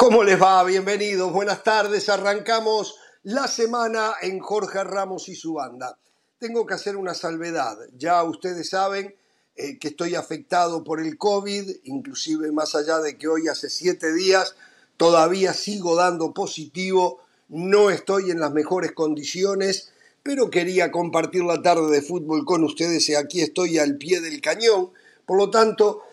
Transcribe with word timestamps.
¿Cómo 0.00 0.24
les 0.24 0.40
va? 0.40 0.64
Bienvenidos, 0.64 1.30
buenas 1.30 1.62
tardes. 1.62 2.08
Arrancamos 2.08 2.96
la 3.22 3.46
semana 3.46 4.14
en 4.22 4.38
Jorge 4.38 4.82
Ramos 4.82 5.28
y 5.28 5.34
su 5.34 5.52
banda. 5.52 5.98
Tengo 6.38 6.64
que 6.64 6.72
hacer 6.72 6.96
una 6.96 7.12
salvedad. 7.12 7.76
Ya 7.98 8.22
ustedes 8.22 8.70
saben 8.70 9.14
eh, 9.56 9.78
que 9.78 9.88
estoy 9.88 10.14
afectado 10.14 10.82
por 10.84 11.02
el 11.02 11.18
COVID, 11.18 11.70
inclusive 11.84 12.50
más 12.50 12.74
allá 12.74 13.00
de 13.00 13.18
que 13.18 13.28
hoy 13.28 13.48
hace 13.48 13.68
siete 13.68 14.14
días 14.14 14.56
todavía 14.96 15.52
sigo 15.52 15.96
dando 15.96 16.32
positivo, 16.32 17.20
no 17.50 17.90
estoy 17.90 18.30
en 18.30 18.40
las 18.40 18.52
mejores 18.52 18.92
condiciones, 18.92 19.92
pero 20.22 20.48
quería 20.48 20.90
compartir 20.90 21.44
la 21.44 21.60
tarde 21.60 21.90
de 21.90 22.00
fútbol 22.00 22.46
con 22.46 22.64
ustedes 22.64 23.06
y 23.10 23.16
aquí 23.16 23.42
estoy 23.42 23.76
al 23.76 23.98
pie 23.98 24.22
del 24.22 24.40
cañón. 24.40 24.92
Por 25.26 25.36
lo 25.36 25.50
tanto, 25.50 26.04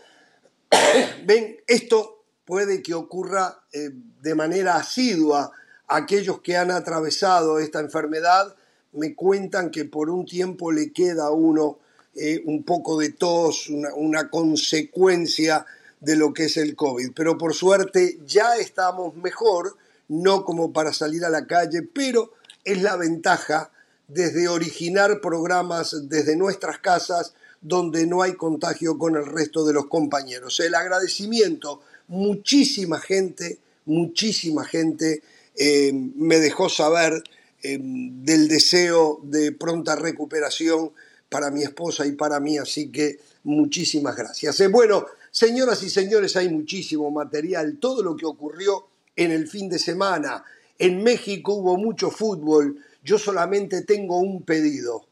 ven, 1.26 1.56
esto 1.68 2.17
puede 2.48 2.82
que 2.82 2.96
ocurra 2.96 3.60
eh, 3.74 3.92
de 4.22 4.34
manera 4.34 4.78
asidua. 4.78 5.52
Aquellos 5.88 6.42
que 6.42 6.58
han 6.58 6.72
atravesado 6.72 7.60
esta 7.60 7.82
enfermedad 7.82 8.56
me 8.94 9.14
cuentan 9.14 9.70
que 9.70 9.86
por 9.86 10.10
un 10.10 10.26
tiempo 10.26 10.72
le 10.72 10.92
queda 10.92 11.26
a 11.26 11.32
uno 11.32 11.78
eh, 12.16 12.42
un 12.46 12.64
poco 12.64 12.98
de 12.98 13.10
tos, 13.10 13.70
una, 13.70 13.94
una 13.94 14.30
consecuencia 14.30 15.66
de 16.00 16.16
lo 16.16 16.34
que 16.34 16.46
es 16.46 16.58
el 16.58 16.76
COVID. 16.76 17.12
Pero 17.14 17.38
por 17.38 17.54
suerte 17.54 18.18
ya 18.26 18.56
estamos 18.56 19.16
mejor, 19.16 19.76
no 20.08 20.46
como 20.46 20.72
para 20.72 20.94
salir 20.94 21.26
a 21.26 21.30
la 21.30 21.46
calle, 21.46 21.82
pero 21.82 22.32
es 22.64 22.82
la 22.82 22.96
ventaja 22.96 23.72
desde 24.08 24.48
originar 24.48 25.20
programas 25.20 26.08
desde 26.08 26.38
nuestras 26.38 26.80
casas 26.80 27.34
donde 27.62 28.06
no 28.06 28.22
hay 28.22 28.36
contagio 28.36 28.98
con 28.98 29.18
el 29.18 29.26
resto 29.26 29.66
de 29.66 29.74
los 29.74 29.88
compañeros. 29.88 30.60
El 30.62 30.76
agradecimiento 30.76 31.82
muchísima 32.08 33.00
gente, 33.00 33.60
muchísima 33.86 34.66
gente 34.66 35.22
eh, 35.56 35.92
me 35.94 36.40
dejó 36.40 36.70
saber 36.70 37.24
eh, 37.64 37.78
del 37.82 38.48
deseo 38.48 39.20
de 39.24 39.52
pronta 39.52 39.96
recuperación 39.96 40.92
para 41.30 41.52
mi 41.52 41.64
esposa 41.64 42.06
y 42.06 42.14
para 42.14 42.40
mí, 42.40 42.58
así 42.58 42.90
que 42.90 43.20
muchísimas 43.44 44.16
gracias. 44.16 44.60
Eh, 44.62 44.68
bueno, 44.68 45.06
señoras 45.32 45.84
y 45.84 45.90
señores, 45.90 46.36
hay 46.36 46.50
muchísimo 46.50 47.12
material, 47.12 47.78
todo 47.80 48.04
lo 48.04 48.16
que 48.16 48.26
ocurrió 48.26 48.88
en 49.16 49.32
el 49.32 49.48
fin 49.48 49.70
de 49.70 49.80
semana. 49.80 50.44
En 50.80 51.04
México 51.04 51.54
hubo 51.56 51.78
mucho 51.78 52.12
fútbol, 52.12 52.78
yo 53.04 53.18
solamente 53.18 53.82
tengo 53.82 54.20
un 54.20 54.44
pedido, 54.44 55.06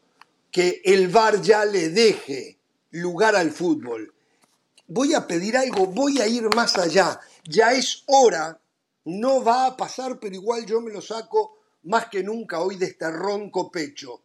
que 0.50 0.80
el 0.84 1.08
VAR 1.08 1.42
ya 1.42 1.64
le 1.64 1.90
deje 1.90 2.56
lugar 2.92 3.36
al 3.36 3.50
fútbol 3.50 4.12
voy 4.88 5.14
a 5.14 5.26
pedir 5.26 5.56
algo, 5.56 5.86
voy 5.86 6.20
a 6.20 6.26
ir 6.26 6.42
más 6.54 6.76
allá. 6.76 7.20
Ya 7.44 7.72
es 7.72 8.02
hora, 8.06 8.60
no 9.04 9.42
va 9.42 9.66
a 9.66 9.76
pasar, 9.76 10.18
pero 10.18 10.34
igual 10.34 10.66
yo 10.66 10.80
me 10.80 10.92
lo 10.92 11.00
saco 11.00 11.58
más 11.84 12.08
que 12.08 12.22
nunca 12.22 12.60
hoy 12.60 12.76
de 12.76 12.86
este 12.86 13.10
ronco 13.10 13.70
pecho. 13.70 14.22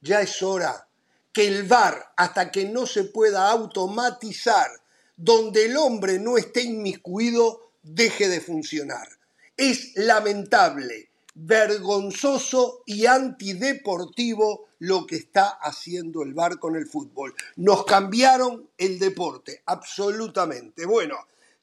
Ya 0.00 0.20
es 0.20 0.42
hora 0.42 0.88
que 1.32 1.46
el 1.46 1.64
VAR, 1.64 2.12
hasta 2.16 2.50
que 2.50 2.66
no 2.66 2.86
se 2.86 3.04
pueda 3.04 3.50
automatizar, 3.50 4.70
donde 5.16 5.66
el 5.66 5.76
hombre 5.76 6.18
no 6.18 6.36
esté 6.36 6.62
inmiscuido, 6.62 7.72
deje 7.82 8.28
de 8.28 8.40
funcionar. 8.40 9.08
Es 9.56 9.92
lamentable 9.96 11.09
vergonzoso 11.34 12.82
y 12.86 13.06
antideportivo 13.06 14.68
lo 14.78 15.06
que 15.06 15.16
está 15.16 15.48
haciendo 15.48 16.22
el 16.22 16.34
VAR 16.34 16.58
con 16.58 16.76
el 16.76 16.86
fútbol. 16.86 17.34
Nos 17.56 17.84
cambiaron 17.84 18.70
el 18.76 18.98
deporte, 18.98 19.62
absolutamente. 19.66 20.86
Bueno, 20.86 21.16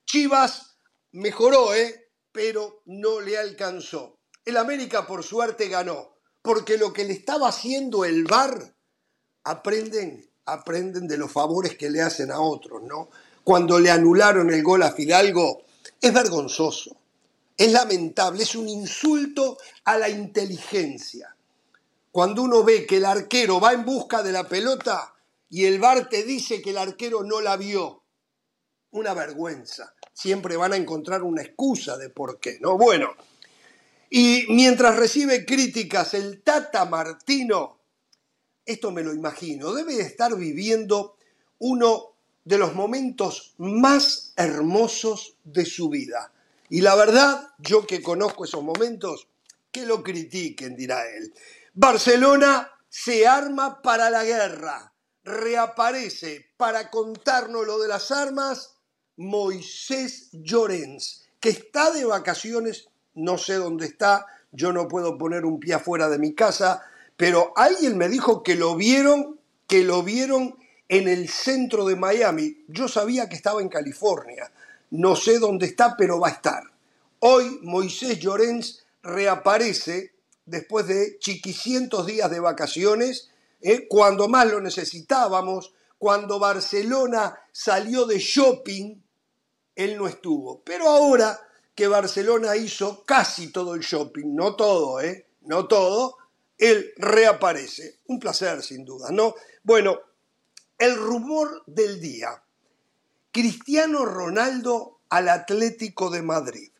Chivas 0.05 0.77
mejoró, 1.11 1.73
¿eh? 1.73 2.09
pero 2.31 2.81
no 2.85 3.19
le 3.19 3.37
alcanzó. 3.37 4.15
El 4.45 4.57
América 4.57 5.05
por 5.05 5.23
suerte 5.23 5.67
ganó, 5.67 6.13
porque 6.41 6.77
lo 6.77 6.93
que 6.93 7.03
le 7.03 7.13
estaba 7.13 7.49
haciendo 7.49 8.05
el 8.05 8.23
VAR, 8.23 8.75
aprenden, 9.43 10.29
aprenden 10.45 11.07
de 11.07 11.17
los 11.17 11.31
favores 11.31 11.75
que 11.75 11.89
le 11.89 12.01
hacen 12.01 12.31
a 12.31 12.39
otros, 12.39 12.83
¿no? 12.83 13.09
Cuando 13.43 13.79
le 13.79 13.89
anularon 13.89 14.49
el 14.51 14.61
gol 14.61 14.83
a 14.83 14.91
Fidalgo, 14.91 15.63
es 15.99 16.13
vergonzoso 16.13 16.97
es 17.57 17.71
lamentable, 17.71 18.43
es 18.43 18.55
un 18.55 18.69
insulto 18.69 19.57
a 19.85 19.97
la 19.97 20.07
inteligencia. 20.07 21.35
Cuando 22.11 22.43
uno 22.43 22.63
ve 22.63 22.85
que 22.85 22.97
el 22.97 23.05
arquero 23.05 23.59
va 23.59 23.73
en 23.73 23.83
busca 23.83 24.21
de 24.21 24.31
la 24.31 24.47
pelota 24.47 25.15
y 25.49 25.65
el 25.65 25.79
VAR 25.79 26.07
te 26.07 26.23
dice 26.23 26.61
que 26.61 26.69
el 26.69 26.77
arquero 26.77 27.23
no 27.23 27.41
la 27.41 27.57
vio, 27.57 28.03
una 28.91 29.13
vergüenza. 29.13 29.93
Siempre 30.13 30.55
van 30.55 30.73
a 30.73 30.77
encontrar 30.77 31.23
una 31.23 31.41
excusa 31.41 31.97
de 31.97 32.09
por 32.09 32.39
qué, 32.39 32.59
¿no? 32.59 32.77
Bueno, 32.77 33.09
y 34.09 34.45
mientras 34.49 34.95
recibe 34.95 35.45
críticas 35.45 36.13
el 36.13 36.41
Tata 36.41 36.85
Martino, 36.85 37.79
esto 38.65 38.91
me 38.91 39.03
lo 39.03 39.13
imagino, 39.13 39.73
debe 39.73 39.99
estar 39.99 40.35
viviendo 40.35 41.17
uno 41.59 42.13
de 42.45 42.57
los 42.57 42.75
momentos 42.75 43.55
más 43.57 44.33
hermosos 44.35 45.37
de 45.43 45.65
su 45.65 45.89
vida 45.89 46.31
y 46.69 46.81
la 46.81 46.95
verdad, 46.95 47.49
yo 47.59 47.85
que 47.87 48.01
conozco 48.01 48.45
esos 48.45 48.63
momentos, 48.63 49.27
que 49.71 49.85
lo 49.85 50.03
critiquen, 50.03 50.75
dirá 50.75 51.07
él. 51.07 51.33
Barcelona 51.73 52.71
se 52.89 53.27
arma 53.27 53.81
para 53.81 54.09
la 54.09 54.23
guerra. 54.23 54.93
Reaparece 55.23 56.51
para 56.57 56.89
contarnos 56.89 57.65
lo 57.65 57.79
de 57.79 57.87
las 57.87 58.11
armas 58.11 58.75
Moisés 59.17 60.29
Llorens, 60.31 61.25
que 61.39 61.49
está 61.49 61.91
de 61.91 62.05
vacaciones, 62.05 62.89
no 63.13 63.37
sé 63.37 63.55
dónde 63.55 63.87
está, 63.87 64.25
yo 64.51 64.71
no 64.71 64.87
puedo 64.87 65.17
poner 65.17 65.45
un 65.45 65.59
pie 65.59 65.73
afuera 65.73 66.07
de 66.07 66.19
mi 66.19 66.33
casa, 66.33 66.83
pero 67.17 67.51
alguien 67.55 67.97
me 67.97 68.09
dijo 68.09 68.43
que 68.43 68.55
lo 68.55 68.75
vieron, 68.75 69.39
que 69.67 69.83
lo 69.83 70.03
vieron 70.03 70.57
en 70.87 71.07
el 71.07 71.27
centro 71.27 71.85
de 71.85 71.95
Miami. 71.95 72.63
Yo 72.67 72.87
sabía 72.87 73.27
que 73.27 73.35
estaba 73.35 73.61
en 73.61 73.69
California 73.69 74.51
no 74.91 75.15
sé 75.15 75.39
dónde 75.39 75.65
está, 75.65 75.95
pero 75.97 76.19
va 76.19 76.29
a 76.29 76.31
estar. 76.31 76.63
Hoy 77.19 77.59
Moisés 77.63 78.19
Llorens 78.19 78.85
reaparece 79.01 80.13
después 80.45 80.87
de 80.87 81.17
chiquicientos 81.19 82.05
días 82.05 82.29
de 82.31 82.39
vacaciones, 82.39 83.29
¿eh? 83.61 83.87
cuando 83.87 84.27
más 84.27 84.47
lo 84.47 84.61
necesitábamos, 84.61 85.73
cuando 85.97 86.39
Barcelona 86.39 87.39
salió 87.51 88.05
de 88.05 88.19
shopping, 88.19 88.95
él 89.75 89.97
no 89.97 90.07
estuvo. 90.07 90.61
Pero 90.63 90.89
ahora 90.89 91.39
que 91.75 91.87
Barcelona 91.87 92.55
hizo 92.55 93.03
casi 93.03 93.51
todo 93.51 93.75
el 93.75 93.81
shopping, 93.81 94.33
no 94.33 94.55
todo, 94.55 94.99
¿eh? 95.01 95.27
No 95.41 95.67
todo, 95.67 96.17
él 96.57 96.91
reaparece. 96.97 97.99
Un 98.07 98.19
placer, 98.19 98.63
sin 98.63 98.83
duda, 98.83 99.11
¿no? 99.11 99.35
Bueno, 99.63 99.99
el 100.77 100.95
rumor 100.95 101.63
del 101.67 101.99
día. 101.99 102.29
Cristiano 103.37 104.03
Ronaldo 104.03 104.97
al 105.09 105.29
Atlético 105.29 106.09
de 106.09 106.23
Madrid. 106.23 106.71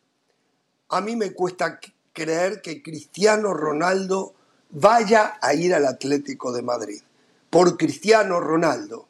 A 0.88 1.00
mí 1.00 1.14
me 1.14 1.32
cuesta 1.32 1.78
creer 2.12 2.60
que 2.62 2.82
Cristiano 2.82 3.54
Ronaldo 3.54 4.34
vaya 4.70 5.38
a 5.40 5.54
ir 5.54 5.72
al 5.72 5.86
Atlético 5.86 6.50
de 6.50 6.62
Madrid. 6.62 7.00
Por 7.48 7.76
Cristiano 7.76 8.40
Ronaldo. 8.40 9.06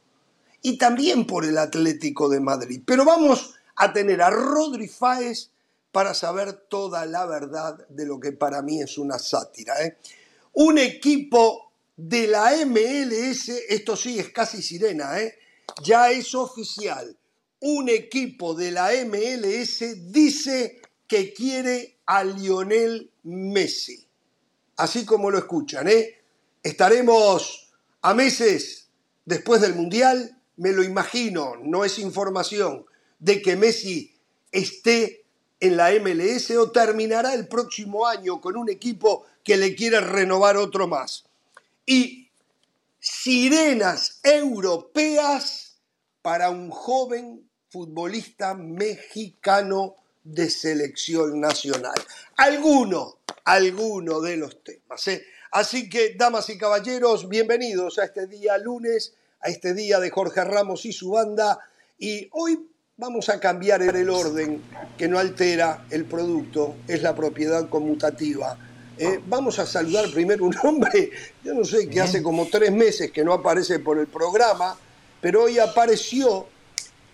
Y 0.60 0.76
también 0.76 1.26
por 1.26 1.46
el 1.46 1.56
Atlético 1.56 2.28
de 2.28 2.38
Madrid. 2.38 2.82
Pero 2.84 3.06
vamos 3.06 3.54
a 3.76 3.94
tener 3.94 4.20
a 4.20 4.28
Rodri 4.28 4.86
Fáez 4.86 5.48
para 5.90 6.12
saber 6.12 6.52
toda 6.52 7.06
la 7.06 7.24
verdad 7.24 7.78
de 7.88 8.04
lo 8.04 8.20
que 8.20 8.32
para 8.32 8.60
mí 8.60 8.82
es 8.82 8.98
una 8.98 9.18
sátira. 9.18 9.82
¿eh? 9.82 9.96
Un 10.52 10.76
equipo 10.76 11.72
de 11.96 12.26
la 12.26 12.52
MLS, 12.66 13.48
esto 13.70 13.96
sí 13.96 14.18
es 14.18 14.28
casi 14.28 14.60
sirena, 14.60 15.18
¿eh? 15.18 15.38
ya 15.82 16.10
es 16.10 16.34
oficial 16.34 17.16
un 17.60 17.88
equipo 17.88 18.54
de 18.54 18.70
la 18.70 18.90
MLS 19.04 20.12
dice 20.12 20.80
que 21.06 21.32
quiere 21.32 21.98
a 22.06 22.24
Lionel 22.24 23.10
Messi. 23.24 24.06
Así 24.76 25.04
como 25.04 25.30
lo 25.30 25.38
escuchan, 25.38 25.88
¿eh? 25.88 26.22
Estaremos 26.62 27.72
a 28.02 28.14
meses 28.14 28.88
después 29.24 29.60
del 29.60 29.74
Mundial, 29.74 30.40
me 30.56 30.72
lo 30.72 30.82
imagino, 30.82 31.56
no 31.62 31.84
es 31.84 31.98
información, 31.98 32.86
de 33.18 33.42
que 33.42 33.56
Messi 33.56 34.14
esté 34.52 35.24
en 35.60 35.76
la 35.76 35.90
MLS 36.00 36.50
o 36.52 36.70
terminará 36.70 37.34
el 37.34 37.48
próximo 37.48 38.06
año 38.06 38.40
con 38.40 38.56
un 38.56 38.70
equipo 38.70 39.24
que 39.42 39.56
le 39.56 39.74
quiere 39.74 40.00
renovar 40.00 40.56
otro 40.56 40.86
más. 40.86 41.24
Y 41.84 42.30
sirenas 43.00 44.20
europeas 44.22 45.78
para 46.22 46.50
un 46.50 46.70
joven 46.70 47.47
futbolista 47.70 48.54
mexicano 48.54 49.96
de 50.24 50.48
selección 50.48 51.40
nacional. 51.40 51.94
Alguno, 52.36 53.18
alguno 53.44 54.20
de 54.20 54.36
los 54.36 54.62
temas. 54.62 55.06
¿eh? 55.08 55.24
Así 55.52 55.88
que, 55.88 56.14
damas 56.14 56.48
y 56.50 56.58
caballeros, 56.58 57.28
bienvenidos 57.28 57.98
a 57.98 58.04
este 58.04 58.26
día 58.26 58.56
lunes, 58.58 59.14
a 59.40 59.48
este 59.48 59.74
día 59.74 60.00
de 60.00 60.10
Jorge 60.10 60.44
Ramos 60.44 60.84
y 60.86 60.92
su 60.92 61.10
banda. 61.10 61.58
Y 61.98 62.28
hoy 62.32 62.58
vamos 62.96 63.28
a 63.28 63.38
cambiar 63.38 63.82
el 63.82 64.10
orden 64.10 64.62
que 64.96 65.08
no 65.08 65.18
altera 65.18 65.86
el 65.90 66.04
producto, 66.04 66.76
es 66.86 67.02
la 67.02 67.14
propiedad 67.14 67.68
conmutativa. 67.68 68.58
Eh, 68.96 69.20
vamos 69.26 69.58
a 69.58 69.66
saludar 69.66 70.10
primero 70.10 70.44
un 70.44 70.56
hombre, 70.62 71.10
yo 71.44 71.54
no 71.54 71.64
sé, 71.64 71.88
que 71.88 72.00
hace 72.00 72.22
como 72.22 72.48
tres 72.48 72.72
meses 72.72 73.12
que 73.12 73.24
no 73.24 73.32
aparece 73.32 73.78
por 73.78 73.98
el 73.98 74.08
programa, 74.08 74.76
pero 75.20 75.44
hoy 75.44 75.58
apareció 75.58 76.48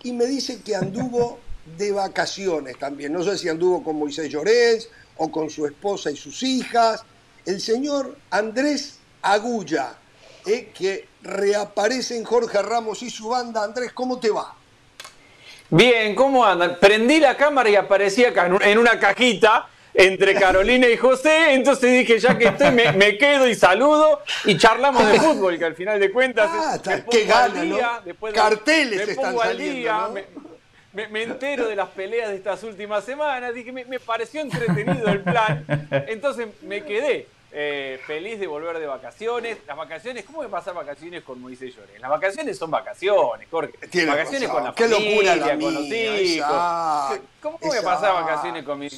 y 0.05 0.12
me 0.12 0.27
dice 0.27 0.61
que 0.62 0.77
anduvo 0.77 1.41
de 1.77 1.91
vacaciones 1.91 2.79
también. 2.79 3.12
No 3.12 3.25
sé 3.25 3.37
si 3.37 3.49
anduvo 3.49 3.83
con 3.83 3.99
Moisés 3.99 4.31
Llorens 4.31 4.89
o 5.17 5.31
con 5.31 5.51
su 5.51 5.67
esposa 5.67 6.11
y 6.11 6.17
sus 6.17 6.43
hijas. 6.43 7.03
El 7.45 7.61
señor 7.61 8.17
Andrés 8.31 8.99
Agulla, 9.23 9.95
eh, 10.47 10.71
que 10.77 11.09
reaparece 11.23 12.17
en 12.17 12.25
Jorge 12.25 12.62
Ramos 12.62 13.03
y 13.03 13.11
su 13.11 13.29
banda. 13.31 13.65
Andrés, 13.65 13.93
¿cómo 13.93 14.21
te 14.21 14.31
va? 14.31 14.55
Bien, 15.71 16.15
¿cómo 16.15 16.45
andan? 16.45 16.79
Prendí 16.79 17.19
la 17.19 17.37
cámara 17.37 17.71
y 17.71 17.77
aparecía 17.77 18.33
en 18.62 18.79
una 18.79 19.01
cajita 19.01 19.69
entre 19.94 20.35
Carolina 20.35 20.88
y 20.88 20.96
José, 20.96 21.55
entonces 21.55 21.93
dije, 21.93 22.19
ya 22.19 22.37
que 22.37 22.49
estoy, 22.49 22.73
me, 22.73 23.17
quedo 23.17 23.49
y 23.49 23.55
saludo 23.55 24.20
y 24.44 24.58
charlamos 24.58 25.06
de 25.11 25.20
fútbol, 25.20 25.56
que 25.58 25.64
al 25.64 25.76
final 25.76 26.00
de 26.00 26.11
cuentas 26.11 26.50
ah, 26.52 26.79
qué 27.11 27.25
gana, 27.25 28.00
después 28.05 28.35
Carteles 28.35 29.08
están 29.08 29.37
saliendo, 29.38 30.14
me, 30.93 31.23
entero 31.23 31.69
de 31.69 31.76
las 31.76 31.88
peleas 31.91 32.31
de 32.31 32.37
estas 32.37 32.62
últimas 32.64 33.05
semanas, 33.05 33.55
dije, 33.55 33.73
me, 33.73 34.00
pareció 34.00 34.41
entretenido 34.41 35.08
el 35.08 35.20
plan, 35.20 35.64
entonces 36.08 36.49
me 36.62 36.82
quedé. 36.85 37.29
Eh, 37.56 38.01
feliz 38.05 38.41
de 38.41 38.49
volver 38.49 38.81
de 38.81 38.87
vacaciones. 38.87 39.59
Las 39.65 39.77
vacaciones, 39.77 40.25
¿cómo 40.25 40.43
me 40.43 40.49
pasar 40.49 40.75
vacaciones 40.75 41.23
con 41.23 41.41
Moisés 41.41 41.73
Llorens? 41.73 42.01
Las 42.01 42.11
vacaciones 42.11 42.59
son 42.59 42.69
vacaciones, 42.69 43.47
Jorge. 43.49 43.73
vacaciones 44.06 44.49
con 44.49 44.65
la 44.65 44.73
familia, 44.73 45.56
con 45.56 45.73
los 45.75 45.85
hijos. 45.85 47.21
¿Cómo 47.41 47.59
a 47.62 47.83
pasar 47.83 48.12
vacaciones 48.12 48.65
con, 48.65 48.81
mi, 48.81 48.89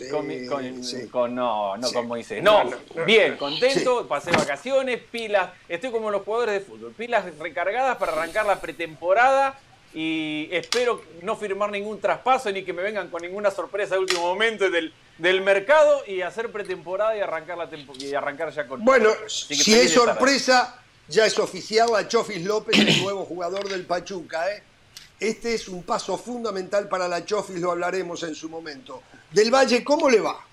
con, 1.11 1.35
no, 1.35 1.77
no 1.77 1.93
con 1.93 2.09
Moisés? 2.09 2.43
No, 2.43 2.63
bien, 3.05 3.37
contento, 3.37 4.09
pasé 4.09 4.31
vacaciones, 4.31 5.01
pilas, 5.03 5.51
estoy 5.69 5.91
como 5.91 6.11
los 6.11 6.23
jugadores 6.23 6.55
de 6.55 6.61
fútbol, 6.61 6.93
pilas 6.93 7.27
recargadas 7.39 7.99
para 7.99 8.13
arrancar 8.13 8.47
la 8.47 8.59
pretemporada 8.59 9.59
y 9.99 10.51
espero 10.53 11.01
no 11.23 11.37
firmar 11.37 11.71
ningún 11.71 11.99
traspaso 11.99 12.53
ni 12.53 12.63
que 12.63 12.75
me 12.75 12.83
vengan 12.83 13.09
con 13.09 13.23
ninguna 13.23 13.51
sorpresa 13.51 13.95
de 13.95 14.01
último 14.01 14.21
momento 14.21 14.69
del, 14.69 14.93
del 15.17 15.41
mercado 15.41 16.03
y 16.07 16.21
hacer 16.21 16.53
pretemporada 16.53 17.17
y 17.17 17.21
arrancar 17.21 17.57
la 17.57 17.67
y 17.99 18.13
arrancar 18.13 18.53
ya 18.53 18.69
con 18.69 18.85
Bueno, 18.85 19.09
si 19.27 19.73
es 19.73 19.95
sorpresa, 19.95 20.83
ya 21.09 21.25
es 21.25 21.39
oficial 21.39 21.97
a 21.97 22.07
Chofis 22.07 22.45
López, 22.45 22.79
el 22.79 23.03
nuevo 23.03 23.25
jugador 23.25 23.67
del 23.71 23.87
Pachuca, 23.87 24.53
¿eh? 24.53 24.63
Este 25.19 25.55
es 25.55 25.67
un 25.67 25.83
paso 25.83 26.19
fundamental 26.19 26.91
para 26.91 27.09
la 27.09 27.25
Chofis, 27.25 27.59
lo 27.59 27.71
hablaremos 27.71 28.23
en 28.23 28.35
su 28.35 28.51
momento. 28.51 29.03
Del 29.31 29.51
Valle, 29.51 29.83
¿cómo 29.83 30.11
le 30.11 30.21
va? 30.21 30.45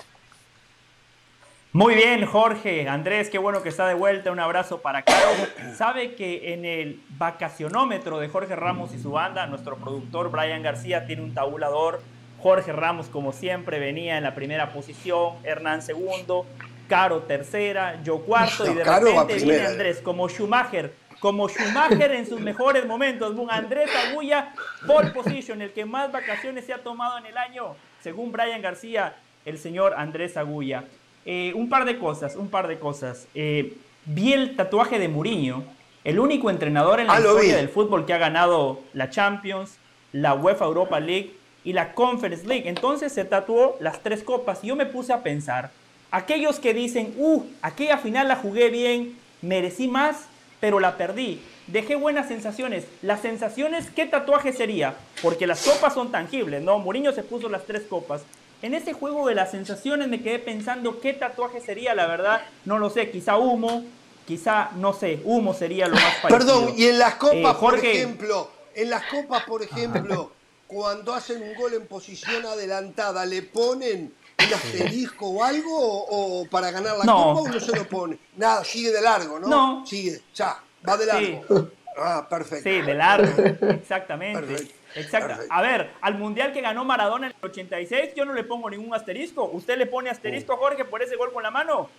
Muy 1.73 1.95
bien, 1.95 2.23
Jorge. 2.27 2.87
Andrés, 2.87 3.31
qué 3.31 3.39
bueno 3.39 3.63
que 3.63 3.69
está 3.69 3.87
de 3.87 3.95
vuelta. 3.95 4.31
Un 4.31 4.39
abrazo 4.39 4.81
para 4.81 5.01
Caro. 5.01 5.31
Sabe 5.75 6.13
que 6.13 6.53
en 6.53 6.65
el 6.65 7.01
vacacionómetro 7.17 8.19
de 8.19 8.27
Jorge 8.27 8.55
Ramos 8.55 8.93
y 8.93 8.99
su 8.99 9.09
banda, 9.09 9.47
nuestro 9.47 9.77
productor 9.77 10.29
Brian 10.29 10.61
García 10.61 11.07
tiene 11.07 11.23
un 11.23 11.33
tabulador. 11.33 12.03
Jorge 12.43 12.71
Ramos, 12.71 13.07
como 13.07 13.33
siempre, 13.33 13.79
venía 13.79 14.17
en 14.17 14.23
la 14.23 14.35
primera 14.35 14.71
posición, 14.71 15.33
Hernán 15.43 15.81
segundo, 15.81 16.45
Caro 16.87 17.21
tercera, 17.21 18.03
yo 18.03 18.19
cuarto, 18.19 18.69
y 18.69 18.75
de 18.75 18.83
repente 18.83 19.35
viene 19.35 19.65
Andrés 19.65 19.99
como 19.99 20.29
Schumacher 20.29 20.93
como 21.19 21.47
Schumacher 21.47 22.11
en 22.11 22.27
sus 22.27 22.41
mejores 22.41 22.85
momentos. 22.85 23.33
Andrés 23.49 23.89
Agulla, 23.95 24.53
pole 24.85 25.11
position, 25.11 25.61
el 25.61 25.71
que 25.71 25.85
más 25.85 26.11
vacaciones 26.11 26.65
se 26.65 26.73
ha 26.73 26.83
tomado 26.83 27.17
en 27.17 27.25
el 27.25 27.37
año, 27.37 27.77
según 28.01 28.33
Brian 28.33 28.61
García, 28.61 29.15
el 29.45 29.57
señor 29.57 29.93
Andrés 29.95 30.35
Agulla. 30.35 30.83
Eh, 31.25 31.53
un 31.55 31.69
par 31.69 31.85
de 31.85 31.97
cosas, 31.97 32.35
un 32.35 32.49
par 32.49 32.67
de 32.67 32.77
cosas. 32.77 33.27
Eh, 33.33 33.77
vi 34.05 34.33
el 34.33 34.55
tatuaje 34.55 34.99
de 34.99 35.07
Mourinho, 35.07 35.63
el 36.03 36.19
único 36.19 36.49
entrenador 36.49 36.99
en 36.99 37.07
la 37.07 37.13
ah, 37.13 37.19
historia 37.19 37.55
del 37.55 37.69
fútbol 37.69 38.05
que 38.05 38.13
ha 38.13 38.17
ganado 38.17 38.81
la 38.93 39.09
Champions, 39.09 39.77
la 40.11 40.33
UEFA 40.33 40.65
Europa 40.65 40.99
League 40.99 41.33
y 41.63 41.73
la 41.73 41.93
Conference 41.93 42.45
League. 42.45 42.67
Entonces 42.67 43.13
se 43.13 43.23
tatuó 43.23 43.77
las 43.79 44.01
tres 44.01 44.21
copas 44.21 44.63
y 44.63 44.67
yo 44.67 44.75
me 44.75 44.85
puse 44.85 45.13
a 45.13 45.23
pensar, 45.23 45.71
aquellos 46.11 46.59
que 46.59 46.73
dicen, 46.73 47.13
uh, 47.17 47.43
aquella 47.61 47.97
final 47.97 48.27
la 48.27 48.35
jugué 48.35 48.69
bien, 48.69 49.17
merecí 49.41 49.87
más, 49.87 50.27
pero 50.59 50.79
la 50.79 50.97
perdí. 50.97 51.41
Dejé 51.67 51.95
buenas 51.95 52.27
sensaciones. 52.27 52.85
Las 53.01 53.21
sensaciones, 53.21 53.89
¿qué 53.89 54.05
tatuaje 54.05 54.51
sería? 54.51 54.95
Porque 55.21 55.47
las 55.47 55.65
copas 55.65 55.93
son 55.93 56.11
tangibles, 56.11 56.61
¿no? 56.61 56.79
Mourinho 56.79 57.13
se 57.13 57.23
puso 57.23 57.47
las 57.47 57.63
tres 57.65 57.83
copas. 57.83 58.23
En 58.63 58.73
ese 58.73 58.93
juego 58.93 59.27
de 59.27 59.35
las 59.35 59.51
sensaciones 59.51 60.07
me 60.07 60.23
quedé 60.23 60.39
pensando 60.39 61.01
qué 61.01 61.11
tatuaje 61.11 61.59
sería, 61.59 61.93
la 61.93 62.07
verdad, 62.07 62.43
no 62.63 62.79
lo 62.79 62.89
sé, 62.89 63.11
quizá 63.11 63.35
humo, 63.35 63.83
quizá, 64.25 64.69
no 64.77 64.93
sé, 64.93 65.19
humo 65.25 65.53
sería 65.53 65.89
lo 65.89 65.95
más 65.95 66.15
parecido. 66.21 66.29
Perdón, 66.29 66.73
y 66.77 66.85
en 66.85 66.97
las 66.97 67.15
copas, 67.15 67.55
eh, 67.55 67.59
por 67.59 67.77
ejemplo, 67.77 68.51
en 68.73 68.89
las 68.89 69.03
copas, 69.07 69.43
por 69.43 69.63
ejemplo, 69.63 70.31
cuando 70.65 71.13
hacen 71.13 71.43
un 71.43 71.53
gol 71.55 71.73
en 71.73 71.85
posición 71.87 72.45
adelantada, 72.45 73.25
¿le 73.25 73.41
ponen 73.41 74.13
un 74.39 74.53
asterisco 74.53 75.27
o 75.27 75.43
algo 75.43 75.69
o, 75.69 76.45
para 76.45 76.71
ganar 76.71 76.95
la 76.95 77.03
copa 77.03 77.41
o 77.41 77.47
no 77.49 77.59
se 77.59 77.75
lo 77.75 77.83
pone? 77.83 78.17
Nada, 78.37 78.63
sigue 78.63 78.93
de 78.93 79.01
largo, 79.01 79.39
¿no? 79.39 79.47
No. 79.49 79.85
Sigue, 79.85 80.21
ya, 80.33 80.57
va 80.87 80.95
de 80.95 81.05
largo. 81.05 81.69
Ah, 81.97 82.25
perfecto. 82.29 82.69
Sí, 82.69 82.81
de 82.81 82.93
largo, 82.93 83.43
exactamente. 83.71 84.39
Perfecto. 84.39 84.82
Exacto. 84.95 85.43
A 85.49 85.61
ver, 85.61 85.91
al 86.01 86.15
mundial 86.15 86.53
que 86.53 86.61
ganó 86.61 86.85
Maradona 86.85 87.27
en 87.27 87.33
el 87.33 87.49
86, 87.49 88.11
yo 88.15 88.25
no 88.25 88.33
le 88.33 88.43
pongo 88.43 88.69
ningún 88.69 88.93
asterisco. 88.93 89.45
¿Usted 89.45 89.77
le 89.77 89.85
pone 89.85 90.09
asterisco, 90.09 90.57
Jorge, 90.57 90.85
por 90.85 91.01
ese 91.01 91.15
gol 91.15 91.31
con 91.33 91.43
la 91.43 91.51
mano? 91.51 91.89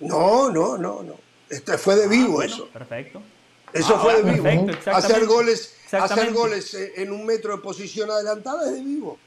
No, 0.00 0.50
no, 0.50 0.76
no, 0.76 1.02
no. 1.02 1.14
Este 1.48 1.78
fue 1.78 1.96
de 1.96 2.08
vivo 2.08 2.40
ah, 2.40 2.44
eso. 2.44 2.68
Perfecto. 2.68 3.22
Eso 3.72 3.98
fue 3.98 4.22
de 4.22 4.32
vivo. 4.32 4.72
hacer 4.86 5.26
goles, 5.26 5.76
hacer 5.92 6.32
goles 6.32 6.74
en 6.74 7.12
un 7.12 7.26
metro 7.26 7.56
de 7.56 7.62
posición 7.62 8.10
adelantada 8.10 8.66
es 8.66 8.74
de 8.74 8.80
vivo. 8.82 9.18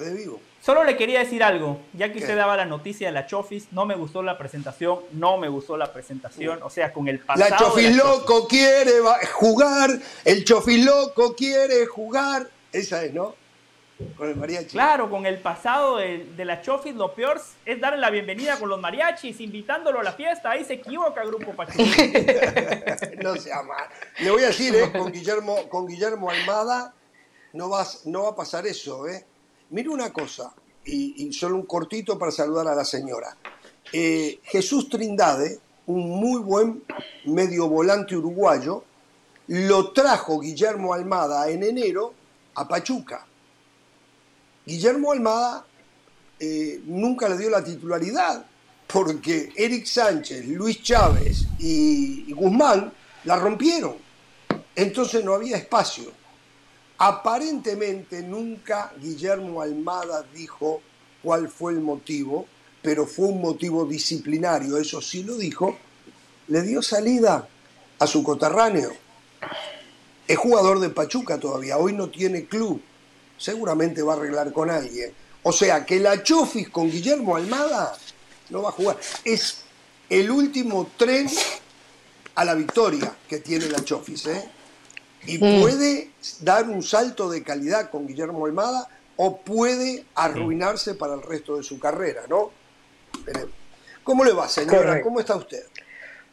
Es 0.00 0.06
de 0.06 0.14
vivo. 0.14 0.40
Solo 0.60 0.84
le 0.84 0.96
quería 0.96 1.20
decir 1.20 1.42
algo, 1.42 1.80
ya 1.94 2.12
que 2.12 2.18
usted 2.18 2.36
daba 2.36 2.56
la 2.56 2.66
noticia 2.66 3.08
de 3.08 3.12
la 3.12 3.26
Chofis, 3.26 3.68
no 3.72 3.86
me 3.86 3.94
gustó 3.94 4.22
la 4.22 4.36
presentación, 4.36 5.00
no 5.12 5.38
me 5.38 5.48
gustó 5.48 5.76
la 5.76 5.92
presentación, 5.92 6.62
o 6.62 6.68
sea, 6.68 6.92
con 6.92 7.08
el 7.08 7.18
pasado. 7.18 7.48
La 7.48 7.56
Chofis 7.56 7.96
loco 7.96 8.46
quiere 8.46 8.92
jugar, 9.32 9.90
el 10.24 10.44
Chofis 10.44 10.84
loco 10.84 11.34
quiere 11.34 11.86
jugar, 11.86 12.48
esa 12.72 13.02
es, 13.04 13.14
¿no? 13.14 13.34
Con 14.16 14.28
el 14.28 14.36
mariachi. 14.36 14.70
Claro, 14.70 15.10
con 15.10 15.24
el 15.26 15.38
pasado 15.38 15.96
de, 15.96 16.44
la 16.44 16.60
Chofis, 16.60 16.94
lo 16.94 17.14
peor 17.14 17.40
es 17.64 17.80
darle 17.80 17.98
la 17.98 18.10
bienvenida 18.10 18.58
con 18.58 18.68
los 18.68 18.80
mariachis, 18.80 19.40
invitándolo 19.40 20.00
a 20.00 20.02
la 20.02 20.12
fiesta, 20.12 20.50
ahí 20.50 20.64
se 20.64 20.74
equivoca 20.74 21.24
Grupo 21.24 21.52
Pachuca. 21.52 21.82
no 23.22 23.36
se 23.36 23.50
mal. 23.50 23.88
Le 24.18 24.30
voy 24.30 24.42
a 24.44 24.48
decir, 24.48 24.74
¿eh? 24.74 24.92
con, 24.92 25.10
Guillermo, 25.10 25.68
con 25.68 25.86
Guillermo 25.86 26.30
Almada 26.30 26.94
no, 27.52 27.68
vas, 27.68 28.06
no 28.06 28.24
va 28.24 28.30
a 28.30 28.36
pasar 28.36 28.66
eso, 28.66 29.06
¿eh? 29.08 29.24
Mire 29.70 29.88
una 29.88 30.12
cosa, 30.12 30.52
y, 30.84 31.32
solo 31.32 31.56
un 31.56 31.66
cortito 31.66 32.18
para 32.18 32.32
saludar 32.32 32.68
a 32.68 32.74
la 32.74 32.84
señora. 32.84 33.36
Eh, 33.92 34.40
Jesús 34.44 34.88
Trindade, 34.88 35.60
un 35.86 36.10
muy 36.10 36.40
buen 36.40 36.82
medio 37.26 37.68
volante 37.68 38.16
uruguayo, 38.16 38.84
lo 39.48 39.92
trajo 39.92 40.40
Guillermo 40.40 40.94
Almada 40.94 41.48
en 41.48 41.62
enero 41.62 42.14
a 42.54 42.66
Pachuca. 42.66 43.26
Guillermo 44.66 45.12
Almada 45.12 45.66
eh, 46.38 46.80
nunca 46.84 47.28
le 47.28 47.38
dio 47.38 47.50
la 47.50 47.62
titularidad 47.62 48.44
porque 48.86 49.52
Eric 49.56 49.86
Sánchez, 49.86 50.46
Luis 50.46 50.82
Chávez 50.82 51.46
y 51.58 52.32
Guzmán 52.32 52.92
la 53.24 53.36
rompieron. 53.36 53.96
Entonces 54.74 55.24
no 55.24 55.34
había 55.34 55.56
espacio. 55.56 56.19
Aparentemente 57.02 58.20
nunca 58.22 58.92
Guillermo 59.00 59.62
Almada 59.62 60.22
dijo 60.34 60.82
cuál 61.22 61.48
fue 61.48 61.72
el 61.72 61.80
motivo, 61.80 62.46
pero 62.82 63.06
fue 63.06 63.28
un 63.28 63.40
motivo 63.40 63.86
disciplinario, 63.86 64.76
eso 64.76 65.00
sí 65.00 65.22
lo 65.22 65.38
dijo, 65.38 65.78
le 66.48 66.60
dio 66.60 66.82
salida 66.82 67.48
a 67.98 68.06
su 68.06 68.22
coterráneo. 68.22 68.92
Es 70.28 70.36
jugador 70.36 70.78
de 70.78 70.90
Pachuca 70.90 71.40
todavía, 71.40 71.78
hoy 71.78 71.94
no 71.94 72.10
tiene 72.10 72.44
club, 72.44 72.82
seguramente 73.38 74.02
va 74.02 74.12
a 74.12 74.16
arreglar 74.16 74.52
con 74.52 74.68
alguien. 74.68 75.10
O 75.42 75.52
sea 75.52 75.86
que 75.86 76.00
la 76.00 76.22
Chofis 76.22 76.68
con 76.68 76.90
Guillermo 76.90 77.34
Almada 77.34 77.96
no 78.50 78.60
va 78.60 78.68
a 78.68 78.72
jugar. 78.72 78.98
Es 79.24 79.62
el 80.10 80.30
último 80.30 80.90
tren 80.98 81.30
a 82.34 82.44
la 82.44 82.54
victoria 82.54 83.16
que 83.26 83.38
tiene 83.38 83.70
la 83.70 83.82
Chofis. 83.82 84.26
¿eh? 84.26 84.59
Y 85.26 85.38
puede 85.38 86.10
dar 86.40 86.64
un 86.68 86.82
salto 86.82 87.28
de 87.30 87.42
calidad 87.42 87.90
con 87.90 88.06
Guillermo 88.06 88.46
Almada 88.46 88.88
o 89.16 89.36
puede 89.38 90.04
arruinarse 90.14 90.94
para 90.94 91.14
el 91.14 91.22
resto 91.22 91.56
de 91.56 91.62
su 91.62 91.78
carrera, 91.78 92.22
¿no? 92.28 92.50
¿Cómo 94.02 94.24
le 94.24 94.32
va, 94.32 94.48
señora? 94.48 95.02
¿Cómo 95.02 95.20
está 95.20 95.36
usted? 95.36 95.62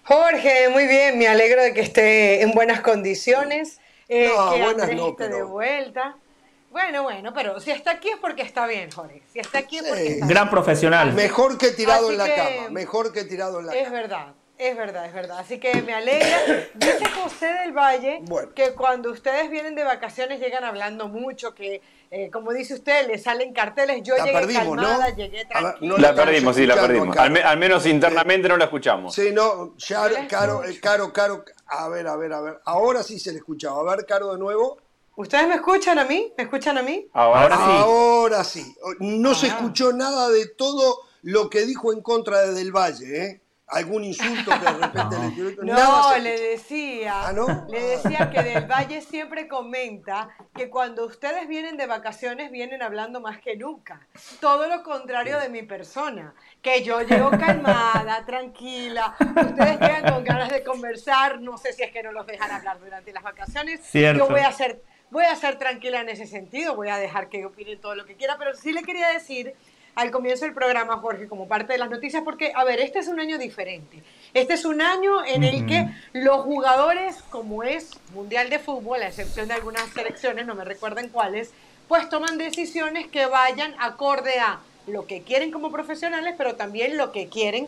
Jorge, 0.03 0.69
muy 0.69 0.87
bien, 0.87 1.19
me 1.19 1.27
alegro 1.27 1.61
de 1.63 1.73
que 1.73 1.81
esté 1.81 2.41
en 2.41 2.51
buenas 2.53 2.79
condiciones. 2.81 3.79
Eh, 4.07 4.31
no, 4.33 4.57
buenas 4.57 4.89
no, 4.93 5.15
pero... 5.17 5.35
de 5.35 5.43
vuelta. 5.43 6.15
Bueno, 6.71 7.03
bueno, 7.03 7.33
pero 7.33 7.59
si 7.59 7.71
está 7.71 7.91
aquí 7.91 8.09
es 8.09 8.17
porque 8.17 8.41
está 8.41 8.67
bien, 8.67 8.89
Jorge. 8.91 9.21
Si 9.33 9.39
está 9.39 9.59
aquí 9.59 9.77
es 9.79 9.83
porque 9.83 10.07
está 10.13 10.27
Gran 10.27 10.49
profesional. 10.49 11.11
Mejor 11.13 11.57
que 11.57 11.71
tirado 11.71 12.05
Así 12.05 12.13
en 12.13 12.17
la 12.19 12.25
que- 12.25 12.35
cama, 12.35 12.69
mejor 12.69 13.11
que 13.11 13.23
tirado 13.25 13.59
en 13.59 13.65
la 13.65 13.73
Es 13.75 13.83
cama. 13.85 13.95
verdad, 14.01 14.27
es 14.57 14.75
verdad, 14.77 15.05
es 15.05 15.13
verdad. 15.13 15.39
Así 15.39 15.59
que 15.59 15.81
me 15.81 15.93
alegra. 15.93 16.37
Dice 16.75 17.05
José 17.21 17.47
del 17.47 17.71
Valle 17.73 18.19
Bueno. 18.23 18.49
que 18.55 18.73
cuando 18.73 19.11
ustedes 19.11 19.49
vienen 19.49 19.75
de 19.75 19.83
vacaciones 19.83 20.39
llegan 20.39 20.63
hablando 20.63 21.07
mucho, 21.07 21.53
que 21.53 21.81
eh, 22.09 22.29
como 22.31 22.53
dice 22.53 22.73
usted, 22.75 23.05
le 23.07 23.17
salen 23.17 23.53
carteles. 23.53 24.01
Yo 24.03 24.15
La 24.17 24.25
llegué 24.25 24.37
perdimos, 24.39 24.75
¿no? 24.77 24.83
calmada, 24.83 25.09
llegué 25.15 25.39
A 25.39 25.43
ver, 25.43 25.47
tranquila. 25.49 25.89
no 25.93 25.97
La 25.97 26.15
perdimos, 26.15 26.55
sí, 26.55 26.65
la 26.65 26.75
perdimos. 26.75 27.17
Al, 27.17 27.31
me- 27.31 27.43
al 27.43 27.57
menos 27.57 27.85
internamente 27.85 28.47
no 28.47 28.55
la 28.57 28.65
escuchamos. 28.65 29.13
Sí, 29.13 29.31
no, 29.33 29.75
ya, 29.77 30.27
Caro, 30.27 30.63
eh, 30.63 30.79
Caro, 30.81 31.11
Caro, 31.11 31.43
a 31.67 31.89
ver, 31.89 32.07
a 32.07 32.15
ver, 32.15 32.31
a 32.33 32.41
ver. 32.41 32.59
Ahora 32.65 33.03
sí 33.03 33.19
se 33.19 33.31
le 33.31 33.37
escuchaba. 33.39 33.79
A 33.91 33.95
ver, 33.95 34.05
Caro, 34.05 34.31
de 34.33 34.39
nuevo. 34.39 34.77
¿Ustedes 35.17 35.47
me 35.47 35.55
escuchan 35.55 35.97
a 35.99 36.05
mí? 36.05 36.31
¿Me 36.37 36.43
escuchan 36.43 36.77
a 36.77 36.81
mí? 36.83 37.07
Ahora, 37.11 37.41
Ahora 37.41 37.55
sí. 37.57 37.63
sí. 37.65 37.77
Ahora 37.79 38.43
sí. 38.43 38.75
No 38.99 39.33
se 39.35 39.47
Ah. 39.47 39.49
escuchó 39.49 39.91
nada 39.91 40.29
de 40.29 40.45
todo 40.47 40.99
lo 41.23 41.49
que 41.49 41.65
dijo 41.65 41.91
en 41.91 42.01
contra 42.01 42.41
de 42.41 42.53
Del 42.53 42.71
Valle, 42.71 43.23
¿eh? 43.25 43.41
Algún 43.69 44.05
insulto 44.05 44.51
que 44.51 44.65
de 44.65 44.71
repente 44.81 45.19
le 45.19 45.31
tiró. 45.31 45.63
No, 45.63 45.73
Nada 45.73 46.17
le 46.19 46.39
decía, 46.39 47.27
Ah, 47.27 47.33
¿no? 47.33 47.65
le 47.67 47.81
decía 47.81 48.29
que 48.29 48.41
Del 48.41 48.65
Valle 48.65 49.01
siempre 49.01 49.47
comenta 49.47 50.29
que 50.55 50.69
cuando 50.69 51.05
ustedes 51.05 51.47
vienen 51.49 51.75
de 51.75 51.85
vacaciones 51.85 52.49
vienen 52.49 52.81
hablando 52.81 53.19
más 53.19 53.39
que 53.39 53.57
nunca. 53.57 54.07
Todo 54.39 54.67
lo 54.67 54.83
contrario 54.83 55.39
de 55.39 55.49
mi 55.49 55.63
persona, 55.63 56.33
que 56.61 56.81
yo 56.83 57.01
llego 57.01 57.29
calmada, 57.31 58.23
tranquila, 58.25 59.15
ustedes 59.19 59.79
llegan 59.81 60.13
con 60.13 60.23
ganas 60.23 60.49
de 60.49 60.63
conversar, 60.63 61.41
no 61.41 61.57
sé 61.57 61.73
si 61.73 61.83
es 61.83 61.91
que 61.91 62.03
no 62.03 62.13
los 62.13 62.25
dejan 62.25 62.49
hablar 62.51 62.79
durante 62.79 63.11
las 63.11 63.23
vacaciones. 63.23 63.81
Cierto. 63.83 64.19
Yo 64.25 64.29
voy 64.31 64.41
a 64.41 64.51
ser 64.53 64.81
voy 65.09 65.23
a 65.23 65.35
ser 65.35 65.57
tranquila 65.57 66.01
en 66.01 66.09
ese 66.09 66.27
sentido, 66.27 66.75
voy 66.75 66.89
a 66.89 66.97
dejar 66.97 67.29
que 67.29 67.45
opinen 67.45 67.79
todo 67.79 67.95
lo 67.95 68.05
que 68.05 68.15
quiera, 68.15 68.37
pero 68.37 68.53
sí 68.53 68.73
le 68.73 68.83
quería 68.83 69.07
decir 69.07 69.55
al 69.97 70.11
comienzo 70.11 70.45
del 70.45 70.53
programa, 70.53 70.97
Jorge, 70.97 71.27
como 71.27 71.47
parte 71.47 71.73
de 71.73 71.79
las 71.79 71.89
noticias, 71.89 72.21
porque, 72.23 72.51
a 72.55 72.63
ver, 72.63 72.79
este 72.79 72.99
es 72.99 73.07
un 73.07 73.19
año 73.19 73.39
diferente. 73.39 74.03
Este 74.31 74.53
es 74.53 74.63
un 74.63 74.79
año 74.79 75.25
en 75.25 75.43
el 75.43 75.65
que 75.65 75.87
los 76.13 76.41
jugadores, 76.41 77.23
como 77.31 77.63
es 77.63 77.99
Mundial 78.13 78.51
de 78.51 78.59
Fútbol, 78.59 79.01
a 79.01 79.07
excepción 79.07 79.47
de 79.47 79.55
algunas 79.55 79.89
selecciones, 79.89 80.45
no 80.45 80.53
me 80.53 80.65
recuerdan 80.65 81.09
cuáles, 81.09 81.49
pues 81.87 82.07
toman 82.09 82.37
decisiones 82.37 83.07
que 83.07 83.25
vayan 83.25 83.73
acorde 83.79 84.39
a 84.39 84.59
lo 84.85 85.07
que 85.07 85.23
quieren 85.23 85.49
como 85.49 85.71
profesionales, 85.71 86.35
pero 86.37 86.53
también 86.55 86.95
lo 86.95 87.11
que 87.11 87.27
quieren 87.27 87.67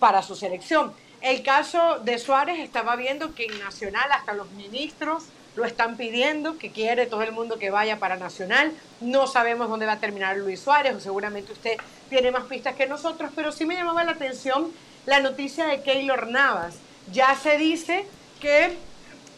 para 0.00 0.22
su 0.22 0.34
selección. 0.34 0.92
El 1.20 1.44
caso 1.44 2.00
de 2.00 2.18
Suárez 2.18 2.58
estaba 2.58 2.96
viendo 2.96 3.36
que 3.36 3.44
en 3.44 3.56
Nacional 3.60 4.10
hasta 4.10 4.32
los 4.32 4.50
ministros 4.50 5.26
lo 5.58 5.64
están 5.64 5.96
pidiendo, 5.96 6.56
que 6.56 6.70
quiere 6.70 7.06
todo 7.06 7.22
el 7.22 7.32
mundo 7.32 7.58
que 7.58 7.70
vaya 7.70 7.98
para 7.98 8.16
Nacional. 8.16 8.72
No 9.00 9.26
sabemos 9.26 9.68
dónde 9.68 9.86
va 9.86 9.94
a 9.94 9.98
terminar 9.98 10.36
Luis 10.36 10.60
Suárez, 10.60 10.94
o 10.94 11.00
seguramente 11.00 11.52
usted 11.52 11.76
tiene 12.08 12.30
más 12.30 12.44
pistas 12.44 12.76
que 12.76 12.86
nosotros, 12.86 13.32
pero 13.34 13.50
sí 13.50 13.66
me 13.66 13.74
llamaba 13.74 14.04
la 14.04 14.12
atención 14.12 14.72
la 15.04 15.18
noticia 15.18 15.66
de 15.66 15.82
Keylor 15.82 16.28
Navas. 16.28 16.76
Ya 17.10 17.34
se 17.34 17.58
dice 17.58 18.06
que 18.40 18.76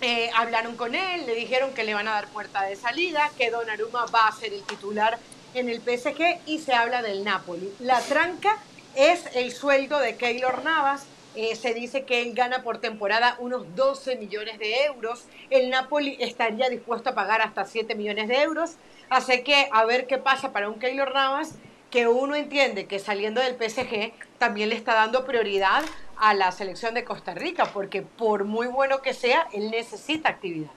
eh, 0.02 0.30
hablaron 0.36 0.76
con 0.76 0.94
él, 0.94 1.24
le 1.24 1.34
dijeron 1.34 1.72
que 1.72 1.84
le 1.84 1.94
van 1.94 2.06
a 2.06 2.12
dar 2.12 2.28
puerta 2.28 2.64
de 2.64 2.76
salida, 2.76 3.30
que 3.38 3.50
Donnarumma 3.50 4.04
va 4.14 4.28
a 4.28 4.32
ser 4.32 4.52
el 4.52 4.62
titular 4.64 5.18
en 5.54 5.70
el 5.70 5.80
PSG 5.80 6.40
y 6.44 6.58
se 6.58 6.74
habla 6.74 7.00
del 7.00 7.24
Napoli. 7.24 7.72
La 7.80 7.98
tranca 8.02 8.58
es 8.94 9.24
el 9.34 9.52
sueldo 9.52 9.98
de 9.98 10.16
Keylor 10.16 10.62
Navas. 10.64 11.06
Eh, 11.37 11.54
se 11.54 11.75
dice 11.75 12.04
que 12.04 12.22
él 12.22 12.34
gana 12.34 12.62
por 12.62 12.78
temporada 12.78 13.37
unos 13.38 13.75
12 13.76 14.16
millones 14.16 14.58
de 14.58 14.84
euros. 14.84 15.25
El 15.49 15.70
Napoli 15.70 16.16
estaría 16.20 16.68
dispuesto 16.68 17.10
a 17.10 17.14
pagar 17.14 17.40
hasta 17.40 17.64
7 17.64 17.94
millones 17.94 18.28
de 18.28 18.42
euros. 18.42 18.72
Así 19.08 19.42
que 19.42 19.68
a 19.72 19.84
ver 19.84 20.06
qué 20.06 20.18
pasa 20.18 20.52
para 20.52 20.68
un 20.68 20.78
Keylor 20.78 21.14
Navas 21.14 21.54
que 21.90 22.06
uno 22.06 22.34
entiende 22.37 22.87
que 22.87 22.99
saliendo 22.99 23.40
del 23.40 23.56
PSG 23.56 24.12
también 24.38 24.68
le 24.68 24.76
está 24.76 24.94
dando 24.94 25.25
prioridad 25.25 25.82
a 26.16 26.34
la 26.34 26.52
selección 26.52 26.94
de 26.94 27.04
Costa 27.04 27.34
Rica, 27.34 27.72
porque 27.72 28.02
por 28.02 28.44
muy 28.44 28.68
bueno 28.68 29.02
que 29.02 29.14
sea, 29.14 29.49
él 29.52 29.70
necesita 29.70 30.28
actividad. 30.28 30.70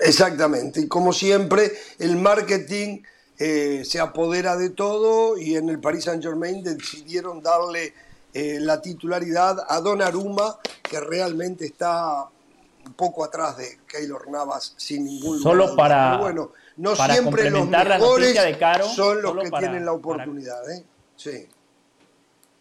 Exactamente. 0.00 0.80
Y 0.80 0.88
como 0.88 1.12
siempre, 1.12 1.72
el 1.98 2.16
marketing 2.16 3.02
eh, 3.38 3.82
se 3.84 4.00
apodera 4.00 4.56
de 4.56 4.70
todo 4.70 5.36
y 5.36 5.56
en 5.56 5.68
el 5.68 5.80
Paris 5.80 6.04
Saint 6.04 6.22
Germain 6.22 6.62
decidieron 6.62 7.42
darle 7.42 7.92
eh, 8.34 8.58
la 8.60 8.80
titularidad 8.80 9.56
a 9.68 9.80
Donnarumma, 9.80 10.58
que 10.82 11.00
realmente 11.00 11.64
está 11.66 12.28
un 12.86 12.92
poco 12.94 13.24
atrás 13.24 13.56
de 13.56 13.78
Keylor 13.86 14.30
Navas 14.30 14.74
sin 14.76 15.04
ningún 15.04 15.38
Solo 15.40 15.66
lugar 15.66 15.70
dudas. 15.70 15.76
para- 15.76 16.10
Pero 16.10 16.22
bueno, 16.22 16.52
no 16.76 16.94
para 16.94 17.14
siempre 17.14 17.44
los 17.50 17.52
complementar 17.60 17.86
la 17.88 17.98
mejores 17.98 18.26
noticia 18.28 18.42
de 18.44 18.58
Caro, 18.58 18.84
son 18.86 19.22
los 19.22 19.30
solo 19.30 19.42
que 19.42 19.50
para- 19.50 19.60
tienen 19.66 19.84
la 19.84 19.92
para- 19.92 19.96
oportunidad. 19.98 20.70
¿eh? 20.70 20.84
Sí. 21.16 21.48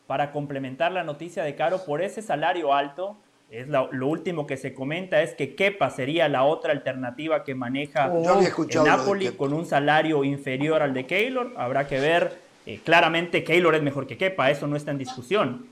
para 0.07 0.31
complementar 0.31 0.93
la 0.93 1.03
noticia 1.03 1.43
de 1.43 1.55
Caro, 1.57 1.83
por 1.83 2.01
ese 2.01 2.21
salario 2.21 2.74
alto, 2.74 3.17
es 3.51 3.67
la- 3.67 3.89
lo 3.91 4.07
último 4.07 4.47
que 4.47 4.55
se 4.55 4.74
comenta 4.74 5.21
es 5.21 5.33
que 5.36 5.53
Kepa 5.53 5.89
sería 5.89 6.29
la 6.29 6.43
otra 6.45 6.71
alternativa 6.71 7.43
que 7.43 7.55
maneja 7.55 8.05
el 8.05 8.67
de 8.67 8.83
Napoli 8.83 9.27
con 9.36 9.51
un 9.51 9.65
salario 9.65 10.24
inferior 10.24 10.81
al 10.81 10.93
de 10.93 11.05
Keylor. 11.05 11.53
Habrá 11.57 11.88
que 11.88 12.00
ver. 12.00 12.47
Eh, 12.67 12.81
claramente 12.83 13.43
Keylor 13.43 13.74
es 13.75 13.81
mejor 13.81 14.05
que 14.07 14.17
Kepa, 14.17 14.51
eso 14.51 14.67
no 14.67 14.75
está 14.75 14.91
en 14.91 14.97
discusión. 14.97 15.67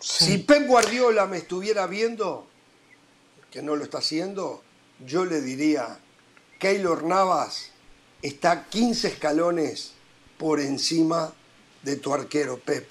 Si 0.00 0.38
Pep 0.38 0.66
Guardiola 0.68 1.26
me 1.26 1.38
estuviera 1.38 1.86
viendo, 1.88 2.46
que 3.50 3.60
no 3.62 3.74
lo 3.76 3.82
está 3.84 3.98
haciendo, 3.98 4.62
yo 5.04 5.24
le 5.24 5.40
diría, 5.40 5.98
Keylor 6.58 7.02
Navas 7.04 7.72
está 8.22 8.66
15 8.68 9.08
escalones 9.08 9.94
por 10.38 10.60
encima 10.60 11.32
de 11.82 11.96
tu 11.96 12.14
arquero 12.14 12.58
Pep, 12.58 12.88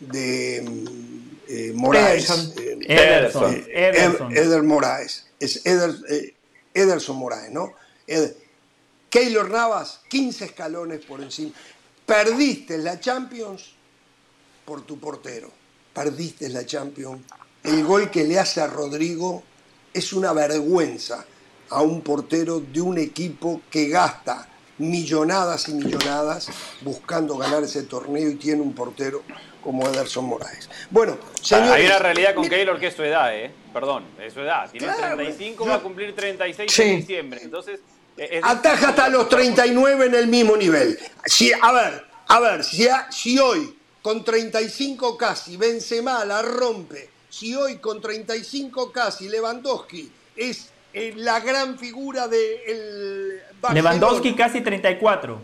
de 0.00 0.64
mm, 0.68 1.20
eh, 1.48 1.72
Moraes. 1.74 2.28
Ederson. 2.30 2.52
eh, 2.58 2.78
Ederson, 2.88 3.54
eh, 3.54 3.64
Ederson. 3.88 4.32
Ed- 4.32 4.38
Eder 4.42 4.62
Moraes. 4.64 5.26
Es 5.38 5.64
Eder, 5.66 5.90
eh, 6.10 6.34
Ederson 6.74 7.16
Moraes, 7.16 7.52
¿no? 7.52 7.72
Ed- 8.06 8.34
Keylor 9.10 9.48
Navas, 9.50 10.00
15 10.08 10.44
escalones 10.46 11.04
por 11.04 11.20
encima. 11.22 11.52
Perdiste 12.08 12.78
la 12.78 12.98
Champions 12.98 13.74
por 14.64 14.80
tu 14.86 14.98
portero. 14.98 15.50
Perdiste 15.92 16.48
la 16.48 16.64
Champions. 16.64 17.20
El 17.62 17.84
gol 17.84 18.10
que 18.10 18.24
le 18.24 18.38
hace 18.38 18.62
a 18.62 18.66
Rodrigo 18.66 19.42
es 19.92 20.14
una 20.14 20.32
vergüenza 20.32 21.26
a 21.68 21.82
un 21.82 22.00
portero 22.00 22.60
de 22.60 22.80
un 22.80 22.96
equipo 22.96 23.60
que 23.70 23.88
gasta 23.90 24.48
millonadas 24.78 25.68
y 25.68 25.74
millonadas 25.74 26.48
buscando 26.80 27.36
ganar 27.36 27.62
ese 27.64 27.82
torneo 27.82 28.30
y 28.30 28.36
tiene 28.36 28.62
un 28.62 28.72
portero 28.74 29.22
como 29.62 29.86
Ederson 29.86 30.24
Moraes. 30.24 30.70
Bueno, 30.88 31.18
señores, 31.42 31.72
Hay 31.72 31.84
una 31.84 31.98
realidad 31.98 32.34
con 32.34 32.48
Keylor 32.48 32.80
que 32.80 32.86
es 32.86 32.94
su 32.94 33.02
edad, 33.02 33.36
¿eh? 33.36 33.52
Perdón, 33.74 34.04
es 34.18 34.32
su 34.32 34.40
edad. 34.40 34.70
Tiene 34.70 34.86
Claro, 34.86 35.16
35, 35.16 35.64
yo- 35.64 35.70
va 35.70 35.76
a 35.76 35.82
cumplir 35.82 36.14
36 36.16 36.72
Sí. 36.72 36.82
en 36.84 37.00
diciembre. 37.00 37.40
Entonces, 37.42 37.80
eh, 38.18 38.28
es- 38.38 38.44
ataja 38.44 38.90
hasta 38.90 39.08
los 39.08 39.28
39 39.28 40.06
en 40.06 40.14
el 40.14 40.26
mismo 40.26 40.56
nivel. 40.56 40.98
Si, 41.26 41.52
a 41.52 41.72
ver, 41.72 42.04
a 42.28 42.40
ver, 42.40 42.64
si, 42.64 42.86
a- 42.88 43.10
si 43.10 43.38
hoy 43.38 43.76
con 44.02 44.24
35 44.24 45.16
casi 45.16 45.56
Benzema 45.56 46.24
la 46.24 46.42
rompe, 46.42 47.10
si 47.30 47.54
hoy 47.54 47.78
con 47.78 48.00
35 48.00 48.90
casi 48.92 49.28
Lewandowski 49.28 50.10
es 50.36 50.70
eh, 50.94 51.12
la 51.16 51.40
gran 51.40 51.78
figura 51.78 52.26
del 52.28 53.42
Lewandowski 53.72 54.34
casi 54.34 54.62
34. 54.62 55.40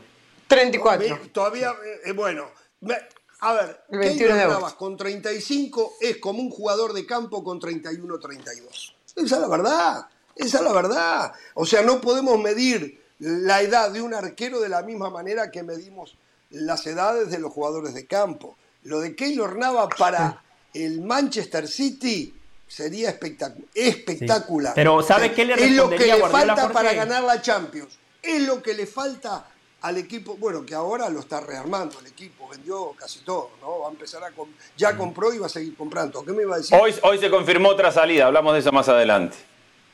34. 0.46 1.20
Todavía, 1.32 1.70
eh, 1.70 2.00
eh, 2.06 2.12
bueno, 2.12 2.50
me- 2.80 2.98
a 3.40 3.52
ver, 3.52 3.84
El 3.90 3.98
21 3.98 4.34
Keylor 4.34 4.70
de 4.70 4.74
con 4.76 4.96
35 4.96 5.96
es 6.00 6.16
como 6.16 6.40
un 6.40 6.50
jugador 6.50 6.92
de 6.94 7.04
campo 7.04 7.44
con 7.44 7.60
31 7.60 8.18
32. 8.18 8.94
Esa 9.16 9.34
es 9.36 9.40
la 9.40 9.48
verdad, 9.48 10.06
esa 10.36 10.58
es 10.58 10.64
la 10.64 10.72
verdad. 10.72 11.32
O 11.54 11.66
sea, 11.66 11.82
no 11.82 12.00
podemos 12.00 12.38
medir 12.38 13.02
la 13.18 13.62
edad 13.62 13.90
de 13.90 14.02
un 14.02 14.14
arquero 14.14 14.60
de 14.60 14.68
la 14.68 14.82
misma 14.82 15.10
manera 15.10 15.50
que 15.50 15.62
medimos 15.62 16.16
las 16.50 16.86
edades 16.86 17.30
de 17.30 17.38
los 17.38 17.52
jugadores 17.52 17.94
de 17.94 18.06
campo. 18.06 18.56
Lo 18.82 19.00
de 19.00 19.14
Keylor 19.16 19.56
Navas 19.56 19.88
para 19.98 20.42
el 20.74 21.00
Manchester 21.00 21.66
City 21.68 22.34
sería 22.68 23.18
espectacu- 23.18 23.64
espectacular. 23.74 24.72
Pero 24.74 25.02
¿sabe 25.02 25.32
qué 25.32 25.44
le 25.44 25.54
Es 25.54 25.72
lo 25.72 25.88
que 25.90 26.06
le 26.06 26.20
falta 26.28 26.70
para 26.70 26.92
ganar 26.92 27.22
la 27.24 27.40
Champions. 27.40 27.98
Es 28.22 28.42
lo 28.42 28.62
que 28.62 28.74
le 28.74 28.86
falta 28.86 29.46
al 29.82 29.98
equipo, 29.98 30.36
bueno, 30.36 30.64
que 30.64 30.74
ahora 30.74 31.10
lo 31.10 31.20
está 31.20 31.40
rearmando 31.40 31.98
el 32.00 32.06
equipo, 32.06 32.48
vendió 32.48 32.92
casi 32.98 33.20
todo, 33.20 33.50
¿no? 33.60 33.80
Va 33.80 33.88
a 33.88 33.90
empezar 33.90 34.24
a 34.24 34.30
ya 34.78 34.96
compró 34.96 35.32
y 35.34 35.38
va 35.38 35.46
a 35.46 35.50
seguir 35.50 35.76
comprando. 35.76 36.24
¿Qué 36.24 36.32
me 36.32 36.42
iba 36.42 36.54
a 36.54 36.58
decir? 36.58 36.76
hoy, 36.80 36.94
hoy 37.02 37.18
se 37.18 37.30
confirmó 37.30 37.68
otra 37.68 37.92
salida, 37.92 38.26
hablamos 38.26 38.54
de 38.54 38.60
eso 38.60 38.72
más 38.72 38.88
adelante. 38.88 39.36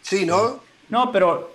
Sí, 0.02 0.26
¿no? 0.26 0.60
No, 0.88 1.12
pero 1.12 1.52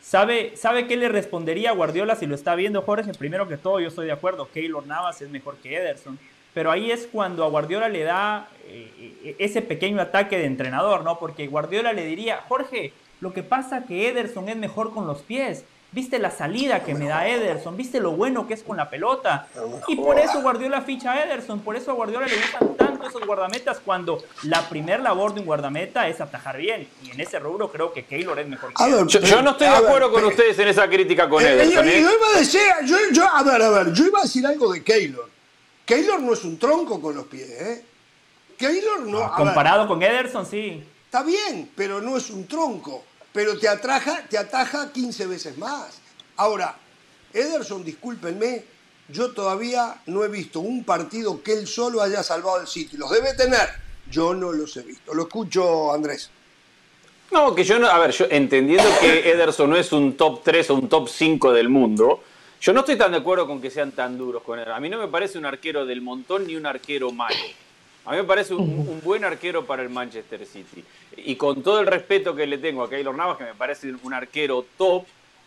¿sabe, 0.00 0.56
¿sabe 0.56 0.86
qué 0.86 0.96
le 0.96 1.08
respondería 1.08 1.70
a 1.70 1.74
Guardiola 1.74 2.16
si 2.16 2.26
lo 2.26 2.34
está 2.34 2.54
viendo 2.54 2.82
Jorge? 2.82 3.12
Primero 3.14 3.48
que 3.48 3.56
todo, 3.56 3.80
yo 3.80 3.88
estoy 3.88 4.06
de 4.06 4.12
acuerdo, 4.12 4.48
Keylor 4.52 4.86
Navas 4.86 5.22
es 5.22 5.30
mejor 5.30 5.56
que 5.56 5.76
Ederson. 5.76 6.18
Pero 6.54 6.70
ahí 6.70 6.90
es 6.90 7.08
cuando 7.10 7.44
a 7.44 7.48
Guardiola 7.48 7.88
le 7.88 8.02
da 8.02 8.48
eh, 8.66 9.36
ese 9.38 9.62
pequeño 9.62 10.00
ataque 10.02 10.38
de 10.38 10.44
entrenador, 10.44 11.02
¿no? 11.02 11.18
Porque 11.18 11.46
Guardiola 11.46 11.92
le 11.92 12.04
diría, 12.04 12.44
Jorge, 12.48 12.92
lo 13.20 13.32
que 13.32 13.42
pasa 13.42 13.84
que 13.86 14.08
Ederson 14.08 14.48
es 14.48 14.56
mejor 14.56 14.92
con 14.92 15.06
los 15.06 15.22
pies. 15.22 15.64
Viste 15.92 16.18
la 16.18 16.30
salida 16.30 16.82
que 16.82 16.94
me 16.94 17.06
da 17.06 17.28
Ederson, 17.28 17.76
viste 17.76 18.00
lo 18.00 18.12
bueno 18.12 18.46
que 18.46 18.54
es 18.54 18.62
con 18.62 18.76
la 18.76 18.88
pelota. 18.88 19.46
Y 19.86 19.96
por 19.96 20.18
eso 20.18 20.40
Guardiola 20.40 20.80
ficha 20.80 21.12
a 21.12 21.24
Ederson, 21.24 21.60
por 21.60 21.76
eso 21.76 21.90
a 21.90 21.94
Guardiola 21.94 22.26
le 22.26 22.36
gustan 22.36 22.74
tanto 22.76 23.06
esos 23.06 23.24
guardametas 23.26 23.78
cuando 23.84 24.22
la 24.44 24.68
primer 24.68 25.00
labor 25.00 25.34
de 25.34 25.40
un 25.40 25.46
guardameta 25.46 26.08
es 26.08 26.20
atajar 26.20 26.56
bien. 26.56 26.88
Y 27.04 27.10
en 27.10 27.20
ese 27.20 27.38
rubro 27.38 27.70
creo 27.70 27.92
que 27.92 28.04
Keylor 28.04 28.38
es 28.38 28.48
mejor 28.48 28.72
que 28.72 28.90
yo, 28.90 29.06
yo, 29.06 29.42
no 29.42 29.50
estoy 29.50 29.68
de 29.68 29.76
acuerdo 29.76 30.10
con 30.10 30.24
ustedes 30.24 30.58
en 30.58 30.68
esa 30.68 30.88
crítica 30.88 31.28
con 31.28 31.44
eh, 31.44 31.52
Ederson. 31.52 31.86
¿eh? 31.86 32.00
Yo, 32.00 32.10
iba 32.10 32.26
a 32.34 32.38
decir, 32.38 32.60
yo, 33.12 33.28
a 33.28 33.42
ver, 33.42 33.62
a 33.62 33.70
ver, 33.70 33.92
yo 33.92 34.06
iba 34.06 34.20
a 34.20 34.22
decir 34.22 34.46
algo 34.46 34.72
de 34.72 34.82
Keylor. 34.82 35.28
Keylor 35.84 36.20
no 36.20 36.32
es 36.32 36.44
un 36.44 36.58
tronco 36.58 37.00
con 37.00 37.14
los 37.14 37.26
pies, 37.26 37.50
¿eh? 37.50 37.84
Keylor 38.56 39.00
no. 39.00 39.18
Ah, 39.18 39.34
comparado 39.36 39.86
con 39.86 40.02
Ederson, 40.02 40.46
sí. 40.46 40.82
Está 41.04 41.22
bien, 41.22 41.70
pero 41.76 42.00
no 42.00 42.16
es 42.16 42.30
un 42.30 42.46
tronco 42.46 43.04
pero 43.32 43.58
te, 43.58 43.68
atraja, 43.68 44.24
te 44.28 44.38
ataja 44.38 44.92
15 44.92 45.26
veces 45.26 45.58
más. 45.58 46.00
Ahora, 46.36 46.76
Ederson, 47.32 47.84
discúlpenme, 47.84 48.64
yo 49.08 49.32
todavía 49.32 50.00
no 50.06 50.24
he 50.24 50.28
visto 50.28 50.60
un 50.60 50.84
partido 50.84 51.42
que 51.42 51.52
él 51.52 51.66
solo 51.66 52.02
haya 52.02 52.22
salvado 52.22 52.60
el 52.60 52.66
City. 52.66 52.96
Los 52.96 53.10
debe 53.10 53.34
tener, 53.34 53.68
yo 54.10 54.34
no 54.34 54.52
los 54.52 54.76
he 54.76 54.82
visto. 54.82 55.14
Lo 55.14 55.22
escucho, 55.22 55.92
Andrés. 55.92 56.30
No, 57.30 57.54
que 57.54 57.64
yo 57.64 57.78
no, 57.78 57.88
a 57.88 57.98
ver, 57.98 58.10
yo 58.10 58.26
entendiendo 58.30 58.88
que 59.00 59.30
Ederson 59.32 59.70
no 59.70 59.76
es 59.76 59.92
un 59.92 60.16
top 60.16 60.42
3 60.44 60.70
o 60.70 60.74
un 60.74 60.88
top 60.88 61.08
5 61.08 61.52
del 61.52 61.68
mundo, 61.68 62.22
yo 62.60 62.72
no 62.72 62.80
estoy 62.80 62.96
tan 62.96 63.10
de 63.10 63.18
acuerdo 63.18 63.46
con 63.46 63.60
que 63.60 63.70
sean 63.70 63.92
tan 63.92 64.16
duros 64.16 64.42
con 64.42 64.58
él. 64.58 64.70
A 64.70 64.78
mí 64.78 64.88
no 64.88 64.98
me 64.98 65.08
parece 65.08 65.38
un 65.38 65.46
arquero 65.46 65.84
del 65.84 66.00
montón 66.00 66.46
ni 66.46 66.54
un 66.54 66.66
arquero 66.66 67.10
malo. 67.10 67.34
A 68.04 68.12
mí 68.12 68.16
me 68.16 68.24
parece 68.24 68.54
un, 68.54 69.00
buen 69.04 69.24
arquero 69.24 69.64
para 69.64 69.82
el 69.82 69.88
Manchester 69.88 70.44
City. 70.44 70.84
Y 71.16 71.36
con 71.36 71.62
todo 71.62 71.80
el 71.80 71.86
respeto 71.86 72.34
que 72.34 72.46
le 72.46 72.58
tengo 72.58 72.82
a 72.82 72.90
Keylor 72.90 73.14
Navas, 73.14 73.38
que 73.38 73.44
me 73.44 73.54
parece 73.54 73.92
un 74.02 74.12
arquero 74.12 74.64
top, 74.76 75.04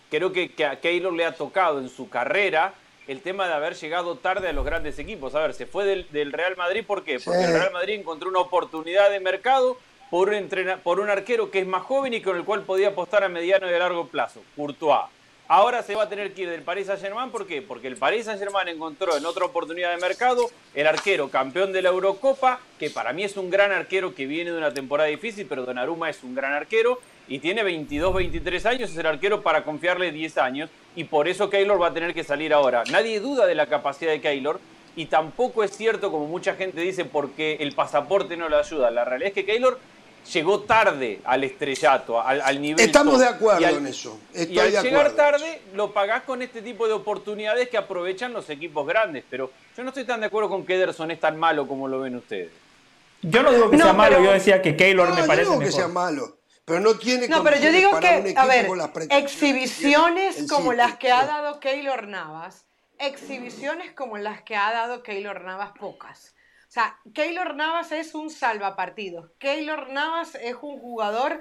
creo 0.09 0.31
que, 0.31 0.51
a 0.65 0.79
Keylor 0.79 1.13
le 1.13 1.25
ha 1.25 1.33
tocado 1.33 1.79
en 1.79 1.89
su 1.89 2.09
carrera 2.09 2.73
el 3.07 3.21
tema 3.21 3.47
de 3.47 3.53
haber 3.53 3.75
llegado 3.75 4.15
tarde 4.15 4.47
a 4.47 4.53
los 4.53 4.65
grandes 4.65 4.97
equipos. 4.99 5.35
A 5.35 5.41
ver, 5.41 5.53
se 5.53 5.65
fue 5.65 6.05
del, 6.11 6.31
Real 6.31 6.55
Madrid, 6.55 6.83
¿por 6.85 7.03
qué? 7.03 7.19
Porque 7.19 7.43
el 7.43 7.53
Real 7.53 7.73
Madrid 7.73 7.95
encontró 7.95 8.29
una 8.29 8.39
oportunidad 8.39 9.11
de 9.11 9.19
mercado 9.19 9.77
por 10.09 10.29
un, 10.29 10.49
por 10.81 10.99
un 11.01 11.09
arquero 11.09 11.51
que 11.51 11.59
es 11.59 11.67
más 11.67 11.83
joven 11.83 12.13
y 12.13 12.21
con 12.21 12.37
el 12.37 12.45
cual 12.45 12.63
podía 12.63 12.89
apostar 12.89 13.23
a 13.23 13.29
mediano 13.29 13.69
y 13.69 13.73
a 13.73 13.79
largo 13.79 14.07
plazo, 14.07 14.41
Courtois. 14.55 15.09
Ahora 15.47 15.83
se 15.83 15.93
va 15.93 16.03
a 16.03 16.09
tener 16.09 16.33
que 16.33 16.41
ir 16.41 16.49
del 16.49 16.63
Paris 16.63 16.87
Saint-Germain, 16.87 17.29
¿por 17.29 17.45
qué? 17.45 17.61
Porque 17.61 17.87
el 17.87 17.97
Paris 17.97 18.25
Saint-Germain 18.25 18.67
encontró 18.67 19.15
en 19.15 19.27
otra 19.27 19.45
oportunidad 19.45 19.91
de 19.91 20.01
mercado 20.01 20.49
el 20.73 20.87
arquero 20.87 21.29
campeón 21.29 21.71
de 21.71 21.83
la 21.83 21.89
Eurocopa, 21.89 22.59
que 22.79 22.89
para 22.89 23.13
mí 23.13 23.23
es 23.23 23.37
un 23.37 23.51
gran 23.51 23.71
arquero 23.71 24.15
que 24.15 24.25
viene 24.25 24.51
de 24.51 24.57
una 24.57 24.73
temporada 24.73 25.07
difícil, 25.07 25.45
pero 25.47 25.63
Donnarumma 25.63 26.09
es 26.09 26.23
un 26.23 26.33
gran 26.33 26.53
arquero 26.53 26.99
y 27.27 27.37
tiene 27.37 27.61
22, 27.61 28.15
23 28.15 28.65
años, 28.65 28.89
es 28.89 28.97
el 28.97 29.05
arquero 29.05 29.43
para 29.43 29.63
confiarle 29.63 30.11
10 30.11 30.35
años 30.39 30.71
y 30.95 31.03
por 31.03 31.27
eso 31.27 31.47
Keylor 31.47 31.79
va 31.79 31.89
a 31.89 31.93
tener 31.93 32.15
que 32.15 32.23
salir 32.23 32.51
ahora. 32.51 32.83
Nadie 32.89 33.19
duda 33.19 33.45
de 33.45 33.53
la 33.53 33.67
capacidad 33.67 34.11
de 34.11 34.21
Keylor 34.21 34.59
y 34.95 35.05
tampoco 35.05 35.63
es 35.63 35.77
cierto, 35.77 36.09
como 36.09 36.25
mucha 36.25 36.55
gente 36.55 36.81
dice, 36.81 37.05
porque 37.05 37.57
el 37.59 37.73
pasaporte 37.73 38.35
no 38.35 38.49
le 38.49 38.55
ayuda. 38.55 38.89
La 38.89 39.05
realidad 39.05 39.27
es 39.27 39.33
que 39.35 39.45
Keylor 39.45 39.77
llegó 40.33 40.61
tarde 40.61 41.21
al 41.23 41.43
estrellato, 41.43 42.21
al, 42.21 42.61
nivel. 42.61 42.83
Estamos 42.85 43.19
de 43.19 43.27
acuerdo 43.27 43.67
en 43.67 43.87
eso. 43.87 44.19
y 44.33 44.57
al 44.59 44.71
llegar 44.71 45.11
tarde 45.11 45.61
lo 45.73 45.93
pagás 45.93 46.23
con 46.23 46.41
este 46.41 46.61
tipo 46.61 46.87
de 46.87 46.93
oportunidades 46.93 47.69
que 47.69 47.77
aprovechan 47.77 48.33
los 48.33 48.49
equipos 48.49 48.85
grandes. 48.87 49.23
Pero 49.29 49.51
yo 49.75 49.83
no 49.83 49.89
estoy 49.89 50.05
tan 50.05 50.19
de 50.19 50.27
acuerdo 50.27 50.49
con 50.49 50.65
que 50.65 50.75
Ederson 50.75 51.11
es 51.11 51.19
tan 51.19 51.37
malo 51.37 51.67
como 51.67 51.87
lo 51.87 52.01
ven 52.01 52.15
ustedes. 52.15 52.51
Yo 53.21 53.41
no 53.41 53.51
digo 53.51 53.69
que 53.69 53.77
sea 53.77 53.93
malo, 53.93 54.21
yo 54.21 54.31
decía 54.31 54.61
que 54.61 54.75
Keylor 54.75 55.09
me 55.13 55.23
parece. 55.23 55.45
No 55.45 55.51
digo 55.51 55.65
que 55.65 55.71
sea 55.71 55.87
malo. 55.87 56.37
Pero 56.65 56.79
no 56.79 56.95
tiene 56.95 57.27
No, 57.27 57.43
pero 57.43 57.57
yo 57.57 57.71
digo 57.71 57.99
que, 57.99 58.33
a 58.35 58.45
ver, 58.47 58.67
exhibiciones 59.11 60.47
como 60.49 60.73
las 60.73 60.97
que 60.97 61.11
ha 61.11 61.25
dado 61.25 61.59
Keylor 61.59 62.07
Navas, 62.07 62.65
exhibiciones 62.97 63.93
como 63.93 64.17
las 64.17 64.41
que 64.41 64.55
ha 64.55 64.71
dado 64.71 65.03
Keylor 65.03 65.41
Navas, 65.41 65.71
pocas. 65.79 66.34
O 66.75 66.77
sea, 66.77 66.99
Keylor 67.13 67.55
Navas 67.55 67.93
es 67.93 68.13
un 68.15 68.29
salvapartidos. 68.29 69.29
Keylor 69.39 69.91
Navas 69.91 70.35
es 70.35 70.57
un 70.61 70.77
jugador 70.77 71.39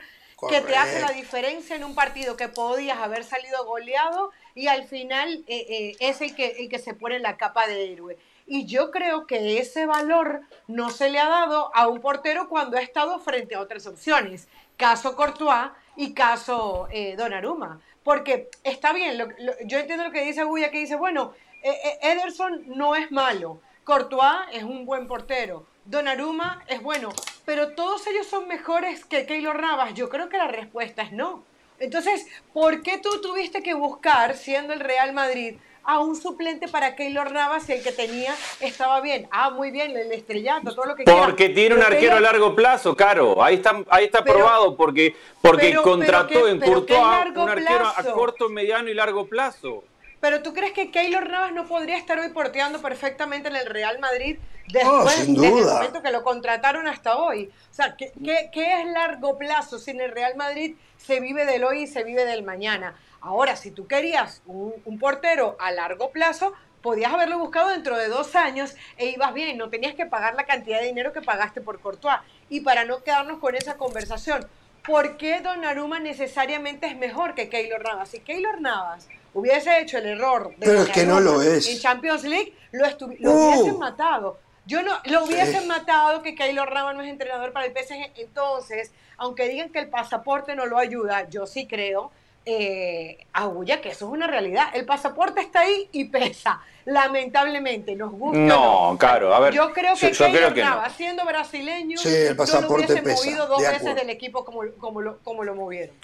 que 0.48 0.60
te 0.60 0.76
hace 0.76 1.00
la 1.00 1.10
diferencia 1.10 1.74
en 1.74 1.82
un 1.82 1.96
partido 1.96 2.36
que 2.36 2.46
podías 2.48 2.98
haber 2.98 3.24
salido 3.24 3.64
goleado 3.64 4.30
y 4.54 4.68
al 4.68 4.84
final 4.84 5.42
eh, 5.48 5.66
eh, 5.68 5.96
es 5.98 6.20
el 6.20 6.36
que, 6.36 6.58
el 6.60 6.68
que 6.68 6.78
se 6.78 6.94
pone 6.94 7.18
la 7.18 7.36
capa 7.36 7.66
de 7.66 7.92
héroe. 7.92 8.16
Y 8.46 8.66
yo 8.66 8.92
creo 8.92 9.26
que 9.26 9.58
ese 9.58 9.86
valor 9.86 10.42
no 10.68 10.90
se 10.90 11.10
le 11.10 11.18
ha 11.18 11.28
dado 11.28 11.74
a 11.74 11.88
un 11.88 12.00
portero 12.00 12.48
cuando 12.48 12.76
ha 12.76 12.80
estado 12.80 13.18
frente 13.18 13.56
a 13.56 13.60
otras 13.60 13.88
opciones. 13.88 14.46
Caso 14.76 15.16
Courtois 15.16 15.72
y 15.96 16.14
caso 16.14 16.86
eh, 16.92 17.16
Donnarumma. 17.16 17.80
Porque 18.04 18.50
está 18.62 18.92
bien, 18.92 19.18
yo 19.64 19.78
entiendo 19.80 20.04
lo 20.04 20.12
que 20.12 20.24
dice 20.24 20.44
Guya, 20.44 20.70
que 20.70 20.78
dice, 20.78 20.94
bueno, 20.94 21.34
eh, 21.64 21.98
Ederson 22.02 22.62
no 22.66 22.94
es 22.94 23.10
malo, 23.10 23.60
Courtois 23.84 24.48
es 24.52 24.62
un 24.62 24.86
buen 24.86 25.06
portero. 25.06 25.66
Donnarumma 25.84 26.62
es 26.68 26.82
bueno, 26.82 27.10
pero 27.44 27.74
todos 27.74 28.06
ellos 28.06 28.26
son 28.26 28.48
mejores 28.48 29.04
que 29.04 29.26
Keylor 29.26 29.60
Navas. 29.60 29.92
Yo 29.92 30.08
creo 30.08 30.30
que 30.30 30.38
la 30.38 30.48
respuesta 30.48 31.02
es 31.02 31.12
no. 31.12 31.44
Entonces, 31.78 32.26
¿por 32.54 32.82
qué 32.82 32.96
tú 32.96 33.20
tuviste 33.20 33.62
que 33.62 33.74
buscar, 33.74 34.36
siendo 34.36 34.72
el 34.72 34.80
Real 34.80 35.12
Madrid, 35.12 35.56
a 35.86 35.98
un 35.98 36.16
suplente 36.16 36.66
para 36.66 36.96
Keylor 36.96 37.30
Navas 37.32 37.64
si 37.64 37.72
el 37.74 37.82
que 37.82 37.92
tenía 37.92 38.34
estaba 38.60 39.02
bien? 39.02 39.28
Ah, 39.30 39.50
muy 39.50 39.70
bien, 39.70 39.94
el 39.94 40.10
estrellato, 40.12 40.74
todo 40.74 40.86
lo 40.86 40.96
que 40.96 41.04
Porque 41.04 41.50
tiene 41.50 41.74
un 41.74 41.82
arquero 41.82 42.16
a 42.16 42.20
largo 42.20 42.54
plazo, 42.54 42.96
Caro. 42.96 43.42
Ahí 43.44 43.56
está, 43.56 43.82
ahí 43.90 44.06
está 44.06 44.24
probado, 44.24 44.74
porque, 44.76 45.14
porque 45.42 45.74
contrató 45.74 46.48
en 46.48 46.58
Courtois 46.58 47.00
un 47.36 47.50
arquero 47.50 47.86
a 47.86 48.02
corto, 48.14 48.48
mediano 48.48 48.88
y 48.88 48.94
largo 48.94 49.26
plazo. 49.26 49.84
Pero 50.24 50.40
tú 50.40 50.54
crees 50.54 50.72
que 50.72 50.90
Keylor 50.90 51.28
Navas 51.28 51.52
no 51.52 51.66
podría 51.66 51.98
estar 51.98 52.18
hoy 52.18 52.30
porteando 52.30 52.80
perfectamente 52.80 53.48
en 53.48 53.56
el 53.56 53.66
Real 53.66 53.98
Madrid 53.98 54.38
después 54.68 55.26
del 55.26 55.36
momento 55.36 56.00
que 56.00 56.10
lo 56.10 56.24
contrataron 56.24 56.88
hasta 56.88 57.18
hoy? 57.18 57.52
O 57.70 57.74
sea, 57.74 57.94
¿qué, 57.94 58.50
es 58.54 58.86
largo 58.86 59.36
plazo 59.36 59.78
si 59.78 59.90
en 59.90 60.00
el 60.00 60.12
Real 60.12 60.34
Madrid 60.34 60.76
se 60.96 61.20
vive 61.20 61.44
del 61.44 61.62
hoy 61.62 61.82
y 61.82 61.86
se 61.86 62.04
vive 62.04 62.24
del 62.24 62.42
mañana? 62.42 62.96
Ahora, 63.20 63.54
si 63.56 63.70
tú 63.70 63.86
querías 63.86 64.40
un, 64.46 64.98
portero 64.98 65.58
a 65.60 65.72
largo 65.72 66.10
plazo, 66.10 66.54
podías 66.80 67.12
haberlo 67.12 67.38
buscado 67.38 67.68
dentro 67.68 67.98
de 67.98 68.08
dos 68.08 68.34
años 68.34 68.74
e 68.96 69.08
ibas 69.08 69.34
bien, 69.34 69.58
no 69.58 69.68
tenías 69.68 69.94
que 69.94 70.06
pagar 70.06 70.36
la 70.36 70.46
cantidad 70.46 70.80
de 70.80 70.86
dinero 70.86 71.12
que 71.12 71.20
pagaste 71.20 71.60
por 71.60 71.80
Courtois. 71.80 72.20
Y 72.48 72.60
para 72.60 72.86
no 72.86 73.04
quedarnos 73.04 73.40
con 73.40 73.56
esa 73.56 73.76
conversación, 73.76 74.48
¿por 74.86 75.16
qué 75.16 75.40
Donnarumma 75.40 75.98
necesariamente 75.98 76.86
es 76.86 76.96
mejor 76.96 77.34
que 77.34 77.48
Keylor 77.48 77.82
Navas? 77.82 78.10
Si 78.10 78.20
Keylor 78.20 78.60
Navas 78.60 79.08
hubiese 79.32 79.80
hecho 79.80 79.98
el 79.98 80.06
error 80.06 80.50
de 80.56 80.66
Pero 80.66 80.82
es 80.82 80.88
que 80.90 81.04
no 81.04 81.20
lo 81.20 81.42
es. 81.42 81.68
en 81.68 81.78
Champions 81.78 82.24
League, 82.24 82.54
lo, 82.72 82.86
uh. 82.86 83.48
hubiesen 83.48 83.78
matado. 83.78 84.38
Yo 84.66 84.82
no, 84.82 84.92
lo 85.04 85.24
hubiesen 85.24 85.66
matado 85.66 86.22
que 86.22 86.34
Keylor 86.34 86.72
Navas 86.72 86.94
no 86.94 87.02
es 87.02 87.08
entrenador 87.08 87.52
para 87.52 87.66
el 87.66 87.72
PSG. 87.72 88.12
Entonces, 88.16 88.92
aunque 89.18 89.48
digan 89.48 89.70
que 89.70 89.80
el 89.80 89.88
pasaporte 89.88 90.54
no 90.54 90.66
lo 90.66 90.78
ayuda, 90.78 91.28
yo 91.28 91.46
sí 91.46 91.66
creo, 91.66 92.12
eh, 92.46 93.26
Agulla, 93.32 93.80
que 93.80 93.90
eso 93.90 94.06
es 94.06 94.12
una 94.12 94.26
realidad. 94.26 94.68
El 94.74 94.84
pasaporte 94.84 95.40
está 95.40 95.60
ahí 95.60 95.88
y 95.92 96.06
pesa. 96.06 96.60
Lamentablemente, 96.84 97.96
nos 97.96 98.12
gusta. 98.12 98.38
No, 98.38 98.96
claro, 98.98 99.34
a 99.34 99.40
ver. 99.40 99.54
Yo 99.54 99.72
creo 99.72 99.94
que 99.94 100.10
Keylor 100.10 100.56
Navas, 100.56 100.92
siendo 100.94 101.24
brasileño, 101.24 101.96
sí, 101.98 102.08
el 102.08 102.36
pasaporte 102.36 102.88
no 102.88 102.94
lo 102.94 103.02
hubiese 103.02 103.26
movido 103.26 103.46
dos 103.46 103.60
veces 103.60 103.94
del 103.94 104.10
equipo 104.10 104.44
como, 104.44 104.60
como, 104.78 105.00
lo, 105.00 105.18
como 105.20 105.44
lo 105.44 105.54
movieron. 105.54 105.96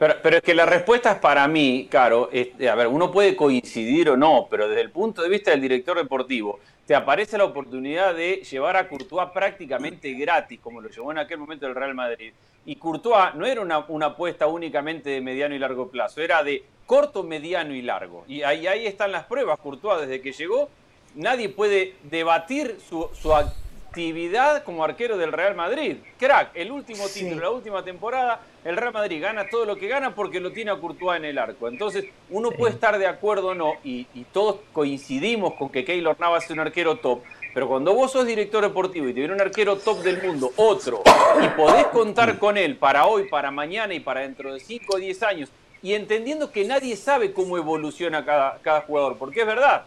Pero, 0.00 0.38
es 0.38 0.42
que 0.42 0.54
la 0.54 0.64
respuesta 0.64 1.12
es 1.12 1.18
para 1.18 1.46
mí, 1.46 1.86
claro, 1.90 2.30
a 2.32 2.74
ver, 2.74 2.86
uno 2.86 3.10
puede 3.10 3.36
coincidir 3.36 4.08
o 4.08 4.16
no, 4.16 4.48
pero 4.50 4.66
desde 4.66 4.80
el 4.80 4.90
punto 4.90 5.20
de 5.20 5.28
vista 5.28 5.50
del 5.50 5.60
director 5.60 5.98
deportivo, 5.98 6.58
te 6.86 6.94
aparece 6.94 7.36
la 7.36 7.44
oportunidad 7.44 8.14
de 8.14 8.36
llevar 8.36 8.78
a 8.78 8.88
Courtois 8.88 9.28
prácticamente 9.28 10.10
gratis, 10.14 10.58
como 10.58 10.80
lo 10.80 10.88
llevó 10.88 11.12
en 11.12 11.18
aquel 11.18 11.36
momento 11.36 11.66
el 11.66 11.74
Real 11.74 11.94
Madrid. 11.94 12.32
Y 12.64 12.76
Courtois 12.76 13.34
no 13.34 13.44
era 13.44 13.60
una, 13.60 14.06
apuesta 14.06 14.46
únicamente 14.46 15.10
de 15.10 15.20
mediano 15.20 15.54
y 15.54 15.58
largo 15.58 15.90
plazo, 15.90 16.22
era 16.22 16.42
de 16.42 16.64
corto, 16.86 17.22
mediano 17.22 17.74
y 17.74 17.82
largo. 17.82 18.24
Y 18.26 18.40
ahí, 18.40 18.66
ahí 18.66 18.86
están 18.86 19.12
las 19.12 19.26
pruebas, 19.26 19.58
Courtois 19.58 20.00
desde 20.00 20.22
que 20.22 20.32
llegó, 20.32 20.70
nadie 21.14 21.50
puede 21.50 21.96
debatir 22.04 22.78
su 22.88 23.34
actividad 23.90 24.62
como 24.62 24.84
arquero 24.84 25.18
del 25.18 25.32
Real 25.32 25.56
Madrid. 25.56 25.96
Crack, 26.16 26.50
el 26.54 26.70
último 26.70 27.08
título, 27.08 27.40
la 27.40 27.50
última 27.50 27.82
temporada, 27.82 28.40
el 28.64 28.76
Real 28.76 28.92
Madrid 28.92 29.20
gana 29.20 29.48
todo 29.48 29.64
lo 29.64 29.74
que 29.74 29.88
gana 29.88 30.14
porque 30.14 30.38
lo 30.38 30.52
tiene 30.52 30.70
a 30.70 30.76
Courtois 30.76 31.18
en 31.18 31.24
el 31.24 31.38
arco. 31.38 31.66
Entonces, 31.66 32.04
uno 32.30 32.52
puede 32.52 32.74
estar 32.74 32.96
de 33.00 33.08
acuerdo 33.08 33.48
o 33.48 33.54
no, 33.54 33.74
y, 33.82 34.04
todos 34.32 34.60
coincidimos 34.72 35.54
con 35.54 35.70
que 35.70 35.84
Keylor 35.84 36.20
Navas 36.20 36.44
es 36.44 36.50
un 36.52 36.60
arquero 36.60 36.98
top, 36.98 37.22
pero 37.52 37.66
cuando 37.66 37.92
vos 37.92 38.12
sos 38.12 38.24
director 38.24 38.62
deportivo 38.62 39.08
y 39.08 39.12
te 39.12 39.18
viene 39.18 39.34
un 39.34 39.40
arquero 39.40 39.76
top 39.76 39.98
del 40.02 40.22
mundo, 40.22 40.52
otro, 40.54 41.02
y 41.42 41.48
podés 41.48 41.86
contar 41.86 42.38
con 42.38 42.56
él 42.56 42.76
para 42.76 43.06
hoy, 43.06 43.28
para 43.28 43.50
mañana 43.50 43.92
y 43.92 43.98
para 43.98 44.20
dentro 44.20 44.54
de 44.54 44.60
5 44.60 44.84
o 44.94 44.98
10 44.98 45.22
años, 45.24 45.48
y 45.82 45.94
entendiendo 45.94 46.52
que 46.52 46.64
nadie 46.64 46.94
sabe 46.94 47.32
cómo 47.32 47.56
evoluciona 47.56 48.24
cada, 48.24 48.58
cada 48.62 48.82
jugador, 48.82 49.18
porque 49.18 49.40
es 49.40 49.46
verdad, 49.46 49.82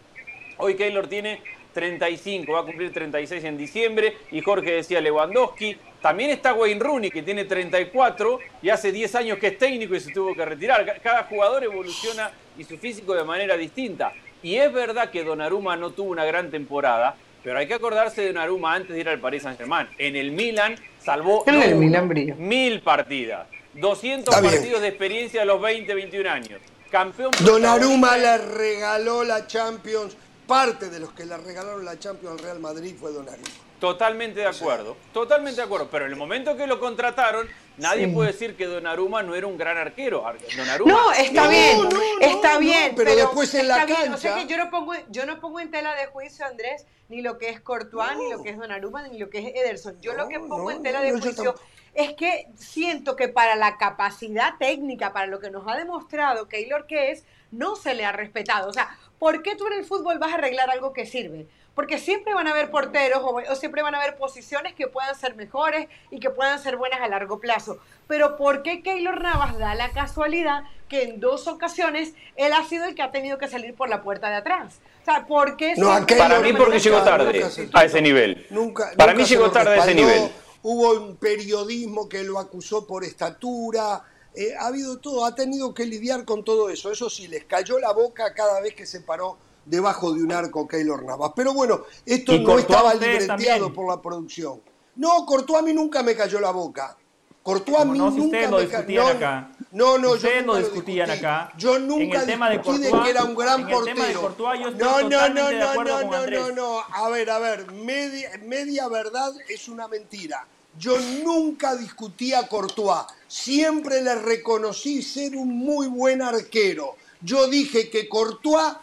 hoy 0.58 0.74
Keylor 0.74 1.06
tiene 1.06 1.40
35, 1.74 2.50
va 2.52 2.60
a 2.60 2.64
cumplir 2.64 2.92
36 2.92 3.44
en 3.44 3.58
diciembre. 3.58 4.16
Y 4.30 4.40
Jorge 4.40 4.70
decía 4.72 5.00
Lewandowski. 5.02 5.76
También 6.00 6.30
está 6.30 6.54
Wayne 6.54 6.80
Rooney, 6.80 7.10
que 7.10 7.22
tiene 7.22 7.44
34 7.44 8.38
y 8.62 8.70
hace 8.70 8.92
10 8.92 9.14
años 9.16 9.38
que 9.38 9.48
es 9.48 9.58
técnico 9.58 9.94
y 9.94 10.00
se 10.00 10.12
tuvo 10.12 10.34
que 10.34 10.44
retirar. 10.44 11.00
Cada 11.02 11.24
jugador 11.24 11.64
evoluciona 11.64 12.30
y 12.56 12.64
su 12.64 12.78
físico 12.78 13.14
de 13.14 13.24
manera 13.24 13.56
distinta. 13.56 14.12
Y 14.42 14.56
es 14.56 14.72
verdad 14.72 15.10
que 15.10 15.24
Donnarumma 15.24 15.76
no 15.76 15.90
tuvo 15.90 16.10
una 16.10 16.24
gran 16.26 16.50
temporada, 16.50 17.16
pero 17.42 17.58
hay 17.58 17.66
que 17.66 17.74
acordarse 17.74 18.20
de 18.20 18.26
Donnarumma 18.28 18.74
antes 18.74 18.90
de 18.94 19.00
ir 19.00 19.08
al 19.08 19.18
Paris 19.18 19.42
Saint-Germain. 19.44 19.88
En 19.98 20.14
el 20.16 20.30
Milan 20.32 20.76
salvó 21.02 21.44
En 21.46 21.62
el 21.62 21.74
Milan 21.76 22.08
brilla. 22.08 22.34
mil 22.34 22.82
partidas, 22.82 23.46
200 23.72 24.28
Está 24.34 24.40
bien. 24.42 24.54
partidos 24.54 24.82
de 24.82 24.88
experiencia 24.88 25.40
a 25.42 25.44
los 25.46 25.60
20, 25.62 25.94
21 25.94 26.28
años. 26.30 26.60
Campeón 26.90 27.30
Donnarumma 27.40 28.18
le 28.18 28.36
regaló 28.38 29.24
la 29.24 29.46
Champions. 29.46 30.16
Parte 30.46 30.90
de 30.90 31.00
los 31.00 31.12
que 31.12 31.24
le 31.24 31.36
regalaron 31.38 31.84
la 31.84 31.98
Champions 31.98 32.38
al 32.38 32.44
Real 32.44 32.60
Madrid 32.60 32.94
fue 32.98 33.12
Donnarumma. 33.12 33.48
Totalmente 33.80 34.40
de 34.40 34.46
acuerdo, 34.46 34.96
totalmente 35.12 35.56
de 35.60 35.62
acuerdo. 35.66 35.88
Pero 35.90 36.06
en 36.06 36.12
el 36.12 36.16
momento 36.16 36.56
que 36.56 36.66
lo 36.66 36.78
contrataron, 36.80 37.46
nadie 37.76 38.08
puede 38.08 38.32
decir 38.32 38.56
que 38.56 38.66
Donnarumma 38.66 39.22
no 39.22 39.34
era 39.34 39.46
un 39.46 39.58
gran 39.58 39.76
arquero. 39.76 40.26
Ar- 40.26 40.38
Donnarumma- 40.38 40.86
No, 40.92 41.12
está 41.12 41.44
No, 41.44 41.50
bien, 41.50 41.78
no, 41.82 41.88
no, 41.90 42.00
está 42.20 42.54
no, 42.54 42.58
bien. 42.60 42.92
pero 42.96 43.14
después 43.16 43.52
en 43.54 43.68
la 43.68 43.80
está 43.82 43.86
bien. 44.00 44.12
O 44.12 44.16
sea 44.18 44.32
cancha- 44.32 44.46
que 44.46 44.52
yo 44.52 44.62
no 44.64 44.70
pongo, 44.70 44.92
yo 45.10 45.26
no 45.26 45.40
pongo 45.40 45.60
en 45.60 45.70
tela 45.70 45.94
de 45.94 46.06
juicio, 46.06 46.46
Andrés, 46.46 46.86
ni 47.08 47.20
lo 47.20 47.36
que 47.38 47.50
es 47.50 47.60
Courtois, 47.60 48.16
ni 48.16 48.30
lo 48.30 48.42
que 48.42 48.50
es 48.50 48.58
Donnarumma, 48.58 49.06
ni 49.08 49.18
lo 49.18 49.28
que 49.30 49.38
es 49.38 49.54
Ederson. 49.54 50.00
Yo 50.00 50.14
lo 50.14 50.28
que 50.28 50.38
pongo 50.40 50.58
no, 50.64 50.70
en 50.70 50.82
tela 50.82 51.00
de 51.02 51.12
juicio 51.12 51.54
es 51.94 52.14
que 52.14 52.46
siento 52.56 53.16
que 53.16 53.28
para 53.28 53.54
la 53.56 53.76
capacidad 53.76 54.54
técnica, 54.58 55.12
para 55.12 55.26
lo 55.26 55.40
que 55.40 55.50
nos 55.50 55.66
ha 55.68 55.76
demostrado 55.76 56.48
Keylor 56.48 56.86
que 56.86 57.12
es, 57.12 57.24
no 57.54 57.76
se 57.76 57.94
le 57.94 58.04
ha 58.04 58.12
respetado. 58.12 58.68
O 58.68 58.72
sea, 58.72 58.96
¿por 59.18 59.42
qué 59.42 59.56
tú 59.56 59.66
en 59.66 59.74
el 59.74 59.84
fútbol 59.84 60.18
vas 60.18 60.32
a 60.32 60.36
arreglar 60.36 60.70
algo 60.70 60.92
que 60.92 61.06
sirve? 61.06 61.46
Porque 61.74 61.98
siempre 61.98 62.34
van 62.34 62.46
a 62.46 62.52
haber 62.52 62.70
porteros 62.70 63.18
o, 63.24 63.34
o 63.50 63.54
siempre 63.56 63.82
van 63.82 63.94
a 63.96 64.00
haber 64.00 64.16
posiciones 64.16 64.74
que 64.74 64.86
puedan 64.86 65.14
ser 65.16 65.34
mejores 65.34 65.88
y 66.10 66.20
que 66.20 66.30
puedan 66.30 66.60
ser 66.62 66.76
buenas 66.76 67.00
a 67.00 67.08
largo 67.08 67.40
plazo. 67.40 67.78
Pero 68.06 68.36
¿por 68.36 68.62
qué 68.62 68.80
Keylor 68.82 69.20
Navas 69.20 69.58
da 69.58 69.74
la 69.74 69.90
casualidad 69.90 70.62
que 70.88 71.02
en 71.02 71.18
dos 71.18 71.48
ocasiones 71.48 72.14
él 72.36 72.52
ha 72.52 72.62
sido 72.64 72.84
el 72.84 72.94
que 72.94 73.02
ha 73.02 73.10
tenido 73.10 73.38
que 73.38 73.48
salir 73.48 73.74
por 73.74 73.88
la 73.88 74.02
puerta 74.02 74.28
de 74.30 74.36
atrás? 74.36 74.78
O 75.02 75.04
sea, 75.04 75.26
¿por 75.26 75.56
qué 75.56 75.74
No, 75.76 75.88
Para 76.16 76.38
mí 76.38 76.52
porque 76.52 76.78
llegó 76.78 77.02
tarde 77.02 77.50
se- 77.50 77.68
a 77.72 77.84
ese 77.84 78.00
nivel. 78.00 78.46
Nunca, 78.50 78.92
Para 78.96 79.12
nunca 79.12 79.24
mí 79.24 79.28
llegó 79.28 79.50
tarde 79.50 79.72
a 79.72 79.76
ese 79.78 79.94
nivel. 79.96 80.30
Hubo 80.62 80.92
un 80.92 81.16
periodismo 81.16 82.08
que 82.08 82.22
lo 82.22 82.38
acusó 82.38 82.86
por 82.86 83.02
estatura. 83.04 84.00
Eh, 84.34 84.54
ha 84.58 84.66
habido 84.66 84.98
todo, 84.98 85.24
ha 85.24 85.34
tenido 85.34 85.72
que 85.74 85.84
lidiar 85.86 86.24
con 86.24 86.42
todo 86.44 86.68
eso. 86.70 86.90
Eso 86.90 87.08
sí, 87.10 87.28
les 87.28 87.44
cayó 87.44 87.78
la 87.78 87.92
boca 87.92 88.34
cada 88.34 88.60
vez 88.60 88.74
que 88.74 88.86
se 88.86 89.00
paró 89.00 89.36
debajo 89.64 90.12
de 90.12 90.22
un 90.22 90.32
arco 90.32 90.66
Keylor 90.68 91.04
Navas. 91.04 91.32
Pero 91.36 91.54
bueno, 91.54 91.82
esto 92.04 92.32
no 92.32 92.44
Courtois 92.44 92.64
estaba 92.64 92.94
libreteado 92.94 93.72
por 93.72 93.88
la 93.88 94.00
producción. 94.02 94.60
No, 94.96 95.24
Courtois 95.26 95.58
a 95.60 95.62
mí 95.62 95.72
nunca 95.72 96.02
me 96.02 96.14
cayó 96.14 96.40
la 96.40 96.50
boca. 96.50 96.96
Courtois 97.42 97.78
a 97.78 97.84
mí 97.84 97.98
no, 97.98 98.10
si 98.10 98.18
nunca 98.18 98.40
lo 98.50 98.56
me 98.58 98.68
ca- 98.68 98.76
discutían 98.78 99.04
no, 99.04 99.10
acá. 99.10 99.50
No, 99.72 99.98
no, 99.98 100.10
Ustedes 100.12 100.40
yo 100.40 100.46
lo 100.46 100.56
discutían 100.56 101.08
discutí. 101.10 101.26
acá. 101.26 101.52
Yo 101.58 101.76
En 101.76 101.88
nunca 101.88 102.20
el 102.20 102.26
tema 102.26 102.48
de 102.50 102.56
discutí 102.58 102.78
de 102.80 102.90
Courtois- 102.90 103.04
que 103.04 103.10
era 103.10 103.24
un 103.24 103.34
gran 103.34 103.60
en 103.60 103.66
el 103.68 103.72
portero. 103.74 103.94
tema 103.96 104.06
de 104.08 104.14
Courtois 104.14 104.60
yo 104.60 104.68
estoy 104.68 104.82
no, 104.86 105.00
no, 105.02 105.28
no, 105.28 105.28
no, 105.28 105.74
no, 105.84 106.02
no, 106.04 106.26
no, 106.26 106.52
no. 106.52 106.80
A 106.92 107.08
ver, 107.10 107.28
a 107.30 107.38
ver, 107.38 107.70
media, 107.72 108.30
media 108.44 108.88
verdad 108.88 109.32
es 109.48 109.68
una 109.68 109.88
mentira. 109.88 110.46
Yo 110.78 110.98
nunca 110.98 111.76
discutí 111.76 112.32
a 112.34 112.48
Courtois. 112.48 113.06
Siempre 113.28 114.02
le 114.02 114.16
reconocí 114.16 115.02
ser 115.02 115.36
un 115.36 115.56
muy 115.56 115.86
buen 115.86 116.20
arquero. 116.20 116.96
Yo 117.20 117.46
dije 117.46 117.90
que 117.90 118.08
Courtois, 118.08 118.74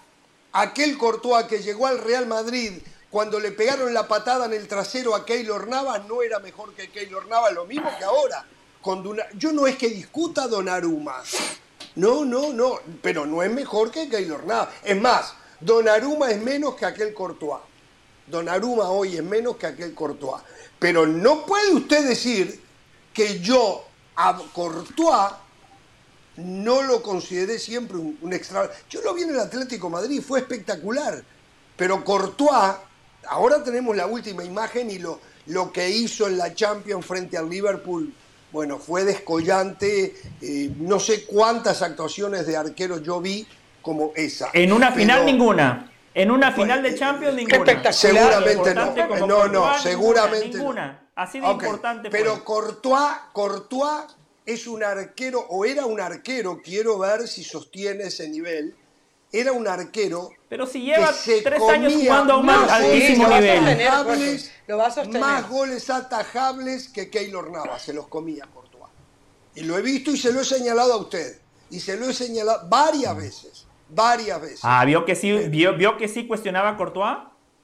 aquel 0.53 0.97
Courtois 0.97 1.45
que 1.45 1.61
llegó 1.61 1.87
al 1.87 1.99
Real 1.99 2.27
Madrid 2.27 2.73
cuando 3.09 3.39
le 3.41 3.51
pegaron 3.51 3.93
la 3.93 4.07
patada 4.07 4.45
en 4.45 4.53
el 4.53 4.67
trasero 4.69 5.13
a 5.15 5.25
Keylor 5.25 5.67
Navas, 5.67 6.07
no 6.07 6.21
era 6.21 6.39
mejor 6.39 6.73
que 6.73 6.89
Keylor 6.89 7.27
Navas, 7.27 7.53
lo 7.53 7.65
mismo 7.65 7.89
que 7.97 8.05
ahora. 8.05 8.45
Yo 9.35 9.51
no 9.51 9.67
es 9.67 9.75
que 9.75 9.89
discuta 9.89 10.43
a 10.43 10.47
Donnarumma. 10.47 11.21
No, 11.95 12.23
no, 12.23 12.53
no, 12.53 12.79
pero 13.01 13.25
no 13.25 13.43
es 13.43 13.51
mejor 13.51 13.91
que 13.91 14.07
Keylor 14.07 14.45
Navas. 14.45 14.69
Es 14.83 14.99
más, 14.99 15.33
Donnarumma 15.59 16.31
es 16.31 16.41
menos 16.41 16.75
que 16.75 16.85
aquel 16.85 17.13
Courtois. 17.13 17.61
Donnarumma 18.27 18.89
hoy 18.89 19.17
es 19.17 19.23
menos 19.23 19.57
que 19.57 19.67
aquel 19.67 19.93
Courtois. 19.93 20.41
Pero 20.81 21.05
no 21.05 21.45
puede 21.45 21.73
usted 21.73 22.07
decir 22.07 22.59
que 23.13 23.39
yo 23.39 23.85
a 24.15 24.35
Courtois 24.51 25.31
no 26.37 26.81
lo 26.81 27.03
consideré 27.03 27.59
siempre 27.59 27.97
un, 27.97 28.17
un 28.19 28.33
extra. 28.33 28.67
Yo 28.89 28.99
lo 29.03 29.13
vi 29.13 29.21
en 29.21 29.29
el 29.29 29.39
Atlético 29.39 29.87
de 29.87 29.91
Madrid, 29.93 30.23
fue 30.27 30.39
espectacular. 30.39 31.23
Pero 31.77 32.03
Courtois, 32.03 32.73
ahora 33.27 33.63
tenemos 33.63 33.95
la 33.95 34.07
última 34.07 34.43
imagen 34.43 34.89
y 34.89 34.97
lo, 34.97 35.19
lo 35.45 35.71
que 35.71 35.87
hizo 35.87 36.25
en 36.27 36.39
la 36.39 36.55
Champions 36.55 37.05
frente 37.05 37.37
al 37.37 37.47
Liverpool, 37.47 38.11
bueno, 38.51 38.79
fue 38.79 39.03
descollante. 39.03 40.15
eh, 40.41 40.71
no 40.79 40.99
sé 40.99 41.25
cuántas 41.25 41.83
actuaciones 41.83 42.47
de 42.47 42.57
arqueros 42.57 43.03
yo 43.03 43.21
vi 43.21 43.45
como 43.83 44.13
esa. 44.15 44.49
En 44.53 44.73
una 44.73 44.91
final 44.93 45.19
Pero- 45.19 45.31
ninguna. 45.31 45.90
En 46.13 46.31
una 46.31 46.51
final 46.51 46.83
de 46.83 46.89
eh, 46.89 46.95
Champions 46.95 47.35
qué 47.35 47.45
ninguna. 47.45 47.71
espectacular. 47.71 47.93
Seguramente 47.93 48.75
no. 48.75 49.27
No, 49.27 49.47
no, 49.47 49.79
seguramente 49.79 50.49
no. 50.49 50.57
Ninguna. 50.57 51.09
Así 51.15 51.39
de 51.39 51.47
importante 51.47 52.09
Pero 52.09 52.35
fue. 52.35 52.43
Courtois, 52.43 53.11
Courtois 53.33 54.05
es 54.45 54.67
un 54.67 54.83
arquero, 54.83 55.39
o 55.49 55.65
era 55.65 55.85
un 55.85 55.99
arquero, 55.99 56.61
quiero 56.63 56.97
ver 56.99 57.27
si 57.27 57.43
sostiene 57.43 58.05
ese 58.05 58.27
nivel. 58.29 58.75
Era 59.33 59.53
un 59.53 59.65
arquero 59.65 60.29
Pero 60.49 60.65
si 60.65 60.81
lleva 60.81 61.07
que 61.07 61.13
se 61.13 61.41
tres 61.41 61.61
años 61.61 61.93
jugando 61.93 62.33
a 62.33 62.37
un 62.37 62.45
más 62.45 62.69
altísimo 62.69 63.29
nivel. 63.29 63.59
sostener, 63.59 63.87
atajables, 63.87 64.41
Jorge, 64.41 64.63
lo 64.67 64.77
va 64.77 64.87
a 64.87 64.91
sostener. 64.91 65.21
más 65.21 65.49
goles 65.49 65.89
atajables 65.89 66.89
que 66.89 67.09
Keylor 67.09 67.49
Navas, 67.49 67.81
se 67.81 67.93
los 67.93 68.07
comía 68.07 68.45
Courtois. 68.53 68.91
Y 69.55 69.61
lo 69.61 69.77
he 69.77 69.81
visto 69.81 70.11
y 70.11 70.17
se 70.17 70.33
lo 70.33 70.41
he 70.41 70.45
señalado 70.45 70.93
a 70.93 70.97
usted. 70.97 71.39
Y 71.69 71.79
se 71.79 71.95
lo 71.95 72.09
he 72.09 72.13
señalado 72.13 72.67
varias 72.67 73.15
veces, 73.15 73.65
varias 73.93 74.41
veces. 74.41 74.59
Ah, 74.63 74.83
vio 74.85 75.05
que 75.05 75.15
sí, 75.15 75.31
vio, 75.49 75.75
vio 75.75 75.97
que 75.97 76.07
sí 76.07 76.27
cuestionaba 76.27 76.69
a 76.69 76.77
Courtois. 76.77 77.17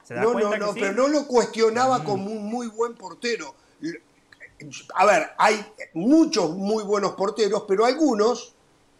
¿Se 0.03 0.13
da 0.13 0.21
No, 0.21 0.33
no, 0.33 0.39
cuenta 0.47 0.57
no, 0.57 0.73
que 0.73 0.79
sí? 0.79 0.79
pero 0.81 0.93
no 0.93 1.07
lo 1.07 1.27
cuestionaba 1.27 2.03
como 2.03 2.31
un 2.31 2.45
muy 2.45 2.67
buen 2.67 2.93
portero. 2.95 3.55
A 4.95 5.05
ver, 5.05 5.29
hay 5.37 5.63
muchos 5.93 6.49
muy 6.51 6.83
buenos 6.83 7.11
porteros, 7.13 7.63
pero 7.67 7.85
algunos 7.85 8.53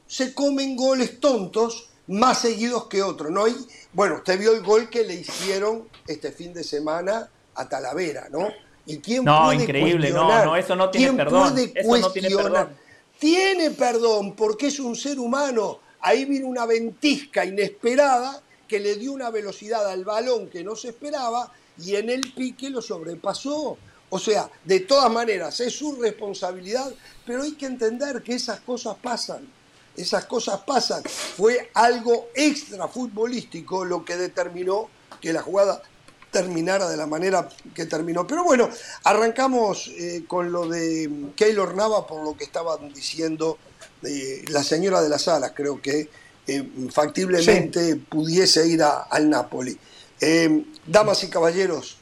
se 0.05 0.33
comen 0.33 0.75
goles 0.75 1.19
tontos 1.19 1.89
más 2.07 2.39
seguidos 2.39 2.85
que 2.87 3.01
otros. 3.01 3.31
¿no? 3.31 3.47
Y, 3.47 3.55
bueno, 3.93 4.15
usted 4.15 4.39
vio 4.39 4.53
el 4.53 4.61
gol 4.63 4.89
que 4.89 5.03
le 5.03 5.15
hicieron 5.15 5.87
este 6.07 6.31
fin 6.31 6.53
de 6.53 6.63
semana 6.63 7.29
a 7.55 7.67
Talavera, 7.67 8.27
¿no? 8.29 8.49
¿Y 8.85 8.99
quién 8.99 9.25
No, 9.25 9.45
puede 9.45 9.63
increíble, 9.63 10.11
no, 10.11 10.19
cuestionar? 10.19 10.45
no, 10.45 10.55
eso 10.55 10.75
no 10.75 10.89
tiene 10.91 11.07
¿Quién 11.07 11.17
perdón, 11.17 11.49
puede 11.51 11.73
eso 11.75 11.97
no 11.97 12.11
tiene 12.11 12.27
cuestionar? 12.29 12.67
perdón. 12.67 12.77
Tiene 13.19 13.71
perdón 13.71 14.35
porque 14.35 14.67
es 14.67 14.79
un 14.79 14.95
ser 14.95 15.19
humano. 15.19 15.79
Ahí 16.01 16.25
vino 16.25 16.47
una 16.47 16.65
ventisca 16.65 17.45
inesperada 17.45 18.41
que 18.67 18.79
le 18.79 18.95
dio 18.95 19.13
una 19.13 19.29
velocidad 19.29 19.89
al 19.89 20.03
balón 20.03 20.49
que 20.49 20.63
no 20.63 20.75
se 20.75 20.89
esperaba 20.89 21.51
y 21.83 21.95
en 21.95 22.09
el 22.09 22.33
pique 22.33 22.69
lo 22.69 22.81
sobrepasó. 22.81 23.77
O 24.09 24.19
sea, 24.19 24.49
de 24.63 24.81
todas 24.81 25.11
maneras, 25.11 25.59
es 25.59 25.73
su 25.73 25.95
responsabilidad, 25.95 26.91
pero 27.25 27.43
hay 27.43 27.53
que 27.53 27.65
entender 27.65 28.23
que 28.23 28.35
esas 28.35 28.59
cosas 28.61 28.95
pasan. 29.01 29.47
Esas 29.95 30.25
cosas 30.25 30.61
pasan. 30.61 31.03
Fue 31.03 31.71
algo 31.73 32.29
extra 32.35 32.87
futbolístico 32.87 33.83
lo 33.83 34.05
que 34.05 34.15
determinó 34.15 34.89
que 35.19 35.33
la 35.33 35.41
jugada 35.41 35.81
terminara 36.31 36.87
de 36.87 36.97
la 36.97 37.07
manera 37.07 37.49
que 37.73 37.85
terminó. 37.85 38.27
Pero 38.27 38.43
bueno, 38.43 38.69
arrancamos 39.03 39.87
eh, 39.89 40.23
con 40.27 40.51
lo 40.51 40.67
de 40.67 41.31
Keylor 41.35 41.75
Nava 41.75 42.05
por 42.05 42.23
lo 42.23 42.37
que 42.37 42.43
estaban 42.43 42.93
diciendo 42.93 43.57
eh, 44.03 44.45
la 44.49 44.63
señora 44.63 45.01
de 45.01 45.09
las 45.09 45.27
alas, 45.27 45.51
creo 45.55 45.81
que 45.81 46.09
eh, 46.47 46.69
factiblemente 46.91 47.95
pudiese 47.97 48.67
ir 48.67 48.81
a- 48.83 49.01
al 49.03 49.29
Napoli. 49.29 49.77
Eh, 50.21 50.63
damas 50.85 51.23
y 51.23 51.29
caballeros, 51.29 51.97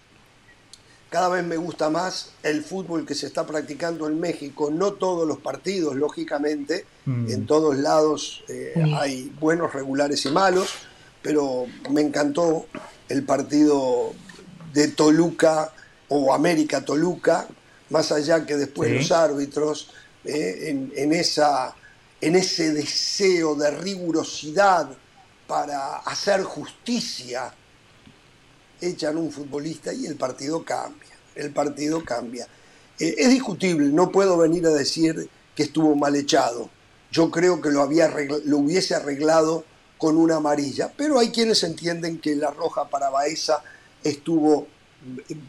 cada 1.09 1.29
vez 1.29 1.43
me 1.43 1.57
gusta 1.57 1.89
más 1.89 2.31
el 2.43 2.63
fútbol 2.63 3.05
que 3.05 3.15
se 3.15 3.25
está 3.27 3.45
practicando 3.47 4.07
en 4.07 4.19
México, 4.19 4.69
no 4.71 4.93
todos 4.93 5.27
los 5.27 5.39
partidos, 5.39 5.95
lógicamente, 5.95 6.85
Mm. 7.05 7.29
en 7.31 7.45
todos 7.45 7.77
lados 7.77 8.43
eh, 8.49 8.73
hay 8.99 9.31
buenos, 9.39 9.73
regulares 9.73 10.25
y 10.25 10.29
malos, 10.29 10.69
pero 11.21 11.65
me 11.89 12.01
encantó 12.01 12.65
el 13.09 13.23
partido 13.23 14.13
de 14.73 14.89
Toluca 14.89 15.71
o 16.09 16.33
América 16.33 16.83
Toluca, 16.83 17.47
más 17.89 18.11
allá 18.11 18.45
que 18.45 18.57
después 18.57 18.89
Sí. 18.89 18.95
los 18.97 19.11
árbitros, 19.11 19.91
eh, 20.25 20.65
en, 20.69 20.91
en 20.95 21.13
esa, 21.13 21.75
en 22.21 22.35
ese 22.35 22.73
deseo 22.73 23.55
de 23.55 23.71
rigurosidad 23.71 24.89
para 25.47 25.97
hacer 25.97 26.43
justicia, 26.43 27.53
echan 28.81 29.17
un 29.17 29.31
futbolista 29.31 29.93
y 29.93 30.05
el 30.05 30.15
partido 30.15 30.63
cambia. 30.63 31.09
El 31.35 31.51
partido 31.51 32.03
cambia. 32.03 32.47
Eh, 32.99 33.15
es 33.17 33.29
discutible, 33.29 33.89
no 33.89 34.11
puedo 34.11 34.37
venir 34.37 34.65
a 34.65 34.71
decir 34.71 35.29
que 35.55 35.63
estuvo 35.63 35.95
mal 35.95 36.15
echado. 36.15 36.69
Yo 37.11 37.29
creo 37.31 37.61
que 37.61 37.69
lo, 37.69 37.81
había 37.81 38.07
lo 38.45 38.57
hubiese 38.57 38.95
arreglado 38.95 39.63
con 39.97 40.17
una 40.17 40.37
amarilla, 40.37 40.91
pero 40.95 41.19
hay 41.19 41.29
quienes 41.29 41.63
entienden 41.63 42.19
que 42.19 42.35
la 42.35 42.51
roja 42.51 42.89
para 42.89 43.09
Baeza 43.09 43.61
estuvo 44.03 44.67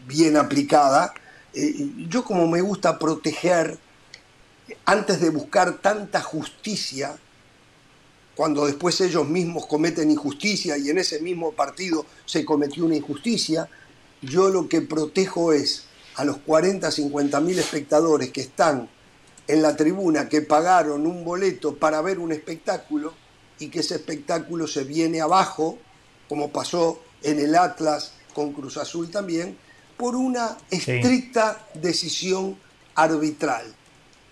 bien 0.07 0.37
aplicada. 0.37 1.13
Eh, 1.55 1.91
yo 2.09 2.25
como 2.25 2.47
me 2.47 2.61
gusta 2.61 2.99
proteger, 2.99 3.79
antes 4.85 5.21
de 5.21 5.31
buscar 5.31 5.79
tanta 5.79 6.23
justicia, 6.23 7.17
cuando 8.35 8.67
después 8.67 9.01
ellos 9.01 9.27
mismos 9.29 9.67
cometen 9.67 10.11
injusticia 10.11 10.77
y 10.77 10.91
en 10.91 10.99
ese 10.99 11.21
mismo 11.21 11.53
partido 11.53 12.05
se 12.27 12.45
cometió 12.45 12.85
una 12.85 12.97
injusticia, 12.97 13.69
yo 14.21 14.49
lo 14.49 14.69
que 14.69 14.83
protejo 14.83 15.53
es 15.53 15.85
a 16.17 16.25
los 16.25 16.39
40, 16.39 16.91
50 16.91 17.41
mil 17.41 17.59
espectadores 17.59 18.31
que 18.31 18.43
están 18.43 18.89
en 19.49 19.63
la 19.63 19.77
tribuna, 19.77 20.29
que 20.29 20.43
pagaron 20.43 21.07
un 21.07 21.25
boleto 21.25 21.77
para 21.77 22.01
ver 22.03 22.19
un 22.19 22.33
espectáculo 22.33 23.15
y 23.59 23.69
que 23.69 23.81
ese 23.81 23.95
espectáculo 23.95 24.67
se 24.67 24.85
viene 24.85 25.21
abajo, 25.21 25.79
como 26.29 26.51
pasó 26.51 27.01
en 27.23 27.39
el 27.39 27.55
Atlas 27.55 28.13
con 28.35 28.53
Cruz 28.53 28.77
Azul 28.77 29.11
también, 29.11 29.57
por 29.97 30.15
una 30.15 30.59
estricta 30.71 31.67
decisión 31.75 32.59
arbitral, 32.95 33.65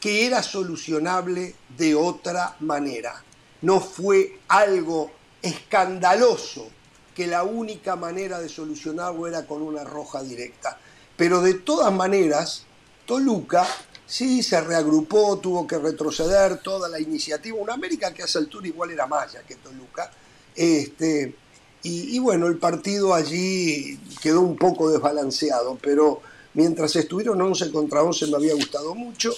que 0.05 0.27
era 0.27 0.43
solucionable 0.43 1.55
de 1.79 1.95
otra 1.95 2.57
manera. 2.61 3.25
No 3.63 3.81
fue 3.81 4.39
algo 4.49 5.11
escandaloso 5.41 6.69
que 7.15 7.27
la 7.27 7.43
única 7.43 7.97
manera 7.97 8.39
de 8.39 8.51
solucionarlo 8.51 9.27
era 9.27 9.47
con 9.47 9.63
una 9.63 9.83
roja 9.83 10.23
directa. 10.23 10.79
Pero 11.17 11.41
de 11.41 11.55
todas 11.55 11.91
maneras, 11.91 12.65
Toluca 13.07 13.67
sí 14.07 14.43
se 14.43 14.61
reagrupó, 14.61 15.39
tuvo 15.39 15.67
que 15.67 15.79
retroceder 15.79 16.59
toda 16.59 16.87
la 16.91 17.01
iniciativa. 17.01 17.57
Una 17.57 17.73
América 17.73 18.13
que 18.13 18.21
a 18.21 18.27
esa 18.27 18.41
altura 18.41 18.67
igual 18.67 18.91
era 18.91 19.07
Maya 19.07 19.43
que 19.49 19.55
Toluca. 19.55 20.11
Este, 20.55 21.35
y, 21.83 22.19
bueno, 22.19 22.47
el 22.47 22.59
partido 22.59 23.15
allí 23.15 23.99
quedó 24.21 24.43
un 24.43 24.57
poco 24.57 24.91
desbalanceado, 24.91 25.79
pero 25.81 26.21
mientras 26.53 26.95
estuvieron 26.95 27.41
11 27.41 27.73
contra 27.73 28.03
11 28.03 28.27
me 28.27 28.37
había 28.37 28.53
gustado 28.53 28.95
mucho. 28.95 29.33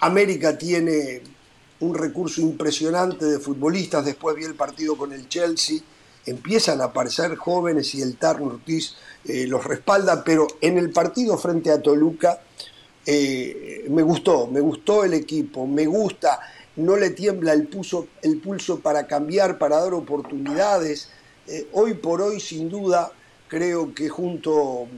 América 0.00 0.56
tiene 0.56 1.22
un 1.80 1.94
recurso 1.94 2.40
impresionante 2.40 3.24
de 3.24 3.38
futbolistas, 3.38 4.04
después 4.04 4.36
vi 4.36 4.44
el 4.44 4.54
partido 4.54 4.96
con 4.96 5.12
el 5.12 5.28
Chelsea, 5.28 5.80
empiezan 6.24 6.80
a 6.80 6.84
aparecer 6.84 7.34
jóvenes 7.36 7.94
y 7.94 8.02
el 8.02 8.16
Tarn 8.16 8.42
Ortiz 8.42 8.94
eh, 9.24 9.46
los 9.46 9.64
respalda, 9.64 10.22
pero 10.24 10.46
en 10.60 10.78
el 10.78 10.90
partido 10.90 11.36
frente 11.36 11.70
a 11.70 11.82
Toluca 11.82 12.40
eh, 13.04 13.84
me 13.90 14.02
gustó, 14.02 14.46
me 14.46 14.60
gustó 14.60 15.04
el 15.04 15.14
equipo, 15.14 15.66
me 15.66 15.86
gusta 15.86 16.40
no 16.76 16.96
le 16.96 17.10
tiembla 17.10 17.52
el 17.52 17.68
pulso, 17.68 18.08
el 18.22 18.40
pulso 18.40 18.80
para 18.80 19.06
cambiar, 19.06 19.58
para 19.58 19.80
dar 19.80 19.94
oportunidades. 19.94 21.08
Eh, 21.46 21.68
hoy 21.72 21.94
por 21.94 22.20
hoy, 22.20 22.40
sin 22.40 22.68
duda, 22.68 23.12
creo 23.48 23.94
que 23.94 24.08
junto 24.08 24.88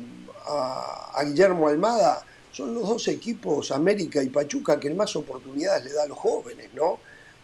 a, 0.46 1.22
Guillermo 1.24 1.68
Almada 1.68 2.24
son 2.56 2.74
los 2.74 2.88
dos 2.88 3.08
equipos, 3.08 3.70
América 3.70 4.22
y 4.22 4.28
Pachuca, 4.28 4.80
que 4.80 4.88
más 4.90 5.14
oportunidades 5.16 5.84
le 5.84 5.92
da 5.92 6.04
a 6.04 6.06
los 6.06 6.18
jóvenes, 6.18 6.70
¿no? 6.74 6.98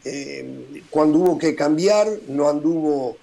Eh, 0.05 0.83
cuando 0.90 1.18
hubo 1.18 1.38
que 1.38 1.55
cambiar, 1.55 2.09
no 2.29 2.48
anduvo 2.48 3.16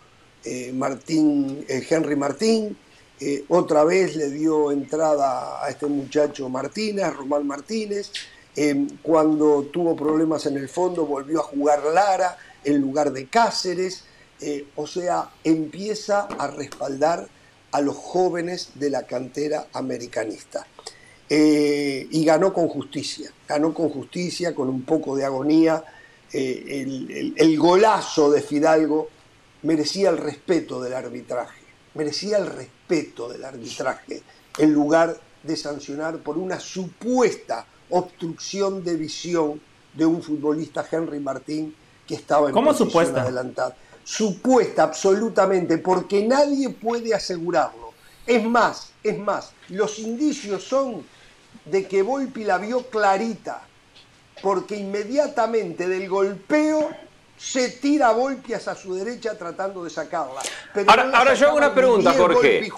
eh, 0.44 0.72
Martín, 0.72 1.66
Henry 1.68 2.16
Martín, 2.16 2.78
otra 3.50 3.84
vez 3.84 4.16
le 4.16 4.30
dio 4.30 4.72
entrada 4.72 5.62
a 5.62 5.70
este 5.70 5.88
muchacho 5.88 6.48
Martínez, 6.48 7.14
Román 7.14 7.46
Martínez, 7.46 8.14
cuando 9.02 9.64
tuvo 9.64 9.94
problemas 9.96 10.46
en 10.46 10.56
el 10.56 10.70
fondo 10.70 11.06
volvió 11.06 11.42
a 11.42 11.44
jugar 11.44 11.84
Lara 11.94 12.38
en 12.64 12.80
lugar 12.80 13.12
de 13.12 13.28
Cáceres, 13.28 14.04
eh, 14.42 14.68
o 14.76 14.88
sea, 14.88 15.30
empieza 15.44 16.22
a 16.22 16.48
respaldar 16.48 17.28
a 17.72 17.82
los 17.82 17.96
jóvenes 17.96 18.72
de 18.76 18.90
la 18.90 19.06
cantera 19.06 19.68
americanista. 19.74 20.66
Eh, 21.32 22.08
y 22.10 22.26
ganó 22.26 22.52
con 22.52 22.68
justicia, 22.68 23.32
ganó 23.48 23.72
con 23.72 23.90
justicia, 23.90 24.56
con 24.56 24.68
un 24.68 24.82
poco 24.82 25.16
de 25.16 25.26
agonía. 25.26 25.84
Eh, 26.34 26.82
el, 26.82 27.34
el, 27.38 27.60
golazo 27.60 28.32
de 28.32 28.42
Fidalgo 28.42 29.10
merecía 29.62 30.10
el 30.10 30.18
respeto 30.18 30.82
del 30.82 30.94
arbitraje, 30.94 31.62
merecía 31.94 32.38
el 32.38 32.48
respeto 32.48 33.30
del 33.30 33.46
arbitraje, 33.46 34.24
en 34.58 34.74
lugar 34.74 35.20
de 35.44 35.56
sancionar 35.56 36.18
por 36.18 36.38
una 36.38 36.60
supuesta 36.60 37.66
obstrucción 37.90 38.84
de 38.84 38.96
visión 38.96 39.62
de 39.94 40.06
un 40.06 40.24
futbolista 40.24 40.86
Henry 40.90 41.20
Martín 41.20 41.76
que 42.08 42.16
estaba 42.16 42.48
en 42.48 42.54
¿Cómo 42.54 42.68
posición 42.72 42.90
supuesta? 42.90 43.22
adelantada. 43.22 43.76
Supuesta, 44.04 44.84
absolutamente, 44.84 45.78
porque 45.78 46.26
nadie 46.26 46.70
puede 46.70 47.14
asegurarlo. 47.14 47.94
Es 48.26 48.44
más, 48.44 48.94
es 49.04 49.20
más, 49.20 49.52
los 49.70 50.00
indicios 50.00 50.64
son 50.64 51.04
de 51.66 51.88
que 51.88 52.02
Volpi 52.02 52.44
la 52.44 52.58
vio 52.58 52.88
clarita, 52.90 53.62
porque 54.42 54.76
inmediatamente 54.76 55.88
del 55.88 56.08
golpeo 56.08 56.90
se 57.38 57.70
tira 57.70 58.12
Volpi 58.12 58.54
hacia 58.54 58.76
su 58.76 58.94
derecha 58.96 59.38
tratando 59.38 59.84
de 59.84 59.90
sacarla. 59.90 60.42
Pero 60.74 60.92
ahora, 60.92 61.34
yo 61.34 61.48
hago 61.48 61.58
una 61.58 61.74
pregunta, 61.74 62.14
Jorge. 62.14 62.70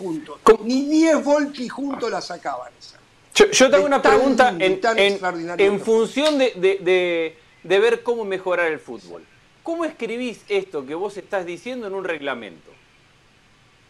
Ni 0.64 0.86
10 0.86 1.24
Volpi 1.24 1.68
juntos 1.68 2.12
la 2.12 2.22
sacaban 2.22 2.72
esa. 2.80 2.98
Yo, 3.34 3.72
tengo 3.72 3.86
una 3.86 4.02
pregunta 4.02 4.54
en, 4.60 5.80
función 5.80 6.38
de, 6.38 7.36
ver 7.64 8.04
cómo 8.04 8.26
mejorar 8.26 8.68
el 8.68 8.80
fútbol. 8.80 9.24
¿Cómo 9.64 9.86
escribís 9.86 10.42
esto 10.50 10.86
que 10.86 10.96
vos 10.96 11.18
estás 11.18 11.46
diciendo 11.46 11.88
en 11.88 11.94
un 11.94 12.04
reglamento? 12.04 12.72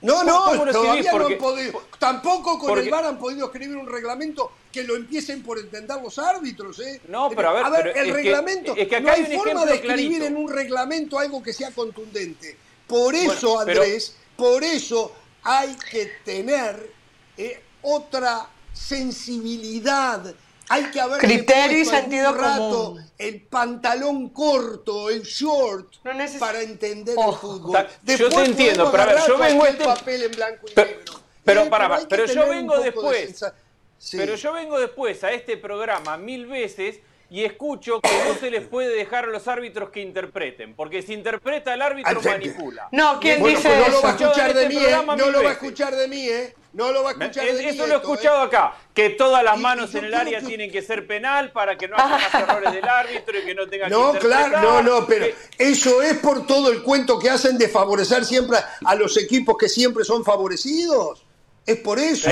No, 0.02 0.24
no, 0.24 0.66
todavía 0.72 1.12
no 1.12 1.28
han 1.28 1.38
podido. 1.38 1.84
Tampoco 2.00 2.58
con 2.58 2.78
el 2.80 2.90
VAR 2.90 3.06
han 3.06 3.20
podido 3.20 3.46
escribir 3.46 3.78
un 3.78 3.88
reglamento 3.88 4.52
que 4.72 4.84
lo 4.84 4.96
empiecen 4.96 5.44
por 5.44 5.60
entender 5.60 5.98
los 6.02 6.18
árbitros. 6.18 6.80
¿eh? 6.80 7.02
No, 7.08 7.30
pero 7.30 7.50
a 7.50 7.70
ver, 7.70 7.94
el 7.96 8.12
reglamento. 8.12 8.76
es 8.76 8.88
que 8.88 9.00
no 9.00 9.12
hay, 9.12 9.26
forma 9.26 9.66
de 9.66 9.76
escribir 9.76 10.24
en 10.24 10.36
un 10.36 10.50
reglamento 10.50 11.20
algo 11.20 11.44
que 11.44 11.54
sea 11.54 11.72
contundente. 11.72 12.58
Por 12.88 13.14
eso, 13.16 13.60
Andrés, 13.60 14.16
por 14.36 14.64
eso 14.64 15.14
hay 15.44 15.76
que 15.76 16.12
tener 16.26 16.92
eh, 17.38 17.62
otra 17.84 18.48
sensibilidad. 18.74 20.34
Hay 20.72 20.86
que 20.86 21.02
haber 21.02 21.20
criterio 21.20 21.80
y 21.80 21.86
sentido 21.86 22.34
rato 22.34 22.96
el 23.18 23.42
pantalón 23.42 24.30
corto, 24.30 25.10
el 25.10 25.22
short, 25.22 25.98
para 26.40 26.62
entender 26.62 27.16
el 27.18 27.34
fútbol. 27.36 27.88
yo 28.06 28.30
te 28.30 28.46
entiendo, 28.46 28.90
pero 28.90 29.04
a 29.04 29.06
ver, 29.08 29.18
yo 29.28 29.38
vengo 29.38 29.66
este 29.66 29.84
papel 29.84 30.24
en 30.24 30.32
blanco 30.32 30.68
y 30.70 30.74
pero, 30.74 30.88
negro. 30.90 31.14
Pero, 31.44 31.70
para, 31.70 32.00
pero 32.08 32.26
yo 32.26 32.48
vengo 32.48 32.80
después. 32.80 33.46
Pero 34.12 34.36
yo 34.36 34.54
vengo 34.54 34.80
después 34.80 35.24
a 35.26 35.32
este 35.32 35.58
programa 35.58 36.16
mil 36.18 36.48
veces 36.48 37.02
y 37.30 37.44
escucho 37.44 38.00
que 38.00 38.10
no 38.28 38.36
se 38.36 38.50
les 38.50 38.66
puede 38.66 38.96
dejar 38.96 39.26
a 39.26 39.28
los 39.28 39.48
árbitros 39.50 39.90
que 39.90 40.00
interpreten, 40.00 40.74
porque 40.76 41.02
si 41.02 41.14
interpreta 41.14 41.74
el 41.74 41.82
árbitro 41.82 42.22
manipula. 42.22 42.88
No, 42.92 43.20
¿quién 43.20 43.44
dice 43.44 43.70
pues 43.70 43.88
no 43.88 43.90
lo 43.90 44.02
va 44.02 44.10
a 44.10 44.16
escuchar 44.16 44.54
de 44.54 44.70
mí, 44.70 44.78
¿eh? 44.78 44.98
No 45.18 45.32
lo 45.32 45.44
va 45.44 45.50
a 45.50 45.54
escuchar 45.54 45.96
de 45.96 46.08
mí, 46.08 46.28
¿eh? 46.28 46.56
No 46.74 46.92
lo 46.92 47.04
va 47.04 47.10
a 47.10 47.14
escuchar. 47.14 47.48
Eso 47.48 47.86
lo 47.86 47.96
he 47.96 47.98
escuchado 47.98 48.44
¿eh? 48.44 48.48
acá, 48.48 48.76
que 48.94 49.10
todas 49.12 49.44
las 49.44 49.60
manos 49.60 49.94
en 49.96 50.06
el 50.06 50.14
área 50.14 50.42
tienen 50.42 50.72
que 50.72 50.82
ser 50.82 51.06
penal 51.06 51.52
para 51.52 51.78
que 51.78 51.88
no 51.88 51.96
haya 51.98 52.18
más 52.18 52.34
errores 52.50 52.74
del 52.74 52.88
árbitro 52.88 53.38
y 53.40 53.42
que 53.42 53.56
no 53.56 53.68
tenga 53.68 53.90
no, 53.90 54.14
que 54.14 54.20
No, 54.20 54.20
claro, 54.20 54.62
no, 54.62 54.82
no, 54.82 55.08
pero 55.08 55.26
eso 55.58 56.02
es 56.02 56.18
por 56.20 56.48
todo 56.48 56.72
el 56.72 56.82
cuento 56.82 57.20
que 57.20 57.30
hacen 57.30 57.58
de 57.58 57.68
favorecer 57.68 58.24
siempre 58.24 58.58
a 58.86 58.96
los 58.96 59.18
equipos 59.18 59.58
que 59.58 59.68
siempre 59.68 60.06
son 60.06 60.24
favorecidos. 60.24 61.26
Es 61.66 61.78
por 61.78 62.00
eso. 62.00 62.30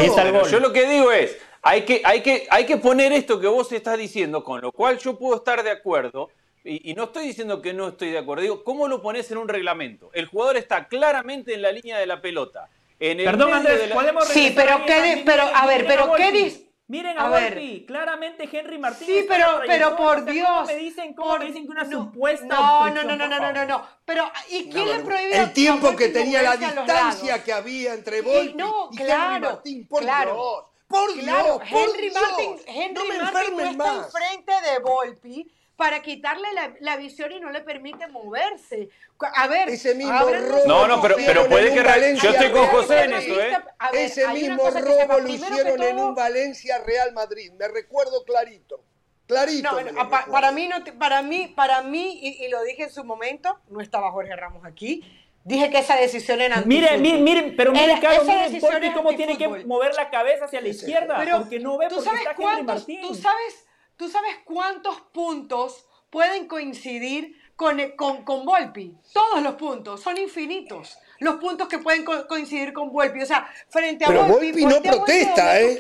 Yo 0.50 0.60
lo 0.60 0.72
que 0.72 0.90
digo 0.90 1.12
es, 1.12 1.38
hay 1.62 1.84
que, 1.84 2.02
hay, 2.06 2.22
que, 2.22 2.48
hay 2.50 2.66
que 2.66 2.78
poner 2.78 3.12
esto 3.12 3.40
que 3.40 3.48
vos 3.48 3.72
estás 3.72 3.98
diciendo, 3.98 4.44
con 4.44 4.62
lo 4.62 4.72
cual 4.72 4.98
yo 4.98 5.18
puedo 5.18 5.36
estar 5.36 5.64
de 5.64 5.72
acuerdo, 5.72 6.30
y, 6.64 6.94
no 6.94 7.06
estoy 7.06 7.28
diciendo 7.28 7.62
que 7.62 7.74
no 7.74 7.90
estoy 7.90 8.12
de 8.12 8.18
acuerdo, 8.18 8.44
digo, 8.44 8.64
¿cómo 8.64 8.88
lo 8.88 9.02
pones 9.02 9.32
en 9.32 9.38
un 9.38 9.48
reglamento? 9.48 10.10
El 10.14 10.26
jugador 10.28 10.58
está 10.58 10.88
claramente 10.88 11.54
en 11.54 11.62
la 11.62 11.72
línea 11.72 11.98
de 11.98 12.06
la 12.06 12.22
pelota. 12.22 12.70
En 13.00 13.18
Perdón, 13.18 13.54
Andrés, 13.54 13.92
podemos 13.92 14.28
Sí, 14.28 14.52
pero, 14.56 14.86
¿qué, 14.86 15.24
pero 15.26 15.44
a 15.44 15.66
ver, 15.66 15.88
pero 15.88 16.14
¿qué 16.14 16.32
dices? 16.32 16.70
Miren 16.90 17.20
a, 17.20 17.28
a 17.28 17.52
claramente 17.86 18.50
Henry 18.52 18.80
Martínez. 18.80 19.16
Sí, 19.16 19.26
pero, 19.30 19.62
pero 19.68 19.96
por 19.96 20.26
Dios. 20.26 20.50
¿Cómo 20.50 20.66
me 20.66 20.76
dicen, 20.76 21.14
cómo 21.14 21.38
me 21.38 21.46
dicen 21.46 21.66
que 21.66 21.72
una 21.72 21.88
supuesta 21.88 22.48
No, 22.48 22.90
no, 22.90 23.04
no, 23.04 23.16
no, 23.16 23.28
no, 23.28 23.54
no, 23.54 23.66
no, 23.66 23.88
Pero, 24.06 24.32
¿y 24.50 24.72
quién 24.72 24.88
le 24.88 25.00
prohibió? 25.02 25.40
El 25.40 25.54
tiempo 25.54 25.96
que 25.96 26.08
tenía 26.08 26.42
la 26.42 26.58
distancia 26.58 27.44
que 27.44 27.54
había 27.54 27.94
entre 27.94 28.22
Volpi 28.22 28.56
y, 28.92 28.98
claro, 28.98 29.36
Henry 29.36 29.48
Martín, 29.48 29.88
por 29.88 30.02
claro. 30.02 30.34
Dios. 30.34 30.64
Por 30.88 31.14
claro, 31.14 31.60
Dios, 31.60 31.86
Henry 31.86 32.10
por 32.10 32.22
Martin, 32.22 32.56
Dios. 32.56 32.62
Henry 32.68 32.94
no 32.96 33.06
me 33.06 33.18
Martin 33.20 33.56
no 33.56 33.70
está 33.70 33.96
enfrente 33.96 34.54
de 34.72 34.80
Volpi 34.80 35.52
para 35.80 36.02
quitarle 36.02 36.52
la, 36.54 36.74
la, 36.82 36.98
visión 36.98 37.32
y 37.32 37.40
no 37.40 37.52
le 37.52 37.62
permite 37.62 38.06
moverse. 38.08 38.90
A 39.34 39.48
ver, 39.48 39.70
ese 39.70 39.96
mismo 39.96 40.20
robo 40.20 40.68
No, 40.68 40.86
no, 40.86 41.02
pero, 41.02 41.16
pero 41.16 41.48
puede 41.48 41.74
que 41.74 41.82
Valencia 41.82 42.30
yo 42.30 42.36
estoy 42.36 42.52
con 42.52 42.68
José 42.68 43.06
en 43.06 43.14
eso, 43.14 43.42
¿eh? 43.42 43.58
Ver, 43.94 44.02
ese 44.02 44.28
mismo 44.28 44.70
robo 44.70 45.20
lo 45.20 45.28
hicieron 45.30 45.78
todo... 45.78 45.88
en 45.88 46.00
un 46.00 46.14
Valencia 46.14 46.80
Real 46.86 47.14
Madrid, 47.14 47.54
me 47.58 47.70
recuerdo 47.70 48.26
clarito. 48.26 48.84
Clarito. 49.26 49.72
No, 49.72 49.92
no, 49.92 50.10
pa, 50.10 50.26
para 50.30 50.52
mí 50.52 50.68
no 50.68 50.84
para 50.98 51.22
mí 51.22 51.54
para 51.56 51.82
mí 51.82 52.20
y, 52.22 52.44
y, 52.46 52.50
lo 52.50 52.62
dije 52.64 52.84
en 52.84 52.90
su 52.90 53.06
momento, 53.06 53.58
no 53.70 53.80
estaba 53.80 54.12
Jorge 54.12 54.36
Ramos 54.36 54.66
aquí. 54.66 55.02
Dije 55.46 55.70
que 55.70 55.80
esa 55.80 55.96
decisión 55.96 56.42
era 56.42 56.62
Miren, 56.66 57.02
miren, 57.02 57.24
miren, 57.24 57.56
pero 57.56 57.72
miren, 57.72 58.02
Caro, 58.02 58.26
miren 58.26 58.60
Volpi 58.60 58.92
cómo 58.92 59.16
tiene 59.16 59.38
que 59.38 59.48
mover 59.48 59.96
la 59.96 60.10
cabeza 60.10 60.46
hacia 60.46 60.60
la 60.60 60.68
izquierda, 60.68 61.16
pero 61.18 61.38
porque 61.40 61.60
no 61.60 61.78
ve 61.78 61.88
¿tú 61.88 61.96
porque 61.96 62.10
sabes 62.10 62.28
está 62.28 62.52
Henry 62.52 62.64
Martín. 62.64 63.02
¿tú 63.02 63.16
sabes, 63.16 63.66
¿Tú 64.00 64.08
sabes 64.08 64.38
cuántos 64.46 65.02
puntos 65.12 65.86
pueden 66.10 66.48
coincidir 66.48 67.36
con, 67.58 67.78
con, 67.98 68.24
con 68.24 68.46
Volpi. 68.46 68.96
Todos 69.12 69.44
los 69.44 69.56
puntos 69.56 70.02
son 70.02 70.18
infinitos. 70.18 70.98
Los 71.20 71.36
puntos 71.36 71.68
que 71.68 71.80
pueden 71.80 72.06
co- 72.06 72.26
coincidir 72.26 72.72
con 72.72 72.94
Volpi. 72.94 73.22
O 73.22 73.26
sea, 73.26 73.46
frente 73.68 74.06
a 74.06 74.08
Pero 74.08 74.24
Volpi. 74.24 74.46
Volpi 74.54 74.64
no 74.66 74.76
Volpi 74.76 74.88
protesta, 74.88 75.60
¿eh? 75.60 75.80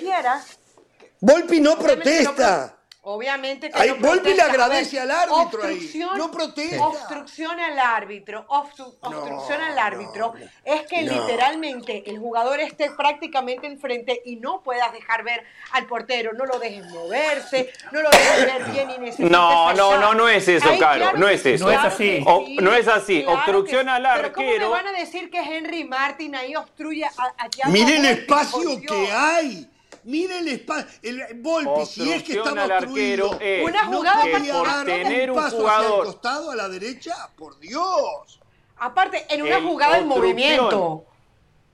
Volpi 1.21 1.61
no 1.61 1.79
protesta. 1.79 2.77
Obviamente 3.01 3.69
que 3.69 3.79
Ay, 3.79 3.91
no 3.97 4.07
Volpi 4.09 4.33
le 4.33 4.41
agradece 4.41 4.99
al 4.99 5.09
árbitro 5.09 5.63
ahí. 5.63 5.75
obstrucción- 5.75 6.17
No 6.17 6.29
protesta. 6.31 6.85
Obstrucción 6.85 7.57
al 7.57 7.79
árbitro. 7.79 8.45
obstru- 8.49 8.93
obstrucción 9.01 9.61
al 9.61 9.79
árbitro. 9.79 10.33
no, 10.37 10.45
es 10.65 10.81
que 10.85 11.03
no. 11.03 11.13
literalmente 11.13 12.03
el 12.09 12.19
jugador 12.19 12.59
esté 12.59 12.91
prácticamente 12.91 13.67
enfrente 13.67 14.21
y 14.25 14.35
no 14.35 14.61
puedas 14.63 14.91
dejar 14.91 15.23
ver 15.23 15.45
al 15.71 15.87
portero. 15.87 16.33
No 16.33 16.45
lo 16.45 16.59
dejes 16.59 16.85
moverse, 16.91 17.71
no 17.93 18.01
lo 18.01 18.09
dejes 18.09 18.45
ver 18.45 18.63
bien 18.71 18.89
y 18.91 19.23
No, 19.29 19.73
no, 19.73 19.97
no, 19.97 20.13
no 20.13 20.27
es 20.27 20.45
eso, 20.49 20.69
Ahí, 20.69 20.77
Caro, 20.79 20.99
claro 20.99 21.17
no 21.17 21.29
es 21.29 21.45
eso. 21.45 21.65
No 21.65 21.71
es 21.71 21.77
claro 21.79 21.95
así. 21.95 22.03
que 22.03 22.23
O- 22.29 22.45
no 22.61 22.73
es 22.75 22.87
así. 22.89 23.23
claro 23.23 23.37
Obstrucción 23.37 23.87
al 23.87 24.03
Pero 24.03 24.33
¿cómo 24.33 24.45
me 24.45 24.51
arquero. 24.53 24.69
van 24.71 24.87
a 24.87 24.91
decir 24.91 25.29
que 25.31 25.39
Henry 25.39 25.85
Martin 25.85 26.35
ahí 26.35 26.53
obstruye 26.53 27.05
a, 27.05 27.11
a 27.37 27.49
Thiago 27.49 27.71
Mire 27.71 27.95
el 27.95 28.05
espacio 28.07 28.81
que 28.85 29.09
hay. 29.11 29.69
Mire 30.09 30.39
el 30.39 30.47
espacio. 30.47 30.99
El 31.03 31.21
Volpi, 31.35 31.85
si 31.85 32.11
es 32.11 32.23
que 32.23 32.33
estaba 32.33 32.63
al 32.63 32.71
arquero 32.71 33.37
es 33.39 33.63
Una 33.63 33.85
jugada 33.85 34.25
no 34.25 34.43
que 34.43 34.51
por 34.51 34.85
tener 34.85 35.29
un 35.29 35.35
paso 35.37 35.47
hacia 35.47 35.57
el 35.57 35.61
jugador 35.83 36.05
costado 36.05 36.51
a 36.51 36.55
la 36.55 36.67
derecha, 36.67 37.13
por 37.37 37.59
Dios. 37.59 38.39
Aparte, 38.77 39.25
en 39.29 39.43
una 39.43 39.57
El 39.57 39.63
jugada 39.65 39.99
en 39.99 40.07
movimiento. 40.07 41.05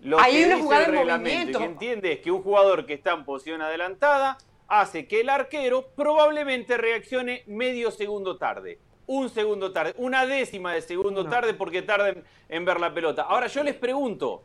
Lo 0.02 0.20
Ahí 0.20 0.34
que 0.34 0.38
hay 0.40 0.44
una 0.52 0.58
jugada 0.60 0.86
en 0.86 0.96
movimiento. 0.96 1.60
que 1.60 1.66
entiende 1.66 2.12
es 2.12 2.20
que 2.20 2.30
un 2.32 2.44
jugador 2.44 2.86
que 2.86 2.94
está 2.94 3.14
en 3.14 3.24
posición 3.24 3.62
adelantada 3.62 4.38
hace 4.68 5.08
que 5.08 5.22
el 5.22 5.30
arquero 5.30 5.88
probablemente 5.96 6.78
reaccione 6.78 7.44
medio 7.48 7.90
segundo 7.90 8.38
tarde. 8.38 8.80
Un 9.08 9.30
segundo 9.30 9.72
tarde, 9.72 9.94
una 9.98 10.26
décima 10.26 10.74
de 10.74 10.82
segundo 10.82 11.24
No. 11.24 11.30
tarde 11.30 11.54
porque 11.54 11.84
tarda 11.84 12.10
en, 12.10 12.24
en 12.50 12.66
ver 12.66 12.80
la 12.80 12.94
pelota. 12.94 13.22
Ahora 13.22 13.48
yo 13.48 13.64
les 13.64 13.76
pregunto, 13.76 14.44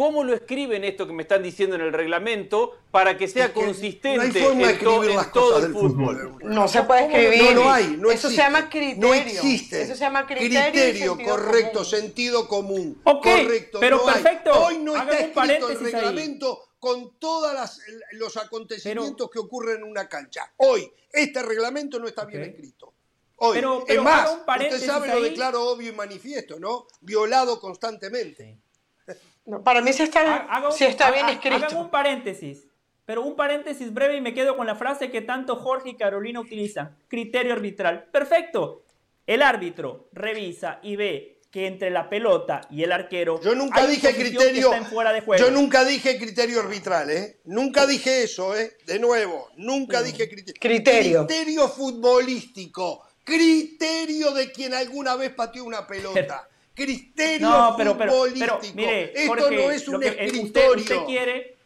¿cómo 0.00 0.24
lo 0.24 0.32
escriben 0.32 0.82
esto 0.82 1.06
que 1.06 1.12
me 1.12 1.24
están 1.24 1.42
diciendo 1.42 1.76
en 1.76 1.82
el 1.82 1.92
reglamento 1.92 2.72
para 2.90 3.18
que 3.18 3.28
sea 3.28 3.44
Es 3.46 3.50
que 3.52 3.60
consistente 3.66 4.16
no 4.16 4.22
hay 4.22 4.30
forma 4.32 4.66
de 4.66 4.72
en, 4.72 4.78
to- 4.78 4.90
escribir 4.92 5.10
en 5.10 5.16
las 5.16 5.32
todo 5.32 5.44
cosas 5.50 5.56
el 5.66 5.72
del 5.74 5.82
fútbol? 5.82 6.16
fútbol. 6.18 6.54
No 6.54 6.68
se 6.68 6.82
puede 6.84 7.02
¿Cómo 7.02 7.12
no? 7.12 7.18
escribir. 7.22 7.54
No 7.54 7.60
lo 7.60 7.70
hay, 7.70 7.84
no 7.98 8.10
Eso 8.10 8.28
existe. 8.28 8.28
se 8.30 8.36
llama 8.36 8.70
criterio. 8.70 9.00
No 9.08 9.14
existe. 9.14 9.82
Eso 9.82 9.94
se 9.94 10.00
llama 10.00 10.26
criterio. 10.26 10.60
Criterio, 10.70 11.14
sentido 11.16 11.36
correcto, 11.36 11.72
común. 11.72 11.84
sentido 11.84 12.48
común. 12.48 13.00
Ok, 13.04 13.22
correcto. 13.26 13.78
pero 13.78 13.96
no 13.98 14.08
hay. 14.08 14.14
perfecto. 14.22 14.52
Hoy 14.64 14.78
no 14.78 14.92
está 14.96 15.02
un 15.04 15.10
escrito 15.10 15.26
el 15.28 15.32
paréntesis 15.34 15.86
ahí. 15.86 15.92
reglamento 15.92 16.58
con 16.78 17.18
todos 17.18 17.52
los 18.12 18.36
acontecimientos 18.38 19.30
que 19.30 19.38
ocurren 19.38 19.76
en 19.76 19.84
una 19.84 20.08
cancha. 20.08 20.50
Hoy, 20.56 20.90
este 21.12 21.42
reglamento 21.42 21.98
no 22.00 22.08
está 22.08 22.24
bien 22.24 22.42
escrito. 22.42 22.94
Hoy. 23.36 23.56
Pero- 23.56 23.84
es 23.86 24.00
más, 24.00 24.30
usted 24.48 24.80
sabe 24.80 25.08
lo 25.08 25.14
ahí. 25.16 25.22
declaro 25.24 25.62
obvio 25.68 25.90
y 25.90 25.94
manifiesto, 25.94 26.58
¿no? 26.58 26.86
Violado 27.02 27.60
constantemente. 27.60 28.56
No, 29.50 29.62
para 29.64 29.80
mí 29.80 29.92
sí 29.92 30.02
está, 30.04 30.46
sí 30.70 30.84
está 30.84 31.10
bien 31.10 31.26
ha- 31.26 31.32
escrito. 31.32 31.56
Hagan 31.66 31.76
un 31.76 31.90
paréntesis. 31.90 32.66
Pero 33.04 33.22
un 33.22 33.34
paréntesis 33.34 33.92
breve 33.92 34.16
y 34.16 34.20
me 34.20 34.32
quedo 34.32 34.56
con 34.56 34.66
la 34.68 34.76
frase 34.76 35.10
que 35.10 35.20
tanto 35.20 35.56
Jorge 35.56 35.90
y 35.90 35.96
Carolina 35.96 36.38
utilizan. 36.38 36.96
Criterio 37.08 37.52
arbitral. 37.52 38.04
Perfecto. 38.12 38.84
El 39.26 39.42
árbitro 39.42 40.08
revisa 40.12 40.78
y 40.82 40.94
ve 40.94 41.40
que 41.50 41.66
entre 41.66 41.90
la 41.90 42.08
pelota 42.08 42.60
y 42.70 42.84
el 42.84 42.92
arquero. 42.92 43.40
Yo 43.40 43.56
nunca 43.56 43.80
hay 43.82 43.88
dije 43.88 44.14
criterio. 44.14 44.66
está 44.66 44.76
en 44.76 44.86
fuera 44.86 45.12
de 45.12 45.22
juego. 45.22 45.44
Yo 45.44 45.50
nunca 45.50 45.84
dije 45.84 46.16
criterio 46.18 46.60
arbitral, 46.60 47.10
¿eh? 47.10 47.40
Nunca 47.44 47.86
dije 47.86 48.22
eso, 48.22 48.56
¿eh? 48.56 48.76
De 48.86 49.00
nuevo, 49.00 49.48
nunca 49.56 50.02
dije 50.02 50.28
criterio. 50.28 50.60
Criterio. 50.60 51.26
Criterio 51.26 51.68
futbolístico. 51.68 53.04
Criterio 53.24 54.30
de 54.32 54.52
quien 54.52 54.74
alguna 54.74 55.16
vez 55.16 55.30
pateó 55.30 55.64
una 55.64 55.86
pelota. 55.86 56.48
Criterio 56.84 57.48
No, 57.48 57.74
pero, 57.76 57.96
pero, 57.98 58.24
mire, 58.74 59.12
Esto 59.14 59.28
Jorge, 59.28 59.56
no 59.56 59.70
es 59.70 59.88
un 59.88 60.00
que, 60.00 60.08
eh, 60.08 60.16
escritorio. 60.26 60.70
Usted, 60.76 60.96
usted 60.96 61.04
quiere, 61.06 61.56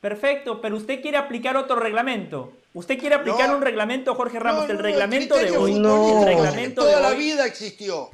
perfecto, 0.00 0.60
pero 0.60 0.76
usted 0.76 1.02
quiere 1.02 1.18
aplicar 1.18 1.56
otro 1.56 1.76
reglamento. 1.76 2.52
Usted 2.72 2.98
quiere 2.98 3.14
aplicar 3.16 3.50
No. 3.50 3.56
un 3.56 3.62
reglamento, 3.62 4.14
Jorge 4.14 4.38
No, 4.38 4.44
Ramos, 4.44 4.64
no, 4.64 4.70
el 4.70 4.76
no, 4.78 4.82
reglamento 4.82 5.36
de 5.36 5.50
hoy. 5.56 5.72
futbolístico 5.74 6.20
El 6.20 6.26
reglamento 6.26 6.80
toda 6.82 6.96
de 6.96 7.02
la 7.02 7.08
hoy. 7.10 7.16
vida 7.18 7.46
existió. 7.46 8.10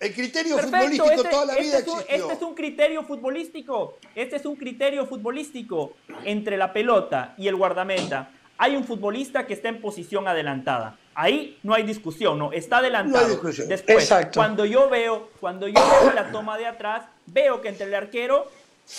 El 0.00 0.12
criterio 0.14 0.56
Perfecto, 0.56 0.76
futbolístico 0.78 1.10
este, 1.12 1.28
toda 1.30 1.44
la 1.46 1.52
este 1.54 1.62
vida 1.64 1.78
es 1.78 1.86
un, 1.86 1.94
existió. 2.00 2.16
este 2.24 2.32
es 2.34 2.42
un 2.42 2.54
criterio 2.54 3.02
futbolístico. 3.04 3.98
Este 4.14 4.36
es 4.36 4.44
un 4.46 4.56
criterio 4.56 5.06
futbolístico. 5.06 5.92
Entre 6.24 6.56
la 6.56 6.72
pelota 6.72 7.34
y 7.38 7.48
el 7.48 7.56
guardameta 7.56 8.30
hay 8.58 8.76
un 8.76 8.84
futbolista 8.84 9.46
que 9.46 9.54
está 9.54 9.68
en 9.68 9.80
posición 9.80 10.28
adelantada. 10.28 10.96
Ahí 11.14 11.58
no 11.62 11.74
hay 11.74 11.82
discusión, 11.82 12.38
no, 12.38 12.52
está 12.52 12.78
adelantado. 12.78 13.18
No 13.18 13.24
hay 13.24 13.32
discusión. 13.32 13.68
Después, 13.68 13.98
Exacto. 13.98 14.38
cuando 14.38 14.64
yo 14.64 14.88
veo, 14.88 15.30
cuando 15.40 15.66
yo 15.68 15.80
veo 16.02 16.12
la 16.12 16.30
toma 16.30 16.58
de 16.58 16.66
atrás, 16.66 17.04
veo 17.26 17.60
que 17.60 17.68
entre 17.68 17.86
el 17.86 17.94
arquero 17.94 18.46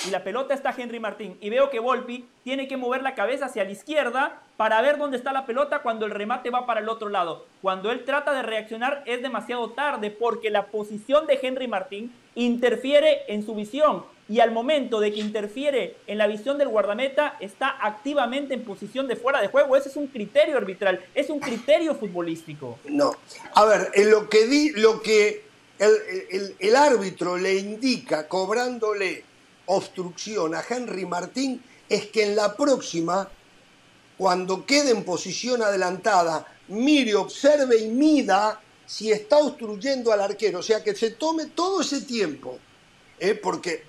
y 0.05 0.09
la 0.09 0.23
pelota 0.23 0.53
está 0.53 0.73
Henry 0.77 0.99
Martín 0.99 1.37
y 1.39 1.49
veo 1.49 1.69
que 1.69 1.79
Volpi 1.79 2.27
tiene 2.43 2.67
que 2.67 2.75
mover 2.75 3.03
la 3.03 3.15
cabeza 3.15 3.45
hacia 3.45 3.63
la 3.63 3.71
izquierda 3.71 4.41
para 4.57 4.81
ver 4.81 4.97
dónde 4.97 5.15
está 5.15 5.31
la 5.31 5.45
pelota 5.45 5.79
cuando 5.79 6.05
el 6.05 6.11
remate 6.11 6.49
va 6.49 6.65
para 6.65 6.81
el 6.81 6.89
otro 6.89 7.07
lado. 7.07 7.45
Cuando 7.61 7.91
él 7.91 8.03
trata 8.03 8.33
de 8.33 8.41
reaccionar 8.41 9.03
es 9.05 9.21
demasiado 9.21 9.69
tarde 9.69 10.11
porque 10.11 10.49
la 10.49 10.65
posición 10.65 11.25
de 11.25 11.39
Henry 11.41 11.67
Martín 11.67 12.13
interfiere 12.35 13.21
en 13.27 13.45
su 13.45 13.55
visión 13.55 14.03
y 14.29 14.39
al 14.41 14.51
momento 14.51 14.99
de 14.99 15.13
que 15.13 15.19
interfiere 15.21 15.95
en 16.05 16.17
la 16.17 16.27
visión 16.27 16.57
del 16.57 16.67
guardameta 16.67 17.37
está 17.39 17.77
activamente 17.81 18.53
en 18.53 18.63
posición 18.65 19.07
de 19.07 19.15
fuera 19.15 19.41
de 19.41 19.47
juego. 19.47 19.77
Ese 19.77 19.89
es 19.89 19.95
un 19.95 20.07
criterio 20.07 20.57
arbitral, 20.57 20.99
es 21.15 21.29
un 21.29 21.39
criterio 21.39 21.95
futbolístico. 21.95 22.77
No. 22.89 23.11
A 23.53 23.65
ver, 23.65 23.89
en 23.93 24.11
lo 24.11 24.27
que, 24.29 24.71
lo 24.75 25.01
que 25.01 25.43
el, 25.79 25.91
el- 26.29 26.55
el 26.59 26.75
árbitro 26.75 27.37
le 27.37 27.55
indica 27.55 28.27
cobrándole 28.27 29.23
obstrucción 29.67 30.55
a 30.55 30.63
Henry 30.67 31.05
Martín 31.05 31.61
es 31.89 32.07
que 32.07 32.23
en 32.23 32.35
la 32.35 32.55
próxima, 32.55 33.29
cuando 34.17 34.65
quede 34.65 34.91
en 34.91 35.03
posición 35.03 35.61
adelantada, 35.61 36.45
mire, 36.67 37.15
observe 37.15 37.77
y 37.77 37.87
mida 37.87 38.59
si 38.85 39.11
está 39.11 39.37
obstruyendo 39.37 40.11
al 40.11 40.21
arquero. 40.21 40.59
O 40.59 40.63
sea, 40.63 40.83
que 40.83 40.95
se 40.95 41.11
tome 41.11 41.45
todo 41.47 41.81
ese 41.81 42.01
tiempo. 42.01 42.57
¿eh? 43.19 43.35
Porque 43.35 43.83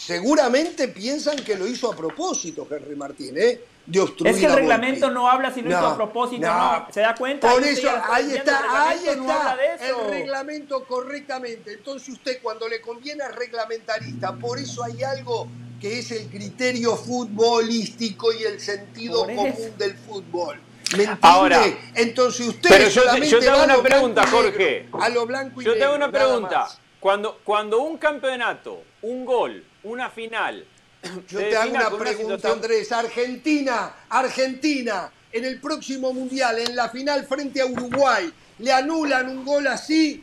seguramente 0.00 0.88
piensan 0.88 1.36
que 1.36 1.56
lo 1.56 1.66
hizo 1.66 1.92
a 1.92 1.96
propósito 1.96 2.66
Henry 2.70 2.96
Martín, 2.96 3.34
¿eh? 3.36 3.60
de 3.86 4.00
obstruir 4.00 4.32
Es 4.34 4.40
que 4.40 4.46
el 4.46 4.54
reglamento 4.54 5.06
Volpi. 5.06 5.14
no 5.14 5.28
habla 5.28 5.52
si 5.52 5.62
lo 5.62 5.70
hizo 5.70 5.80
No, 5.80 5.86
a 5.88 5.96
propósito, 5.96 6.46
no. 6.46 6.78
no. 6.80 6.86
¿Se 6.92 7.00
da 7.00 7.14
cuenta? 7.14 7.50
Por 7.52 7.62
Ahí 7.62 7.70
eso, 7.70 7.88
ahí 8.08 8.32
está, 8.34 8.60
el 8.60 8.70
ahí 8.70 9.16
no 9.16 9.22
está 9.30 9.56
el 9.88 10.10
reglamento 10.10 10.84
correctamente. 10.84 11.72
Entonces 11.74 12.08
usted 12.08 12.38
cuando 12.42 12.68
le 12.68 12.80
conviene 12.80 13.24
es 13.24 13.34
reglamentarista, 13.34 14.32
por 14.36 14.58
eso 14.58 14.84
hay 14.84 15.02
algo 15.02 15.48
que 15.80 15.98
es 15.98 16.10
el 16.12 16.26
criterio 16.28 16.94
futbolístico 16.96 18.32
y 18.32 18.44
el 18.44 18.60
sentido 18.60 19.24
común 19.26 19.72
del 19.78 19.96
fútbol. 19.96 20.56
¿Me 20.96 21.04
entiende? 21.04 21.18
Ahora, 21.22 21.62
Entonces 21.94 22.46
usted 22.48 22.68
pero 22.68 22.88
yo 22.88 22.88
te- 22.88 23.00
solamente 23.00 23.28
yo 23.28 23.38
te 23.40 23.48
hago 23.48 23.64
una 23.64 23.82
pregunta, 23.82 24.24
negro, 24.24 24.38
Jorge. 24.38 24.88
A 25.00 25.08
lo 25.08 25.26
blanco 25.26 25.62
y 25.62 25.64
Yo 25.64 25.74
te 25.74 25.84
hago 25.84 25.94
una 25.96 26.10
pregunta. 26.10 26.68
Cuando, 27.00 27.38
cuando 27.44 27.80
un 27.80 27.96
campeonato, 27.96 28.82
un 29.02 29.24
gol, 29.24 29.64
una 29.84 30.10
final. 30.10 30.64
Yo 31.28 31.38
te 31.38 31.56
hago 31.56 31.70
una 31.70 31.88
pregunta, 31.90 32.36
situación- 32.36 32.52
Andrés. 32.52 32.92
Argentina, 32.92 33.94
Argentina, 34.08 35.10
en 35.32 35.44
el 35.44 35.60
próximo 35.60 36.12
Mundial, 36.12 36.58
en 36.58 36.76
la 36.76 36.88
final 36.88 37.24
frente 37.26 37.60
a 37.60 37.66
Uruguay, 37.66 38.30
le 38.58 38.72
anulan 38.72 39.28
un 39.28 39.44
gol 39.44 39.66
así. 39.66 40.22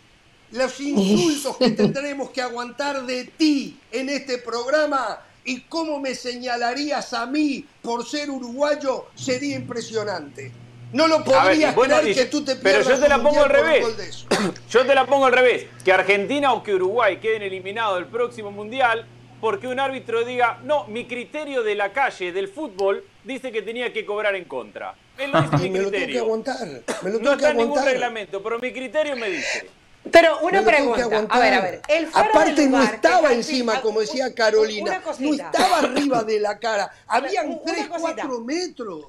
Los 0.52 0.80
insultos 0.82 1.58
que 1.58 1.72
tendremos 1.72 2.30
que 2.30 2.42
aguantar 2.42 3.06
de 3.06 3.26
ti 3.26 3.78
en 3.92 4.10
este 4.10 4.38
programa 4.38 5.20
y 5.44 5.62
cómo 5.62 6.00
me 6.00 6.14
señalarías 6.14 7.14
a 7.14 7.26
mí 7.26 7.66
por 7.82 8.06
ser 8.08 8.30
uruguayo 8.30 9.08
sería 9.16 9.56
impresionante. 9.56 10.52
No 10.94 11.06
lo 11.08 11.18
ver, 11.20 11.26
podrías 11.26 11.76
bueno, 11.76 11.98
creer 11.98 12.12
y- 12.12 12.16
que 12.16 12.26
tú 12.28 12.46
te 12.46 12.56
pero 12.56 12.80
pierdas 12.80 12.88
yo 12.98 13.04
te 13.04 13.10
la 13.10 13.18
un 13.18 13.24
pongo 13.24 13.44
al 13.44 13.50
revés. 13.50 13.82
gol 13.82 13.98
de 13.98 14.08
eso. 14.10 14.26
Yo 14.70 14.86
te 14.86 14.96
la 14.96 15.06
pongo 15.06 15.26
al 15.26 15.34
revés. 15.34 15.66
Que 15.84 15.92
Argentina 15.92 16.54
o 16.54 16.64
que 16.64 16.74
Uruguay 16.76 17.18
queden 17.18 17.42
eliminados 17.42 17.96
del 18.00 18.06
próximo 18.08 18.52
mundial 18.52 19.06
porque 19.40 19.68
un 19.68 19.80
árbitro 19.80 20.24
diga, 20.26 20.60
no, 20.64 20.86
mi 20.88 21.06
criterio 21.06 21.64
de 21.64 21.76
la 21.76 21.92
calle, 21.94 22.32
del 22.32 22.48
fútbol, 22.48 23.04
dice 23.24 23.52
que 23.52 23.62
tenía 23.62 23.94
que 23.94 24.06
cobrar 24.06 24.36
en 24.36 24.46
contra. 24.46 24.96
Él 25.18 25.32
lo 25.32 25.42
dice 25.50 25.58
mi 25.58 25.70
me 25.70 25.80
lo 25.80 25.84
tengo 25.86 25.92
que 25.92 25.98
criterio. 25.98 26.22
aguantar. 26.24 26.68
Me 27.02 27.10
lo 27.12 27.20
No 27.20 27.20
tengo 27.20 27.30
que 27.32 27.36
está 27.36 27.52
en 27.52 27.58
ningún 27.58 27.84
reglamento, 27.86 28.44
pero 28.44 28.60
mi 28.60 28.72
criterio 28.74 29.16
me 29.16 29.30
dice. 29.30 29.70
Pero 30.12 30.40
una 30.40 30.62
pregunta. 30.64 31.28
A 31.30 31.40
ver, 31.40 31.54
a 31.54 31.62
ver. 31.62 31.82
El 31.90 32.08
fuera 32.08 32.30
Aparte 32.30 32.62
de 32.62 32.68
no 32.70 32.78
lugar, 32.78 32.96
estaba 32.96 33.34
encima, 33.34 33.74
así, 33.74 33.82
como 33.82 34.00
decía 34.00 34.34
Carolina. 34.34 35.02
una 35.02 35.16
No 35.20 35.34
estaba 35.34 35.80
arriba 35.80 36.24
de 36.24 36.40
la 36.40 36.58
cara. 36.60 36.90
Habían 37.08 37.48
Una 37.48 37.62
3, 37.66 37.88
cosita. 37.88 38.14
4 38.24 38.40
metros. 38.42 39.06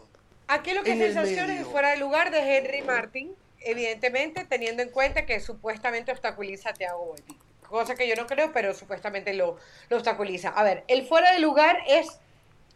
Aquí 0.49 0.73
lo 0.73 0.83
que 0.83 0.95
medio. 0.95 1.23
es 1.23 1.67
fuera 1.69 1.91
de 1.91 1.99
lugar 1.99 2.31
de 2.31 2.39
Henry 2.57 2.83
Martin, 2.83 3.33
evidentemente 3.61 4.45
teniendo 4.47 4.83
en 4.83 4.89
cuenta 4.89 5.25
que 5.27 5.39
supuestamente 5.41 6.11
obstaculiza 6.11 6.71
a 6.71 6.73
Thiago 6.73 7.05
Volpi. 7.05 7.37
Cosa 7.69 7.95
que 7.95 8.09
yo 8.09 8.15
no 8.17 8.27
creo, 8.27 8.51
pero 8.53 8.75
supuestamente 8.75 9.35
lo, 9.35 9.57
lo 9.91 9.97
obstaculiza. 9.97 10.49
A 10.51 10.63
ver, 10.63 10.85
el 10.89 11.07
fuera 11.07 11.33
de 11.33 11.39
lugar 11.41 11.79
es 11.87 12.19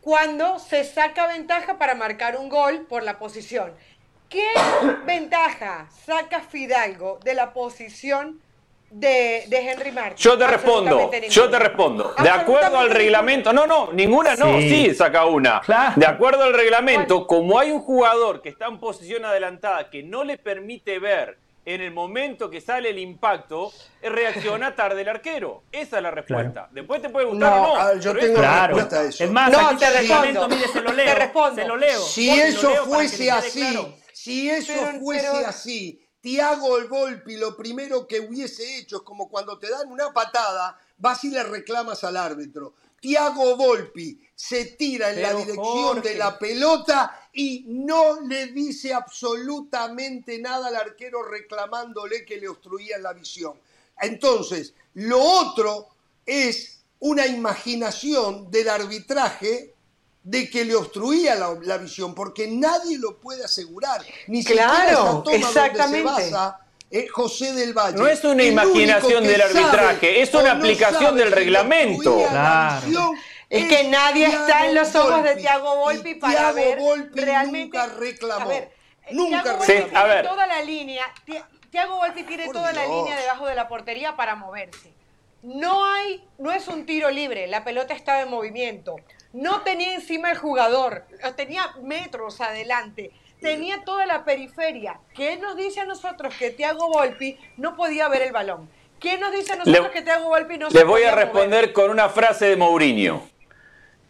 cuando 0.01 0.59
se 0.59 0.85
saca 0.85 1.27
ventaja 1.29 1.79
para 1.79 1.95
marcar 1.95 2.37
un 2.37 2.49
gol 2.49 2.87
por 2.89 3.03
la 3.03 3.19
posición. 3.19 3.73
¿Qué 4.29 4.47
ventaja 5.07 5.89
saca 6.05 6.41
Fidalgo 6.41 7.19
de 7.25 7.35
la 7.35 7.53
posición 7.53 8.41
de, 8.91 9.45
de 9.49 9.71
Henry 9.71 9.93
Martin? 9.93 10.17
Yo 10.17 10.37
te 10.37 10.47
respondo, 10.47 11.11
yo 11.31 11.49
te 11.51 11.59
respondo. 11.59 12.15
De 12.23 12.29
acuerdo 12.29 12.79
al 12.79 12.91
reglamento, 12.91 13.53
no, 13.53 13.67
no, 13.67 13.93
ninguna 13.93 14.35
no, 14.37 14.59
Sí. 14.59 14.89
sí, 14.89 14.95
saca 14.95 15.25
una. 15.25 15.61
Claro. 15.61 15.95
De 15.97 16.07
acuerdo 16.07 16.43
al 16.43 16.53
reglamento, 16.53 17.27
como 17.27 17.59
hay 17.59 17.71
un 17.71 17.81
jugador 17.81 18.43
que 18.43 18.49
está 18.51 18.67
en 18.67 18.79
posición 18.79 19.25
adelantada 19.25 19.89
que 19.89 20.03
no 20.03 20.25
le 20.25 20.37
permite 20.37 20.99
ver 20.99 21.39
en 21.65 21.81
el 21.81 21.93
momento 21.93 22.51
que 22.51 22.61
sale 22.61 22.91
el 22.91 22.99
impacto, 22.99 23.73
reacciona 24.03 24.75
tarde 24.77 25.03
el 25.03 25.09
arquero. 25.09 25.63
Esa 25.73 25.99
es 25.99 26.03
la 26.03 26.11
respuesta. 26.11 26.69
Después 26.73 27.01
te 27.03 27.09
puede 27.09 27.27
gustar 27.27 27.51
No, 27.57 27.63
o 27.63 27.75
no. 27.77 27.81
a 27.81 27.87
ver, 27.93 28.01
yo 28.01 28.15
tengo 28.17 28.35
Claro. 28.39 28.75
respuesta 28.75 29.01
a 29.01 29.05
eso. 29.09 29.25
Es 29.25 29.31
más, 29.31 29.53
No, 29.53 29.69
aquí 29.69 29.77
te 29.77 29.91
respondo. 29.91 30.49
mire, 30.49 30.69
se 30.69 30.81
lo 30.81 30.93
leo. 30.93 31.07
Te 31.07 31.15
respondo. 31.15 31.63
Se 31.63 31.69
lo 31.69 31.77
leo. 31.77 32.01
Si 32.03 32.31
eso 32.31 32.69
leo 32.71 32.85
fuese 32.87 33.31
así, 33.31 33.61
claro. 33.61 33.95
si 34.13 34.51
eso 34.51 34.73
Pero- 34.75 35.01
fuese 35.01 35.29
pero- 35.33 35.47
así, 35.49 35.99
Tiago 36.21 36.79
el 36.79 36.87
Volpi 36.87 37.37
lo 37.37 37.57
primero 37.57 38.07
que 38.07 38.21
hubiese 38.21 38.79
hecho 38.79 38.99
es 38.99 39.03
como 39.03 39.29
cuando 39.29 39.59
te 39.59 39.69
dan 39.69 39.89
una 39.91 40.13
patada, 40.13 40.79
vas 40.97 41.25
y 41.25 41.31
le 41.31 41.43
reclamas 41.43 42.05
al 42.05 42.17
árbitro. 42.17 42.75
Tiago 43.01 43.57
Volpi 43.57 44.21
se 44.49 44.65
tira 44.65 45.11
en 45.11 45.23
la 45.23 45.35
dirección 45.35 45.65
Jorge. 45.65 46.09
de 46.09 46.15
la 46.17 46.37
pelota 46.37 47.29
y 47.33 47.65
no 47.69 48.21
le 48.23 48.49
dice 48.49 48.93
absolutamente 48.93 50.37
nada 50.41 50.67
al 50.67 50.75
arquero 50.75 51.23
reclamándole 51.23 52.25
que 52.25 52.39
le 52.39 52.49
obstruían 52.49 53.05
la 53.05 53.13
visión. 53.13 53.55
Entonces, 54.01 54.75
lo 54.95 55.23
otro 55.23 55.87
es 56.27 56.81
una 56.99 57.25
imaginación 57.27 58.51
del 58.51 58.69
arbitraje 58.69 59.75
de 60.25 60.51
que 60.51 60.65
le 60.65 60.75
obstruía 60.75 61.37
la, 61.37 61.57
la 61.63 61.79
visión, 61.79 62.13
porque 62.13 62.49
nadie 62.49 62.99
lo 62.99 63.19
puede 63.21 63.45
asegurar. 63.45 64.05
Ni 64.27 64.43
Claro, 64.45 64.73
siquiera 64.73 64.93
esa 64.93 65.23
toma 65.23 65.37
exactamente. 65.37 66.03
donde 66.09 66.25
se 66.25 66.31
basa 66.33 66.59
eh, 66.91 67.07
José 67.09 67.53
del 67.55 67.73
Valle. 67.73 67.97
No 67.97 68.07
es 68.09 68.23
una 68.25 68.43
El 68.43 68.53
imaginación 68.53 69.25
del 69.25 69.41
arbitraje, 69.41 70.21
es 70.21 70.35
una 70.35 70.55
no 70.55 70.59
aplicación 70.61 71.17
del 71.17 71.31
reglamento. 71.33 72.17
la 72.33 72.81
visión 72.85 73.17
Es 73.53 73.69
que 73.69 73.85
nadie 73.89 74.27
está 74.27 74.67
en 74.67 74.75
los 74.75 74.95
ojos 74.95 75.23
de 75.23 75.37
Thiago 75.37 75.77
Volpi 75.77 76.11
Y 76.11 76.15
para 76.17 76.33
Thiago 76.35 76.55
ver 76.55 76.79
Volpi 76.79 77.21
realmente. 77.21 77.79
nunca 77.79 77.95
reclamó. 77.99 78.45
A 78.45 78.49
ver, 78.49 78.71
Nunca 79.11 79.43
Thiago 79.43 79.63
Sí, 79.65 79.73
Volpi 79.73 79.83
reclamó. 79.85 79.99
a 79.99 80.03
tiene 80.05 80.15
ver. 80.23 80.29
toda 80.29 80.47
la 80.47 80.63
línea. 80.63 81.05
Ti- 81.25 81.43
Thiago 81.71 81.97
Volpi 81.97 82.23
tiene 82.25 82.45
Por 82.47 82.55
toda 82.55 82.73
la 82.73 82.87
línea 82.87 83.17
debajo 83.17 83.47
de 83.47 83.55
la 83.55 83.69
portería 83.69 84.17
para 84.17 84.35
moverse. 84.37 84.93
No 85.43 85.85
hay, 85.85 86.25
no 86.39 86.53
es 86.53 86.69
un 86.69 86.87
tiro 86.87 87.11
libre, 87.11 87.47
la 87.49 87.65
pelota 87.65 87.95
estaba 87.95 88.21
en 88.21 88.31
movimiento. 88.31 88.97
No 89.33 89.63
tenía 89.63 89.95
encima 89.95 90.31
el 90.31 90.39
jugador, 90.39 91.05
lo 91.23 91.35
tenía 91.35 91.75
metros 91.83 92.41
adelante. 92.41 93.11
Tenía 93.41 93.83
toda 93.85 94.07
la 94.07 94.25
periferia. 94.25 95.01
¿Qué 95.15 95.37
nos 95.39 95.57
dice 95.57 95.81
a 95.81 95.85
nosotros 95.85 96.33
que 96.39 96.51
Thiago 96.51 96.89
Volpi 96.89 97.37
no 97.57 97.75
podía 97.75 98.07
ver 98.09 98.23
el 98.23 98.33
balón? 98.33 98.71
¿Qué 99.01 99.19
nos 99.19 99.33
dice 99.33 99.55
a 99.55 99.57
nosotros 99.57 99.87
Le- 99.89 99.91
que 99.93 100.03
Thiago 100.03 100.29
Volpi 100.29 100.59
no 100.59 100.71
se 100.71 100.79
Les 100.79 100.87
voy 100.87 101.03
a 101.03 101.11
mover? 101.11 101.25
responder 101.25 101.73
con 101.73 101.91
una 101.91 102.09
frase 102.09 102.47
de 102.47 102.57
Mourinho. 102.57 103.32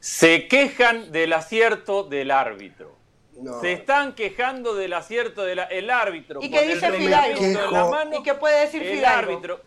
Se 0.02 0.48
quejan 0.48 1.12
del 1.12 1.32
acierto 1.32 2.02
del 2.02 2.32
árbitro. 2.32 2.96
No. 3.40 3.60
Se 3.60 3.70
están 3.70 4.16
quejando 4.16 4.74
del 4.74 4.94
acierto 4.94 5.44
del 5.44 5.60
el 5.70 5.90
árbitro. 5.90 6.40
¿Y 6.42 6.50
qué 6.50 6.64
el 6.64 6.74
dice 6.74 6.90
reglamento 6.90 7.38
Fidalgo? 7.38 7.68
en 7.68 7.72
la 7.72 7.84
mano. 7.86 8.18
¿Y 8.18 8.22
qué 8.24 8.34
puede 8.34 8.62
decir 8.62 8.82
el 8.82 8.96
Fidalgo? 8.96 9.30
árbitro, 9.30 9.60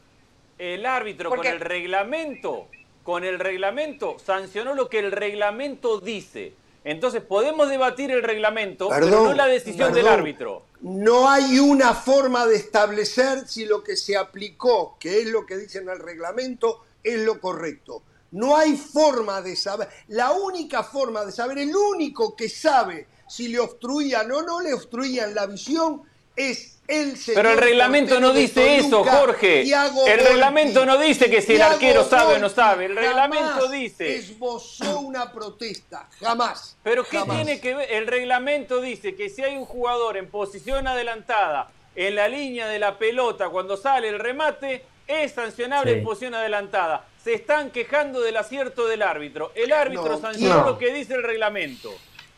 el 0.57 0.85
árbitro 0.85 1.29
con 1.29 1.45
el 1.45 1.61
reglamento, 1.61 2.67
con 3.03 3.23
el 3.23 3.39
reglamento 3.39 4.17
sancionó 4.19 4.75
lo 4.75 4.89
que 4.89 4.99
el 4.99 5.13
reglamento 5.13 6.01
dice. 6.01 6.51
Entonces 6.83 7.21
podemos 7.23 7.69
debatir 7.69 8.11
el 8.11 8.21
reglamento, 8.21 8.89
pero 8.89 9.07
no 9.07 9.33
la 9.33 9.45
decisión 9.45 9.93
del 9.93 10.05
árbitro. 10.05 10.63
No 10.81 11.29
hay 11.29 11.59
una 11.59 11.93
forma 11.93 12.45
de 12.45 12.57
establecer 12.57 13.47
si 13.47 13.63
lo 13.63 13.85
que 13.85 13.95
se 13.95 14.17
aplicó, 14.17 14.97
que 14.99 15.21
es 15.21 15.27
lo 15.27 15.45
que 15.45 15.55
dice 15.55 15.77
en 15.77 15.87
el 15.87 15.99
reglamento, 15.99 16.83
es 17.05 17.21
lo 17.21 17.39
correcto. 17.39 18.03
No 18.35 18.57
hay 18.57 18.75
forma 18.75 19.41
de 19.41 19.55
saber. 19.55 19.87
La 20.09 20.31
única 20.31 20.83
forma 20.83 21.23
de 21.23 21.31
saber, 21.31 21.57
el 21.57 21.73
único 21.73 22.35
que 22.35 22.49
sabe 22.49 23.07
si 23.29 23.47
le 23.47 23.59
obstruían 23.59 24.29
o 24.29 24.41
no 24.41 24.59
le 24.59 24.73
obstruían 24.73 25.33
la 25.33 25.45
visión 25.45 26.01
es 26.35 26.79
el 26.85 27.15
señor. 27.17 27.41
Pero 27.43 27.51
el 27.53 27.57
reglamento 27.59 28.19
no 28.19 28.33
dice 28.33 28.75
eso, 28.75 29.05
Jorge. 29.05 29.63
Thiago 29.63 30.05
El 30.05 30.17
Volpi. 30.17 30.31
reglamento 30.33 30.85
no 30.85 30.97
dice 30.97 31.29
que 31.29 31.41
si 31.41 31.53
el 31.53 31.61
arquero 31.61 32.03
sabe 32.03 32.35
o 32.35 32.39
no 32.39 32.49
sabe. 32.49 32.87
El 32.87 32.97
reglamento 32.97 33.69
dice. 33.69 34.17
Esbozó 34.17 34.99
una 34.99 35.31
protesta. 35.31 36.09
Jamás. 36.19 36.75
Pero 36.83 37.05
¿qué 37.05 37.19
Jamás. 37.19 37.37
tiene 37.37 37.61
que 37.61 37.73
ver? 37.73 37.89
El 37.89 38.05
reglamento 38.05 38.81
dice 38.81 39.15
que 39.15 39.29
si 39.29 39.43
hay 39.43 39.55
un 39.55 39.65
jugador 39.65 40.17
en 40.17 40.29
posición 40.29 40.87
adelantada 40.87 41.71
en 41.95 42.15
la 42.15 42.27
línea 42.27 42.67
de 42.67 42.79
la 42.79 42.97
pelota 42.97 43.47
cuando 43.47 43.77
sale 43.77 44.09
el 44.09 44.19
remate, 44.19 44.85
es 45.07 45.31
sancionable 45.33 45.93
Sí. 45.93 45.97
en 45.99 46.03
posición 46.03 46.33
adelantada. 46.35 47.05
Se 47.23 47.33
están 47.33 47.71
quejando 47.71 48.21
del 48.21 48.37
acierto 48.37 48.87
del 48.87 49.01
árbitro. 49.01 49.51
El 49.55 49.71
árbitro 49.71 50.09
No, 50.09 50.17
sancionó 50.19 50.61
no. 50.61 50.65
lo 50.67 50.77
que 50.77 50.93
dice 50.93 51.13
el 51.15 51.23
reglamento. 51.23 51.91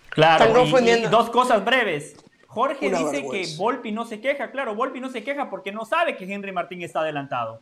Claro, 0.09 0.63
y- 0.63 0.89
y 0.89 1.01
dos 1.03 1.29
cosas 1.29 1.63
breves. 1.63 2.15
Jorge 2.47 2.87
Una 2.87 2.99
dice 2.99 3.11
vergüenza. 3.11 3.51
que 3.51 3.57
Volpi 3.57 3.91
no 3.91 4.05
se 4.05 4.19
queja. 4.21 4.49
Claro, 4.51 4.73
Volpi 4.73 4.99
no 4.99 5.09
se 5.09 5.23
queja 5.23 5.49
porque 5.49 5.71
no 5.71 5.85
sabe 5.85 6.15
que 6.15 6.25
Henry 6.31 6.51
Martín 6.51 6.81
está 6.81 7.01
adelantado. 7.01 7.61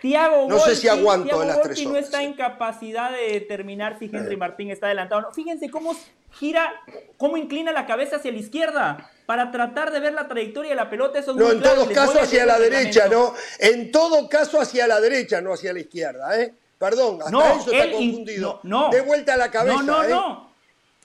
Tiago 0.00 0.46
No 0.48 0.58
sé 0.60 0.76
si 0.76 0.88
aguanto 0.88 1.26
Thiago 1.26 1.44
las 1.44 1.62
tres 1.62 1.82
no 1.84 1.90
horas, 1.90 2.04
está 2.04 2.18
sí. 2.18 2.24
en 2.24 2.32
capacidad 2.34 3.10
de 3.10 3.32
determinar 3.32 3.98
si 3.98 4.06
Henry 4.06 4.36
Martín 4.36 4.70
está 4.70 4.86
adelantado 4.86 5.20
o 5.20 5.22
no. 5.24 5.32
Fíjense 5.32 5.70
cómo 5.70 5.96
gira, 6.32 6.72
cómo 7.16 7.36
inclina 7.36 7.72
la 7.72 7.86
cabeza 7.86 8.16
hacia 8.16 8.30
la 8.32 8.38
izquierda 8.38 9.10
para 9.26 9.50
tratar 9.50 9.90
de 9.90 10.00
ver 10.00 10.12
la 10.14 10.28
trayectoria 10.28 10.70
de 10.70 10.76
la 10.76 10.88
pelota. 10.88 11.18
Eso 11.18 11.32
es 11.32 11.36
No, 11.36 11.46
muy 11.46 11.54
en 11.56 11.60
claro, 11.62 11.84
todo 11.84 11.92
caso 11.94 12.20
hacia 12.20 12.46
la 12.46 12.58
derecha. 12.58 13.08
¿no? 13.08 13.34
En 13.58 13.90
todo 13.90 14.28
caso 14.28 14.60
hacia 14.60 14.86
la 14.86 15.00
derecha, 15.00 15.40
no 15.40 15.52
hacia 15.54 15.72
la 15.72 15.80
izquierda, 15.80 16.40
¿eh? 16.40 16.54
Perdón, 16.78 17.18
hasta 17.18 17.30
No, 17.32 17.44
eso 17.60 17.72
está 17.72 17.90
confundido. 17.90 18.60
no, 18.62 18.82
no. 18.84 18.90
De 18.90 19.00
vuelta 19.00 19.34
a 19.34 19.36
la 19.36 19.50
cabeza, 19.50 19.76
No, 19.78 19.82
no, 19.82 20.04
¿eh? 20.04 20.08
no. 20.08 20.48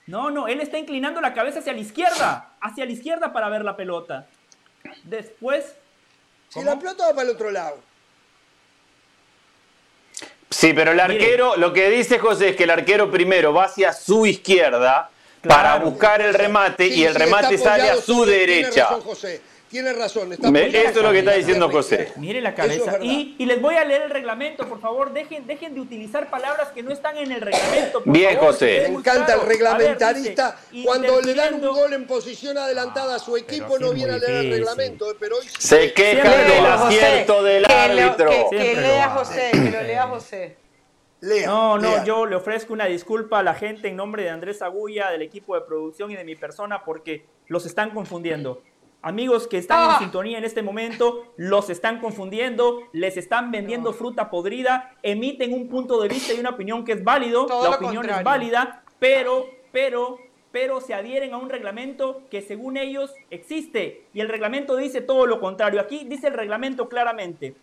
No, 0.06 0.30
no, 0.30 0.48
él 0.48 0.60
está 0.60 0.78
inclinando 0.78 1.20
la 1.22 1.32
cabeza 1.32 1.60
hacia 1.60 1.72
la 1.72 1.80
izquierda, 1.80 2.52
hacia 2.60 2.84
la 2.84 2.92
izquierda 2.92 3.32
para 3.32 3.48
ver 3.48 3.64
la 3.64 3.74
pelota. 3.74 4.26
Después, 5.02 5.64
Si 6.50 6.58
¿Cómo? 6.60 6.70
la 6.70 6.78
pelota 6.78 7.06
va 7.06 7.14
para 7.14 7.22
el 7.22 7.34
otro 7.34 7.50
lado. 7.50 7.78
Sí, 10.54 10.72
pero 10.72 10.92
el 10.92 10.96
Mire. 10.96 11.14
arquero, 11.14 11.56
lo 11.56 11.72
que 11.72 11.90
dice 11.90 12.18
José 12.18 12.50
es 12.50 12.56
que 12.56 12.64
el 12.64 12.70
arquero 12.70 13.10
primero 13.10 13.52
va 13.52 13.64
hacia 13.64 13.92
su 13.92 14.24
izquierda 14.24 15.10
para 15.42 15.76
buscar 15.76 16.22
el 16.22 16.32
remate 16.32 16.86
Sí, 16.88 17.00
y 17.00 17.04
el 17.04 17.12
sí, 17.12 17.18
remate 17.18 17.58
sale 17.58 17.90
a 17.90 17.96
su 17.96 18.24
derecha. 18.24 18.84
Razón, 18.84 19.00
José. 19.02 19.42
Tiene 19.74 19.92
razón. 19.92 20.32
Está 20.32 20.52
Me- 20.52 20.60
apoyado 20.66 20.86
esto 20.86 20.98
es 21.00 21.04
lo 21.04 21.10
que 21.10 21.18
está 21.18 21.32
diciendo 21.32 21.68
José. 21.68 22.12
mire 22.14 22.40
la 22.40 22.50
es 22.50 22.54
cabeza. 22.54 22.98
Y, 23.02 23.34
y 23.40 23.44
les 23.44 23.60
voy 23.60 23.74
a 23.74 23.84
leer 23.84 24.02
el 24.02 24.10
reglamento, 24.10 24.68
por 24.68 24.80
favor. 24.80 25.12
Dejen, 25.12 25.48
dejen 25.48 25.74
de 25.74 25.80
utilizar 25.80 26.30
palabras 26.30 26.68
que 26.68 26.84
no 26.84 26.92
están 26.92 27.18
en 27.18 27.32
el 27.32 27.40
reglamento. 27.40 28.04
por 28.04 28.12
Bien, 28.12 28.36
favor, 28.36 28.52
José. 28.52 28.86
Me 28.88 28.94
encanta 28.98 29.24
claro. 29.26 29.42
el 29.42 29.48
reglamentarista. 29.48 30.46
A 30.46 30.50
ver, 30.52 30.58
dice, 30.70 30.86
Cuando 30.86 31.20
le 31.22 31.34
dan 31.34 31.54
un 31.54 31.60
gol 31.62 31.92
en 31.92 32.06
posición 32.06 32.56
adelantada 32.56 33.16
a 33.16 33.18
su 33.18 33.36
equipo, 33.36 33.66
pero 33.72 33.78
sí 33.78 33.84
no 33.86 33.92
viene 33.94 34.12
a 34.12 34.18
leer 34.18 34.44
el 34.44 34.50
reglamento. 34.52 35.10
eh, 35.10 35.16
Pero 35.18 35.38
hoy 35.38 35.42
sí. 35.48 35.54
Se 35.58 35.92
queja 35.92 36.22
Siempre 36.22 36.54
del 36.54 36.66
acierto 36.66 37.42
del 37.42 37.62
que 37.66 37.72
lo- 37.72 37.78
árbitro. 37.80 38.30
que, 38.50 38.74
lea. 38.76 39.10
José, 39.10 39.50
que 39.50 39.70
lo 39.72 39.82
lea 39.82 40.02
José. 40.06 40.56
Lea, 41.20 41.46
No, 41.48 41.78
no, 41.78 41.90
lea. 41.90 42.04
yo 42.04 42.26
le 42.26 42.36
ofrezco 42.36 42.72
una 42.74 42.84
disculpa 42.84 43.40
a 43.40 43.42
la 43.42 43.54
gente 43.54 43.88
en 43.88 43.96
nombre 43.96 44.22
de 44.22 44.30
Andrés 44.30 44.62
Agulla, 44.62 45.10
del 45.10 45.22
equipo 45.22 45.56
de 45.56 45.62
producción 45.62 46.12
y 46.12 46.16
de 46.16 46.22
mi 46.22 46.36
persona, 46.36 46.84
porque 46.84 47.24
los 47.48 47.66
están 47.66 47.90
confundiendo. 47.90 48.62
Amigos 49.04 49.46
que 49.46 49.58
están 49.58 49.78
Ah. 49.82 49.92
en 49.92 49.98
sintonía 49.98 50.38
en 50.38 50.44
este 50.44 50.62
momento, 50.62 51.34
los 51.36 51.68
están 51.68 52.00
confundiendo, 52.00 52.80
les 52.92 53.18
están 53.18 53.50
vendiendo 53.50 53.92
fruta 53.92 54.30
podrida, 54.30 54.94
emiten 55.02 55.52
un 55.52 55.68
punto 55.68 56.00
de 56.00 56.08
vista 56.08 56.32
y 56.32 56.40
una 56.40 56.50
opinión 56.50 56.86
que 56.86 56.92
es 56.92 57.04
válido, 57.04 57.44
Todo 57.44 57.68
la 57.70 57.76
opinión 57.76 58.08
es 58.08 58.24
válida, 58.24 58.82
pero, 58.98 59.46
pero, 59.72 60.16
pero 60.52 60.80
se 60.80 60.94
adhieren 60.94 61.34
a 61.34 61.36
un 61.36 61.50
reglamento 61.50 62.22
que 62.30 62.40
según 62.40 62.78
ellos 62.78 63.12
existe. 63.30 64.06
Y 64.14 64.20
el 64.20 64.30
reglamento 64.30 64.74
dice 64.74 65.02
todo 65.02 65.26
lo 65.26 65.38
contrario. 65.38 65.80
Aquí 65.82 66.04
dice 66.08 66.28
el 66.28 66.34
reglamento 66.34 66.88
claramente 66.88 67.54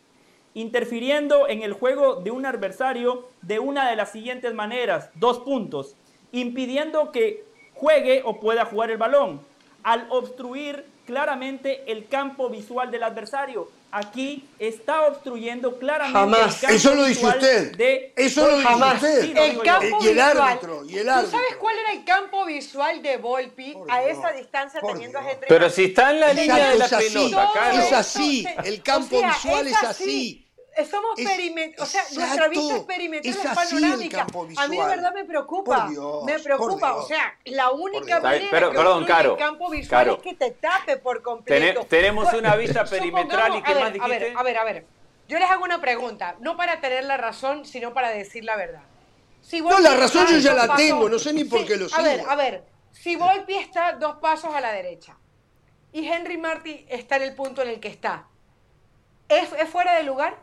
interfiriendo 0.53 1.47
en 1.47 1.63
el 1.63 1.73
juego 1.73 2.15
de 2.17 2.29
un 2.29 2.45
adversario 2.45 3.29
de 3.41 3.59
una 3.59 3.89
de 3.89 3.95
las 3.95 4.11
siguientes 4.11 4.53
maneras. 4.53 5.09
Dos 5.15 5.39
puntos. 5.39 5.95
Impidiendo 6.33 7.11
que 7.11 7.45
juegue 7.73 8.21
o 8.25 8.39
pueda 8.39 8.65
jugar 8.65 8.91
el 8.91 8.97
balón. 8.97 9.41
Al 9.81 10.05
obstruir 10.09 10.85
claramente 11.05 11.83
el 11.91 12.07
campo 12.07 12.49
visual 12.49 12.89
del 12.91 13.03
adversario. 13.03 13.69
Aquí 13.93 14.47
está 14.57 15.01
obstruyendo 15.07 15.77
claramente 15.77 16.17
Jamás. 16.17 16.55
el 16.55 16.61
campo 16.61 16.75
Eso 16.75 16.95
lo 16.95 17.03
dice 17.05 17.19
visual 17.19 17.37
usted. 17.39 17.75
de 17.75 18.13
Eso 18.15 18.47
lo 18.47 18.55
dice 18.57 18.67
Jamás. 18.69 18.95
usted. 18.95 19.21
Sí, 19.21 19.33
lo 19.33 19.41
el 19.43 19.61
campo 19.61 19.97
Y 20.01 20.07
el 20.07 20.13
visual. 20.15 20.41
árbitro, 20.41 20.85
y 20.85 20.97
el 20.97 21.03
¿Tú 21.05 21.11
árbitro. 21.11 21.31
sabes 21.39 21.55
cuál 21.57 21.75
era 21.77 21.91
el 21.91 22.05
campo 22.05 22.45
visual 22.45 23.01
de 23.01 23.17
Volpi 23.17 23.73
Por 23.73 23.91
a 23.91 23.99
Dios, 24.05 24.17
esa 24.17 24.31
distancia 24.31 24.79
por 24.79 24.93
teniendo 24.93 25.19
a 25.19 25.21
Dios. 25.23 25.33
Henry 25.33 25.45
Pero 25.49 25.65
Martin? 25.65 25.75
si 25.75 25.89
está 25.89 26.11
en 26.11 26.19
la 26.21 26.31
Exacto, 26.31 26.41
línea 26.53 26.69
de 26.69 26.77
la 26.77 26.85
es 26.85 26.93
así. 26.93 27.13
pelota. 27.13 27.71
Es 27.73 27.91
así, 27.93 28.43
se- 28.43 28.69
el 28.69 28.81
campo 28.83 29.17
o 29.17 29.19
sea, 29.19 29.27
visual 29.33 29.67
es 29.67 29.83
así. 29.83 30.47
Somos 30.89 31.19
Es- 31.19 31.27
perimet- 31.29 31.75
o 31.79 31.85
sea, 31.85 32.01
nuestra 32.15 32.47
vista 32.47 32.77
es 32.77 32.83
perimetral, 32.83 33.33
Es 33.33 33.39
es 33.39 33.45
así 33.45 33.75
el 33.75 33.81
panorámica. 33.81 34.27
A 34.57 34.67
mí 34.67 34.77
de 34.77 34.85
verdad 34.85 35.13
me 35.13 35.25
preocupa. 35.25 35.81
Por 35.85 35.89
Dios, 35.89 36.23
me 36.23 36.33
por 36.33 36.43
preocupa. 36.43 36.91
Dios. 36.93 37.03
O 37.03 37.07
sea, 37.07 37.37
la 37.45 37.71
única 37.71 38.19
manera 38.21 38.47
Pero- 38.49 38.71
que 38.71 38.77
perdón, 38.77 39.05
Caro, 39.05 39.31
el 39.33 39.37
campo 39.37 39.69
visual 39.69 39.89
Caro. 40.05 40.13
es 40.15 40.21
que 40.23 40.33
te 40.33 40.51
tape 40.51 40.97
por 40.97 41.21
completo. 41.21 41.81
Tene- 41.81 41.85
tenemos 41.87 42.29
Pues, 42.29 42.39
una 42.41 42.55
vista 42.55 42.85
perimetral 42.85 43.55
y 43.57 43.61
¿qué 43.61 43.71
a 43.71 43.73
ver, 43.75 43.83
más 43.83 43.89
A 43.89 43.93
dijiste? 43.93 44.19
ver, 44.29 44.37
a 44.37 44.43
ver, 44.43 44.57
a 44.57 44.63
ver. 44.63 44.85
Yo 45.27 45.39
les 45.39 45.49
hago 45.51 45.63
una 45.65 45.81
pregunta, 45.81 46.35
no 46.39 46.55
para 46.57 46.79
tener 46.81 47.03
la 47.03 47.17
razón, 47.17 47.65
sino 47.65 47.93
para 47.93 48.09
decir 48.09 48.43
la 48.45 48.55
verdad. 48.55 48.81
Si 49.41 49.59
No, 49.61 49.77
la 49.79 49.95
razón 49.95 50.25
yo 50.27 50.37
ya 50.37 50.53
la 50.53 50.75
tengo, 50.75 51.09
no 51.09 51.19
sé 51.19 51.33
ni 51.33 51.43
por 51.43 51.59
Sí, 51.59 51.65
qué 51.65 51.75
lo 51.77 51.87
A 51.93 52.01
ver, 52.01 52.21
a 52.27 52.35
ver, 52.35 52.63
si 52.91 53.15
Volpi 53.17 53.55
está 53.55 53.93
dos 53.93 54.17
pasos 54.17 54.53
a 54.55 54.61
la 54.61 54.71
derecha 54.71 55.17
y 55.91 56.07
Henry 56.07 56.37
Martin 56.37 56.85
está 56.89 57.17
en 57.17 57.23
el 57.23 57.35
punto 57.35 57.61
en 57.61 57.69
el 57.69 57.79
que 57.79 57.87
está, 57.89 58.27
¿es, 59.27 59.51
es 59.53 59.69
fuera 59.69 59.95
de 59.95 60.03
lugar? 60.03 60.37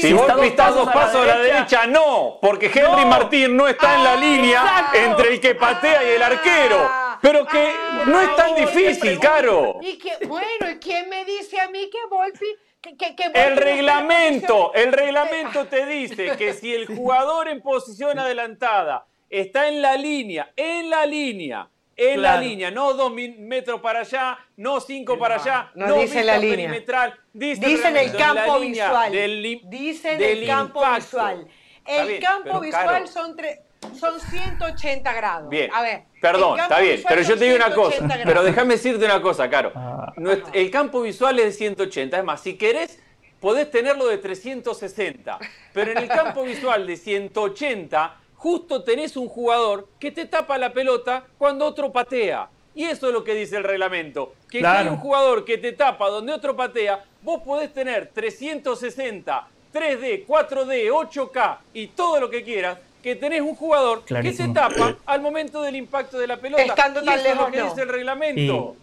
Si 0.00 0.08
está 0.08 0.34
Volpi 0.34 0.34
dos 0.36 0.44
está 0.46 0.64
pasos 0.64 0.76
dos 0.76 0.88
a 0.88 0.94
la 0.94 1.00
pasos 1.04 1.22
a 1.22 1.26
la 1.26 1.38
derecha, 1.38 1.86
no, 1.86 2.38
porque 2.40 2.66
Henry 2.66 3.02
No. 3.02 3.06
Martín 3.06 3.56
no 3.56 3.66
está 3.68 3.94
en 3.96 4.04
la 4.04 4.12
Ah, 4.12 4.16
línea 4.16 4.60
exacto. 4.60 4.98
entre 4.98 5.28
el 5.34 5.40
que 5.40 5.54
patea 5.54 6.04
y 6.04 6.08
el 6.16 6.22
arquero. 6.22 6.76
Ah, 6.80 7.18
Pero 7.22 7.46
que 7.46 7.66
ah, 7.66 8.02
no 8.06 8.20
es 8.20 8.36
tan 8.36 8.54
difícil, 8.54 9.18
Caro. 9.18 9.78
Y 9.80 9.96
que, 9.98 10.26
bueno, 10.26 10.70
¿y 10.70 10.78
quién 10.78 11.08
me 11.08 11.24
dice 11.24 11.60
a 11.60 11.68
mí 11.70 11.88
que 11.90 11.98
Volpi... 12.10 12.46
Que, 12.80 12.96
que, 12.96 13.16
que 13.16 13.24
Volpi 13.24 13.38
no 13.40 13.44
El 13.46 13.56
reglamento, 13.56 14.72
el 14.74 14.92
reglamento 14.92 15.64
te 15.66 15.86
dice 15.86 16.36
que 16.36 16.52
si 16.52 16.74
el 16.74 16.86
jugador 16.86 17.48
en 17.48 17.60
posición 17.62 18.18
adelantada 18.18 19.06
está 19.30 19.66
en 19.68 19.82
la 19.82 19.96
línea, 19.96 20.52
en 20.56 20.90
la 20.90 21.04
línea, 21.06 21.68
en 21.96 22.20
la 22.20 22.38
línea, 22.40 22.70
no 22.70 22.92
dos 22.94 23.10
metros 23.12 23.80
para 23.80 24.00
allá, 24.00 24.38
no 24.56 24.80
cinco 24.80 25.18
para 25.18 25.36
allá, 25.36 25.70
No 25.74 25.86
no, 25.88 25.94
dice 25.96 26.22
la 26.22 26.36
línea. 26.38 26.56
perimetral, 26.68 27.14
dice, 27.32 27.66
Dice 27.66 27.88
en 27.88 27.96
el 27.96 28.10
reglamento, 28.10 28.18
campo 28.36 28.52
la 28.52 28.58
línea 28.64 28.84
visual. 28.88 29.12
del 29.12 29.60
Dice 29.70 30.12
en 30.12 30.18
del 30.18 30.38
el 30.42 30.46
campo 30.46 30.80
impacto. 30.80 31.04
visual. 31.06 31.46
El 31.86 32.08
bien, 32.08 32.20
campo 32.20 32.60
visual 32.60 32.84
Caro, 32.86 33.06
son, 33.06 33.36
tre- 33.36 33.60
son 33.98 34.20
180 34.20 35.12
grados. 35.14 35.48
Bien, 35.48 35.70
A 35.72 35.80
ver. 35.82 36.02
perdón, 36.20 36.58
el 36.58 36.62
está 36.64 36.80
bien, 36.80 37.02
pero 37.08 37.22
yo 37.22 37.38
te 37.38 37.44
digo 37.44 37.56
una 37.56 37.66
180 37.66 37.74
cosa, 37.98 38.06
grados. 38.08 38.24
pero 38.26 38.42
déjame 38.42 38.74
decirte 38.74 39.04
una 39.04 39.22
cosa, 39.22 39.48
Caro. 39.48 39.72
Ah. 39.74 40.12
Nuestro- 40.16 40.52
el 40.52 40.70
campo 40.70 41.00
visual 41.02 41.38
es 41.38 41.44
de 41.46 41.52
180, 41.52 42.18
es 42.18 42.24
más, 42.24 42.40
si 42.42 42.56
querés, 42.58 43.00
podés 43.40 43.70
tenerlo 43.70 44.06
de 44.08 44.18
360, 44.18 45.38
pero 45.72 45.92
en 45.92 45.98
el 45.98 46.08
campo 46.08 46.42
visual 46.42 46.86
de 46.86 46.96
180, 46.96 48.16
justo 48.36 48.82
tenés 48.82 49.16
un 49.16 49.28
jugador 49.28 49.88
que 49.98 50.10
te 50.10 50.26
tapa 50.26 50.58
la 50.58 50.72
pelota 50.72 51.24
cuando 51.38 51.66
otro 51.66 51.92
patea. 51.92 52.48
Y 52.74 52.84
eso 52.84 53.06
es 53.08 53.12
lo 53.14 53.24
que 53.24 53.34
dice 53.34 53.56
el 53.56 53.64
reglamento. 53.64 54.34
Que 54.50 54.58
si 54.60 54.64
hay 54.66 54.86
un 54.88 54.98
jugador 54.98 55.44
que 55.46 55.56
te 55.56 55.72
tapa 55.72 56.08
donde 56.10 56.32
otro 56.32 56.54
patea, 56.54 57.02
vos 57.22 57.40
podés 57.42 57.72
tener 57.72 58.10
360, 58.12 59.48
3D, 59.72 60.26
4D, 60.26 60.90
8K 60.90 61.58
y 61.72 61.86
todo 61.88 62.20
lo 62.20 62.28
que 62.30 62.42
quieras, 62.44 62.78
que 63.02 63.14
tenés 63.14 63.40
un 63.40 63.54
jugador 63.54 64.02
Clarísimo. 64.04 64.52
que 64.52 64.60
te 64.60 64.60
tapa 64.60 64.96
al 65.06 65.20
momento 65.20 65.62
del 65.62 65.76
impacto 65.76 66.18
de 66.18 66.26
la 66.26 66.36
pelota. 66.38 66.62
Estando 66.64 67.00
y 67.02 67.04
tan 67.06 67.18
eso 67.20 67.28
es 67.28 67.34
lo 67.36 67.48
lejos, 67.48 67.52
que 67.52 67.58
no. 67.58 67.64
dice 67.68 67.82
el 67.82 67.88
Y 67.88 67.92
reglamento. 67.92 68.76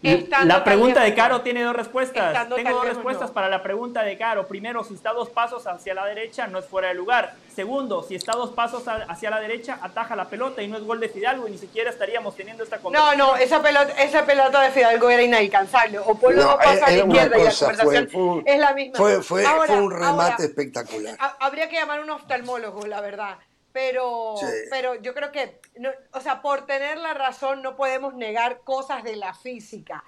La 0.44 0.64
pregunta 0.64 1.00
de 1.00 1.10
lejos, 1.10 1.22
Caro 1.22 1.34
no. 1.36 1.40
tiene 1.42 1.62
dos 1.62 1.76
respuestas. 1.76 2.28
Estando 2.28 2.56
Tengo 2.56 2.70
dos 2.70 2.82
lejos, 2.84 2.96
respuestas 2.96 3.28
no. 3.28 3.34
para 3.34 3.48
la 3.50 3.62
pregunta 3.62 4.02
de 4.02 4.16
Caro. 4.16 4.46
Primero, 4.48 4.82
si 4.82 4.94
está 4.94 5.12
dos 5.12 5.28
pasos 5.28 5.66
hacia 5.66 5.94
la 5.94 6.06
derecha, 6.06 6.46
no 6.46 6.58
es 6.58 6.64
fuera 6.64 6.88
de 6.88 6.94
lugar. 6.94 7.34
Segundo, 7.54 8.02
si 8.02 8.14
está 8.16 8.32
dos 8.32 8.50
pasos 8.50 8.86
a- 8.88 9.04
hacia 9.08 9.30
la 9.30 9.38
derecha, 9.40 9.78
ataja 9.80 10.16
la 10.16 10.28
pelota 10.28 10.60
y 10.62 10.66
no 10.68 10.76
es 10.76 10.82
gol 10.84 10.98
de 10.98 11.08
Fidalgo 11.08 11.46
y 11.46 11.52
ni 11.52 11.58
siquiera 11.58 11.90
estaríamos 11.90 12.34
teniendo 12.34 12.64
esta 12.64 12.76
No, 12.76 12.82
conversación. 12.82 13.18
no, 13.18 13.36
esa 13.36 13.62
pelota, 13.62 13.92
esa 14.02 14.26
pelota 14.26 14.60
de 14.62 14.70
Fidalgo 14.70 15.08
era 15.10 15.22
inalcanzable. 15.22 16.00
O 16.00 16.14
por 16.16 16.34
luego 16.34 16.50
No, 16.52 16.56
pasa 16.58 16.86
a 16.86 16.90
la 16.90 16.96
izquierda 16.98 17.36
y 17.38 17.40
la 17.40 17.44
cosa, 17.50 17.66
conversación 17.66 18.04
fue- 18.08 18.12
fue 18.12 18.22
un- 18.22 18.42
es 18.48 18.58
la 18.58 18.72
misma. 18.74 18.96
Fue, 18.98 19.22
fue, 19.22 19.46
Ahora, 19.46 19.66
fue 19.66 19.82
un 19.82 19.90
remate 19.92 20.32
ahora, 20.32 20.36
espectacular. 20.44 21.16
ha- 21.20 21.36
habría 21.40 21.68
que 21.68 21.76
llamar 21.76 22.00
a 22.00 22.02
un 22.02 22.10
oftalmólogo, 22.10 22.86
la 22.86 23.00
verdad. 23.00 23.36
Pero, 23.72 24.34
Sí. 24.38 24.46
pero 24.70 24.94
yo 24.96 25.14
creo 25.14 25.32
que, 25.32 25.60
no, 25.78 25.90
o 26.12 26.20
sea, 26.20 26.42
por 26.42 26.64
tener 26.66 26.98
la 26.98 27.14
razón 27.14 27.60
no 27.62 27.76
podemos 27.76 28.14
negar 28.14 28.60
cosas 28.64 29.02
de 29.04 29.16
la 29.16 29.34
física. 29.34 30.02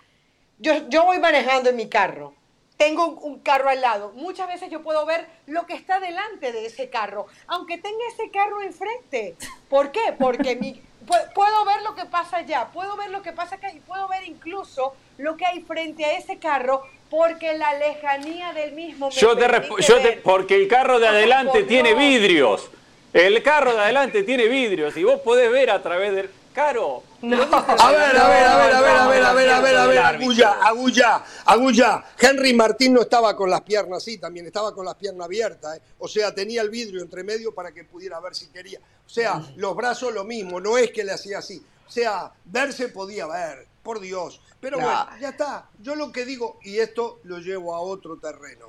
Yo, 0.59 0.89
yo 0.89 1.05
voy 1.05 1.19
manejando 1.19 1.71
en 1.71 1.77
mi 1.77 1.89
carro. 1.89 2.33
Tengo 2.77 3.07
un, 3.09 3.39
carro 3.41 3.69
al 3.71 3.81
lado. 3.81 4.13
Muchas 4.15 4.49
veces 4.49 4.71
yo 4.71 4.83
puedo 4.83 5.07
ver 5.07 5.27
lo 5.47 5.67
que 5.67 5.75
está 5.75 5.99
delante 5.99 6.53
de 6.53 6.67
ese 6.67 6.91
carro, 6.91 7.27
aunque 7.47 7.79
tenga 7.79 8.05
ese 8.13 8.31
carro 8.31 8.61
enfrente. 8.61 9.35
¿Por 9.71 9.93
qué? 9.93 10.15
Porque 10.19 10.57
mi, 10.57 10.75
pu- 11.07 11.33
puedo 11.35 11.65
ver 11.65 11.83
lo 11.83 11.95
que 11.95 12.05
pasa 12.05 12.39
allá, 12.39 12.69
puedo 12.73 12.97
ver 12.97 13.11
lo 13.11 13.23
que 13.23 13.33
pasa 13.33 13.55
acá 13.57 13.73
y 13.73 13.81
puedo 13.81 14.07
ver 14.09 14.25
incluso 14.25 14.95
lo 15.19 15.37
que 15.37 15.47
hay 15.47 15.61
frente 15.63 16.05
a 16.05 16.19
ese 16.19 16.39
carro 16.39 16.83
porque 17.09 17.57
la 17.57 17.73
lejanía 17.79 18.53
del 18.53 18.73
mismo 18.73 19.09
me 19.09 19.15
Yo 19.15 19.37
te, 19.37 19.47
yo 19.83 20.01
te- 20.03 20.13
porque 20.23 20.57
el 20.57 20.69
carro 20.69 20.99
de 20.99 21.09
adelante 21.09 21.63
tiene 21.63 21.95
vidrios. 21.95 22.69
El 23.13 23.43
carro 23.43 23.73
de 23.73 23.81
adelante 23.81 24.23
tiene 24.25 24.49
vidrios 24.49 24.95
y 24.99 25.05
vos 25.05 25.21
podés 25.21 25.51
ver 25.51 25.71
a 25.71 25.81
través 25.83 26.15
del. 26.15 26.31
Caro. 26.57 27.03
No. 27.21 27.43
A 27.43 27.91
ver, 27.91 28.17
a 28.17 28.29
ver, 28.29 28.45
a 28.47 28.57
ver, 28.57 28.75
a 28.75 28.81
ver, 28.81 28.97
a 28.97 29.09
ver, 29.09 29.25
a 29.25 29.35
ver, 29.35 29.51
a 29.51 29.61
ver, 29.61 29.77
a 29.77 29.87
ver. 29.87 29.99
Agulla, 29.99 30.53
Agulla, 30.63 31.25
Agulla. 31.45 32.05
Henry 32.19 32.55
Martín 32.55 32.95
no 32.95 33.03
estaba 33.03 33.37
con 33.37 33.51
las 33.51 33.61
piernas 33.61 33.99
así, 33.99 34.17
también 34.17 34.47
estaba 34.47 34.75
con 34.75 34.87
las 34.87 34.95
piernas 34.95 35.27
abiertas. 35.27 35.77
¿eh? 35.77 35.83
O 35.99 36.09
sea, 36.09 36.35
tenía 36.35 36.63
el 36.63 36.71
vidrio 36.71 37.03
entre 37.03 37.23
medio 37.25 37.55
para 37.55 37.73
que 37.73 37.85
pudiera 37.85 38.19
ver 38.21 38.35
si 38.35 38.47
quería. 38.47 38.79
O 39.07 39.09
sea, 39.11 39.43
los 39.57 39.77
brazos 39.77 40.15
lo 40.15 40.25
mismo, 40.25 40.59
no 40.59 40.79
es 40.79 40.93
que 40.93 41.05
le 41.05 41.13
hacía 41.13 41.41
así. 41.41 41.63
O 41.87 41.91
sea, 41.91 42.33
verse 42.47 42.89
podía 42.89 43.27
ver, 43.27 43.67
por 43.83 44.01
Dios. 44.01 44.41
Pero 44.59 44.79
bueno, 44.79 45.09
No. 45.13 45.19
ya 45.21 45.29
está. 45.29 45.69
Yo 45.83 45.95
lo 45.95 46.11
que 46.11 46.25
digo, 46.25 46.59
y 46.63 46.79
esto 46.79 47.21
lo 47.25 47.37
llevo 47.39 47.75
a 47.75 47.81
otro 47.81 48.17
terreno. 48.17 48.69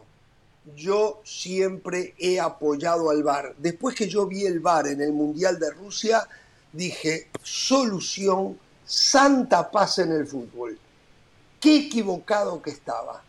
Yo 0.75 1.21
siempre 1.23 2.15
he 2.19 2.37
apoyado 2.41 3.09
al 3.11 3.23
VAR. 3.23 3.55
Después 3.57 3.95
que 3.95 4.09
yo 4.09 4.25
vi 4.25 4.45
el 4.45 4.59
VAR 4.59 4.87
en 4.87 4.99
el 4.99 5.13
Mundial 5.13 5.57
de 5.57 5.71
Rusia, 5.71 6.27
dije, 6.73 7.27
solución, 7.43 8.57
santa 8.85 9.69
paz 9.71 9.99
en 9.99 10.11
el 10.11 10.27
fútbol. 10.27 10.77
Qué 11.59 11.77
equivocado 11.77 12.61
que 12.61 12.71
estaba. 12.71 13.23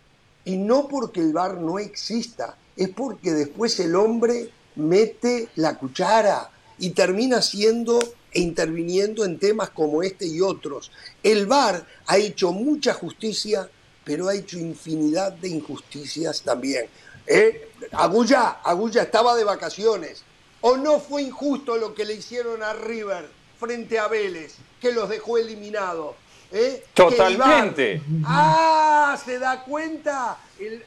Y 0.45 0.57
no 0.57 0.89
porque 0.89 1.21
el 1.21 1.33
VAR 1.33 1.59
no 1.59 1.79
exista, 1.79 2.57
es 2.77 2.89
porque 2.91 3.33
después 3.33 3.79
el 3.81 3.95
hombre 3.97 4.51
mete 4.77 5.49
la 5.57 5.77
cuchara 5.77 6.51
y 6.79 6.91
termina 6.91 7.43
siendo 7.43 7.99
e 8.31 8.41
interviniendo 8.41 9.25
en 9.25 9.39
temas 9.39 9.71
como 9.71 10.03
este 10.03 10.27
y 10.27 10.41
otros. 10.41 10.91
El 11.23 11.47
VAR 11.47 11.87
ha 12.07 12.19
hecho 12.19 12.53
mucha 12.53 12.95
justicia, 12.95 13.69
pero 14.05 14.29
ha 14.29 14.35
hecho 14.35 14.59
infinidad 14.59 15.33
de 15.33 15.49
injusticias 15.49 16.43
también. 16.43 16.87
¿Eh? 17.27 17.71
Agulla, 17.93 18.61
Agulla 18.63 19.03
estaba 19.03 19.35
de 19.35 19.45
vacaciones. 19.45 20.23
¿O 20.61 20.77
no 20.77 20.99
fue 21.01 21.23
injusto 21.23 21.77
lo 21.77 21.95
que 21.95 22.05
le 22.05 22.15
hicieron 22.15 22.63
a 22.63 22.73
River 22.73 23.29
frente 23.59 23.99
a 23.99 24.09
Vélez, 24.09 24.55
que 24.81 24.93
los 24.93 25.09
dejó 25.09 25.39
eliminados? 25.39 26.17
¿Eh? 26.51 26.85
Totalmente. 26.95 28.03
Ah, 28.25 29.19
¿se 29.23 29.39
da 29.39 29.63
cuenta? 29.63 30.39
El- 30.59 30.85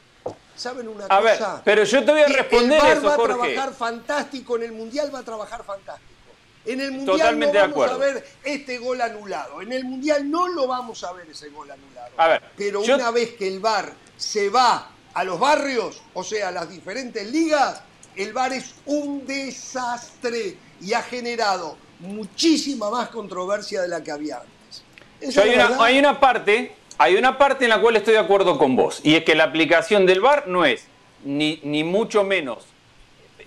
¿Saben 0.54 0.86
una 0.88 1.06
A 1.06 1.20
ver, 1.20 1.38
cosa? 1.38 1.62
pero 1.64 1.82
yo 1.84 2.04
te 2.04 2.12
voy 2.12 2.20
a 2.20 2.26
responder 2.28 2.78
el 2.78 2.82
VAR 2.82 2.96
eso, 2.98 3.06
va 3.06 3.14
a 3.14 3.16
Jorge. 3.16 3.34
trabajar 3.54 3.74
fantástico, 3.74 4.56
en 4.56 4.62
el 4.64 4.72
Mundial 4.72 5.12
va 5.14 5.20
a 5.20 5.22
trabajar 5.22 5.64
fantástico. 5.64 6.10
En 6.66 6.80
el 6.80 6.92
Mundial 6.92 7.16
Totalmente 7.18 7.58
no 7.58 7.68
vamos 7.74 7.90
a 7.90 7.96
ver 7.96 8.26
este 8.44 8.78
gol 8.78 9.00
anulado. 9.00 9.62
En 9.62 9.72
el 9.72 9.84
Mundial 9.84 10.30
no 10.30 10.48
lo 10.48 10.66
vamos 10.68 11.02
a 11.04 11.12
ver 11.12 11.28
ese 11.30 11.48
gol 11.48 11.70
anulado. 11.70 12.10
A 12.16 12.28
ver, 12.28 12.42
pero 12.56 12.82
yo- 12.84 12.96
una 12.96 13.10
vez 13.10 13.32
que 13.32 13.48
el 13.48 13.60
VAR 13.60 13.92
se 14.16 14.50
va 14.50 14.90
a 15.14 15.24
los 15.24 15.40
barrios, 15.40 16.02
o 16.14 16.22
sea, 16.22 16.48
a 16.48 16.52
las 16.52 16.68
diferentes 16.68 17.26
ligas, 17.26 17.82
el 18.16 18.32
VAR 18.32 18.52
es 18.52 18.74
un 18.86 19.26
desastre 19.26 20.56
y 20.80 20.92
ha 20.92 21.02
generado 21.02 21.76
muchísima 22.00 22.90
más 22.90 23.08
controversia 23.08 23.82
de 23.82 23.88
la 23.88 24.02
que 24.02 24.10
había 24.10 24.36
antes. 24.38 25.34
Yo 25.34 25.42
hay, 25.42 25.50
una, 25.54 25.68
verdad. 25.68 25.84
hay 25.84 25.98
una 25.98 26.20
parte, 26.20 26.74
hay 26.98 27.14
una 27.16 27.38
parte 27.38 27.64
en 27.64 27.70
la 27.70 27.80
cual 27.80 27.96
estoy 27.96 28.14
de 28.14 28.18
acuerdo 28.20 28.58
con 28.58 28.74
vos, 28.76 29.00
y 29.04 29.14
es 29.14 29.24
que 29.24 29.34
la 29.34 29.44
aplicación 29.44 30.04
del 30.06 30.20
VAR 30.20 30.48
no 30.48 30.64
es 30.64 30.84
ni, 31.24 31.60
ni 31.62 31.84
mucho 31.84 32.24
menos 32.24 32.64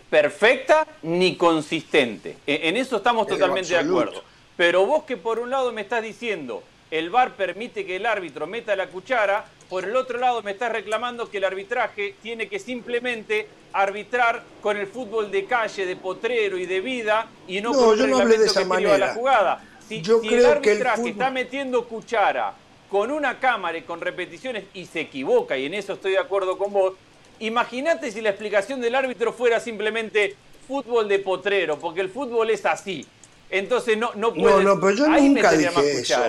perfecta 0.09 0.87
ni 1.01 1.35
consistente. 1.35 2.37
E- 2.47 2.69
En 2.69 2.77
eso 2.77 2.97
estamos 2.97 3.27
En 3.27 3.33
totalmente 3.33 3.69
de 3.73 3.79
acuerdo. 3.79 4.23
Pero 4.55 4.85
vos 4.85 5.03
que 5.03 5.17
por 5.17 5.39
un 5.39 5.49
lado 5.49 5.71
me 5.73 5.81
estás 5.81 6.01
diciendo 6.01 6.63
el 6.91 7.09
VAR 7.09 7.35
permite 7.35 7.85
que 7.85 7.97
el 7.97 8.05
árbitro 8.05 8.47
meta 8.47 8.75
la 8.75 8.87
cuchara, 8.87 9.45
por 9.69 9.83
el 9.85 9.95
otro 9.95 10.19
lado 10.19 10.41
me 10.43 10.51
estás 10.51 10.71
reclamando 10.71 11.29
que 11.29 11.37
el 11.37 11.43
arbitraje 11.45 12.15
tiene 12.21 12.47
que 12.47 12.59
simplemente 12.59 13.47
arbitrar 13.73 14.43
con 14.61 14.77
el 14.77 14.87
fútbol 14.87 15.31
de 15.31 15.45
calle, 15.45 15.85
de 15.85 15.95
potrero 15.95 16.57
y 16.57 16.65
de 16.65 16.79
vida 16.81 17.27
y 17.47 17.61
no, 17.61 17.71
No, 17.73 17.79
con 17.79 17.89
un 17.89 17.97
yo 17.97 18.07
no 18.07 18.17
hablé 18.19 18.37
de 18.37 18.45
reglamento 18.45 18.51
esa 18.51 18.59
que 18.59 18.65
priva 18.65 18.89
manera. 18.91 19.07
la 19.07 19.13
jugada. 19.13 19.63
Si, 19.87 20.01
Yo 20.01 20.19
si 20.21 20.27
creo 20.29 20.53
el 20.53 20.61
que 20.61 20.71
el 20.71 20.77
arbitraje 20.77 21.01
fútbol- 21.01 21.09
está 21.11 21.29
metiendo 21.31 21.85
cuchara 21.87 22.53
con 22.89 23.11
una 23.11 23.39
cámara 23.39 23.77
y 23.77 23.81
con 23.81 23.99
repeticiones 24.01 24.63
y 24.73 24.85
se 24.85 25.01
equivoca, 25.01 25.57
y 25.57 25.65
en 25.65 25.73
eso 25.73 25.93
estoy 25.93 26.11
de 26.13 26.19
acuerdo 26.19 26.57
con 26.57 26.71
vos, 26.71 26.93
imagínate 27.39 28.11
si 28.11 28.21
la 28.21 28.29
explicación 28.29 28.79
del 28.81 28.95
árbitro 28.95 29.33
fuera 29.33 29.59
simplemente 29.59 30.35
fútbol 30.67 31.07
de 31.07 31.19
potrero, 31.19 31.77
porque 31.77 32.01
el 32.01 32.09
fútbol 32.09 32.49
es 32.49 32.65
así. 32.65 33.05
Entonces 33.49 33.97
no, 33.97 34.11
no 34.15 34.33
puedes... 34.33 34.63
No, 34.63 34.75
no, 34.75 34.79
pero 34.81 34.91
yo 34.93 35.07
nunca 35.07 35.51
dije 35.51 35.91
eso. 35.99 36.21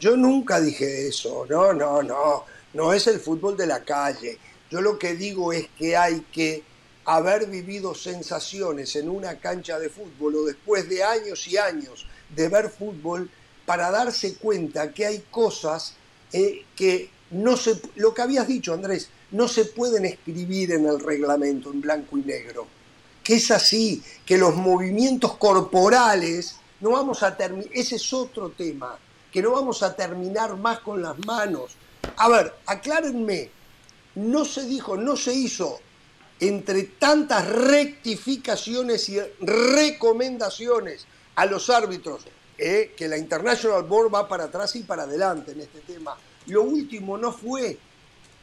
Yo 0.00 0.16
nunca 0.16 0.60
dije 0.60 1.08
eso. 1.08 1.46
No, 1.48 1.72
no, 1.72 2.02
no. 2.02 2.44
No 2.74 2.92
es 2.92 3.06
el 3.06 3.20
fútbol 3.20 3.56
de 3.56 3.66
la 3.66 3.84
calle. 3.84 4.38
Yo 4.70 4.80
lo 4.80 4.98
que 4.98 5.14
digo 5.14 5.52
es 5.52 5.68
que 5.78 5.96
hay 5.96 6.20
que 6.32 6.62
haber 7.04 7.46
vivido 7.46 7.94
sensaciones 7.94 8.94
en 8.96 9.08
una 9.08 9.38
cancha 9.38 9.78
de 9.78 9.88
fútbol 9.88 10.36
o 10.36 10.44
después 10.44 10.88
de 10.88 11.02
años 11.02 11.46
y 11.48 11.56
años 11.56 12.06
de 12.34 12.48
ver 12.48 12.70
fútbol 12.70 13.28
para 13.66 13.90
darse 13.90 14.34
cuenta 14.34 14.92
que 14.92 15.06
hay 15.06 15.24
cosas 15.30 15.94
eh, 16.32 16.64
que 16.76 17.10
no 17.30 17.56
se, 17.56 17.80
lo 17.96 18.14
que 18.14 18.22
habías 18.22 18.46
dicho 18.46 18.74
Andrés, 18.74 19.08
no 19.30 19.48
se 19.48 19.64
pueden 19.64 20.04
escribir 20.04 20.72
en 20.72 20.86
el 20.86 21.00
reglamento 21.00 21.70
en 21.72 21.80
blanco 21.80 22.18
y 22.18 22.22
negro. 22.22 22.66
Que 23.22 23.34
es 23.34 23.50
así, 23.50 24.02
que 24.24 24.38
los 24.38 24.56
movimientos 24.56 25.36
corporales, 25.36 26.56
no 26.80 26.90
vamos 26.90 27.22
a 27.22 27.36
terminar, 27.36 27.70
ese 27.72 27.96
es 27.96 28.12
otro 28.12 28.50
tema, 28.50 28.98
que 29.30 29.42
no 29.42 29.52
vamos 29.52 29.82
a 29.82 29.94
terminar 29.94 30.56
más 30.56 30.80
con 30.80 31.02
las 31.02 31.18
manos. 31.24 31.76
A 32.16 32.28
ver, 32.28 32.52
aclárenme, 32.66 33.50
no 34.14 34.44
se 34.44 34.66
dijo, 34.66 34.96
no 34.96 35.16
se 35.16 35.34
hizo 35.34 35.80
entre 36.40 36.84
tantas 36.84 37.46
rectificaciones 37.46 39.08
y 39.10 39.18
recomendaciones 39.40 41.06
a 41.36 41.46
los 41.46 41.68
árbitros, 41.68 42.24
eh, 42.56 42.94
que 42.96 43.08
la 43.08 43.18
International 43.18 43.82
Board 43.84 44.14
va 44.14 44.28
para 44.28 44.44
atrás 44.44 44.74
y 44.76 44.82
para 44.82 45.02
adelante 45.02 45.52
en 45.52 45.60
este 45.60 45.80
tema. 45.80 46.16
Lo 46.46 46.62
último 46.62 47.18
no 47.18 47.32
fue 47.32 47.78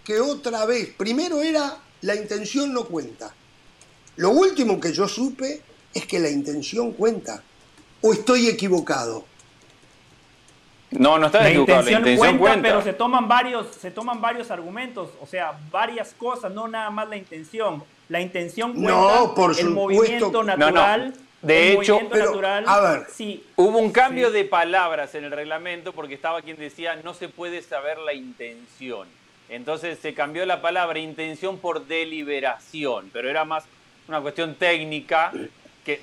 que 0.04 0.20
otra 0.20 0.66
vez, 0.66 0.90
primero 0.96 1.42
era 1.42 1.78
la 2.02 2.16
intención 2.16 2.74
no 2.74 2.86
cuenta. 2.86 3.34
Lo 4.18 4.30
último 4.30 4.80
que 4.80 4.94
yo 4.94 5.08
supe 5.08 5.62
es 5.94 6.06
que 6.06 6.20
la 6.20 6.30
intención 6.30 6.94
cuenta. 6.94 7.44
¿O 8.02 8.14
estoy 8.14 8.48
equivocado? 8.48 9.26
No, 10.92 11.18
no 11.18 11.26
está 11.28 11.44
la 11.44 11.52
Intención, 11.52 11.86
la 11.86 11.98
intención 12.00 12.38
cuenta, 12.38 12.62
pero 12.62 12.82
se 12.82 12.94
toman 12.94 13.28
varios, 13.28 13.68
se 13.76 13.92
toman 13.92 14.22
varios 14.22 14.52
argumentos, 14.52 15.10
o 15.22 15.26
sea, 15.26 15.58
varias 15.70 16.14
cosas, 16.14 16.52
no 16.52 16.68
nada 16.68 16.90
más 16.90 17.10
la 17.10 17.18
intención. 17.18 17.84
La 18.10 18.22
intención 18.22 18.72
cuenta, 18.74 18.92
no, 18.92 19.34
por 19.36 19.60
el 19.60 19.70
movimiento 19.70 20.44
natural. 20.44 21.14
De 21.42 21.74
hecho, 21.74 22.02
natural, 22.02 22.64
a 22.68 22.80
ver, 22.80 23.08
sí, 23.12 23.46
hubo 23.58 23.78
un 23.78 23.92
cambio 23.92 24.32
de 24.32 24.44
palabras 24.44 25.14
en 25.14 25.24
el 25.24 25.32
reglamento 25.32 25.94
porque 25.94 26.16
estaba 26.16 26.42
quien 26.42 26.58
decía 26.58 26.96
no 27.04 27.14
se 27.14 27.30
puede 27.30 27.62
saber 27.62 28.00
la 28.00 28.14
intención. 28.14 29.08
Entonces 29.48 30.00
se 30.00 30.14
cambió 30.14 30.46
la 30.46 30.62
palabra 30.62 30.98
intención 30.98 31.60
por 31.60 31.86
deliberación, 31.86 33.12
pero 33.14 33.30
era 33.30 33.46
más 33.46 33.66
una 34.08 34.20
cuestión 34.20 34.56
técnica 34.56 35.32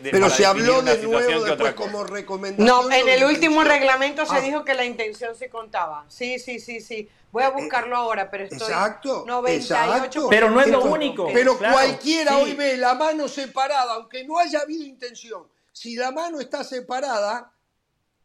pero 0.03 0.31
se 0.31 0.47
habló 0.47 0.83
de 0.83 1.03
nuevo 1.03 1.45
después 1.45 1.75
como 1.75 2.05
recomendación. 2.05 2.67
No, 2.67 2.91
en 2.91 3.09
el 3.09 3.25
último 3.25 3.63
reglamento 3.65 4.25
se 4.27 4.37
ah. 4.37 4.41
dijo 4.41 4.65
que 4.65 4.75
la 4.75 4.85
intención 4.85 5.35
se 5.37 5.49
contaba. 5.49 6.05
Sí, 6.09 6.39
sí, 6.39 6.59
sí, 6.59 6.81
sí. 6.81 7.09
Voy 7.33 7.43
a 7.43 7.51
buscarlo 7.51 7.97
ahora, 7.97 8.31
pero 8.31 8.45
estoy 8.45 8.61
exacto, 8.61 9.25
98 9.27 10.29
Pero 10.31 10.51
no 10.51 10.61
es 10.61 10.69
lo 10.69 10.85
único. 10.85 11.29
Pero 11.33 11.59
cualquiera 11.59 12.39
hoy 12.39 12.55
ve 12.55 12.77
la 12.77 12.95
mano 12.95 13.27
separada, 13.29 13.95
aunque 13.95 14.25
no 14.25 14.39
haya 14.39 14.61
habido 14.61 14.85
intención. 14.85 15.43
Si 15.73 15.97
la 15.97 16.13
mano 16.13 16.41
está 16.41 16.63
separada, 16.63 17.53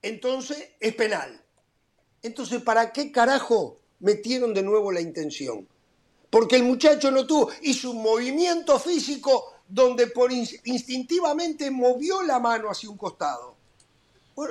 entonces 0.02 0.70
es 0.80 0.94
penal. 0.94 1.44
Entonces, 2.22 2.62
¿para 2.62 2.92
qué 2.92 3.12
carajo 3.12 3.80
metieron 4.00 4.54
de 4.54 4.62
nuevo 4.62 4.92
la 4.92 5.02
intención? 5.02 5.68
Porque 6.30 6.58
el 6.58 6.64
muchacho 6.64 7.10
no 7.12 7.26
tuvo, 7.26 7.50
hizo 7.62 7.92
un 7.92 8.04
movimiento 8.04 8.80
físico 8.80 9.56
donde 9.70 10.08
por 10.08 10.32
instintivamente 10.32 11.70
movió 11.70 12.24
la 12.24 12.40
mano 12.40 12.70
hacia 12.70 12.90
un 12.90 12.98
costado. 12.98 13.56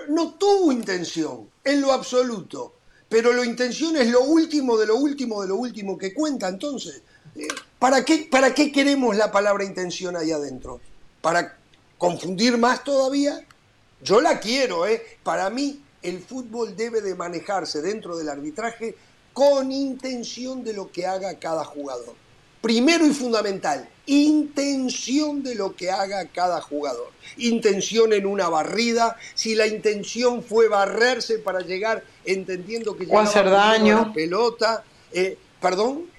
no 0.08 0.34
tuvo 0.34 0.70
intención, 0.70 1.48
en 1.64 1.80
lo 1.80 1.92
absoluto, 1.92 2.74
pero 3.08 3.32
la 3.32 3.44
intención 3.44 3.96
es 3.96 4.08
lo 4.08 4.22
último 4.22 4.76
de 4.76 4.86
lo 4.86 4.96
último 4.96 5.42
de 5.42 5.48
lo 5.48 5.56
último 5.56 5.98
que 5.98 6.14
cuenta. 6.14 6.48
Entonces, 6.48 7.02
eh, 7.34 7.48
¿para 7.78 8.04
qué, 8.04 8.28
¿para 8.30 8.54
qué 8.54 8.70
queremos 8.70 9.16
la 9.16 9.32
palabra 9.32 9.64
intención 9.64 10.16
ahí 10.16 10.30
adentro? 10.30 10.80
¿Para 11.20 11.58
confundir 11.96 12.56
más 12.58 12.84
todavía? 12.84 13.44
Yo 14.02 14.20
la 14.20 14.38
quiero, 14.38 14.86
¿eh? 14.86 15.02
Para 15.22 15.50
mí, 15.50 15.82
el 16.02 16.22
fútbol 16.22 16.76
debe 16.76 17.00
de 17.00 17.14
manejarse 17.14 17.82
dentro 17.82 18.16
del 18.16 18.28
arbitraje 18.28 18.94
con 19.32 19.72
intención 19.72 20.62
de 20.62 20.74
lo 20.74 20.92
que 20.92 21.06
haga 21.06 21.38
cada 21.38 21.64
jugador. 21.64 22.14
Primero 22.68 23.06
y 23.06 23.14
fundamental, 23.14 23.88
intención 24.04 25.42
de 25.42 25.54
lo 25.54 25.74
que 25.74 25.90
haga 25.90 26.26
cada 26.26 26.60
jugador. 26.60 27.10
Intención 27.38 28.12
en 28.12 28.26
una 28.26 28.50
barrida, 28.50 29.16
si 29.32 29.54
la 29.54 29.66
intención 29.66 30.42
fue 30.42 30.68
barrerse 30.68 31.38
para 31.38 31.60
llegar 31.60 32.04
entendiendo 32.26 32.94
que 32.94 33.06
o 33.08 33.18
hacer 33.18 33.48
daño. 33.48 34.08
la 34.08 34.12
pelota, 34.12 34.84
eh, 35.12 35.38
perdón. 35.62 36.10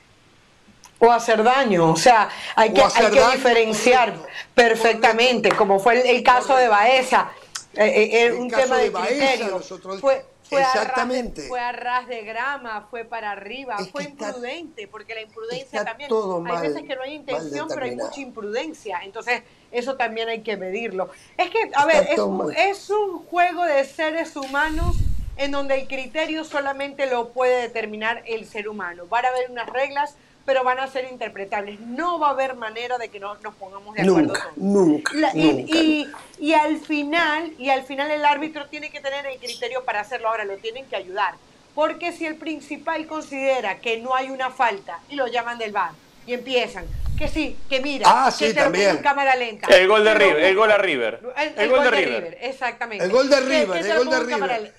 O 0.98 1.12
hacer 1.12 1.44
daño, 1.44 1.92
o 1.92 1.96
sea, 1.96 2.30
hay 2.56 2.74
que, 2.74 2.82
hay 2.82 3.12
que 3.12 3.32
diferenciar 3.32 4.16
perfectamente, 4.56 5.52
como 5.52 5.80
fue 5.80 6.10
el, 6.10 6.24
caso 6.24 6.56
de 6.56 6.68
Baeza, 6.68 7.30
eh, 7.76 8.10
eh, 8.12 8.32
un 8.32 8.50
tema 8.50 8.78
de, 8.78 8.92
criterio. 8.92 9.62
Fue, 10.02 10.26
fue 10.50 10.62
Exactamente. 10.62 11.42
A 11.42 11.44
ras, 11.44 11.50
fue 11.50 11.60
a 11.60 11.72
ras 11.72 12.08
de 12.08 12.24
grama, 12.24 12.88
fue 12.90 13.06
para 13.06 13.32
arriba, 13.32 13.78
fue 13.92 14.04
imprudente, 14.04 14.88
porque 14.88 15.14
la 15.14 15.22
imprudencia 15.22 15.86
también. 15.86 16.10
hay 16.48 16.62
veces 16.62 16.84
que 16.84 16.96
no 16.96 17.04
hay 17.04 17.14
intención, 17.14 17.68
pero 17.70 17.86
hay 17.86 17.96
mucha 17.96 18.20
imprudencia. 18.20 19.00
Entonces, 19.04 19.44
eso 19.72 19.96
también 19.96 20.28
hay 20.30 20.42
que 20.42 20.58
medirlo. 20.58 21.10
Es 21.38 21.50
que, 21.52 21.70
a 21.76 21.86
ver, 21.86 22.08
es 22.10 22.20
un, 22.20 22.54
es 22.54 22.90
un 22.90 23.26
juego 23.26 23.64
de 23.64 23.86
seres 23.86 24.36
humanos 24.36 24.96
en 25.38 25.52
donde 25.52 25.76
el 25.76 25.88
criterio 25.88 26.44
solamente 26.44 27.06
lo 27.06 27.30
puede 27.30 27.62
determinar 27.62 28.24
el 28.26 28.46
ser 28.46 28.68
humano. 28.68 29.06
Van 29.08 29.26
a 29.26 29.30
haber 29.30 29.50
unas 29.50 29.70
reglas 29.70 30.16
pero 30.50 30.64
van 30.64 30.80
a 30.80 30.88
ser 30.88 31.08
interpretables. 31.12 31.80
No 31.80 32.18
va 32.18 32.30
a 32.30 32.32
haber 32.32 32.56
manera 32.56 32.98
de 32.98 33.10
que 33.10 33.20
no 33.20 33.36
nos 33.36 33.54
pongamos 33.54 33.94
de 33.94 34.02
acuerdo 34.02 34.34
nunca, 34.56 35.14
Nunca, 35.14 35.32
y, 35.36 36.08
Y, 36.40 36.54
al 36.54 36.80
final, 36.80 37.54
y 37.60 37.70
al 37.70 37.84
final 37.84 38.10
el 38.10 38.26
árbitro 38.26 38.66
tiene 38.66 38.90
que 38.90 39.00
tener 39.00 39.28
el 39.28 39.38
criterio 39.38 39.86
para 39.86 40.00
hacerlo. 40.00 40.28
Ahora 40.28 40.46
lo 40.46 40.58
tienen 40.58 40.88
que 40.88 40.96
ayudar. 40.96 41.36
Porque 41.76 42.14
si 42.14 42.26
el 42.26 42.36
principal 42.36 43.06
considera 43.06 43.78
que 43.78 44.00
no 44.00 44.16
hay 44.16 44.32
una 44.32 44.50
falta 44.50 45.00
y 45.08 45.18
lo 45.18 45.28
llaman 45.28 45.60
del 45.60 45.72
bar 45.72 45.92
y 46.26 46.34
empiezan, 46.34 46.88
que 47.16 47.28
sí, 47.28 47.56
que 47.70 47.80
mira, 47.80 48.08
ah, 48.10 48.34
que 48.36 48.48
sí, 48.48 48.56
también. 48.56 48.98
cámara 49.04 49.36
lenta. 49.36 49.68
El 49.68 49.88
gol 49.88 50.04
de 50.04 50.16
River, 50.16 50.44
el 50.46 50.56
gol 50.56 50.72
a 50.72 50.78
River. 50.80 51.20
El, 51.58 51.70
gol, 51.70 51.84
de, 51.84 51.92
River. 51.92 52.38
exactamente. 52.42 53.06
El 53.06 53.12
gol 53.12 53.30
de 53.30 53.40
River, 53.40 53.86
el 53.86 53.98
gol 54.00 54.10
de 54.10 54.20
River. 54.22 54.74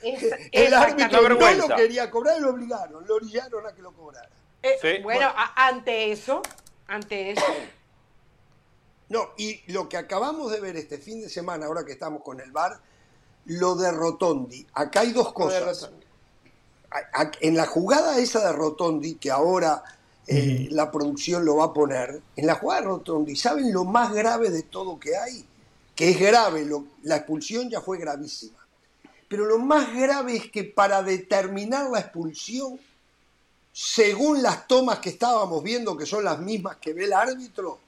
el 0.51 0.75
árbitro 0.75 1.29
no 1.29 1.69
lo 1.69 1.77
quería 1.77 2.11
cobrar 2.11 2.39
y 2.39 2.41
lo 2.41 2.51
obligaron, 2.51 3.07
lo 3.07 3.15
orillaron 3.15 3.65
a 3.69 3.73
que 3.73 3.83
lo 3.83 3.93
cobrara. 3.93 4.40
Eh, 4.63 5.01
bueno, 5.03 5.29
ante 5.57 6.13
eso, 6.13 6.43
ante 6.87 7.33
eso. 7.33 7.45
No, 9.09 9.31
y 9.37 9.61
lo 9.73 9.89
que 9.89 9.97
acabamos 9.97 10.53
de 10.53 10.61
ver 10.61 10.77
este 10.77 10.99
fin 10.99 11.21
de 11.21 11.29
semana, 11.29 11.67
ahora 11.67 11.85
que 11.85 11.93
estamos 11.93 12.23
con 12.23 12.41
el 12.41 12.53
bar, 12.53 12.81
lo 13.47 13.75
de 13.75 13.91
Rotondi. 13.91 14.67
Acá 14.75 15.01
hay 15.01 15.13
dos 15.13 15.33
cosas. 15.33 15.91
En 17.41 17.57
la 17.57 17.67
jugada 17.67 18.19
esa 18.19 18.47
de 18.47 18.53
Rotondi, 18.53 19.15
que 19.15 19.31
ahora 19.31 19.83
eh, 20.27 20.69
la 20.71 20.91
producción 20.91 21.45
lo 21.45 21.57
va 21.57 21.67
a 21.67 21.73
poner, 21.73 22.21
en 22.37 22.47
la 22.47 22.55
jugada 22.55 22.83
de 22.83 22.87
Rotondi, 22.87 23.35
¿saben 23.35 23.73
lo 23.73 23.85
más 23.85 24.13
grave 24.13 24.51
de 24.51 24.63
todo 24.63 25.01
que 25.01 25.17
hay? 25.17 25.45
Que 25.97 26.11
es 26.11 26.21
grave, 26.21 26.69
la 27.03 27.17
expulsión 27.17 27.69
ya 27.69 27.81
fue 27.81 27.99
gravísima. 27.99 28.59
Pero 29.29 29.45
lo 29.45 29.59
más 29.59 29.95
grave 29.95 30.37
es 30.37 30.51
que 30.51 30.65
para 30.65 31.03
determinar 31.03 31.91
la 31.91 32.01
expulsión 32.01 32.79
según 33.73 34.43
las 34.43 34.67
tomas 34.67 34.99
que 34.99 35.11
estábamos 35.11 35.63
viendo, 35.63 35.97
que 35.97 36.07
son 36.07 36.25
las 36.25 36.41
mismas 36.41 36.77
que 36.77 36.93
ve 36.93 37.05
el 37.05 37.13
árbitro, 37.13 37.79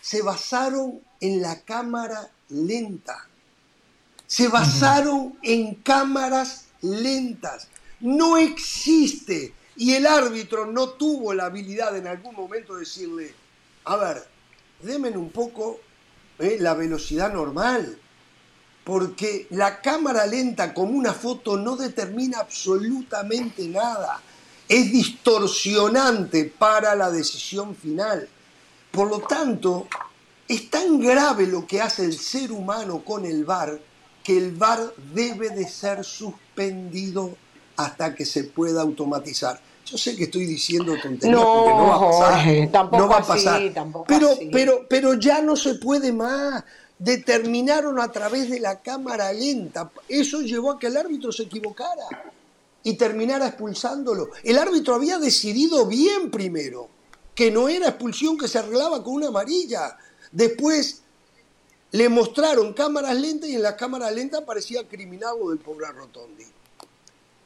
se 0.00 0.22
basaron 0.22 1.00
en 1.20 1.40
la 1.40 1.60
cámara 1.60 2.30
lenta. 2.48 3.26
Se 4.26 4.48
basaron 4.48 5.38
en 5.42 5.76
cámaras 5.76 6.66
lentas. 6.82 7.68
No 8.00 8.36
existe. 8.36 9.54
Y 9.76 9.94
el 9.94 10.06
árbitro 10.06 10.66
no 10.66 10.90
tuvo 10.90 11.32
la 11.32 11.46
habilidad 11.46 11.96
en 11.96 12.06
algún 12.06 12.34
momento 12.34 12.74
de 12.74 12.80
decirle, 12.80 13.34
a 13.84 13.96
ver, 13.96 14.26
denme 14.82 15.10
un 15.10 15.30
poco 15.30 15.80
eh, 16.38 16.56
la 16.60 16.74
velocidad 16.74 17.32
normal. 17.32 17.98
Porque 18.84 19.46
la 19.50 19.80
cámara 19.80 20.26
lenta 20.26 20.74
como 20.74 20.92
una 20.92 21.12
foto 21.12 21.56
no 21.56 21.76
determina 21.76 22.38
absolutamente 22.40 23.68
nada 23.68 24.20
es 24.70 24.92
distorsionante 24.92 26.44
para 26.44 26.94
la 26.94 27.10
decisión 27.10 27.74
final. 27.74 28.28
Por 28.92 29.10
lo 29.10 29.18
tanto, 29.18 29.88
es 30.46 30.70
tan 30.70 31.00
grave 31.00 31.48
lo 31.48 31.66
que 31.66 31.80
hace 31.80 32.04
el 32.04 32.16
ser 32.16 32.52
humano 32.52 33.02
con 33.04 33.26
el 33.26 33.44
VAR 33.44 33.80
que 34.22 34.38
el 34.38 34.52
VAR 34.52 34.92
debe 35.12 35.50
de 35.50 35.66
ser 35.68 36.04
suspendido 36.04 37.34
hasta 37.76 38.14
que 38.14 38.24
se 38.24 38.44
pueda 38.44 38.82
automatizar. 38.82 39.60
Yo 39.86 39.98
sé 39.98 40.14
que 40.14 40.24
estoy 40.24 40.44
diciendo 40.46 40.94
tonterías 41.02 41.36
No, 41.36 41.64
porque 41.64 41.70
no 41.70 41.86
va 41.88 41.96
a 41.96 42.00
pasar. 42.00 42.34
Jorge, 42.34 42.68
tampoco 42.70 43.02
no 43.02 43.08
va 43.08 43.16
a 43.16 43.20
así, 43.20 43.28
pasar. 43.28 43.62
tampoco 43.74 44.04
pero, 44.06 44.30
así. 44.30 44.50
pero, 44.52 44.86
pero 44.88 45.14
ya 45.14 45.42
no 45.42 45.56
se 45.56 45.74
puede 45.76 46.12
más. 46.12 46.62
Determinaron 46.96 47.98
a 47.98 48.12
través 48.12 48.48
de 48.48 48.60
la 48.60 48.78
cámara 48.80 49.32
lenta. 49.32 49.90
Eso 50.08 50.42
llevó 50.42 50.72
a 50.72 50.78
que 50.78 50.86
el 50.86 50.96
árbitro 50.96 51.32
se 51.32 51.44
equivocara 51.44 52.04
y 52.82 52.94
terminara 52.94 53.48
expulsándolo. 53.48 54.30
El 54.42 54.58
árbitro 54.58 54.94
había 54.94 55.18
decidido 55.18 55.86
bien 55.86 56.30
primero, 56.30 56.88
que 57.34 57.50
no 57.50 57.68
era 57.68 57.88
expulsión 57.88 58.38
que 58.38 58.48
se 58.48 58.58
arreglaba 58.58 59.02
con 59.02 59.14
una 59.14 59.28
amarilla. 59.28 59.96
Después 60.32 61.02
le 61.92 62.08
mostraron 62.08 62.72
cámaras 62.72 63.16
lentas 63.16 63.48
y 63.48 63.56
en 63.56 63.62
las 63.62 63.74
cámaras 63.74 64.12
lentas 64.14 64.42
parecía 64.42 64.86
criminal 64.86 65.34
del 65.48 65.58
pobre 65.58 65.86
Rotondi. 65.88 66.44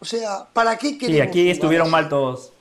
O 0.00 0.04
sea, 0.04 0.46
¿para 0.52 0.76
qué 0.76 0.88
Sí, 0.90 0.98
queremos 0.98 1.28
aquí 1.28 1.42
un 1.42 1.48
estuvieron 1.48 1.90
mal 1.90 2.08
todos. 2.08 2.52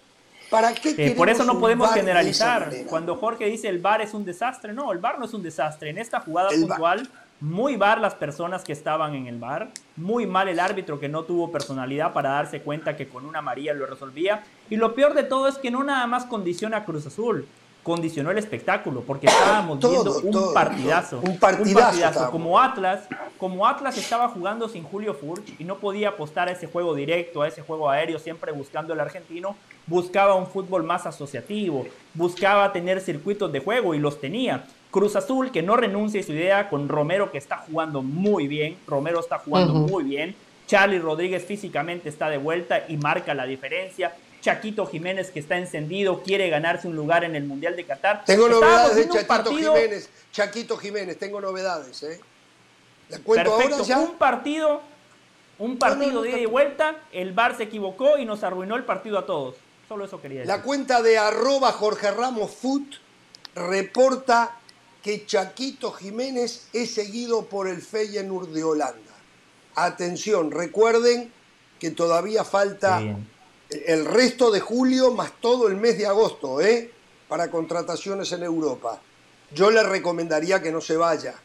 ¿Para 0.49 0.73
qué 0.73 0.93
Eh, 0.97 1.11
por 1.11 1.29
eso 1.29 1.43
no 1.43 1.59
podemos 1.59 1.91
generalizar. 1.91 2.71
Cuando 2.87 3.15
Jorge 3.15 3.45
dice 3.45 3.67
el 3.67 3.79
VAR 3.79 4.01
es 4.01 4.13
un 4.13 4.23
desastre, 4.23 4.71
no, 4.71 4.91
el 4.91 4.99
VAR 4.99 5.19
no 5.19 5.25
es 5.25 5.33
un 5.33 5.41
desastre. 5.41 5.89
En 5.89 5.97
esta 5.97 6.19
jugada 6.19 6.49
El 6.51 6.67
puntual, 6.67 7.09
muy 7.43 7.75
VAR 7.75 7.99
las 7.99 8.15
personas 8.15 8.63
que 8.63 8.71
estaban 8.71 9.15
en 9.15 9.27
el 9.27 9.37
VAR, 9.37 9.69
muy 9.97 10.25
mal 10.25 10.47
el 10.47 10.61
árbitro 10.61 10.97
que 10.97 11.09
no 11.09 11.23
tuvo 11.23 11.51
personalidad 11.51 12.13
para 12.13 12.29
darse 12.29 12.61
cuenta 12.61 12.95
que 12.95 13.09
con 13.09 13.25
una 13.25 13.39
amarilla 13.39 13.73
lo 13.73 13.85
resolvía. 13.85 14.43
Y 14.69 14.77
lo 14.77 14.95
peor 14.95 15.13
de 15.13 15.23
todo 15.23 15.49
es 15.49 15.57
que 15.57 15.69
no 15.69 15.83
nada 15.83 16.07
más 16.07 16.23
condiciona 16.23 16.77
a 16.77 16.85
Cruz 16.85 17.05
Azul, 17.05 17.45
condicionó 17.83 18.31
el 18.31 18.37
espectáculo, 18.37 19.01
porque 19.01 19.27
estábamos 19.27 19.81
Todo, 19.81 19.91
viendo 19.91 20.19
un 20.21 20.31
todo, 20.31 20.53
partidazo. 20.53 21.19
todo. 21.19 21.29
Un 21.31 21.37
partidazo 21.37 21.97
estábamos. 21.97 22.29
Como 22.31 22.61
Atlas, 22.61 23.01
como 23.37 23.67
Atlas 23.67 23.97
estaba 23.97 24.29
jugando 24.29 24.69
sin 24.69 24.85
Julio 24.85 25.13
Furch 25.13 25.59
y 25.59 25.65
no 25.65 25.79
podía 25.79 26.09
apostar 26.09 26.47
a 26.47 26.53
ese 26.53 26.67
juego 26.67 26.95
directo, 26.95 27.41
a 27.41 27.49
ese 27.49 27.61
juego 27.61 27.89
aéreo, 27.89 28.19
siempre 28.19 28.53
buscando 28.53 28.93
el 28.93 29.01
argentino, 29.01 29.57
buscaba 29.85 30.35
un 30.35 30.47
fútbol 30.47 30.83
más 30.83 31.05
asociativo, 31.05 31.85
buscaba 32.13 32.71
tener 32.71 33.01
circuitos 33.01 33.51
de 33.51 33.59
juego 33.59 33.93
y 33.93 33.99
los 33.99 34.21
tenía. 34.21 34.63
Cruz 34.93 35.15
Azul 35.15 35.51
que 35.51 35.63
no 35.63 35.75
renuncia 35.75 36.21
a 36.21 36.23
su 36.23 36.33
idea 36.33 36.69
con 36.69 36.87
Romero 36.87 37.31
que 37.31 37.39
está 37.39 37.57
jugando 37.57 38.03
muy 38.03 38.47
bien, 38.47 38.77
Romero 38.85 39.19
está 39.19 39.39
jugando 39.39 39.73
muy 39.73 40.03
bien, 40.03 40.35
Charlie 40.67 40.99
Rodríguez 40.99 41.43
físicamente 41.43 42.09
está 42.09 42.29
de 42.29 42.37
vuelta 42.37 42.85
y 42.87 42.97
marca 42.97 43.33
la 43.33 43.45
diferencia. 43.45 44.15
Chaquito 44.41 44.85
Jiménez 44.85 45.31
que 45.31 45.39
está 45.39 45.57
encendido, 45.57 46.21
quiere 46.21 46.47
ganarse 46.49 46.87
un 46.87 46.95
lugar 46.95 47.23
en 47.23 47.35
el 47.35 47.43
Mundial 47.43 47.75
de 47.75 47.85
Qatar. 47.85 48.23
Tengo 48.23 48.47
novedades 48.47 48.95
de 48.95 49.03
Chaquito 49.09 49.27
partido- 49.27 49.73
Jiménez. 49.73 50.09
Chaquito 50.31 50.77
Jiménez, 50.77 51.17
tengo 51.17 51.41
novedades, 51.41 52.03
¿eh? 52.03 52.19
¿La 53.09 53.17
cuento 53.19 53.49
Perfecto, 53.57 53.75
ahora 53.77 53.87
ya? 53.87 53.99
un 53.99 54.13
partido, 54.15 54.81
un 55.57 55.77
partido 55.79 56.11
no, 56.11 56.21
de 56.21 56.29
ida 56.29 56.39
y 56.39 56.45
vuelta, 56.45 56.97
el 57.11 57.33
VAR 57.33 57.57
se 57.57 57.63
equivocó 57.63 58.19
y 58.19 58.25
nos 58.25 58.43
arruinó 58.43 58.75
el 58.75 58.83
partido 58.83 59.17
a 59.17 59.25
todos. 59.25 59.55
Solo 59.89 60.05
eso 60.05 60.21
quería 60.21 60.41
decir. 60.41 60.55
La 60.55 60.61
cuenta 60.61 61.01
de 61.01 61.17
arroba 61.17 61.71
Jorge 61.71 62.11
Ramos 62.11 62.51
Foot 62.51 62.95
reporta 63.55 64.59
que 65.03 65.25
Chaquito 65.25 65.91
Jiménez 65.91 66.67
es 66.71 66.93
seguido 66.93 67.45
por 67.45 67.67
el 67.67 67.81
Feyenoord 67.81 68.49
de 68.49 68.63
Holanda. 68.63 69.13
Atención, 69.75 70.49
recuerden 70.49 71.31
que 71.79 71.91
todavía 71.91 72.45
falta 72.45 72.99
Bien. 72.99 73.27
el 73.69 74.05
resto 74.05 74.49
de 74.49 74.61
julio 74.61 75.11
más 75.11 75.33
todo 75.41 75.67
el 75.67 75.75
mes 75.75 75.97
de 75.97 76.05
agosto, 76.07 76.61
¿eh? 76.61 76.89
Para 77.27 77.51
contrataciones 77.51 78.31
en 78.31 78.43
Europa. 78.43 79.01
Yo 79.53 79.69
le 79.71 79.83
recomendaría 79.83 80.61
que 80.61 80.71
no 80.71 80.79
se 80.79 80.95
vaya, 80.95 81.35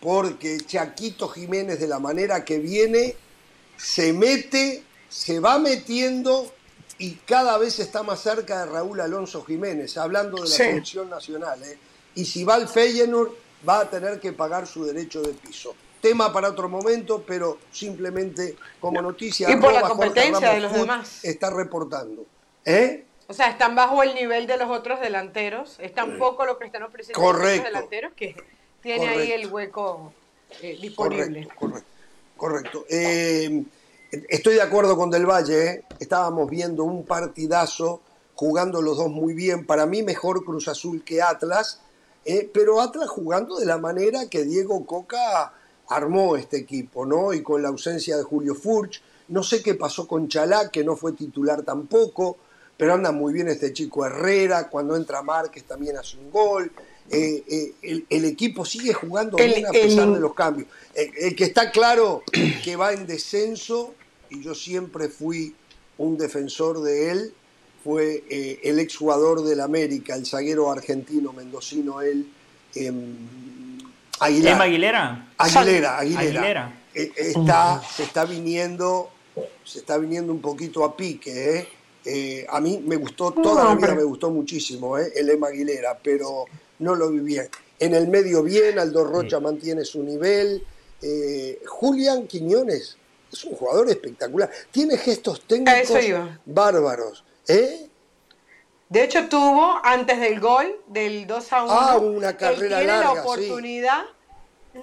porque 0.00 0.58
Chaquito 0.66 1.28
Jiménez 1.28 1.78
de 1.78 1.86
la 1.86 2.00
manera 2.00 2.44
que 2.44 2.58
viene 2.58 3.14
se 3.76 4.12
mete, 4.12 4.82
se 5.08 5.38
va 5.38 5.58
metiendo 5.58 6.52
y 6.98 7.12
cada 7.26 7.56
vez 7.56 7.78
está 7.78 8.02
más 8.02 8.20
cerca 8.20 8.60
de 8.64 8.72
Raúl 8.72 9.00
Alonso 9.00 9.44
Jiménez, 9.44 9.96
hablando 9.96 10.36
de 10.38 10.48
la 10.50 10.56
Sí. 10.56 10.62
selección 10.64 11.08
nacional. 11.08 11.62
¿eh? 11.62 11.78
Y 12.20 12.26
si 12.26 12.44
va 12.44 12.56
al 12.56 12.68
Feyenoord, 12.68 13.30
va 13.66 13.80
a 13.80 13.88
tener 13.88 14.20
que 14.20 14.34
pagar 14.34 14.66
su 14.66 14.84
derecho 14.84 15.22
de 15.22 15.32
piso. 15.32 15.74
Tema 16.02 16.30
para 16.30 16.50
otro 16.50 16.68
momento, 16.68 17.24
pero 17.26 17.56
simplemente 17.72 18.56
como 18.78 19.00
noticia. 19.00 19.50
Y 19.50 19.56
por 19.56 19.72
la 19.72 19.88
competencia 19.88 20.52
de 20.52 20.60
los 20.60 20.72
demás. 20.72 21.24
Está 21.24 21.48
reportando. 21.48 22.26
¿Eh? 22.66 23.06
O 23.26 23.32
sea, 23.32 23.48
están 23.48 23.74
bajo 23.74 24.02
el 24.02 24.14
nivel 24.14 24.46
de 24.46 24.58
los 24.58 24.68
otros 24.68 25.00
delanteros. 25.00 25.78
Es 25.80 25.94
tan 25.94 26.18
poco 26.18 26.44
lo 26.44 26.58
que 26.58 26.66
están 26.66 26.82
ofreciendo 26.82 27.22
los 27.22 27.32
Correcto. 27.32 27.64
delanteros 27.64 28.12
que 28.14 28.36
tiene 28.82 29.08
ahí 29.08 29.32
el 29.32 29.46
hueco 29.46 30.12
eh, 30.60 30.76
disponible. 30.78 31.48
Correcto, 31.48 31.54
correcto. 31.58 31.88
correcto. 32.36 32.86
Eh, 32.90 33.64
estoy 34.28 34.56
de 34.56 34.62
acuerdo 34.62 34.94
con 34.94 35.10
Del 35.10 35.24
Valle, 35.24 35.70
¿eh? 35.70 35.84
estábamos 35.98 36.50
viendo 36.50 36.84
un 36.84 37.06
partidazo, 37.06 38.02
jugando 38.34 38.82
los 38.82 38.98
dos 38.98 39.08
muy 39.08 39.32
bien, 39.32 39.64
para 39.64 39.86
mí 39.86 40.02
mejor 40.02 40.44
Cruz 40.44 40.68
Azul 40.68 41.02
que 41.02 41.22
Atlas, 41.22 41.80
¿eh? 42.24 42.48
pero 42.52 42.80
Atlas 42.80 43.08
jugando 43.08 43.58
de 43.58 43.66
la 43.66 43.78
manera 43.78 44.28
que 44.28 44.44
Diego 44.44 44.84
Coca 44.86 45.52
armó 45.88 46.36
este 46.36 46.58
equipo, 46.58 47.04
¿no? 47.06 47.32
Y 47.32 47.42
con 47.42 47.62
la 47.62 47.68
ausencia 47.68 48.16
de 48.16 48.22
Julio 48.22 48.54
Furch, 48.54 49.02
no 49.28 49.42
sé 49.42 49.62
qué 49.62 49.74
pasó 49.74 50.06
con 50.06 50.28
Chalá, 50.28 50.70
que 50.70 50.84
no 50.84 50.96
fue 50.96 51.12
titular 51.12 51.62
tampoco, 51.62 52.36
pero 52.76 52.94
anda 52.94 53.12
muy 53.12 53.32
bien 53.32 53.48
este 53.48 53.72
chico 53.72 54.06
Herrera, 54.06 54.68
cuando 54.68 54.96
entra 54.96 55.22
Márquez 55.22 55.64
también 55.64 55.96
hace 55.96 56.16
un 56.16 56.30
gol. 56.30 56.70
Eh, 57.10 57.42
eh, 57.48 57.74
el, 57.82 58.06
el 58.08 58.24
equipo 58.24 58.64
sigue 58.64 58.92
jugando 58.94 59.36
El- 59.36 59.52
bien 59.52 59.66
a 59.66 59.70
pesar 59.72 60.06
el- 60.08 60.14
de 60.14 60.20
los 60.20 60.32
cambios. 60.34 60.68
El, 60.94 61.10
el 61.16 61.36
que 61.36 61.44
está 61.44 61.70
claro 61.72 62.22
que 62.64 62.76
va 62.76 62.92
en 62.92 63.06
descenso, 63.06 63.92
y 64.30 64.42
yo 64.42 64.54
siempre 64.54 65.08
fui 65.08 65.54
un 65.98 66.16
defensor 66.16 66.80
de 66.82 67.10
él, 67.10 67.34
fue 67.82 68.24
eh, 68.28 68.60
el 68.64 68.78
exjugador 68.78 69.42
del 69.42 69.60
América, 69.60 70.14
el 70.14 70.26
zaguero 70.26 70.70
argentino, 70.70 71.32
mendocino, 71.32 72.00
él, 72.02 72.26
em, 72.74 73.16
Aguilar. 74.20 74.52
Emma 74.54 74.64
Aguilera. 74.64 75.28
Aguilera, 75.38 75.98
Aguilera. 75.98 76.20
Aguilera. 76.40 76.80
Eh, 76.94 77.12
Está, 77.16 77.82
se 77.96 78.02
está 78.02 78.24
viniendo, 78.26 79.10
se 79.64 79.78
está 79.78 79.96
viniendo 79.96 80.32
un 80.32 80.40
poquito 80.40 80.84
a 80.84 80.94
pique, 80.96 81.58
¿eh? 81.58 81.68
Eh, 82.04 82.46
a 82.48 82.60
mí 82.60 82.82
me 82.86 82.96
gustó, 82.96 83.30
toda 83.32 83.64
la 83.64 83.74
vida 83.74 83.94
me 83.94 84.02
gustó 84.04 84.30
muchísimo, 84.30 84.98
¿eh? 84.98 85.12
el 85.14 85.28
Emma 85.30 85.48
Aguilera, 85.48 85.98
pero 86.02 86.46
no 86.80 86.94
lo 86.94 87.10
vi 87.10 87.20
bien. 87.20 87.48
En 87.78 87.94
el 87.94 88.08
medio 88.08 88.42
bien, 88.42 88.78
Aldo 88.78 89.04
Rocha 89.04 89.38
mantiene 89.40 89.84
su 89.84 90.02
nivel. 90.02 90.62
eh, 91.02 91.60
Julián 91.66 92.26
Quiñones 92.26 92.96
es 93.32 93.44
un 93.44 93.54
jugador 93.54 93.88
espectacular. 93.88 94.50
Tiene 94.70 94.96
gestos 94.98 95.42
técnicos 95.46 95.88
bárbaros. 96.44 97.24
¿Eh? 97.50 97.90
De 98.88 99.04
hecho, 99.04 99.28
tuvo 99.28 99.78
antes 99.84 100.18
del 100.18 100.40
gol, 100.40 100.74
del 100.88 101.26
2 101.26 101.52
a 101.52 101.62
1. 101.62 101.72
Ah, 101.72 101.98
una 101.98 102.36
carrera 102.36 102.80
él 102.80 102.86
tiene 102.86 102.86
larga, 102.86 103.14
la 103.14 103.14
sí. 103.14 103.18
oportunidad, 103.20 104.04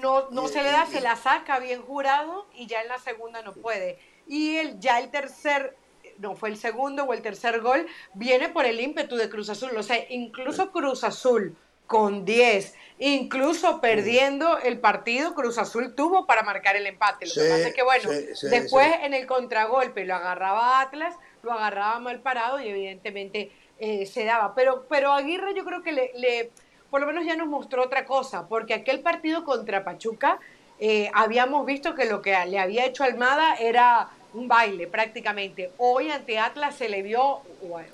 no, 0.01 0.30
no 0.30 0.47
se 0.47 0.63
le 0.63 0.72
da, 0.72 0.86
se 0.86 1.01
la 1.01 1.15
saca 1.18 1.59
bien 1.59 1.82
jurado 1.82 2.47
y 2.53 2.68
ya 2.68 2.82
en 2.82 2.88
la 2.88 2.99
segunda 2.99 3.41
no 3.41 3.53
puede. 3.53 3.99
Y 4.26 4.57
él, 4.57 4.80
ya 4.80 4.99
el 4.99 5.11
tercer, 5.11 5.76
no 6.20 6.36
fue 6.36 6.49
el 6.49 6.57
segundo 6.57 7.03
o 7.03 7.13
el 7.13 7.22
tercer 7.22 7.59
gol, 7.59 7.86
viene 8.13 8.49
por 8.49 8.65
el 8.65 8.80
ímpetu 8.80 9.18
de 9.18 9.30
Cruz 9.30 9.49
Azul. 9.49 9.76
O 9.76 9.84
sea, 9.84 9.97
incluso 10.09 10.72
Cruz 10.72 11.03
Azul 11.03 11.57
con 11.86 12.26
10, 12.26 12.76
incluso 12.99 13.80
perdiendo 13.80 14.57
el 14.59 14.80
partido, 14.80 15.34
Cruz 15.34 15.57
Azul 15.57 15.95
tuvo 15.95 16.26
para 16.26 16.43
marcar 16.43 16.76
el 16.76 16.86
empate. 16.86 17.26
Lo 17.26 17.32
Sí, 17.32 17.39
que 17.41 17.49
pasa 17.49 17.68
es 17.70 17.74
que, 17.74 17.84
bueno, 17.84 18.09
sí, 18.36 18.47
después 18.49 18.88
en 19.03 19.13
el 19.13 19.26
contragolpe 19.26 20.03
lo 20.05 20.15
agarraba 20.15 20.82
Atlas, 20.82 21.15
lo 21.48 21.54
agarraba 21.54 22.00
mal 22.00 22.20
parado 22.20 22.60
y 22.60 22.68
evidentemente 22.68 23.52
eh, 23.80 24.06
se 24.06 24.26
daba. 24.26 24.54
Pero, 24.54 24.86
pero 24.89 25.14
Aguirre 25.14 25.56
yo 25.56 25.64
creo 25.66 25.82
que 25.82 25.91
le, 25.93 26.52
por 26.89 27.02
lo 27.02 27.08
menos 27.08 27.26
ya 27.26 27.36
nos 27.36 27.48
mostró 27.48 27.84
otra 27.84 28.06
cosa, 28.06 28.48
porque 28.48 28.74
aquel 28.74 29.00
partido 29.00 29.43
contra 29.43 29.84
Pachuca 29.84 30.39
eh, 30.80 31.10
habíamos 31.14 31.66
visto 31.66 31.95
que 31.95 32.06
lo 32.06 32.22
que 32.22 32.36
le 32.45 32.60
había 32.60 32.86
hecho 32.86 33.04
Almada 33.04 33.56
era 33.56 34.10
un 34.38 34.47
baile 34.47 34.88
prácticamente. 34.88 35.71
Hoy 35.77 36.11
ante 36.11 36.38
Atlas 36.39 36.75
se 36.75 36.89
le 36.89 37.01
vio, 37.01 37.41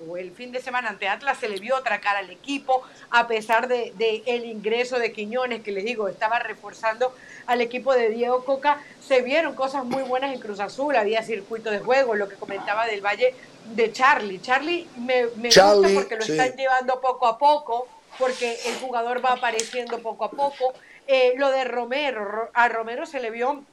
o, 0.07 0.17
el 0.17 0.31
fin 0.31 0.51
de 0.51 0.61
semana 0.61 0.89
ante 0.89 1.07
Atlas 1.07 1.37
se 1.39 1.47
le 1.47 1.57
vio 1.57 1.75
otra 1.75 2.01
cara 2.01 2.19
al 2.19 2.29
equipo, 2.29 2.83
a 3.09 3.27
pesar 3.27 3.67
de, 3.67 3.93
de 3.95 4.23
el 4.25 4.45
ingreso 4.45 4.99
de 4.99 5.11
Quiñones, 5.13 5.61
que 5.63 5.71
les 5.71 5.85
digo, 5.85 6.07
estaba 6.07 6.39
reforzando 6.39 7.13
al 7.47 7.61
equipo 7.61 7.93
de 7.93 8.09
Diego 8.09 8.43
Coca, 8.45 8.81
se 9.01 9.21
vieron 9.21 9.55
cosas 9.55 9.85
muy 9.85 10.03
buenas 10.03 10.33
en 10.33 10.39
Cruz 10.39 10.59
Azul, 10.59 10.95
había 10.95 11.23
circuito 11.23 11.71
de 11.71 11.79
juego, 11.79 12.15
lo 12.15 12.27
que 12.29 12.35
comentaba 12.35 12.85
del 12.85 13.01
Valle 13.01 13.33
de 13.73 13.91
Charlie. 13.93 14.41
Charlie 14.41 14.87
me, 14.97 15.27
me 15.37 15.49
Charlie, 15.49 15.81
gusta 15.95 15.99
porque 16.01 16.15
lo 16.17 16.23
sí. 16.23 16.33
están 16.33 16.57
llevando 16.57 16.99
poco 16.99 17.27
a 17.27 17.37
poco, 17.37 17.87
porque 18.19 18.57
el 18.65 18.75
jugador 18.75 19.23
va 19.23 19.33
apareciendo 19.33 19.99
poco 19.99 20.25
a 20.25 20.31
poco. 20.31 20.73
Eh, 21.07 21.33
lo 21.37 21.49
de 21.51 21.63
Romero, 21.65 22.23
Ro- 22.23 22.49
a 22.53 22.69
Romero 22.69 23.05
se 23.05 23.19
le 23.19 23.29
vio 23.29 23.63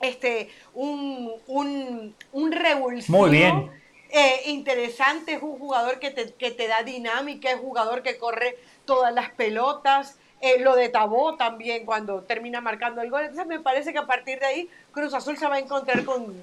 este, 0.00 0.50
un, 0.74 1.32
un, 1.46 2.14
un 2.32 2.52
revulsivo. 2.52 3.18
Muy 3.18 3.30
bien. 3.30 3.70
eh, 4.10 4.42
interesante, 4.46 5.34
es 5.34 5.42
un 5.42 5.58
jugador 5.58 5.98
que 5.98 6.10
te, 6.10 6.32
que 6.34 6.50
te 6.50 6.68
da 6.68 6.82
dinámica, 6.82 7.50
es 7.50 7.56
un 7.56 7.62
jugador 7.62 8.02
que 8.02 8.18
corre 8.18 8.56
todas 8.84 9.14
las 9.14 9.30
pelotas, 9.30 10.16
eh, 10.40 10.58
lo 10.58 10.74
de 10.74 10.88
Tabó 10.88 11.36
también 11.36 11.84
cuando 11.84 12.22
termina 12.22 12.60
marcando 12.60 13.02
el 13.02 13.10
gol. 13.10 13.22
Entonces 13.22 13.46
me 13.46 13.60
parece 13.60 13.92
que 13.92 13.98
a 13.98 14.06
partir 14.06 14.40
de 14.40 14.46
ahí 14.46 14.70
Cruz 14.90 15.12
Azul 15.12 15.36
se 15.36 15.46
va 15.46 15.56
a 15.56 15.58
encontrar 15.58 16.04
con, 16.04 16.34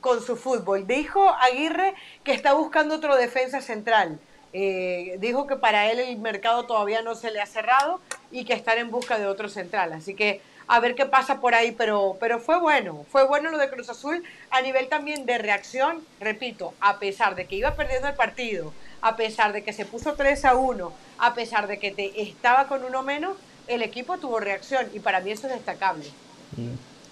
con, 0.00 0.22
su 0.22 0.36
fútbol. 0.36 0.86
Dijo 0.86 1.28
Aguirre 1.28 1.94
que 2.22 2.32
está 2.32 2.52
buscando 2.52 2.94
otro 2.94 3.16
defensa 3.16 3.60
central. 3.60 4.20
Eh, 4.52 5.16
dijo 5.18 5.46
que 5.46 5.56
para 5.56 5.90
él 5.90 5.98
el 5.98 6.18
mercado 6.18 6.66
todavía 6.66 7.02
no 7.02 7.14
se 7.14 7.30
le 7.30 7.40
ha 7.40 7.46
cerrado 7.46 8.00
y 8.30 8.44
que 8.44 8.52
están 8.52 8.78
en 8.78 8.90
busca 8.90 9.18
de 9.18 9.26
otro 9.26 9.48
central. 9.48 9.92
Así 9.92 10.14
que 10.14 10.40
a 10.70 10.78
ver 10.78 10.94
qué 10.94 11.04
pasa 11.04 11.40
por 11.40 11.52
ahí, 11.52 11.72
pero, 11.72 12.16
pero 12.20 12.38
fue 12.38 12.60
bueno, 12.60 13.04
fue 13.10 13.26
bueno 13.26 13.50
lo 13.50 13.58
de 13.58 13.68
Cruz 13.68 13.88
Azul 13.88 14.22
a 14.52 14.62
nivel 14.62 14.88
también 14.88 15.26
de 15.26 15.36
reacción, 15.36 15.98
repito, 16.20 16.74
a 16.80 17.00
pesar 17.00 17.34
de 17.34 17.46
que 17.46 17.56
iba 17.56 17.74
perdiendo 17.74 18.06
el 18.06 18.14
partido, 18.14 18.72
a 19.02 19.16
pesar 19.16 19.52
de 19.52 19.64
que 19.64 19.72
se 19.72 19.84
puso 19.84 20.14
3 20.14 20.44
a 20.44 20.54
1, 20.54 20.92
a 21.18 21.34
pesar 21.34 21.66
de 21.66 21.80
que 21.80 21.90
te 21.90 22.22
estaba 22.22 22.68
con 22.68 22.84
uno 22.84 23.02
menos, 23.02 23.36
el 23.66 23.82
equipo 23.82 24.18
tuvo 24.18 24.38
reacción 24.38 24.86
y 24.94 25.00
para 25.00 25.20
mí 25.20 25.32
eso 25.32 25.48
es 25.48 25.54
destacable. 25.54 26.04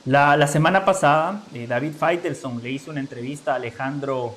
La, 0.04 0.46
semana 0.46 0.84
pasada, 0.84 1.42
eh, 1.52 1.66
David 1.66 1.94
Feitelson 1.98 2.62
le 2.62 2.70
hizo 2.70 2.92
una 2.92 3.00
entrevista 3.00 3.54
a 3.54 3.56
Alejandro 3.56 4.36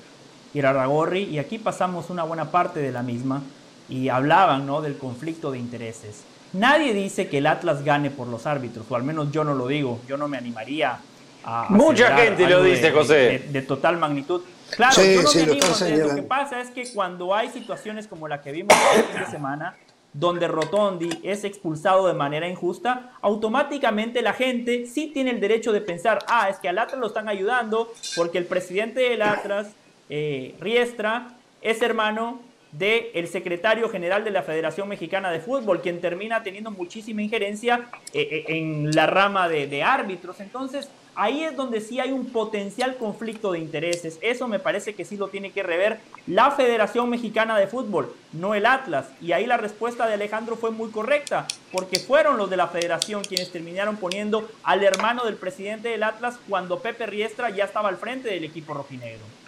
Irarragorri 0.55 1.25
y 1.25 1.37
aquí 1.37 1.59
pasamos 1.59 2.09
una 2.09 2.23
buena 2.23 2.49
parte 2.49 2.79
de 2.79 2.91
la 2.91 3.03
misma 3.03 3.43
y 3.87 4.09
hablaban 4.09 4.65
¿no? 4.65 4.81
del 4.81 4.97
conflicto 4.97 5.51
de 5.51 5.59
intereses. 5.59 6.23
Nadie 6.53 6.93
dice 6.93 7.29
que 7.29 7.37
el 7.37 7.47
Atlas 7.47 7.83
gane 7.83 8.09
por 8.11 8.27
los 8.27 8.45
árbitros, 8.45 8.85
o 8.89 8.95
al 8.95 9.03
menos 9.03 9.31
yo 9.31 9.43
no 9.43 9.53
lo 9.53 9.67
digo, 9.67 10.01
yo 10.07 10.17
no 10.17 10.27
me 10.27 10.37
animaría 10.37 10.99
a... 11.43 11.67
Mucha 11.69 12.17
gente 12.17 12.47
lo 12.47 12.61
dice, 12.63 12.91
José. 12.91 13.47
De, 13.49 13.61
total 13.61 13.97
magnitud. 13.97 14.41
Claro, 14.69 15.01
yo 15.01 15.21
no 15.21 15.33
me 15.33 15.41
animo, 15.41 16.07
lo 16.07 16.15
que 16.15 16.23
pasa 16.23 16.61
es 16.61 16.69
que 16.69 16.91
cuando 16.93 17.35
hay 17.35 17.49
situaciones 17.49 18.07
como 18.07 18.27
la 18.27 18.41
que 18.41 18.51
vimos 18.51 18.75
el 18.95 19.03
fin 19.03 19.19
de 19.19 19.25
semana, 19.27 19.75
donde 20.13 20.47
Rotondi 20.47 21.09
es 21.23 21.43
expulsado 21.43 22.07
de 22.07 22.13
manera 22.13 22.47
injusta, 22.47 23.11
automáticamente 23.21 24.21
la 24.21 24.33
gente 24.33 24.85
sí 24.85 25.07
tiene 25.07 25.31
el 25.31 25.39
derecho 25.39 25.71
de 25.71 25.81
pensar, 25.81 26.19
ah, 26.27 26.49
es 26.49 26.57
que 26.59 26.69
al 26.69 26.79
Atlas 26.79 26.99
lo 26.99 27.07
están 27.07 27.29
ayudando 27.29 27.93
porque 28.15 28.37
el 28.37 28.45
presidente 28.45 29.01
del 29.01 29.21
Atlas, 29.21 29.67
eh, 30.09 30.55
Riestra, 30.59 31.33
es 31.61 31.81
hermano 31.81 32.39
del 32.71 33.27
secretario 33.27 33.89
general 33.89 34.23
de 34.23 34.31
la 34.31 34.43
Federación 34.43 34.87
Mexicana 34.87 35.31
de 35.31 35.39
Fútbol, 35.39 35.81
quien 35.81 35.99
termina 35.99 36.43
teniendo 36.43 36.71
muchísima 36.71 37.21
injerencia 37.21 37.89
eh, 38.13 38.27
eh, 38.31 38.45
en 38.47 38.91
la 38.91 39.07
rama 39.07 39.49
de, 39.49 39.67
de 39.67 39.83
árbitros. 39.83 40.39
Entonces, 40.39 40.89
Ahí 41.13 41.43
es 41.43 41.57
donde 41.57 41.81
sí 41.81 41.99
hay 41.99 42.13
un 42.13 42.27
potencial 42.27 42.95
conflicto 42.95 43.51
de 43.51 43.59
intereses. 43.59 44.17
Eso 44.21 44.47
me 44.47 44.59
parece 44.59 44.95
que 44.95 45.03
sí 45.03 45.17
lo 45.17 45.27
tiene 45.27 45.51
que 45.51 45.61
rever 45.61 45.99
la 46.25 46.51
Federación 46.51 47.09
Mexicana 47.09 47.57
de 47.57 47.67
Fútbol, 47.67 48.15
no 48.31 48.55
el 48.55 48.65
Atlas. 48.65 49.09
Y 49.19 49.33
ahí 49.33 49.45
la 49.45 49.57
respuesta 49.57 50.07
de 50.07 50.13
Alejandro 50.13 50.55
fue 50.55 50.71
muy 50.71 50.89
correcta, 50.89 51.47
porque 51.73 51.99
fueron 51.99 52.37
los 52.37 52.49
de 52.49 52.55
la 52.55 52.69
federación 52.69 53.23
quienes 53.25 53.51
terminaron 53.51 53.97
poniendo 53.97 54.49
al 54.63 54.83
hermano 54.85 55.25
del 55.25 55.35
presidente 55.35 55.89
del 55.89 56.03
Atlas 56.03 56.39
cuando 56.47 56.79
Pepe 56.79 57.05
Riestra 57.07 57.49
ya 57.49 57.65
estaba 57.65 57.89
al 57.89 57.97
frente 57.97 58.29
del 58.29 58.45
equipo 58.45 58.73
rojinegro. 58.73 59.40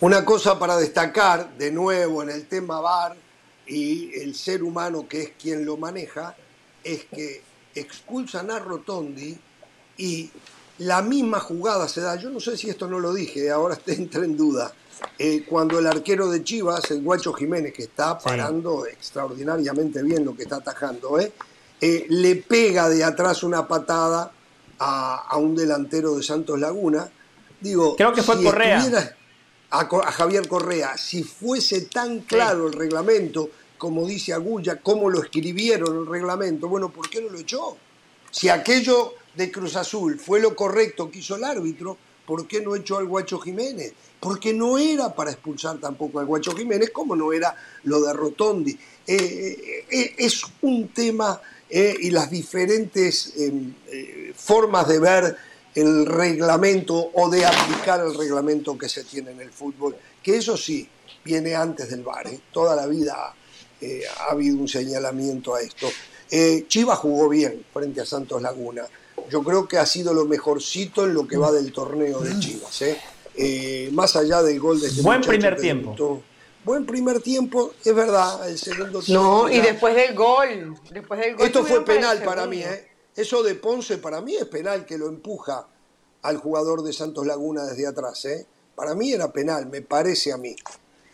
Una 0.00 0.24
cosa 0.24 0.58
para 0.58 0.76
destacar, 0.76 1.56
de 1.56 1.70
nuevo, 1.70 2.22
en 2.22 2.30
el 2.30 2.46
tema 2.46 2.80
VAR 2.80 3.16
y 3.66 4.12
el 4.20 4.34
ser 4.34 4.62
humano 4.62 5.08
que 5.08 5.22
es 5.22 5.30
quien 5.40 5.64
lo 5.64 5.76
maneja, 5.76 6.36
es 6.82 7.04
que 7.06 7.42
expulsan 7.74 8.50
a 8.50 8.58
Rotondi 8.58 9.36
y 9.96 10.30
la 10.78 11.02
misma 11.02 11.40
jugada 11.40 11.88
se 11.88 12.00
da, 12.00 12.16
yo 12.16 12.30
no 12.30 12.40
sé 12.40 12.56
si 12.56 12.68
esto 12.68 12.88
no 12.88 12.98
lo 12.98 13.14
dije, 13.14 13.50
ahora 13.50 13.78
entra 13.86 14.24
en 14.24 14.36
duda, 14.36 14.72
eh, 15.18 15.44
cuando 15.48 15.78
el 15.78 15.86
arquero 15.86 16.28
de 16.28 16.42
Chivas, 16.42 16.90
el 16.90 17.02
Guacho 17.02 17.32
Jiménez, 17.32 17.72
que 17.72 17.84
está 17.84 18.18
parando 18.18 18.86
extraordinariamente 18.86 20.02
bien 20.02 20.24
lo 20.24 20.36
que 20.36 20.42
está 20.42 20.56
atajando, 20.56 21.18
eh, 21.18 21.32
eh, 21.80 22.06
le 22.08 22.36
pega 22.36 22.88
de 22.88 23.04
atrás 23.04 23.42
una 23.42 23.66
patada 23.66 24.32
a, 24.78 25.36
un 25.36 25.54
delantero 25.54 26.16
de 26.16 26.22
Santos 26.22 26.58
Laguna. 26.58 27.08
Digo, 27.60 27.96
creo 27.96 28.12
que 28.12 28.22
fue 28.22 28.42
Correa. 28.42 29.16
A, 29.74 30.12
Javier 30.12 30.46
Correa, 30.46 30.96
si 30.96 31.24
fuese 31.24 31.82
tan 31.86 32.20
claro 32.20 32.68
el 32.68 32.74
reglamento, 32.74 33.50
como 33.76 34.06
dice 34.06 34.32
Agulla, 34.32 34.80
cómo 34.80 35.10
lo 35.10 35.20
escribieron 35.20 35.98
el 35.98 36.06
reglamento, 36.06 36.68
bueno, 36.68 36.90
¿por 36.90 37.10
qué 37.10 37.20
no 37.20 37.28
lo 37.28 37.40
echó? 37.40 37.76
Si 38.30 38.48
aquello 38.48 39.14
de 39.34 39.50
Cruz 39.50 39.74
Azul 39.74 40.20
fue 40.20 40.38
lo 40.38 40.54
correcto 40.54 41.10
que 41.10 41.18
hizo 41.18 41.34
el 41.34 41.42
árbitro, 41.42 41.98
¿por 42.24 42.46
qué 42.46 42.60
no 42.60 42.76
echó 42.76 42.98
al 42.98 43.06
Guacho 43.06 43.40
Jiménez? 43.40 43.94
Porque 44.20 44.52
no 44.52 44.78
era 44.78 45.12
para 45.12 45.32
expulsar 45.32 45.78
tampoco 45.78 46.20
al 46.20 46.26
Guacho 46.26 46.52
Jiménez, 46.52 46.90
como 46.90 47.16
no 47.16 47.32
era 47.32 47.56
lo 47.82 48.00
de 48.00 48.12
Rotondi. 48.12 48.70
Eh, 48.70 48.78
eh, 49.08 49.86
eh, 49.90 50.14
es 50.18 50.44
un 50.62 50.88
tema 50.88 51.40
y 51.68 52.10
las 52.10 52.30
diferentes 52.30 53.32
em, 53.36 53.74
formas 54.36 54.86
de 54.86 55.00
ver 55.00 55.36
el 55.74 56.06
reglamento 56.06 57.10
o 57.14 57.28
de 57.28 57.44
aplicar 57.44 58.00
el 58.00 58.14
reglamento 58.16 58.78
que 58.78 58.88
se 58.88 59.04
tiene 59.04 59.32
en 59.32 59.40
el 59.40 59.50
fútbol, 59.50 59.96
que 60.22 60.36
eso 60.36 60.56
sí, 60.56 60.88
viene 61.24 61.54
antes 61.54 61.90
del 61.90 62.02
VAR. 62.02 62.28
Toda 62.52 62.76
la 62.76 62.86
vida 62.86 63.34
ha 64.20 64.30
habido 64.30 64.56
un 64.58 64.68
señalamiento 64.68 65.54
a 65.54 65.60
esto. 65.60 65.88
Chivas 66.68 66.98
jugó 66.98 67.28
bien 67.28 67.64
frente 67.72 68.00
a 68.00 68.06
Santos 68.06 68.40
Laguna 68.40 68.84
yo 69.30 69.42
creo 69.42 69.66
que 69.66 69.78
ha 69.78 69.86
sido 69.86 70.12
lo 70.12 70.24
mejorcito 70.26 71.04
en 71.04 71.14
lo 71.14 71.26
que 71.26 71.36
va 71.36 71.52
del 71.52 71.72
torneo 71.72 72.20
de 72.20 72.38
Chivas. 72.38 72.82
¿eh? 72.82 73.00
Eh, 73.36 73.90
más 73.92 74.16
allá 74.16 74.42
del 74.42 74.60
gol 74.60 74.80
de 74.80 74.88
este 74.88 75.02
Buen 75.02 75.20
primer 75.20 75.56
tiempo. 75.56 76.22
Buen 76.64 76.86
primer 76.86 77.20
tiempo, 77.20 77.74
es 77.84 77.94
verdad, 77.94 78.48
el 78.48 78.58
segundo 78.58 79.02
tiempo. 79.02 79.22
No, 79.22 79.50
y 79.50 79.60
después 79.60 79.94
del 79.94 80.14
gol. 80.14 80.74
Después 80.90 81.20
del 81.20 81.36
gol 81.36 81.46
Esto 81.46 81.64
fue 81.64 81.84
penal 81.84 82.22
para, 82.22 82.46
mí, 82.46 82.62
¿eh? 82.62 82.88
Eso 83.16 83.42
de 83.42 83.54
Ponce 83.54 83.98
para 83.98 84.20
mí 84.20 84.34
es 84.34 84.46
penal 84.46 84.84
que 84.84 84.98
lo 84.98 85.08
empuja 85.08 85.66
al 86.22 86.36
jugador 86.38 86.82
de 86.82 86.92
Santos 86.92 87.26
Laguna 87.26 87.64
desde 87.64 87.86
atrás, 87.86 88.24
¿eh? 88.24 88.46
Para 88.74 88.94
mí 88.94 89.12
era 89.12 89.30
penal, 89.32 89.66
me 89.66 89.82
parece 89.82 90.32
a 90.32 90.36
mí. 90.36 90.56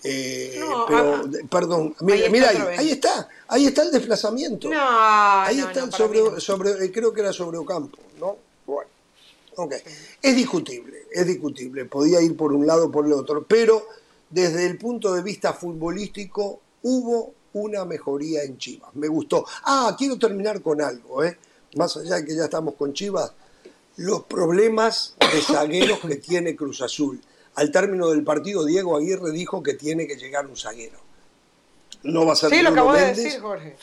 Eh, 0.03 0.59
pero, 0.89 1.15
ah, 1.15 1.23
perdón, 1.51 1.95
mira, 2.01 2.25
ahí, 2.25 2.31
mira 2.31 2.49
ahí, 2.49 2.79
ahí, 2.79 2.91
está, 2.93 3.29
ahí 3.49 3.67
está 3.67 3.83
el 3.83 3.91
desplazamiento. 3.91 4.71
No, 4.71 4.79
ahí 4.81 5.61
está 5.61 5.85
el 5.85 5.93
sobre, 5.93 6.41
sobre, 6.41 6.85
eh, 6.85 6.91
creo 6.91 7.13
que 7.13 7.21
era 7.21 7.35
sobre 7.35 7.59
Ocampo, 7.59 7.99
¿no? 8.19 8.39
Bueno, 8.65 8.89
ok. 9.57 9.75
Es 10.23 10.37
discutible, 10.37 11.07
es 11.13 11.27
discutible, 11.27 11.85
podía 11.85 12.23
ir 12.23 12.35
por 12.35 12.53
un 12.55 12.67
lado 12.67 12.87
o 12.87 12.91
por 12.91 13.05
el 13.05 13.13
otro, 13.13 13.45
pero 13.47 13.87
desde 14.31 14.65
el 14.65 14.79
punto 14.79 15.13
de 15.13 15.23
vista 15.23 15.53
futbolístico 15.53 16.61
hubo 16.83 17.35
una 17.53 17.85
mejoría 17.85 18.43
en 18.43 18.57
Chivas, 18.57 18.95
me 18.95 19.09
gustó. 19.09 19.45
Ah, 19.65 19.95
quiero 19.99 20.17
terminar 20.19 20.63
con 20.63 20.81
algo, 20.81 21.25
¿eh? 21.25 21.37
Más 21.77 21.97
allá 21.97 22.17
de 22.17 22.25
que 22.25 22.37
ya 22.37 22.45
estamos 22.45 22.75
con 22.75 22.93
Chivas, 22.93 23.33
los 23.97 24.25
problemas 24.25 25.15
de 25.21 25.41
zagueros 25.43 26.01
que 26.01 26.17
tiene 26.17 26.57
Cruz 26.57 26.81
Azul 26.83 27.21
al 27.55 27.71
término 27.71 28.09
del 28.09 28.25
partido, 28.25 28.65
Diego 28.65 28.97
Aguirre 28.97 29.33
dijo 29.33 29.63
que 29.63 29.75
tiene 29.75 30.07
que 30.07 30.17
llegar 30.17 30.47
un 30.47 30.57
zaguero. 30.57 30.99
No 32.03 32.25
va 32.25 32.33
a 32.33 32.37
ser 32.37 32.51
Sí, 32.51 32.63
lo 32.63 32.71
acabo 32.71 32.93
de 32.93 33.07
decir, 33.07 33.41
Jorge. 33.41 33.77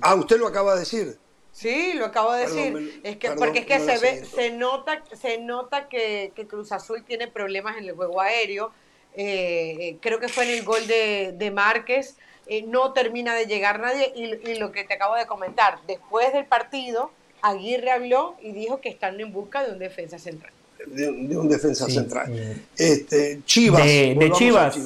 Ah, 0.00 0.14
usted 0.14 0.38
lo 0.38 0.46
acaba 0.46 0.74
de 0.74 0.80
decir. 0.80 1.18
Sí, 1.52 1.92
lo 1.94 2.06
acabo 2.06 2.32
de 2.32 2.46
decir. 2.46 3.00
es 3.04 3.16
que, 3.18 3.30
porque 3.32 3.60
es 3.60 3.66
que 3.66 3.80
se, 3.80 3.98
ve, 3.98 4.24
se 4.24 4.50
nota, 4.50 5.02
se 5.14 5.38
nota 5.38 5.88
que, 5.88 6.32
Cruz 6.48 6.72
Azul 6.72 7.04
tiene 7.04 7.28
problemas 7.28 7.76
en 7.78 7.84
el 7.84 7.94
juego 7.94 8.20
aéreo. 8.20 8.72
Eh, 9.14 9.96
creo 10.00 10.18
que 10.18 10.28
fue 10.28 10.44
en 10.44 10.58
el 10.58 10.64
gol 10.64 10.86
de, 10.86 11.34
de 11.36 11.50
Márquez. 11.50 12.16
Eh, 12.46 12.62
no 12.62 12.92
termina 12.92 13.34
de 13.34 13.46
llegar 13.46 13.80
nadie. 13.80 14.12
Y, 14.14 14.50
y, 14.50 14.58
lo 14.58 14.72
que 14.72 14.84
te 14.84 14.94
acabo 14.94 15.14
de 15.14 15.26
comentar, 15.26 15.78
después 15.86 16.32
del 16.32 16.46
partido, 16.46 17.10
Aguirre 17.42 17.90
habló 17.90 18.36
y 18.40 18.52
dijo 18.52 18.80
que 18.80 18.88
están 18.88 19.20
en 19.20 19.32
busca 19.32 19.64
de 19.64 19.72
un 19.72 19.78
defensa 19.78 20.18
central 20.18 20.52
de, 20.86 21.36
un 21.36 21.48
defensa 21.48 21.88
central. 21.88 22.32
Este, 22.76 23.40
Chivas. 23.44 23.84
De, 23.84 24.30
Chivas. 24.34 24.76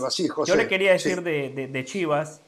yo 0.47 0.57
le 0.57 0.69
quería 0.69 0.93
decir 0.93 1.23
de, 1.23 1.85
Chivas, 1.85 2.41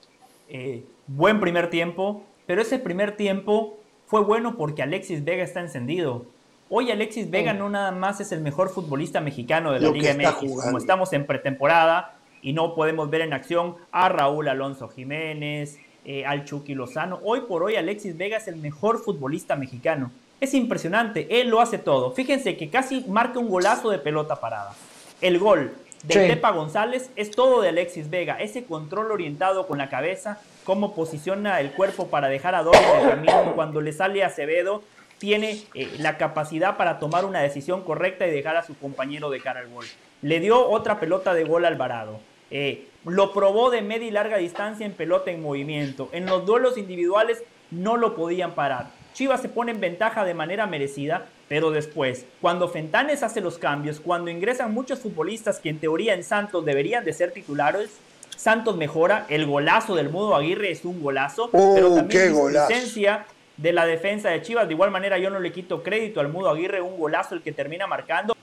eh, 0.49 0.85
buen 1.07 1.41
primer 1.41 1.71
tiempo, 1.71 2.23
pero 2.47 2.63
ese 2.63 2.79
primer 2.79 3.17
tiempo 3.17 3.79
fue 4.07 4.23
bueno 4.23 4.57
porque 4.57 4.83
Alexis 4.83 5.25
Vega 5.25 5.45
está 5.45 5.61
encendido. 5.61 6.27
Hoy 6.69 6.91
Alexis 6.91 7.31
Vega 7.31 7.53
no 7.53 7.69
nada 7.69 7.93
más 7.93 8.21
es 8.21 8.33
el 8.33 8.41
mejor 8.41 8.71
futbolista 8.71 9.21
mexicano 9.21 9.73
de 9.73 9.81
la 9.81 9.91
Liga 9.91 10.15
MX, 10.15 10.63
como 10.63 10.79
estamos 10.79 11.13
en 11.13 11.27
pretemporada 11.27 12.12
y 12.43 12.53
no 12.53 12.75
podemos 12.75 13.09
ver 13.09 13.23
en 13.23 13.33
acción 13.33 13.77
a 13.93 14.09
Raúl 14.09 14.49
Alonso 14.49 14.89
Jiménez, 14.89 15.79
eh, 16.05 16.27
al 16.27 16.45
Chucky 16.45 16.75
Lozano. 16.75 17.21
Hoy 17.23 17.43
por 17.43 17.63
hoy 17.63 17.77
Alexis 17.77 18.19
Vega 18.19 18.37
es 18.37 18.49
el 18.49 18.57
mejor 18.57 18.99
futbolista 18.99 19.57
mexicano. 19.57 20.11
Es 20.41 20.53
impresionante, 20.55 21.41
él 21.41 21.49
lo 21.49 21.61
hace 21.61 21.79
todo. 21.79 22.11
Fíjense 22.11 22.57
que 22.57 22.69
casi 22.69 23.05
marca 23.09 23.39
un 23.39 23.49
golazo 23.49 23.91
de 23.91 23.99
pelota 23.99 24.41
parada. 24.41 24.75
El 25.21 25.39
gol 25.39 25.73
de 26.03 26.15
Pepa 26.17 26.51
González 26.51 27.11
es 27.15 27.31
todo 27.31 27.63
de 27.63 27.69
Alexis 27.69 28.11
Vega. 28.11 28.41
Ese 28.41 28.65
control 28.65 29.13
orientado 29.13 29.69
con 29.69 29.79
la 29.79 29.89
cabeza, 29.89 30.41
cómo 30.65 30.97
posiciona 30.97 31.61
el 31.61 31.71
cuerpo 31.71 32.09
para 32.09 32.29
dejar 32.29 32.57
a 32.57 32.65
Doble 32.65 32.81
en 32.81 33.01
el 33.01 33.09
camino. 33.09 33.53
Cuando 33.55 33.81
le 33.81 33.93
sale 33.93 34.25
a 34.25 34.27
Acevedo, 34.27 34.83
tiene 35.19 35.63
eh, 35.75 35.89
la 36.01 36.19
capacidad 36.19 36.77
para 36.77 36.99
tomar 36.99 37.25
una 37.25 37.39
decisión 37.39 37.85
correcta 37.85 38.27
y 38.27 38.33
dejar 38.33 38.57
a 38.57 38.65
su 38.65 38.77
compañero 38.77 39.31
de 39.31 39.41
cara 39.41 39.61
al 39.61 39.69
gol. 39.69 39.85
Le 40.23 40.41
dio 40.41 40.69
otra 40.69 41.01
pelota 41.01 41.35
de 41.35 41.45
gol 41.45 41.65
a 41.65 41.69
Alvarado. 41.69 42.21
Eh, 42.51 42.87
lo 43.05 43.33
probó 43.33 43.71
de 43.71 43.83
media 43.83 44.07
y 44.07 44.13
larga 44.13 44.37
distancia 44.37 44.87
en 44.87 44.93
pelota 44.93 45.31
en 45.31 45.43
movimiento. 45.43 46.09
En 46.13 46.27
los 46.27 46.47
duelos 46.47 46.79
individuales 46.79 47.43
no 47.73 47.97
lo 47.97 48.15
podían 48.15 48.53
parar. 48.53 48.91
Chivas 49.15 49.43
se 49.43 49.49
pone 49.49 49.73
en 49.73 49.81
ventaja 49.81 50.25
de 50.25 50.33
manera 50.33 50.67
merecida, 50.67 51.27
pero 51.49 51.71
después, 51.71 52.25
cuando 52.41 52.69
Fentanes 52.69 53.23
hace 53.23 53.41
los 53.41 53.59
cambios, 53.59 54.01
cuando 54.01 54.31
ingresan 54.31 54.73
muchos 54.73 55.01
futbolistas 55.01 55.59
que 55.59 55.69
en 55.69 55.81
teoría 55.81 56.15
en 56.15 56.25
Santos 56.25 56.65
deberían 56.65 57.05
de 57.05 57.13
ser 57.13 57.33
titulares, 57.33 57.99
Santos 58.37 58.77
mejora, 58.77 59.27
el 59.29 59.47
golazo 59.47 59.95
del 59.95 60.09
Mudo 60.09 60.35
Aguirre 60.35 60.71
es 60.71 60.85
un 60.85 61.03
golazo, 61.03 61.51
Oh, 61.53 61.73
pero 61.75 61.95
también 61.95 62.33
qué 62.33 62.53
la 62.53 62.63
insistencia 62.63 63.27
de 63.57 63.73
la 63.73 63.85
defensa 63.85 64.31
de 64.31 64.41
Chivas, 64.41 64.67
de 64.67 64.75
igual 64.75 64.91
manera 64.91 65.19
yo 65.19 65.31
no 65.31 65.41
le 65.41 65.53
quito 65.53 65.83
crédito 65.83 66.21
al 66.21 66.29
Mudo 66.29 66.49
Aguirre, 66.51 66.81
un 66.81 66.99
golazo 66.99 67.35
el 67.35 67.43
que 67.43 67.53
termina 67.53 67.87
marcando, 67.87 68.35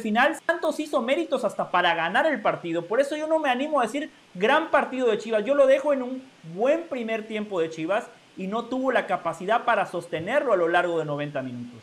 final 0.00 0.36
Santos 0.46 0.80
hizo 0.80 1.00
méritos 1.00 1.44
hasta 1.44 1.70
para 1.70 1.94
ganar 1.94 2.26
el 2.26 2.42
partido, 2.42 2.86
por 2.86 3.00
eso 3.00 3.16
yo 3.16 3.26
no 3.26 3.38
me 3.38 3.50
animo 3.50 3.80
a 3.80 3.84
decir 3.84 4.10
gran 4.34 4.70
partido 4.70 5.08
de 5.08 5.18
Chivas, 5.18 5.44
yo 5.44 5.54
lo 5.54 5.66
dejo 5.66 5.92
en 5.92 6.02
un 6.02 6.30
buen 6.54 6.88
primer 6.88 7.26
tiempo 7.26 7.60
de 7.60 7.70
Chivas 7.70 8.06
y 8.36 8.46
no 8.46 8.64
tuvo 8.64 8.92
la 8.92 9.06
capacidad 9.06 9.64
para 9.64 9.86
sostenerlo 9.86 10.52
a 10.52 10.56
lo 10.56 10.68
largo 10.68 10.98
de 10.98 11.04
90 11.04 11.42
minutos. 11.42 11.80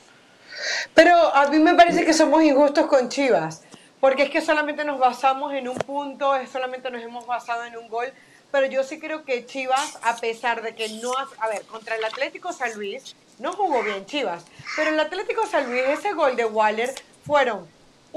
Pero 0.93 1.13
a 1.35 1.47
mí 1.47 1.59
me 1.59 1.75
parece 1.75 2.05
que 2.05 2.13
somos 2.13 2.41
injustos 2.43 2.87
con 2.87 3.09
Chivas, 3.09 3.63
porque 3.99 4.23
es 4.23 4.29
que 4.29 4.41
solamente 4.41 4.83
nos 4.83 4.99
basamos 4.99 5.53
en 5.53 5.67
un 5.67 5.77
punto, 5.77 6.33
solamente 6.51 6.89
nos 6.89 7.01
hemos 7.01 7.25
basado 7.27 7.63
en 7.65 7.77
un 7.77 7.87
gol, 7.87 8.07
pero 8.51 8.65
yo 8.67 8.83
sí 8.83 8.99
creo 8.99 9.23
que 9.25 9.45
Chivas, 9.45 9.99
a 10.03 10.15
pesar 10.17 10.61
de 10.61 10.73
que 10.73 10.89
no, 11.01 11.11
a 11.13 11.47
ver, 11.47 11.63
contra 11.63 11.95
el 11.95 12.05
Atlético 12.05 12.53
San 12.53 12.73
Luis, 12.75 13.15
no 13.39 13.53
jugó 13.53 13.83
bien 13.83 14.05
Chivas, 14.05 14.45
pero 14.75 14.89
el 14.89 14.99
Atlético 14.99 15.45
San 15.45 15.69
Luis, 15.69 15.83
ese 15.87 16.13
gol 16.13 16.35
de 16.35 16.45
Waller, 16.45 16.93
fueron 17.25 17.67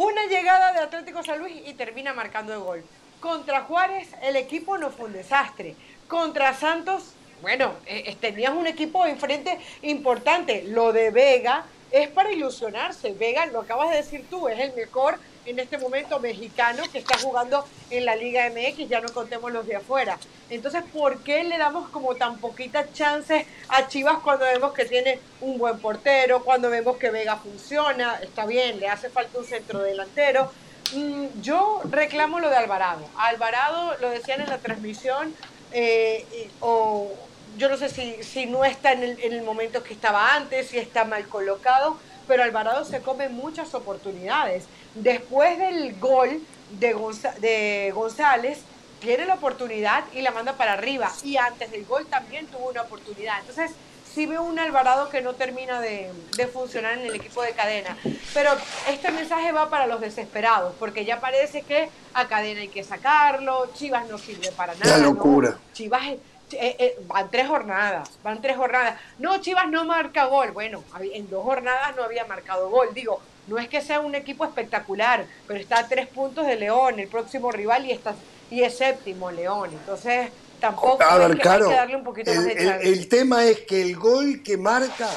una 0.00 0.24
llegada 0.28 0.72
de 0.72 0.78
Atlético 0.78 1.22
San 1.22 1.40
Luis 1.40 1.60
y 1.66 1.74
termina 1.74 2.14
marcando 2.14 2.54
el 2.54 2.60
gol. 2.60 2.82
Contra 3.20 3.64
Juárez, 3.64 4.08
el 4.22 4.34
equipo 4.36 4.78
no 4.78 4.88
fue 4.88 5.06
un 5.06 5.12
desastre. 5.12 5.76
Contra 6.08 6.54
Santos, 6.54 7.12
bueno, 7.42 7.74
eh, 7.84 8.04
eh, 8.06 8.16
tenías 8.18 8.54
un 8.54 8.66
equipo 8.66 9.04
enfrente 9.04 9.58
importante. 9.82 10.62
Lo 10.62 10.94
de 10.94 11.10
Vega 11.10 11.66
es 11.90 12.08
para 12.08 12.32
ilusionarse. 12.32 13.12
Vega, 13.12 13.44
lo 13.44 13.60
acabas 13.60 13.90
de 13.90 13.96
decir 13.96 14.24
tú, 14.30 14.48
es 14.48 14.58
el 14.58 14.72
mejor 14.72 15.18
en 15.46 15.58
este 15.58 15.78
momento 15.78 16.18
mexicano 16.20 16.82
que 16.92 16.98
está 16.98 17.18
jugando 17.18 17.64
en 17.90 18.04
la 18.04 18.16
Liga 18.16 18.48
MX, 18.50 18.88
ya 18.88 19.00
no 19.00 19.08
contemos 19.12 19.52
los 19.52 19.66
de 19.66 19.76
afuera. 19.76 20.18
Entonces, 20.48 20.82
¿por 20.92 21.22
qué 21.22 21.44
le 21.44 21.58
damos 21.58 21.88
como 21.90 22.14
tan 22.14 22.38
poquitas 22.38 22.92
chances 22.92 23.46
a 23.68 23.88
Chivas 23.88 24.18
cuando 24.18 24.44
vemos 24.44 24.72
que 24.72 24.84
tiene 24.84 25.18
un 25.40 25.58
buen 25.58 25.78
portero, 25.78 26.44
cuando 26.44 26.70
vemos 26.70 26.96
que 26.96 27.10
Vega 27.10 27.36
funciona? 27.36 28.18
Está 28.22 28.46
bien, 28.46 28.80
le 28.80 28.88
hace 28.88 29.10
falta 29.10 29.38
un 29.38 29.44
centro 29.44 29.80
delantero. 29.80 30.50
Mm, 30.94 31.40
yo 31.40 31.80
reclamo 31.84 32.40
lo 32.40 32.50
de 32.50 32.56
Alvarado. 32.56 33.06
Alvarado, 33.16 33.96
lo 34.00 34.10
decían 34.10 34.40
en 34.40 34.48
la 34.48 34.58
transmisión, 34.58 35.34
eh, 35.72 36.50
o 36.60 37.12
yo 37.56 37.68
no 37.68 37.76
sé 37.76 37.88
si, 37.88 38.22
si 38.22 38.46
no 38.46 38.64
está 38.64 38.92
en 38.92 39.02
el, 39.02 39.20
en 39.20 39.32
el 39.32 39.42
momento 39.42 39.82
que 39.82 39.92
estaba 39.92 40.34
antes, 40.34 40.68
si 40.68 40.78
está 40.78 41.04
mal 41.04 41.26
colocado, 41.28 41.96
pero 42.26 42.42
Alvarado 42.42 42.84
se 42.84 43.00
come 43.00 43.28
muchas 43.28 43.74
oportunidades. 43.74 44.64
Después 44.94 45.58
del 45.58 45.98
gol 45.98 46.40
de, 46.78 46.94
Gonza- 46.94 47.34
de 47.40 47.92
González, 47.94 48.60
tiene 49.00 49.24
la 49.24 49.34
oportunidad 49.34 50.04
y 50.12 50.20
la 50.22 50.30
manda 50.30 50.54
para 50.54 50.74
arriba. 50.74 51.10
Y 51.24 51.36
antes 51.36 51.70
del 51.70 51.84
gol 51.86 52.06
también 52.06 52.46
tuvo 52.46 52.68
una 52.70 52.82
oportunidad. 52.82 53.38
Entonces, 53.40 53.70
sí 54.12 54.26
veo 54.26 54.42
un 54.42 54.58
Alvarado 54.58 55.08
que 55.08 55.22
no 55.22 55.34
termina 55.34 55.80
de, 55.80 56.10
de 56.36 56.46
funcionar 56.48 56.94
en 56.98 57.06
el 57.06 57.14
equipo 57.14 57.42
de 57.42 57.52
cadena. 57.52 57.96
Pero 58.34 58.50
este 58.88 59.10
mensaje 59.10 59.52
va 59.52 59.70
para 59.70 59.86
los 59.86 60.00
desesperados, 60.00 60.74
porque 60.78 61.04
ya 61.04 61.20
parece 61.20 61.62
que 61.62 61.88
a 62.12 62.26
cadena 62.28 62.60
hay 62.60 62.68
que 62.68 62.84
sacarlo, 62.84 63.70
Chivas 63.74 64.06
no 64.08 64.18
sirve 64.18 64.50
para 64.52 64.74
nada. 64.74 64.98
¿no? 64.98 65.04
locura. 65.14 65.56
Chivas 65.72 66.02
eh, 66.08 66.18
eh, 66.52 66.96
van 67.06 67.30
tres 67.30 67.46
jornadas, 67.46 68.10
van 68.24 68.42
tres 68.42 68.56
jornadas. 68.56 68.98
No, 69.18 69.40
Chivas 69.40 69.68
no 69.68 69.84
marca 69.84 70.26
gol. 70.26 70.50
Bueno, 70.50 70.82
en 71.00 71.30
dos 71.30 71.44
jornadas 71.44 71.94
no 71.96 72.02
había 72.02 72.24
marcado 72.26 72.68
gol. 72.68 72.88
Digo, 72.92 73.20
no 73.50 73.58
es 73.58 73.68
que 73.68 73.80
sea 73.82 73.98
un 74.00 74.14
equipo 74.14 74.44
espectacular, 74.44 75.26
pero 75.48 75.58
está 75.58 75.80
a 75.80 75.88
tres 75.88 76.06
puntos 76.06 76.46
de 76.46 76.54
León, 76.54 77.00
el 77.00 77.08
próximo 77.08 77.50
rival, 77.50 77.84
y, 77.84 77.90
está, 77.90 78.14
y 78.48 78.62
es 78.62 78.78
séptimo 78.78 79.30
León. 79.32 79.70
Entonces, 79.72 80.28
tampoco 80.60 81.02
A 81.02 81.14
hay, 81.14 81.18
ver, 81.18 81.28
que, 81.32 81.48
hay 81.48 81.54
Caro, 81.58 81.68
que 81.68 81.74
darle 81.74 81.96
un 81.96 82.04
poquito 82.04 82.32
más 82.32 82.44
el, 82.44 82.44
de 82.46 82.52
el- 82.62 82.68
chance. 82.68 82.88
el 82.88 83.08
tema 83.08 83.44
es 83.44 83.60
que 83.62 83.82
el 83.82 83.96
gol 83.96 84.40
que 84.44 84.56
marca 84.56 85.10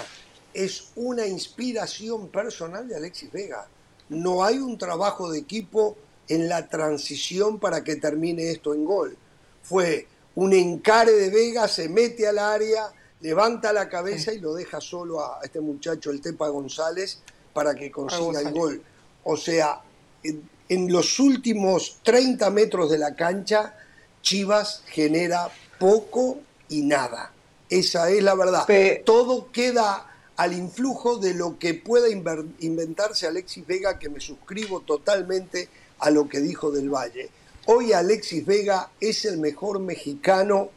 es 0.51 0.89
una 0.95 1.27
inspiración 1.27 2.27
personal 2.29 2.87
de 2.87 2.95
Alexis 2.95 3.31
Vega. 3.31 3.67
No 4.09 4.43
hay 4.43 4.57
un 4.57 4.79
trabajo 4.79 5.31
de 5.31 5.37
equipo 5.39 5.95
en 6.27 6.49
la 6.49 6.67
transición 6.67 7.59
para 7.59 7.83
que 7.83 7.97
termine 7.97 8.49
esto 8.49 8.73
en 8.73 8.83
gol. 8.83 9.15
Fue 9.61 10.07
un 10.35 10.53
encare 10.53 11.11
de 11.11 11.29
Vega, 11.29 11.67
se 11.67 11.87
mete 11.87 12.27
al 12.27 12.39
área, 12.39 12.87
levanta 13.21 13.71
la 13.73 13.87
cabeza 13.89 14.33
y 14.33 14.39
lo 14.39 14.55
deja 14.55 14.81
solo 14.81 15.19
a 15.23 15.39
este 15.43 15.59
muchacho, 15.59 16.09
el 16.09 16.19
Tepa 16.21 16.47
González, 16.49 17.19
para 17.53 17.75
que 17.75 17.91
consiga 17.91 18.39
el 18.41 18.51
gol. 18.51 18.83
O 19.23 19.37
sea, 19.37 19.81
en, 20.23 20.49
en 20.69 20.91
los 20.91 21.19
últimos 21.19 21.99
30 22.03 22.49
metros 22.49 22.89
de 22.91 22.97
la 22.97 23.15
cancha, 23.15 23.75
Chivas 24.21 24.83
genera 24.87 25.49
poco 25.79 26.39
y 26.69 26.81
nada. 26.83 27.31
Esa 27.69 28.09
es 28.09 28.23
la 28.23 28.35
verdad. 28.35 28.65
Pe- 28.65 29.03
Todo 29.05 29.51
queda 29.51 30.09
al 30.35 30.53
influjo 30.53 31.17
de 31.17 31.33
lo 31.35 31.59
que 31.59 31.73
pueda 31.75 32.07
inventarse 32.09 33.27
Alexis 33.27 33.65
Vega, 33.67 33.99
que 33.99 34.09
me 34.09 34.19
suscribo 34.19 34.81
totalmente 34.81 35.69
a 35.99 36.09
lo 36.09 36.27
que 36.27 36.39
dijo 36.41 36.71
del 36.71 36.89
Valle. 36.89 37.29
Hoy 37.65 37.93
Alexis 37.93 38.45
Vega 38.45 38.89
es 38.99 39.25
el 39.25 39.37
mejor 39.37 39.79
mexicano, 39.79 40.69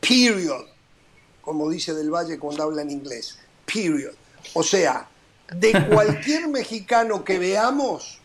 period, 0.00 0.64
como 1.42 1.68
dice 1.68 1.92
del 1.92 2.10
Valle 2.10 2.38
cuando 2.38 2.62
habla 2.62 2.82
en 2.82 2.90
inglés, 2.90 3.36
period. 3.66 4.14
O 4.54 4.62
sea, 4.62 5.08
de 5.54 5.86
cualquier 5.88 6.48
mexicano 6.48 7.24
que 7.24 7.38
veamos, 7.38 8.18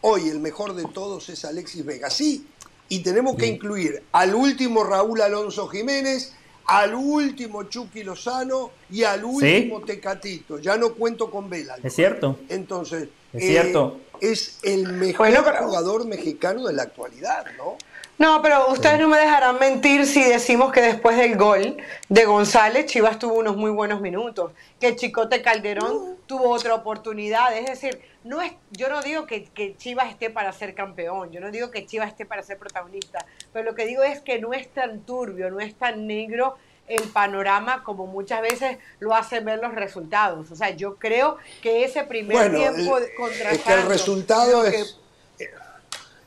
hoy 0.00 0.28
el 0.28 0.40
mejor 0.40 0.74
de 0.74 0.84
todos 0.84 1.28
es 1.28 1.44
Alexis 1.44 1.84
Vega. 1.84 2.10
Sí, 2.10 2.46
y 2.88 3.00
tenemos 3.00 3.36
que 3.36 3.46
incluir 3.46 4.02
al 4.12 4.34
último 4.34 4.84
Raúl 4.84 5.20
Alonso 5.22 5.68
Jiménez, 5.68 6.32
al 6.66 6.94
último 6.94 7.64
Chucky 7.64 8.02
Lozano 8.04 8.70
y 8.90 9.04
al 9.04 9.24
último 9.24 9.80
Tecatito. 9.82 10.58
Ya 10.58 10.76
no 10.76 10.94
cuento 10.94 11.30
con 11.30 11.48
Vela. 11.48 11.76
Es 11.82 11.94
cierto. 11.94 12.38
Entonces, 12.48 13.08
Es 13.32 13.44
cierto. 13.44 14.00
es 14.20 14.58
el 14.62 14.92
mejor 14.92 15.28
Bueno, 15.28 15.42
pero- 15.44 15.66
jugador 15.66 16.06
mexicano 16.06 16.66
de 16.66 16.72
la 16.74 16.82
actualidad, 16.84 17.46
¿no? 17.56 17.76
No, 18.22 18.40
pero 18.40 18.68
ustedes 18.70 19.00
no 19.00 19.08
me 19.08 19.18
dejarán 19.18 19.58
mentir 19.58 20.06
si 20.06 20.22
decimos 20.22 20.70
que 20.72 20.80
después 20.80 21.16
del 21.16 21.36
gol 21.36 21.76
de 22.08 22.24
González, 22.24 22.86
Chivas 22.86 23.18
tuvo 23.18 23.34
unos 23.34 23.56
muy 23.56 23.72
buenos 23.72 24.00
minutos, 24.00 24.52
que 24.78 24.94
Chicote 24.94 25.42
Calderón 25.42 26.18
tuvo 26.26 26.50
otra 26.50 26.72
oportunidad. 26.76 27.52
Es 27.58 27.66
decir, 27.66 28.00
no 28.22 28.40
es, 28.40 28.52
yo 28.70 28.88
no 28.88 29.02
digo 29.02 29.26
que, 29.26 29.46
que 29.46 29.76
Chivas 29.76 30.08
esté 30.08 30.30
para 30.30 30.52
ser 30.52 30.72
campeón, 30.76 31.32
yo 31.32 31.40
no 31.40 31.50
digo 31.50 31.72
que 31.72 31.84
Chivas 31.84 32.10
esté 32.10 32.24
para 32.24 32.44
ser 32.44 32.58
protagonista, 32.58 33.26
pero 33.52 33.64
lo 33.68 33.74
que 33.74 33.86
digo 33.86 34.04
es 34.04 34.20
que 34.20 34.38
no 34.38 34.52
es 34.52 34.68
tan 34.68 35.00
turbio, 35.00 35.50
no 35.50 35.58
es 35.58 35.74
tan 35.74 36.06
negro 36.06 36.54
el 36.86 37.02
panorama 37.08 37.82
como 37.82 38.06
muchas 38.06 38.40
veces 38.40 38.78
lo 39.00 39.16
hacen 39.16 39.44
ver 39.44 39.58
los 39.58 39.74
resultados. 39.74 40.48
O 40.52 40.54
sea, 40.54 40.70
yo 40.70 40.94
creo 40.94 41.38
que 41.60 41.82
ese 41.84 42.04
primer 42.04 42.36
Bueno, 42.36 42.58
tiempo 42.58 42.98
el- 42.98 43.04
de- 43.04 43.14
contra 43.16 43.50
es 43.50 43.62
que 43.62 43.72
el 43.72 43.82
resultado 43.86 44.62
que- 44.62 44.80
es... 44.80 44.98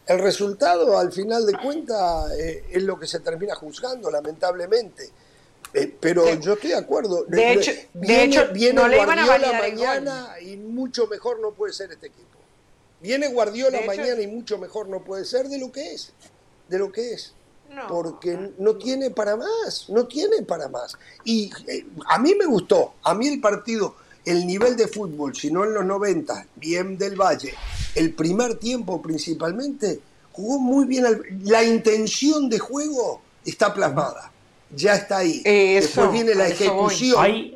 El 0.07 0.19
resultado, 0.19 0.97
al 0.97 1.11
final 1.11 1.45
de 1.45 1.53
cuentas, 1.57 2.31
eh, 2.37 2.63
es 2.71 2.83
lo 2.83 2.99
que 2.99 3.07
se 3.07 3.19
termina 3.21 3.55
juzgando, 3.55 4.11
lamentablemente. 4.11 5.09
Eh, 5.73 5.93
pero 5.99 6.23
De- 6.25 6.39
yo 6.39 6.53
estoy 6.53 6.69
de 6.69 6.75
acuerdo. 6.77 7.25
de 7.25 7.53
hecho- 7.53 7.71
de 7.71 7.87
viene, 7.93 8.23
hecho, 8.25 8.47
viene 8.53 8.73
no 8.81 8.87
le 8.87 8.97
iban 9.01 9.19
a 9.19 9.25
Guardiola 9.25 9.51
validar 9.59 9.65
el 9.65 9.77
gol. 9.77 9.87
mañana 9.87 10.39
y 10.39 10.57
mucho 10.57 11.07
mejor 11.07 11.39
no 11.39 11.51
puede 11.51 11.73
ser 11.73 11.91
este 11.91 12.07
equipo. 12.07 12.37
Viene 13.01 13.27
Guardiola 13.27 13.79
De 13.79 13.83
hecho- 13.85 13.87
mañana 13.87 14.21
y 14.21 14.27
mucho 14.27 14.57
mejor 14.57 14.87
no 14.87 15.03
puede 15.03 15.25
ser 15.25 15.47
de 15.49 15.57
lo 15.57 15.71
que 15.71 15.93
es. 15.93 16.13
De 16.69 16.77
lo 16.79 16.91
que 16.91 17.13
es. 17.13 17.33
No. 17.69 17.87
Porque 17.87 18.51
no 18.59 18.75
tiene 18.77 19.09
para 19.09 19.35
más, 19.35 19.89
no 19.89 20.07
tiene 20.07 20.43
para 20.43 20.69
más. 20.69 20.93
Y 21.25 21.51
eh, 21.67 21.85
a 22.07 22.19
mí 22.19 22.35
me 22.35 22.45
gustó, 22.45 22.93
a 23.03 23.13
mí 23.15 23.27
el 23.27 23.41
partido, 23.41 23.95
el 24.25 24.45
nivel 24.47 24.75
de 24.75 24.87
fútbol, 24.87 25.35
si 25.35 25.51
no 25.51 25.63
en 25.63 25.73
los 25.73 25.85
90, 25.85 26.47
bien 26.55 26.97
del 26.97 27.15
Valle, 27.15 27.53
el 27.95 28.13
primer 28.13 28.55
tiempo 28.55 29.01
principalmente, 29.01 29.99
jugó 30.31 30.59
muy 30.59 30.85
bien. 30.85 31.05
al- 31.05 31.21
la 31.43 31.63
intención 31.63 32.49
de 32.49 32.59
juego 32.59 33.21
está 33.45 33.73
plasmada, 33.73 34.31
ya 34.75 34.95
está 34.95 35.17
ahí. 35.19 35.41
Eso, 35.45 35.87
Después 35.87 36.11
viene 36.11 36.35
la 36.35 36.45
a 36.45 36.47
ejecución. 36.49 37.15
Hay, 37.23 37.51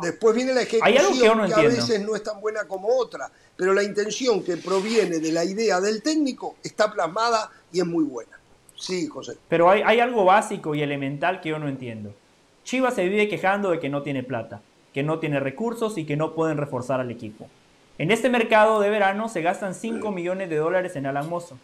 Después 0.00 0.34
viene 0.34 0.52
la 0.52 0.60
Hay 0.62 0.66
ejecución 0.66 0.98
algo 0.98 1.12
que 1.12 1.18
yo 1.24 1.34
no 1.36 1.42
a 1.42 1.46
entiendo. 1.46 1.76
veces 1.76 2.00
no 2.04 2.16
es 2.16 2.22
tan 2.24 2.40
buena 2.40 2.64
como 2.64 2.88
otra, 2.88 3.30
pero 3.56 3.72
la 3.72 3.84
intención 3.84 4.42
que 4.42 4.56
proviene 4.56 5.20
de 5.20 5.30
la 5.30 5.44
idea 5.44 5.80
del 5.80 6.02
técnico 6.02 6.56
está 6.64 6.92
plasmada 6.92 7.48
y 7.72 7.78
es 7.78 7.86
muy 7.86 8.02
buena. 8.02 8.32
Sí, 8.76 9.06
José. 9.06 9.36
Pero 9.48 9.70
hay, 9.70 9.82
hay 9.86 10.00
algo 10.00 10.24
básico 10.24 10.74
y 10.74 10.82
elemental 10.82 11.40
que 11.40 11.50
yo 11.50 11.60
no 11.60 11.68
entiendo. 11.68 12.12
Chivas 12.64 12.94
se 12.94 13.04
vive 13.04 13.28
quejando 13.28 13.70
de 13.70 13.78
que 13.78 13.88
no 13.88 14.02
tiene 14.02 14.24
plata, 14.24 14.60
que 14.94 15.02
no 15.02 15.18
tiene 15.18 15.40
recursos 15.40 15.98
y 15.98 16.06
que 16.06 16.16
no 16.16 16.34
pueden 16.34 16.56
reforzar 16.56 17.00
al 17.00 17.10
equipo. 17.10 17.48
En 17.98 18.10
este 18.10 18.30
mercado 18.30 18.80
de 18.80 18.90
verano 18.90 19.28
se 19.28 19.42
gastan 19.42 19.74
5 19.74 20.10
millones 20.12 20.48
de 20.48 20.56
dólares 20.56 20.96
en 20.96 21.06
Alan 21.06 21.28
Mozo. 21.28 21.58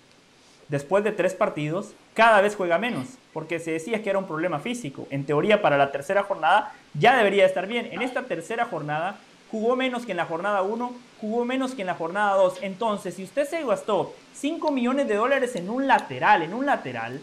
después 0.68 1.02
de 1.02 1.10
tres 1.10 1.34
partidos, 1.34 1.94
cada 2.14 2.40
vez 2.40 2.54
juega 2.54 2.78
menos, 2.78 3.08
porque 3.32 3.58
se 3.58 3.72
decía 3.72 4.04
que 4.04 4.10
era 4.10 4.20
un 4.20 4.28
problema 4.28 4.60
físico. 4.60 5.08
En 5.10 5.24
teoría, 5.26 5.62
para 5.62 5.76
la 5.76 5.90
tercera 5.90 6.22
jornada 6.22 6.72
ya 6.94 7.16
debería 7.16 7.44
estar 7.44 7.66
bien. 7.66 7.88
En 7.90 8.02
esta 8.02 8.22
tercera 8.22 8.66
jornada 8.66 9.18
jugó 9.50 9.74
menos 9.74 10.06
que 10.06 10.12
en 10.12 10.18
la 10.18 10.26
jornada 10.26 10.62
1, 10.62 10.92
jugó 11.20 11.44
menos 11.44 11.74
que 11.74 11.82
en 11.82 11.88
la 11.88 11.94
jornada 11.94 12.34
2. 12.36 12.58
Entonces, 12.62 13.14
si 13.14 13.24
usted 13.24 13.48
se 13.48 13.64
gastó 13.64 14.14
5 14.34 14.70
millones 14.70 15.08
de 15.08 15.16
dólares 15.16 15.56
en 15.56 15.68
un 15.68 15.88
lateral, 15.88 16.42
en 16.42 16.54
un 16.54 16.66
lateral, 16.66 17.20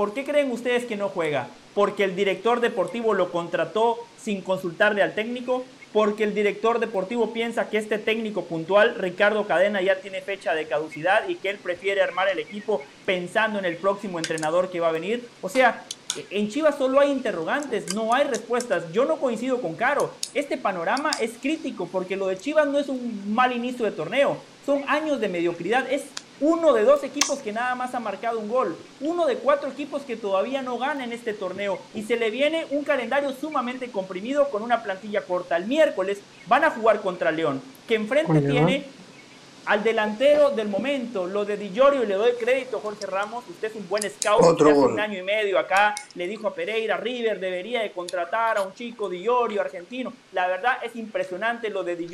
¿por 0.00 0.14
qué 0.14 0.24
creen 0.24 0.50
ustedes 0.50 0.86
que 0.86 0.96
no 0.96 1.10
juega? 1.10 1.48
¿Porque 1.74 2.04
el 2.04 2.16
director 2.16 2.62
deportivo 2.62 3.12
lo 3.12 3.30
contrató 3.30 3.98
sin 4.18 4.40
consultarle 4.40 5.02
al 5.02 5.14
técnico? 5.14 5.62
porque 5.92 6.22
el 6.22 6.34
director 6.34 6.78
deportivo 6.78 7.32
piensa 7.32 7.68
que 7.68 7.76
este 7.76 7.98
técnico 7.98 8.44
puntual, 8.44 8.94
Ricardo 8.94 9.48
Cadena, 9.48 9.82
ya 9.82 9.96
tiene 9.96 10.20
fecha 10.20 10.54
de 10.54 10.66
caducidad 10.66 11.28
y 11.28 11.34
que 11.34 11.50
él 11.50 11.58
prefiere 11.58 12.00
armar 12.00 12.28
el 12.28 12.38
equipo 12.38 12.80
pensando 13.04 13.58
en 13.58 13.64
el 13.64 13.76
próximo 13.76 14.18
entrenador 14.18 14.70
que 14.70 14.78
va 14.78 14.88
a 14.88 14.92
venir. 14.92 15.28
O 15.42 15.48
sea, 15.48 15.84
en 16.30 16.48
Chivas 16.48 16.76
solo 16.76 17.00
hay 17.00 17.10
interrogantes, 17.10 17.94
no 17.94 18.14
hay 18.14 18.24
respuestas. 18.24 18.90
Yo 18.92 19.04
no 19.04 19.16
coincido 19.16 19.60
con 19.60 19.74
Caro. 19.74 20.12
Este 20.34 20.56
panorama 20.56 21.10
es 21.20 21.32
crítico 21.40 21.86
porque 21.86 22.16
lo 22.16 22.28
de 22.28 22.38
Chivas 22.38 22.66
no 22.66 22.78
es 22.78 22.88
un 22.88 23.34
mal 23.34 23.52
inicio 23.52 23.84
de 23.84 23.92
torneo, 23.92 24.36
son 24.66 24.82
años 24.88 25.20
de 25.20 25.28
mediocridad. 25.28 25.90
Es 25.90 26.04
uno 26.40 26.72
de 26.72 26.84
dos 26.84 27.04
equipos 27.04 27.38
que 27.40 27.52
nada 27.52 27.74
más 27.74 27.94
ha 27.94 28.00
marcado 28.00 28.38
un 28.38 28.48
gol, 28.48 28.74
uno 29.00 29.26
de 29.26 29.36
cuatro 29.36 29.70
equipos 29.70 30.02
que 30.02 30.16
todavía 30.16 30.62
no 30.62 30.78
gana 30.78 31.04
en 31.04 31.12
este 31.12 31.34
torneo 31.34 31.78
y 31.94 32.02
se 32.02 32.16
le 32.16 32.30
viene 32.30 32.66
un 32.70 32.82
calendario 32.82 33.32
sumamente 33.38 33.90
comprimido 33.90 34.48
con 34.48 34.62
una 34.62 34.82
plantilla 34.82 35.22
corta. 35.22 35.58
El 35.58 35.66
miércoles 35.66 36.18
van 36.46 36.64
a 36.64 36.70
jugar 36.70 37.02
contra 37.02 37.30
León, 37.30 37.60
que 37.86 37.94
enfrente 37.94 38.40
tiene 38.40 38.84
al 39.66 39.84
delantero 39.84 40.50
del 40.50 40.68
momento, 40.68 41.26
lo 41.26 41.44
de 41.44 41.56
Di 41.56 41.68
y 41.68 42.06
le 42.06 42.14
doy 42.14 42.32
crédito, 42.32 42.80
Jorge 42.80 43.06
Ramos, 43.06 43.44
usted 43.48 43.68
es 43.68 43.76
un 43.76 43.88
buen 43.88 44.02
scout, 44.02 44.60
hace 44.60 44.72
un 44.72 44.98
año 44.98 45.18
y 45.18 45.22
medio 45.22 45.58
acá 45.58 45.94
le 46.14 46.26
dijo 46.26 46.48
a 46.48 46.54
Pereira, 46.54 46.96
River 46.96 47.38
debería 47.38 47.82
de 47.82 47.92
contratar 47.92 48.58
a 48.58 48.62
un 48.62 48.74
chico 48.74 49.08
Di 49.08 49.26
argentino. 49.58 50.12
La 50.32 50.46
verdad 50.46 50.78
es 50.82 50.96
impresionante 50.96 51.70
lo 51.70 51.84
de 51.84 51.96
Di 51.96 52.08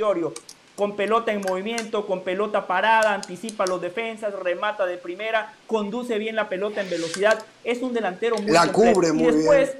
con 0.74 0.94
pelota 0.94 1.32
en 1.32 1.40
movimiento, 1.40 2.06
con 2.06 2.22
pelota 2.22 2.66
parada, 2.66 3.14
anticipa 3.14 3.66
los 3.66 3.80
defensas, 3.80 4.34
remata 4.34 4.84
de 4.84 4.98
primera, 4.98 5.54
conduce 5.66 6.18
bien 6.18 6.36
la 6.36 6.50
pelota 6.50 6.82
en 6.82 6.90
velocidad, 6.90 7.42
es 7.64 7.80
un 7.80 7.94
delantero 7.94 8.36
muy 8.36 8.52
La 8.52 8.70
cubre 8.70 9.12
muy 9.12 9.22
Y 9.22 9.30
después 9.30 9.76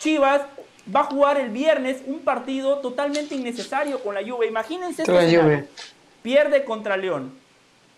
Chivas 0.00 0.42
va 0.94 1.00
a 1.00 1.04
jugar 1.04 1.38
el 1.38 1.50
viernes 1.50 1.98
un 2.06 2.20
partido 2.20 2.78
totalmente 2.78 3.34
innecesario 3.36 4.00
con 4.00 4.14
la 4.14 4.22
Juve. 4.22 4.46
Imagínense 4.46 5.02
este 5.02 5.12
Pierde 6.22 6.64
contra 6.64 6.96
León. 6.96 7.32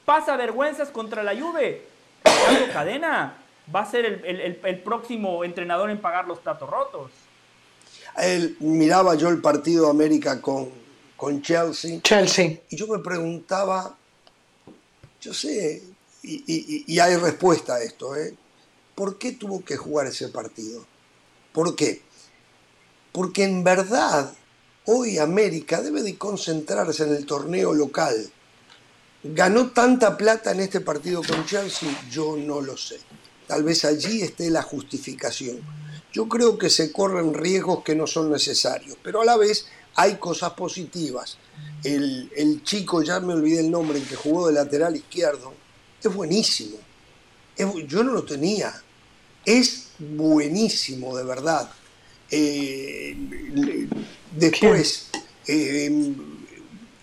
Pasa 0.05 0.37
vergüenzas 0.37 0.91
contra 0.91 1.23
la 1.23 1.35
Juve. 1.35 1.83
Ricardo 2.25 2.73
Cadena 2.73 3.37
va 3.75 3.81
a 3.81 3.91
ser 3.91 4.05
el, 4.25 4.83
próximo 4.83 5.45
entrenador 5.45 5.91
en 5.91 6.01
pagar 6.01 6.27
los 6.27 6.39
platos 6.39 6.69
rotos. 6.69 7.11
Él, 8.19 8.57
miraba 8.61 9.15
yo 9.15 9.29
el 9.29 9.41
partido 9.41 9.89
América 9.89 10.41
con, 10.41 10.71
con 11.17 11.41
Chelsea. 11.41 12.01
Chelsea. 12.03 12.59
Y 12.69 12.77
yo 12.77 12.87
me 12.87 12.99
preguntaba, 12.99 13.97
yo 15.21 15.33
sé, 15.33 15.83
y, 16.23 16.99
hay 16.99 17.17
respuesta 17.17 17.75
a 17.75 17.83
esto, 17.83 18.15
¿eh? 18.17 18.35
¿por 18.95 19.19
qué 19.19 19.33
tuvo 19.33 19.65
que 19.65 19.77
jugar 19.77 20.07
ese 20.07 20.29
partido? 20.29 20.85
¿Por 21.53 21.75
qué? 21.75 22.03
Porque 23.13 23.45
en 23.45 23.65
verdad 23.65 24.33
hoy 24.87 25.19
América 25.19 25.81
debe 25.81 26.03
de 26.03 26.17
concentrarse 26.17 27.05
en 27.05 27.15
el 27.15 27.27
torneo 27.27 27.73
local. 27.73 28.31
¿Ganó 29.25 29.71
tanta 29.71 30.17
plata 30.17 30.51
en 30.51 30.61
este 30.61 30.81
partido 30.81 31.23
con 31.23 31.47
Chelsea? 31.47 31.89
Yo 32.11 32.37
no 32.37 32.61
lo 32.61 32.77
sé. 32.77 32.99
Tal 33.47 33.63
vez 33.63 33.85
allí 33.85 34.23
esté 34.23 34.51
la 34.51 34.63
justificación. 34.63 35.61
Yo 36.13 36.29
creo 36.29 36.59
que 36.59 36.69
se 36.69 36.93
corren 36.93 37.33
riesgos 37.33 37.85
que 37.85 37.95
no 37.95 38.07
son 38.07 38.31
necesarios, 38.31 38.97
pero 39.03 39.23
a 39.23 39.25
la 39.25 39.37
vez 39.37 39.67
hay 39.95 40.17
cosas 40.17 40.53
positivas. 40.53 41.39
El, 41.85 42.63
chico, 42.65 43.03
ya 43.03 43.21
me 43.21 43.33
olvidé 43.33 43.61
el 43.61 43.71
nombre, 43.71 43.99
el 43.99 44.07
que 44.07 44.17
jugó 44.17 44.49
de 44.49 44.55
lateral 44.55 44.97
izquierdo, 44.97 45.55
es 46.03 46.13
buenísimo. 46.13 46.77
yo 47.87 48.03
no 48.03 48.13
lo 48.13 48.25
tenía. 48.25 48.73
Es 49.45 49.89
buenísimo, 49.99 51.17
de 51.17 51.25
verdad. 51.25 51.71
Eh, 52.31 53.17
después, 54.37 55.07
eh, 55.47 56.15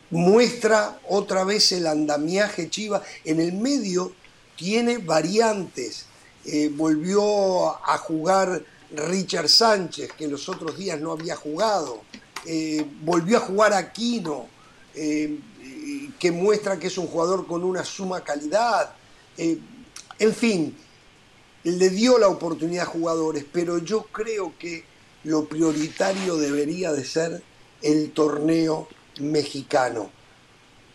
muestra 0.09 0.99
otra 1.07 1.43
vez 1.43 1.71
el 1.71 1.87
andamiaje 1.87 2.69
Chiva. 2.69 3.01
En 3.25 3.39
el 3.39 3.53
medio 3.53 4.13
tiene 4.55 4.97
variantes. 4.97 6.05
Eh, 6.45 6.71
volvió 6.73 7.69
a 7.69 7.97
jugar 7.97 8.63
Richard 8.91 9.49
Sánchez, 9.49 10.11
que 10.13 10.27
los 10.27 10.49
otros 10.49 10.77
días 10.77 10.99
no 10.99 11.11
había 11.11 11.35
jugado. 11.35 12.01
Eh, 12.45 12.85
volvió 13.01 13.37
a 13.37 13.41
jugar 13.41 13.73
Aquino, 13.73 14.47
eh, 14.95 15.39
que 16.17 16.31
muestra 16.31 16.79
que 16.79 16.87
es 16.87 16.97
un 16.97 17.07
jugador 17.07 17.45
con 17.47 17.63
una 17.63 17.83
suma 17.83 18.23
calidad. 18.23 18.93
Eh, 19.37 19.59
en 20.17 20.33
fin, 20.33 20.77
le 21.63 21.89
dio 21.89 22.17
la 22.17 22.27
oportunidad 22.27 22.83
a 22.83 22.89
jugadores, 22.89 23.45
pero 23.51 23.77
yo 23.77 24.03
creo 24.03 24.53
que 24.57 24.83
lo 25.23 25.45
prioritario 25.45 26.37
debería 26.37 26.91
de 26.93 27.05
ser 27.05 27.43
el 27.81 28.11
torneo 28.11 28.87
mexicano. 29.19 30.09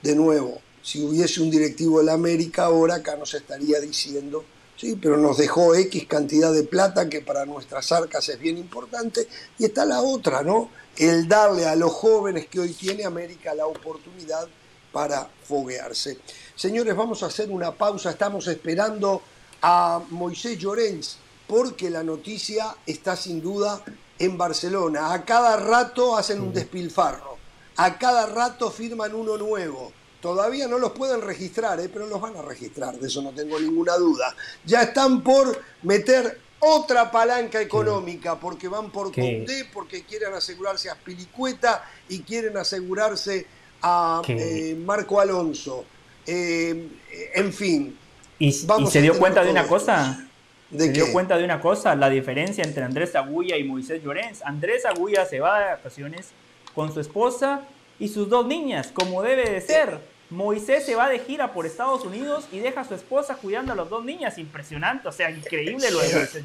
De 0.02 0.14
nuevo, 0.14 0.60
si 0.82 1.02
hubiese 1.02 1.40
un 1.40 1.50
directivo 1.50 1.98
de 1.98 2.06
la 2.06 2.14
América 2.14 2.64
ahora, 2.64 2.96
acá 2.96 3.16
nos 3.16 3.34
estaría 3.34 3.80
diciendo 3.80 4.44
¿sí? 4.76 4.98
pero 5.00 5.16
nos 5.16 5.38
dejó 5.38 5.74
X 5.74 6.06
cantidad 6.06 6.52
de 6.52 6.64
plata 6.64 7.08
que 7.08 7.20
para 7.20 7.46
nuestras 7.46 7.90
arcas 7.92 8.28
es 8.28 8.38
bien 8.38 8.58
importante. 8.58 9.28
Y 9.58 9.64
está 9.64 9.84
la 9.84 10.02
otra, 10.02 10.42
¿no? 10.42 10.70
El 10.96 11.28
darle 11.28 11.66
a 11.66 11.76
los 11.76 11.92
jóvenes 11.92 12.46
que 12.46 12.60
hoy 12.60 12.72
tiene 12.72 13.04
América 13.04 13.54
la 13.54 13.66
oportunidad 13.66 14.46
para 14.92 15.28
foguearse. 15.44 16.18
Señores, 16.54 16.94
vamos 16.94 17.22
a 17.22 17.26
hacer 17.26 17.50
una 17.50 17.72
pausa. 17.72 18.10
Estamos 18.10 18.46
esperando 18.46 19.22
a 19.62 20.02
Moisés 20.10 20.58
Llorens 20.58 21.18
porque 21.48 21.90
la 21.90 22.02
noticia 22.02 22.76
está 22.86 23.16
sin 23.16 23.42
duda 23.42 23.82
en 24.24 24.38
Barcelona. 24.38 25.12
A 25.12 25.24
cada 25.24 25.56
rato 25.56 26.16
hacen 26.16 26.40
un 26.40 26.52
despilfarro. 26.52 27.38
A 27.76 27.98
cada 27.98 28.26
rato 28.26 28.70
firman 28.70 29.14
uno 29.14 29.36
nuevo 29.36 29.92
Todavía 30.24 30.66
no 30.66 30.78
los 30.78 30.92
pueden 30.92 31.20
registrar, 31.20 31.78
¿eh? 31.80 31.90
pero 31.92 32.06
los 32.06 32.18
van 32.18 32.34
a 32.34 32.40
registrar, 32.40 32.98
de 32.98 33.08
eso 33.08 33.20
no 33.20 33.32
tengo 33.32 33.60
ninguna 33.60 33.94
duda. 33.98 34.34
Ya 34.64 34.80
están 34.80 35.20
por 35.20 35.60
meter 35.82 36.40
otra 36.60 37.10
palanca 37.10 37.60
económica, 37.60 38.40
porque 38.40 38.66
van 38.66 38.90
por 38.90 39.12
Condé, 39.12 39.66
porque 39.70 40.04
quieren 40.04 40.32
asegurarse 40.32 40.88
a 40.88 40.94
Spilicueta 40.94 41.84
y 42.08 42.20
quieren 42.20 42.56
asegurarse 42.56 43.46
a 43.82 44.22
eh, 44.26 44.74
Marco 44.82 45.20
Alonso. 45.20 45.84
Eh, 46.26 46.88
en 47.34 47.52
fin. 47.52 47.98
¿Y, 48.38 48.50
se 48.50 49.02
dio 49.02 49.18
cuenta 49.18 49.44
de 49.44 49.50
una 49.50 49.68
cosa? 49.68 50.26
¿De 50.74 50.86
¿Se 50.86 50.92
dio 50.92 51.12
cuenta 51.12 51.38
de 51.38 51.44
una 51.44 51.60
cosa? 51.60 51.94
La 51.94 52.10
diferencia 52.10 52.64
entre 52.64 52.82
Andrés 52.82 53.14
Agulla 53.14 53.56
y 53.56 53.62
Moisés 53.62 54.02
Llorens. 54.02 54.42
Andrés 54.42 54.84
Agulla 54.84 55.24
se 55.24 55.38
va 55.38 55.60
de 55.60 55.66
vacaciones 55.66 56.32
con 56.74 56.92
su 56.92 56.98
esposa 56.98 57.60
y 58.00 58.08
sus 58.08 58.28
dos 58.28 58.44
niñas, 58.46 58.90
como 58.92 59.22
debe 59.22 59.48
de 59.48 59.60
ser. 59.60 60.00
Moisés 60.30 60.84
se 60.84 60.96
va 60.96 61.08
de 61.08 61.20
gira 61.20 61.52
por 61.52 61.64
Estados 61.64 62.04
Unidos 62.04 62.48
y 62.50 62.58
deja 62.58 62.80
a 62.80 62.84
su 62.84 62.94
esposa 62.94 63.36
cuidando 63.36 63.72
a 63.72 63.76
las 63.76 63.88
dos 63.88 64.04
niñas. 64.04 64.36
Impresionante, 64.36 65.06
o 65.06 65.12
sea, 65.12 65.30
increíble 65.30 65.92
lo 65.92 66.00
de 66.00 66.12
Moisés 66.12 66.44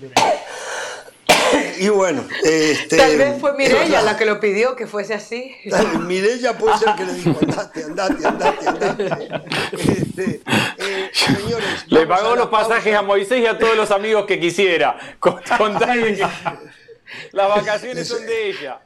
Y 1.79 1.87
bueno, 1.89 2.25
este, 2.43 2.97
tal 2.97 3.17
vez 3.17 3.39
fue 3.39 3.55
Mirella 3.55 4.01
la 4.01 4.17
que 4.17 4.25
lo 4.25 4.39
pidió 4.39 4.75
que 4.75 4.85
fuese 4.85 5.13
así. 5.13 5.55
Mirella 6.01 6.57
puede 6.57 6.77
ser 6.77 6.95
que 6.95 7.05
le 7.05 7.13
dijo, 7.13 7.37
andate, 7.41 7.83
andate, 7.83 8.27
andate, 8.27 8.67
andate. 8.67 9.29
Este, 9.71 10.41
eh, 10.77 11.09
señores, 11.13 11.85
le 11.87 12.05
pagó 12.05 12.35
los 12.35 12.49
pasajes 12.49 12.93
a 12.95 13.01
Moisés 13.01 13.41
y 13.41 13.45
a 13.45 13.57
todos 13.57 13.77
los 13.77 13.91
amigos 13.91 14.25
que 14.25 14.39
quisiera. 14.39 14.97
Con, 15.19 15.39
las 17.31 17.49
vacaciones 17.49 18.07
son 18.07 18.25
de 18.25 18.49
ella. 18.49 18.79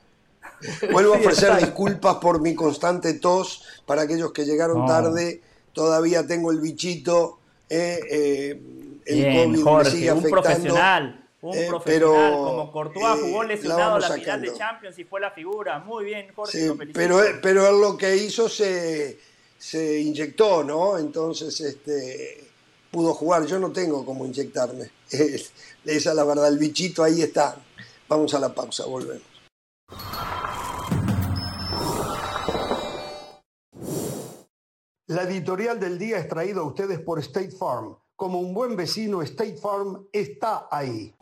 Vuelvo 0.91 1.15
a 1.15 1.17
ofrecer 1.17 1.57
disculpas 1.57 2.17
por 2.17 2.41
mi 2.41 2.53
constante 2.53 3.15
tos 3.15 3.63
para 3.85 4.03
aquellos 4.03 4.31
que 4.31 4.45
llegaron 4.45 4.85
tarde. 4.85 5.41
Todavía 5.73 6.27
tengo 6.27 6.51
el 6.51 6.59
bichito. 6.59 7.39
Eh, 7.69 7.99
eh, 8.09 8.61
el 9.05 9.15
Bien, 9.15 9.61
Jorge, 9.63 10.11
un 10.13 10.23
profesional. 10.23 11.22
Un 11.43 11.57
eh, 11.57 11.65
profesional, 11.67 12.31
como 12.31 12.71
Courtois 12.71 13.19
jugó 13.19 13.43
lesionado 13.43 13.99
la, 13.99 14.07
la 14.07 14.15
final 14.15 14.41
de 14.41 14.53
Champions 14.53 14.97
y 14.97 15.03
fue 15.03 15.19
la 15.19 15.29
figura. 15.31 15.79
Muy 15.79 16.05
bien, 16.05 16.31
Jorge, 16.33 16.71
pero, 16.93 17.19
pero 17.41 17.67
él 17.67 17.81
lo 17.81 17.97
que 17.97 18.15
hizo 18.15 18.47
se, 18.47 19.19
se 19.57 19.99
inyectó, 19.99 20.63
¿no? 20.63 20.97
Entonces 20.97 21.59
este, 21.59 22.49
pudo 22.89 23.13
jugar. 23.13 23.45
Yo 23.45 23.59
no 23.59 23.73
tengo 23.73 24.05
cómo 24.05 24.25
inyectarme. 24.25 24.89
Esa 25.09 25.51
es 25.83 26.15
la 26.15 26.23
verdad, 26.23 26.47
el 26.47 26.57
bichito 26.57 27.03
ahí 27.03 27.21
está. 27.21 27.57
Vamos 28.07 28.33
a 28.33 28.39
la 28.39 28.55
pausa, 28.55 28.85
volvemos. 28.85 29.23
La 35.07 35.23
editorial 35.23 35.77
del 35.77 35.99
día 35.99 36.19
es 36.19 36.29
traída 36.29 36.61
a 36.61 36.63
ustedes 36.63 37.01
por 37.01 37.19
State 37.19 37.51
Farm. 37.51 37.97
Como 38.23 38.39
un 38.39 38.53
buen 38.53 38.77
vecino, 38.77 39.21
State 39.21 39.57
Farm 39.57 40.07
está 40.13 40.69
ahí. 40.71 41.13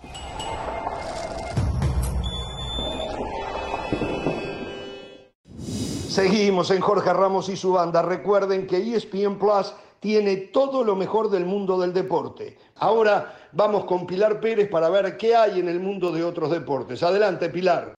Seguimos 6.08 6.70
en 6.70 6.80
Jorge 6.80 7.12
Ramos 7.12 7.50
y 7.50 7.58
su 7.58 7.72
banda. 7.72 8.04
Recuerden 8.04 8.68
que 8.68 8.78
ESPN 8.78 9.40
Plus 9.40 9.74
tiene 10.00 10.38
todo 10.54 10.84
lo 10.84 10.96
mejor 10.96 11.32
del 11.32 11.48
mundo 11.48 11.80
del 11.80 11.92
deporte. 11.92 12.60
Ahora 12.76 13.50
vamos 13.52 13.86
con 13.86 14.06
Pilar 14.06 14.40
Pérez 14.40 14.70
para 14.70 14.88
ver 14.90 15.18
qué 15.18 15.36
hay 15.36 15.60
en 15.60 15.70
el 15.70 15.80
mundo 15.80 16.12
de 16.12 16.24
otros 16.24 16.52
deportes. 16.52 17.02
Adelante, 17.02 17.50
Pilar. 17.50 17.96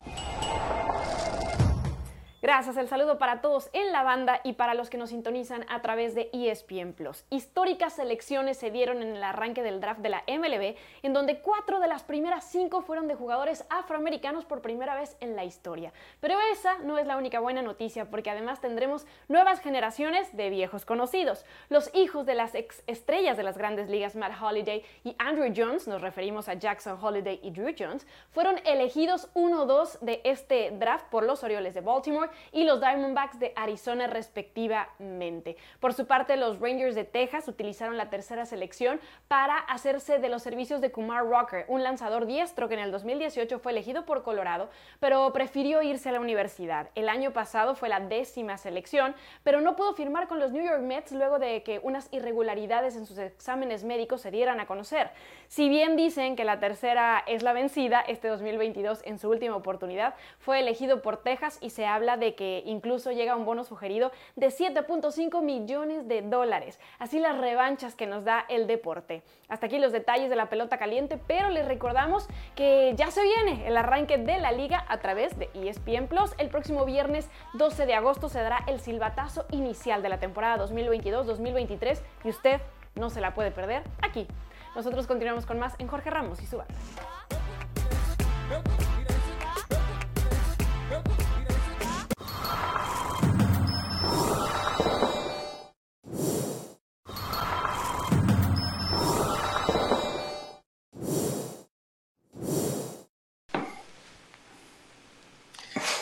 Gracias, 2.44 2.76
el 2.76 2.90
saludo 2.90 3.18
para 3.20 3.40
todos 3.40 3.70
en 3.72 3.94
la 3.94 4.04
banda 4.04 4.42
y 4.44 4.52
para 4.52 4.74
los 4.74 4.90
que 4.90 4.98
nos 4.98 5.12
sintonizan 5.12 5.66
a 5.70 5.82
través 5.82 6.14
de 6.14 6.30
ESPN 6.34 6.92
Plus. 6.92 7.24
Históricas 7.30 7.94
selecciones 7.94 8.58
se 8.58 8.70
dieron 8.70 9.02
en 9.02 9.16
el 9.16 9.24
arranque 9.24 9.64
del 9.64 9.80
draft 9.80 10.02
de 10.02 10.10
la 10.10 10.24
MLB, 10.28 10.76
en 11.04 11.14
donde 11.14 11.40
cuatro 11.40 11.80
de 11.80 11.88
las 11.88 12.04
primeras 12.04 12.44
cinco 12.44 12.82
fueron 12.82 13.08
de 13.08 13.16
jugadores 13.16 13.64
afroamericanos 13.70 14.44
por 14.44 14.62
primera 14.62 14.94
vez 14.94 15.16
en 15.22 15.38
la 15.38 15.46
historia. 15.46 15.94
Pero 16.20 16.38
esa 16.52 16.80
no 16.80 16.98
es 16.98 17.08
la 17.08 17.16
única 17.16 17.40
buena 17.40 17.62
noticia, 17.62 18.10
porque 18.10 18.30
además 18.30 18.60
tendremos 18.60 19.06
nuevas 19.30 19.62
generaciones 19.62 20.36
de 20.36 20.50
viejos 20.50 20.84
conocidos. 20.84 21.46
Los 21.70 21.96
hijos 21.96 22.26
de 22.26 22.36
las 22.36 22.56
ex 22.56 22.84
estrellas 22.88 23.38
de 23.38 23.44
las 23.44 23.58
grandes 23.58 23.90
ligas, 23.90 24.18
Matt 24.18 24.34
Holliday 24.42 24.84
y 25.06 25.16
Andrew 25.18 25.54
Jones, 25.56 25.88
nos 25.88 26.02
referimos 26.02 26.50
a 26.50 26.56
Jackson 26.56 27.00
Holliday 27.02 27.40
y 27.42 27.52
Drew 27.52 27.74
Jones, 27.80 28.06
fueron 28.32 28.58
elegidos 28.66 29.34
1-2 29.34 30.00
de 30.02 30.20
este 30.26 30.72
draft 30.72 31.06
por 31.06 31.24
los 31.24 31.42
Orioles 31.46 31.74
de 31.74 31.80
Baltimore 31.80 32.33
y 32.52 32.64
los 32.64 32.80
Diamondbacks 32.80 33.40
de 33.40 33.54
Arizona 33.56 34.08
respectivamente. 34.08 35.58
Por 35.80 35.94
su 35.94 36.08
parte, 36.08 36.38
los 36.38 36.60
Rangers 36.60 36.96
de 36.96 37.04
Texas 37.04 37.48
utilizaron 37.48 37.98
la 37.98 38.10
tercera 38.10 38.46
selección 38.46 39.00
para 39.28 39.58
hacerse 39.58 40.20
de 40.20 40.30
los 40.30 40.44
servicios 40.44 40.82
de 40.82 40.92
Kumar 40.92 41.26
Rocker, 41.26 41.66
un 41.68 41.84
lanzador 41.84 42.26
diestro 42.26 42.68
que 42.68 42.76
en 42.76 42.82
el 42.82 42.92
2018 42.92 43.60
fue 43.60 43.72
elegido 43.72 44.06
por 44.06 44.24
Colorado, 44.24 44.70
pero 45.00 45.32
prefirió 45.34 45.82
irse 45.82 46.10
a 46.10 46.12
la 46.12 46.20
universidad. 46.20 46.90
El 46.96 47.10
año 47.10 47.32
pasado 47.32 47.76
fue 47.76 47.90
la 47.90 48.00
décima 48.00 48.58
selección, 48.58 49.16
pero 49.44 49.62
no 49.62 49.76
pudo 49.76 49.94
firmar 49.94 50.28
con 50.28 50.40
los 50.40 50.52
New 50.52 50.64
York 50.64 50.82
Mets 50.82 51.12
luego 51.12 51.40
de 51.40 51.64
que 51.64 51.80
unas 51.84 52.08
irregularidades 52.12 52.96
en 52.96 53.06
sus 53.06 53.18
exámenes 53.18 53.84
médicos 53.84 54.22
se 54.22 54.32
dieran 54.32 54.60
a 54.60 54.66
conocer. 54.66 55.10
Si 55.48 55.70
bien 55.70 55.96
dicen 55.96 56.36
que 56.36 56.46
la 56.46 56.60
tercera 56.60 57.24
es 57.28 57.44
la 57.44 57.54
vencida, 57.54 58.02
este 58.02 58.28
2022 58.28 59.02
en 59.06 59.20
su 59.20 59.30
última 59.30 59.56
oportunidad 59.56 60.16
fue 60.40 60.60
elegido 60.60 61.02
por 61.02 61.18
Texas 61.18 61.58
y 61.62 61.70
se 61.70 61.86
habla 61.86 62.18
de 62.18 62.23
que 62.32 62.64
incluso 62.66 63.12
llega 63.12 63.36
un 63.36 63.44
bono 63.44 63.66
sugerido 63.66 64.12
de 64.38 64.48
7.5 64.48 65.42
millones 65.42 66.08
de 66.08 66.22
dólares. 66.22 66.80
Así 66.98 67.20
las 67.20 67.38
revanchas 67.38 67.96
que 67.96 68.08
nos 68.08 68.24
da 68.24 68.46
el 68.48 68.66
deporte. 68.66 69.22
Hasta 69.50 69.66
aquí 69.66 69.80
los 69.80 69.92
detalles 69.92 70.30
de 70.30 70.38
la 70.38 70.50
pelota 70.50 70.78
caliente, 70.78 71.20
pero 71.28 71.50
les 71.50 71.68
recordamos 71.68 72.28
que 72.56 72.94
ya 72.96 73.12
se 73.12 73.22
viene 73.24 73.68
el 73.68 73.76
arranque 73.76 74.18
de 74.18 74.40
la 74.40 74.54
liga 74.54 74.86
a 74.88 75.00
través 75.00 75.38
de 75.38 75.50
ESPN 75.54 76.08
Plus. 76.08 76.32
El 76.38 76.50
próximo 76.50 76.86
viernes 76.86 77.30
12 77.56 77.86
de 77.86 77.96
agosto 77.96 78.30
se 78.30 78.40
dará 78.40 78.64
el 78.68 78.80
silbatazo 78.80 79.46
inicial 79.52 80.02
de 80.02 80.10
la 80.10 80.20
temporada 80.20 80.66
2022-2023 80.66 82.02
y 82.24 82.30
usted 82.30 82.62
no 82.96 83.10
se 83.10 83.22
la 83.22 83.34
puede 83.34 83.52
perder 83.52 83.84
aquí. 84.02 84.28
Nosotros 84.76 85.08
continuamos 85.08 85.46
con 85.46 85.60
más 85.60 85.76
en 85.80 85.88
Jorge 85.88 86.10
Ramos 86.10 86.42
y 86.42 86.46
su 86.46 86.58
banda. 86.58 86.74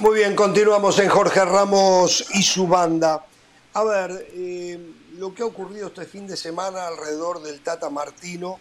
Muy 0.02 0.16
bien, 0.16 0.36
continuamos 0.36 0.98
en 0.98 1.10
Jorge 1.10 1.46
Ramos 1.46 2.26
y 2.34 2.42
su 2.42 2.66
banda. 2.66 3.24
A 3.74 3.84
ver, 3.84 4.30
eh, 4.34 4.80
lo 5.20 5.32
que 5.32 5.44
ha 5.44 5.46
ocurrido 5.46 5.90
este 5.90 6.06
fin 6.06 6.26
de 6.26 6.36
semana 6.36 6.88
alrededor 6.88 7.44
del 7.44 7.62
Tata 7.62 7.92
Martino 7.92 8.60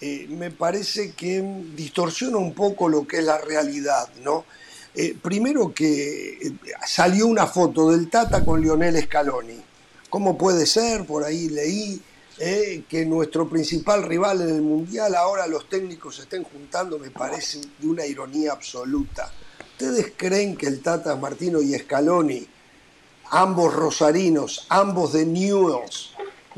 eh, 0.00 0.26
me 0.30 0.50
parece 0.50 1.12
que 1.12 1.42
distorsiona 1.76 2.38
un 2.38 2.54
poco 2.54 2.88
lo 2.88 3.06
que 3.06 3.18
es 3.18 3.24
la 3.24 3.36
realidad, 3.36 4.08
¿no? 4.22 4.46
Eh, 4.94 5.14
primero 5.20 5.74
que 5.74 6.54
salió 6.86 7.26
una 7.26 7.46
foto 7.46 7.90
del 7.90 8.08
Tata 8.08 8.42
con 8.42 8.62
Lionel 8.62 8.98
Scaloni. 9.02 9.60
¿Cómo 10.08 10.38
puede 10.38 10.64
ser? 10.64 11.04
Por 11.04 11.22
ahí 11.22 11.50
leí 11.50 12.00
que 12.88 13.04
nuestro 13.04 13.46
principal 13.46 14.04
rival 14.04 14.40
en 14.40 14.48
el 14.48 14.62
Mundial, 14.62 15.14
ahora 15.16 15.46
los 15.46 15.68
técnicos 15.68 16.16
se 16.16 16.22
estén 16.22 16.44
juntando, 16.44 16.98
me 16.98 17.10
parece 17.10 17.60
de 17.78 17.86
una 17.86 18.06
ironía 18.06 18.52
absoluta. 18.52 19.30
¿Ustedes 19.72 20.12
creen 20.16 20.56
que 20.56 20.66
el 20.66 20.80
Tata 20.80 21.16
Martino 21.16 21.60
y 21.60 21.76
Scaloni, 21.78 22.46
ambos 23.30 23.74
rosarinos, 23.74 24.66
ambos 24.68 25.12
de 25.12 25.26
Newells, 25.26 26.10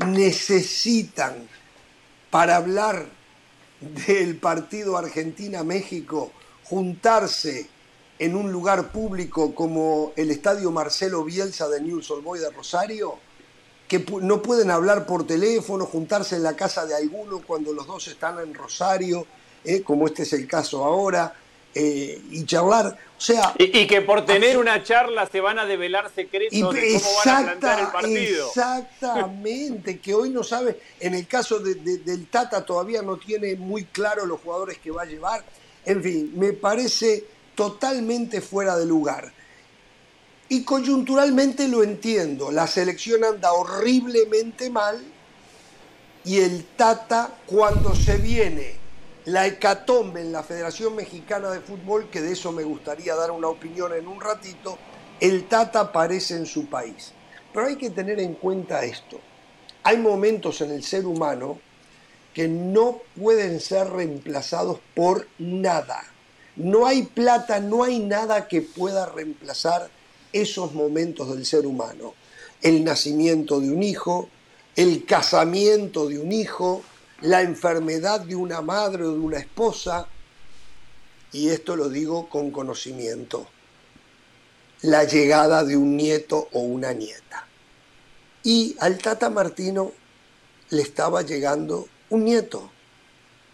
necesitan 0.05 1.47
para 2.29 2.57
hablar 2.57 3.07
del 4.07 4.37
partido 4.37 4.97
Argentina-México 4.97 6.31
juntarse 6.63 7.67
en 8.17 8.35
un 8.35 8.51
lugar 8.51 8.91
público 8.91 9.53
como 9.53 10.13
el 10.15 10.31
Estadio 10.31 10.71
Marcelo 10.71 11.23
Bielsa 11.23 11.67
de 11.67 11.81
Newell's 11.81 12.09
Old 12.11 12.23
Boys 12.23 12.41
de 12.41 12.49
Rosario? 12.49 13.19
que 13.87 14.03
no 14.21 14.41
pueden 14.41 14.71
hablar 14.71 15.05
por 15.05 15.27
teléfono, 15.27 15.85
juntarse 15.85 16.35
en 16.35 16.43
la 16.43 16.55
casa 16.55 16.85
de 16.85 16.95
alguno 16.95 17.41
cuando 17.45 17.71
los 17.71 17.85
dos 17.85 18.07
están 18.07 18.39
en 18.39 18.53
Rosario, 18.53 19.27
¿eh? 19.63 19.83
como 19.83 20.07
este 20.07 20.23
es 20.23 20.33
el 20.33 20.47
caso 20.47 20.83
ahora, 20.83 21.33
eh, 21.77 22.21
y 22.31 22.45
charlar. 22.45 22.97
O 23.17 23.21
sea, 23.21 23.53
y, 23.57 23.85
que 23.85 24.01
por 24.01 24.25
tener 24.25 24.57
una 24.57 24.81
charla 24.81 25.27
se 25.29 25.41
van 25.41 25.59
a 25.59 25.65
develar 25.65 26.09
secretos 26.13 26.57
de 26.57 26.61
cómo 26.61 27.09
van 27.25 27.35
a 27.35 27.43
plantear 27.43 27.79
el 27.79 27.87
partido. 27.87 28.47
Exactamente, 28.47 29.99
que 29.99 30.13
hoy 30.13 30.29
no 30.29 30.41
sabe, 30.41 30.79
en 31.01 31.15
el 31.15 31.27
caso 31.27 31.59
del 31.59 32.27
Tata 32.27 32.63
todavía 32.65 33.01
no 33.01 33.17
tiene 33.17 33.55
muy 33.55 33.83
claro 33.85 34.25
los 34.25 34.39
jugadores 34.39 34.77
que 34.77 34.89
va 34.89 35.01
a 35.01 35.05
llevar. 35.05 35.43
En 35.85 36.01
fin, 36.01 36.31
me 36.35 36.53
parece 36.53 37.25
totalmente 37.55 38.39
fuera 38.39 38.77
de 38.77 38.85
lugar. 38.85 39.33
Y 40.47 40.63
coyunturalmente 40.63 41.67
lo 41.67 41.83
entiendo, 41.83 42.51
la 42.51 42.67
selección 42.67 43.23
anda 43.25 43.51
horriblemente 43.51 44.69
mal 44.69 45.03
y 46.23 46.39
el 46.39 46.63
Tata 46.77 47.35
cuando 47.45 47.93
se 47.95 48.17
viene 48.17 48.84
la 49.25 49.47
hecatombe 49.47 50.21
en 50.21 50.31
la 50.31 50.43
Federación 50.43 50.95
Mexicana 50.95 51.49
de 51.49 51.59
Fútbol, 51.59 52.09
que 52.09 52.21
de 52.21 52.33
eso 52.33 52.51
me 52.51 52.63
gustaría 52.63 53.15
dar 53.15 53.31
una 53.31 53.47
opinión 53.47 53.93
en 53.93 54.07
un 54.07 54.21
ratito, 54.21 54.77
el 55.19 55.47
Tata 55.47 55.79
aparece 55.79 56.35
en 56.35 56.45
su 56.45 56.67
país. 56.67 57.11
Pero 57.51 57.67
hay 57.67 57.75
que 57.75 57.89
tener 57.89 58.19
en 58.19 58.35
cuenta 58.35 58.83
esto. 58.83 59.19
Hay 59.83 59.97
momentos 59.97 60.61
en 60.61 60.71
el 60.71 60.83
ser 60.83 61.05
humano 61.05 61.59
que 62.33 62.47
no 62.47 62.99
pueden 63.19 63.59
ser 63.59 63.89
reemplazados 63.89 64.79
por 64.93 65.27
nada. 65.39 66.03
No 66.55 66.85
hay 66.85 67.03
plata, 67.03 67.59
no 67.59 67.83
hay 67.83 67.99
nada 67.99 68.47
que 68.47 68.61
pueda 68.61 69.05
reemplazar 69.05 69.89
esos 70.33 70.73
momentos 70.73 71.33
del 71.33 71.45
ser 71.45 71.65
humano. 71.65 72.13
El 72.61 72.83
nacimiento 72.83 73.59
de 73.59 73.71
un 73.71 73.81
hijo, 73.81 74.29
el 74.75 75.05
casamiento 75.05 76.07
de 76.07 76.19
un 76.19 76.31
hijo, 76.31 76.83
la 77.21 77.41
enfermedad 77.41 78.21
de 78.21 78.35
una 78.35 78.61
madre 78.61 79.03
o 79.03 79.11
de 79.11 79.19
una 79.19 79.37
esposa, 79.37 80.07
y 81.31 81.49
esto 81.49 81.75
lo 81.75 81.89
digo 81.89 82.29
con 82.29 82.51
conocimiento, 82.51 83.47
la 84.81 85.03
llegada 85.03 85.63
de 85.63 85.77
un 85.77 85.97
nieto 85.97 86.49
o 86.51 86.59
una 86.59 86.93
nieta. 86.93 87.47
Y 88.43 88.75
al 88.79 88.97
Tata 88.97 89.29
Martino 89.29 89.91
le 90.69 90.81
estaba 90.81 91.21
llegando 91.21 91.87
un 92.09 92.25
nieto, 92.25 92.69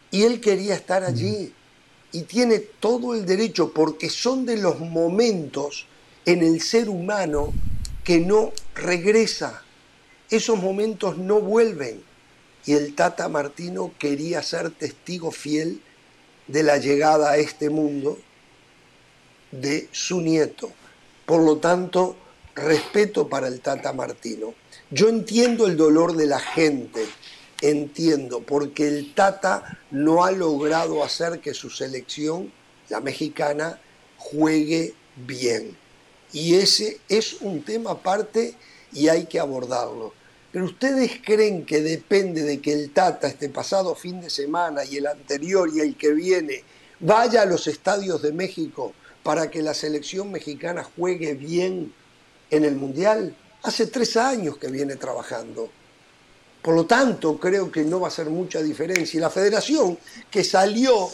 y 0.10 0.24
él 0.24 0.42
quería 0.42 0.76
estar 0.76 1.04
allí, 1.04 1.54
y 2.12 2.24
tiene 2.24 2.60
todo 2.60 3.16
el 3.16 3.26
derecho, 3.26 3.72
porque 3.72 4.10
son 4.10 4.46
de 4.46 4.58
los 4.58 4.80
momentos 4.80 5.86
en 6.26 6.44
el 6.44 6.62
ser 6.62 6.90
humano 6.90 7.54
que 8.04 8.20
no 8.20 8.52
regresa. 8.76 9.64
Esos 10.30 10.60
momentos 10.60 11.18
no 11.18 11.40
vuelven 11.40 12.04
y 12.66 12.74
el 12.74 12.96
Tata 12.96 13.28
Martino 13.28 13.92
quería 13.98 14.44
ser 14.44 14.72
testigo 14.72 15.32
fiel 15.32 15.82
de 16.48 16.64
la 16.64 16.78
llegada 16.78 17.32
a 17.32 17.38
este 17.38 17.70
mundo 17.70 18.18
de 19.52 19.90
su 19.92 20.22
nieto. 20.22 20.72
Por 21.26 21.42
lo 21.42 21.58
tanto, 21.58 22.16
respeto 22.56 23.28
para 23.28 23.48
el 23.48 23.62
Tata 23.62 23.94
Martino. 23.94 24.54
Yo 24.90 25.10
entiendo 25.10 25.66
el 25.66 25.78
dolor 25.78 26.16
de 26.16 26.28
la 26.28 26.40
gente, 26.40 27.06
entiendo, 27.62 28.42
porque 28.42 28.88
el 28.88 29.14
Tata 29.14 29.80
no 29.90 30.24
ha 30.24 30.32
logrado 30.32 31.04
hacer 31.04 31.40
que 31.40 31.54
su 31.54 31.70
selección, 31.70 32.52
la 32.90 33.00
mexicana, 33.00 33.80
juegue 34.18 34.94
bien. 35.16 35.78
Y 36.34 36.56
ese 36.56 37.00
es 37.10 37.42
un 37.42 37.64
tema 37.64 37.92
aparte 37.92 38.56
y 38.94 39.08
hay 39.08 39.26
que 39.26 39.40
abordarlo 39.40 40.14
Pero 40.52 40.66
ustedes 40.66 41.22
creen 41.24 41.66
que 41.66 41.82
depende 41.82 42.44
de 42.44 42.60
que 42.60 42.74
el 42.74 42.92
Tata 42.92 43.28
este 43.28 43.50
pasado 43.50 43.96
fin 43.96 44.20
de 44.20 44.30
semana 44.30 44.84
y 44.84 44.98
el 44.98 45.08
anterior 45.08 45.70
y 45.74 45.80
el 45.80 45.96
que 45.96 46.14
viene 46.14 46.64
vaya 47.00 47.44
a 47.44 47.46
los 47.46 47.68
estadios 47.68 48.22
de 48.22 48.34
México 48.34 48.94
para 49.24 49.50
que 49.50 49.62
la 49.62 49.74
selección 49.74 50.32
mexicana 50.32 50.84
juegue 50.84 51.36
bien 51.36 51.94
en 52.50 52.66
el 52.66 52.76
Mundial? 52.76 53.36
Hace 53.64 53.88
tres 53.88 54.18
años 54.18 54.58
que 54.58 54.68
viene 54.68 54.98
trabajando. 54.98 55.70
Por 56.62 56.76
lo 56.76 56.86
tanto, 56.86 57.40
creo 57.40 57.72
que 57.72 57.84
no 57.84 58.02
va 58.02 58.10
a 58.10 58.12
ser 58.12 58.30
mucha 58.30 58.62
diferencia. 58.62 59.18
Y 59.18 59.22
la 59.22 59.30
federación, 59.30 59.98
que 60.30 60.44
salió 60.44 61.10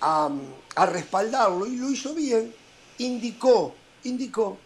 a, 0.00 0.30
a 0.74 0.86
respaldarlo 0.86 1.66
y 1.66 1.76
lo 1.76 1.90
hizo 1.90 2.14
bien, 2.14 2.54
indicó, 2.98 3.74
indicó 4.04 4.56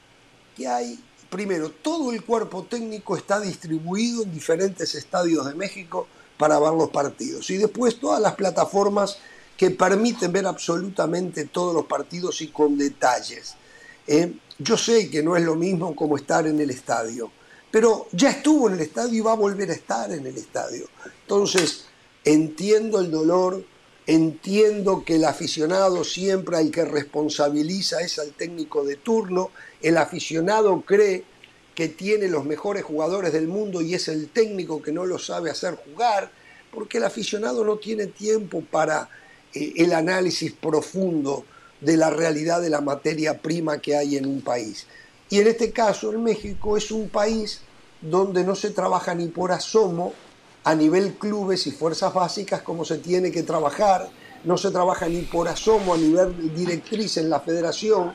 que 0.56 0.68
hay 0.68 0.98
primero, 1.32 1.70
todo 1.70 2.12
el 2.12 2.22
cuerpo 2.22 2.64
técnico 2.64 3.16
está 3.16 3.40
distribuido 3.40 4.22
en 4.22 4.32
diferentes 4.32 4.94
estadios 4.94 5.46
de 5.46 5.54
México 5.54 6.06
para 6.36 6.60
ver 6.60 6.74
los 6.74 6.90
partidos. 6.90 7.50
Y 7.50 7.56
después 7.56 7.98
todas 7.98 8.20
las 8.20 8.34
plataformas 8.34 9.16
que 9.56 9.70
permiten 9.70 10.30
ver 10.30 10.46
absolutamente 10.46 11.46
todos 11.46 11.74
los 11.74 11.86
partidos 11.86 12.42
y 12.42 12.48
con 12.48 12.76
detalles. 12.76 13.54
¿eh? 14.06 14.32
yo 14.58 14.76
sé 14.76 15.08
que 15.10 15.22
no 15.22 15.36
es 15.36 15.42
lo 15.42 15.54
mismo 15.54 15.96
como 15.96 16.16
estar 16.16 16.46
en 16.46 16.60
el 16.60 16.70
estadio, 16.70 17.30
pero 17.70 18.06
ya 18.12 18.30
estuvo 18.30 18.68
en 18.68 18.74
el 18.74 18.80
estadio 18.80 19.14
y 19.14 19.20
va 19.20 19.32
a 19.32 19.36
volver 19.36 19.70
a 19.70 19.74
estar 19.74 20.12
en 20.12 20.26
el 20.26 20.36
estadio. 20.36 20.86
Entonces, 21.22 21.86
entiendo 22.24 23.00
el 23.00 23.10
dolor, 23.10 23.64
entiendo 24.06 25.04
que 25.04 25.16
el 25.16 25.24
aficionado 25.24 26.04
siempre 26.04 26.58
al 26.58 26.70
que 26.70 26.84
responsabiliza 26.84 28.00
es 28.00 28.18
al 28.18 28.32
técnico 28.32 28.84
de 28.84 28.96
turno, 28.96 29.50
el 29.82 29.98
aficionado 29.98 30.80
cree 30.82 31.24
que 31.74 31.88
tiene 31.88 32.28
los 32.28 32.44
mejores 32.44 32.84
jugadores 32.84 33.32
del 33.32 33.48
mundo 33.48 33.80
y 33.80 33.94
es 33.94 34.08
el 34.08 34.28
técnico 34.28 34.82
que 34.82 34.92
no 34.92 35.06
lo 35.06 35.18
sabe 35.18 35.50
hacer 35.50 35.76
jugar, 35.76 36.30
porque 36.72 36.98
el 36.98 37.04
aficionado 37.04 37.64
no 37.64 37.76
tiene 37.76 38.06
tiempo 38.06 38.62
para 38.62 39.08
eh, 39.54 39.72
el 39.76 39.92
análisis 39.92 40.52
profundo 40.52 41.44
de 41.80 41.96
la 41.96 42.10
realidad 42.10 42.60
de 42.60 42.70
la 42.70 42.80
materia 42.80 43.38
prima 43.38 43.78
que 43.78 43.96
hay 43.96 44.16
en 44.16 44.26
un 44.26 44.40
país. 44.40 44.86
Y 45.30 45.40
en 45.40 45.48
este 45.48 45.72
caso, 45.72 46.12
en 46.12 46.22
México 46.22 46.76
es 46.76 46.90
un 46.90 47.08
país 47.08 47.60
donde 48.00 48.44
no 48.44 48.54
se 48.54 48.70
trabaja 48.70 49.14
ni 49.14 49.28
por 49.28 49.52
asomo 49.52 50.12
a 50.64 50.74
nivel 50.74 51.14
clubes 51.14 51.66
y 51.66 51.72
fuerzas 51.72 52.12
básicas 52.14 52.62
como 52.62 52.84
se 52.84 52.98
tiene 52.98 53.32
que 53.32 53.42
trabajar, 53.42 54.08
no 54.44 54.56
se 54.56 54.70
trabaja 54.70 55.08
ni 55.08 55.22
por 55.22 55.48
asomo 55.48 55.94
a 55.94 55.96
nivel 55.96 56.54
directriz 56.54 57.16
en 57.16 57.30
la 57.30 57.40
federación, 57.40 58.12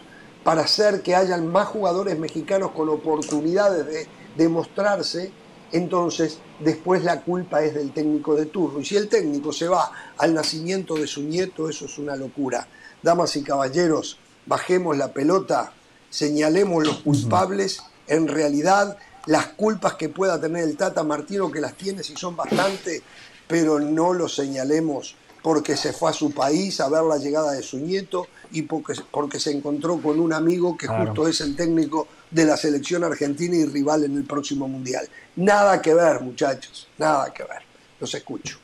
para 0.47 0.61
hacer 0.61 1.01
que 1.01 1.13
hayan 1.13 1.45
más 1.51 1.67
jugadores 1.67 2.17
mexicanos 2.17 2.71
con 2.71 2.87
oportunidades 2.87 3.85
de 3.85 4.07
demostrarse, 4.37 5.29
entonces 5.73 6.37
después 6.61 7.03
la 7.03 7.19
culpa 7.19 7.61
es 7.65 7.75
del 7.75 7.91
técnico 7.91 8.33
de 8.33 8.45
turno. 8.45 8.79
Y 8.79 8.85
si 8.85 8.95
el 8.95 9.09
técnico 9.09 9.51
se 9.51 9.67
va 9.67 9.91
al 10.17 10.33
nacimiento 10.33 10.95
de 10.95 11.05
su 11.05 11.21
nieto, 11.23 11.67
eso 11.67 11.83
es 11.83 11.97
una 11.97 12.15
locura. 12.15 12.65
Damas 13.03 13.35
y 13.35 13.43
caballeros, 13.43 14.19
bajemos 14.45 14.95
la 14.95 15.11
pelota, 15.11 15.73
señalemos 16.09 16.87
los 16.87 16.99
culpables, 16.99 17.83
en 18.07 18.29
realidad 18.29 18.97
las 19.25 19.47
culpas 19.47 19.95
que 19.95 20.07
pueda 20.07 20.39
tener 20.39 20.63
el 20.63 20.77
Tata 20.77 21.03
Martino, 21.03 21.51
que 21.51 21.59
las 21.59 21.73
tiene 21.73 22.03
si 22.03 22.15
son 22.15 22.37
bastante, 22.37 23.03
pero 23.49 23.81
no 23.81 24.13
lo 24.13 24.29
señalemos 24.29 25.13
porque 25.47 25.77
se 25.77 25.93
fue 25.93 26.09
a 26.09 26.13
su 26.13 26.33
país 26.33 26.81
a 26.81 26.89
ver 26.89 27.03
la 27.03 27.15
llegada 27.15 27.53
de 27.53 27.63
su 27.63 27.77
nieto 27.77 28.27
y 28.51 28.63
porque, 28.63 28.95
porque 29.09 29.39
se 29.39 29.49
encontró 29.55 29.95
con 30.01 30.19
un 30.19 30.33
amigo 30.33 30.75
que 30.75 30.87
justo 30.87 31.25
es 31.25 31.39
el 31.39 31.55
técnico 31.55 32.05
de 32.29 32.43
la 32.43 32.57
selección 32.57 33.05
argentina 33.05 33.55
y 33.55 33.63
rival 33.63 34.03
en 34.03 34.17
el 34.17 34.25
próximo 34.25 34.67
mundial. 34.67 35.07
Nada 35.37 35.81
que 35.81 35.93
ver, 35.93 36.19
muchachos, 36.19 36.89
nada 36.97 37.33
que 37.33 37.43
ver. 37.43 37.61
Los 37.97 38.13
escucho. 38.13 38.57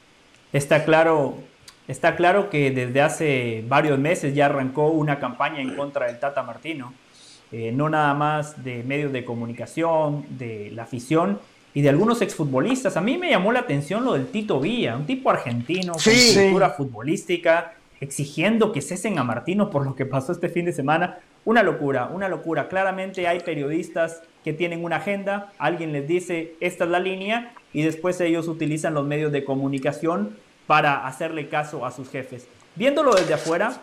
Está 0.52 0.84
claro, 0.84 1.36
está 1.88 2.18
claro 2.18 2.50
que 2.50 2.72
desde 2.72 3.00
hace 3.00 3.64
varios 3.66 3.98
meses 3.98 4.36
ya 4.36 4.48
arrancó 4.48 4.90
una 4.90 5.22
campaña 5.22 5.62
en 5.62 5.78
contra 5.78 6.08
del 6.08 6.20
Tata 6.20 6.44
Martino. 6.44 6.94
Eh, 7.54 7.72
no 7.72 7.88
nada 7.88 8.14
más 8.14 8.62
de 8.62 8.84
medios 8.84 9.14
de 9.14 9.24
comunicación, 9.24 10.26
de 10.38 10.70
la 10.74 10.84
afición 10.84 11.40
y 11.74 11.82
de 11.82 11.90
algunos 11.90 12.22
exfutbolistas. 12.22 12.98
A 12.98 13.02
mí 13.02 13.18
me 13.18 13.30
llamó 13.30 13.52
la 13.52 13.62
atención 13.62 14.06
lo 14.06 14.14
del 14.14 14.28
Tito 14.28 14.60
Villa, 14.60 14.96
un 14.96 15.06
tipo 15.06 15.30
argentino 15.30 15.94
con 15.94 16.14
cultura 16.44 16.70
futbolística, 16.72 17.74
exigiendo 18.00 18.72
que 18.72 18.82
cesen 18.82 19.18
a 19.18 19.24
Martino 19.24 19.70
por 19.70 19.86
lo 19.86 19.96
que 19.96 20.06
pasó 20.06 20.32
este 20.32 20.50
fin 20.50 20.66
de 20.66 20.74
semana. 20.74 21.20
Una 21.46 21.64
locura, 21.64 22.10
una 22.14 22.30
locura. 22.30 22.68
Claramente 22.68 23.28
hay 23.28 23.40
periodistas 23.40 24.22
que 24.44 24.54
tienen 24.54 24.84
una 24.84 24.98
agenda, 24.98 25.52
alguien 25.58 25.94
les 25.94 26.08
dice 26.08 26.56
esta 26.60 26.84
es 26.84 26.90
la 26.90 27.00
línea 27.00 27.54
y 27.72 27.82
después 27.82 28.20
ellos 28.22 28.48
utilizan 28.48 28.94
los 28.94 29.06
medios 29.06 29.32
de 29.32 29.44
comunicación 29.44 30.38
para 30.68 31.08
hacerle 31.08 31.50
caso 31.50 31.86
a 31.86 31.92
sus 31.92 32.10
jefes. 32.10 32.48
Viéndolo 32.76 33.14
desde 33.14 33.34
afuera, 33.34 33.74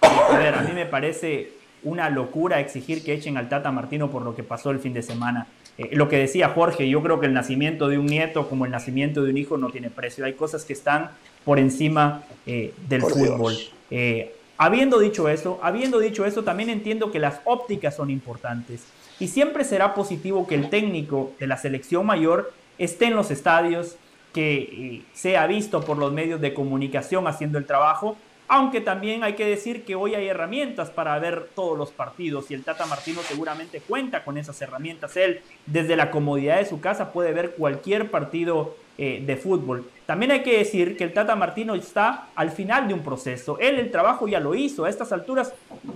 a 0.00 0.38
ver, 0.38 0.54
a 0.54 0.62
mí 0.62 0.72
me 0.72 0.86
parece 0.86 1.52
una 1.82 2.10
locura 2.10 2.60
exigir 2.60 3.04
que 3.04 3.14
echen 3.14 3.36
al 3.36 3.48
Tata 3.48 3.72
Martino 3.72 4.10
por 4.10 4.22
lo 4.22 4.34
que 4.34 4.42
pasó 4.42 4.70
el 4.70 4.78
fin 4.78 4.92
de 4.92 5.02
semana. 5.02 5.46
Eh, 5.78 5.90
lo 5.92 6.08
que 6.08 6.18
decía 6.18 6.50
Jorge, 6.50 6.88
yo 6.88 7.02
creo 7.02 7.20
que 7.20 7.26
el 7.26 7.32
nacimiento 7.32 7.88
de 7.88 7.98
un 7.98 8.06
nieto 8.06 8.48
como 8.48 8.64
el 8.64 8.70
nacimiento 8.70 9.22
de 9.22 9.30
un 9.30 9.38
hijo 9.38 9.56
no 9.56 9.70
tiene 9.70 9.90
precio. 9.90 10.24
Hay 10.24 10.34
cosas 10.34 10.64
que 10.64 10.72
están 10.72 11.10
por 11.44 11.58
encima 11.58 12.24
eh, 12.46 12.74
del 12.88 13.02
fútbol. 13.02 13.54
Eh, 13.90 14.34
habiendo 14.58 14.98
dicho 14.98 15.28
eso, 15.28 15.58
habiendo 15.62 15.98
dicho 15.98 16.24
eso, 16.24 16.44
también 16.44 16.68
entiendo 16.70 17.10
que 17.10 17.18
las 17.18 17.40
ópticas 17.44 17.96
son 17.96 18.10
importantes. 18.10 18.84
Y 19.18 19.28
siempre 19.28 19.64
será 19.64 19.94
positivo 19.94 20.46
que 20.46 20.54
el 20.54 20.68
técnico 20.68 21.32
de 21.38 21.46
la 21.46 21.56
selección 21.56 22.04
mayor 22.06 22.52
esté 22.78 23.06
en 23.06 23.14
los 23.14 23.30
estadios, 23.30 23.96
que 24.32 25.02
sea 25.12 25.46
visto 25.46 25.82
por 25.82 25.98
los 25.98 26.12
medios 26.12 26.40
de 26.40 26.54
comunicación 26.54 27.26
haciendo 27.26 27.58
el 27.58 27.66
trabajo, 27.66 28.16
aunque 28.52 28.82
también 28.82 29.24
hay 29.24 29.32
que 29.32 29.46
decir 29.46 29.82
que 29.82 29.94
hoy 29.94 30.14
hay 30.14 30.26
herramientas 30.26 30.90
para 30.90 31.18
ver 31.18 31.48
todos 31.54 31.78
los 31.78 31.90
partidos 31.90 32.50
y 32.50 32.54
el 32.54 32.64
Tata 32.64 32.84
Martino 32.84 33.22
seguramente 33.22 33.80
cuenta 33.80 34.24
con 34.24 34.36
esas 34.36 34.60
herramientas. 34.60 35.16
Él 35.16 35.40
desde 35.64 35.96
la 35.96 36.10
comodidad 36.10 36.58
de 36.58 36.66
su 36.66 36.78
casa 36.78 37.14
puede 37.14 37.32
ver 37.32 37.52
cualquier 37.52 38.10
partido 38.10 38.76
eh, 38.98 39.22
de 39.24 39.36
fútbol. 39.36 39.90
También 40.06 40.32
hay 40.32 40.42
que 40.42 40.58
decir 40.58 40.96
que 40.96 41.04
el 41.04 41.14
Tata 41.14 41.36
Martino 41.36 41.74
está 41.74 42.26
al 42.34 42.50
final 42.50 42.88
de 42.88 42.94
un 42.94 43.02
proceso. 43.02 43.58
Él 43.58 43.78
el 43.78 43.90
trabajo 43.90 44.28
ya 44.28 44.40
lo 44.40 44.54
hizo. 44.54 44.84
A 44.84 44.90
estas 44.90 45.12
alturas, 45.12 45.54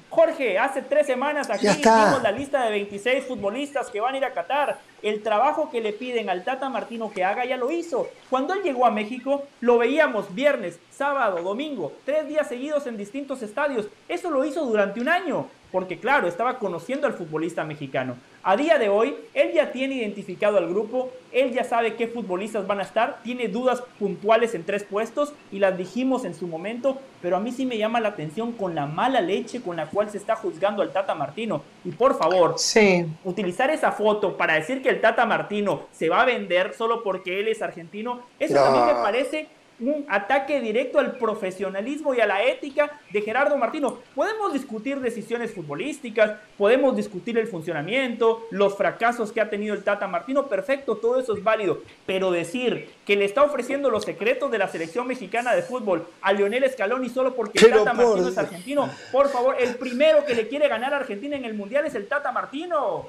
Jorge, 0.09 0.59
hace 0.59 0.81
tres 0.81 1.07
semanas 1.07 1.51
aquí 1.51 1.67
hicimos 1.67 2.23
la 2.23 2.33
lista 2.33 2.65
de 2.65 2.71
26 2.71 3.25
futbolistas 3.25 3.89
que 3.91 4.01
van 4.01 4.15
a 4.15 4.17
ir 4.17 4.25
a 4.25 4.33
Qatar. 4.33 4.79
El 5.03 5.23
trabajo 5.23 5.71
que 5.71 5.81
le 5.81 5.93
piden 5.93 6.31
al 6.31 6.45
Tata 6.45 6.71
Martino 6.71 7.11
que 7.11 7.25
haga 7.25 7.45
ya 7.45 7.57
lo 7.57 7.71
hizo. 7.71 8.09
Cuando 8.31 8.55
él 8.55 8.63
llegó 8.63 8.87
a 8.87 8.91
México, 8.91 9.45
lo 9.61 9.77
veíamos 9.77 10.35
viernes, 10.35 10.79
sábado, 10.91 11.43
domingo, 11.43 11.93
tres 12.05 12.27
días 12.29 12.49
seguidos 12.49 12.87
en 12.87 12.97
distintos 12.97 13.43
estadios. 13.43 13.89
Eso 14.09 14.31
lo 14.31 14.45
hizo 14.45 14.65
durante 14.65 15.01
un 15.01 15.09
año 15.09 15.49
porque 15.73 15.99
claro, 15.99 16.29
estaba 16.29 16.59
conociendo 16.59 17.07
al 17.07 17.15
futbolista 17.15 17.65
mexicano. 17.65 18.17
A 18.43 18.57
día 18.57 18.79
de 18.79 18.89
hoy, 18.89 19.17
él 19.35 19.53
ya 19.53 19.73
tiene 19.73 19.97
identificado 19.97 20.59
al 20.59 20.69
grupo, 20.69 21.11
él 21.33 21.53
ya 21.53 21.65
sabe 21.65 21.97
qué 21.97 22.07
futbolistas 22.07 22.65
van 22.67 22.79
a 22.79 22.85
estar, 22.85 23.19
tiene 23.25 23.49
dudas 23.49 23.83
puntuales 23.99 24.55
en 24.55 24.65
tres 24.65 24.85
puestos 24.85 25.33
y 25.51 25.59
las 25.59 25.77
dijimos 25.77 26.25
en 26.25 26.35
su 26.35 26.47
momento, 26.47 26.99
pero 27.21 27.37
a 27.37 27.41
mí 27.41 27.51
sí 27.51 27.67
me 27.67 27.77
llama 27.77 27.99
la 27.99 28.11
atención 28.11 28.53
con 28.53 28.77
la 28.77 28.87
mala 28.87 29.21
leche 29.21 29.61
con 29.61 29.77
la 29.77 29.87
cual 29.87 30.11
se 30.11 30.19
está 30.19 30.37
juzgando 30.37 30.83
al 30.83 30.93
Tata 30.93 31.17
Martino. 31.17 31.63
Y 31.85 31.91
por 31.91 32.17
favor, 32.17 32.55
sí. 32.57 33.05
utilizar 33.25 33.71
esa 33.71 33.91
foto 33.91 34.37
para 34.37 34.55
decir 34.55 34.81
que 34.81 34.91
el 34.91 35.01
Tata 35.01 35.27
Martino 35.27 35.87
se 35.91 36.09
va 36.09 36.23
a 36.23 36.25
vender 36.25 36.73
solo 36.75 37.03
porque 37.03 37.41
él 37.41 37.49
es 37.49 37.63
argentino, 37.63 38.21
eso 38.39 38.55
también 38.55 38.87
me 38.87 38.95
parece 38.95 39.49
un 39.81 40.07
ataque 40.09 40.61
directo 40.61 40.99
al 40.99 41.17
profesionalismo 41.17 42.15
y 42.15 42.21
a 42.21 42.27
la 42.27 42.43
ética 42.43 42.99
de 43.11 43.21
Gerardo 43.23 43.57
Martino. 43.57 43.99
Podemos 44.15 44.53
discutir 44.53 45.01
decisiones 45.01 45.53
futbolísticas, 45.53 46.33
podemos 46.57 46.97
discutir 46.97 47.39
el 47.39 47.47
funcionamiento, 47.47 48.47
los 48.51 48.77
fracasos 48.77 49.33
que 49.33 49.41
ha 49.41 49.51
tenido 49.51 49.75
el 49.75 49.85
Tata 49.85 50.07
Martino, 50.07 50.47
perfecto, 50.47 50.97
todo 50.97 51.21
eso 51.21 51.37
es 51.37 51.45
válido, 51.45 51.83
pero 52.07 52.31
decir 52.31 52.91
que 53.05 53.17
le 53.17 53.25
está 53.25 53.43
ofreciendo 53.43 53.91
los 53.91 54.05
secretos 54.05 54.51
de 54.51 54.59
la 54.59 54.69
selección 54.69 55.07
mexicana 55.07 55.55
de 55.55 55.63
fútbol 55.63 56.07
a 56.23 56.33
Lionel 56.33 56.71
Scaloni 56.71 57.09
solo 57.09 57.35
porque 57.35 57.59
el 57.59 57.71
Tata 57.71 57.93
Martino 57.93 58.29
es 58.29 58.39
argentino, 58.39 58.91
por 59.13 59.29
favor, 59.29 59.57
el 59.59 59.77
primero 59.77 60.25
que 60.25 60.35
le 60.35 60.49
quiere 60.49 60.69
ganar 60.69 60.95
a 60.95 60.99
Argentina 60.99 61.37
en 61.37 61.45
el 61.45 61.55
Mundial 61.55 61.87
es 61.87 61.95
el 61.95 62.09
Tata 62.09 62.33
Martino. 62.33 63.09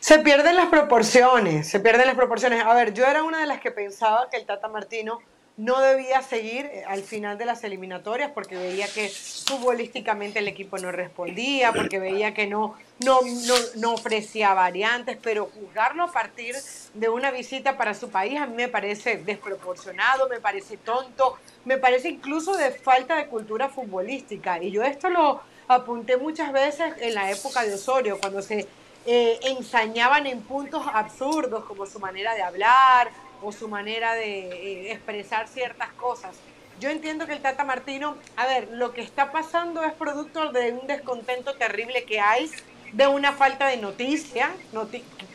Se 0.00 0.20
pierden 0.20 0.56
las 0.56 0.66
proporciones, 0.66 1.68
se 1.68 1.80
pierden 1.80 2.06
las 2.06 2.14
proporciones. 2.14 2.64
A 2.64 2.74
ver, 2.74 2.94
yo 2.94 3.04
era 3.04 3.24
una 3.24 3.40
de 3.40 3.46
las 3.46 3.60
que 3.60 3.72
pensaba 3.72 4.28
que 4.30 4.36
el 4.36 4.46
Tata 4.46 4.68
Martino 4.68 5.18
no 5.58 5.80
debía 5.80 6.22
seguir 6.22 6.66
eh, 6.66 6.84
al 6.86 7.02
final 7.02 7.36
de 7.36 7.44
las 7.44 7.64
eliminatorias 7.64 8.30
porque 8.30 8.56
veía 8.56 8.86
que 8.86 9.08
futbolísticamente 9.08 10.38
el 10.38 10.46
equipo 10.46 10.78
no 10.78 10.92
respondía, 10.92 11.72
porque 11.72 11.98
veía 11.98 12.32
que 12.32 12.46
no, 12.46 12.76
no, 13.04 13.18
no, 13.74 13.94
ofrecía 13.94 14.54
variantes, 14.54 15.18
pero 15.20 15.50
juzgarlo 15.52 16.04
a 16.04 16.12
partir 16.12 16.54
de 16.94 17.08
una 17.08 17.32
visita 17.32 17.76
para 17.76 17.92
su 17.94 18.08
país 18.08 18.40
a 18.40 18.46
mí 18.46 18.54
me 18.54 18.68
parece 18.68 19.18
desproporcionado, 19.18 20.28
me 20.28 20.38
parece 20.38 20.76
tonto, 20.76 21.36
me 21.64 21.76
parece 21.76 22.08
incluso 22.08 22.56
de 22.56 22.70
falta 22.70 23.16
de 23.16 23.26
cultura 23.26 23.68
futbolística. 23.68 24.62
Y 24.62 24.70
yo 24.70 24.84
esto 24.84 25.10
lo 25.10 25.40
apunté 25.66 26.16
muchas 26.16 26.52
veces 26.52 26.94
en 27.00 27.14
la 27.14 27.32
época 27.32 27.64
de 27.64 27.74
Osorio, 27.74 28.18
cuando 28.20 28.42
se 28.42 28.68
eh, 29.06 29.40
ensañaban 29.42 30.28
en 30.28 30.40
puntos 30.42 30.84
absurdos, 30.92 31.64
como 31.64 31.84
su 31.84 31.98
manera 31.98 32.34
de 32.34 32.42
hablar 32.42 33.10
o 33.42 33.52
su 33.52 33.68
manera 33.68 34.14
de 34.14 34.40
eh, 34.40 34.92
expresar 34.92 35.48
ciertas 35.48 35.90
cosas. 35.92 36.36
Yo 36.80 36.90
entiendo 36.90 37.26
que 37.26 37.32
el 37.32 37.40
Tata 37.40 37.64
Martino, 37.64 38.16
a 38.36 38.46
ver, 38.46 38.68
lo 38.72 38.92
que 38.92 39.00
está 39.00 39.32
pasando 39.32 39.82
es 39.82 39.92
producto 39.94 40.52
de 40.52 40.72
un 40.72 40.86
descontento 40.86 41.54
terrible 41.54 42.04
que 42.04 42.20
hay, 42.20 42.50
de 42.92 43.06
una 43.06 43.32
falta 43.32 43.66
de 43.66 43.76
noticia 43.78 44.50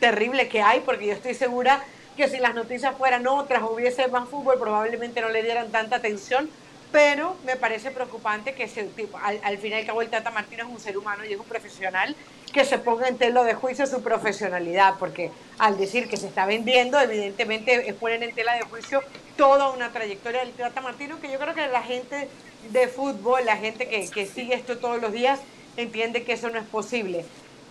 terrible 0.00 0.48
que 0.48 0.62
hay, 0.62 0.80
porque 0.80 1.06
yo 1.06 1.12
estoy 1.12 1.34
segura 1.34 1.84
que 2.16 2.28
si 2.28 2.38
las 2.38 2.54
noticias 2.54 2.96
fueran 2.96 3.26
otras, 3.26 3.62
hubiese 3.62 4.08
más 4.08 4.28
fútbol, 4.28 4.58
probablemente 4.58 5.20
no 5.20 5.28
le 5.28 5.42
dieran 5.42 5.70
tanta 5.70 5.96
atención, 5.96 6.48
pero 6.94 7.34
me 7.44 7.56
parece 7.56 7.90
preocupante 7.90 8.54
que 8.54 8.68
tipo, 8.68 9.18
al, 9.18 9.40
al 9.42 9.58
final 9.58 9.82
y 9.82 9.84
cabo 9.84 10.00
el 10.00 10.10
Tata 10.10 10.30
Martino 10.30 10.62
es 10.62 10.70
un 10.70 10.78
ser 10.78 10.96
humano 10.96 11.24
y 11.24 11.32
es 11.32 11.40
un 11.40 11.44
profesional 11.44 12.14
que 12.52 12.64
se 12.64 12.78
ponga 12.78 13.08
en 13.08 13.18
tela 13.18 13.42
de 13.42 13.54
juicio 13.54 13.84
su 13.84 14.00
profesionalidad, 14.00 14.94
porque 15.00 15.32
al 15.58 15.76
decir 15.76 16.08
que 16.08 16.16
se 16.16 16.28
está 16.28 16.46
vendiendo, 16.46 17.00
evidentemente 17.00 17.92
ponen 17.98 18.22
en 18.22 18.32
tela 18.32 18.54
de 18.54 18.60
juicio 18.60 19.02
toda 19.36 19.72
una 19.72 19.90
trayectoria 19.90 20.44
del 20.44 20.52
Tata 20.52 20.80
Martino, 20.82 21.20
que 21.20 21.32
yo 21.32 21.40
creo 21.40 21.52
que 21.52 21.66
la 21.66 21.82
gente 21.82 22.28
de 22.70 22.86
fútbol, 22.86 23.44
la 23.44 23.56
gente 23.56 23.88
que, 23.88 24.06
sigue 24.06 24.54
esto 24.54 24.78
todos 24.78 25.02
los 25.02 25.10
días, 25.10 25.40
entiende 25.76 26.22
que 26.22 26.34
eso 26.34 26.48
no 26.48 26.60
es 26.60 26.66
posible. 26.66 27.24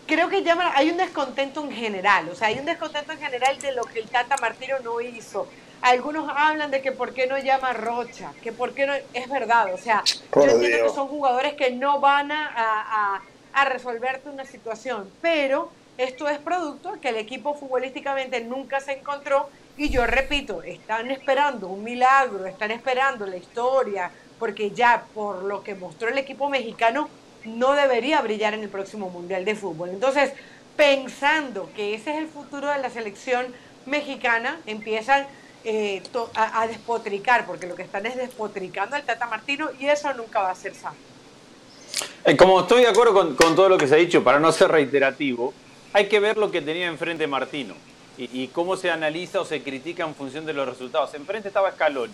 Creo 0.05 0.27
que 0.27 0.43
llama, 0.43 0.73
hay 0.75 0.89
un 0.89 0.97
descontento 0.97 1.63
en 1.63 1.71
general, 1.71 2.27
o 2.27 2.35
sea, 2.35 2.49
hay 2.49 2.59
un 2.59 2.65
descontento 2.65 3.13
en 3.13 3.19
general 3.19 3.57
de 3.59 3.71
lo 3.71 3.83
que 3.83 3.99
el 3.99 4.09
Tata 4.09 4.35
Martino 4.41 4.79
no 4.83 4.99
hizo. 4.99 5.47
Algunos 5.83 6.31
hablan 6.35 6.71
de 6.71 6.81
que 6.81 6.91
por 6.91 7.13
qué 7.13 7.27
no 7.27 7.37
llama 7.37 7.73
Rocha, 7.73 8.31
que 8.41 8.51
por 8.51 8.73
qué 8.73 8.87
no, 8.87 8.93
es 9.13 9.29
verdad, 9.29 9.73
o 9.73 9.77
sea, 9.77 10.03
yo 10.33 10.41
entiendo 10.41 10.87
que 10.87 10.93
son 10.93 11.07
jugadores 11.07 11.53
que 11.53 11.71
no 11.71 11.99
van 11.99 12.31
a 12.31 13.21
a 13.53 13.65
resolverte 13.65 14.29
una 14.29 14.45
situación, 14.45 15.09
pero 15.21 15.69
esto 15.97 16.27
es 16.27 16.39
producto 16.39 16.99
que 16.99 17.09
el 17.09 17.17
equipo 17.17 17.53
futbolísticamente 17.53 18.41
nunca 18.41 18.79
se 18.79 18.93
encontró 18.93 19.47
y 19.77 19.89
yo 19.89 20.05
repito, 20.05 20.63
están 20.63 21.11
esperando 21.11 21.67
un 21.67 21.83
milagro, 21.83 22.45
están 22.45 22.71
esperando 22.71 23.25
la 23.27 23.37
historia, 23.37 24.11
porque 24.39 24.71
ya 24.71 25.05
por 25.13 25.43
lo 25.43 25.63
que 25.63 25.75
mostró 25.75 26.09
el 26.09 26.17
equipo 26.17 26.49
mexicano 26.49 27.09
no 27.45 27.73
debería 27.73 28.21
brillar 28.21 28.53
en 28.53 28.63
el 28.63 28.69
próximo 28.69 29.09
Mundial 29.09 29.45
de 29.45 29.55
Fútbol. 29.55 29.89
Entonces, 29.89 30.33
pensando 30.75 31.69
que 31.75 31.93
ese 31.93 32.11
es 32.11 32.17
el 32.17 32.27
futuro 32.27 32.69
de 32.69 32.79
la 32.79 32.89
selección 32.89 33.53
mexicana, 33.85 34.59
empiezan 34.65 35.27
eh, 35.65 36.01
a, 36.35 36.67
despotricar, 36.67 37.45
porque 37.45 37.67
lo 37.67 37.75
que 37.75 37.83
están 37.83 38.05
es 38.05 38.17
despotricando 38.17 38.95
al 38.95 39.03
Tata 39.03 39.27
Martino 39.27 39.69
y 39.79 39.85
eso 39.85 40.13
nunca 40.13 40.41
va 40.41 40.51
a 40.51 40.55
ser 40.55 40.75
sano. 40.75 40.95
Eh, 42.25 42.35
como 42.35 42.61
estoy 42.61 42.81
de 42.81 42.87
acuerdo 42.87 43.13
con, 43.13 43.55
todo 43.55 43.69
lo 43.69 43.77
que 43.77 43.87
se 43.87 43.95
ha 43.95 43.97
dicho, 43.97 44.23
para 44.23 44.39
no 44.39 44.51
ser 44.51 44.71
reiterativo, 44.71 45.53
hay 45.93 46.07
que 46.07 46.19
ver 46.19 46.37
lo 46.37 46.51
que 46.51 46.61
tenía 46.61 46.87
enfrente 46.87 47.27
Martino 47.27 47.75
y, 48.17 48.47
cómo 48.49 48.75
se 48.75 48.91
analiza 48.91 49.41
o 49.41 49.45
se 49.45 49.63
critica 49.63 50.03
en 50.03 50.15
función 50.15 50.45
de 50.45 50.53
los 50.53 50.67
resultados. 50.67 51.13
Enfrente 51.13 51.47
estaba 51.47 51.71
Scaloni. 51.71 52.13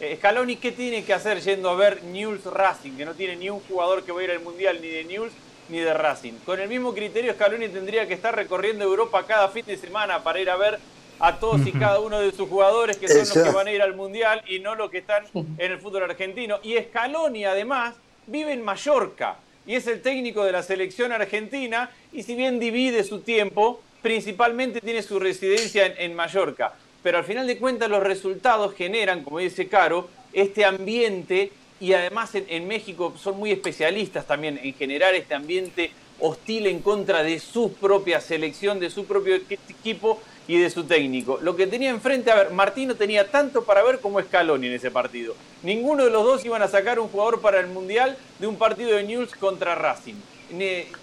Eh, 0.00 0.16
Scaloni, 0.16 0.56
¿qué 0.56 0.72
tiene 0.72 1.04
que 1.04 1.14
hacer 1.14 1.40
yendo 1.40 1.70
a 1.70 1.74
ver 1.74 2.02
News 2.04 2.44
Racing? 2.44 2.92
Que 2.92 3.04
no 3.04 3.14
tiene 3.14 3.36
ni 3.36 3.50
un 3.50 3.60
jugador 3.60 4.02
que 4.02 4.12
va 4.12 4.20
a 4.20 4.24
ir 4.24 4.30
al 4.30 4.40
Mundial, 4.40 4.80
ni 4.82 4.88
de 4.88 5.04
News 5.04 5.32
ni 5.68 5.78
de 5.78 5.94
Racing. 5.94 6.32
Con 6.44 6.58
el 6.58 6.68
mismo 6.68 6.92
criterio, 6.92 7.32
Scaloni 7.34 7.68
tendría 7.68 8.08
que 8.08 8.14
estar 8.14 8.34
recorriendo 8.34 8.84
Europa 8.84 9.24
cada 9.26 9.48
fin 9.48 9.64
de 9.64 9.76
semana 9.76 10.22
para 10.22 10.40
ir 10.40 10.50
a 10.50 10.56
ver 10.56 10.80
a 11.20 11.38
todos 11.38 11.66
y 11.66 11.72
cada 11.72 12.00
uno 12.00 12.18
de 12.18 12.32
sus 12.32 12.48
jugadores 12.48 12.96
que 12.96 13.06
son 13.06 13.18
los 13.18 13.32
que 13.32 13.50
van 13.50 13.66
a 13.66 13.72
ir 13.72 13.82
al 13.82 13.94
Mundial 13.94 14.42
y 14.48 14.58
no 14.58 14.74
los 14.74 14.90
que 14.90 14.98
están 14.98 15.24
en 15.34 15.72
el 15.72 15.78
fútbol 15.78 16.04
argentino. 16.04 16.58
Y 16.62 16.76
Scaloni, 16.78 17.44
además, 17.44 17.94
vive 18.26 18.52
en 18.52 18.62
Mallorca 18.62 19.36
y 19.66 19.74
es 19.74 19.86
el 19.86 20.00
técnico 20.00 20.44
de 20.44 20.52
la 20.52 20.62
selección 20.62 21.12
argentina 21.12 21.90
y 22.12 22.22
si 22.22 22.34
bien 22.34 22.58
divide 22.58 23.04
su 23.04 23.20
tiempo, 23.20 23.82
principalmente 24.00 24.80
tiene 24.80 25.02
su 25.02 25.18
residencia 25.18 25.86
en, 25.86 26.14
Mallorca. 26.14 26.72
Pero 27.02 27.18
al 27.18 27.24
final 27.24 27.46
de 27.46 27.58
cuentas 27.58 27.90
los 27.90 28.02
resultados 28.02 28.74
generan, 28.74 29.22
como 29.22 29.38
dice 29.38 29.68
Caro, 29.68 30.08
este 30.32 30.64
ambiente 30.64 31.52
y 31.80 31.92
además 31.92 32.30
en, 32.34 32.66
México 32.66 33.14
son 33.16 33.38
muy 33.38 33.52
especialistas 33.52 34.26
también 34.26 34.58
en 34.62 34.74
generar 34.74 35.14
este 35.14 35.34
ambiente 35.34 35.90
hostil 36.18 36.66
en 36.66 36.80
contra 36.80 37.22
de 37.22 37.38
su 37.38 37.72
propia 37.74 38.20
selección, 38.20 38.78
de 38.80 38.90
su 38.90 39.04
propio 39.04 39.36
equipo 39.36 40.20
y 40.50 40.58
de 40.58 40.68
su 40.68 40.82
técnico. 40.82 41.38
Lo 41.40 41.54
que 41.54 41.68
tenía 41.68 41.90
enfrente, 41.90 42.28
a 42.32 42.34
ver, 42.34 42.50
Martino 42.50 42.96
tenía 42.96 43.30
tanto 43.30 43.62
para 43.62 43.84
ver 43.84 44.00
como 44.00 44.20
Scaloni 44.20 44.66
en 44.66 44.72
ese 44.72 44.90
partido. 44.90 45.36
Ninguno 45.62 46.04
de 46.04 46.10
los 46.10 46.24
dos 46.24 46.44
iban 46.44 46.60
a 46.60 46.66
sacar 46.66 46.98
un 46.98 47.06
jugador 47.06 47.40
para 47.40 47.60
el 47.60 47.68
Mundial 47.68 48.16
de 48.40 48.48
un 48.48 48.56
partido 48.56 48.96
de 48.96 49.04
News 49.04 49.32
contra 49.36 49.76
Racing. 49.76 50.16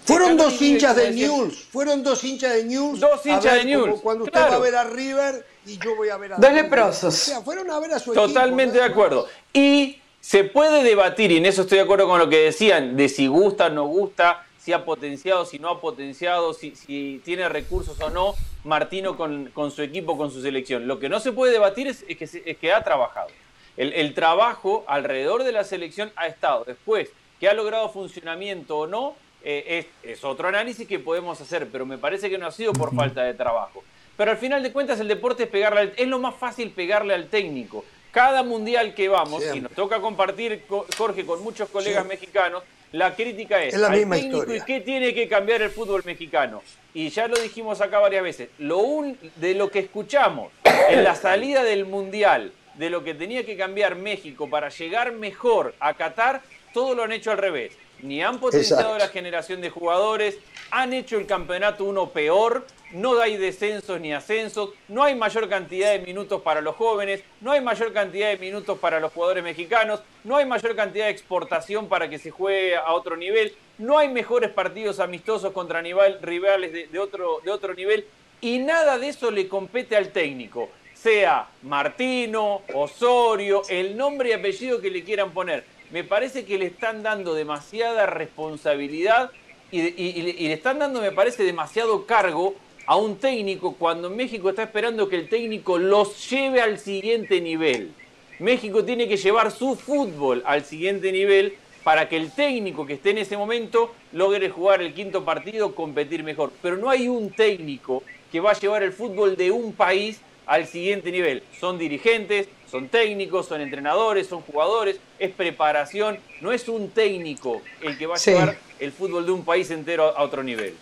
fueron 0.04 0.36
dos 0.36 0.60
hinchas 0.60 0.96
de 0.96 1.12
News, 1.12 1.66
fueron 1.72 2.02
dos 2.02 2.22
hinchas 2.24 2.52
de 2.56 2.64
News. 2.64 3.00
Dos 3.00 3.24
hinchas 3.24 3.54
de 3.54 3.64
News. 3.64 4.00
Cuando 4.02 4.24
usted 4.24 4.38
va 4.38 4.56
a 4.56 4.58
ver 4.58 4.76
a 4.76 4.84
River 4.84 5.46
y 5.64 5.78
yo 5.78 5.96
voy 5.96 6.10
a 6.10 6.18
ver 6.18 6.34
a 6.34 6.36
Dos 6.36 6.52
leprosos. 6.52 7.14
O 7.14 7.16
sea, 7.16 7.40
fueron 7.40 7.70
a 7.70 7.78
ver 7.78 7.94
a 7.94 7.98
su 7.98 8.12
Totalmente 8.12 8.76
de 8.76 8.84
acuerdo. 8.84 9.28
Y 9.54 9.98
se 10.20 10.44
puede 10.44 10.82
debatir, 10.82 11.32
y 11.32 11.38
en 11.38 11.46
eso 11.46 11.62
estoy 11.62 11.78
de 11.78 11.84
acuerdo 11.84 12.06
con 12.06 12.18
lo 12.18 12.28
que 12.28 12.36
decían, 12.36 12.98
de 12.98 13.08
si 13.08 13.28
gusta 13.28 13.68
o 13.68 13.70
no 13.70 13.86
gusta, 13.86 14.44
si 14.62 14.74
ha 14.74 14.84
potenciado, 14.84 15.46
si 15.46 15.58
no 15.58 15.70
ha 15.70 15.80
potenciado, 15.80 16.52
si, 16.52 16.76
si 16.76 17.22
tiene 17.24 17.48
recursos 17.48 17.98
o 18.02 18.10
no 18.10 18.34
Martino 18.68 19.16
con, 19.16 19.50
su 19.70 19.82
equipo, 19.82 20.16
con 20.16 20.30
su 20.30 20.42
selección. 20.42 20.86
Lo 20.86 21.00
que 21.00 21.08
no 21.08 21.18
se 21.18 21.32
puede 21.32 21.52
debatir 21.52 21.88
es, 21.88 22.04
que, 22.04 22.24
es 22.24 22.56
que, 22.58 22.72
ha 22.72 22.84
trabajado. 22.84 23.28
El, 23.76 24.14
trabajo 24.14 24.84
alrededor 24.86 25.42
de 25.42 25.52
la 25.52 25.64
selección 25.64 26.12
ha 26.16 26.26
estado. 26.26 26.64
Después, 26.64 27.10
que 27.40 27.48
ha 27.48 27.54
logrado 27.54 27.88
funcionamiento 27.88 28.78
o 28.78 28.86
no, 28.86 29.16
eh, 29.42 29.86
es, 30.02 30.22
otro 30.22 30.48
análisis 30.48 30.86
que 30.86 30.98
podemos 30.98 31.40
hacer, 31.40 31.68
pero 31.72 31.86
me 31.86 31.96
parece 31.96 32.28
que 32.28 32.38
no 32.38 32.46
ha 32.46 32.52
sido 32.52 32.72
por 32.72 32.94
falta 32.94 33.22
de 33.22 33.34
trabajo. 33.34 33.82
Pero 34.16 34.32
al 34.32 34.36
final 34.36 34.62
de 34.62 34.72
cuentas 34.72 35.00
el 35.00 35.08
deporte 35.08 35.44
es 35.44 35.48
pegarle 35.48 35.92
es 35.96 36.08
lo 36.08 36.18
más 36.18 36.34
fácil 36.34 36.70
pegarle 36.70 37.14
al 37.14 37.28
técnico. 37.28 37.84
Cada 38.12 38.42
mundial 38.42 38.94
que 38.94 39.08
vamos, 39.08 39.42
y 39.54 39.60
nos 39.60 39.72
toca 39.72 40.00
compartir, 40.00 40.64
Jorge, 40.96 41.26
con 41.26 41.42
muchos 41.42 41.68
colegas 41.68 42.06
mexicanos, 42.06 42.62
la 42.92 43.14
crítica 43.14 43.62
es, 43.62 43.74
la 43.74 43.90
misma 43.90 44.16
historia. 44.16 44.56
¿y 44.56 44.60
qué 44.62 44.80
tiene 44.80 45.12
que 45.12 45.28
cambiar 45.28 45.60
el 45.62 45.70
fútbol 45.70 46.02
mexicano? 46.04 46.62
Y 46.94 47.10
ya 47.10 47.28
lo 47.28 47.38
dijimos 47.38 47.80
acá 47.80 47.98
varias 47.98 48.22
veces, 48.22 48.48
lo 48.58 48.78
un, 48.78 49.18
de 49.36 49.54
lo 49.54 49.70
que 49.70 49.80
escuchamos 49.80 50.52
en 50.88 51.04
la 51.04 51.14
salida 51.14 51.62
del 51.62 51.84
Mundial, 51.84 52.52
de 52.74 52.90
lo 52.90 53.04
que 53.04 53.14
tenía 53.14 53.44
que 53.44 53.56
cambiar 53.56 53.96
México 53.96 54.48
para 54.48 54.70
llegar 54.70 55.12
mejor 55.12 55.74
a 55.80 55.94
Qatar, 55.94 56.40
todo 56.72 56.94
lo 56.94 57.02
han 57.02 57.12
hecho 57.12 57.30
al 57.30 57.38
revés. 57.38 57.72
Ni 58.02 58.22
han 58.22 58.38
potenciado 58.38 58.96
la 58.96 59.08
generación 59.08 59.60
de 59.60 59.70
jugadores, 59.70 60.38
han 60.70 60.92
hecho 60.92 61.18
el 61.18 61.26
campeonato 61.26 61.84
uno 61.84 62.10
peor, 62.10 62.66
no 62.92 63.20
hay 63.20 63.36
descensos 63.36 64.00
ni 64.00 64.12
ascensos, 64.12 64.70
no 64.88 65.02
hay 65.02 65.14
mayor 65.14 65.48
cantidad 65.48 65.92
de 65.92 65.98
minutos 65.98 66.42
para 66.42 66.60
los 66.60 66.76
jóvenes, 66.76 67.22
no 67.40 67.52
hay 67.52 67.60
mayor 67.60 67.92
cantidad 67.92 68.28
de 68.28 68.38
minutos 68.38 68.78
para 68.78 69.00
los 69.00 69.12
jugadores 69.12 69.44
mexicanos, 69.44 70.00
no 70.24 70.36
hay 70.36 70.46
mayor 70.46 70.74
cantidad 70.76 71.06
de 71.06 71.10
exportación 71.10 71.88
para 71.88 72.08
que 72.08 72.18
se 72.18 72.30
juegue 72.30 72.76
a 72.76 72.92
otro 72.92 73.16
nivel, 73.16 73.54
no 73.78 73.98
hay 73.98 74.08
mejores 74.08 74.50
partidos 74.50 75.00
amistosos 75.00 75.52
contra 75.52 75.82
rivales 75.82 76.72
de, 76.72 76.98
otro, 76.98 77.40
de 77.44 77.50
otro 77.50 77.74
nivel 77.74 78.06
y 78.40 78.58
nada 78.58 78.98
de 78.98 79.08
eso 79.08 79.30
le 79.30 79.48
compete 79.48 79.96
al 79.96 80.10
técnico, 80.10 80.70
sea 80.94 81.48
Martino, 81.62 82.62
Osorio, 82.74 83.62
el 83.68 83.96
nombre 83.96 84.30
y 84.30 84.32
apellido 84.32 84.80
que 84.80 84.90
le 84.90 85.04
quieran 85.04 85.32
poner. 85.32 85.64
Me 85.90 86.04
parece 86.04 86.44
que 86.44 86.58
le 86.58 86.66
están 86.66 87.02
dando 87.02 87.34
demasiada 87.34 88.04
responsabilidad 88.06 89.30
y, 89.70 89.80
le 89.80 90.52
están 90.52 90.78
dando, 90.78 91.00
me 91.00 91.12
parece, 91.12 91.42
demasiado 91.44 92.06
cargo 92.06 92.54
a 92.86 92.96
un 92.96 93.16
técnico 93.16 93.74
cuando 93.74 94.10
México 94.10 94.50
está 94.50 94.62
esperando 94.64 95.08
que 95.08 95.16
el 95.16 95.28
técnico 95.28 95.78
los 95.78 96.30
lleve 96.30 96.60
al 96.60 96.78
siguiente 96.78 97.40
nivel. 97.40 97.92
México 98.38 98.84
tiene 98.84 99.08
que 99.08 99.16
llevar 99.16 99.50
su 99.50 99.76
fútbol 99.76 100.42
al 100.46 100.64
siguiente 100.64 101.10
nivel 101.10 101.56
para 101.84 102.08
que 102.08 102.16
el 102.16 102.32
técnico 102.32 102.86
que 102.86 102.94
esté 102.94 103.10
en 103.10 103.18
ese 103.18 103.36
momento 103.36 103.94
logre 104.12 104.50
jugar 104.50 104.82
el 104.82 104.92
quinto 104.94 105.24
partido, 105.24 105.74
competir 105.74 106.22
mejor. 106.22 106.52
Pero 106.60 106.76
no 106.76 106.90
hay 106.90 107.08
un 107.08 107.30
técnico 107.30 108.02
que 108.30 108.40
va 108.40 108.50
a 108.50 108.58
llevar 108.58 108.82
el 108.82 108.92
fútbol 108.92 109.36
de 109.36 109.50
un 109.50 109.72
país 109.72 110.20
al 110.46 110.66
siguiente 110.66 111.10
nivel. 111.10 111.42
Son 111.58 111.78
dirigentes, 111.78 112.48
son 112.70 112.88
técnicos, 112.88 113.46
son 113.46 113.60
entrenadores, 113.60 114.26
son 114.26 114.42
jugadores, 114.42 114.98
es 115.18 115.32
preparación. 115.34 116.18
No 116.40 116.52
es 116.52 116.68
un 116.68 116.90
técnico 116.90 117.62
el 117.80 117.96
que 117.96 118.06
va 118.06 118.16
a 118.16 118.18
llevar 118.18 118.58
el 118.78 118.92
fútbol 118.92 119.24
de 119.26 119.32
un 119.32 119.44
país 119.44 119.70
entero 119.70 120.16
a 120.16 120.22
otro 120.22 120.42
nivel. 120.42 120.76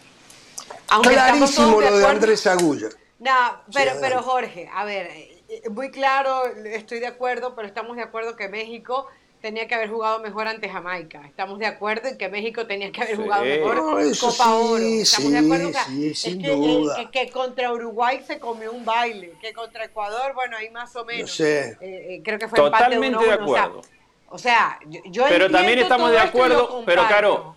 Clarísimo 1.03 1.81
lo 1.81 1.99
de 1.99 2.07
Andrés 2.07 2.47
Agulla. 2.47 2.89
No, 3.19 3.63
pero, 3.73 3.93
pero 4.01 4.23
Jorge, 4.23 4.69
a 4.73 4.85
ver, 4.85 5.07
eh, 5.07 5.63
muy 5.71 5.91
claro, 5.91 6.45
estoy 6.67 7.01
de 7.01 7.07
acuerdo, 7.07 7.55
pero 7.55 7.67
estamos 7.67 7.97
de 7.97 8.03
acuerdo 8.03 8.37
que 8.37 8.49
México 8.49 9.07
tenía 9.47 9.69
que 9.69 9.77
haber 9.77 9.89
jugado 9.89 10.19
mejor 10.19 10.49
ante 10.49 10.69
Jamaica. 10.69 11.23
Estamos 11.25 11.61
de 11.61 11.67
acuerdo 11.67 12.09
en 12.09 12.19
que 12.19 12.29
México 12.29 12.67
tenía 12.67 12.91
que 12.91 13.01
haber 13.01 13.15
jugado 13.15 13.45
mejor 13.45 13.77
Copa 14.19 14.55
Oro. 14.57 14.83
Estamos 14.83 15.31
de 15.31 15.39
acuerdo 15.39 15.71
que, 15.71 17.11
que, 17.13 17.31
contra 17.31 17.73
Uruguay 17.73 18.25
se 18.27 18.41
comió 18.41 18.73
un 18.73 18.85
baile, 18.85 19.35
que 19.41 19.53
contra 19.53 19.85
Ecuador, 19.85 20.35
bueno, 20.35 20.57
ahí 20.57 20.69
más 20.71 20.97
o 20.97 21.05
menos. 21.05 21.39
Eh, 21.39 21.77
eh, 21.81 22.21
creo 22.25 22.41
que 22.41 22.49
fue 22.49 22.59
Totalmente 22.59 23.25
de 23.25 23.33
acuerdo. 23.33 23.83
O 24.31 24.39
sea, 24.39 24.81
yo, 24.89 25.27
Pero 25.29 25.49
también 25.49 25.79
estamos 25.79 26.11
de 26.11 26.19
acuerdo, 26.19 26.83
pero 26.85 27.07
claro, 27.07 27.55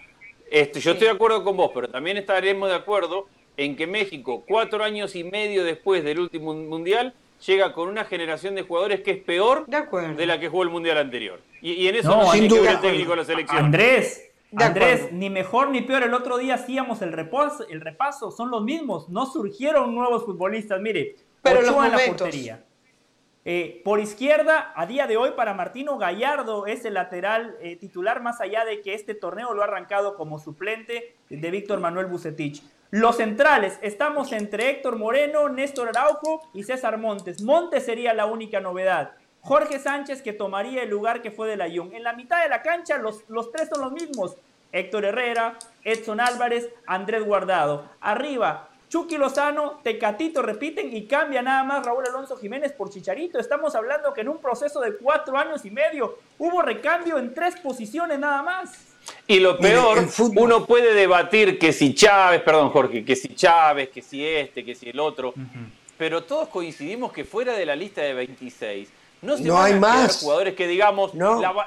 este, 0.52 0.80
yo 0.80 0.92
estoy 0.92 1.08
de 1.08 1.14
acuerdo 1.14 1.44
con 1.44 1.58
vos, 1.58 1.72
pero 1.74 1.90
también 1.90 2.18
estaremos 2.18 2.70
de 2.70 2.76
acuerdo 2.76 3.28
en 3.58 3.76
que 3.76 3.88
México, 3.88 4.44
cuatro 4.48 4.84
años 4.84 5.16
y 5.16 5.24
medio 5.24 5.64
después 5.64 6.04
del 6.04 6.20
último 6.20 6.54
mundial, 6.54 7.16
llega 7.46 7.74
con 7.74 7.88
una 7.88 8.06
generación 8.06 8.56
de 8.56 8.64
jugadores 8.64 9.02
que 9.02 9.12
es 9.12 9.24
peor 9.24 9.66
de, 9.66 10.26
la 10.26 10.40
que 10.40 10.50
jugó 10.50 10.64
el 10.64 10.70
mundial 10.70 10.98
anterior. 10.98 11.42
Y, 11.62 11.88
en 11.88 11.96
eso 11.96 12.10
no, 12.10 12.32
que 12.32 12.60
ver 12.60 12.72
el 12.72 12.80
técnico 12.82 13.12
de 13.12 13.18
la 13.18 13.26
selección. 13.26 13.66
Andrés, 13.66 14.32
Andrés, 14.56 15.12
ni 15.12 15.30
mejor 15.30 15.70
ni 15.70 15.82
peor. 15.82 16.04
El 16.04 16.14
otro 16.14 16.38
día 16.38 16.56
hacíamos 16.56 17.02
el 17.02 17.12
repaso, 17.12 17.68
el 17.68 17.82
repaso, 17.82 18.32
son 18.32 18.50
los 18.50 18.64
mismos. 18.64 19.10
No 19.10 19.26
surgieron 19.26 19.94
nuevos 19.94 20.26
futbolistas. 20.26 20.82
Mire, 20.82 21.16
Pero 21.42 21.60
Ochoa 21.60 21.88
en 21.88 21.92
la 21.92 22.06
portería. 22.06 22.64
Eh, 23.46 23.82
por 23.84 24.00
izquierda, 24.00 24.74
a 24.76 24.86
día 24.86 25.08
de 25.08 25.18
hoy, 25.18 25.32
para 25.36 25.54
Martino 25.54 25.98
Gallardo 25.98 26.68
es 26.68 26.84
el 26.86 26.94
lateral 26.94 27.56
eh, 27.62 27.78
titular, 27.78 28.22
más 28.22 28.42
allá 28.42 28.66
de 28.66 28.82
que 28.82 28.94
este 28.94 29.16
torneo 29.16 29.54
lo 29.54 29.62
ha 29.62 29.66
arrancado 29.66 30.16
como 30.16 30.40
suplente 30.40 31.16
de 31.30 31.52
Víctor 31.52 31.80
Manuel 31.80 32.08
Bucetich. 32.08 32.62
Los 32.92 33.18
centrales, 33.18 33.78
estamos 33.84 34.32
entre 34.32 34.72
Héctor 34.72 34.98
Moreno, 34.98 35.48
Néstor 35.48 35.90
Araujo 35.90 36.42
y 36.56 36.64
César 36.64 36.98
Montes. 36.98 37.40
Montes 37.44 37.86
sería 37.86 38.16
la 38.16 38.26
única 38.26 38.62
novedad. 38.62 39.12
Jorge 39.42 39.78
Sánchez 39.78 40.24
que 40.24 40.34
tomaría 40.34 40.82
el 40.82 40.90
lugar 40.90 41.22
que 41.22 41.30
fue 41.30 41.48
de 41.48 41.56
la 41.56 41.70
Jung. 41.70 41.94
En 41.94 42.02
la 42.02 42.14
mitad 42.14 42.42
de 42.42 42.50
la 42.50 42.64
cancha 42.64 42.98
los, 42.98 43.30
los 43.30 43.52
tres 43.52 43.70
son 43.70 43.82
los 43.82 43.92
mismos. 43.92 44.36
Héctor 44.72 45.06
Herrera, 45.06 45.60
Edson 45.84 46.20
Álvarez, 46.20 46.68
Andrés 46.88 47.24
Guardado. 47.24 47.88
Arriba, 48.02 48.70
Chucky 48.88 49.20
Lozano, 49.20 49.82
Tecatito 49.84 50.42
repiten 50.42 50.92
y 50.92 51.06
cambia 51.06 51.44
nada 51.44 51.64
más 51.64 51.86
Raúl 51.86 52.08
Alonso 52.08 52.38
Jiménez 52.38 52.74
por 52.74 52.90
Chicharito. 52.90 53.38
Estamos 53.38 53.76
hablando 53.76 54.16
que 54.16 54.22
en 54.22 54.30
un 54.30 54.40
proceso 54.40 54.82
de 54.82 54.98
cuatro 54.98 55.38
años 55.38 55.64
y 55.64 55.70
medio 55.70 56.18
hubo 56.40 56.64
recambio 56.64 57.20
en 57.20 57.36
tres 57.36 57.56
posiciones 57.60 58.18
nada 58.18 58.42
más. 58.42 58.89
Y 59.28 59.40
lo 59.40 59.58
peor, 59.58 60.08
uno 60.36 60.66
puede 60.66 60.94
debatir 60.94 61.60
que 61.60 61.72
si 61.74 61.94
Chávez, 61.94 62.42
perdón 62.42 62.70
Jorge, 62.70 63.06
que 63.06 63.16
si 63.16 63.36
Chávez, 63.36 63.90
que 63.90 64.02
si 64.02 64.26
este, 64.26 64.66
que 64.66 64.76
si 64.76 64.90
el 64.90 65.00
otro, 65.00 65.34
pero 65.98 66.24
todos 66.24 66.50
coincidimos 66.50 67.12
que 67.12 67.26
fuera 67.26 67.54
de 67.54 67.66
la 67.66 67.76
lista 67.76 68.02
de 68.02 68.14
26 68.14 68.90
no 69.22 69.38
se 69.38 69.50
van 69.50 69.66
hay 69.66 69.74
a 69.74 69.80
más. 69.80 70.22
jugadores 70.22 70.56
que 70.56 70.68
digamos 70.68 71.14
la, 71.14 71.66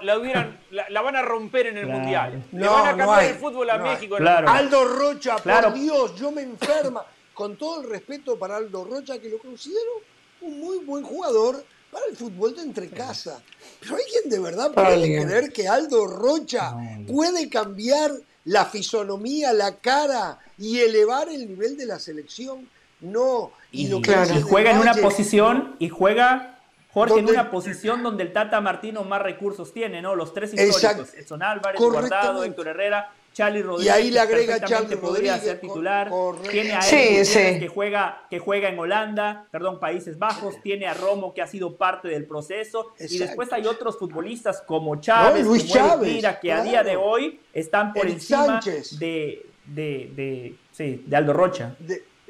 la, 0.88 1.02
van 1.02 1.16
a 1.16 1.22
romper 1.22 1.66
en 1.66 1.76
el 1.76 1.86
mundial. 1.86 2.42
No, 2.50 2.60
Le 2.60 2.68
van 2.68 2.86
a 2.86 2.96
cambiar 2.96 3.24
el 3.24 3.34
fútbol 3.34 3.70
a 3.70 3.78
México. 3.78 4.16
Aldo 4.16 4.84
Rocha, 4.86 5.36
por 5.36 5.74
Dios, 5.74 6.14
yo 6.16 6.30
me 6.30 6.42
enferma. 6.42 7.04
Con 7.34 7.56
todo 7.56 7.82
el 7.82 7.88
respeto 7.88 8.38
para 8.38 8.56
Aldo 8.56 8.84
Rocha, 8.84 9.18
que 9.18 9.28
lo 9.28 9.38
considero 9.38 10.02
un 10.42 10.60
muy 10.60 10.78
buen 10.78 11.02
jugador, 11.02 11.64
para 11.92 12.06
el 12.06 12.16
fútbol 12.16 12.56
de 12.56 12.62
entre 12.62 12.88
casa. 12.88 13.40
Pero 13.80 13.96
alguien 13.96 14.30
de 14.30 14.38
verdad 14.38 14.72
puede 14.72 15.22
creer 15.22 15.52
que 15.52 15.68
Aldo 15.68 16.06
Rocha 16.06 16.74
puede 17.06 17.50
cambiar 17.50 18.10
la 18.46 18.64
fisonomía, 18.64 19.52
la 19.52 19.76
cara 19.76 20.38
y 20.56 20.80
elevar 20.80 21.28
el 21.28 21.46
nivel 21.46 21.76
de 21.76 21.86
la 21.86 21.98
selección. 21.98 22.66
No. 23.00 23.52
Y, 23.70 23.88
lo 23.88 24.00
que 24.00 24.14
juega 24.42 24.70
en 24.70 24.78
una 24.78 24.94
posición 24.94 25.76
y 25.78 25.90
juega 25.90 26.60
Jorge 26.92 27.20
en 27.20 27.28
una 27.28 27.50
posición 27.50 28.02
donde 28.02 28.22
el 28.22 28.32
Tata 28.32 28.60
Martino 28.60 29.04
más 29.04 29.22
recursos 29.22 29.72
tiene, 29.72 30.00
¿no? 30.00 30.14
Los 30.14 30.32
tres 30.32 30.54
históricos, 30.54 31.12
Edson 31.14 31.42
Álvarez, 31.42 31.80
Guardado, 31.80 32.44
Héctor 32.44 32.68
Herrera, 32.68 33.12
Charlie 33.32 33.62
Rodríguez. 33.62 33.94
Y 33.94 33.98
ahí 33.98 34.10
le 34.10 34.20
agrega 34.20 34.60
Charlie 34.60 34.96
podría 34.96 35.38
ser 35.38 35.60
titular. 35.60 36.10
Tiene 36.50 36.72
a 36.72 36.80
él 36.80 37.58
que 37.58 37.68
juega 37.68 38.26
que 38.28 38.38
juega 38.38 38.68
en 38.68 38.78
Holanda, 38.78 39.46
perdón, 39.50 39.80
Países 39.80 40.18
Bajos, 40.18 40.60
tiene 40.62 40.86
a 40.86 40.94
Romo 40.94 41.34
que 41.34 41.42
ha 41.42 41.46
sido 41.46 41.76
parte 41.76 42.08
del 42.08 42.26
proceso 42.26 42.92
y 42.98 43.18
después 43.18 43.52
hay 43.52 43.66
otros 43.66 43.98
futbolistas 43.98 44.62
como 44.62 44.96
Chávez, 44.96 45.46
Luis 45.46 45.64
como 45.64 45.74
Chávez, 45.74 46.24
que 46.40 46.52
a 46.52 46.62
día 46.62 46.82
de 46.82 46.96
hoy 46.96 47.40
están 47.52 47.92
por 47.92 48.06
encima 48.06 48.60
de, 48.98 49.46
de, 49.66 50.54
sí, 50.72 51.04
de 51.06 51.16
Aldo 51.16 51.32
Rocha. 51.32 51.76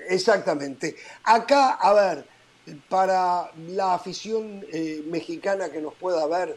exactamente. 0.08 0.96
Acá, 1.24 1.72
a 1.72 1.92
ver, 1.92 2.24
para 2.88 3.50
la 3.68 3.94
afición 3.94 4.64
eh, 4.72 5.02
mexicana 5.06 5.70
que 5.70 5.80
nos 5.80 5.94
pueda 5.94 6.26
ver. 6.26 6.56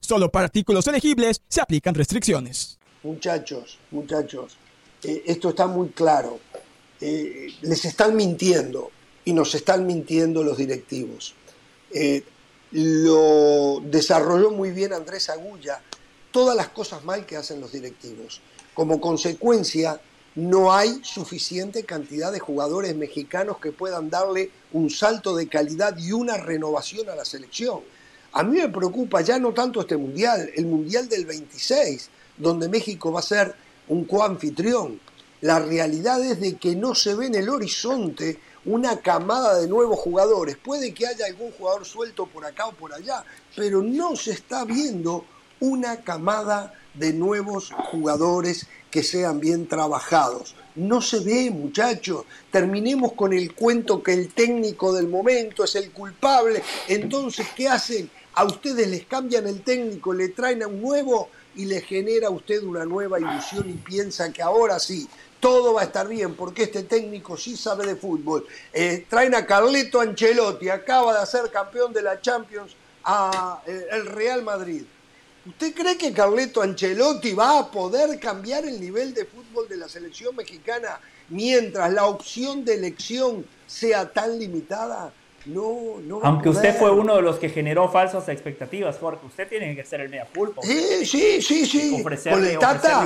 Solo 0.00 0.30
para 0.30 0.46
artículos 0.46 0.86
elegibles 0.86 1.42
se 1.48 1.60
aplican 1.60 1.94
restricciones. 1.94 2.78
Muchachos, 3.02 3.78
muchachos, 3.90 4.56
eh, 5.02 5.22
esto 5.26 5.50
está 5.50 5.66
muy 5.66 5.88
claro. 5.88 6.38
Eh, 7.00 7.48
les 7.62 7.84
están 7.84 8.16
mintiendo 8.16 8.90
y 9.24 9.32
nos 9.32 9.54
están 9.54 9.86
mintiendo 9.86 10.42
los 10.42 10.58
directivos. 10.58 11.34
Eh, 11.90 12.22
lo 12.72 13.80
desarrolló 13.84 14.50
muy 14.50 14.70
bien 14.70 14.92
Andrés 14.92 15.30
Agulla, 15.30 15.80
todas 16.30 16.56
las 16.56 16.68
cosas 16.68 17.04
mal 17.04 17.26
que 17.26 17.36
hacen 17.36 17.60
los 17.60 17.72
directivos. 17.72 18.40
Como 18.74 19.00
consecuencia, 19.00 20.00
no 20.36 20.72
hay 20.72 21.00
suficiente 21.02 21.84
cantidad 21.84 22.30
de 22.30 22.40
jugadores 22.40 22.94
mexicanos 22.94 23.58
que 23.58 23.72
puedan 23.72 24.10
darle 24.10 24.50
un 24.72 24.90
salto 24.90 25.34
de 25.34 25.48
calidad 25.48 25.96
y 25.96 26.12
una 26.12 26.36
renovación 26.36 27.08
a 27.08 27.16
la 27.16 27.24
selección. 27.24 27.80
A 28.36 28.42
mí 28.42 28.58
me 28.58 28.68
preocupa 28.68 29.22
ya 29.22 29.38
no 29.38 29.54
tanto 29.54 29.80
este 29.80 29.96
mundial, 29.96 30.50
el 30.54 30.66
mundial 30.66 31.08
del 31.08 31.24
26, 31.24 32.10
donde 32.36 32.68
México 32.68 33.10
va 33.10 33.20
a 33.20 33.22
ser 33.22 33.54
un 33.88 34.04
coanfitrión. 34.04 35.00
La 35.40 35.58
realidad 35.58 36.22
es 36.22 36.38
de 36.38 36.56
que 36.56 36.76
no 36.76 36.94
se 36.94 37.14
ve 37.14 37.28
en 37.28 37.34
el 37.34 37.48
horizonte 37.48 38.38
una 38.66 39.00
camada 39.00 39.58
de 39.58 39.66
nuevos 39.66 39.98
jugadores. 40.00 40.58
Puede 40.58 40.92
que 40.92 41.06
haya 41.06 41.24
algún 41.24 41.50
jugador 41.52 41.86
suelto 41.86 42.26
por 42.26 42.44
acá 42.44 42.66
o 42.66 42.72
por 42.72 42.92
allá, 42.92 43.24
pero 43.56 43.80
no 43.80 44.14
se 44.16 44.32
está 44.32 44.66
viendo 44.66 45.24
una 45.60 46.02
camada 46.02 46.74
de 46.92 47.14
nuevos 47.14 47.72
jugadores 47.90 48.66
que 48.90 49.02
sean 49.02 49.40
bien 49.40 49.66
trabajados. 49.66 50.54
No 50.74 51.00
se 51.00 51.20
ve, 51.20 51.50
muchachos. 51.50 52.26
Terminemos 52.50 53.14
con 53.14 53.32
el 53.32 53.54
cuento 53.54 54.02
que 54.02 54.12
el 54.12 54.28
técnico 54.34 54.92
del 54.92 55.08
momento 55.08 55.64
es 55.64 55.74
el 55.76 55.90
culpable. 55.90 56.62
Entonces, 56.86 57.46
¿qué 57.56 57.66
hacen? 57.66 58.10
A 58.36 58.44
ustedes 58.44 58.86
les 58.88 59.06
cambian 59.06 59.46
el 59.46 59.62
técnico, 59.62 60.12
le 60.12 60.28
traen 60.28 60.62
a 60.62 60.66
un 60.66 60.82
nuevo 60.82 61.30
y 61.54 61.64
le 61.64 61.80
genera 61.80 62.28
a 62.28 62.30
usted 62.30 62.62
una 62.62 62.84
nueva 62.84 63.18
ilusión 63.18 63.68
y 63.68 63.72
piensa 63.72 64.30
que 64.30 64.42
ahora 64.42 64.78
sí, 64.78 65.08
todo 65.40 65.72
va 65.72 65.80
a 65.80 65.84
estar 65.84 66.06
bien 66.06 66.34
porque 66.34 66.64
este 66.64 66.82
técnico 66.82 67.38
sí 67.38 67.56
sabe 67.56 67.86
de 67.86 67.96
fútbol. 67.96 68.46
Eh, 68.74 69.06
traen 69.08 69.34
a 69.34 69.46
Carleto 69.46 70.00
Ancelotti, 70.00 70.68
acaba 70.68 71.18
de 71.18 71.26
ser 71.26 71.50
campeón 71.50 71.94
de 71.94 72.02
la 72.02 72.20
Champions 72.20 72.76
a 73.04 73.62
eh, 73.66 73.86
el 73.92 74.04
Real 74.04 74.42
Madrid. 74.42 74.82
¿Usted 75.46 75.74
cree 75.74 75.96
que 75.96 76.12
Carleto 76.12 76.60
Ancelotti 76.60 77.32
va 77.32 77.58
a 77.58 77.70
poder 77.70 78.20
cambiar 78.20 78.66
el 78.66 78.78
nivel 78.78 79.14
de 79.14 79.24
fútbol 79.24 79.66
de 79.66 79.78
la 79.78 79.88
selección 79.88 80.36
mexicana 80.36 81.00
mientras 81.30 81.90
la 81.90 82.04
opción 82.04 82.66
de 82.66 82.74
elección 82.74 83.46
sea 83.66 84.12
tan 84.12 84.38
limitada? 84.38 85.10
No, 85.46 86.00
no. 86.02 86.20
Aunque 86.22 86.48
usted 86.48 86.76
fue 86.76 86.90
uno 86.90 87.16
de 87.16 87.22
los 87.22 87.38
que 87.38 87.48
generó 87.48 87.88
falsas 87.88 88.28
expectativas, 88.28 88.98
Jorge, 88.98 89.24
usted 89.26 89.48
tiene 89.48 89.74
que 89.76 89.84
ser 89.84 90.00
el 90.00 90.08
media 90.08 90.26
culpa. 90.34 90.62
Sí, 90.62 91.06
sí, 91.06 91.40
sí, 91.40 91.64
sí. 91.64 92.00
Ofrecerle, 92.00 92.58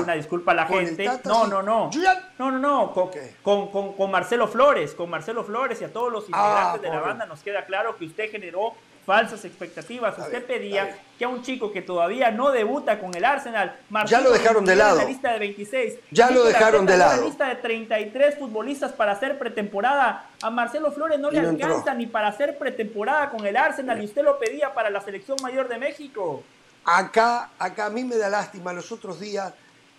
una 0.03 0.15
disculpa 0.15 0.53
a 0.53 0.55
la 0.55 0.67
gente. 0.67 1.09
no, 1.25 1.47
no, 1.47 1.63
no. 1.63 1.91
No, 2.39 2.51
no, 2.51 2.59
no. 2.59 3.11
Con, 3.43 4.11
Marcelo 4.11 4.49
Flores, 4.49 4.95
con 4.95 5.11
Marcelo 5.11 5.45
Flores 5.45 5.81
y 5.81 5.85
a 5.85 5.93
todos 5.93 6.11
los 6.11 6.25
ah, 6.33 6.73
integrantes 6.73 6.83
de 6.83 6.89
la 6.89 7.01
banda 7.01 7.27
nos 7.27 7.41
queda 7.43 7.65
claro 7.67 7.97
que 7.97 8.07
usted 8.07 8.31
generó 8.31 8.75
falsas 9.11 9.45
expectativas. 9.45 10.17
Usted 10.17 10.47
pedía 10.47 10.97
que 11.19 11.25
a 11.25 11.29
un 11.29 11.43
chico 11.43 11.73
que 11.73 11.83
todavía 11.83 12.31
no 12.31 12.53
debuta 12.53 13.01
con 13.01 13.13
el 13.13 13.25
Arsenal, 13.25 13.77
ya 14.07 14.21
lo 14.21 14.31
dejaron 14.31 14.65
de 14.65 14.77
lado. 14.77 14.99
La 14.99 15.05
lista 15.05 15.33
de 15.33 15.41
26. 15.41 15.95
Ya 16.13 16.31
lo 16.31 16.45
dejaron 16.45 16.87
de 16.87 16.97
lado. 16.97 17.21
La 17.21 17.27
lista 17.27 17.49
de 17.49 17.57
33 17.57 18.39
futbolistas 18.39 18.93
para 18.93 19.11
hacer 19.11 19.37
pretemporada. 19.37 20.31
A 20.41 20.51
Marcelo 20.51 20.93
Flores 20.93 21.19
no 21.19 21.33
le 21.33 21.41
alcanza 21.41 21.93
ni 21.93 22.07
para 22.07 22.29
hacer 22.29 22.57
pretemporada 22.57 23.31
con 23.31 23.45
el 23.45 23.57
Arsenal 23.57 24.01
y 24.01 24.05
usted 24.05 24.23
lo 24.23 24.39
pedía 24.39 24.73
para 24.75 24.91
la 24.91 25.01
selección 25.01 25.37
mayor 25.43 25.67
de 25.67 25.79
México. 25.79 26.45
Acá, 26.85 27.51
acá 27.59 27.87
a 27.87 27.91
mí 27.91 28.05
me 28.05 28.17
da 28.17 28.29
lástima 28.29 28.73
los 28.73 28.93
otros 28.93 29.19
días 29.19 29.53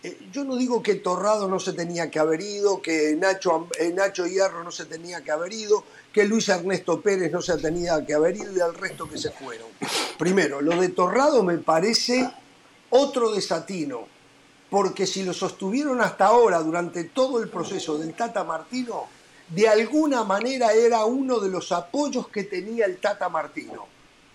eh, 0.03 0.17
yo 0.31 0.43
no 0.43 0.55
digo 0.55 0.81
que 0.81 0.95
Torrado 0.95 1.47
no 1.47 1.59
se 1.59 1.73
tenía 1.73 2.09
que 2.09 2.17
haber 2.17 2.41
ido, 2.41 2.81
que 2.81 3.15
Nacho, 3.15 3.67
eh, 3.77 3.91
Nacho 3.93 4.25
Hierro 4.25 4.63
no 4.63 4.71
se 4.71 4.85
tenía 4.85 5.21
que 5.21 5.29
haber 5.29 5.53
ido, 5.53 5.83
que 6.11 6.25
Luis 6.25 6.49
Ernesto 6.49 7.01
Pérez 7.01 7.31
no 7.31 7.41
se 7.41 7.57
tenía 7.57 8.05
que 8.05 8.13
haber 8.13 8.35
ido 8.35 8.55
y 8.55 8.59
al 8.59 8.75
resto 8.75 9.07
que 9.07 9.17
se 9.17 9.31
fueron. 9.31 9.67
Primero, 10.17 10.61
lo 10.61 10.79
de 10.79 10.89
Torrado 10.89 11.43
me 11.43 11.57
parece 11.57 12.29
otro 12.89 13.31
desatino, 13.31 14.07
porque 14.69 15.07
si 15.07 15.23
lo 15.23 15.33
sostuvieron 15.33 16.01
hasta 16.01 16.27
ahora 16.27 16.59
durante 16.59 17.05
todo 17.05 17.41
el 17.41 17.49
proceso 17.49 17.97
del 17.97 18.13
Tata 18.13 18.43
Martino, 18.43 19.07
de 19.49 19.67
alguna 19.67 20.23
manera 20.23 20.73
era 20.73 21.05
uno 21.05 21.39
de 21.39 21.49
los 21.49 21.71
apoyos 21.71 22.27
que 22.27 22.43
tenía 22.43 22.85
el 22.85 22.97
Tata 22.97 23.29
Martino. 23.29 23.85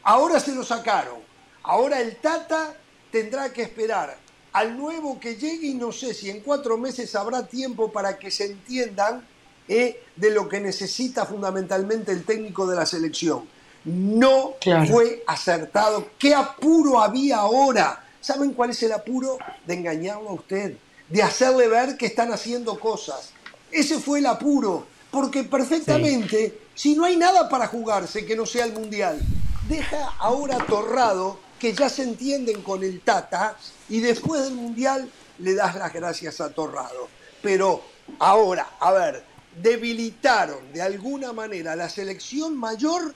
Ahora 0.02 0.40
se 0.40 0.54
lo 0.54 0.62
sacaron. 0.62 1.18
Ahora 1.62 2.00
el 2.00 2.16
Tata 2.16 2.74
tendrá 3.10 3.52
que 3.52 3.62
esperar 3.62 4.16
al 4.52 4.76
nuevo 4.76 5.20
que 5.20 5.36
llegue 5.36 5.68
y 5.68 5.74
no 5.74 5.92
sé 5.92 6.14
si 6.14 6.30
en 6.30 6.40
cuatro 6.40 6.78
meses 6.78 7.14
habrá 7.14 7.46
tiempo 7.46 7.92
para 7.92 8.18
que 8.18 8.30
se 8.30 8.46
entiendan 8.46 9.26
eh, 9.68 10.02
de 10.16 10.30
lo 10.30 10.48
que 10.48 10.60
necesita 10.60 11.26
fundamentalmente 11.26 12.12
el 12.12 12.24
técnico 12.24 12.66
de 12.66 12.76
la 12.76 12.86
selección. 12.86 13.48
No 13.84 14.54
fue 14.88 15.22
acertado. 15.26 16.08
¿Qué 16.18 16.34
apuro 16.34 17.00
había 17.00 17.38
ahora? 17.38 18.04
¿Saben 18.20 18.52
cuál 18.52 18.70
es 18.70 18.82
el 18.82 18.92
apuro? 18.92 19.38
De 19.66 19.74
engañarlo 19.74 20.30
a 20.30 20.34
usted, 20.34 20.76
de 21.08 21.22
hacerle 21.22 21.68
ver 21.68 21.96
que 21.96 22.06
están 22.06 22.32
haciendo 22.32 22.80
cosas. 22.80 23.30
Ese 23.70 24.00
fue 24.00 24.18
el 24.18 24.26
apuro, 24.26 24.86
porque 25.10 25.44
perfectamente, 25.44 26.58
si 26.74 26.96
no 26.96 27.04
hay 27.04 27.16
nada 27.16 27.48
para 27.48 27.68
jugarse 27.68 28.26
que 28.26 28.34
no 28.34 28.46
sea 28.46 28.64
el 28.64 28.72
Mundial, 28.72 29.20
deja 29.68 30.14
ahora 30.18 30.58
Torrado 30.66 31.38
que 31.58 31.72
ya 31.72 31.88
se 31.88 32.02
entienden 32.02 32.62
con 32.62 32.82
el 32.82 33.00
Tata 33.00 33.56
y 33.88 34.00
después 34.00 34.42
del 34.42 34.54
Mundial 34.54 35.08
le 35.38 35.54
das 35.54 35.74
las 35.76 35.92
gracias 35.92 36.40
a 36.40 36.50
Torrado. 36.50 37.08
Pero 37.42 37.82
ahora, 38.18 38.70
a 38.80 38.92
ver, 38.92 39.24
debilitaron 39.62 40.72
de 40.72 40.82
alguna 40.82 41.32
manera 41.32 41.76
la 41.76 41.88
selección 41.88 42.56
mayor 42.56 43.14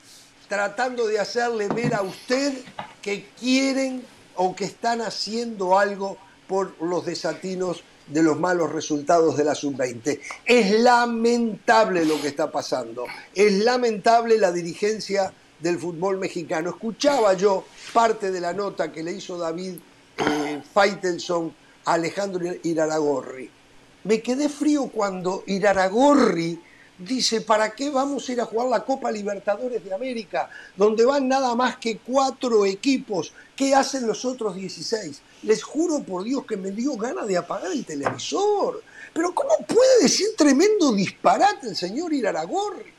tratando 0.48 1.06
de 1.06 1.20
hacerle 1.20 1.68
ver 1.68 1.94
a 1.94 2.02
usted 2.02 2.52
que 3.00 3.28
quieren 3.38 4.02
o 4.34 4.56
que 4.56 4.64
están 4.64 5.00
haciendo 5.00 5.78
algo 5.78 6.16
por 6.48 6.74
los 6.82 7.06
desatinos 7.06 7.84
de 8.08 8.22
los 8.22 8.38
malos 8.38 8.72
resultados 8.72 9.36
de 9.36 9.44
la 9.44 9.54
sub-20. 9.54 10.18
Es 10.44 10.80
lamentable 10.80 12.04
lo 12.04 12.20
que 12.20 12.28
está 12.28 12.50
pasando. 12.50 13.06
Es 13.32 13.52
lamentable 13.64 14.38
la 14.38 14.50
dirigencia 14.50 15.32
del 15.60 15.78
fútbol 15.78 16.18
mexicano. 16.18 16.70
Escuchaba 16.70 17.34
yo 17.34 17.64
parte 17.92 18.32
de 18.32 18.40
la 18.40 18.52
nota 18.52 18.90
que 18.90 19.04
le 19.04 19.12
hizo 19.12 19.38
David 19.38 19.74
eh, 20.18 20.62
Faitelson 20.72 21.54
a 21.84 21.92
Alejandro 21.92 22.52
Iraragorri. 22.62 23.59
Me 24.04 24.22
quedé 24.22 24.48
frío 24.48 24.86
cuando 24.86 25.44
Iraragorri 25.46 26.58
dice, 26.98 27.42
¿para 27.42 27.74
qué 27.74 27.90
vamos 27.90 28.28
a 28.28 28.32
ir 28.32 28.40
a 28.40 28.46
jugar 28.46 28.68
la 28.68 28.84
Copa 28.84 29.10
Libertadores 29.10 29.84
de 29.84 29.94
América, 29.94 30.48
donde 30.76 31.04
van 31.04 31.28
nada 31.28 31.54
más 31.54 31.76
que 31.76 31.98
cuatro 31.98 32.64
equipos? 32.64 33.32
¿Qué 33.54 33.74
hacen 33.74 34.06
los 34.06 34.24
otros 34.24 34.54
16? 34.54 35.20
Les 35.42 35.62
juro 35.62 36.02
por 36.02 36.24
Dios 36.24 36.46
que 36.46 36.56
me 36.56 36.70
dio 36.70 36.96
ganas 36.96 37.26
de 37.26 37.36
apagar 37.36 37.72
el 37.72 37.84
televisor. 37.84 38.82
Pero 39.12 39.34
¿cómo 39.34 39.54
puede 39.66 40.02
decir 40.02 40.28
tremendo 40.36 40.92
disparate 40.92 41.68
el 41.68 41.76
señor 41.76 42.14
Iraragorri? 42.14 42.92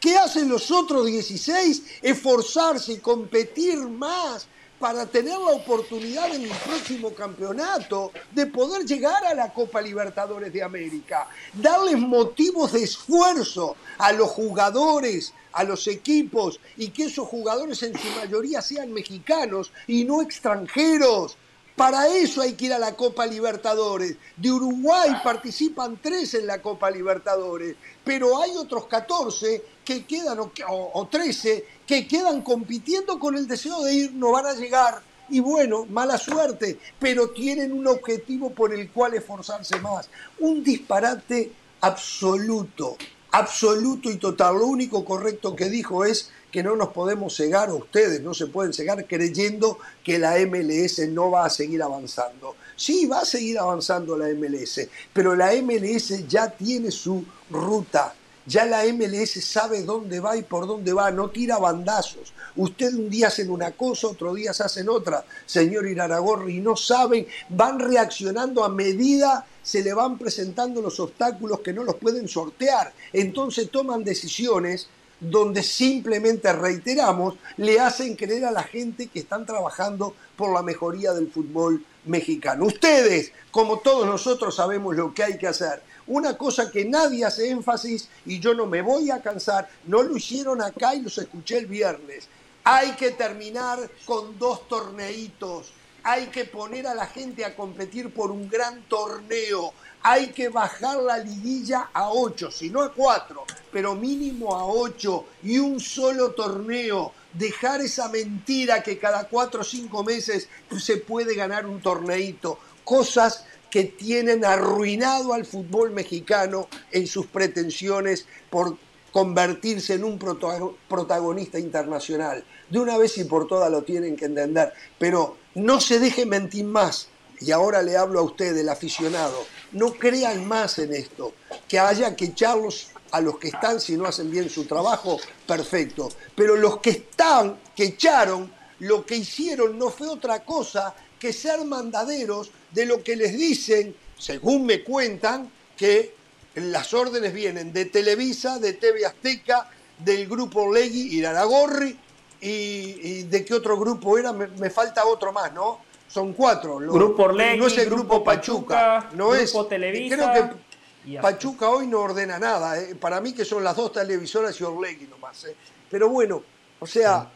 ¿Qué 0.00 0.16
hacen 0.16 0.48
los 0.48 0.70
otros 0.72 1.06
16? 1.06 1.82
Esforzarse 2.02 2.94
y 2.94 2.98
competir 2.98 3.78
más 3.78 4.48
para 4.78 5.06
tener 5.06 5.38
la 5.38 5.52
oportunidad 5.52 6.34
en 6.34 6.44
el 6.44 6.50
próximo 6.50 7.12
campeonato 7.12 8.12
de 8.32 8.46
poder 8.46 8.84
llegar 8.84 9.24
a 9.24 9.34
la 9.34 9.52
Copa 9.52 9.80
Libertadores 9.80 10.52
de 10.52 10.62
América. 10.62 11.28
Darles 11.52 11.98
motivos 11.98 12.72
de 12.72 12.84
esfuerzo 12.84 13.76
a 13.98 14.12
los 14.12 14.30
jugadores, 14.30 15.32
a 15.52 15.64
los 15.64 15.86
equipos 15.88 16.60
y 16.76 16.88
que 16.88 17.04
esos 17.04 17.26
jugadores 17.26 17.82
en 17.82 17.98
su 17.98 18.08
mayoría 18.20 18.62
sean 18.62 18.92
mexicanos 18.92 19.72
y 19.86 20.04
no 20.04 20.22
extranjeros 20.22 21.36
para 21.78 22.08
eso 22.08 22.42
hay 22.42 22.54
que 22.54 22.66
ir 22.66 22.72
a 22.72 22.78
la 22.78 22.96
Copa 22.96 23.24
Libertadores. 23.24 24.16
De 24.36 24.50
Uruguay 24.50 25.10
participan 25.22 25.98
tres 26.02 26.34
en 26.34 26.48
la 26.48 26.60
Copa 26.60 26.90
Libertadores, 26.90 27.76
pero 28.04 28.42
hay 28.42 28.50
otros 28.56 28.86
14 28.86 29.62
que 29.84 30.04
quedan, 30.04 30.38
o, 30.68 31.08
13, 31.08 31.64
que 31.86 32.08
quedan 32.08 32.42
compitiendo 32.42 33.20
con 33.20 33.36
el 33.36 33.46
deseo 33.46 33.82
de 33.84 33.94
ir, 33.94 34.12
no 34.12 34.32
van 34.32 34.46
a 34.46 34.54
llegar. 34.54 35.00
Y 35.30 35.38
bueno, 35.38 35.86
mala 35.86 36.18
suerte, 36.18 36.80
pero 36.98 37.30
tienen 37.30 37.72
un 37.72 37.86
objetivo 37.86 38.50
por 38.50 38.74
el 38.74 38.90
cual 38.90 39.14
esforzarse 39.14 39.78
más. 39.78 40.10
Un 40.40 40.64
disparate 40.64 41.52
absoluto, 41.80 42.96
absoluto 43.30 44.10
y 44.10 44.16
total. 44.16 44.58
Lo 44.58 44.66
único 44.66 45.04
correcto 45.04 45.54
que 45.54 45.70
dijo 45.70 46.04
es 46.04 46.32
que 46.50 46.62
no 46.62 46.76
nos 46.76 46.88
podemos 46.88 47.36
cegar, 47.36 47.70
ustedes 47.72 48.20
no 48.22 48.34
se 48.34 48.46
pueden 48.46 48.72
cegar 48.72 49.06
creyendo 49.06 49.78
que 50.02 50.18
la 50.18 50.36
MLS 50.46 51.08
no 51.08 51.30
va 51.30 51.46
a 51.46 51.50
seguir 51.50 51.82
avanzando. 51.82 52.56
Sí, 52.76 53.06
va 53.06 53.20
a 53.20 53.24
seguir 53.24 53.58
avanzando 53.58 54.16
la 54.16 54.28
MLS, 54.28 54.88
pero 55.12 55.34
la 55.34 55.52
MLS 55.62 56.26
ya 56.28 56.50
tiene 56.50 56.90
su 56.90 57.24
ruta. 57.50 58.14
Ya 58.46 58.64
la 58.64 58.82
MLS 58.84 59.44
sabe 59.44 59.82
dónde 59.82 60.20
va 60.20 60.34
y 60.34 60.42
por 60.42 60.66
dónde 60.66 60.94
va, 60.94 61.10
no 61.10 61.28
tira 61.28 61.58
bandazos. 61.58 62.32
Usted 62.56 62.94
un 62.94 63.10
día 63.10 63.26
hacen 63.26 63.50
una 63.50 63.72
cosa, 63.72 64.08
otro 64.08 64.32
día 64.32 64.54
se 64.54 64.62
hacen 64.62 64.88
otra, 64.88 65.22
señor 65.44 65.86
Iraragorri, 65.86 66.56
y 66.56 66.60
no 66.60 66.74
saben, 66.74 67.26
van 67.50 67.78
reaccionando 67.78 68.64
a 68.64 68.70
medida 68.70 69.44
se 69.68 69.82
le 69.82 69.92
van 69.92 70.16
presentando 70.16 70.80
los 70.80 70.98
obstáculos 70.98 71.60
que 71.60 71.74
no 71.74 71.84
los 71.84 71.96
pueden 71.96 72.26
sortear. 72.26 72.90
Entonces 73.12 73.70
toman 73.70 74.02
decisiones 74.02 74.88
donde 75.20 75.62
simplemente, 75.62 76.52
reiteramos, 76.52 77.34
le 77.56 77.80
hacen 77.80 78.14
creer 78.16 78.44
a 78.44 78.50
la 78.50 78.62
gente 78.62 79.08
que 79.08 79.18
están 79.18 79.44
trabajando 79.46 80.14
por 80.36 80.52
la 80.52 80.62
mejoría 80.62 81.12
del 81.12 81.30
fútbol 81.30 81.84
mexicano. 82.04 82.66
Ustedes, 82.66 83.32
como 83.50 83.78
todos 83.78 84.06
nosotros, 84.06 84.54
sabemos 84.54 84.96
lo 84.96 85.12
que 85.12 85.24
hay 85.24 85.38
que 85.38 85.48
hacer. 85.48 85.82
Una 86.06 86.38
cosa 86.38 86.70
que 86.70 86.84
nadie 86.84 87.24
hace 87.24 87.50
énfasis 87.50 88.08
y 88.24 88.40
yo 88.40 88.54
no 88.54 88.66
me 88.66 88.80
voy 88.80 89.10
a 89.10 89.20
cansar, 89.20 89.68
no 89.86 90.02
lo 90.02 90.16
hicieron 90.16 90.62
acá 90.62 90.94
y 90.94 91.02
los 91.02 91.18
escuché 91.18 91.58
el 91.58 91.66
viernes. 91.66 92.28
Hay 92.64 92.92
que 92.92 93.10
terminar 93.10 93.78
con 94.04 94.38
dos 94.38 94.68
torneitos. 94.68 95.72
Hay 96.02 96.26
que 96.26 96.44
poner 96.44 96.86
a 96.86 96.94
la 96.94 97.06
gente 97.06 97.44
a 97.44 97.54
competir 97.54 98.14
por 98.14 98.30
un 98.30 98.48
gran 98.48 98.82
torneo 98.82 99.74
hay 100.10 100.28
que 100.28 100.48
bajar 100.48 101.02
la 101.02 101.18
liguilla 101.18 101.90
a 101.92 102.10
8, 102.10 102.50
si 102.50 102.70
no 102.70 102.80
a 102.80 102.94
4, 102.94 103.44
pero 103.70 103.94
mínimo 103.94 104.56
a 104.56 104.64
8 104.64 105.24
y 105.42 105.58
un 105.58 105.78
solo 105.80 106.30
torneo. 106.30 107.12
Dejar 107.34 107.82
esa 107.82 108.08
mentira 108.08 108.82
que 108.82 108.96
cada 108.98 109.28
4 109.28 109.60
o 109.60 109.64
5 109.64 110.04
meses 110.04 110.48
se 110.80 110.96
puede 110.96 111.34
ganar 111.34 111.66
un 111.66 111.82
torneito. 111.82 112.58
Cosas 112.84 113.44
que 113.70 113.84
tienen 113.84 114.46
arruinado 114.46 115.34
al 115.34 115.44
fútbol 115.44 115.90
mexicano 115.90 116.68
en 116.90 117.06
sus 117.06 117.26
pretensiones 117.26 118.24
por 118.48 118.78
convertirse 119.12 119.92
en 119.92 120.04
un 120.04 120.18
protagonista 120.18 121.58
internacional. 121.58 122.42
De 122.70 122.78
una 122.78 122.96
vez 122.96 123.18
y 123.18 123.24
por 123.24 123.46
todas 123.46 123.70
lo 123.70 123.82
tienen 123.82 124.16
que 124.16 124.24
entender, 124.24 124.72
pero 124.98 125.36
no 125.54 125.82
se 125.82 125.98
deje 125.98 126.24
mentir 126.24 126.64
más. 126.64 127.08
Y 127.40 127.52
ahora 127.52 127.82
le 127.82 127.96
hablo 127.96 128.20
a 128.20 128.22
usted, 128.22 128.56
el 128.56 128.68
aficionado 128.68 129.46
no 129.72 129.92
crean 129.92 130.46
más 130.46 130.78
en 130.78 130.94
esto, 130.94 131.34
que 131.68 131.78
haya 131.78 132.16
que 132.16 132.26
echarlos 132.26 132.88
a 133.10 133.20
los 133.20 133.38
que 133.38 133.48
están 133.48 133.80
si 133.80 133.96
no 133.96 134.06
hacen 134.06 134.30
bien 134.30 134.48
su 134.50 134.64
trabajo, 134.64 135.18
perfecto. 135.46 136.08
Pero 136.34 136.56
los 136.56 136.78
que 136.78 136.90
están, 136.90 137.58
que 137.74 137.84
echaron, 137.84 138.52
lo 138.80 139.04
que 139.04 139.16
hicieron 139.16 139.78
no 139.78 139.90
fue 139.90 140.08
otra 140.08 140.44
cosa 140.44 140.94
que 141.18 141.32
ser 141.32 141.64
mandaderos 141.64 142.50
de 142.70 142.86
lo 142.86 143.02
que 143.02 143.16
les 143.16 143.36
dicen, 143.36 143.94
según 144.18 144.66
me 144.66 144.82
cuentan, 144.82 145.50
que 145.76 146.14
las 146.54 146.92
órdenes 146.94 147.32
vienen 147.32 147.72
de 147.72 147.86
Televisa, 147.86 148.58
de 148.58 148.74
TV 148.74 149.06
Azteca, 149.06 149.70
del 149.98 150.28
grupo 150.28 150.72
Legui, 150.72 151.16
Iraragorri, 151.16 151.98
y, 152.40 152.48
y 152.48 153.22
de 153.24 153.44
qué 153.44 153.54
otro 153.54 153.76
grupo 153.78 154.16
era, 154.16 154.32
me 154.32 154.70
falta 154.70 155.04
otro 155.06 155.32
más, 155.32 155.52
¿no? 155.52 155.87
Son 156.08 156.32
cuatro. 156.32 156.78
grupo 156.78 157.24
Orlegui, 157.24 157.58
no 157.58 157.66
es 157.66 157.78
el 157.78 157.90
grupo, 157.90 158.24
Pachuca, 158.24 159.10
no 159.14 159.30
grupo 159.30 159.62
es, 159.62 159.68
Televisa. 159.68 160.16
Creo 160.16 160.32
que 160.32 161.20
Pachuca 161.20 161.70
hoy 161.70 161.86
no 161.86 162.00
ordena 162.00 162.38
nada. 162.38 162.80
Eh. 162.80 162.94
Para 162.94 163.20
mí 163.20 163.32
que 163.32 163.44
son 163.44 163.62
las 163.62 163.76
dos 163.76 163.92
televisoras 163.92 164.58
y 164.60 164.64
Orlegui 164.64 165.06
nomás. 165.06 165.44
Eh. 165.44 165.54
Pero 165.90 166.08
bueno, 166.08 166.42
o 166.80 166.86
sea, 166.86 167.30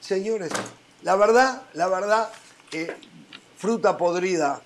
señores, 0.00 0.50
la 1.02 1.16
verdad, 1.16 1.62
la 1.74 1.88
verdad, 1.88 2.30
eh, 2.72 2.94
fruta 3.56 3.96
podrida 3.96 4.60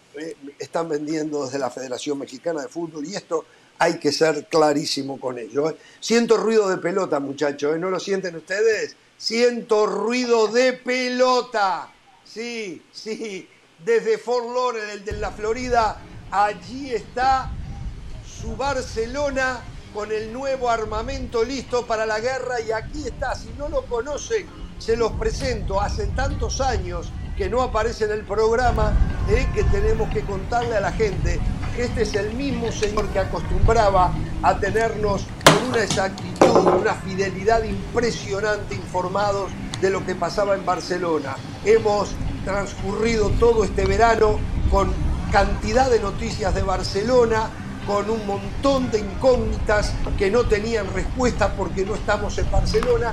están 0.59 0.89
vendiendo 0.89 1.44
desde 1.44 1.59
la 1.59 1.70
Federación 1.70 2.19
Mexicana 2.19 2.62
de 2.62 2.69
Fútbol 2.69 3.06
y 3.06 3.14
esto 3.14 3.47
hay 3.78 3.98
que 3.98 4.12
ser 4.12 4.47
clarísimo 4.47 5.19
con 5.19 5.39
ello. 5.39 5.77
Siento 5.98 6.36
ruido 6.36 6.69
de 6.69 6.77
pelota, 6.77 7.19
muchachos, 7.19 7.78
¿no 7.78 7.90
lo 7.90 7.98
sienten 7.98 8.36
ustedes? 8.36 8.97
Siento 9.16 9.86
ruido 9.86 10.48
de 10.48 10.74
pelota. 10.74 11.90
Sí, 12.32 12.80
sí, 12.92 13.46
desde 13.84 14.16
Fort 14.16 14.46
Lauderdale, 14.46 15.00
de 15.00 15.12
la 15.18 15.30
Florida, 15.32 15.98
allí 16.30 16.90
está 16.90 17.50
su 18.24 18.56
Barcelona 18.56 19.60
con 19.92 20.10
el 20.10 20.32
nuevo 20.32 20.70
armamento 20.70 21.44
listo 21.44 21.84
para 21.84 22.06
la 22.06 22.20
guerra 22.20 22.59
y 22.62 22.72
aquí 22.72 23.06
está, 23.06 23.34
si 23.34 23.50
no 23.59 23.68
lo 23.68 23.84
conocen, 23.84 24.46
se 24.78 24.96
los 24.96 25.12
presento, 25.12 25.78
hace 25.78 26.06
tantos 26.06 26.62
años 26.62 27.12
que 27.36 27.50
no 27.50 27.60
aparece 27.60 28.06
en 28.06 28.12
el 28.12 28.24
programa, 28.24 28.94
eh, 29.28 29.46
que 29.52 29.64
tenemos 29.64 30.09
que 30.09 30.22
contarle 30.22 30.76
a 30.76 30.80
la 30.80 30.92
gente 30.92 31.38
que 31.76 31.82
este 31.82 32.00
es 32.04 32.14
el 32.14 32.32
mismo 32.32 32.72
señor 32.72 33.09
que 33.09 33.18
acostumbraba 33.18 34.10
a 34.42 34.59
tenernos 34.59 35.26
con 35.44 35.68
una 35.68 35.82
exactitud, 35.82 36.80
una 36.80 36.94
fidelidad 36.94 37.62
impresionante 37.62 38.74
informados 38.74 39.50
de 39.82 39.90
lo 39.90 40.06
que 40.06 40.14
pasaba 40.14 40.54
en 40.54 40.64
Barcelona. 40.64 41.36
Hemos 41.64 42.10
transcurrido 42.44 43.28
todo 43.30 43.64
este 43.64 43.84
verano 43.84 44.38
con 44.70 44.90
cantidad 45.32 45.90
de 45.90 45.98
noticias 45.98 46.54
de 46.54 46.62
Barcelona, 46.62 47.50
con 47.86 48.09
un 48.09 48.24
montón 48.26 48.90
de 48.92 49.00
incógnitas 49.00 49.92
que 50.16 50.30
no 50.30 50.44
tenían 50.46 50.86
respuesta 50.94 51.52
porque 51.56 51.84
no 51.84 51.96
estamos 51.96 52.38
en 52.38 52.48
Barcelona 52.50 53.12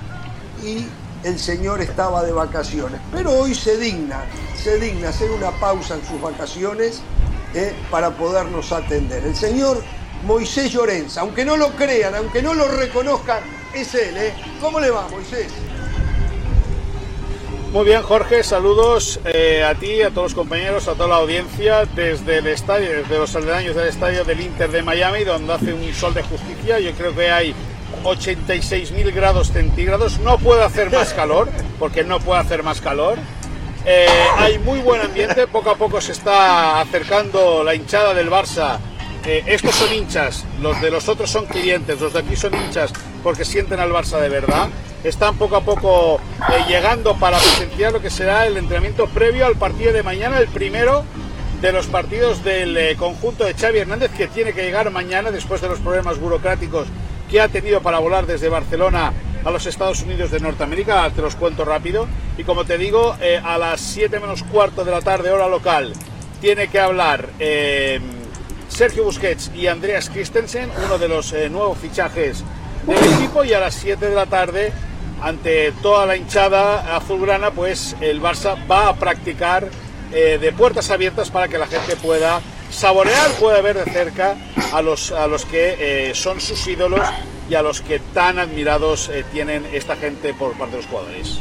y 0.64 0.86
el 1.24 1.40
señor 1.40 1.82
estaba 1.82 2.24
de 2.24 2.32
vacaciones. 2.32 3.02
Pero 3.12 3.32
hoy 3.32 3.56
se 3.56 3.78
digna, 3.78 4.24
se 4.56 4.80
digna 4.80 5.10
hacer 5.10 5.32
una 5.32 5.50
pausa 5.60 5.96
en 5.96 6.06
sus 6.06 6.22
vacaciones 6.22 7.02
eh, 7.56 7.74
para 7.90 8.12
podernos 8.12 8.72
atender. 8.72 9.26
El 9.26 9.36
señor 9.36 9.82
Moisés 10.24 10.72
Llorenz, 10.72 11.18
aunque 11.18 11.44
no 11.44 11.58
lo 11.58 11.70
crean, 11.72 12.14
aunque 12.14 12.44
no 12.44 12.54
lo 12.54 12.68
reconozcan, 12.68 13.40
es 13.74 13.96
él. 13.96 14.16
¿eh? 14.18 14.34
¿Cómo 14.62 14.80
le 14.80 14.92
va, 14.92 15.08
Moisés? 15.10 15.52
Muy 17.72 17.86
bien, 17.86 18.02
Jorge, 18.02 18.42
saludos 18.42 19.20
eh, 19.26 19.64
a 19.64 19.76
ti, 19.76 20.02
a 20.02 20.10
todos 20.10 20.32
los 20.32 20.34
compañeros, 20.34 20.88
a 20.88 20.94
toda 20.94 21.08
la 21.08 21.18
audiencia 21.18 21.86
desde 21.86 22.40
el 22.40 22.48
estadio, 22.48 22.90
desde 22.90 23.20
los 23.20 23.36
aledaños 23.36 23.76
del 23.76 23.88
estadio 23.88 24.26
del 24.26 24.42
Inter 24.42 24.72
de 24.72 24.82
Miami, 24.82 25.24
donde 25.24 25.54
hace 25.54 25.74
un 25.76 25.94
sol 25.94 26.16
de 26.16 26.24
justicia. 26.24 26.80
Yo 26.80 26.92
creo 26.94 27.16
que 27.16 27.30
hay 27.30 27.54
86.000 28.04 29.14
grados 29.14 29.52
centígrados. 29.52 30.18
No 30.22 30.40
puede 30.40 30.64
hacer 30.64 30.92
más 30.92 31.14
calor, 31.14 31.48
porque 31.78 32.04
no 32.04 32.20
puede 32.20 32.42
hacer 32.42 32.64
más 32.64 32.82
calor. 32.82 33.20
Eh, 33.86 34.08
hay 34.38 34.58
muy 34.58 34.80
buen 34.80 35.02
ambiente, 35.02 35.46
poco 35.46 35.70
a 35.70 35.76
poco 35.76 36.02
se 36.02 36.14
está 36.14 36.82
acercando 36.82 37.64
la 37.64 37.76
hinchada 37.76 38.16
del 38.16 38.32
Barça. 38.32 38.80
Eh, 39.28 39.44
estos 39.46 39.76
son 39.76 39.94
hinchas, 39.94 40.44
los 40.60 40.82
de 40.82 40.90
los 40.90 41.08
otros 41.08 41.30
son 41.30 41.46
clientes, 41.46 42.02
los 42.02 42.14
de 42.14 42.20
aquí 42.20 42.36
son 42.36 42.56
hinchas 42.56 42.92
porque 43.22 43.46
sienten 43.46 43.80
al 43.80 43.92
Barça 43.92 44.20
de 44.20 44.30
verdad 44.30 44.70
están 45.04 45.38
poco 45.38 45.56
a 45.56 45.62
poco 45.62 46.20
eh, 46.50 46.66
llegando 46.68 47.16
para 47.18 47.38
presenciar 47.38 47.94
lo 47.94 48.02
que 48.02 48.10
será 48.10 48.46
el 48.46 48.58
entrenamiento 48.58 49.08
previo 49.08 49.46
al 49.46 49.56
partido 49.56 49.94
de 49.94 50.04
mañana, 50.04 50.40
el 50.40 50.48
primero 50.48 51.04
de 51.62 51.72
los 51.72 51.88
partidos 51.88 52.44
del 52.44 52.76
eh, 52.78 52.96
conjunto 52.98 53.44
de 53.44 53.54
Xavi 53.54 53.80
Hernández 53.80 54.12
que 54.12 54.28
tiene 54.28 54.54
que 54.54 54.64
llegar 54.64 54.90
mañana 54.92 55.32
después 55.32 55.62
de 55.62 55.70
los 55.70 55.80
problemas 55.80 56.20
burocráticos 56.20 56.88
que 57.30 57.40
ha 57.40 57.48
tenido 57.48 57.82
para 57.82 58.00
volar 58.00 58.26
desde 58.26 58.50
Barcelona 58.50 59.14
a 59.44 59.52
los 59.52 59.66
Estados 59.68 60.02
Unidos 60.02 60.32
de 60.32 60.40
Norteamérica, 60.40 61.10
te 61.12 61.22
los 61.22 61.36
cuento 61.36 61.64
rápido. 61.64 62.08
Y 62.38 62.44
como 62.44 62.66
te 62.66 62.78
digo, 62.78 63.16
eh, 63.22 63.40
a 63.42 63.58
las 63.58 63.80
7 63.80 64.20
menos 64.20 64.44
cuarto 64.44 64.84
de 64.84 64.92
la 64.92 65.02
tarde, 65.02 65.32
hora 65.32 65.48
local, 65.48 65.94
tiene 66.42 66.68
que 66.70 66.80
hablar 66.80 67.30
Sergio 68.70 69.04
Busquets 69.04 69.52
y 69.54 69.68
Andreas 69.68 70.10
Christensen, 70.10 70.70
uno 70.86 70.98
de 70.98 71.10
los 71.10 71.34
nuevos 71.52 71.78
fichajes 71.78 72.44
del 72.86 73.14
equipo, 73.14 73.44
y 73.44 73.54
a 73.54 73.60
las 73.60 73.76
7 73.76 74.10
de 74.10 74.16
la 74.16 74.26
tarde 74.26 74.72
ante 75.22 75.72
toda 75.82 76.06
la 76.06 76.16
hinchada 76.16 76.96
azulgrana, 76.96 77.52
pues 77.52 77.96
el 78.02 78.22
Barça 78.22 78.56
va 78.70 78.90
a 78.90 78.96
practicar 78.96 79.70
eh, 80.12 80.38
de 80.40 80.52
puertas 80.52 80.90
abiertas 80.90 81.30
para 81.30 81.48
que 81.48 81.58
la 81.58 81.68
gente 81.68 81.96
pueda 81.96 82.42
saborear, 82.72 83.32
pueda 83.34 83.62
ver 83.62 83.84
de 83.84 83.92
cerca 83.92 84.36
a 84.74 84.82
los, 84.82 85.12
a 85.12 85.28
los 85.28 85.46
que 85.46 85.76
eh, 86.10 86.16
son 86.16 86.40
sus 86.40 86.66
ídolos 86.68 87.02
y 87.50 87.56
a 87.56 87.62
los 87.62 87.82
que 87.82 88.00
tan 88.00 88.40
admirados 88.40 89.10
eh, 89.10 89.26
tienen 89.32 89.68
esta 89.74 89.96
gente 89.96 90.34
por 90.34 90.54
parte 90.54 90.78
de 90.78 90.82
los 90.82 90.90
jugadores. 90.90 91.40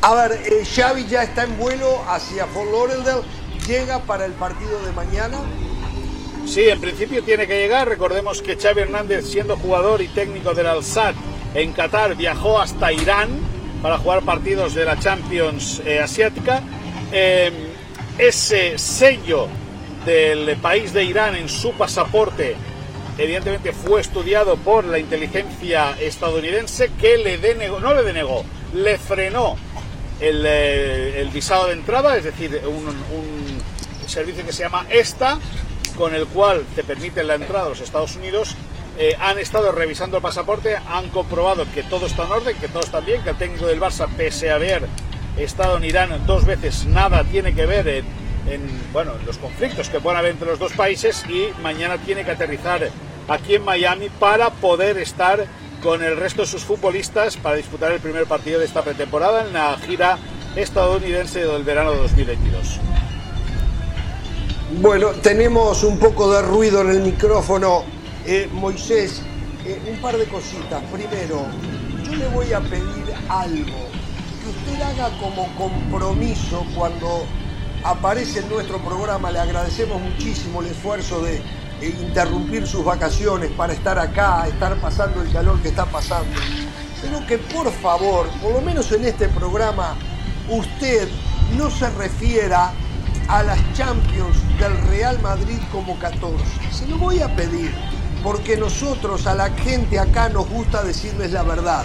A 0.00 0.14
ver, 0.14 0.40
Xavi 0.64 1.06
ya 1.06 1.22
está 1.22 1.44
en 1.44 1.58
vuelo 1.58 2.02
hacia 2.08 2.46
Fort 2.46 2.70
Lauderdale, 2.70 3.22
llega 3.66 3.98
para 4.00 4.26
el 4.26 4.32
partido 4.32 4.80
de 4.84 4.92
mañana. 4.92 5.38
Sí, 6.46 6.68
en 6.68 6.80
principio 6.80 7.22
tiene 7.22 7.46
que 7.46 7.58
llegar. 7.58 7.88
Recordemos 7.88 8.40
que 8.40 8.56
Xavi 8.56 8.82
Hernández, 8.82 9.26
siendo 9.26 9.56
jugador 9.56 10.00
y 10.00 10.08
técnico 10.08 10.54
del 10.54 10.66
Al-Sad, 10.66 11.14
en 11.54 11.72
Qatar, 11.72 12.14
viajó 12.14 12.60
hasta 12.60 12.92
Irán 12.92 13.30
para 13.82 13.98
jugar 13.98 14.22
partidos 14.22 14.74
de 14.74 14.84
la 14.84 14.98
Champions 14.98 15.82
eh, 15.84 16.00
Asiática. 16.00 16.62
Em, 17.12 17.54
ese 18.18 18.78
sello 18.78 19.48
del 20.04 20.56
país 20.56 20.92
de 20.92 21.04
Irán 21.04 21.36
en 21.36 21.48
su 21.48 21.72
pasaporte 21.72 22.56
evidentemente 23.18 23.72
fue 23.72 24.00
estudiado 24.00 24.56
por 24.56 24.84
la 24.84 24.98
inteligencia 24.98 25.96
estadounidense 26.00 26.90
que 27.00 27.18
le 27.18 27.38
denegó, 27.38 27.80
no 27.80 27.92
le 27.94 28.04
denegó, 28.04 28.44
le 28.74 28.96
frenó 28.96 29.56
el, 30.20 30.44
eh, 30.46 31.28
visado 31.32 31.66
de 31.66 31.74
entrada, 31.74 32.16
es 32.16 32.24
decir, 32.24 32.60
un, 32.64 32.86
un, 32.86 33.58
servicio 34.06 34.46
que 34.46 34.54
se 34.54 34.62
llama 34.62 34.86
ESTA, 34.88 35.38
con 35.94 36.14
el 36.14 36.26
cual 36.26 36.64
te 36.74 36.82
permite 36.82 37.22
la 37.24 37.34
entrada 37.34 37.66
a 37.66 37.68
los 37.68 37.80
Estados 37.80 38.16
Unidos 38.16 38.56
eh, 39.00 39.16
han 39.20 39.38
estado 39.38 39.70
revisando 39.70 40.16
el 40.16 40.22
pasaporte, 40.22 40.76
han 40.76 41.08
comprobado 41.10 41.64
que 41.72 41.84
todo 41.84 42.06
está 42.06 42.24
en 42.24 42.32
orden, 42.32 42.56
que 42.56 42.66
todo 42.66 42.82
está 42.82 42.98
bien, 42.98 43.22
que 43.22 43.30
el 43.30 43.36
técnico 43.36 43.66
del 43.66 43.80
Barça, 43.80 44.08
pese 44.08 44.50
a 44.50 44.56
haber 44.56 44.88
estado 45.36 45.76
en 45.76 45.84
Irán 45.84 46.26
dos 46.26 46.44
veces, 46.44 46.84
nada 46.84 47.22
tiene 47.22 47.54
que 47.54 47.64
ver 47.64 47.86
en, 47.86 48.04
bueno, 48.92 49.12
los 49.24 49.38
conflictos 49.38 49.88
que 49.88 50.00
pueden 50.00 50.18
haber 50.18 50.32
entre 50.32 50.48
los 50.48 50.58
dos 50.58 50.72
países 50.72 51.24
y 51.28 51.48
mañana 51.62 51.98
tiene 51.98 52.24
que 52.24 52.32
aterrizar 52.32 52.90
aquí 53.28 53.54
en 53.54 53.64
Miami 53.64 54.08
para 54.08 54.50
poder 54.50 54.98
estar 54.98 55.46
con 55.80 56.02
el 56.02 56.16
resto 56.16 56.42
de 56.42 56.48
sus 56.48 56.64
futbolistas 56.64 57.36
para 57.36 57.54
disputar 57.54 57.92
el 57.92 58.00
primer 58.00 58.26
partido 58.26 58.58
de 58.58 58.64
esta 58.64 58.82
pretemporada 58.82 59.46
en 59.46 59.52
la 59.52 59.76
gira 59.78 60.18
estadounidense 60.56 61.44
del 61.44 61.62
verano 61.62 61.92
de 61.92 61.98
2022. 61.98 62.80
Bueno, 64.80 65.10
tenemos 65.22 65.84
un 65.84 66.00
poco 66.00 66.32
de 66.32 66.42
ruido 66.42 66.80
en 66.80 66.90
el 66.90 67.00
micrófono 67.00 67.84
eh, 68.30 68.46
Moisés, 68.52 69.22
eh, 69.64 69.80
un 69.90 69.98
par 70.02 70.18
de 70.18 70.26
cositas. 70.26 70.82
Primero, 70.92 71.46
yo 72.04 72.14
le 72.14 72.28
voy 72.28 72.52
a 72.52 72.60
pedir 72.60 73.14
algo, 73.26 73.88
que 74.42 74.50
usted 74.50 74.82
haga 74.82 75.08
como 75.18 75.46
compromiso 75.56 76.66
cuando 76.76 77.24
aparece 77.84 78.40
en 78.40 78.50
nuestro 78.50 78.78
programa. 78.84 79.30
Le 79.30 79.38
agradecemos 79.38 79.98
muchísimo 80.02 80.60
el 80.60 80.66
esfuerzo 80.66 81.22
de 81.22 81.42
interrumpir 81.80 82.66
sus 82.66 82.84
vacaciones 82.84 83.50
para 83.52 83.72
estar 83.72 83.98
acá, 83.98 84.46
estar 84.46 84.78
pasando 84.78 85.22
el 85.22 85.32
calor 85.32 85.58
que 85.62 85.68
está 85.68 85.86
pasando. 85.86 86.38
Pero 87.00 87.26
que 87.26 87.38
por 87.38 87.72
favor, 87.72 88.28
por 88.42 88.52
lo 88.52 88.60
menos 88.60 88.92
en 88.92 89.06
este 89.06 89.28
programa, 89.28 89.96
usted 90.50 91.08
no 91.56 91.70
se 91.70 91.88
refiera 91.90 92.72
a 93.28 93.42
las 93.42 93.58
Champions 93.72 94.36
del 94.58 94.76
Real 94.88 95.18
Madrid 95.22 95.58
como 95.72 95.98
14. 95.98 96.44
Se 96.72 96.86
lo 96.88 96.98
voy 96.98 97.20
a 97.20 97.34
pedir 97.34 97.72
porque 98.22 98.56
nosotros 98.56 99.26
a 99.26 99.34
la 99.34 99.50
gente 99.50 99.98
acá 99.98 100.28
nos 100.28 100.48
gusta 100.48 100.82
decirles 100.82 101.32
la 101.32 101.42
verdad. 101.42 101.84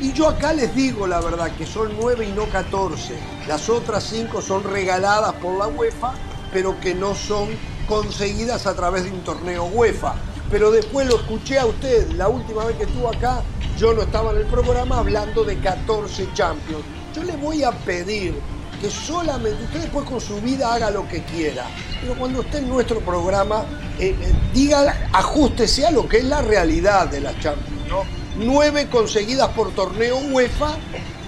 Y 0.00 0.12
yo 0.12 0.28
acá 0.28 0.52
les 0.52 0.74
digo 0.74 1.06
la 1.06 1.20
verdad, 1.20 1.50
que 1.56 1.66
son 1.66 1.92
nueve 2.00 2.26
y 2.26 2.32
no 2.32 2.46
14. 2.46 3.18
Las 3.46 3.68
otras 3.68 4.04
cinco 4.04 4.40
son 4.40 4.64
regaladas 4.64 5.34
por 5.34 5.58
la 5.58 5.66
UEFA, 5.66 6.14
pero 6.52 6.80
que 6.80 6.94
no 6.94 7.14
son 7.14 7.48
conseguidas 7.86 8.66
a 8.66 8.74
través 8.74 9.04
de 9.04 9.10
un 9.10 9.20
torneo 9.20 9.64
UEFA. 9.64 10.14
Pero 10.50 10.70
después 10.70 11.06
lo 11.06 11.16
escuché 11.16 11.58
a 11.58 11.66
usted, 11.66 12.10
la 12.12 12.28
última 12.28 12.64
vez 12.64 12.76
que 12.76 12.84
estuvo 12.84 13.08
acá, 13.08 13.42
yo 13.78 13.92
no 13.94 14.02
estaba 14.02 14.32
en 14.32 14.38
el 14.38 14.46
programa 14.46 14.98
hablando 14.98 15.44
de 15.44 15.58
14 15.58 16.28
Champions. 16.34 16.84
Yo 17.14 17.22
le 17.22 17.36
voy 17.36 17.62
a 17.62 17.72
pedir 17.72 18.40
que 18.80 18.90
solamente 18.90 19.62
usted 19.64 19.80
después 19.80 20.08
con 20.08 20.20
su 20.20 20.40
vida 20.40 20.72
haga 20.72 20.90
lo 20.90 21.06
que 21.06 21.22
quiera, 21.22 21.66
pero 22.00 22.14
cuando 22.14 22.40
esté 22.40 22.58
en 22.58 22.68
nuestro 22.68 23.00
programa, 23.00 23.64
eh, 23.98 24.16
eh, 24.18 24.32
diga, 24.54 25.08
ajustese 25.12 25.86
a 25.86 25.90
lo 25.90 26.08
que 26.08 26.18
es 26.18 26.24
la 26.24 26.40
realidad 26.40 27.08
de 27.08 27.20
las 27.20 27.38
Champions, 27.40 27.88
¿no? 27.88 28.04
Nueve 28.36 28.88
conseguidas 28.90 29.48
por 29.50 29.72
torneo 29.72 30.16
UEFA 30.16 30.76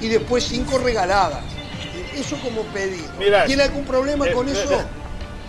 y 0.01 0.09
después 0.09 0.45
cinco 0.45 0.79
regaladas. 0.79 1.43
Eso 2.15 2.37
como 2.39 2.63
pedir. 2.65 3.05
¿Tiene 3.47 3.63
algún 3.65 3.85
problema 3.85 4.31
con 4.33 4.49
eh, 4.49 4.53
eso? 4.53 4.83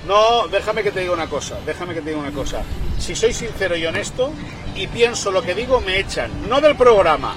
No, 0.07 0.47
déjame 0.49 0.83
que 0.83 0.91
te 0.91 0.99
diga 0.99 1.13
una 1.13 1.29
cosa, 1.29 1.57
déjame 1.65 1.93
que 1.93 2.01
te 2.01 2.09
diga 2.09 2.21
una 2.21 2.31
cosa. 2.31 2.61
Si 2.99 3.15
soy 3.15 3.33
sincero 3.33 3.77
y 3.77 3.85
honesto 3.85 4.31
y 4.75 4.87
pienso 4.87 5.31
lo 5.31 5.41
que 5.41 5.55
digo, 5.55 5.79
me 5.79 5.99
echan, 5.99 6.49
no 6.49 6.59
del 6.59 6.75
programa, 6.75 7.35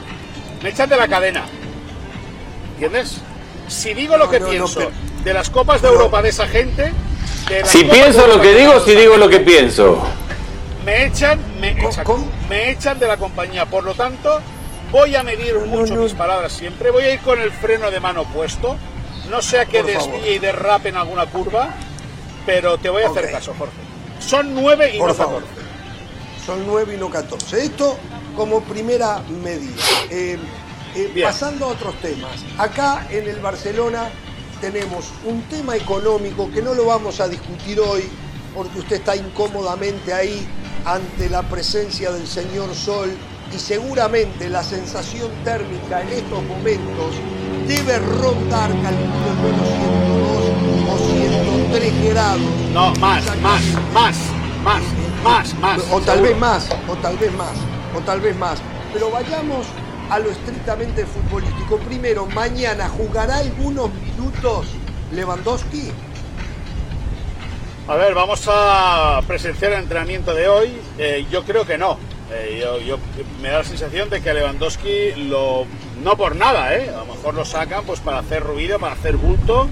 me 0.63 0.71
echan 0.71 0.89
de 0.89 0.97
la 0.97 1.07
cadena. 1.07 1.45
¿Entiendes? 2.75 3.21
Si 3.69 3.95
digo 3.95 4.17
lo 4.17 4.25
No, 4.27 4.31
que 4.31 4.39
no, 4.41 4.47
no, 4.47 4.51
pienso 4.53 4.79
pero- 4.79 4.91
de 5.25 5.35
las 5.35 5.51
copas 5.51 5.83
de 5.83 5.89
Europa 5.89 6.23
de 6.23 6.29
esa 6.29 6.47
gente, 6.47 6.93
de 7.49 7.61
las 7.61 7.69
Si 7.71 7.83
copas 7.83 7.97
pienso 7.99 8.23
de 8.23 8.29
lo 8.29 8.41
que 8.41 8.55
digo, 8.55 8.81
si 8.81 8.95
digo 8.95 9.17
lo 9.17 9.29
que 9.29 9.41
pienso. 9.41 10.03
Me 10.85 11.07
echan, 11.07 11.41
me, 11.61 11.75
¿Cómo- 11.77 11.89
exacto, 11.89 12.13
cómo? 12.13 12.29
me 12.49 12.71
echan 12.71 12.99
de 12.99 13.09
la 13.09 13.17
compañía. 13.17 13.67
Por 13.67 13.83
lo 13.85 13.95
tanto, 13.95 14.41
voy 14.93 15.17
a 15.17 15.23
medir 15.25 15.57
mucho 15.67 15.97
no. 15.97 16.03
mis 16.03 16.13
palabras 16.13 16.53
siempre. 16.53 16.91
Voy 16.91 17.03
a 17.05 17.13
ir 17.15 17.21
con 17.21 17.41
el 17.41 17.51
freno 17.51 17.91
de 17.91 17.99
mano 18.01 18.25
puesto. 18.25 18.77
No 19.29 19.43
sea 19.43 19.65
que 19.67 19.83
Por 19.83 19.91
favor. 19.91 20.13
desvíe 20.13 20.35
y 20.35 20.39
derrape 20.39 20.91
en 20.91 20.97
alguna 20.97 21.27
curva, 21.27 21.71
pero 22.47 22.79
te 22.79 22.89
voy 22.89 23.03
a 23.03 23.09
hacer 23.09 23.31
caso, 23.33 23.53
Jorge. 23.59 23.75
Son 24.21 24.55
nueve 24.55 24.93
y 24.95 24.99
Por 24.99 25.09
no 25.09 25.15
favor. 25.15 25.43
14. 25.43 25.67
Son 26.47 26.65
9 26.65 26.95
y 26.95 26.97
no 26.97 27.11
14. 27.11 27.65
Esto 27.65 27.99
como 28.37 28.61
primera 28.61 29.19
medida. 29.43 29.75
Eh, 30.11 30.39
eh, 30.97 31.23
pasando 31.23 31.67
a 31.67 31.69
otros 31.69 31.95
temas. 32.01 32.43
Acá 32.57 33.07
en 33.11 33.29
el 33.29 33.39
Barcelona 33.41 34.11
tenemos 34.61 35.13
un 35.27 35.43
tema 35.43 35.77
económico 35.77 36.51
que 36.51 36.63
no 36.63 36.75
lo 36.75 36.87
vamos 36.87 37.21
a 37.21 37.29
discutir 37.29 37.79
hoy 37.81 38.03
porque 38.55 38.79
usted 38.79 38.97
está 38.97 39.15
incómodamente 39.15 40.15
ahí 40.15 40.47
ante 40.87 41.29
la 41.29 41.43
presencia 41.43 42.11
del 42.11 42.27
señor 42.27 42.75
Sol 42.75 43.11
y 43.55 43.59
seguramente 43.59 44.49
la 44.49 44.63
sensación 44.63 45.31
térmica 45.45 46.01
en 46.01 46.09
estos 46.09 46.43
momentos 46.45 47.15
debe 47.69 47.99
rondar, 47.99 48.71
calculo, 48.83 49.29
en 49.45 49.55
unos 49.55 49.69
102 50.49 50.89
o 50.89 51.71
103 51.71 52.09
grados. 52.11 52.41
No, 52.73 52.95
más, 52.95 53.25
más, 53.43 53.63
más, 53.93 54.17
más, 54.65 54.83
más, 55.23 55.55
más. 55.61 55.81
O 55.91 56.01
tal 56.01 56.17
seguro. 56.17 56.23
vez 56.23 56.39
más, 56.39 56.69
o 56.89 56.97
tal 56.97 57.17
vez 57.19 57.33
más, 57.35 57.57
o 57.95 58.01
tal 58.01 58.21
vez 58.21 58.37
más. 58.37 58.59
Pero 58.93 59.11
vayamos 59.11 59.67
a 60.11 60.19
lo 60.19 60.31
estrictamente 60.31 61.05
futbolístico. 61.07 61.79
Primero, 61.79 62.27
mañana 62.27 62.89
jugará 62.89 63.39
algunos 63.39 63.91
minutos 63.95 64.67
Lewandowski. 65.13 65.91
A 67.89 67.95
ver, 67.95 68.15
vamos 68.15 68.45
a 68.51 69.21
presenciar 69.27 69.73
el 69.73 69.81
entrenamiento 69.83 70.35
de 70.35 70.49
hoy. 70.49 70.73
Eh, 70.99 71.25
yo 71.31 71.45
creo 71.45 71.65
que 71.67 71.79
no. 71.79 71.99
Eh, 72.33 72.59
yo, 72.61 72.81
yo- 72.81 72.99
me 73.41 73.51
da 73.51 73.59
la 73.59 73.65
sensación 73.65 74.11
de 74.11 74.21
que 74.21 74.35
Lewandowski 74.35 75.13
lo 75.29 75.65
no 76.03 76.17
por 76.17 76.35
nada, 76.35 76.75
¿eh? 76.75 76.91
A 76.93 76.99
lo 77.05 77.15
mejor 77.15 77.35
lo 77.35 77.45
sacan 77.45 77.85
pues 77.85 78.01
para 78.01 78.19
hacer 78.19 78.43
ruido, 78.43 78.81
para 78.81 78.95
hacer 78.95 79.17
bulto, 79.17 79.69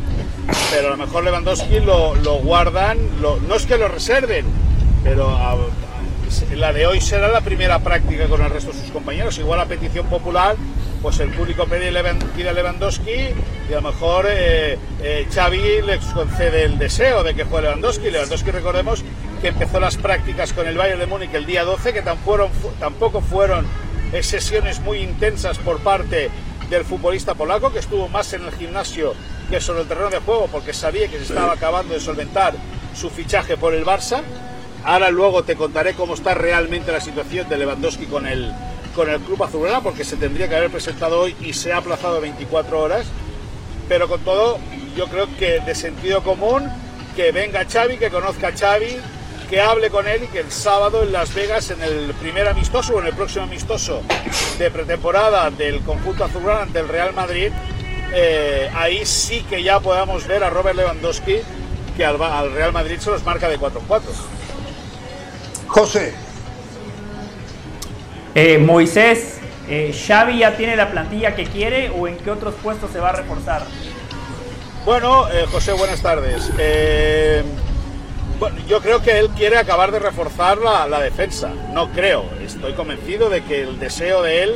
pero 0.70 0.88
a 0.88 0.90
lo 0.92 0.96
mejor 0.96 1.24
Lewandowski 1.24 1.80
lo, 1.80 2.14
lo 2.14 2.34
guardan, 2.36 2.98
lo- 3.20 3.40
no 3.40 3.56
es 3.56 3.66
que 3.66 3.76
lo 3.76 3.88
reserven, 3.88 4.46
pero 5.02 5.28
a- 5.28 5.56
la 6.56 6.72
de 6.72 6.86
hoy 6.86 7.00
será 7.00 7.28
la 7.28 7.40
primera 7.40 7.78
práctica 7.78 8.26
con 8.26 8.42
el 8.42 8.50
resto 8.50 8.72
de 8.72 8.80
sus 8.80 8.90
compañeros. 8.90 9.38
Igual 9.38 9.60
a 9.60 9.66
petición 9.66 10.06
popular, 10.06 10.56
pues 11.02 11.20
el 11.20 11.30
público 11.30 11.66
pide, 11.66 11.88
a 11.88 12.52
Lewandowski 12.52 13.10
y 13.68 13.72
a 13.72 13.76
lo 13.76 13.82
mejor 13.82 14.26
eh, 14.28 14.78
eh, 15.02 15.26
Xavi 15.32 15.82
les 15.82 16.04
concede 16.06 16.64
el 16.64 16.78
deseo 16.78 17.22
de 17.22 17.34
que 17.34 17.44
juegue 17.44 17.68
Lewandowski. 17.68 18.10
Lewandowski, 18.10 18.50
recordemos 18.50 19.04
que 19.40 19.48
empezó 19.48 19.80
las 19.80 19.96
prácticas 19.96 20.52
con 20.52 20.66
el 20.66 20.76
Bayern 20.76 21.00
de 21.00 21.06
Múnich 21.06 21.34
el 21.34 21.46
día 21.46 21.64
12, 21.64 21.92
que 21.92 22.02
tampoco 22.02 23.20
fueron 23.20 23.66
sesiones 24.22 24.80
muy 24.80 24.98
intensas 24.98 25.58
por 25.58 25.80
parte 25.80 26.30
del 26.70 26.84
futbolista 26.84 27.34
polaco, 27.34 27.72
que 27.72 27.78
estuvo 27.78 28.08
más 28.08 28.32
en 28.32 28.44
el 28.44 28.52
gimnasio 28.52 29.14
que 29.50 29.60
sobre 29.60 29.82
el 29.82 29.88
terreno 29.88 30.10
de 30.10 30.18
juego, 30.18 30.48
porque 30.50 30.72
sabía 30.72 31.08
que 31.08 31.18
se 31.18 31.24
estaba 31.24 31.52
acabando 31.52 31.94
de 31.94 32.00
solventar 32.00 32.54
su 32.94 33.10
fichaje 33.10 33.56
por 33.56 33.74
el 33.74 33.84
Barça. 33.84 34.22
Ahora 34.84 35.10
luego 35.10 35.44
te 35.44 35.56
contaré 35.56 35.94
cómo 35.94 36.12
está 36.12 36.34
realmente 36.34 36.92
la 36.92 37.00
situación 37.00 37.48
de 37.48 37.56
Lewandowski 37.56 38.04
con 38.04 38.26
el, 38.26 38.52
con 38.94 39.08
el 39.08 39.18
club 39.20 39.42
azulgrana, 39.42 39.80
porque 39.80 40.04
se 40.04 40.16
tendría 40.16 40.46
que 40.46 40.56
haber 40.56 40.70
presentado 40.70 41.20
hoy 41.20 41.34
y 41.40 41.54
se 41.54 41.72
ha 41.72 41.78
aplazado 41.78 42.20
24 42.20 42.80
horas. 42.80 43.06
Pero 43.88 44.08
con 44.08 44.20
todo, 44.20 44.58
yo 44.94 45.06
creo 45.06 45.26
que 45.38 45.60
de 45.60 45.74
sentido 45.74 46.22
común, 46.22 46.70
que 47.16 47.32
venga 47.32 47.64
Xavi, 47.64 47.96
que 47.96 48.10
conozca 48.10 48.48
a 48.48 48.52
Xavi, 48.52 48.96
que 49.48 49.60
hable 49.60 49.88
con 49.88 50.06
él 50.06 50.24
y 50.24 50.26
que 50.26 50.40
el 50.40 50.50
sábado 50.50 51.02
en 51.02 51.12
Las 51.12 51.34
Vegas, 51.34 51.70
en 51.70 51.82
el 51.82 52.12
primer 52.20 52.46
amistoso 52.46 52.96
o 52.96 53.00
en 53.00 53.06
el 53.06 53.14
próximo 53.14 53.44
amistoso 53.44 54.02
de 54.58 54.70
pretemporada 54.70 55.50
del 55.50 55.80
conjunto 55.80 56.24
azulgrana 56.24 56.62
ante 56.62 56.80
el 56.80 56.88
Real 56.88 57.14
Madrid, 57.14 57.52
eh, 58.12 58.70
ahí 58.74 59.06
sí 59.06 59.44
que 59.48 59.62
ya 59.62 59.80
podamos 59.80 60.26
ver 60.26 60.44
a 60.44 60.50
Robert 60.50 60.76
Lewandowski, 60.76 61.38
que 61.96 62.04
al, 62.04 62.20
al 62.20 62.52
Real 62.52 62.72
Madrid 62.72 62.98
se 62.98 63.10
los 63.10 63.24
marca 63.24 63.48
de 63.48 63.56
4 63.56 63.80
en 63.80 63.86
4. 63.86 64.12
José, 65.74 66.14
Eh, 68.36 68.58
Moisés, 68.58 69.38
eh, 69.68 69.92
¿Xavi 69.92 70.38
ya 70.38 70.56
tiene 70.56 70.76
la 70.76 70.92
plantilla 70.92 71.34
que 71.34 71.46
quiere 71.46 71.90
o 71.90 72.06
en 72.06 72.16
qué 72.16 72.30
otros 72.30 72.54
puestos 72.62 72.92
se 72.92 73.00
va 73.00 73.08
a 73.08 73.12
reforzar? 73.12 73.64
Bueno, 74.84 75.28
eh, 75.32 75.46
José, 75.50 75.72
buenas 75.72 76.00
tardes. 76.00 76.48
Eh, 76.58 77.42
bueno, 78.38 78.56
yo 78.68 78.80
creo 78.80 79.02
que 79.02 79.18
él 79.18 79.30
quiere 79.30 79.58
acabar 79.58 79.90
de 79.90 79.98
reforzar 79.98 80.58
la, 80.58 80.86
la 80.86 81.00
defensa. 81.00 81.50
No 81.72 81.90
creo. 81.90 82.24
Estoy 82.40 82.74
convencido 82.74 83.28
de 83.28 83.42
que 83.42 83.62
el 83.62 83.80
deseo 83.80 84.22
de 84.22 84.44
él 84.44 84.54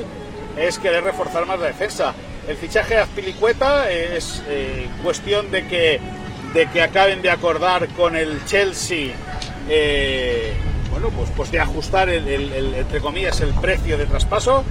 es 0.56 0.78
querer 0.78 1.02
reforzar 1.02 1.46
más 1.46 1.58
la 1.58 1.66
defensa. 1.66 2.14
El 2.46 2.56
fichaje 2.56 2.94
de 2.94 3.00
Azpilicueta 3.00 3.90
es 3.90 4.40
eh, 4.48 4.86
cuestión 5.02 5.50
de 5.50 5.66
que, 5.66 6.00
de 6.54 6.70
que 6.70 6.80
acaben 6.80 7.22
de 7.22 7.30
acordar 7.30 7.88
con 7.88 8.14
el 8.14 8.44
Chelsea, 8.44 9.14
eh, 9.68 10.54
bueno, 10.90 11.10
pues, 11.10 11.30
pues 11.36 11.50
de 11.50 11.60
ajustar, 11.60 12.08
el, 12.08 12.26
el- 12.28 12.52
el- 12.52 12.74
entre 12.74 13.00
comillas, 13.00 13.40
el 13.40 13.52
precio 13.54 13.96
de 13.98 14.06
traspaso. 14.06 14.64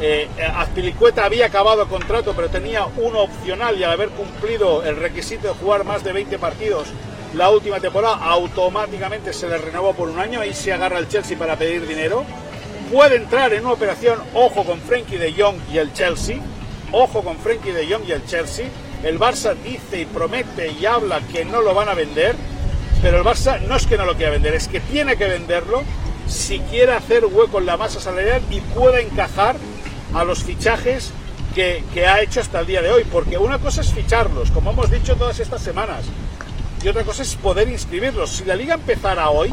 Eh, 0.00 0.28
Azpilicueta 0.56 1.24
había 1.24 1.46
acabado 1.46 1.86
contrato, 1.88 2.32
pero 2.34 2.48
tenía 2.48 2.84
uno 2.96 3.20
opcional 3.20 3.78
y 3.78 3.84
al 3.84 3.92
haber 3.92 4.08
cumplido 4.10 4.82
el 4.82 4.96
requisito 4.96 5.48
de 5.48 5.54
jugar 5.54 5.84
más 5.84 6.02
de 6.02 6.12
20 6.12 6.36
partidos 6.38 6.88
la 7.34 7.50
última 7.50 7.80
temporada, 7.80 8.16
automáticamente 8.16 9.32
se 9.32 9.48
le 9.48 9.58
renovó 9.58 9.92
por 9.92 10.08
un 10.08 10.18
año. 10.20 10.40
Ahí 10.40 10.52
se 10.54 10.72
agarra 10.72 10.98
el 10.98 11.08
Chelsea 11.08 11.36
para 11.38 11.56
pedir 11.56 11.86
dinero. 11.86 12.24
Puede 12.92 13.16
entrar 13.16 13.52
en 13.52 13.64
una 13.64 13.72
operación, 13.72 14.20
ojo 14.34 14.64
con 14.64 14.80
Frenkie 14.80 15.16
de 15.16 15.32
Jong 15.32 15.56
y 15.72 15.78
el 15.78 15.92
Chelsea. 15.92 16.38
Ojo 16.92 17.22
con 17.22 17.36
Frenkie 17.38 17.72
de 17.72 17.86
Jong 17.92 18.04
y 18.06 18.12
el 18.12 18.24
Chelsea. 18.26 18.66
El 19.02 19.18
Barça 19.18 19.54
dice 19.64 20.00
y 20.00 20.04
promete 20.06 20.72
y 20.80 20.86
habla 20.86 21.20
que 21.32 21.44
no 21.44 21.60
lo 21.60 21.74
van 21.74 21.88
a 21.88 21.94
vender, 21.94 22.36
pero 23.04 23.18
el 23.18 23.22
Barça 23.22 23.60
no 23.68 23.76
es 23.76 23.86
que 23.86 23.98
no 23.98 24.06
lo 24.06 24.16
quiera 24.16 24.32
vender, 24.32 24.54
es 24.54 24.66
que 24.66 24.80
tiene 24.80 25.18
que 25.18 25.26
venderlo 25.26 25.82
si 26.26 26.58
quiere 26.60 26.94
hacer 26.94 27.26
hueco 27.26 27.58
en 27.58 27.66
la 27.66 27.76
masa 27.76 28.00
salarial 28.00 28.40
y 28.50 28.62
pueda 28.62 28.98
encajar 28.98 29.56
a 30.14 30.24
los 30.24 30.42
fichajes 30.42 31.10
que, 31.54 31.84
ha 32.06 32.22
hecho 32.22 32.40
hasta 32.40 32.60
el 32.60 32.66
día 32.66 32.80
de 32.80 32.90
hoy. 32.90 33.04
Porque 33.04 33.36
una 33.36 33.58
cosa 33.58 33.82
es 33.82 33.92
ficharlos, 33.92 34.50
como 34.52 34.70
hemos 34.70 34.90
dicho 34.90 35.16
todas 35.16 35.38
estas 35.38 35.60
semanas, 35.60 36.06
y 36.82 36.88
otra 36.88 37.04
cosa 37.04 37.24
es 37.24 37.34
poder 37.34 37.68
inscribirlos. 37.68 38.30
Si 38.30 38.46
la 38.46 38.56
liga 38.56 38.72
empezara 38.72 39.28
hoy, 39.28 39.52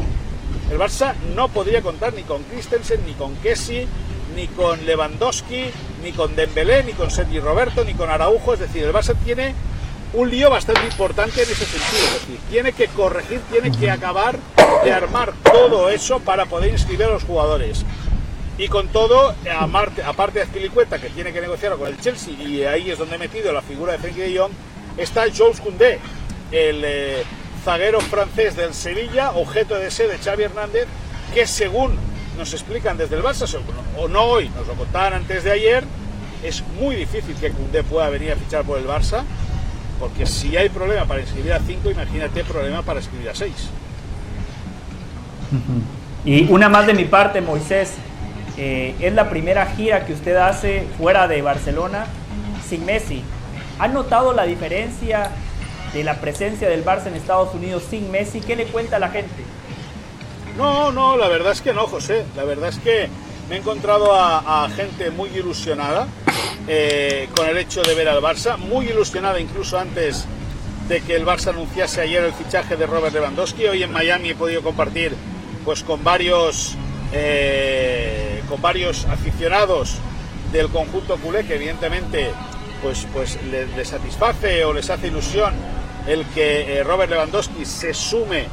el 0.70 0.78
Barça 0.78 1.12
no 1.36 1.48
podría 1.48 1.82
contar 1.82 2.14
ni 2.14 2.22
con 2.22 2.42
Christensen, 2.44 3.04
ni 3.04 3.12
con 3.12 3.36
Kessi, 3.36 3.86
ni 4.34 4.46
con 4.46 4.86
Lewandowski, 4.86 5.66
ni 6.02 6.12
con 6.12 6.34
Dembélé, 6.34 6.84
ni 6.84 6.94
con 6.94 7.10
Sergi 7.10 7.38
Roberto, 7.38 7.84
ni 7.84 7.92
con 7.92 8.08
Araujo. 8.08 8.54
Es 8.54 8.60
decir, 8.60 8.84
el 8.84 8.94
Barça 8.94 9.14
tiene 9.26 9.54
un 10.12 10.30
lío 10.30 10.50
bastante 10.50 10.84
importante 10.84 11.42
en 11.42 11.50
ese 11.50 11.64
sentido. 11.64 12.04
Es 12.04 12.20
decir, 12.20 12.38
tiene 12.50 12.72
que 12.72 12.88
corregir, 12.88 13.40
tiene 13.50 13.70
que 13.72 13.90
acabar 13.90 14.38
de 14.84 14.92
armar 14.92 15.32
todo 15.42 15.88
eso 15.88 16.20
para 16.20 16.46
poder 16.46 16.72
inscribir 16.72 17.06
a 17.06 17.10
los 17.10 17.24
jugadores. 17.24 17.84
Y 18.58 18.68
con 18.68 18.88
todo, 18.88 19.34
aparte 20.04 20.38
de 20.38 20.44
Azpilicueta, 20.44 20.98
que 20.98 21.08
tiene 21.08 21.32
que 21.32 21.40
negociar 21.40 21.76
con 21.76 21.88
el 21.88 21.98
Chelsea, 21.98 22.34
y 22.34 22.64
ahí 22.64 22.90
es 22.90 22.98
donde 22.98 23.16
he 23.16 23.18
metido 23.18 23.52
la 23.52 23.62
figura 23.62 23.92
de 23.92 23.98
Frenkie 23.98 24.20
de 24.20 24.38
Jong, 24.38 24.52
está 24.98 25.24
Jules 25.34 25.60
Koundé, 25.60 25.98
el 26.50 26.82
eh, 26.84 27.24
zaguero 27.64 28.00
francés 28.00 28.54
del 28.54 28.74
Sevilla, 28.74 29.30
objeto 29.32 29.74
de 29.74 29.84
deseo 29.84 30.08
de 30.08 30.18
Xavi 30.18 30.44
Hernández, 30.44 30.86
que 31.32 31.46
según 31.46 31.96
nos 32.36 32.52
explican 32.52 32.98
desde 32.98 33.16
el 33.16 33.22
Barça, 33.22 33.58
o 33.96 34.08
no 34.08 34.22
hoy, 34.24 34.50
nos 34.50 34.66
lo 34.66 34.74
contaban 34.74 35.14
antes 35.14 35.44
de 35.44 35.52
ayer, 35.52 35.84
es 36.42 36.62
muy 36.78 36.94
difícil 36.94 37.34
que 37.36 37.50
Koundé 37.50 37.82
pueda 37.84 38.10
venir 38.10 38.32
a 38.32 38.36
fichar 38.36 38.64
por 38.64 38.78
el 38.78 38.86
Barça, 38.86 39.24
porque 40.02 40.26
si 40.26 40.56
hay 40.56 40.68
problema 40.68 41.04
para 41.04 41.20
inscribir 41.20 41.52
a 41.52 41.60
5, 41.60 41.88
imagínate 41.88 42.42
problema 42.42 42.82
para 42.82 42.98
inscribir 42.98 43.28
a 43.28 43.36
6. 43.36 43.52
Y 46.24 46.50
una 46.50 46.68
más 46.68 46.88
de 46.88 46.94
mi 46.94 47.04
parte, 47.04 47.40
Moisés. 47.40 47.92
eh, 48.58 48.96
es 48.98 49.12
la 49.12 49.30
primera 49.30 49.64
gira 49.64 50.04
que 50.04 50.12
usted 50.12 50.34
hace 50.34 50.88
fuera 50.98 51.28
de 51.28 51.40
Barcelona 51.40 52.06
sin 52.68 52.84
Messi. 52.84 53.22
¿Ha 53.78 53.86
notado 53.86 54.32
la 54.32 54.42
diferencia 54.42 55.30
de 55.94 56.02
la 56.02 56.16
presencia 56.16 56.68
del 56.68 56.84
Barça 56.84 57.06
en 57.06 57.14
Estados 57.14 57.54
Unidos 57.54 57.84
sin 57.88 58.10
Messi? 58.10 58.40
¿Qué 58.40 58.56
le 58.56 58.64
cuenta 58.64 58.96
a 58.96 58.98
la 58.98 59.10
gente? 59.10 59.44
No, 60.58 60.90
no, 60.90 61.16
la 61.16 61.28
verdad 61.28 61.52
es 61.52 61.60
que 61.60 61.72
no, 61.72 61.86
José. 61.86 62.24
La 62.34 62.42
verdad 62.42 62.70
es 62.70 62.78
que 62.80 63.08
he 63.52 63.56
encontrado 63.56 64.14
a, 64.14 64.66
gente 64.74 65.10
muy 65.10 65.28
ilusionada 65.28 66.08
eh, 66.66 67.28
con 67.36 67.46
el 67.46 67.58
hecho 67.58 67.82
de 67.82 67.94
ver 67.94 68.08
al 68.08 68.22
Barça, 68.22 68.56
muy 68.56 68.86
ilusionada 68.86 69.38
incluso 69.38 69.78
antes 69.78 70.24
de 70.88 71.02
que 71.02 71.14
el 71.14 71.26
Barça 71.26 71.48
anunciase 71.48 72.00
ayer 72.00 72.24
el 72.24 72.32
fichaje 72.32 72.76
de 72.76 72.86
Robert 72.86 73.12
Lewandowski. 73.12 73.66
Hoy 73.66 73.82
en 73.82 73.92
Miami 73.92 74.30
he 74.30 74.34
podido 74.34 74.62
compartir 74.62 75.14
pues 75.66 75.82
con 75.82 76.02
varios 76.02 76.76
eh, 77.12 78.42
con 78.48 78.62
varios 78.62 79.04
aficionados 79.04 79.98
del 80.50 80.68
conjunto 80.68 81.18
culé 81.18 81.44
que 81.44 81.56
evidentemente 81.56 82.30
pues, 82.82 83.06
pues 83.12 83.38
les, 83.44 83.86
satisface 83.86 84.64
o 84.64 84.72
les 84.72 84.88
hace 84.88 85.08
ilusión 85.08 85.52
el 86.06 86.24
que 86.28 86.78
eh, 86.78 86.84
Robert 86.84 87.10
Lewandowski 87.10 87.66
se 87.66 87.92
sume 87.92 88.46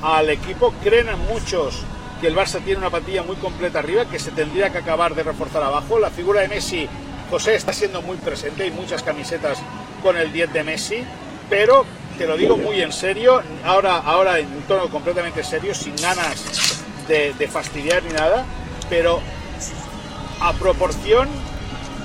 al 0.00 0.30
equipo. 0.30 0.72
Creen 0.82 1.08
muchos 1.28 1.82
que 2.20 2.26
el 2.26 2.36
Barça 2.36 2.62
tiene 2.62 2.78
una 2.78 2.90
plantilla 2.90 3.22
muy 3.22 3.36
completa 3.36 3.78
arriba, 3.80 4.06
que 4.06 4.18
se 4.18 4.30
tendría 4.30 4.70
que 4.70 4.78
acabar 4.78 5.14
de 5.14 5.22
reforzar 5.22 5.62
abajo. 5.62 5.98
La 5.98 6.10
figura 6.10 6.40
de 6.40 6.48
Messi, 6.48 6.88
José, 7.30 7.54
está 7.54 7.72
siendo 7.72 8.02
muy 8.02 8.16
presente 8.16 8.66
y 8.66 8.70
muchas 8.70 9.02
camisetas 9.02 9.58
con 10.02 10.16
el 10.16 10.32
10 10.32 10.52
de 10.52 10.64
Messi, 10.64 11.04
pero 11.48 11.84
te 12.18 12.26
lo 12.26 12.36
digo 12.36 12.56
muy 12.56 12.80
en 12.80 12.92
serio, 12.92 13.42
ahora, 13.64 13.98
ahora 13.98 14.38
en 14.38 14.46
un 14.46 14.62
tono 14.62 14.88
completamente 14.88 15.42
serio, 15.42 15.74
sin 15.74 15.96
ganas 15.96 16.82
de, 17.08 17.34
de 17.34 17.48
fastidiar 17.48 18.02
ni 18.04 18.12
nada, 18.12 18.44
pero 18.88 19.20
a 20.40 20.52
proporción, 20.52 21.28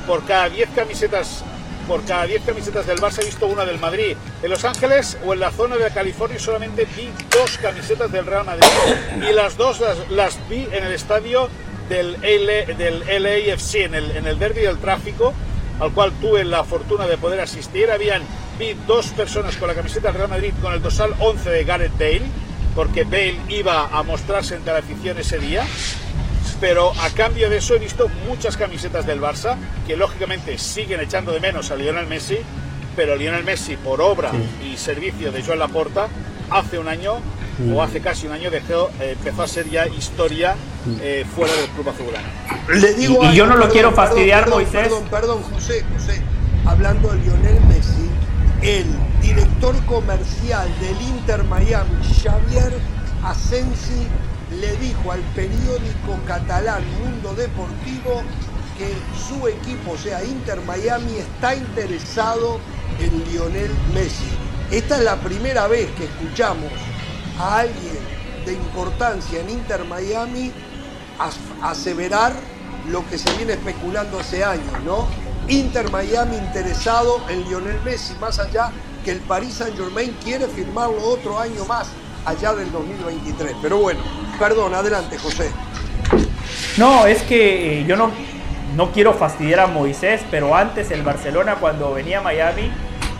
por 0.08 0.26
cada 0.26 0.50
10 0.50 0.70
camisetas 0.76 1.44
por 1.90 2.06
cada 2.06 2.28
10 2.28 2.44
camisetas 2.46 2.86
del 2.86 3.02
Barça 3.02 3.24
he 3.24 3.26
visto 3.26 3.48
una 3.48 3.66
del 3.66 3.80
Madrid. 3.80 4.16
En 4.44 4.50
Los 4.52 4.64
Ángeles 4.64 5.18
o 5.26 5.34
en 5.34 5.40
la 5.40 5.50
zona 5.50 5.76
de 5.76 5.90
California 5.90 6.38
solamente 6.38 6.86
vi 6.96 7.10
dos 7.32 7.58
camisetas 7.58 8.12
del 8.12 8.28
Real 8.28 8.46
Madrid 8.46 8.68
y 9.28 9.34
las 9.34 9.58
dos 9.58 9.82
las, 10.12 10.38
vi 10.48 10.68
en 10.72 10.84
el 10.84 10.94
estadio 10.94 11.50
del, 11.90 12.14
LA, 12.22 12.76
del 12.76 13.00
LAFC, 13.24 13.76
en 13.86 13.96
el, 13.96 14.12
en 14.12 14.28
el 14.28 14.38
derby 14.38 14.62
del 14.62 14.78
tráfico, 14.78 15.34
al 15.80 15.92
cual 15.92 16.12
tuve 16.22 16.46
la 16.46 16.64
fortuna 16.64 17.08
de 17.08 17.18
poder 17.18 17.42
asistir. 17.42 17.90
Habían, 17.90 18.22
vi 18.60 18.76
dos 18.86 19.08
personas 19.08 19.58
con 19.58 19.68
la 19.68 19.74
camiseta 19.74 20.10
del 20.10 20.18
Real 20.18 20.30
Madrid 20.30 20.54
con 20.62 20.74
el 20.74 20.84
dorsal 20.84 21.16
11 21.18 21.50
de 21.50 21.64
Gareth 21.64 21.98
Bale, 21.98 22.22
porque 22.76 23.04
Bale 23.04 23.40
iba 23.50 23.88
a 23.88 24.04
mostrarse 24.04 24.56
entre 24.56 24.74
la 24.74 24.80
afición 24.80 25.18
ese 25.18 25.40
día 25.40 25.66
pero 26.60 26.92
a 27.02 27.10
cambio 27.12 27.50
de 27.50 27.58
eso 27.58 27.76
he 27.76 27.80
visto 27.80 28.10
muchas 28.28 28.58
camisetas 28.58 29.06
del 29.06 29.22
Barça 29.22 29.56
que 29.88 29.96
lógicamente 29.96 30.58
siguen 30.58 31.00
echando 31.00 31.32
de 31.32 31.40
menos 31.40 31.72
a 31.72 31.76
Lionel 31.76 32.08
Messi, 32.08 32.38
pero 32.96 33.16
Lionel 33.16 33.44
Messi 33.44 33.78
por 33.78 34.02
obra 34.02 34.32
y 34.64 34.78
servicio 34.78 35.32
de 35.32 35.44
Joan 35.44 35.60
Laporta 35.60 36.08
hace 36.50 36.80
un 36.80 36.88
año 36.88 37.20
o 37.74 37.82
hace 37.82 38.00
casi 38.00 38.26
un 38.26 38.34
año 38.34 38.50
dejó, 38.50 38.90
eh, 39.02 39.16
empezó 39.18 39.44
a 39.44 39.48
ser 39.48 39.70
ya 39.70 39.86
historia 39.88 40.56
eh, 41.02 41.26
fuera 41.36 41.54
del 41.54 41.70
club 41.72 41.90
azulgrana. 41.90 42.28
Le 42.74 42.94
digo 42.94 43.24
y, 43.26 43.36
yo 43.36 43.46
no 43.46 43.56
lo 43.56 43.70
quiero 43.70 43.92
fastidiar, 43.92 44.46
perdón, 44.46 44.62
Moisés. 44.62 44.82
Perdón, 44.82 45.04
perdón, 45.10 45.44
José, 45.44 45.84
José, 45.94 46.22
hablando 46.66 47.10
de 47.10 47.18
Lionel 47.18 47.60
Messi, 47.66 48.10
el 48.62 48.86
director 49.22 49.76
comercial 49.86 50.70
del 50.80 51.02
Inter 51.02 51.44
Miami, 51.44 51.92
Xavier 52.24 52.74
Asensi, 53.24 54.08
le 54.60 54.76
dijo 54.78 55.12
al 55.12 55.22
periódico 55.36 56.20
catalán 56.28 56.84
Mundo 57.00 57.34
Deportivo 57.34 58.22
que 58.78 58.94
su 59.28 59.48
equipo, 59.48 59.92
o 59.92 59.98
sea, 59.98 60.24
Inter 60.24 60.62
Miami, 60.62 61.18
está 61.18 61.56
interesado 61.56 62.60
en 63.00 63.24
Lionel 63.26 63.72
Messi. 63.94 64.30
Esta 64.72 64.98
es 64.98 65.04
la 65.04 65.18
primera 65.18 65.68
vez 65.68 65.90
que 65.92 66.06
escuchamos 66.06 66.72
a 67.38 67.60
alguien 67.60 68.00
de 68.46 68.54
importancia 68.54 69.42
en 69.42 69.50
Inter 69.50 69.84
Miami 69.86 70.52
aseverar 71.62 72.34
lo 72.90 73.08
que 73.10 73.18
se 73.18 73.32
viene 73.36 73.54
especulando 73.54 74.20
hace 74.20 74.44
años, 74.44 74.82
¿no? 74.86 75.08
Inter 75.50 75.92
Miami 75.92 76.38
interesado 76.38 77.22
en 77.28 77.44
Lionel 77.50 77.82
Messi, 77.82 78.14
más 78.22 78.40
allá 78.40 78.72
que 79.04 79.12
el 79.12 79.20
Paris 79.20 79.56
Saint 79.56 79.76
Germain 79.76 80.16
quiere 80.24 80.48
firmarlo 80.48 81.04
otro 81.04 81.40
año 81.40 81.66
más 81.66 81.88
allá 82.30 82.54
del 82.54 82.72
2023. 82.72 83.56
Pero 83.62 83.78
bueno, 83.78 84.00
perdón, 84.38 84.74
adelante 84.74 85.18
José. 85.18 85.52
No, 86.78 87.06
es 87.08 87.22
que 87.24 87.82
eh, 87.82 87.86
yo 87.86 87.96
no, 87.96 88.12
no 88.76 88.92
quiero 88.92 89.14
fastidiar 89.14 89.62
a 89.62 89.68
Moisés, 89.68 90.22
pero 90.32 90.56
antes 90.56 90.92
el 90.92 91.04
Barcelona 91.04 91.56
cuando 91.56 91.94
venía 91.94 92.20
a 92.20 92.22
Miami 92.22 92.72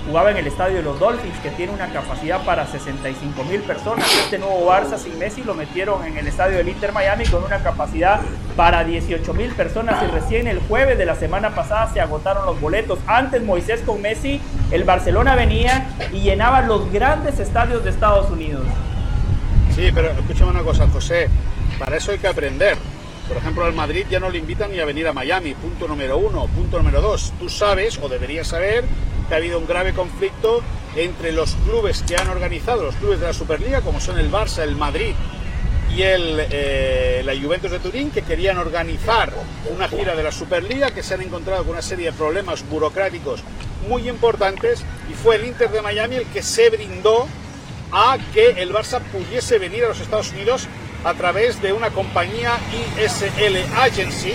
jugaba 0.10 0.32
en 0.32 0.38
el 0.38 0.48
estadio 0.48 0.78
de 0.78 0.84
los 0.84 1.00
Dolphins, 1.00 1.38
que 1.40 1.50
tiene 1.52 1.72
una 1.72 1.88
capacidad 1.92 2.44
para 2.44 2.66
65 2.66 3.44
mil 3.44 3.62
personas. 3.62 4.12
Este 4.24 4.40
nuevo 4.40 4.68
Barça 4.68 4.98
sin 4.98 5.20
Messi 5.20 5.44
lo 5.44 5.54
metieron 5.54 6.04
en 6.04 6.18
el 6.18 6.26
estadio 6.26 6.58
del 6.58 6.68
Inter 6.68 6.94
Miami 6.94 7.26
con 7.26 7.44
una 7.44 7.60
capacidad 7.60 8.20
para 8.56 8.84
18 8.84 9.34
mil 9.34 9.52
personas 9.52 10.02
y 10.02 10.08
recién 10.08 10.48
el 10.48 10.60
jueves 10.62 10.98
de 10.98 11.06
la 11.06 11.16
semana 11.16 11.54
pasada 11.54 11.92
se 11.94 12.02
agotaron 12.02 12.46
los 12.46 12.60
boletos. 12.60 12.98
Antes 13.06 13.44
Moisés 13.44 13.82
con 13.86 14.02
Messi, 14.02 14.42
el 14.72 14.84
Barcelona 14.84 15.36
venía 15.36 15.88
y 16.12 16.22
llenaba 16.22 16.62
los 16.62 16.92
grandes 16.92 17.40
estadios 17.40 17.84
de 17.84 17.92
Estados 17.92 18.32
Unidos. 18.32 18.66
Sí, 19.76 19.92
pero 19.94 20.12
escúchame 20.12 20.52
una 20.52 20.64
cosa, 20.64 20.88
José, 20.88 21.30
para 21.78 21.98
eso 21.98 22.12
hay 22.12 22.20
que 22.20 22.28
aprender. 22.28 22.78
Por 23.28 23.38
ejemplo, 23.38 23.64
al 23.64 23.74
Madrid 23.74 24.06
ya 24.10 24.20
no 24.20 24.30
le 24.30 24.40
invitan 24.40 24.72
ni 24.72 24.80
a 24.80 24.86
venir 24.86 25.08
a 25.08 25.14
Miami, 25.14 25.54
punto 25.54 25.88
número 25.88 26.18
uno. 26.18 26.48
Punto 26.48 26.78
número 26.78 27.00
dos, 27.00 27.32
tú 27.40 27.48
sabes 27.48 28.00
o 28.02 28.10
deberías 28.10 28.48
saber 28.48 28.84
que 29.28 29.36
ha 29.36 29.38
habido 29.38 29.60
un 29.60 29.68
grave 29.68 29.94
conflicto 29.94 30.62
entre 30.96 31.32
los 31.32 31.54
clubes 31.68 32.04
que 32.04 32.16
han 32.16 32.28
organizado, 32.28 32.84
los 32.84 32.96
clubes 32.96 33.20
de 33.20 33.28
la 33.28 33.34
Superliga, 33.34 33.82
como 33.82 34.02
son 34.02 34.18
el 34.18 34.32
Barça, 34.32 34.64
el 34.64 34.76
Madrid 34.76 35.14
y 35.96 36.02
el, 36.02 36.40
eh, 36.50 37.22
la 37.24 37.40
Juventus 37.40 37.70
de 37.70 37.80
Turín, 37.80 38.10
que 38.10 38.24
querían 38.24 38.58
organizar 38.58 39.32
una 39.74 39.88
gira 39.88 40.16
de 40.16 40.24
la 40.24 40.32
Superliga, 40.32 40.92
que 40.92 41.04
se 41.04 41.14
han 41.14 41.22
encontrado 41.22 41.64
con 41.64 41.74
una 41.74 41.82
serie 41.84 42.08
de 42.08 42.14
problemas 42.14 42.68
burocráticos 42.68 43.44
muy 43.88 44.10
importantes, 44.10 44.84
y 45.10 45.14
fue 45.14 45.36
el 45.36 45.46
Inter 45.46 45.70
de 45.70 45.82
Miami 45.82 46.16
el 46.16 46.26
que 46.26 46.42
se 46.42 46.70
brindó 46.72 47.28
a 47.92 48.18
que 48.34 48.62
el 48.62 48.74
Barça 48.74 49.00
pudiese 49.00 49.58
venir 49.58 49.86
a 49.86 49.90
los 49.90 50.00
Estados 50.00 50.32
Unidos 50.32 50.68
a 51.04 51.14
través 51.14 51.62
de 51.62 51.74
una 51.74 51.90
compañía 51.92 52.58
ISL 52.98 53.58
Agency, 53.78 54.34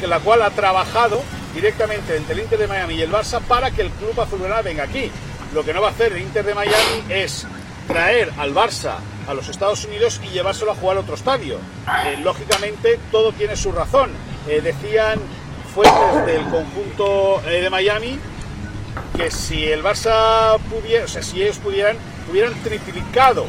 que 0.00 0.06
la 0.06 0.20
cual 0.20 0.42
ha 0.42 0.50
trabajado 0.50 1.22
directamente 1.54 2.16
entre 2.16 2.34
el 2.34 2.40
Inter 2.40 2.58
de 2.58 2.66
Miami 2.66 2.94
y 2.94 3.02
el 3.02 3.12
Barça 3.12 3.40
para 3.40 3.70
que 3.70 3.82
el 3.82 3.90
club 3.90 4.20
azulgrana 4.20 4.62
venga 4.62 4.84
aquí. 4.84 5.10
Lo 5.52 5.64
que 5.64 5.72
no 5.72 5.80
va 5.80 5.88
a 5.88 5.90
hacer 5.90 6.12
el 6.12 6.22
Inter 6.22 6.44
de 6.44 6.54
Miami 6.54 7.04
es 7.08 7.46
traer 7.86 8.32
al 8.38 8.54
Barça 8.54 8.96
a 9.28 9.34
los 9.34 9.48
Estados 9.48 9.84
Unidos 9.84 10.20
y 10.24 10.28
llevárselo 10.28 10.72
a 10.72 10.74
jugar 10.74 10.96
a 10.96 11.00
otro 11.00 11.14
estadio. 11.14 11.58
Eh, 12.06 12.18
lógicamente 12.22 12.98
todo 13.10 13.32
tiene 13.32 13.56
su 13.56 13.72
razón. 13.72 14.10
Eh, 14.48 14.60
decían 14.62 15.20
fuentes 15.74 16.26
del 16.26 16.42
conjunto 16.44 17.42
eh, 17.46 17.62
de 17.62 17.70
Miami 17.70 18.18
que 19.16 19.30
si 19.30 19.64
el 19.64 19.82
Barça 19.82 20.58
pudiera, 20.70 21.04
o 21.04 21.08
sea, 21.08 21.22
si 21.22 21.42
ellos 21.42 21.58
pudieran, 21.58 21.96
hubieran 22.30 22.54
triplicado 22.62 23.46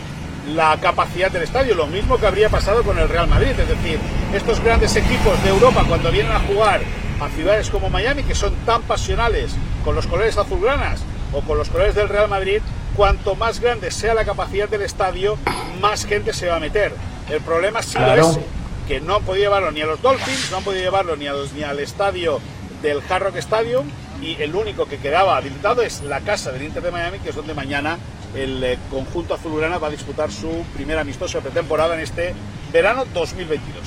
la 0.54 0.78
capacidad 0.80 1.32
del 1.32 1.44
estadio, 1.44 1.76
lo 1.76 1.88
mismo 1.88 2.18
que 2.18 2.28
habría 2.28 2.50
pasado 2.50 2.84
con 2.84 3.00
el 3.00 3.10
Real 3.10 3.28
Madrid, 3.28 3.60
es 3.60 3.68
decir, 3.68 4.00
estos 4.34 4.60
grandes 4.60 4.96
equipos 4.96 5.42
de 5.44 5.50
Europa 5.50 5.84
cuando 5.88 6.12
vienen 6.12 6.32
a 6.32 6.40
jugar 6.40 6.82
a 7.20 7.30
ciudades 7.30 7.70
como 7.70 7.90
Miami, 7.90 8.24
que 8.24 8.36
son 8.36 8.54
tan 8.66 8.84
pasionales 8.84 9.56
con 9.84 9.96
los 9.96 10.06
colores 10.06 10.38
azulgranas 10.38 11.00
o 11.34 11.42
con 11.42 11.58
los 11.58 11.70
colores 11.70 11.96
del 11.96 12.10
Real 12.10 12.30
Madrid, 12.30 12.62
cuanto 12.96 13.36
más 13.36 13.60
grande 13.60 13.92
sea 13.92 14.14
la 14.14 14.24
capacidad 14.24 14.70
del 14.70 14.84
estadio, 14.84 15.38
más 15.82 16.06
gente 16.06 16.34
se 16.34 16.48
va 16.48 16.58
a 16.58 16.60
meter. 16.60 16.94
El 17.30 17.42
problema 17.42 17.80
ha 17.80 17.84
sido 17.84 18.14
ese, 18.14 18.42
que 18.88 19.02
no 19.02 19.16
han 19.16 19.24
podido 19.24 19.46
llevarlo 19.46 19.72
ni 19.72 19.82
a 19.82 19.86
los 19.88 20.02
Dolphins, 20.02 20.52
no 20.52 20.58
han 20.58 20.64
podido 20.64 20.84
llevarlo 20.84 21.16
ni 21.16 21.28
al, 21.28 21.48
ni 21.56 21.64
al 21.64 21.80
estadio 21.80 22.40
del 22.82 23.02
Hard 23.10 23.24
Rock 23.24 23.38
Stadium, 23.38 23.88
y 24.22 24.42
el 24.42 24.56
único 24.56 24.86
que 24.86 24.98
quedaba 24.98 25.38
habilitado 25.38 25.82
es 25.82 26.02
la 26.04 26.22
casa 26.22 26.52
del 26.52 26.64
Inter 26.64 26.84
de 26.84 26.92
Miami, 26.92 27.20
que 27.20 27.30
es 27.30 27.36
donde 27.36 27.54
mañana 27.54 27.98
el 28.36 28.64
eh, 28.64 28.80
conjunto 28.90 29.34
azulgrana 29.34 29.78
va 29.78 29.88
a 29.88 29.92
disputar 29.92 30.32
su 30.32 30.50
primera 30.74 31.02
amistosa 31.02 31.40
pretemporada 31.42 31.96
en 31.96 32.02
este 32.02 32.34
verano 32.72 33.06
2022. 33.14 33.84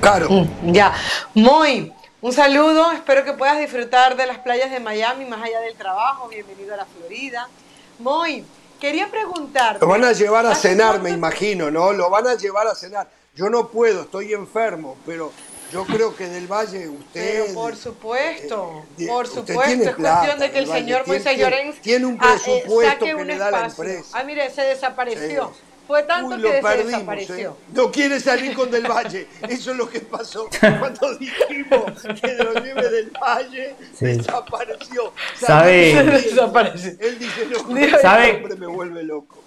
Claro. 0.00 0.28
Mm, 0.30 0.72
ya. 0.72 0.92
Muy. 1.34 1.92
Un 2.20 2.32
saludo, 2.32 2.90
espero 2.92 3.24
que 3.24 3.34
puedas 3.34 3.58
disfrutar 3.58 4.16
de 4.16 4.26
las 4.26 4.38
playas 4.38 4.70
de 4.70 4.80
Miami 4.80 5.24
más 5.26 5.42
allá 5.42 5.60
del 5.60 5.74
trabajo. 5.74 6.28
Bienvenido 6.28 6.74
a 6.74 6.78
la 6.78 6.86
Florida. 6.86 7.48
Muy. 7.98 8.44
Quería 8.80 9.08
preguntar. 9.10 9.78
Lo 9.80 9.86
van 9.86 10.04
a 10.04 10.12
llevar 10.12 10.46
a 10.46 10.54
cenar, 10.54 11.00
me 11.00 11.10
imagino, 11.10 11.70
¿no? 11.70 11.92
Lo 11.92 12.10
van 12.10 12.26
a 12.26 12.34
llevar 12.34 12.66
a 12.66 12.74
cenar. 12.74 13.08
Yo 13.34 13.48
no 13.50 13.68
puedo, 13.68 14.02
estoy 14.02 14.32
enfermo, 14.32 14.96
pero 15.06 15.32
yo 15.72 15.84
creo 15.84 16.14
que 16.14 16.28
del 16.28 16.46
Valle 16.46 16.88
usted. 16.88 17.44
Pero 17.44 17.54
por 17.54 17.76
supuesto, 17.76 18.84
eh, 18.98 19.06
por 19.06 19.26
supuesto, 19.26 19.90
es 19.90 19.96
cuestión 19.96 20.38
de 20.38 20.50
que 20.50 20.58
el 20.58 20.66
señor 20.66 21.06
Moisés 21.06 21.38
Llorens 21.38 21.80
tiene 21.80 22.06
un 22.06 22.18
ah, 22.20 22.36
eh, 22.36 22.62
presupuesto 22.62 23.04
que 23.04 23.24
le 23.24 23.38
da 23.38 23.50
la 23.50 23.66
empresa. 23.66 24.18
Ah, 24.18 24.24
mire, 24.24 24.50
se 24.50 24.62
desapareció. 24.62 25.52
Fue 25.86 26.02
tanto 26.04 26.36
que 26.36 26.62
se 26.62 26.84
desapareció. 26.84 27.50
¿eh? 27.50 27.72
No 27.74 27.90
quiere 27.92 28.18
salir 28.18 28.54
con 28.54 28.70
Del 28.70 28.86
Valle. 28.86 29.26
Eso 29.48 29.72
es 29.72 29.76
lo 29.76 29.88
que 29.88 30.00
pasó 30.00 30.48
cuando 30.78 31.14
dijimos 31.18 32.02
que 32.22 32.32
lo 32.34 32.54
lleve 32.54 32.88
Del 32.90 33.10
Valle. 33.10 33.74
Desapareció. 34.00 35.12
¿Sabe? 35.38 36.02
Desapareció. 36.22 36.92
Él 37.00 37.18
dice, 37.18 37.46
no, 37.50 38.00
¿Sabe? 38.00 38.42
me 38.58 38.66
vuelve 38.66 39.02
loco. 39.02 39.42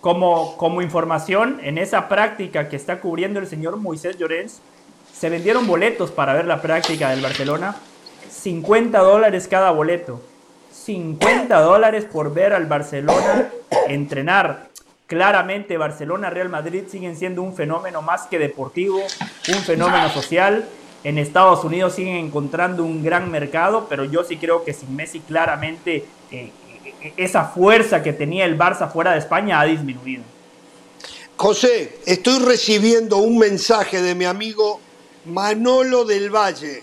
Como, 0.00 0.56
como 0.56 0.82
información, 0.82 1.60
en 1.62 1.78
esa 1.78 2.08
práctica 2.08 2.68
que 2.68 2.76
está 2.76 3.00
cubriendo 3.00 3.38
el 3.38 3.46
señor 3.46 3.76
Moisés 3.76 4.16
Llorens, 4.16 4.60
se 5.22 5.30
vendieron 5.30 5.68
boletos 5.68 6.10
para 6.10 6.34
ver 6.34 6.46
la 6.46 6.60
práctica 6.60 7.10
del 7.10 7.20
Barcelona. 7.20 7.76
50 8.28 8.98
dólares 8.98 9.46
cada 9.46 9.70
boleto. 9.70 10.20
50 10.72 11.60
dólares 11.60 12.06
por 12.12 12.34
ver 12.34 12.52
al 12.52 12.66
Barcelona 12.66 13.48
entrenar. 13.86 14.70
Claramente 15.06 15.76
Barcelona, 15.76 16.28
Real 16.28 16.48
Madrid 16.48 16.86
siguen 16.90 17.16
siendo 17.16 17.40
un 17.40 17.54
fenómeno 17.54 18.02
más 18.02 18.22
que 18.22 18.40
deportivo, 18.40 19.00
un 19.46 19.62
fenómeno 19.62 20.10
social. 20.10 20.68
en 21.04 21.18
Estados 21.18 21.62
Unidos 21.62 21.94
siguen 21.94 22.16
encontrando 22.16 22.82
un 22.82 23.04
gran 23.04 23.30
mercado, 23.30 23.86
pero 23.88 24.04
yo 24.04 24.24
sí 24.24 24.38
creo 24.38 24.64
que 24.64 24.72
sin 24.72 24.96
Messi 24.96 25.20
claramente 25.20 26.04
eh, 26.32 26.50
esa 27.16 27.44
fuerza 27.44 28.02
que 28.02 28.12
tenía 28.12 28.44
el 28.44 28.58
Barça 28.58 28.90
fuera 28.90 29.12
de 29.12 29.20
España 29.20 29.60
ha 29.60 29.64
disminuido. 29.66 30.24
José, 31.36 32.00
estoy 32.06 32.40
recibiendo 32.40 33.18
un 33.18 33.38
mensaje 33.38 34.02
de 34.02 34.16
mi 34.16 34.24
amigo 34.24 34.80
Manolo 35.26 36.04
del 36.04 36.30
Valle. 36.30 36.82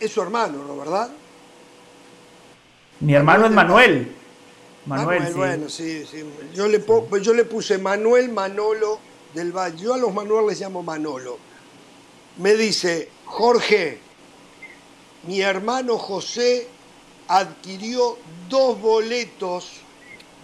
Es 0.00 0.12
su 0.12 0.22
hermano, 0.22 0.64
¿no? 0.64 0.76
¿Verdad? 0.76 1.10
Mi 3.00 3.14
hermano 3.14 3.46
es 3.46 3.52
Manuel. 3.52 4.12
Manuel, 4.86 5.20
Manuel 5.20 5.34
bueno, 5.34 5.68
sí, 5.68 6.04
sí. 6.10 6.24
Yo 6.54 6.68
le, 6.68 6.78
pues 6.80 7.22
yo 7.22 7.32
le 7.32 7.44
puse 7.44 7.78
Manuel 7.78 8.30
Manolo 8.30 8.98
del 9.34 9.52
Valle. 9.52 9.82
Yo 9.82 9.94
a 9.94 9.98
los 9.98 10.12
Manuel 10.12 10.46
les 10.46 10.60
llamo 10.60 10.82
Manolo. 10.82 11.38
Me 12.38 12.54
dice, 12.54 13.08
Jorge, 13.24 13.98
mi 15.26 15.40
hermano 15.40 15.98
José 15.98 16.68
adquirió 17.28 18.18
dos 18.48 18.80
boletos 18.80 19.70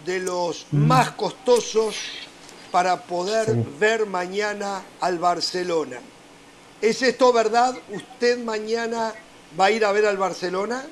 de 0.05 0.19
los 0.19 0.65
mm. 0.71 0.87
más 0.87 1.11
costosos 1.11 1.95
para 2.71 3.01
poder 3.03 3.53
ver 3.79 4.05
mañana 4.05 4.81
al 5.01 5.19
Barcelona. 5.19 5.99
¿Es 6.81 7.01
esto 7.01 7.31
verdad? 7.31 7.75
¿Usted 7.89 8.39
mañana 8.39 9.13
va 9.59 9.65
a 9.65 9.71
ir 9.71 9.85
a 9.85 9.91
ver 9.91 10.05
al 10.05 10.17
Barcelona? 10.17 10.83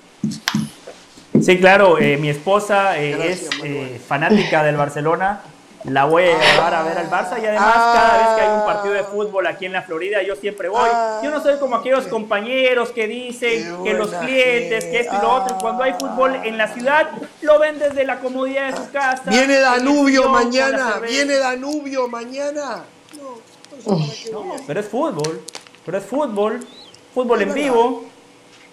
Sí, 1.42 1.58
claro, 1.58 1.98
eh, 2.00 2.18
mi 2.18 2.30
esposa 2.30 3.00
eh, 3.00 3.32
es 3.32 3.50
eh, 3.64 4.00
fanática 4.06 4.64
del 4.64 4.78
Barcelona 4.78 5.42
la 5.86 6.06
voy 6.06 6.24
a 6.24 6.38
llevar 6.38 6.74
a 6.74 6.84
ver 6.84 6.98
al 6.98 7.10
Barça 7.10 7.42
y 7.42 7.46
además 7.46 7.74
cada 7.74 8.18
vez 8.18 8.36
que 8.36 8.42
hay 8.42 8.58
un 8.58 8.66
partido 8.66 8.94
de 8.94 9.04
fútbol 9.04 9.48
aquí 9.48 9.66
en 9.66 9.72
la 9.72 9.82
Florida 9.82 10.22
yo 10.22 10.36
siempre 10.36 10.68
voy. 10.68 10.90
Yo 11.24 11.32
no 11.32 11.42
soy 11.42 11.58
como 11.58 11.78
aquellos 11.78 12.06
compañeros 12.08 12.90
que 12.90 13.08
dicen 13.08 13.84
que 13.84 13.94
los 13.94 14.10
clientes, 14.10 14.84
que 14.86 15.00
esto 15.00 15.16
y 15.16 15.22
lo 15.22 15.32
otro. 15.36 15.58
Cuando 15.60 15.84
hay 15.84 15.94
fútbol 15.94 16.36
en 16.44 16.58
la 16.58 16.68
ciudad 16.74 17.10
lo 17.42 17.60
ven 17.60 17.80
desde 17.80 18.04
la 18.04 18.20
comodidad 18.20 18.72
de 18.72 18.78
su 18.78 18.92
casa. 18.92 19.24
Viene 19.28 19.60
Danubio 19.60 20.28
mañana, 20.30 21.00
viene 21.00 21.38
Danubio 21.38 22.08
mañana. 22.08 22.84
No, 24.32 24.56
pero 24.68 24.80
es 24.82 24.88
fútbol, 24.88 25.42
pero 25.90 25.98
es 25.98 26.06
fútbol, 26.06 26.60
fútbol 27.16 27.42
en 27.42 27.52
vivo. 27.52 28.06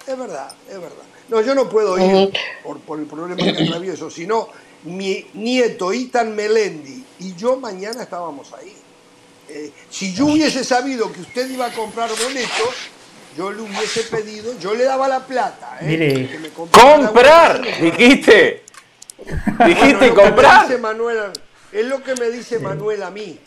Es 0.07 0.19
verdad, 0.19 0.53
es 0.69 0.75
verdad. 0.79 1.05
No, 1.31 1.41
yo 1.41 1.55
no 1.55 1.67
puedo 1.67 1.97
ir 1.99 2.31
por, 2.63 2.79
por 2.81 2.99
el 2.99 3.07
problema 3.07 3.37
que 3.37 3.65
atravieso, 3.65 4.11
sino 4.11 4.51
mi 4.83 5.27
nieto 5.33 5.95
Itan 5.95 6.37
Melendi 6.37 7.03
y 7.21 7.35
yo 7.35 7.57
mañana 7.57 8.03
estábamos 8.03 8.53
ahí. 8.53 8.77
Eh, 9.49 9.73
si 9.89 10.13
yo 10.13 10.27
hubiese 10.27 10.63
sabido 10.63 11.11
que 11.11 11.23
usted 11.23 11.49
iba 11.49 11.65
a 11.65 11.73
comprar 11.73 12.11
boletos, 12.11 12.75
yo 13.35 13.51
le 13.51 13.63
hubiese 13.63 14.03
pedido, 14.03 14.53
yo 14.59 14.75
le 14.75 14.85
daba 14.85 15.09
la 15.09 15.25
plata. 15.25 15.79
¿eh? 15.81 15.87
Mire, 15.87 16.51
comprar, 16.51 17.63
dijiste. 17.81 18.63
Dijiste 19.65 20.13
comprar. 20.13 20.79
Manuel, 20.81 21.33
es 21.73 21.87
lo 21.87 22.03
que 22.03 22.15
me 22.17 22.29
dice 22.29 22.59
Manuel 22.59 23.03
a 23.03 23.11
mí. 23.11 23.41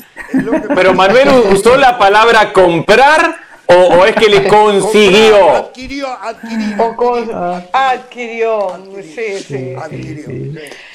Pero 0.73 0.95
Manuel 0.95 1.29
usó 1.53 1.77
la 1.77 1.99
palabra 1.99 2.51
comprar 2.51 3.48
o, 3.71 4.05
es 4.05 4.15
que 4.15 4.27
le 4.29 4.47
consiguió? 4.47 5.55
Adquirió, 5.55 6.07
adquirió. 6.07 7.63
adquirió, 7.71 8.85
sí, 9.03 9.39
sí. 9.39 9.75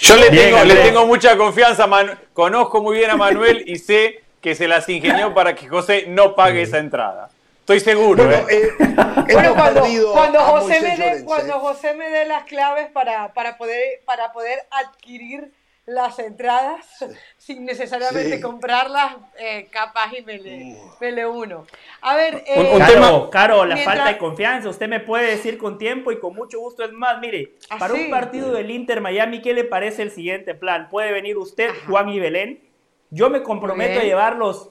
Yo 0.00 0.16
le 0.16 0.30
tengo, 0.30 0.64
le 0.64 0.74
tengo 0.76 1.06
mucha 1.06 1.36
confianza, 1.36 1.88
conozco 2.32 2.82
muy 2.82 2.98
bien 2.98 3.10
a 3.10 3.16
Manuel 3.16 3.62
y 3.66 3.76
sé 3.76 4.22
que 4.40 4.54
se 4.54 4.68
las 4.68 4.88
ingenió 4.88 5.32
para 5.32 5.54
que 5.54 5.68
José 5.68 6.06
no 6.08 6.34
pague 6.34 6.62
esa 6.62 6.78
entrada. 6.78 7.30
Estoy 7.60 7.80
seguro. 7.80 8.26
Bueno, 8.26 8.46
¿eh? 8.50 8.68
Eh, 8.78 9.32
cuando, 10.12 10.40
José 10.40 10.80
me 10.82 10.96
dé, 10.98 11.24
cuando 11.24 11.60
José 11.60 11.94
me 11.94 12.10
dé 12.10 12.26
las 12.26 12.44
claves 12.44 12.90
para, 12.90 13.32
para, 13.32 13.56
poder, 13.56 14.02
para 14.04 14.34
poder 14.34 14.58
adquirir 14.70 15.50
las 15.86 16.18
entradas 16.18 16.84
sin 17.36 17.64
necesariamente 17.64 18.40
comprarlas, 18.40 19.16
eh, 19.38 19.68
capaz 19.70 20.12
y 20.16 20.22
me 20.22 20.38
le, 20.38 21.26
uno. 21.26 21.66
A 22.00 22.16
ver, 22.16 22.34
un, 22.34 22.42
eh, 22.46 22.78
caro, 22.78 23.30
caro, 23.30 23.64
la 23.64 23.76
falta 23.78 24.08
de 24.08 24.18
confianza. 24.18 24.68
Usted 24.68 24.88
me 24.88 25.00
puede 25.00 25.30
decir 25.30 25.58
con 25.58 25.78
tiempo 25.78 26.12
y 26.12 26.18
con 26.18 26.34
mucho 26.34 26.58
gusto. 26.58 26.84
Es 26.84 26.92
más, 26.92 27.20
mire, 27.20 27.54
¿Ah, 27.70 27.78
para 27.78 27.94
un 27.94 28.10
partido 28.10 28.52
del 28.52 28.70
Inter 28.70 29.00
Miami, 29.00 29.42
¿qué 29.42 29.52
le 29.52 29.64
parece 29.64 30.02
el 30.02 30.10
siguiente 30.10 30.54
plan? 30.54 30.88
Puede 30.88 31.12
venir 31.12 31.36
usted, 31.36 31.70
Juan 31.86 32.08
y 32.08 32.18
Belén. 32.18 32.62
Yo 33.10 33.30
me 33.30 33.42
comprometo 33.42 34.00
a 34.00 34.02
llevarlos 34.02 34.70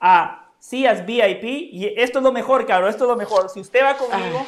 a 0.00 0.50
CIAS 0.62 1.04
VIP 1.04 1.44
y 1.44 1.92
esto 1.96 2.20
es 2.20 2.22
lo 2.22 2.32
mejor, 2.32 2.66
caro, 2.66 2.88
esto 2.88 3.04
es 3.04 3.08
lo 3.08 3.16
mejor. 3.16 3.50
Si 3.50 3.60
usted 3.60 3.82
va 3.82 3.96
conmigo, 3.96 4.46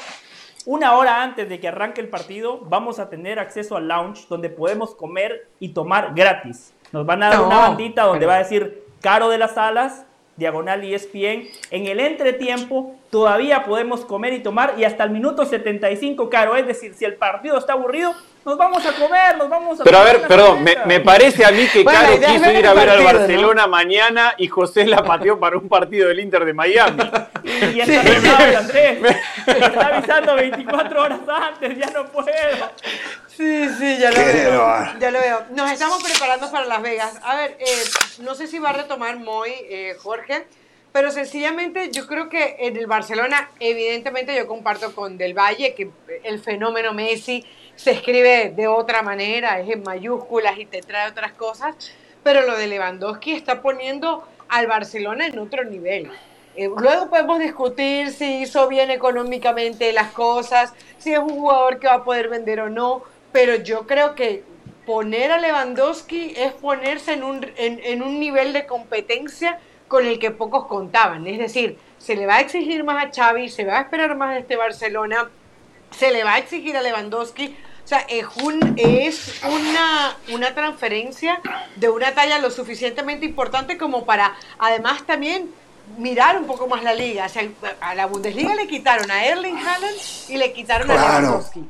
una 0.67 0.97
hora 0.97 1.23
antes 1.23 1.49
de 1.49 1.61
que 1.61 1.69
arranque 1.69 2.01
el 2.01 2.09
partido, 2.09 2.61
vamos 2.61 2.99
a 2.99 3.11
tener 3.11 3.39
acceso 3.39 3.77
al 3.77 3.89
lounge 3.89 4.27
donde 4.29 4.49
podemos 4.49 4.95
comer 4.95 5.49
y 5.61 5.71
tomar 5.71 6.15
gratis. 6.15 6.73
Nos 6.93 7.05
van 7.05 7.23
a 7.23 7.31
dar 7.31 7.43
una 7.43 7.59
bandita 7.59 8.05
donde 8.05 8.27
va 8.27 8.37
a 8.37 8.39
decir 8.39 8.83
Caro 9.01 9.29
de 9.29 9.39
las 9.39 9.59
Alas, 9.59 10.07
diagonal 10.37 10.83
ESPN. 10.83 11.49
En 11.71 11.87
el 11.87 12.01
entretiempo 12.01 12.95
todavía 13.11 13.65
podemos 13.65 14.05
comer 14.05 14.33
y 14.33 14.43
tomar 14.43 14.75
y 14.79 14.85
hasta 14.85 15.05
el 15.05 15.11
minuto 15.11 15.45
75, 15.45 16.31
Caro. 16.31 16.57
Es 16.57 16.67
decir, 16.67 16.95
si 16.95 17.05
el 17.05 17.17
partido 17.17 17.59
está 17.59 17.75
aburrido, 17.75 18.15
nos 18.45 18.59
vamos 18.59 18.85
a 18.85 18.93
comer, 18.93 19.39
nos 19.39 19.49
vamos 19.49 19.81
a 19.81 19.85
Pero 19.85 19.99
a 19.99 20.05
ver, 20.05 20.27
perdón, 20.27 20.63
me, 20.63 21.01
parece 21.01 21.45
a 21.45 21.51
mí 21.51 21.67
que 21.73 21.85
Caro 21.85 22.21
quiso 22.21 22.51
ir 22.51 22.67
a 22.67 22.75
ver 22.75 22.91
al 22.91 23.03
Barcelona 23.03 23.67
mañana 23.67 24.35
y 24.37 24.49
José 24.49 24.87
la 24.87 25.03
pateó 25.03 25.39
para 25.39 25.57
un 25.57 25.69
partido 25.69 26.09
del 26.09 26.21
Inter 26.21 26.45
de 26.45 26.53
Miami. 26.53 27.03
y, 27.43 27.81
está 27.81 28.01
avisando, 28.01 28.59
Andrés. 28.59 28.99
está 29.47 29.87
avisando 29.87 30.35
24 30.35 31.03
horas 31.03 31.21
antes, 31.27 31.79
ya 31.79 31.91
no 31.91 32.07
puedo. 32.07 32.29
Sí, 33.29 33.69
sí, 33.79 33.99
ya 33.99 34.11
lo 34.11 34.17
veo. 34.19 34.99
Ya 35.01 35.11
lo 35.11 35.21
veo. 35.21 35.43
Nos 35.51 35.71
estamos 35.71 36.03
preparando 36.03 36.51
para 36.51 36.67
Las 36.67 36.83
Vegas. 36.83 37.19
A 37.23 37.37
ver, 37.37 37.57
eh, 37.59 37.85
no 38.21 38.35
sé 38.35 38.47
si 38.47 38.59
va 38.59 38.71
a 38.71 38.75
retomar 38.75 39.19
Moy, 39.19 39.51
eh, 39.69 39.97
Jorge, 40.03 40.47
pero 40.93 41.11
sencillamente 41.11 41.91
yo 41.91 42.07
creo 42.07 42.29
que 42.29 42.57
en 42.61 42.77
el 42.77 42.87
Barcelona, 42.87 43.51
evidentemente 43.59 44.37
yo 44.37 44.47
comparto 44.47 44.95
con 44.95 45.17
Del 45.17 45.35
Valle 45.35 45.75
que 45.75 45.91
el 46.23 46.41
fenómeno 46.41 46.93
Messi 46.93 47.45
se 47.77 47.91
escribe 47.93 48.53
de 48.55 48.69
otra 48.69 49.03
manera, 49.03 49.61
es 49.61 49.69
en 49.69 49.83
mayúsculas 49.83 50.59
y 50.59 50.67
te 50.67 50.81
trae 50.81 51.11
otras 51.11 51.33
cosas, 51.33 51.75
pero 52.23 52.43
lo 52.43 52.57
de 52.57 52.67
Lewandowski 52.67 53.33
está 53.33 53.63
poniendo 53.63 54.27
al 54.49 54.67
Barcelona 54.67 55.27
en 55.27 55.39
otro 55.39 55.65
nivel. 55.65 56.11
Eh, 56.57 56.69
luego 56.69 57.11
podemos 57.11 57.41
discutir 57.41 58.11
si 58.11 58.43
hizo 58.43 58.69
bien 58.69 58.91
económicamente 58.91 59.93
las 59.93 60.13
cosas, 60.13 60.73
si 60.99 61.13
es 61.13 61.19
un 61.19 61.31
jugador 61.31 61.81
que 61.81 61.89
va 61.89 61.95
a 61.95 62.05
poder 62.05 62.29
vender 62.29 62.61
o 62.61 62.71
no, 62.71 63.03
pero 63.33 63.57
yo 63.57 63.87
creo 63.87 64.15
que 64.15 64.45
poner 64.87 65.33
a 65.33 65.39
Lewandowski 65.39 66.35
es 66.37 66.53
ponerse 66.53 67.15
en 67.15 67.25
un, 67.25 67.47
en 67.57 68.03
un 68.03 68.21
nivel 68.21 68.53
de 68.53 68.67
competencia 68.67 69.59
con 69.89 70.07
el 70.07 70.19
que 70.19 70.31
pocos 70.31 70.67
contaban. 70.67 71.27
Es 71.27 71.39
decir, 71.39 71.79
se 71.99 72.17
le 72.17 72.27
va 72.27 72.37
a 72.37 72.41
exigir 72.41 72.85
más 72.85 73.05
a 73.05 73.11
Xavi, 73.11 73.49
se 73.49 73.65
va 73.65 73.79
a 73.79 73.83
esperar 73.83 74.17
más 74.17 74.35
de 74.35 74.41
este 74.41 74.57
Barcelona, 74.57 75.31
se 75.99 76.11
le 76.11 76.25
va 76.25 76.35
a 76.35 76.39
exigir 76.39 76.77
a 76.77 76.83
Lewandowski. 76.83 77.57
O 77.85 77.87
sea, 77.87 78.01
es, 78.09 78.25
un, 78.43 78.75
es 78.79 79.43
una, 79.45 80.17
una 80.33 80.55
transferencia 80.55 81.41
de 81.77 81.91
una 81.91 82.15
talla 82.15 82.39
lo 82.39 82.51
suficientemente 82.51 83.27
importante 83.27 83.77
como 83.77 84.07
para, 84.07 84.35
además, 84.59 85.05
también 85.07 85.51
mirar 85.99 86.39
un 86.39 86.47
poco 86.47 86.67
más 86.67 86.83
la 86.83 86.95
liga. 86.95 87.27
O 87.27 87.29
sea, 87.29 87.47
a 87.81 87.95
la 87.95 88.07
Bundesliga 88.07 88.55
le 88.55 88.67
quitaron 88.67 89.11
a 89.11 89.27
Erling 89.27 89.59
Haaland 89.59 89.97
y 90.29 90.37
le 90.39 90.53
quitaron 90.53 90.91
a 90.91 90.95
Lewandowski. 90.95 91.65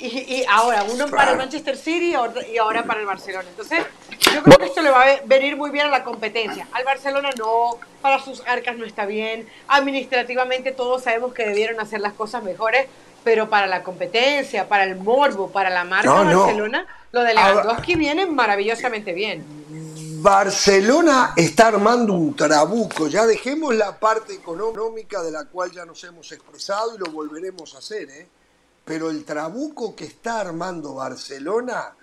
Y, 0.00 0.44
ahora, 0.48 0.84
uno 0.84 1.08
para 1.08 1.32
el 1.32 1.38
Manchester 1.38 1.76
City 1.76 2.14
y 2.52 2.56
ahora 2.56 2.84
para 2.84 3.00
el 3.00 3.06
Barcelona. 3.06 3.48
Entonces, 3.48 3.84
yo 4.32 4.44
creo 4.44 4.56
que 4.56 4.66
esto 4.66 4.80
le 4.80 4.90
va 4.90 5.02
a 5.02 5.20
venir 5.24 5.56
muy 5.56 5.70
bien 5.70 5.86
a 5.86 5.90
la 5.90 6.04
competencia. 6.04 6.68
Al 6.72 6.84
Barcelona 6.84 7.30
no, 7.36 7.78
para 8.00 8.20
sus 8.20 8.46
arcas 8.46 8.76
no 8.76 8.84
está 8.84 9.06
bien. 9.06 9.48
Administrativamente 9.66 10.70
todos 10.70 11.02
sabemos 11.02 11.34
que 11.34 11.44
debieron 11.44 11.80
hacer 11.80 12.00
las 12.00 12.12
cosas 12.12 12.44
mejores, 12.44 12.86
pero 13.24 13.48
para 13.48 13.66
la 13.66 13.82
competencia, 13.82 14.68
para 14.68 14.84
el 14.84 14.96
morbo, 14.96 15.50
para 15.50 15.70
la 15.70 15.84
marca 15.84 16.10
Barcelona, 16.12 16.86
lo 17.12 17.22
de 17.22 17.34
Lewandowski 17.34 17.94
viene 17.94 18.26
maravillosamente 18.26 19.12
bien. 19.12 19.44
Barcelona 20.20 21.32
está 21.36 21.68
armando 21.68 22.12
un 22.12 22.34
trabuco, 22.34 23.06
ya 23.06 23.24
dejemos 23.24 23.74
la 23.74 23.98
parte 23.98 24.34
económica 24.34 25.22
de 25.22 25.30
la 25.30 25.44
cual 25.44 25.70
ya 25.70 25.84
nos 25.84 26.02
hemos 26.04 26.32
expresado 26.32 26.96
y 26.96 26.98
lo 26.98 27.06
volveremos 27.12 27.74
a 27.74 27.78
hacer, 27.78 28.10
¿eh? 28.10 28.28
pero 28.84 29.10
el 29.10 29.24
trabuco 29.24 29.94
que 29.94 30.04
está 30.06 30.40
armando 30.40 30.94
Barcelona, 30.94 31.94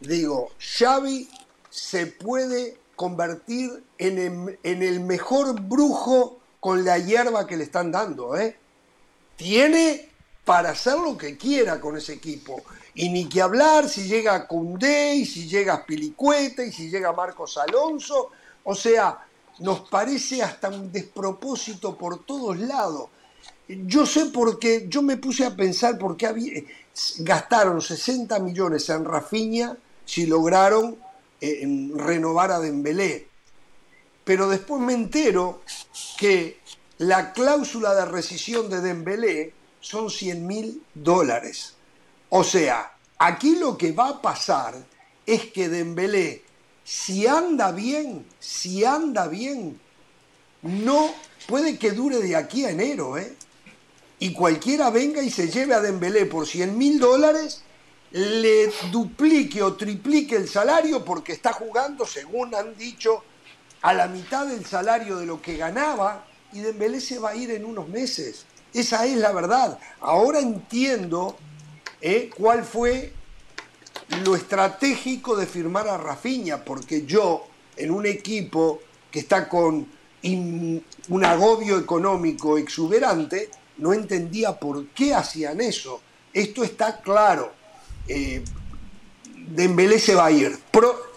digo, 0.00 0.50
Xavi 0.58 1.28
se 1.68 2.06
puede 2.06 2.78
convertir 2.96 3.84
en 3.98 4.58
el, 4.62 5.00
mejor 5.00 5.60
brujo 5.60 6.40
con 6.58 6.84
la 6.84 6.98
hierba 6.98 7.46
que 7.46 7.56
le 7.56 7.64
están 7.64 7.92
dando, 7.92 8.36
¿eh? 8.36 8.58
Tiene 9.36 10.09
para 10.50 10.70
hacer 10.70 10.98
lo 10.98 11.16
que 11.16 11.36
quiera 11.36 11.80
con 11.80 11.96
ese 11.96 12.14
equipo. 12.14 12.64
Y 12.96 13.08
ni 13.08 13.28
que 13.28 13.40
hablar 13.40 13.88
si 13.88 14.08
llega 14.08 14.48
Cundé, 14.48 15.14
y 15.14 15.24
si 15.24 15.46
llega 15.46 15.86
Pilicueta, 15.86 16.64
y 16.64 16.72
si 16.72 16.90
llega 16.90 17.12
Marcos 17.12 17.56
Alonso. 17.56 18.30
O 18.64 18.74
sea, 18.74 19.24
nos 19.60 19.88
parece 19.88 20.42
hasta 20.42 20.68
un 20.68 20.90
despropósito 20.90 21.96
por 21.96 22.24
todos 22.24 22.58
lados. 22.58 23.10
Yo 23.68 24.04
sé 24.04 24.26
por 24.26 24.58
qué, 24.58 24.86
yo 24.88 25.02
me 25.02 25.18
puse 25.18 25.46
a 25.46 25.54
pensar 25.54 25.96
por 25.96 26.16
qué 26.16 26.66
gastaron 27.20 27.80
60 27.80 28.36
millones 28.40 28.88
en 28.88 29.04
Rafinha 29.04 29.76
si 30.04 30.26
lograron 30.26 30.96
eh, 31.40 31.64
renovar 31.94 32.50
a 32.50 32.58
Dembélé. 32.58 33.28
Pero 34.24 34.48
después 34.48 34.82
me 34.82 34.94
entero 34.94 35.62
que 36.18 36.58
la 36.98 37.32
cláusula 37.32 37.94
de 37.94 38.04
rescisión 38.06 38.68
de 38.68 38.80
Dembélé 38.80 39.59
son 39.80 40.10
100 40.10 40.46
mil 40.46 40.82
dólares. 40.94 41.74
O 42.28 42.44
sea, 42.44 42.92
aquí 43.18 43.56
lo 43.56 43.76
que 43.76 43.92
va 43.92 44.08
a 44.08 44.22
pasar 44.22 44.74
es 45.26 45.46
que 45.46 45.68
Dembélé, 45.68 46.44
si 46.84 47.26
anda 47.26 47.72
bien, 47.72 48.26
si 48.38 48.84
anda 48.84 49.28
bien, 49.28 49.80
no 50.62 51.12
puede 51.46 51.78
que 51.78 51.92
dure 51.92 52.18
de 52.18 52.36
aquí 52.36 52.64
a 52.64 52.70
enero, 52.70 53.16
¿eh? 53.18 53.34
Y 54.18 54.32
cualquiera 54.32 54.90
venga 54.90 55.22
y 55.22 55.30
se 55.30 55.48
lleve 55.48 55.74
a 55.74 55.80
Dembélé 55.80 56.26
por 56.26 56.46
100 56.46 56.76
mil 56.76 56.98
dólares, 56.98 57.62
le 58.10 58.70
duplique 58.90 59.62
o 59.62 59.74
triplique 59.74 60.36
el 60.36 60.48
salario 60.48 61.04
porque 61.04 61.32
está 61.32 61.52
jugando, 61.52 62.04
según 62.04 62.54
han 62.54 62.76
dicho, 62.76 63.24
a 63.82 63.94
la 63.94 64.08
mitad 64.08 64.46
del 64.46 64.66
salario 64.66 65.16
de 65.16 65.26
lo 65.26 65.40
que 65.40 65.56
ganaba 65.56 66.26
y 66.52 66.60
Dembélé 66.60 67.00
se 67.00 67.18
va 67.18 67.30
a 67.30 67.36
ir 67.36 67.50
en 67.50 67.64
unos 67.64 67.88
meses. 67.88 68.44
Esa 68.72 69.06
es 69.06 69.16
la 69.16 69.32
verdad. 69.32 69.78
Ahora 70.00 70.40
entiendo 70.40 71.36
¿eh? 72.00 72.30
cuál 72.36 72.64
fue 72.64 73.12
lo 74.24 74.34
estratégico 74.36 75.36
de 75.36 75.46
firmar 75.46 75.88
a 75.88 75.98
Rafinha, 75.98 76.64
porque 76.64 77.04
yo, 77.06 77.46
en 77.76 77.90
un 77.90 78.06
equipo 78.06 78.80
que 79.10 79.20
está 79.20 79.48
con 79.48 79.86
un 80.22 81.24
agobio 81.24 81.78
económico 81.78 82.58
exuberante, 82.58 83.50
no 83.78 83.92
entendía 83.92 84.58
por 84.58 84.86
qué 84.88 85.14
hacían 85.14 85.60
eso. 85.60 86.00
Esto 86.32 86.62
está 86.62 87.00
claro. 87.00 87.52
Eh, 88.06 88.44
Dembélé 89.48 89.98
se 89.98 90.14
va 90.14 90.26
a 90.26 90.30
ir. 90.30 90.58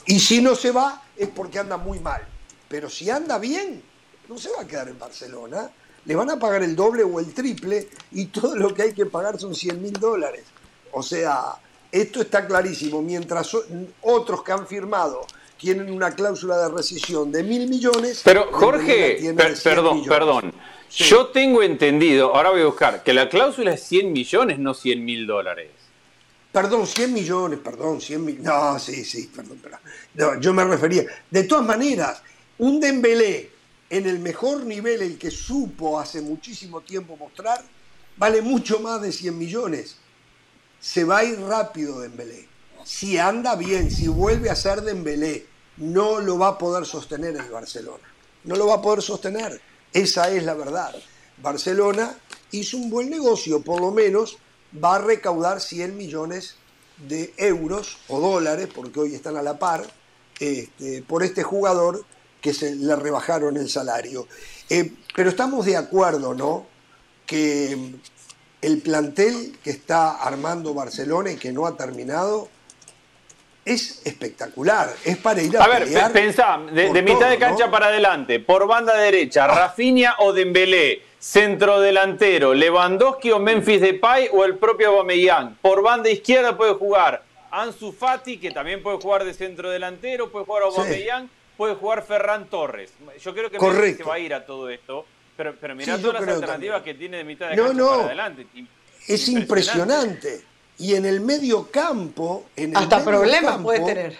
y 0.06 0.20
si 0.20 0.42
no 0.42 0.56
se 0.56 0.72
va, 0.72 1.04
es 1.16 1.28
porque 1.30 1.60
anda 1.60 1.78
muy 1.78 2.00
mal. 2.00 2.22
Pero 2.68 2.90
si 2.90 3.10
anda 3.10 3.38
bien, 3.38 3.84
no 4.28 4.38
se 4.38 4.50
va 4.50 4.62
a 4.62 4.68
quedar 4.68 4.88
en 4.88 4.98
Barcelona. 4.98 5.70
Le 6.06 6.16
van 6.16 6.30
a 6.30 6.38
pagar 6.38 6.64
el 6.64 6.76
doble 6.76 7.04
o 7.04 7.20
el 7.20 7.34
triple 7.34 7.88
y 8.12 8.26
todo 8.26 8.56
lo 8.56 8.74
que 8.74 8.84
hay 8.84 8.94
que 8.94 9.06
pagar 9.06 9.40
son 9.40 9.56
100 9.56 9.82
mil 9.82 9.94
dólares. 9.94 10.44
O 10.92 11.02
sea, 11.02 11.56
esto 11.92 12.22
está 12.22 12.46
clarísimo. 12.46 13.02
Mientras 13.02 13.56
otros 14.02 14.44
que 14.44 14.52
han 14.52 14.68
firmado 14.68 15.26
tienen 15.58 15.90
una 15.92 16.12
cláusula 16.12 16.58
de 16.58 16.70
rescisión 16.70 17.32
de 17.32 17.44
mil 17.44 17.70
millones. 17.70 18.22
Pero 18.26 18.50
Jorge, 18.52 19.34
perdón, 19.64 20.04
perdón. 20.06 20.54
Yo 20.90 21.28
tengo 21.28 21.64
entendido, 21.64 22.36
ahora 22.36 22.52
voy 22.52 22.62
a 22.62 22.66
buscar, 22.66 23.02
que 23.02 23.14
la 23.14 23.28
cláusula 23.28 23.74
es 23.74 23.84
100 23.84 24.14
millones, 24.14 24.60
no 24.60 24.74
100 24.74 25.04
mil 25.04 25.26
dólares. 25.26 25.72
Perdón, 26.52 26.86
100 26.86 27.14
millones, 27.14 27.60
perdón, 27.60 28.00
100 28.00 28.24
millones. 28.24 28.46
No, 28.46 28.78
sí, 28.78 29.04
sí, 29.04 29.28
perdón, 29.36 29.60
perdón. 29.60 30.40
yo 30.40 30.54
me 30.54 30.64
refería. 30.64 31.06
De 31.32 31.46
todas 31.46 31.66
maneras, 31.66 32.22
un 32.60 32.80
Dembélé 32.80 33.53
en 33.94 34.08
el 34.08 34.18
mejor 34.18 34.66
nivel, 34.66 35.04
el 35.04 35.20
que 35.20 35.30
supo 35.30 36.00
hace 36.00 36.20
muchísimo 36.20 36.82
tiempo 36.82 37.16
mostrar, 37.16 37.64
vale 38.18 38.42
mucho 38.42 38.80
más 38.80 39.00
de 39.04 39.12
100 39.12 39.38
millones 39.38 39.98
se 40.80 41.04
va 41.04 41.20
a 41.20 41.24
ir 41.24 41.40
rápido 41.40 42.00
Dembélé. 42.00 42.50
Si 42.84 43.20
anda 43.20 43.56
bien, 43.56 43.92
si 43.92 44.08
vuelve 44.08 44.50
a 44.50 44.56
ser 44.56 44.82
Dembélé, 44.82 45.46
no 45.78 46.20
lo 46.20 46.40
va 46.40 46.48
a 46.50 46.58
poder 46.58 46.88
sostener 46.88 47.36
el 47.36 47.50
Barcelona. 47.52 48.04
No 48.46 48.56
lo 48.56 48.66
va 48.66 48.76
a 48.76 48.82
poder 48.82 49.04
sostener. 49.04 49.62
Esa 49.94 50.32
es 50.32 50.44
la 50.44 50.56
verdad. 50.56 50.94
Barcelona 51.38 52.18
hizo 52.52 52.78
un 52.78 52.90
buen 52.90 53.12
negocio, 53.12 53.62
por 53.62 53.80
lo 53.80 53.92
menos 53.92 54.38
va 54.84 54.96
a 54.96 55.00
recaudar 55.00 55.62
100 55.62 55.96
millones 55.96 56.56
de 57.08 57.32
euros 57.38 58.00
o 58.08 58.20
dólares, 58.20 58.70
porque 58.74 59.00
hoy 59.00 59.14
están 59.14 59.38
a 59.38 59.44
la 59.44 59.60
par, 59.60 59.86
este, 60.40 61.04
por 61.04 61.22
este 61.22 61.44
jugador 61.44 62.04
que 62.44 62.54
se 62.54 62.76
le 62.76 62.96
rebajaron 62.98 63.56
el 63.56 63.70
salario. 63.70 64.28
Eh, 64.70 64.92
pero 65.16 65.30
estamos 65.30 65.66
de 65.66 65.78
acuerdo, 65.78 66.36
¿no? 66.36 66.68
Que 67.26 67.94
el 68.62 68.82
plantel 68.82 69.58
que 69.64 69.70
está 69.70 70.12
armando 70.12 70.74
Barcelona 70.74 71.32
y 71.32 71.38
que 71.38 71.54
no 71.54 71.66
ha 71.66 71.78
terminado 71.78 72.50
es 73.66 74.02
espectacular, 74.06 74.94
es 75.06 75.18
para 75.18 75.42
ir 75.42 75.56
a 75.58 75.64
A 75.64 75.68
ver, 75.70 75.88
pensá, 76.12 76.60
de, 76.70 77.02
mitad 77.02 77.30
de 77.30 77.38
cancha 77.38 77.72
para 77.72 77.88
adelante, 77.88 78.42
por 78.42 78.68
banda 78.68 78.98
derecha, 78.98 79.46
ah. 79.46 79.56
Rafinha 79.56 80.16
o 80.20 80.34
Dembélé, 80.34 81.02
centro 81.18 81.80
delantero, 81.80 82.54
Lewandowski 82.54 83.32
o 83.32 83.40
Memphis 83.40 83.80
Depay 83.80 84.28
o 84.34 84.44
el 84.44 84.58
propio 84.58 84.90
Aubameyang. 84.90 85.56
Por 85.62 85.82
banda 85.82 86.10
izquierda 86.10 86.58
puede 86.58 86.74
jugar 86.74 87.24
Ansu 87.52 87.94
Fati, 87.94 88.38
que 88.38 88.52
también 88.52 88.84
puede 88.84 88.98
jugar 88.98 89.24
de 89.24 89.34
centro 89.34 89.70
delantero, 89.70 90.30
puede 90.30 90.44
jugar 90.44 90.64
Aubameyang, 90.64 91.30
puede 91.58 91.76
jugar 91.76 92.06
Ferran 92.06 92.50
Torres. 92.50 92.92
Yo 93.20 93.34
creo 93.34 93.50
que 93.50 93.60
Messi 93.60 93.98
se 93.98 94.04
va 94.04 94.16
a 94.16 94.20
ir 94.20 94.34
a 94.34 94.46
todo 94.46 94.70
esto. 94.70 95.06
Pero, 95.36 95.56
pero 95.60 95.76
mirá 95.76 95.98
todas 95.98 96.22
las 96.22 96.36
alternativas 96.36 96.84
que 96.84 96.94
tiene 96.94 97.18
de 97.18 97.24
mitad 97.24 97.50
de 97.50 97.56
cancha 97.56 97.74
para 97.74 98.06
adelante. 98.06 98.48
Es 99.08 99.28
impresionante. 99.30 100.44
Y 100.78 100.96
en 100.96 101.06
el 101.06 101.22
medio 101.22 101.70
campo. 101.72 102.46
En 102.56 102.76
Hasta 102.76 103.04
problemas 103.04 103.62
puede 103.62 103.80
tener. 103.84 104.18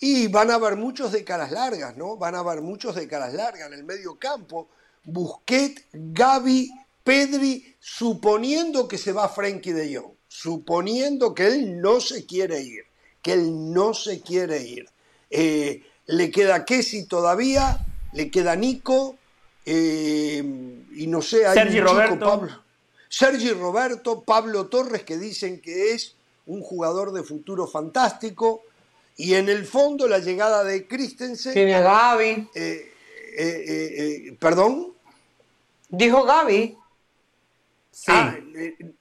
Y 0.00 0.28
van 0.28 0.50
a 0.50 0.54
haber 0.54 0.76
muchos 0.76 1.12
de 1.12 1.24
caras 1.24 1.50
largas, 1.50 1.96
¿no? 1.96 2.16
Van 2.16 2.34
a 2.34 2.40
haber 2.40 2.60
muchos 2.60 2.94
de 2.94 3.08
caras 3.08 3.32
largas 3.32 3.68
en 3.68 3.74
el 3.74 3.84
medio 3.84 4.16
campo. 4.16 4.68
Busquet, 5.04 5.86
Gaby, 5.92 6.70
Pedri, 7.02 7.76
suponiendo 7.78 8.88
que 8.88 8.98
se 8.98 9.12
va 9.12 9.28
Frenkie 9.28 9.72
de 9.72 9.96
Jong, 9.96 10.12
suponiendo 10.26 11.34
que 11.34 11.46
él 11.46 11.80
no 11.80 12.00
se 12.00 12.26
quiere 12.26 12.60
ir, 12.60 12.84
que 13.22 13.32
él 13.32 13.72
no 13.72 13.94
se 13.94 14.20
quiere 14.20 14.62
ir. 14.62 14.88
Eh, 15.30 15.82
le 16.06 16.30
queda 16.30 16.64
Kessi 16.64 17.06
todavía, 17.06 17.78
le 18.12 18.30
queda 18.30 18.56
Nico, 18.56 19.16
eh, 19.66 20.42
y 20.94 21.06
no 21.06 21.22
sé, 21.22 21.46
hay 21.46 21.54
Sergi 21.54 21.80
Roberto. 21.80 22.26
Pablo, 22.26 22.62
Sergi 23.08 23.50
Roberto, 23.52 24.22
Pablo 24.22 24.66
Torres, 24.66 25.04
que 25.04 25.16
dicen 25.16 25.60
que 25.60 25.92
es 25.92 26.14
un 26.46 26.60
jugador 26.60 27.12
de 27.12 27.22
futuro 27.22 27.66
fantástico. 27.66 28.62
Y 29.16 29.34
en 29.34 29.48
el 29.48 29.64
fondo 29.64 30.08
la 30.08 30.18
llegada 30.18 30.64
de 30.64 30.88
Christensen. 30.88 31.54
Tiene 31.54 31.76
a 31.76 31.80
Gaby. 31.82 32.48
Eh, 32.54 32.92
eh, 33.38 34.36
¿Perdón? 34.40 34.92
Dijo 35.88 36.24
Gaby. 36.24 36.76
Sí. 37.94 38.06
Ah, 38.08 38.36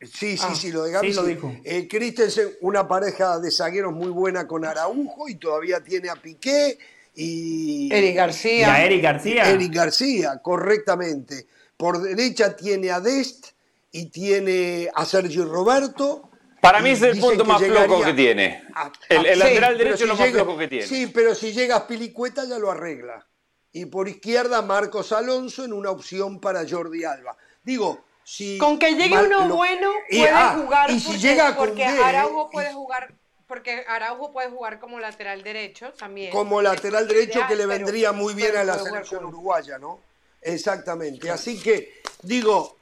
sí, 0.02 0.38
sí, 0.38 0.38
ah, 0.40 0.54
sí, 0.54 0.72
lo 0.72 0.84
de 0.84 0.92
Gaby. 0.92 1.14
lo 1.14 1.24
dijo. 1.24 1.52
Christensen, 1.90 2.50
una 2.62 2.88
pareja 2.88 3.40
de 3.40 3.50
zagueros 3.50 3.92
muy 3.92 4.10
buena 4.10 4.48
con 4.48 4.64
Araujo 4.64 5.28
y 5.28 5.36
todavía 5.36 5.84
tiene 5.84 6.10
a 6.10 6.16
Piqué 6.16 6.78
y 7.16 7.90
Eric 7.92 8.16
García. 8.16 8.86
Eric 8.86 9.02
García. 9.02 9.50
Eric 9.50 9.74
García, 9.74 10.40
correctamente. 10.44 11.48
Por 11.76 12.02
derecha 12.04 12.56
tiene 12.56 12.92
a 12.92 13.00
Dest 13.00 13.48
y 13.92 14.06
tiene 14.12 14.90
a 14.94 15.06
Sergio 15.06 15.46
Roberto. 15.46 16.30
Para 16.62 16.80
mí 16.80 16.92
es 16.92 17.02
el 17.02 17.20
punto 17.20 17.46
más 17.46 17.62
flojo 17.62 18.04
que 18.04 18.14
tiene. 18.14 18.64
el, 19.10 19.40
lateral 19.40 19.76
derecho 19.76 20.04
es 20.04 20.10
lo 20.10 20.16
más 20.16 20.30
flojo 20.30 20.56
que 20.56 20.68
tiene. 20.68 20.86
Sí, 20.86 21.08
pero 21.08 21.34
si 21.34 21.52
llega 21.52 21.78
a 21.78 21.88
Pilicueta 21.88 22.46
ya 22.46 22.60
lo 22.60 22.70
arregla. 22.70 23.26
Y 23.72 23.88
por 23.88 24.08
izquierda 24.08 24.62
Marcos 24.62 25.12
Alonso 25.12 25.66
en 25.66 25.74
una 25.74 25.90
opción 25.90 26.40
para 26.40 26.64
Jordi 26.70 27.04
Alba. 27.04 27.36
Digo, 27.64 28.06
si... 28.24 28.58
Con 28.58 28.80
que 28.80 28.94
llegue 28.94 29.18
uno 29.18 29.50
bueno 29.50 29.92
puede 30.10 30.30
ah, 30.30 30.58
jugar. 30.62 30.92
Y 30.92 31.00
si 31.00 31.18
llega 31.18 31.56
porque 31.56 31.86
Araujo 31.86 32.50
puede 32.50 32.74
jugar 32.74 33.14
porque 33.48 33.84
Araujo 33.88 34.32
puede 34.32 34.50
jugar 34.50 34.80
como 34.80 35.00
lateral 35.00 35.44
derecho 35.44 35.94
también. 35.94 36.32
Como 36.32 36.62
lateral 36.62 37.08
derecho 37.08 37.42
que 37.48 37.56
le 37.56 37.68
vendría 37.68 38.12
muy 38.12 38.34
bien 38.34 38.58
a 38.58 38.64
la 38.64 38.80
selección 38.80 39.26
uruguaya, 39.26 39.78
¿no? 39.78 40.00
Exactamente. 40.42 41.30
Así 41.30 41.60
que, 41.60 42.02
digo, 42.24 42.78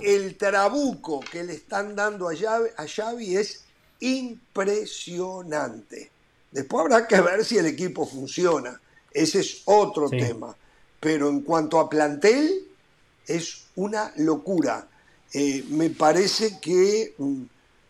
el 0.00 0.36
trabuco 0.36 1.18
que 1.20 1.42
le 1.42 1.54
están 1.54 1.96
dando 1.96 2.28
a 2.28 2.34
Xavi, 2.86 3.36
es 3.36 3.64
impresionante. 4.00 6.10
Después 6.50 6.82
habrá 6.82 7.08
que 7.08 7.20
ver 7.20 7.44
si 7.44 7.58
el 7.58 7.66
equipo 7.66 8.06
funciona. 8.06 8.80
Ese 9.12 9.40
es 9.40 9.62
otro 9.64 10.08
tema. 10.08 10.56
Pero 11.00 11.28
en 11.28 11.42
cuanto 11.42 11.80
a 11.80 11.90
plantel, 11.90 12.68
es 13.26 13.64
una 13.78 14.12
locura. 14.16 14.86
Eh, 15.32 15.64
me 15.70 15.90
parece 15.90 16.58
que 16.60 17.14
mm, 17.18 17.42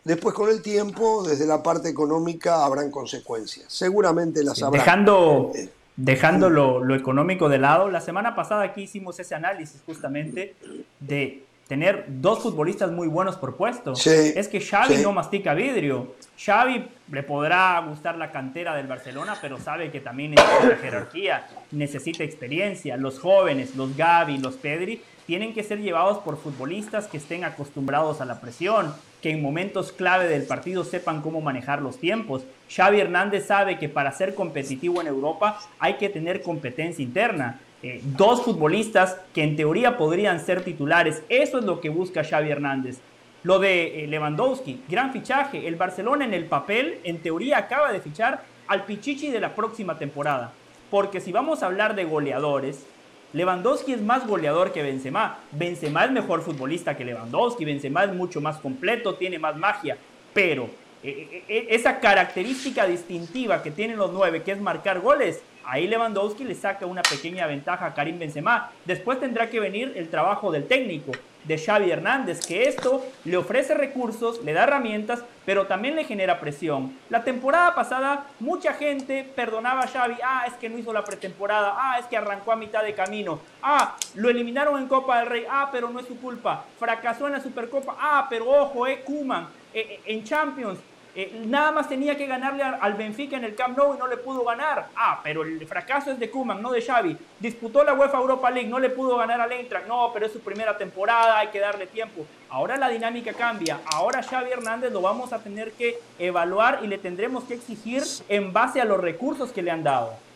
Después 0.09 0.33
con 0.33 0.49
el 0.49 0.61
tiempo, 0.61 1.23
desde 1.27 1.45
la 1.45 1.61
parte 1.61 1.89
económica, 1.89 2.65
habrán 2.65 2.89
consecuencias. 2.89 3.65
Seguramente 3.67 4.43
las 4.43 4.63
habrá. 4.63 4.79
Dejando, 4.79 5.51
eh, 5.53 5.69
dejando 5.97 6.49
lo, 6.49 6.95
económico 6.95 7.49
de 7.49 7.59
lado, 7.59 7.89
la 7.89 8.01
semana 8.01 8.35
pasada 8.35 8.63
aquí 8.63 8.83
hicimos 8.83 9.19
ese 9.19 9.35
análisis 9.35 9.81
justamente 9.85 10.55
de 10.99 11.43
tener 11.67 12.05
dos 12.07 12.41
futbolistas 12.41 12.91
muy 12.91 13.07
buenos 13.07 13.35
por 13.35 13.55
puesto. 13.55 13.95
Sí, 13.95 14.09
es 14.09 14.47
que 14.47 14.59
Xavi 14.61 14.95
sí. 14.95 15.03
no 15.03 15.11
mastica 15.11 15.53
vidrio. 15.53 16.15
Xavi 16.43 16.87
le 17.11 17.21
podrá 17.21 17.79
gustar 17.87 18.17
la 18.17 18.31
cantera 18.31 18.73
del 18.75 18.87
Barcelona, 18.87 19.37
pero 19.39 19.59
sabe 19.59 19.91
que 19.91 19.99
también 19.99 20.31
necesita 20.31 20.77
jerarquía, 20.77 21.47
necesita 21.71 22.23
experiencia. 22.23 22.97
Los 22.97 23.19
jóvenes, 23.19 23.75
los 23.75 23.95
Gavi, 23.95 24.39
los 24.39 24.55
Pedri, 24.55 24.99
tienen 25.29 25.53
que 25.53 25.61
ser 25.61 25.79
llevados 25.79 26.17
por 26.17 26.37
futbolistas 26.37 27.05
que 27.05 27.17
estén 27.17 27.43
acostumbrados 27.43 28.19
a 28.19 28.25
la 28.25 28.41
presión, 28.41 28.95
que 29.21 29.29
en 29.29 29.43
momentos 29.43 29.91
clave 29.91 30.27
del 30.27 30.47
partido 30.47 30.83
sepan 30.83 31.21
cómo 31.21 31.39
manejar 31.39 31.83
los 31.83 31.99
tiempos. 31.99 32.41
Xavi 32.67 32.99
Hernández 32.99 33.45
sabe 33.45 33.77
que 33.77 33.89
para 33.89 34.11
ser 34.11 34.33
competitivo 34.33 35.01
en 35.01 35.05
Europa 35.05 35.59
hay 35.77 35.97
que 35.97 36.09
tener 36.09 36.41
competencia 36.41 37.03
interna. 37.03 37.59
Eh, 37.83 38.01
dos 38.03 38.41
futbolistas 38.41 39.17
que 39.31 39.43
en 39.43 39.55
teoría 39.55 39.97
podrían 39.97 40.43
ser 40.43 40.63
titulares. 40.63 41.21
Eso 41.29 41.59
es 41.59 41.63
lo 41.63 41.79
que 41.79 41.89
busca 41.89 42.23
Xavi 42.23 42.49
Hernández. 42.49 42.97
Lo 43.43 43.59
de 43.59 44.05
eh, 44.05 44.07
Lewandowski, 44.07 44.81
gran 44.89 45.13
fichaje. 45.13 45.67
El 45.67 45.75
Barcelona 45.75 46.25
en 46.25 46.33
el 46.33 46.45
papel, 46.45 47.01
en 47.03 47.19
teoría, 47.19 47.59
acaba 47.59 47.91
de 47.91 48.01
fichar 48.01 48.45
al 48.67 48.83
Pichichi 48.85 49.29
de 49.29 49.41
la 49.41 49.53
próxima 49.53 49.99
temporada. 49.99 50.53
Porque 50.89 51.21
si 51.21 51.31
vamos 51.31 51.61
a 51.61 51.67
hablar 51.67 51.93
de 51.93 52.05
goleadores, 52.05 52.87
Lewandowski 53.33 53.93
es 53.93 54.01
más 54.01 54.25
goleador 54.25 54.71
que 54.71 54.81
Benzema. 54.81 55.39
Benzema 55.51 56.05
es 56.05 56.11
mejor 56.11 56.41
futbolista 56.41 56.97
que 56.97 57.05
Lewandowski. 57.05 57.65
Benzema 57.65 58.03
es 58.03 58.13
mucho 58.13 58.41
más 58.41 58.57
completo, 58.57 59.15
tiene 59.15 59.37
más 59.37 59.55
magia. 59.55 59.97
Pero 60.33 60.69
eh, 61.03 61.43
eh, 61.47 61.67
esa 61.69 61.99
característica 61.99 62.85
distintiva 62.85 63.61
que 63.61 63.71
tienen 63.71 63.97
los 63.97 64.11
nueve, 64.11 64.41
que 64.43 64.51
es 64.51 64.59
marcar 64.59 64.99
goles, 64.99 65.41
ahí 65.69 65.87
Lewandowski 65.87 66.43
le 66.43 66.55
saca 66.55 66.85
una 66.85 67.03
pequeña 67.03 67.45
ventaja 67.45 67.85
a 67.85 67.93
Karim 67.93 68.17
Benzema. 68.19 68.71
Después 68.85 69.19
tendrá 69.19 69.49
que 69.49 69.59
venir 69.59 69.93
el 69.95 70.09
trabajo 70.09 70.51
del 70.51 70.67
técnico, 70.67 71.11
de 71.43 71.57
Xavi 71.57 71.89
Hernández, 71.89 72.45
que 72.45 72.67
esto 72.67 73.05
le 73.23 73.37
ofrece 73.37 73.73
recursos, 73.73 74.43
le 74.43 74.53
da 74.53 74.63
herramientas, 74.63 75.23
pero 75.45 75.67
también 75.67 75.95
le 75.95 76.03
genera 76.03 76.39
presión. 76.39 76.93
La 77.09 77.23
temporada 77.23 77.73
pasada 77.75 78.25
mucha 78.39 78.73
gente 78.73 79.23
perdonaba 79.35 79.81
a 79.81 79.87
Xavi, 79.87 80.15
ah, 80.23 80.43
es 80.47 80.53
que 80.55 80.69
no 80.69 80.77
hizo 80.77 80.91
la 80.91 81.03
pretemporada, 81.03 81.75
ah, 81.77 81.97
es 81.99 82.05
que 82.07 82.17
arrancó 82.17 82.51
a 82.51 82.55
mitad 82.55 82.83
de 82.83 82.93
camino, 82.93 83.39
ah, 83.61 83.95
lo 84.15 84.29
eliminaron 84.29 84.79
en 84.79 84.87
Copa 84.87 85.19
del 85.19 85.27
Rey, 85.27 85.45
ah, 85.49 85.69
pero 85.71 85.89
no 85.89 85.99
es 85.99 86.07
su 86.07 86.19
culpa, 86.19 86.65
fracasó 86.77 87.27
en 87.27 87.33
la 87.33 87.41
Supercopa, 87.41 87.95
ah, 87.99 88.27
pero 88.29 88.49
ojo, 88.49 88.85
eh, 88.85 89.01
Kuman, 89.03 89.47
eh, 89.73 90.01
en 90.05 90.23
Champions, 90.23 90.79
eh, 91.15 91.41
nada 91.45 91.71
más 91.71 91.89
tenía 91.89 92.15
que 92.17 92.27
ganarle 92.27 92.63
al 92.63 92.93
Benfica 92.93 93.35
en 93.35 93.43
el 93.43 93.55
Camp 93.55 93.77
Nou 93.77 93.95
y 93.95 93.97
no 93.97 94.07
le 94.07 94.17
pudo 94.17 94.43
ganar. 94.43 94.89
Ah, 94.95 95.19
pero 95.23 95.43
el 95.43 95.65
fracaso 95.67 96.11
es 96.11 96.19
de 96.19 96.29
Kuman, 96.29 96.61
no 96.61 96.71
de 96.71 96.81
Xavi. 96.81 97.17
Disputó 97.39 97.83
la 97.83 97.93
UEFA 97.93 98.17
Europa 98.17 98.51
League, 98.51 98.69
no 98.69 98.79
le 98.79 98.89
pudo 98.89 99.17
ganar 99.17 99.41
al 99.41 99.51
Eintracht. 99.51 99.87
No, 99.87 100.11
pero 100.13 100.25
es 100.25 100.33
su 100.33 100.39
primera 100.39 100.77
temporada, 100.77 101.39
hay 101.39 101.47
que 101.47 101.59
darle 101.59 101.87
tiempo. 101.87 102.25
Ahora 102.49 102.77
la 102.77 102.89
dinámica 102.89 103.33
cambia. 103.33 103.79
Ahora 103.93 104.21
Xavi 104.23 104.51
Hernández 104.51 104.91
lo 104.91 105.01
vamos 105.01 105.33
a 105.33 105.39
tener 105.39 105.71
que 105.71 105.99
evaluar 106.17 106.79
y 106.83 106.87
le 106.87 106.97
tendremos 106.97 107.43
que 107.43 107.55
exigir 107.55 108.03
en 108.27 108.53
base 108.53 108.81
a 108.81 108.85
los 108.85 108.99
recursos 108.99 109.51
que 109.51 109.61
le 109.61 109.71
han 109.71 109.83
dado. 109.83 110.28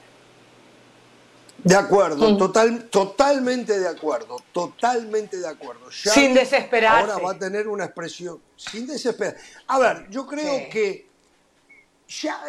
De 1.63 1.75
acuerdo, 1.75 2.35
total, 2.37 2.89
totalmente 2.89 3.79
de 3.79 3.87
acuerdo, 3.87 4.37
totalmente 4.51 5.37
de 5.39 5.47
acuerdo. 5.47 5.85
Xavi 5.89 6.13
Sin 6.25 6.33
desesperarse. 6.33 7.11
Ahora 7.13 7.23
va 7.25 7.31
a 7.31 7.39
tener 7.39 7.67
una 7.69 7.85
expresión, 7.85 8.39
sin 8.57 8.85
desesperar. 8.85 9.37
A 9.67 9.79
ver, 9.79 10.07
yo 10.09 10.27
creo 10.27 10.57
Sí. 10.57 10.69
que, 10.69 11.07
ya, 12.21 12.41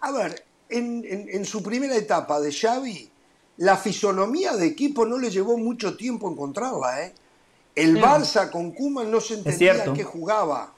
a 0.00 0.12
ver, 0.12 0.44
en, 0.68 1.02
en- 1.08 1.28
en 1.30 1.44
su 1.46 1.62
primera 1.62 1.96
etapa 1.96 2.40
de 2.40 2.52
Xavi, 2.52 3.10
la 3.58 3.76
fisonomía 3.78 4.54
de 4.54 4.66
equipo 4.66 5.06
no 5.06 5.16
le 5.18 5.30
llevó 5.30 5.56
mucho 5.56 5.96
tiempo 5.96 6.30
encontrarla, 6.30 7.04
¿eh? 7.04 7.14
El 7.74 7.96
Barça 7.96 8.50
con 8.50 8.72
Koeman 8.72 9.10
no 9.10 9.20
se 9.20 9.34
entendía 9.34 9.92
qué 9.94 10.04
jugaba. 10.04 10.74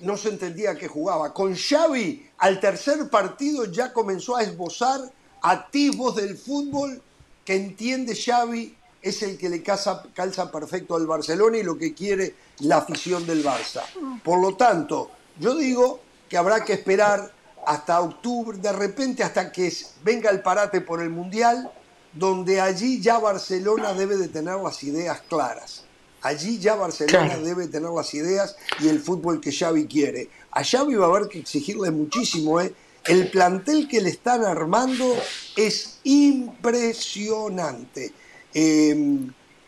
No 0.00 0.16
se 0.16 0.28
entendía 0.30 0.76
qué 0.76 0.88
jugaba. 0.88 1.32
Con 1.34 1.54
Xavi, 1.54 2.30
al 2.38 2.58
tercer 2.60 3.08
partido 3.10 3.64
ya 3.66 3.92
comenzó 3.92 4.36
a 4.36 4.42
esbozar 4.42 5.00
atisbos 5.42 6.16
del 6.16 6.36
fútbol 6.38 7.02
que 7.44 7.54
entiende 7.56 8.14
Xavi 8.16 8.74
es 9.02 9.22
el 9.22 9.36
que 9.36 9.48
le 9.50 9.62
calza 9.62 10.50
perfecto 10.50 10.96
al 10.96 11.06
Barcelona 11.06 11.58
y 11.58 11.62
lo 11.62 11.76
que 11.76 11.92
quiere 11.94 12.34
la 12.60 12.78
afición 12.78 13.26
del 13.26 13.44
Barça. 13.44 13.82
Por 14.22 14.40
lo 14.40 14.56
tanto, 14.56 15.10
yo 15.38 15.54
digo 15.54 16.00
que 16.28 16.38
habrá 16.38 16.64
que 16.64 16.72
esperar 16.72 17.30
hasta 17.66 18.00
octubre, 18.00 18.56
de 18.58 18.72
repente 18.72 19.22
hasta 19.22 19.52
que 19.52 19.72
venga 20.02 20.30
el 20.30 20.40
parate 20.40 20.80
por 20.80 21.02
el 21.02 21.10
Mundial, 21.10 21.70
donde 22.12 22.60
allí 22.60 23.00
ya 23.00 23.18
Barcelona 23.18 23.92
debe 23.92 24.16
de 24.16 24.28
tener 24.28 24.56
las 24.56 24.82
ideas 24.82 25.20
claras. 25.28 25.84
Allí 26.22 26.58
ya 26.58 26.74
Barcelona 26.74 27.26
Claro. 27.26 27.42
debe 27.44 27.66
tener 27.68 27.90
las 27.90 28.14
ideas 28.14 28.56
y 28.80 28.88
el 28.88 29.00
fútbol 29.00 29.40
que 29.42 29.52
Xavi 29.52 29.86
quiere. 29.86 30.30
A 30.52 30.64
Xavi 30.64 30.94
va 30.94 31.06
a 31.06 31.08
haber 31.10 31.28
que 31.28 31.38
exigirle 31.40 31.90
muchísimo, 31.90 32.60
¿eh? 32.62 32.72
El 33.06 33.30
plantel 33.30 33.86
que 33.86 34.00
le 34.00 34.08
están 34.10 34.44
armando 34.44 35.14
es 35.56 36.00
impresionante. 36.04 38.12
Eh, 38.54 39.18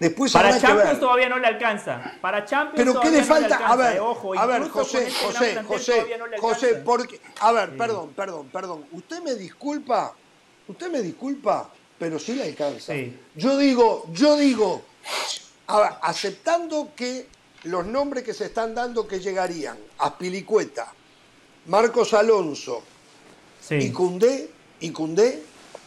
después 0.00 0.32
Para 0.32 0.58
Champions 0.58 0.98
todavía 1.00 1.28
no 1.28 1.38
le 1.38 1.46
alcanza. 1.46 2.14
Para 2.22 2.44
Champions 2.46 2.76
Pero 2.76 2.92
¿qué 2.94 2.98
todavía 3.08 3.20
le 3.20 3.20
no 3.20 3.26
falta? 3.26 3.54
alcanza, 3.56 3.72
a 3.72 3.76
ver, 3.76 3.96
eh, 3.96 4.00
ojo, 4.00 4.38
a 4.38 4.46
ver, 4.46 4.68
José, 4.68 5.06
este 5.08 5.24
José, 5.24 5.62
José, 5.64 6.06
no 6.18 6.26
le 6.26 6.38
porque, 6.84 7.20
a 7.40 7.52
ver, 7.52 7.70
Sí. 7.70 7.74
perdón, 7.76 8.12
perdón, 8.14 8.48
perdón. 8.48 8.84
Usted 8.92 9.22
me 9.22 9.34
disculpa, 9.34 10.14
usted 10.68 10.90
me 10.90 11.02
disculpa, 11.02 11.70
pero 11.98 12.18
sí 12.18 12.34
le 12.34 12.44
alcanza. 12.44 12.94
Sí. 12.94 13.18
Yo 13.34 13.58
digo, 13.58 14.06
yo 14.12 14.36
digo, 14.36 14.82
a 15.66 15.80
ver, 15.80 15.90
aceptando 16.00 16.92
que 16.96 17.26
los 17.64 17.84
nombres 17.84 18.24
que 18.24 18.32
se 18.32 18.46
están 18.46 18.74
dando 18.74 19.06
que 19.06 19.20
llegarían, 19.20 19.76
Aspilicueta, 19.98 20.90
Marcos 21.66 22.14
Alonso 22.14 22.82
y 23.70 23.80
Sí. 23.82 23.92
Cundé, 23.92 24.50
y 24.80 24.90
Cundé, 24.90 25.42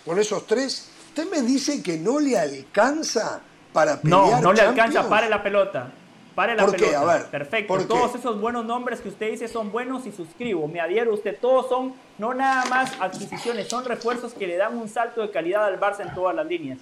con 0.06 0.20
esos 0.20 0.46
tres, 0.48 0.90
usted 1.10 1.30
me 1.30 1.42
dice 1.42 1.82
que 1.84 1.98
no 1.98 2.20
le 2.20 2.38
alcanza 2.38 3.42
para 3.74 4.00
No, 4.04 4.24
pelear 4.24 4.42
no 4.44 4.54
le 4.54 4.62
alcanza, 4.62 5.08
pare 5.10 5.30
la 5.30 5.42
pelota. 5.44 5.92
Pare 6.36 6.56
la 6.56 6.66
¿Por 6.66 6.76
qué? 6.76 6.86
pelota. 6.86 7.02
A 7.02 7.14
ver, 7.18 7.26
Perfecto. 7.28 7.68
¿por 7.68 7.82
qué? 7.82 7.86
Todos 7.88 8.16
esos 8.16 8.40
buenos 8.40 8.64
nombres 8.66 9.02
que 9.02 9.10
usted 9.10 9.32
dice 9.32 9.48
son 9.48 9.72
buenos 9.72 10.06
y 10.06 10.12
suscribo. 10.12 10.68
Me 10.68 10.80
adhiero 10.80 11.12
a 11.12 11.16
usted. 11.16 11.38
Todos 11.40 11.68
son 11.68 11.94
no 12.18 12.34
nada 12.34 12.64
más 12.66 12.94
adquisiciones, 13.02 13.68
son 13.68 13.84
refuerzos 13.84 14.34
que 14.34 14.48
le 14.48 14.56
dan 14.56 14.78
un 14.78 14.88
salto 14.88 15.22
de 15.22 15.32
calidad 15.32 15.66
al 15.66 15.80
Barça 15.80 16.02
en 16.02 16.14
todas 16.14 16.34
las 16.36 16.46
líneas. 16.48 16.78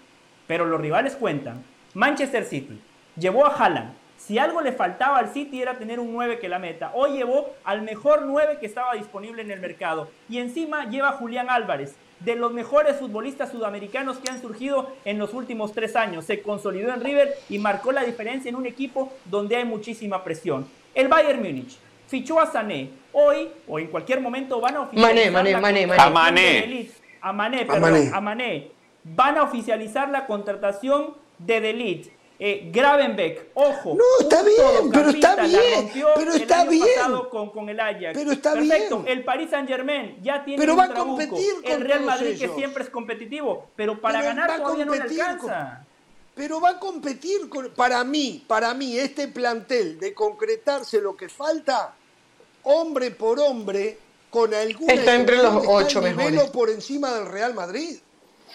Pero 0.45 0.65
los 0.65 0.80
rivales 0.80 1.15
cuentan. 1.15 1.64
Manchester 1.95 2.45
City 2.45 2.80
llevó 3.18 3.45
a 3.48 3.56
Haaland. 3.56 3.94
Si 4.18 4.38
algo 4.39 4.61
le 4.61 4.72
faltaba 4.72 5.18
al 5.19 5.31
City 5.31 5.61
era 5.61 5.77
tener 5.77 5.99
un 5.99 6.11
9 6.11 6.39
que 6.39 6.49
la 6.49 6.60
meta. 6.60 6.91
Hoy 6.94 7.11
llevó 7.14 7.53
al 7.64 7.81
mejor 7.84 8.23
9 8.26 8.57
que 8.60 8.65
estaba 8.65 8.94
disponible 8.94 9.41
en 9.41 9.52
el 9.52 9.60
mercado. 9.60 10.10
Y 10.30 10.39
encima 10.39 10.89
lleva 10.89 11.10
a 11.10 11.14
Julián 11.14 11.49
Álvarez, 11.49 11.95
de 12.19 12.35
los 12.35 12.52
mejores 12.52 12.98
futbolistas 12.98 13.52
sudamericanos 13.52 14.18
que 14.18 14.31
han 14.31 14.41
surgido 14.41 14.91
en 15.06 15.19
los 15.19 15.34
últimos 15.34 15.72
tres 15.73 15.95
años. 15.95 16.26
Se 16.26 16.41
consolidó 16.41 16.91
en 16.94 17.02
River 17.03 17.34
y 17.48 17.60
marcó 17.60 17.91
la 17.91 18.03
diferencia 18.03 18.49
en 18.49 18.56
un 18.56 18.65
equipo 18.65 19.14
donde 19.26 19.56
hay 19.56 19.65
muchísima 19.65 20.23
presión. 20.23 20.68
El 20.95 21.07
Bayern 21.10 21.39
Múnich 21.41 21.77
fichó 22.07 22.39
a 22.39 22.48
Sané. 22.48 22.89
Hoy 23.14 23.49
o 23.68 23.77
en 23.80 23.88
cualquier 23.88 24.19
momento 24.19 24.60
van 24.60 24.76
a 24.77 24.81
oficializar 24.81 25.15
Mané, 25.15 25.31
Mané, 25.31 25.52
la 25.52 25.60
Mané, 25.61 25.88
contratación 25.88 26.14
Mané. 26.14 26.89
A 27.22 27.34
Mané, 27.34 27.61
A 27.61 27.65
perdón, 27.68 27.81
Mané. 27.81 28.11
a 28.14 28.22
Mané. 28.22 28.72
Van 29.03 29.38
a 29.38 29.44
oficializar 29.44 30.10
la 30.10 30.26
contratación 30.26 31.14
de 31.38 31.61
Delit. 31.61 32.07
Eh, 32.40 32.70
Gravenbeck, 32.72 33.48
ojo. 33.56 33.96
No, 33.96 34.04
está 34.20 34.44
bien, 34.44 34.92
pero 34.94 35.10
está 35.10 35.36
bien, 35.48 35.92
pero 36.16 36.34
el 36.34 36.42
está 36.44 36.62
año 36.62 36.70
bien. 36.70 36.86
Con, 37.32 37.50
con 37.50 37.68
el 37.70 37.80
Ajax. 37.80 38.12
Pero 38.14 38.32
está 38.32 38.54
Perfecto. 38.54 39.00
bien. 39.00 39.18
El 39.18 39.24
Paris 39.26 39.50
Saint 39.50 39.68
Germain 39.68 40.18
ya 40.22 40.46
tiene 40.46 40.60
Pero 40.62 40.74
un 40.74 40.80
va 40.80 40.84
a 40.84 40.94
competir 40.94 41.54
con 41.64 41.72
El 41.72 41.82
Real 41.82 42.02
Madrid 42.02 42.38
que 42.40 42.50
siempre 42.50 42.84
es 42.84 42.90
competitivo, 42.92 43.70
pero 43.76 44.00
para 44.00 44.20
Pero 44.20 44.30
va 44.30 44.36
ganar 44.36 44.52
a 44.52 44.58
todavía 44.64 44.86
no 44.86 44.92
le 44.94 45.00
competir 45.00 45.24
con- 45.26 45.30
alcanza. 45.50 45.86
Pero 46.36 46.62
va 46.62 46.70
a 46.70 46.80
competir 46.80 47.50
con, 47.50 47.72
para 47.72 48.04
mí, 48.04 48.44
para 48.48 48.76
mí, 48.76 48.96
este 49.00 49.28
plantel 49.30 50.00
de 50.00 50.14
concretarse 50.14 51.02
lo 51.02 51.18
que 51.18 51.30
falta, 51.30 51.96
hombre 52.62 53.10
por 53.10 53.40
hombre, 53.40 53.98
con 54.30 54.54
alguna 54.54 54.94
Está 54.94 55.16
entre 55.16 55.38
los 55.38 55.64
ocho 55.68 56.06
el 56.06 56.16
mejores. 56.16 56.44
por 56.52 56.70
encima 56.70 57.12
del 57.16 57.26
Real 57.26 57.56
Madrid. 57.56 57.98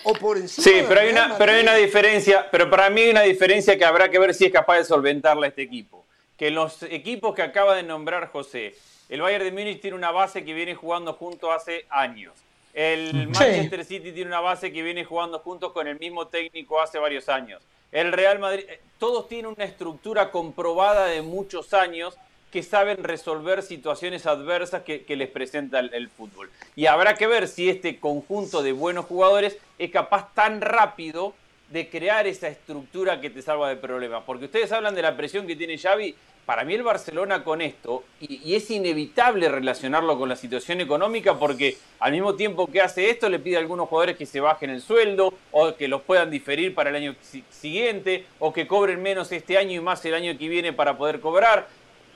O 0.05 0.15
por 0.15 0.37
encima 0.37 0.65
Sí, 0.65 0.85
pero 0.89 1.01
hay, 1.01 1.11
una, 1.11 1.37
pero 1.39 1.53
hay 1.53 1.63
una 1.63 1.75
diferencia, 1.75 2.49
pero 2.51 2.69
para 2.69 2.91
mí 2.91 3.03
hay 3.03 3.11
una 3.11 3.23
diferencia 3.23 3.77
que 3.79 3.85
habrá 3.85 4.11
que 4.11 4.19
ver 4.19 4.35
si 4.35 4.47
es 4.47 4.53
capaz 4.53 4.79
de 4.79 4.85
solventarla 4.85 5.47
este 5.47 5.63
equipo. 5.63 6.05
Que 6.37 6.51
los 6.51 6.83
equipos 6.85 7.35
que 7.35 7.43
acaba 7.43 7.75
de 7.75 7.83
nombrar 7.83 8.31
José, 8.31 8.75
el 9.09 9.21
Bayern 9.21 9.45
de 9.45 9.53
Múnich 9.53 9.81
tiene 9.81 9.97
una 9.97 10.11
base 10.11 10.45
que 10.45 10.55
viene 10.55 10.75
jugando 10.75 11.13
juntos 11.13 11.51
hace 11.55 11.87
años. 11.91 12.33
El 12.75 13.29
Manchester 13.29 13.85
City 13.85 14.13
tiene 14.13 14.29
una 14.29 14.41
base 14.41 14.73
que 14.73 14.83
viene 14.83 15.05
jugando 15.05 15.39
juntos 15.41 15.73
con 15.73 15.87
el 15.87 15.99
mismo 15.99 16.29
técnico 16.29 16.81
hace 16.81 16.99
varios 16.99 17.29
años. 17.29 17.63
El 17.93 18.13
Real 18.13 18.39
Madrid, 18.39 18.65
eh, 18.67 18.81
todos 18.99 19.29
tienen 19.29 19.53
una 19.55 19.65
estructura 19.65 20.31
comprobada 20.31 21.07
de 21.07 21.21
muchos 21.21 21.75
años 21.75 22.17
que 22.53 22.63
saben 22.63 23.03
resolver 23.03 23.63
situaciones 23.63 24.27
adversas 24.27 24.83
que, 24.83 25.05
les 25.09 25.29
presenta 25.31 25.81
el, 25.81 26.09
fútbol. 26.11 26.51
Y 26.77 26.87
habrá 26.87 27.15
que 27.15 27.27
ver 27.27 27.49
si 27.49 27.71
este 27.71 27.99
conjunto 27.99 28.63
de 28.63 28.73
buenos 28.73 29.07
jugadores 29.07 29.57
es 29.79 29.91
capaz 29.91 30.33
tan 30.35 30.61
rápido 30.61 31.35
de 31.71 31.89
crear 31.89 32.27
esa 32.27 32.49
estructura 32.49 33.23
que 33.23 33.31
te 33.31 33.41
salva 33.41 33.71
de 33.71 33.77
problemas. 33.77 34.25
Porque 34.27 34.45
ustedes 34.45 34.71
hablan 34.71 34.95
de 34.95 35.01
la 35.01 35.17
presión 35.17 35.47
que 35.47 35.57
tiene 35.57 35.79
Xavi. 35.79 36.15
Para 36.45 36.65
mí 36.65 36.75
el 36.75 36.83
Barcelona 36.83 37.45
con 37.45 37.63
esto, 37.63 38.03
y, 38.21 38.55
es 38.55 38.69
inevitable 38.71 39.49
relacionarlo 39.49 40.19
con 40.19 40.29
la 40.29 40.35
situación 40.35 40.81
económica 40.81 41.39
porque 41.39 41.79
al 42.01 42.11
mismo 42.11 42.35
tiempo 42.35 42.67
que 42.67 42.81
hace 42.81 43.11
esto 43.11 43.29
le 43.29 43.39
pide 43.39 43.57
a 43.57 43.61
algunos 43.61 43.89
jugadores 43.89 44.17
que 44.17 44.27
se 44.27 44.41
bajen 44.41 44.71
el 44.71 44.83
sueldo 44.83 45.33
o 45.53 45.77
que 45.77 45.87
los 45.87 46.03
puedan 46.03 46.31
diferir 46.31 46.75
para 46.75 46.91
el 46.91 46.97
año 46.97 47.15
siguiente 47.49 48.27
o 48.41 48.53
que 48.53 48.67
cobren 48.67 49.01
menos 49.01 49.31
este 49.31 49.57
año 49.57 49.71
y 49.71 49.81
más 49.81 50.05
el 50.05 50.15
año 50.15 50.37
que 50.37 50.49
viene 50.49 50.73
para 50.73 50.99
poder 50.99 51.21
cobrar. 51.21 51.69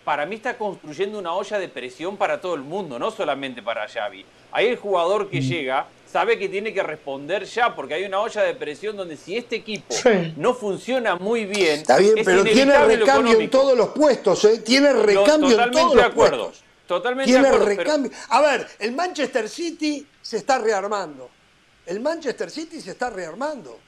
Para 0.07 0.24
mí 0.24 0.37
está 0.37 0.57
construyendo 0.57 1.19
una 1.19 1.35
olla 1.35 1.59
de 1.59 1.69
presión 1.69 2.16
para 2.16 2.41
todo 2.41 2.55
el 2.55 2.61
mundo, 2.61 2.97
no 2.97 3.11
solamente 3.11 3.61
para 3.61 3.89
Xavi. 3.89 4.24
Ahí 4.53 4.69
el 4.69 4.77
jugador 4.77 5.28
que 5.28 5.41
mm. 5.41 5.43
llega 5.43 5.89
sabe 6.07 6.39
que 6.39 6.49
tiene 6.49 6.73
que 6.73 6.81
responder 6.85 7.45
ya, 7.45 7.74
porque 7.74 7.95
hay 7.95 8.05
una 8.05 8.20
olla 8.20 8.45
de 8.45 8.55
presión 8.55 8.97
donde 8.97 9.16
si 9.16 9.37
este 9.37 9.57
equipo 9.57 9.93
no 10.37 10.55
funciona 10.55 11.16
muy 11.16 11.45
bien. 11.45 11.81
Está 11.81 11.99
bien, 11.99 12.15
pero 12.24 12.45
tiene 12.45 12.78
recambio 12.87 13.41
en 13.41 13.51
todos 13.51 13.77
los 13.77 13.89
puestos, 13.89 14.45
¿eh? 14.45 14.59
Tiene 14.59 14.93
recambio 14.93 15.61
en 15.61 15.73
todos 15.73 15.91
de 15.91 15.97
los 15.97 16.05
acuerdo, 16.05 16.45
puestos. 16.45 16.65
Totalmente 16.87 17.33
de 17.33 17.39
acuerdo. 17.39 17.65
Recambio. 17.66 18.12
A 18.28 18.41
ver, 18.43 18.69
el 18.78 18.93
Manchester 18.93 19.49
City 19.49 20.07
se 20.23 20.37
está 20.37 20.61
rearmando. 20.61 21.28
El 21.85 21.99
Manchester 21.99 22.49
City 22.49 22.81
se 22.81 22.93
está 22.93 23.11
rearmando. 23.11 23.81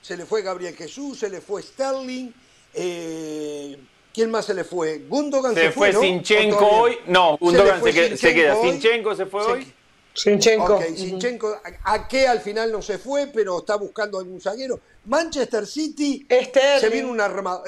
Se 0.00 0.16
le 0.16 0.26
fue 0.26 0.42
Gabriel 0.42 0.76
Jesús, 0.76 1.18
se 1.18 1.28
le 1.28 1.40
fue 1.40 1.60
Sterling. 1.60 2.32
Eh, 2.72 3.76
¿Quién 4.16 4.30
más 4.30 4.46
se 4.46 4.54
le 4.54 4.64
fue? 4.64 5.00
Gundogan 5.10 5.54
se, 5.54 5.64
se 5.64 5.72
fue. 5.72 5.92
¿no? 5.92 6.00
Sinchenko 6.00 6.66
hoy. 6.66 6.96
No, 7.06 7.36
Gundogan 7.36 7.82
se, 7.84 8.16
se, 8.16 8.32
queda. 8.32 8.58
Sinchenko 8.62 9.14
se 9.14 9.26
fue 9.26 9.44
hoy. 9.44 9.74
Sinchenko. 10.14 10.76
Ok, 10.76 10.84
Sinchenko, 10.96 11.60
a, 11.84 12.08
qué 12.08 12.26
al 12.26 12.40
final 12.40 12.72
no 12.72 12.80
se 12.80 12.96
fue, 12.96 13.26
pero 13.26 13.58
está 13.58 13.76
buscando 13.76 14.18
algún 14.18 14.40
zaguero. 14.40 14.80
Manchester 15.04 15.66
City 15.66 16.26
se 16.80 16.88
viene 16.88 17.10
un 17.10 17.20
armado. 17.20 17.62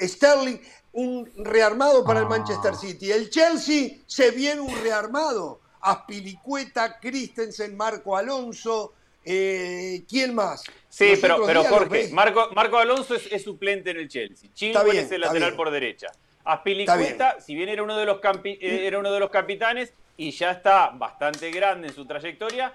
Sterling, 0.00 0.56
un 0.94 1.30
rearmado 1.44 2.04
para 2.04 2.20
el 2.20 2.26
Manchester 2.26 2.72
ah. 2.72 2.78
City. 2.78 3.12
El 3.12 3.28
Chelsea 3.28 3.98
se 4.06 4.30
viene 4.30 4.62
un 4.62 4.74
rearmado. 4.82 5.60
Aspilicueta, 5.82 6.98
Christensen, 6.98 7.76
Marco 7.76 8.16
Alonso. 8.16 8.94
Eh, 9.28 10.04
¿Quién 10.08 10.34
más? 10.34 10.62
Sí, 10.88 11.14
pero, 11.20 11.44
pero 11.44 11.64
Jorge, 11.64 12.10
Marco, 12.12 12.48
Marco 12.54 12.78
Alonso 12.78 13.16
es, 13.16 13.42
suplente 13.42 13.90
en 13.90 13.96
el 13.98 14.08
Chelsea. 14.08 14.48
Chilwell 14.54 14.96
es 14.96 15.10
el 15.10 15.20
lateral 15.20 15.54
por 15.56 15.70
derecha. 15.72 16.06
Aspilicueta, 16.44 17.40
si 17.40 17.56
bien 17.56 17.68
era 17.68 17.82
uno 17.82 17.96
de 17.96 18.06
los, 18.06 18.20
era 18.60 18.98
uno 19.00 19.10
de 19.10 19.18
los 19.18 19.28
capitanes, 19.30 19.92
y 20.16 20.30
ya 20.30 20.52
está 20.52 20.90
bastante 20.90 21.50
grande 21.50 21.88
en 21.88 21.94
su 21.94 22.06
trayectoria, 22.06 22.72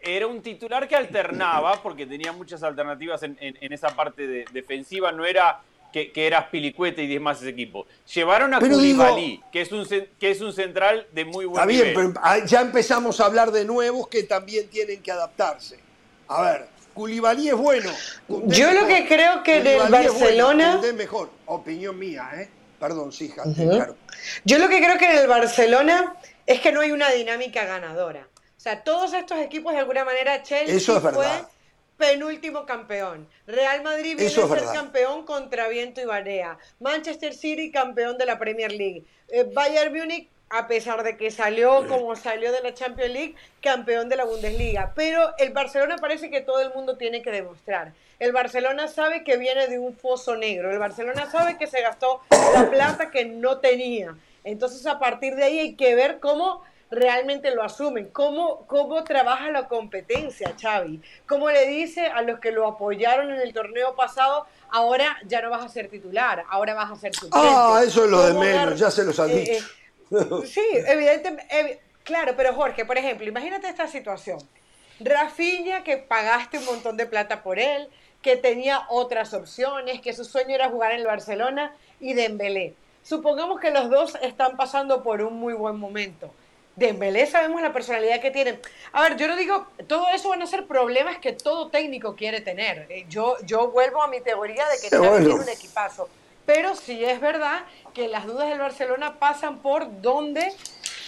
era 0.00 0.26
un 0.26 0.40
titular 0.40 0.88
que 0.88 0.96
alternaba, 0.96 1.82
porque 1.82 2.06
tenía 2.06 2.32
muchas 2.32 2.62
alternativas 2.62 3.22
en, 3.22 3.36
esa 3.60 3.94
parte 3.94 4.46
defensiva, 4.50 5.12
no 5.12 5.26
era 5.26 5.60
que, 5.92 6.10
que 6.12 6.26
era 6.26 6.50
Pilicueta 6.50 7.02
y 7.02 7.06
demás 7.06 7.42
ese 7.42 7.50
equipo. 7.50 7.86
Llevaron 8.14 8.54
a 8.54 8.58
Koulibaly, 8.58 9.42
que, 9.52 9.60
es 9.60 9.70
un, 9.70 9.86
que 10.18 10.30
es 10.30 10.40
un 10.40 10.54
central 10.54 11.06
de 11.12 11.26
muy 11.26 11.44
buen 11.44 11.66
nivel. 11.68 11.88
Está 11.88 12.00
bien, 12.00 12.14
pero 12.14 12.46
ya 12.46 12.62
empezamos 12.62 13.20
a 13.20 13.26
hablar 13.26 13.52
de 13.52 13.66
nuevos 13.66 14.08
que 14.08 14.22
también 14.22 14.68
tienen 14.68 15.02
que 15.02 15.12
adaptarse. 15.12 15.89
A 16.30 16.42
ver, 16.42 16.68
Koulibaly 16.94 17.48
es 17.48 17.56
bueno. 17.56 17.90
Yo 18.28 18.72
lo 18.72 18.86
que 18.86 19.08
creo 19.08 19.42
que 19.42 19.62
del 19.62 19.90
Barcelona... 19.90 20.80
Es 20.82 20.94
mejor, 20.94 21.28
opinión 21.46 21.98
mía, 21.98 22.30
¿eh? 22.36 22.48
Perdón, 22.78 23.10
sí, 23.12 23.30
claro. 23.30 23.96
Yo 24.44 24.58
lo 24.58 24.68
que 24.68 24.78
creo 24.78 24.96
que 24.96 25.10
en 25.10 25.18
el 25.18 25.26
Barcelona 25.26 26.14
es 26.46 26.60
que 26.60 26.70
no 26.70 26.82
hay 26.82 26.92
una 26.92 27.10
dinámica 27.10 27.64
ganadora. 27.64 28.28
O 28.56 28.60
sea, 28.60 28.84
todos 28.84 29.12
estos 29.12 29.38
equipos 29.38 29.72
de 29.72 29.80
alguna 29.80 30.04
manera, 30.04 30.40
Chelsea 30.44 31.00
fue 31.00 31.26
penúltimo 31.96 32.64
campeón. 32.64 33.28
Real 33.48 33.82
Madrid 33.82 34.16
viene 34.16 34.26
a 34.26 34.30
ser 34.30 34.64
campeón 34.72 35.26
contra 35.26 35.66
viento 35.66 36.00
y 36.00 36.04
barea. 36.04 36.58
Manchester 36.78 37.34
City 37.34 37.72
campeón 37.72 38.16
de 38.18 38.26
la 38.26 38.38
Premier 38.38 38.70
League. 38.70 39.04
Eh, 39.28 39.50
Bayern 39.52 39.92
Múnich 39.92 40.28
a 40.50 40.66
pesar 40.66 41.04
de 41.04 41.16
que 41.16 41.30
salió 41.30 41.86
como 41.86 42.16
salió 42.16 42.50
de 42.50 42.60
la 42.60 42.74
Champions 42.74 43.12
League, 43.12 43.36
campeón 43.62 44.08
de 44.08 44.16
la 44.16 44.24
Bundesliga. 44.24 44.92
Pero 44.96 45.32
el 45.38 45.50
Barcelona 45.50 45.96
parece 45.96 46.28
que 46.28 46.40
todo 46.40 46.60
el 46.60 46.74
mundo 46.74 46.96
tiene 46.96 47.22
que 47.22 47.30
demostrar. 47.30 47.92
El 48.18 48.32
Barcelona 48.32 48.88
sabe 48.88 49.22
que 49.22 49.36
viene 49.36 49.68
de 49.68 49.78
un 49.78 49.96
foso 49.96 50.34
negro. 50.36 50.70
El 50.72 50.80
Barcelona 50.80 51.30
sabe 51.30 51.56
que 51.56 51.68
se 51.68 51.80
gastó 51.80 52.20
la 52.52 52.68
plata 52.68 53.10
que 53.12 53.24
no 53.24 53.58
tenía. 53.58 54.16
Entonces, 54.42 54.84
a 54.86 54.98
partir 54.98 55.36
de 55.36 55.44
ahí 55.44 55.58
hay 55.60 55.74
que 55.76 55.94
ver 55.94 56.18
cómo 56.18 56.62
realmente 56.90 57.54
lo 57.54 57.62
asumen, 57.62 58.08
cómo, 58.08 58.66
cómo 58.66 59.04
trabaja 59.04 59.52
la 59.52 59.68
competencia, 59.68 60.56
Xavi, 60.60 61.00
cómo 61.26 61.48
le 61.48 61.68
dice 61.68 62.06
a 62.06 62.22
los 62.22 62.40
que 62.40 62.50
lo 62.50 62.66
apoyaron 62.66 63.30
en 63.30 63.40
el 63.40 63.52
torneo 63.52 63.94
pasado, 63.94 64.46
ahora 64.70 65.16
ya 65.26 65.40
no 65.40 65.50
vas 65.50 65.64
a 65.64 65.68
ser 65.68 65.88
titular, 65.88 66.44
ahora 66.50 66.74
vas 66.74 66.90
a 66.90 66.96
ser 66.96 67.14
suplente. 67.14 67.48
Ah, 67.48 67.80
eso 67.86 68.04
es 68.04 68.10
lo 68.10 68.22
de 68.22 68.34
menos, 68.34 68.78
ya 68.78 68.90
se 68.90 69.04
los 69.04 69.20
han 69.20 69.30
eh, 69.30 69.34
dicho. 69.34 69.52
Eh, 69.52 69.79
sí, 70.46 70.64
evidentemente, 70.86 71.80
claro, 72.04 72.34
pero 72.36 72.54
Jorge, 72.54 72.84
por 72.84 72.98
ejemplo, 72.98 73.26
imagínate 73.26 73.68
esta 73.68 73.88
situación. 73.88 74.38
Rafinha, 75.00 75.82
que 75.82 75.96
pagaste 75.96 76.58
un 76.58 76.66
montón 76.66 76.96
de 76.96 77.06
plata 77.06 77.42
por 77.42 77.58
él, 77.58 77.88
que 78.20 78.36
tenía 78.36 78.86
otras 78.90 79.32
opciones, 79.32 80.00
que 80.00 80.12
su 80.12 80.24
sueño 80.24 80.54
era 80.54 80.68
jugar 80.68 80.92
en 80.92 81.00
el 81.00 81.06
Barcelona, 81.06 81.74
y 82.00 82.12
Dembélé 82.12 82.74
supongamos 83.02 83.60
que 83.60 83.70
los 83.70 83.90
dos 83.90 84.16
están 84.22 84.56
pasando 84.56 85.02
por 85.02 85.22
un 85.22 85.34
muy 85.34 85.54
buen 85.54 85.76
momento. 85.76 86.30
Dembélé 86.76 87.26
sabemos 87.26 87.60
la 87.60 87.72
personalidad 87.72 88.20
que 88.20 88.30
tiene. 88.30 88.60
A 88.92 89.02
ver, 89.02 89.16
yo 89.16 89.26
no 89.26 89.36
digo, 89.36 89.66
todo 89.86 90.08
eso 90.14 90.28
van 90.30 90.42
a 90.42 90.46
ser 90.46 90.66
problemas 90.66 91.18
que 91.18 91.32
todo 91.32 91.68
técnico 91.68 92.14
quiere 92.14 92.40
tener. 92.40 92.86
Eh, 92.88 93.06
yo, 93.08 93.36
yo 93.44 93.70
vuelvo 93.70 94.02
a 94.02 94.08
mi 94.08 94.20
teoría 94.20 94.64
de 94.68 94.80
que 94.80 94.88
Xavi 94.88 95.24
tiene 95.24 95.40
un 95.40 95.48
equipazo. 95.48 96.08
Pero 96.46 96.74
sí 96.74 97.04
es 97.04 97.20
verdad 97.20 97.64
que 97.94 98.08
las 98.08 98.26
dudas 98.26 98.48
del 98.48 98.58
Barcelona 98.58 99.18
pasan 99.18 99.58
por 99.58 100.00
donde 100.00 100.52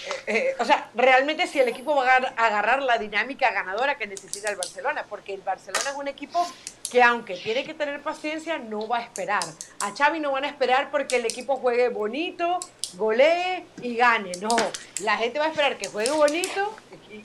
eh, 0.06 0.24
eh, 0.26 0.54
o 0.58 0.64
sea, 0.64 0.90
realmente 0.94 1.46
si 1.46 1.60
el 1.60 1.68
equipo 1.68 1.94
va 1.94 2.14
a 2.14 2.46
agarrar 2.46 2.82
la 2.82 2.98
dinámica 2.98 3.52
ganadora 3.52 3.96
que 3.96 4.06
necesita 4.06 4.50
el 4.50 4.56
Barcelona, 4.56 5.04
porque 5.08 5.34
el 5.34 5.42
Barcelona 5.42 5.90
es 5.90 5.96
un 5.96 6.08
equipo 6.08 6.44
que 6.90 7.02
aunque 7.02 7.36
tiene 7.36 7.64
que 7.64 7.74
tener 7.74 8.00
paciencia, 8.02 8.58
no 8.58 8.88
va 8.88 8.98
a 8.98 9.02
esperar. 9.02 9.44
A 9.80 9.94
Xavi 9.96 10.20
no 10.20 10.32
van 10.32 10.44
a 10.44 10.48
esperar 10.48 10.90
porque 10.90 11.16
el 11.16 11.26
equipo 11.26 11.56
juegue 11.56 11.88
bonito, 11.88 12.58
golee 12.94 13.64
y 13.80 13.96
gane. 13.96 14.32
No, 14.40 14.56
la 15.00 15.16
gente 15.16 15.38
va 15.38 15.46
a 15.46 15.48
esperar 15.48 15.78
que 15.78 15.88
juegue 15.88 16.10
bonito 16.10 16.74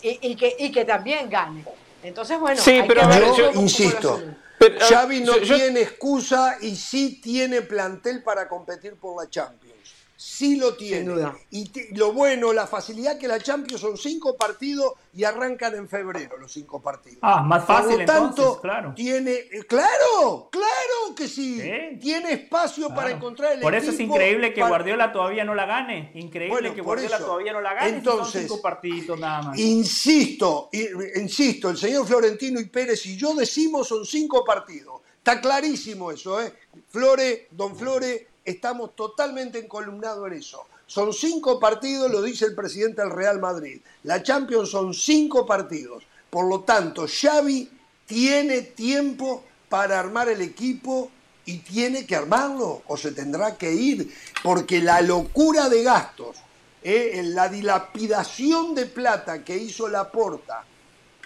y, 0.01 0.35
que, 0.35 0.55
y 0.57 0.71
que 0.71 0.85
también 0.85 1.29
gane. 1.29 1.65
Entonces, 2.03 2.39
bueno, 2.39 2.61
sí, 2.61 2.83
pero 2.87 3.35
yo 3.35 3.51
insisto. 3.53 4.21
Xavi 4.59 5.21
no 5.21 5.35
tiene 5.37 5.81
excusa 5.81 6.57
y 6.61 6.75
sí 6.75 7.21
tiene 7.21 7.61
plantel 7.61 8.23
para 8.23 8.47
competir 8.47 8.95
por 8.95 9.21
la 9.21 9.29
Champions 9.29 9.76
sí 10.17 10.55
lo 10.55 10.75
tiene. 10.75 11.13
Y 11.51 11.71
lo 11.95 12.11
bueno, 12.11 12.51
la 12.51 12.65
facilidad 12.65 13.17
que 13.17 13.27
la 13.27 13.39
Champions 13.39 13.79
son 13.79 13.95
cinco 13.97 14.35
partidos 14.35 14.93
y 15.13 15.23
arrancan 15.23 15.75
en 15.75 15.87
febrero 15.87 16.37
los 16.37 16.51
cinco 16.51 16.81
partidos. 16.81 17.19
Ah, 17.21 17.41
más 17.43 17.63
fácil 17.65 17.91
Por 17.91 17.99
lo 17.99 18.05
tanto, 18.05 18.59
claro. 18.59 18.93
Tiene, 18.95 19.31
eh, 19.31 19.63
claro, 19.67 20.49
claro 20.51 21.15
que 21.15 21.27
sí. 21.27 21.61
Tiene 22.01 22.33
espacio 22.33 22.89
para 22.89 23.11
encontrar 23.11 23.53
el 23.53 23.61
Por 23.61 23.75
eso 23.75 23.91
es 23.91 23.99
increíble 23.99 24.53
que 24.53 24.61
Guardiola 24.61 25.13
todavía 25.13 25.45
no 25.45 25.53
la 25.53 25.65
gane. 25.65 26.11
Increíble 26.15 26.73
que 26.73 26.81
Guardiola 26.81 27.19
todavía 27.19 27.53
no 27.53 27.61
la 27.61 27.75
gane. 27.75 27.97
Entonces, 27.97 28.41
cinco 28.41 28.61
partidos 28.61 29.19
nada 29.19 29.43
más. 29.43 29.59
Insisto, 29.59 30.69
insisto, 31.15 31.69
el 31.69 31.77
señor 31.77 32.07
Florentino 32.07 32.59
y 32.59 32.65
Pérez 32.65 33.05
y 33.05 33.15
yo 33.15 33.35
decimos 33.35 33.87
son 33.87 34.03
cinco 34.05 34.43
partidos. 34.43 35.01
Está 35.17 35.41
clarísimo 35.41 36.09
eso, 36.09 36.41
¿eh? 36.41 36.53
Flore, 36.87 37.49
don 37.51 37.75
Flore, 37.75 38.27
estamos 38.47 38.95
totalmente 38.95 39.59
encolumnados 39.59 40.25
en 40.27 40.37
eso. 40.37 40.65
Son 40.85 41.11
cinco 41.11 41.59
partidos, 41.59 42.09
lo 42.09 42.21
dice 42.21 42.45
el 42.45 42.55
presidente 42.55 43.01
del 43.01 43.11
Real 43.11 43.39
Madrid. 43.39 43.81
La 44.03 44.23
Champions 44.23 44.69
son 44.69 44.93
cinco 44.93 45.45
partidos. 45.45 46.05
Por 46.29 46.47
lo 46.47 46.61
tanto, 46.61 47.05
Xavi 47.07 47.69
tiene 48.05 48.61
tiempo 48.61 49.43
para 49.67 49.99
armar 49.99 50.29
el 50.29 50.41
equipo 50.41 51.11
y 51.45 51.57
tiene 51.57 52.05
que 52.05 52.15
armarlo 52.15 52.83
o 52.87 52.95
se 52.95 53.11
tendrá 53.11 53.57
que 53.57 53.73
ir, 53.73 54.13
porque 54.41 54.81
la 54.81 55.01
locura 55.01 55.67
de 55.67 55.83
gastos, 55.83 56.37
eh, 56.83 57.21
la 57.25 57.49
dilapidación 57.49 58.73
de 58.75 58.85
plata 58.85 59.43
que 59.43 59.57
hizo 59.57 59.89
la 59.89 60.09
Porta 60.09 60.63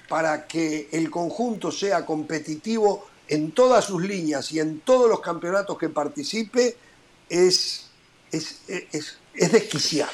para 0.09 0.47
que 0.47 0.89
el 0.91 1.11
conjunto 1.11 1.71
sea 1.71 2.03
competitivo 2.03 3.05
en 3.27 3.51
todas 3.51 3.85
sus 3.85 4.01
líneas 4.01 4.51
y 4.51 4.59
en 4.59 4.81
todos 4.81 5.07
los 5.07 5.21
campeonatos 5.21 5.77
que 5.77 5.89
participe, 5.89 6.75
es, 7.31 7.85
es, 8.31 8.61
desquiciante. 9.33 10.13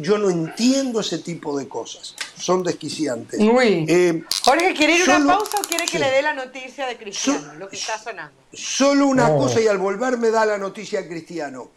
yo 0.00 0.18
no 0.18 0.30
entiendo 0.30 1.00
ese 1.00 1.18
tipo 1.18 1.56
de 1.56 1.68
cosas. 1.68 2.16
Son 2.36 2.62
desquiciantes. 2.62 3.38
Eh, 3.40 4.24
Jorge, 4.44 4.74
¿quiere 4.74 4.96
ir 4.96 5.10
a 5.10 5.16
una 5.16 5.36
pausa 5.36 5.58
o 5.58 5.66
quiere 5.66 5.86
que 5.86 5.98
le 5.98 6.10
dé 6.10 6.22
la 6.22 6.34
noticia 6.34 6.86
de 6.86 6.96
Cristiano, 6.96 7.54
lo 7.54 7.68
que 7.68 7.76
está 7.76 7.98
sonando? 7.98 8.34
Solo 8.52 9.06
una 9.06 9.28
cosa 9.28 9.60
y 9.60 9.68
al 9.68 9.78
volver 9.78 10.18
me 10.18 10.30
da 10.30 10.44
la 10.44 10.58
noticia 10.58 11.02
de 11.02 11.08
Cristiano. 11.08 11.70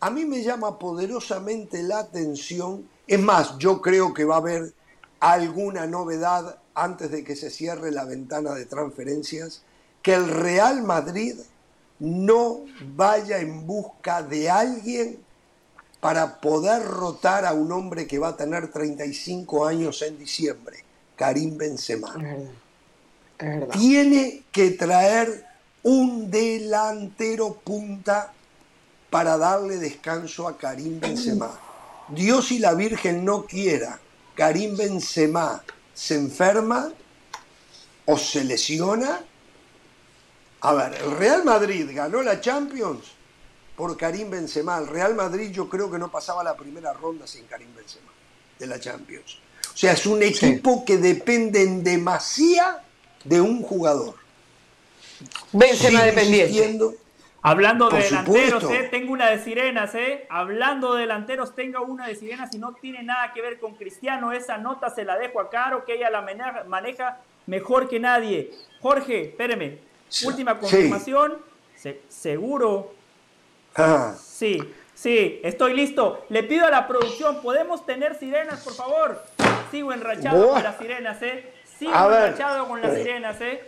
A 0.00 0.10
mí 0.10 0.24
me 0.24 0.42
llama 0.42 0.78
poderosamente 0.78 1.82
la 1.82 2.00
atención. 2.00 2.88
Es 3.06 3.20
más, 3.20 3.58
yo 3.58 3.80
creo 3.80 4.14
que 4.14 4.24
va 4.24 4.36
a 4.36 4.38
haber 4.38 4.72
alguna 5.20 5.86
novedad 5.86 6.58
antes 6.74 7.10
de 7.10 7.22
que 7.22 7.36
se 7.36 7.50
cierre 7.50 7.92
la 7.92 8.04
ventana 8.04 8.54
de 8.54 8.64
transferencias 8.64 9.62
que 10.02 10.14
el 10.14 10.26
Real 10.28 10.82
Madrid 10.82 11.36
no 12.02 12.64
vaya 12.96 13.38
en 13.38 13.64
busca 13.64 14.22
de 14.24 14.50
alguien 14.50 15.18
para 16.00 16.40
poder 16.40 16.82
rotar 16.82 17.46
a 17.46 17.52
un 17.52 17.70
hombre 17.70 18.08
que 18.08 18.18
va 18.18 18.28
a 18.28 18.36
tener 18.36 18.72
35 18.72 19.66
años 19.66 20.02
en 20.02 20.18
diciembre, 20.18 20.84
Karim 21.14 21.56
Benzema. 21.56 22.12
Tiene 23.70 24.42
que 24.50 24.72
traer 24.72 25.46
un 25.84 26.28
delantero 26.28 27.54
punta 27.54 28.32
para 29.08 29.38
darle 29.38 29.76
descanso 29.76 30.48
a 30.48 30.58
Karim 30.58 30.98
Benzema. 30.98 31.56
Dios 32.08 32.50
y 32.50 32.58
la 32.58 32.74
Virgen 32.74 33.24
no 33.24 33.46
quiera, 33.46 34.00
Karim 34.34 34.76
Benzema 34.76 35.62
se 35.94 36.16
enferma 36.16 36.90
o 38.06 38.18
se 38.18 38.42
lesiona. 38.42 39.24
A 40.62 40.74
ver, 40.74 40.94
el 40.94 41.16
Real 41.16 41.44
Madrid 41.44 41.90
ganó 41.92 42.22
la 42.22 42.40
Champions 42.40 43.12
por 43.74 43.96
Karim 43.96 44.30
Benzema. 44.30 44.78
El 44.78 44.86
Real 44.86 45.14
Madrid 45.14 45.50
yo 45.50 45.68
creo 45.68 45.90
que 45.90 45.98
no 45.98 46.08
pasaba 46.08 46.44
la 46.44 46.56
primera 46.56 46.92
ronda 46.92 47.26
sin 47.26 47.46
Karim 47.46 47.74
Benzema 47.74 48.12
de 48.60 48.66
la 48.68 48.78
Champions. 48.78 49.38
O 49.74 49.76
sea, 49.76 49.92
es 49.92 50.06
un 50.06 50.22
equipo 50.22 50.84
que 50.84 50.98
depende 50.98 51.62
en 51.62 51.82
demasía 51.82 52.80
de 53.24 53.40
un 53.40 53.62
jugador. 53.62 54.14
Benzema 55.52 56.00
Sigo 56.00 56.12
dependiente. 56.12 56.98
Hablando 57.44 57.90
de 57.90 58.04
delanteros, 58.04 58.62
¿eh? 58.70 58.86
tengo 58.88 59.12
una 59.12 59.30
de 59.30 59.42
sirenas, 59.42 59.96
¿eh? 59.96 60.26
Hablando 60.30 60.94
de 60.94 61.00
delanteros, 61.00 61.56
tengo 61.56 61.82
una 61.82 62.06
de 62.06 62.14
sirenas 62.14 62.54
y 62.54 62.58
no 62.58 62.72
tiene 62.74 63.02
nada 63.02 63.32
que 63.32 63.42
ver 63.42 63.58
con 63.58 63.74
Cristiano. 63.74 64.30
Esa 64.30 64.58
nota 64.58 64.90
se 64.90 65.04
la 65.04 65.18
dejo 65.18 65.40
a 65.40 65.50
Caro, 65.50 65.84
que 65.84 65.94
ella 65.94 66.08
la 66.08 66.22
maneja, 66.22 67.18
mejor 67.46 67.88
que 67.88 67.98
nadie. 67.98 68.52
Jorge, 68.80 69.22
espéreme. 69.22 69.91
Última 70.24 70.58
confirmación. 70.58 71.38
¿Seguro? 72.08 72.94
Ah. 73.74 74.14
Sí, 74.22 74.62
sí, 74.94 75.40
estoy 75.42 75.74
listo. 75.74 76.24
Le 76.28 76.42
pido 76.42 76.66
a 76.66 76.70
la 76.70 76.86
producción, 76.86 77.40
¿podemos 77.42 77.84
tener 77.86 78.18
sirenas, 78.18 78.60
por 78.62 78.74
favor? 78.74 79.22
Sigo 79.70 79.92
enrachado 79.92 80.50
con 80.50 80.62
las 80.62 80.78
sirenas, 80.78 81.22
¿eh? 81.22 81.52
Sigo 81.78 81.92
enrachado 81.92 82.68
con 82.68 82.80
las 82.80 82.94
sirenas, 82.94 83.40
¿eh? 83.40 83.62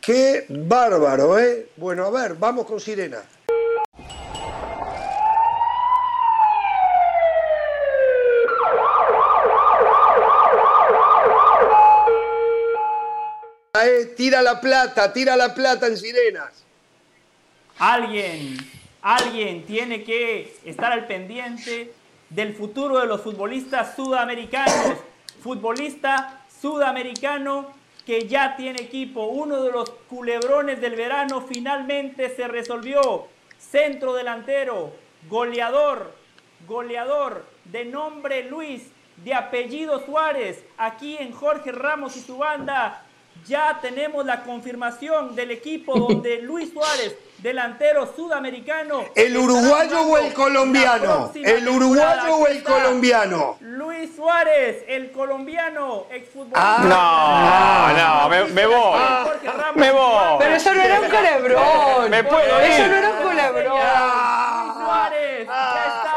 Qué 0.00 0.46
bárbaro, 0.48 1.38
¿eh? 1.38 1.68
Bueno, 1.76 2.06
a 2.06 2.10
ver, 2.10 2.34
vamos 2.34 2.66
con 2.66 2.80
Sirena. 2.80 3.22
Eh, 13.82 14.14
tira 14.16 14.42
la 14.42 14.60
plata, 14.60 15.12
tira 15.12 15.36
la 15.36 15.54
plata 15.54 15.86
en 15.86 15.96
sirenas. 15.96 16.64
Alguien, 17.78 18.56
alguien 19.00 19.64
tiene 19.64 20.04
que 20.04 20.54
estar 20.64 20.92
al 20.92 21.06
pendiente 21.06 21.94
del 22.28 22.54
futuro 22.54 22.98
de 22.98 23.06
los 23.06 23.22
futbolistas 23.22 23.96
sudamericanos. 23.96 24.98
Futbolista 25.42 26.42
sudamericano 26.60 27.72
que 28.04 28.28
ya 28.28 28.56
tiene 28.56 28.82
equipo. 28.82 29.26
Uno 29.26 29.62
de 29.62 29.72
los 29.72 29.88
culebrones 30.08 30.80
del 30.80 30.94
verano 30.94 31.40
finalmente 31.40 32.34
se 32.34 32.48
resolvió. 32.48 33.28
Centro 33.58 34.14
delantero, 34.14 34.92
goleador, 35.28 36.14
goleador 36.66 37.46
de 37.64 37.84
nombre 37.84 38.44
Luis, 38.44 38.82
de 39.24 39.34
apellido 39.34 40.04
Suárez, 40.04 40.64
aquí 40.76 41.16
en 41.18 41.32
Jorge 41.32 41.72
Ramos 41.72 42.16
y 42.16 42.20
su 42.20 42.38
banda. 42.38 43.06
Ya 43.46 43.78
tenemos 43.80 44.24
la 44.24 44.42
confirmación 44.42 45.34
del 45.34 45.50
equipo 45.50 45.98
donde 45.98 46.38
Luis 46.42 46.72
Suárez 46.72 47.16
delantero 47.42 48.12
sudamericano. 48.14 49.04
¿El 49.14 49.36
uruguayo 49.36 50.02
o 50.02 50.18
el 50.18 50.32
colombiano? 50.32 51.32
¿El 51.34 51.68
uruguayo 51.68 52.36
o 52.36 52.46
el 52.46 52.62
colombiano? 52.62 53.56
Luis 53.60 54.14
Suárez, 54.14 54.84
el 54.86 55.10
colombiano, 55.10 56.06
exfutbolista. 56.10 56.60
Ah, 56.62 57.92
no, 57.96 58.28
no, 58.28 58.28
me, 58.28 58.44
me 58.52 58.66
voy. 58.66 59.00
Me 59.74 59.90
voy. 59.90 60.36
Pero 60.38 60.54
eso 60.56 60.74
no 60.74 60.82
era 60.82 61.00
un 61.00 61.08
culebrón. 61.08 62.10
Me 62.10 62.24
puedo 62.24 62.64
ir. 62.64 62.70
Eso 62.70 62.88
no 62.88 62.94
era 62.94 63.08
un 63.10 63.16
culebrón. 63.16 63.78
Luis 63.80 64.74
Suárez, 64.74 65.46
ya 65.46 65.86
está. 65.86 66.09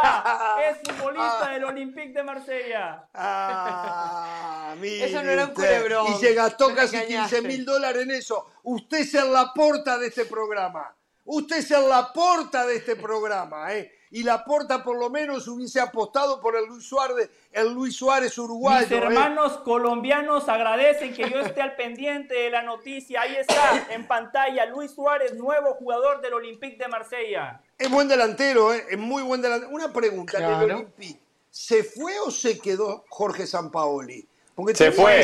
Es 0.62 0.78
futbolista 0.78 1.50
del 1.52 1.64
Olympique 1.66 2.14
de 2.14 2.24
Marsella. 2.24 3.08
Ah, 3.14 4.76
eso 4.82 5.24
no 5.24 5.30
era 5.30 5.46
un 5.46 5.54
culebrón. 5.54 6.14
Y 6.14 6.20
se 6.20 6.34
gastó 6.34 6.74
casi 6.74 7.00
15 7.06 7.42
mil 7.42 7.66
dólares 7.66 8.04
en 8.04 8.12
eso. 8.12 8.46
Usted 8.64 9.00
es 9.00 9.14
la 9.14 9.52
porta 9.54 9.98
de 9.98 10.08
este 10.08 10.26
programa. 10.26 10.96
Usted 11.26 11.58
es 11.58 11.70
la 11.70 12.12
porta 12.14 12.66
de 12.66 12.76
este 12.76 12.96
programa, 12.96 13.74
¿eh? 13.74 13.92
Y 14.14 14.22
la 14.22 14.46
porta 14.46 14.84
por 14.84 15.00
lo 15.00 15.10
menos 15.10 15.48
hubiese 15.48 15.80
apostado 15.80 16.40
por 16.40 16.56
el 16.56 16.68
Luis 16.68 16.86
Suárez, 16.86 17.32
el 17.52 17.74
Luis 17.74 17.96
Suárez 17.96 18.38
uruguayo. 18.38 18.82
Mis 18.82 18.92
¿eh? 18.92 18.98
hermanos 18.98 19.58
colombianos 19.66 20.48
agradecen 20.48 21.16
que 21.16 21.28
yo 21.32 21.40
esté 21.40 21.64
al 21.64 21.76
pendiente 21.76 22.36
de 22.36 22.52
la 22.52 22.62
noticia. 22.62 23.22
Ahí 23.22 23.36
está, 23.36 23.88
en 23.90 24.06
pantalla, 24.06 24.68
Luis 24.68 24.92
Suárez, 24.92 25.34
nuevo 25.34 25.74
jugador 25.74 26.22
del 26.22 26.36
Olympique 26.36 26.78
de 26.78 26.88
Marsella. 26.88 27.60
Es 27.76 27.90
buen 27.90 28.08
delantero, 28.08 28.72
¿eh? 28.72 28.86
Es 28.88 29.00
muy 29.00 29.24
buen 29.24 29.42
delantero. 29.42 29.72
Una 29.74 29.92
pregunta 29.92 30.38
del 30.38 30.72
Olympique. 30.72 31.20
¿Se 31.50 31.84
fue 31.84 32.14
o 32.20 32.30
se 32.30 32.60
quedó 32.60 33.06
Jorge 33.10 33.48
Sampaoli? 33.48 34.28
Porque 34.54 34.76
se 34.76 34.92
fue. 34.92 35.24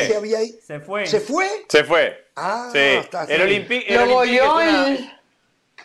Se 0.66 0.80
fue. 0.80 1.06
¿Se 1.06 1.20
fue? 1.20 1.64
Se 1.68 1.84
fue. 1.84 2.26
Ah, 2.34 2.70
sí. 2.72 2.78
Está, 2.78 3.22
el 3.22 3.42
Olympique. 3.42 3.94
Lo 3.94 4.14
volvió 4.14 4.60
el 4.60 5.19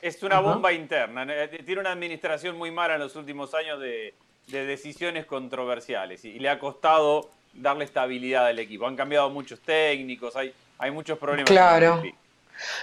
es 0.07 0.21
una 0.21 0.39
bomba 0.39 0.71
interna. 0.71 1.25
Eh, 1.27 1.63
tiene 1.65 1.81
una 1.81 1.91
administración 1.91 2.55
muy 2.57 2.69
mala 2.69 2.93
en 2.93 2.99
los 2.99 3.15
últimos 3.15 3.55
años 3.55 3.79
de, 3.79 4.13
decisiones 4.47 5.25
controversiales 5.25 6.23
y, 6.23 6.37
le 6.37 6.49
ha 6.49 6.59
costado 6.59 7.31
darle 7.53 7.85
estabilidad 7.85 8.45
al 8.45 8.59
equipo. 8.59 8.85
Han 8.85 8.95
cambiado 8.95 9.31
muchos 9.31 9.59
técnicos, 9.61 10.35
hay, 10.35 10.53
hay 10.77 10.91
muchos 10.91 11.17
problemas. 11.17 11.49
Claro. 11.49 12.03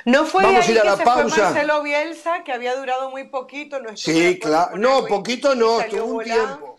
No 0.05 0.27
fue 0.27 0.43
Vamos 0.43 0.65
ahí 0.65 0.70
a 0.70 0.74
ir 0.74 0.81
a 0.81 0.85
la 0.85 0.99
que 0.99 1.05
pausa. 1.05 1.28
se 1.28 1.35
fue 1.35 1.44
Marcelo 1.44 1.82
Bielsa, 1.82 2.44
que 2.44 2.53
había 2.53 2.74
durado 2.74 3.11
muy 3.11 3.24
poquito. 3.28 3.81
No 3.81 3.97
sí, 3.97 4.39
claro. 4.40 4.77
No, 4.77 5.07
poquito 5.07 5.55
no, 5.55 5.81
estuvo 5.81 6.05
un 6.05 6.24
tiempo. 6.24 6.78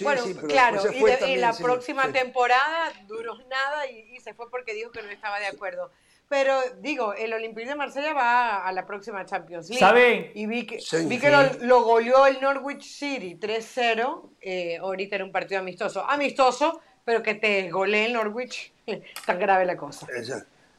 bueno, 0.00 0.22
claro, 0.48 0.82
y, 1.26 1.36
la 1.36 1.52
próxima 1.52 2.10
temporada 2.12 2.92
duró 3.08 3.36
nada 3.48 3.86
y, 3.90 4.20
se 4.20 4.34
fue 4.34 4.48
porque 4.50 4.72
dijo 4.72 4.92
que 4.92 5.02
no 5.02 5.10
estaba 5.10 5.40
de 5.40 5.48
acuerdo. 5.48 5.90
Pero 6.32 6.54
digo, 6.80 7.12
el 7.12 7.30
Olympique 7.34 7.68
de 7.68 7.74
Marsella 7.74 8.14
va 8.14 8.66
a 8.66 8.72
la 8.72 8.86
próxima 8.86 9.22
Champions 9.26 9.68
League. 9.68 9.78
¿Saben? 9.78 10.30
Y 10.34 10.46
vi 10.46 10.64
que, 10.64 10.78
vi 11.04 11.18
que 11.18 11.30
lo, 11.60 11.82
goleó 11.82 12.26
el 12.26 12.40
Norwich 12.40 12.84
City 12.84 13.36
3-0. 13.38 14.30
Eh, 14.40 14.78
ahorita 14.78 15.16
era 15.16 15.26
un 15.26 15.30
partido 15.30 15.60
amistoso. 15.60 16.02
Amistoso, 16.08 16.80
pero 17.04 17.22
que 17.22 17.34
te 17.34 17.68
golee 17.70 18.06
el 18.06 18.14
Norwich. 18.14 18.72
Tan 19.26 19.38
grave 19.38 19.66
la 19.66 19.76
cosa. 19.76 20.06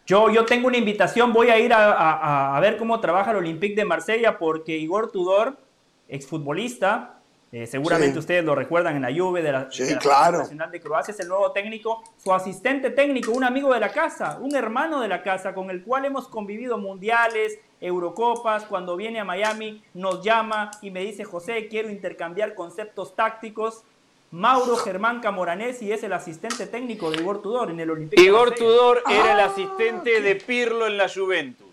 Yo, 0.08 0.32
yo 0.32 0.44
tengo 0.44 0.66
una 0.66 0.78
invitación. 0.78 1.32
Voy 1.32 1.52
a 1.52 1.60
ir 1.60 1.72
a, 1.72 2.58
a 2.58 2.60
ver 2.60 2.76
cómo 2.76 3.00
trabaja 3.00 3.30
el 3.30 3.38
Olympique 3.38 3.76
de 3.76 3.86
Marsella 3.86 4.40
porque 4.40 4.76
Igor 4.76 5.12
Tudor, 5.12 5.60
exfutbolista, 6.08 7.20
eh, 7.54 7.68
seguramente 7.68 8.18
ustedes 8.18 8.44
lo 8.44 8.56
recuerdan 8.56 8.96
en 8.96 9.04
la 9.04 9.14
Juve 9.16 9.44
de 9.44 9.52
la, 9.52 9.66
Nacional 9.66 10.72
de 10.72 10.80
Croacia, 10.82 11.12
es 11.12 11.20
el 11.20 11.28
nuevo 11.28 11.52
técnico, 11.52 12.02
su 12.18 12.34
asistente 12.34 12.90
técnico, 12.90 13.32
un 13.32 13.44
amigo 13.44 13.72
de 13.72 13.80
la 13.80 13.92
casa, 13.92 14.40
un 14.42 14.56
hermano 14.56 15.00
de 15.00 15.08
la 15.08 15.22
casa 15.22 15.54
con 15.54 15.70
el 15.70 15.84
cual 15.84 16.06
hemos 16.06 16.28
convivido 16.28 16.80
mundiales, 16.80 17.60
Eurocopas, 17.80 18.66
cuando 18.66 18.98
viene 18.98 19.20
a 19.20 19.24
Miami 19.24 19.84
nos 19.94 20.24
llama 20.24 20.72
y 20.82 20.90
me 20.90 21.02
dice, 21.02 21.26
José, 21.26 21.68
quiero 21.68 21.92
intercambiar 21.92 22.56
conceptos 22.56 23.16
tácticos. 23.16 23.84
Mauro 24.32 24.76
Germán 24.78 25.20
Camoranesi 25.20 25.92
es 25.92 26.02
el 26.02 26.14
asistente 26.14 26.66
técnico 26.66 27.12
de 27.12 27.22
Igor 27.22 27.44
Tudor 27.44 27.70
en 27.70 27.80
el 27.80 27.92
Olímpico. 27.92 28.20
Igor 28.20 28.56
Tudor 28.56 29.04
era 29.08 29.34
el 29.34 29.40
ah, 29.42 29.46
asistente 29.46 30.22
de 30.22 30.36
Pirlo 30.38 30.88
en 30.88 30.98
la 30.98 31.08
Juventus 31.08 31.68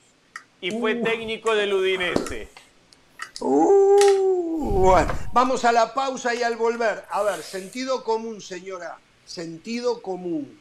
y 0.61 0.73
fue 0.73 1.01
uh. 1.01 1.03
técnico 1.03 1.55
del 1.55 1.73
Udinese. 1.73 2.49
Uh, 3.43 4.95
vamos 5.33 5.65
a 5.65 5.73
la 5.73 5.95
pausa 5.95 6.35
y 6.35 6.43
al 6.43 6.57
volver. 6.57 7.05
A 7.11 7.23
ver, 7.23 7.43
sentido 7.43 8.05
común, 8.05 8.41
señora. 8.41 8.99
Sentido 9.25 10.03
común. 10.03 10.61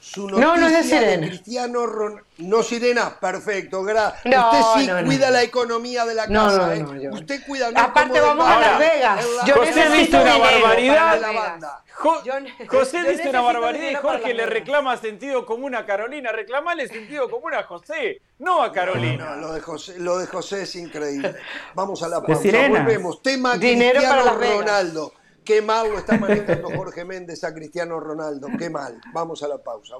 Su 0.00 0.28
no, 0.30 0.56
no 0.56 0.66
es 0.66 0.72
de 0.72 0.82
Sirena. 0.82 1.26
Cristiano 1.26 1.84
No, 2.38 2.62
Sirena, 2.62 3.20
perfecto. 3.20 3.80
Usted 3.80 4.00
sí 4.76 4.88
cuida 5.04 5.30
la 5.30 5.42
economía 5.42 6.06
de 6.06 6.14
la 6.14 6.26
casa. 6.26 6.74
¿eh? 6.74 7.10
Usted 7.12 7.46
cuida. 7.46 7.68
Aparte, 7.74 8.18
vamos 8.18 8.48
a 8.48 8.60
Las 8.60 8.78
Vegas. 8.78 9.26
Yo 9.46 9.62
necesito 9.62 10.22
una 10.22 10.38
barbaridad. 10.38 11.20
José 12.68 13.10
dice 13.10 13.28
una 13.28 13.40
barbaridad 13.42 13.90
y 13.90 13.94
Jorge 13.94 14.34
le 14.34 14.46
reclama 14.46 14.96
sentido 14.96 15.44
común 15.44 15.74
a 15.74 15.84
Carolina. 15.84 16.32
Reclamale 16.32 16.88
sentido 16.88 17.28
común 17.30 17.54
a 17.54 17.62
José, 17.64 18.22
no 18.38 18.62
a 18.62 18.72
Carolina. 18.72 19.36
lo, 19.36 19.52
de 19.52 19.60
José, 19.60 19.98
lo 19.98 20.18
de 20.18 20.26
José 20.26 20.62
es 20.62 20.76
increíble. 20.76 21.34
Vamos 21.74 22.02
a 22.02 22.08
la 22.08 22.22
pausa. 22.22 22.68
Volvemos. 22.68 23.22
Tema 23.22 23.56
Dinero 23.56 24.00
Cristiano 24.00 24.38
Ronaldo. 24.38 25.12
Qué 25.44 25.62
mal 25.62 25.90
lo 25.90 25.98
está 25.98 26.16
manejando 26.18 26.70
Jorge 26.76 27.04
Méndez 27.04 27.42
a 27.44 27.52
Cristiano 27.52 27.98
Ronaldo. 27.98 28.48
Qué 28.58 28.70
mal. 28.70 29.00
Vamos 29.12 29.42
a 29.42 29.48
la 29.48 29.58
pausa. 29.58 29.96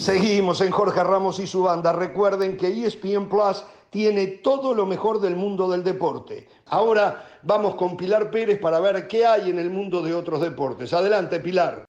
Seguimos 0.00 0.62
en 0.62 0.70
Jorge 0.70 1.04
Ramos 1.04 1.38
y 1.40 1.46
su 1.46 1.64
banda. 1.64 1.92
Recuerden 1.92 2.56
que 2.56 2.68
ESPN 2.68 3.28
Plus 3.28 3.62
tiene 3.90 4.26
todo 4.28 4.72
lo 4.72 4.86
mejor 4.86 5.20
del 5.20 5.36
mundo 5.36 5.70
del 5.70 5.84
deporte. 5.84 6.48
Ahora 6.68 7.26
vamos 7.42 7.74
con 7.74 7.98
Pilar 7.98 8.30
Pérez 8.30 8.58
para 8.58 8.80
ver 8.80 9.06
qué 9.06 9.26
hay 9.26 9.50
en 9.50 9.58
el 9.58 9.68
mundo 9.68 10.00
de 10.00 10.14
otros 10.14 10.40
deportes. 10.40 10.94
Adelante, 10.94 11.38
Pilar. 11.38 11.84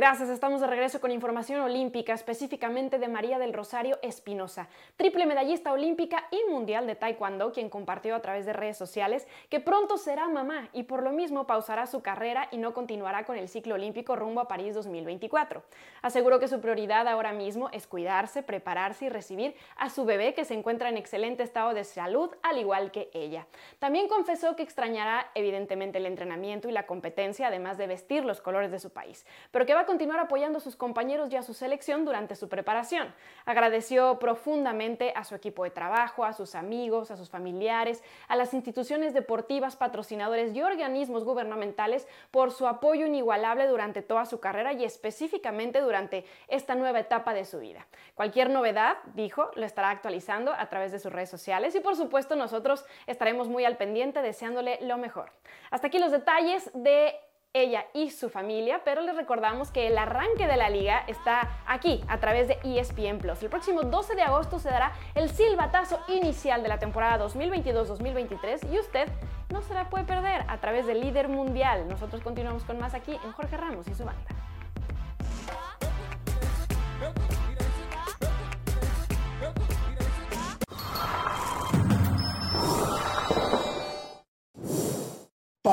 Gracias, 0.00 0.30
estamos 0.30 0.62
de 0.62 0.66
regreso 0.66 0.98
con 0.98 1.10
información 1.10 1.60
olímpica, 1.60 2.14
específicamente 2.14 2.98
de 2.98 3.06
María 3.06 3.38
del 3.38 3.52
Rosario 3.52 3.98
Espinosa, 4.00 4.66
triple 4.96 5.26
medallista 5.26 5.74
olímpica 5.74 6.26
y 6.30 6.50
mundial 6.50 6.86
de 6.86 6.94
Taekwondo, 6.94 7.52
quien 7.52 7.68
compartió 7.68 8.16
a 8.16 8.22
través 8.22 8.46
de 8.46 8.54
redes 8.54 8.78
sociales 8.78 9.28
que 9.50 9.60
pronto 9.60 9.98
será 9.98 10.26
mamá 10.26 10.70
y 10.72 10.84
por 10.84 11.02
lo 11.02 11.12
mismo 11.12 11.46
pausará 11.46 11.86
su 11.86 12.00
carrera 12.00 12.48
y 12.50 12.56
no 12.56 12.72
continuará 12.72 13.26
con 13.26 13.36
el 13.36 13.50
ciclo 13.50 13.74
olímpico 13.74 14.16
rumbo 14.16 14.40
a 14.40 14.48
París 14.48 14.74
2024. 14.74 15.62
Aseguró 16.00 16.40
que 16.40 16.48
su 16.48 16.62
prioridad 16.62 17.06
ahora 17.06 17.34
mismo 17.34 17.68
es 17.70 17.86
cuidarse, 17.86 18.42
prepararse 18.42 19.04
y 19.04 19.08
recibir 19.10 19.54
a 19.76 19.90
su 19.90 20.06
bebé 20.06 20.32
que 20.32 20.46
se 20.46 20.54
encuentra 20.54 20.88
en 20.88 20.96
excelente 20.96 21.42
estado 21.42 21.74
de 21.74 21.84
salud, 21.84 22.30
al 22.42 22.56
igual 22.56 22.90
que 22.90 23.10
ella. 23.12 23.46
También 23.78 24.08
confesó 24.08 24.56
que 24.56 24.62
extrañará 24.62 25.30
evidentemente 25.34 25.98
el 25.98 26.06
entrenamiento 26.06 26.70
y 26.70 26.72
la 26.72 26.86
competencia, 26.86 27.48
además 27.48 27.76
de 27.76 27.86
vestir 27.86 28.24
los 28.24 28.40
colores 28.40 28.70
de 28.70 28.78
su 28.78 28.88
país, 28.88 29.26
pero 29.50 29.66
que 29.66 29.74
va 29.74 29.80
a 29.80 29.89
continuar 29.90 30.20
apoyando 30.20 30.58
a 30.58 30.60
sus 30.60 30.76
compañeros 30.76 31.32
y 31.32 31.36
a 31.36 31.42
su 31.42 31.52
selección 31.52 32.04
durante 32.04 32.36
su 32.36 32.48
preparación. 32.48 33.12
Agradeció 33.44 34.20
profundamente 34.20 35.12
a 35.16 35.24
su 35.24 35.34
equipo 35.34 35.64
de 35.64 35.70
trabajo, 35.70 36.24
a 36.24 36.32
sus 36.32 36.54
amigos, 36.54 37.10
a 37.10 37.16
sus 37.16 37.28
familiares, 37.28 38.04
a 38.28 38.36
las 38.36 38.54
instituciones 38.54 39.14
deportivas, 39.14 39.74
patrocinadores 39.74 40.54
y 40.54 40.62
organismos 40.62 41.24
gubernamentales 41.24 42.06
por 42.30 42.52
su 42.52 42.68
apoyo 42.68 43.04
inigualable 43.04 43.66
durante 43.66 44.00
toda 44.00 44.26
su 44.26 44.38
carrera 44.38 44.74
y 44.74 44.84
específicamente 44.84 45.80
durante 45.80 46.24
esta 46.46 46.76
nueva 46.76 47.00
etapa 47.00 47.34
de 47.34 47.44
su 47.44 47.58
vida. 47.58 47.88
Cualquier 48.14 48.48
novedad, 48.48 48.98
dijo, 49.14 49.50
lo 49.56 49.66
estará 49.66 49.90
actualizando 49.90 50.52
a 50.52 50.68
través 50.68 50.92
de 50.92 51.00
sus 51.00 51.12
redes 51.12 51.30
sociales 51.30 51.74
y 51.74 51.80
por 51.80 51.96
supuesto 51.96 52.36
nosotros 52.36 52.84
estaremos 53.08 53.48
muy 53.48 53.64
al 53.64 53.76
pendiente 53.76 54.22
deseándole 54.22 54.78
lo 54.82 54.98
mejor. 54.98 55.32
Hasta 55.72 55.88
aquí 55.88 55.98
los 55.98 56.12
detalles 56.12 56.70
de 56.74 57.18
ella 57.52 57.86
y 57.94 58.10
su 58.10 58.30
familia, 58.30 58.82
pero 58.84 59.02
les 59.02 59.16
recordamos 59.16 59.70
que 59.70 59.88
el 59.88 59.98
arranque 59.98 60.46
de 60.46 60.56
la 60.56 60.70
liga 60.70 61.02
está 61.08 61.62
aquí 61.66 62.04
a 62.06 62.18
través 62.18 62.46
de 62.46 62.58
ESPN 62.62 63.18
Plus. 63.18 63.42
El 63.42 63.50
próximo 63.50 63.82
12 63.82 64.14
de 64.14 64.22
agosto 64.22 64.58
se 64.58 64.70
dará 64.70 64.92
el 65.14 65.28
silbatazo 65.28 65.98
inicial 66.08 66.62
de 66.62 66.68
la 66.68 66.78
temporada 66.78 67.24
2022-2023 67.26 68.72
y 68.72 68.78
usted 68.78 69.08
no 69.50 69.62
se 69.62 69.74
la 69.74 69.88
puede 69.90 70.04
perder 70.04 70.44
a 70.46 70.58
través 70.58 70.86
del 70.86 71.00
líder 71.00 71.28
mundial. 71.28 71.88
Nosotros 71.88 72.22
continuamos 72.22 72.62
con 72.64 72.78
más 72.78 72.94
aquí 72.94 73.12
en 73.12 73.32
Jorge 73.32 73.56
Ramos 73.56 73.88
y 73.88 73.94
su 73.94 74.04
banda. 74.04 74.49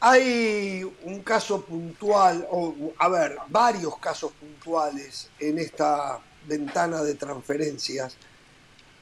Hay 0.00 0.84
un 1.04 1.20
caso 1.22 1.62
puntual, 1.62 2.46
o 2.50 2.74
a 2.98 3.08
ver, 3.08 3.36
varios 3.48 3.98
casos 3.98 4.32
puntuales 4.32 5.28
en 5.40 5.58
esta 5.58 6.20
ventana 6.46 7.02
de 7.02 7.14
transferencias. 7.14 8.16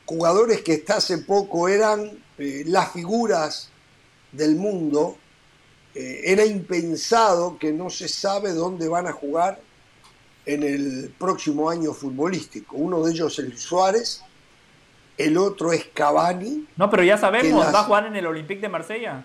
Jugadores 0.07 0.63
que 0.63 0.75
hasta 0.75 0.97
hace 0.97 1.19
poco 1.19 1.69
eran 1.69 2.11
eh, 2.39 2.65
las 2.67 2.93
figuras 2.93 3.69
del 4.33 4.57
mundo. 4.57 5.19
Eh, 5.95 6.23
era 6.25 6.45
impensado 6.45 7.59
que 7.59 7.73
no 7.73 7.91
se 7.91 8.09
sabe 8.09 8.53
dónde 8.53 8.89
van 8.89 9.07
a 9.07 9.13
jugar 9.13 9.61
en 10.47 10.63
el 10.63 11.13
próximo 11.19 11.69
año 11.69 11.93
futbolístico. 11.93 12.77
Uno 12.77 13.03
de 13.03 13.13
ellos 13.13 13.39
es 13.39 13.45
Luis 13.47 13.61
Suárez, 13.61 14.23
el 15.19 15.37
otro 15.37 15.73
es 15.73 15.87
Cavani. 15.93 16.67
No, 16.77 16.89
pero 16.89 17.03
ya 17.03 17.19
sabemos, 17.19 17.67
va 17.67 17.81
a 17.81 17.85
jugar 17.85 18.07
en 18.07 18.17
el 18.17 18.27
Olympique 18.27 18.61
de 18.61 18.69
Marsella. 18.69 19.25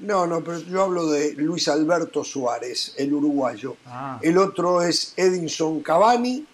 No, 0.00 0.26
no, 0.26 0.42
pero 0.44 0.58
yo 0.58 0.82
hablo 0.82 1.06
de 1.06 1.32
Luis 1.34 1.68
Alberto 1.68 2.22
Suárez, 2.22 2.94
el 2.96 3.12
uruguayo. 3.12 3.76
Ah. 3.86 4.18
El 4.20 4.36
otro 4.38 4.82
es 4.82 5.14
Edinson 5.16 5.82
Cavani. 5.82 6.46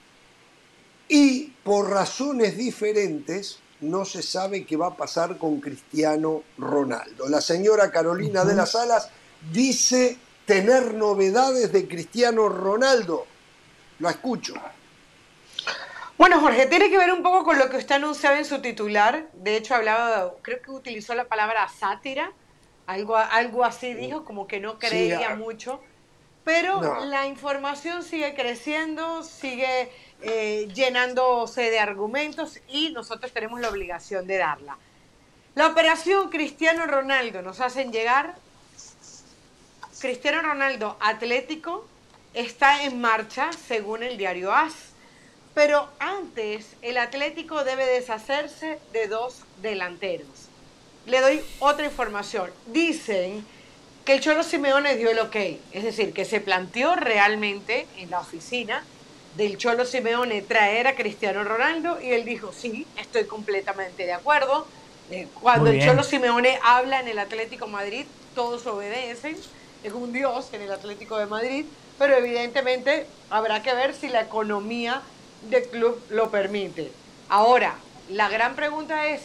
Y 1.09 1.53
por 1.65 1.91
razones 1.91 2.57
diferentes 2.57 3.59
no 3.81 4.05
se 4.05 4.23
sabe 4.23 4.65
qué 4.65 4.77
va 4.77 4.89
a 4.89 4.97
pasar 4.97 5.39
con 5.39 5.61
Cristiano 5.61 6.43
Ronaldo. 6.57 7.29
La 7.29 7.41
señora 7.41 7.91
Carolina 7.91 8.45
de 8.45 8.55
las 8.55 8.75
Alas 8.77 9.11
dice 9.53 10.17
tener 10.47 10.95
novedades 10.95 11.73
de 11.73 11.89
Cristiano 11.89 12.49
Ronaldo. 12.49 13.27
Lo 13.99 14.09
escucho. 14.09 14.55
Bueno, 16.17 16.41
Jorge, 16.41 16.67
tiene 16.67 16.89
que 16.89 16.99
ver 16.99 17.13
un 17.13 17.23
poco 17.23 17.45
con 17.45 17.59
lo 17.59 17.69
que 17.69 17.79
usted 17.79 17.97
anunciaba 17.97 18.39
en 18.39 18.45
su 18.45 18.61
titular. 18.61 19.27
De 19.35 19.57
hecho, 19.57 19.75
hablaba, 19.75 20.35
creo 20.43 20.63
que 20.63 20.71
utilizó 20.71 21.15
la 21.15 21.25
palabra 21.25 21.69
sátira 21.69 22.33
algo, 22.87 23.17
algo 23.17 23.65
así 23.65 23.95
dijo, 23.95 24.25
como 24.25 24.47
que 24.47 24.61
no 24.61 24.79
creía 24.79 25.31
ah, 25.31 25.37
mucho. 25.37 25.81
Pero 26.45 27.05
la 27.05 27.27
información 27.27 28.03
sigue 28.03 28.35
creciendo, 28.35 29.23
sigue 29.23 29.93
eh, 30.23 30.69
llenándose 30.75 31.71
de 31.71 31.79
argumentos 31.79 32.59
y 32.69 32.91
nosotros 32.91 33.33
tenemos 33.33 33.61
la 33.61 33.69
obligación 33.69 34.27
de 34.27 34.39
darla. 34.39 34.77
La 35.55 35.69
operación 35.69 36.31
Cristiano 36.31 36.87
Ronaldo 36.87 37.43
nos 37.43 37.61
hacen 37.61 37.93
llegar. 37.93 38.35
Cristiano 40.01 40.43
Ronaldo 40.43 40.97
Atlético 40.99 41.87
está 42.35 42.83
en 42.85 43.01
marcha 43.01 43.51
según 43.53 44.03
el 44.03 44.19
diario 44.19 44.53
AS. 44.53 44.75
Pero 45.55 45.89
antes 46.01 46.75
el 46.83 46.99
Atlético 46.99 47.63
debe 47.63 47.87
deshacerse 47.87 48.81
de 48.93 49.07
dos 49.07 49.43
delanteros 49.61 50.49
le 51.07 51.21
doy 51.21 51.43
otra 51.59 51.85
información. 51.85 52.51
Dicen 52.67 53.45
que 54.05 54.15
el 54.15 54.21
Cholo 54.21 54.43
Simeone 54.43 54.97
dio 54.97 55.11
el 55.11 55.19
ok, 55.19 55.37
es 55.73 55.85
decir, 55.85 56.13
que 56.13 56.25
se 56.25 56.41
planteó 56.41 56.97
realmente 56.97 57.87
en 57.97 58.11
la 58.11 58.21
oficina 58.21 58.85
del 59.37 59.57
Cholo 59.57 59.85
Simeone 59.85 60.43
traer 60.43 60.87
a 60.87 60.95
Cristiano 60.95 61.45
Ronaldo 61.45 62.01
y 62.01 62.11
él 62.11 62.25
dijo, 62.25 62.53
sí, 62.53 62.87
estoy 62.99 63.25
completamente 63.25 64.05
de 64.05 64.13
acuerdo. 64.13 64.67
Eh, 65.11 65.29
cuando 65.41 65.71
el 65.71 65.83
Cholo 65.83 66.03
Simeone 66.03 66.59
habla 66.63 67.01
en 67.01 67.09
el 67.09 67.19
Atlético 67.19 67.67
Madrid, 67.67 68.05
todos 68.35 68.67
obedecen, 68.67 69.37
es 69.83 69.93
un 69.93 70.13
dios 70.13 70.49
en 70.53 70.63
el 70.63 70.73
Atlético 70.73 71.19
de 71.19 71.27
Madrid, 71.27 71.65
pero 71.99 72.17
evidentemente 72.17 73.07
habrá 73.31 73.63
que 73.63 73.75
ver 73.75 73.95
si 73.95 74.09
la 74.09 74.23
economía 74.23 75.03
del 75.49 75.65
club 75.69 76.01
lo 76.11 76.31
permite. 76.31 76.93
Ahora, 77.29 77.75
la 78.09 78.29
gran 78.29 78.55
pregunta 78.55 79.07
es, 79.07 79.23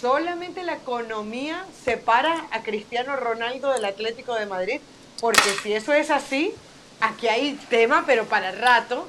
solamente 0.00 0.62
la 0.62 0.74
economía 0.74 1.66
separa 1.84 2.48
a 2.50 2.62
Cristiano 2.62 3.16
Ronaldo 3.16 3.70
del 3.72 3.84
Atlético 3.84 4.34
de 4.34 4.46
Madrid, 4.46 4.80
porque 5.20 5.50
si 5.62 5.74
eso 5.74 5.92
es 5.92 6.10
así, 6.10 6.54
aquí 7.00 7.28
hay 7.28 7.54
tema, 7.68 8.04
pero 8.06 8.24
para 8.24 8.50
el 8.50 8.58
rato. 8.58 9.06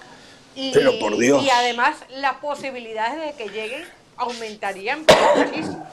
Y, 0.53 0.74
pero 0.74 1.00
por 1.00 1.18
Dios. 1.18 1.44
Y 1.44 1.50
además 1.50 1.98
las 2.10 2.38
posibilidades 2.38 3.38
de 3.38 3.44
que 3.44 3.50
lleguen 3.50 3.84
aumentarían 4.18 5.06
muchísimo. 5.38 5.88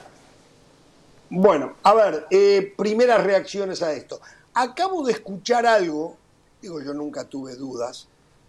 Bueno, 1.30 1.76
a 1.82 1.94
ver, 1.94 2.26
eh, 2.30 2.74
primeras 2.76 3.22
reacciones 3.22 3.82
a 3.82 3.92
esto. 3.92 4.20
Acabo 4.54 5.06
de 5.06 5.12
escuchar 5.12 5.66
algo, 5.66 6.16
digo 6.60 6.82
yo 6.82 6.92
nunca 6.92 7.24
tuve 7.24 7.54
dudas, 7.54 8.08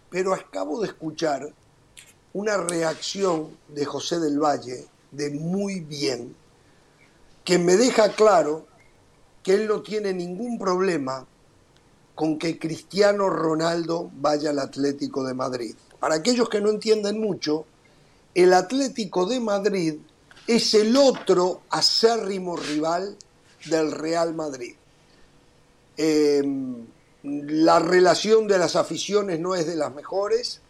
pero 0.09 0.33
acabo 0.33 0.81
de 0.81 0.87
escuchar 0.87 1.49
una 2.33 2.57
reacción 2.57 3.55
de 3.67 3.85
José 3.85 4.19
del 4.19 4.39
Valle 4.39 4.87
de 5.11 5.31
muy 5.31 5.79
bien, 5.79 6.35
que 7.49 7.57
me 7.57 7.77
deja 7.77 8.09
claro 8.09 8.67
que 9.41 9.55
él 9.55 9.67
no 9.67 9.81
tiene 9.81 10.13
ningún 10.13 10.59
problema 10.59 11.25
con 12.13 12.37
que 12.37 12.59
Cristiano 12.59 13.27
Ronaldo 13.27 14.11
vaya 14.21 14.51
al 14.51 14.59
Atlético 14.59 15.23
de 15.23 15.33
Madrid. 15.33 15.73
Para 15.99 16.13
aquellos 16.13 16.47
que 16.47 16.61
no 16.61 16.69
entienden 16.69 17.19
mucho, 17.19 17.65
el 18.35 18.53
Atlético 18.53 19.25
de 19.25 19.39
Madrid 19.39 19.95
es 20.45 20.75
el 20.75 20.95
otro 20.95 21.61
acérrimo 21.71 22.55
rival 22.55 23.17
del 23.65 23.93
Real 23.93 24.35
Madrid. 24.35 24.75
Em, 25.97 26.85
la 27.23 27.79
relación 27.79 28.47
de 28.47 28.59
las 28.59 28.75
aficiones 28.75 29.39
no 29.39 29.55
es 29.55 29.65
de 29.65 29.75
las 29.75 29.91
mejores. 29.95 30.61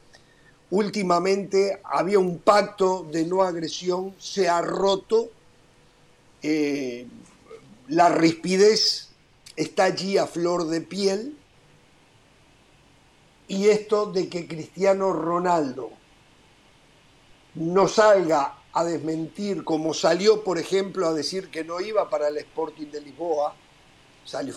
Últimamente 0.70 1.82
había 1.84 2.20
un 2.20 2.38
pacto 2.38 3.06
de 3.12 3.26
no 3.26 3.42
agresión, 3.44 4.16
se 4.18 4.48
ha 4.48 4.62
roto. 4.62 5.32
Eh, 6.42 7.08
la 7.88 8.10
rispidez 8.10 9.10
está 9.56 9.86
allí 9.86 10.18
a 10.18 10.28
flor 10.28 10.68
de 10.68 10.82
piel. 10.82 11.38
Y 13.48 13.68
esto 13.70 14.06
de 14.06 14.30
que 14.30 14.48
Cristiano 14.48 15.12
Ronaldo 15.12 15.90
no 17.56 17.88
salga 17.88 18.60
a 18.74 18.84
desmentir, 18.84 19.64
como 19.64 19.94
salió, 19.94 20.44
por 20.44 20.60
ejemplo, 20.60 21.08
a 21.08 21.14
decir 21.14 21.50
que 21.50 21.64
no 21.64 21.82
iba 21.82 22.10
para 22.10 22.28
el 22.28 22.38
Sporting 22.38 22.88
de 22.88 23.02
Lisboa, 23.02 23.56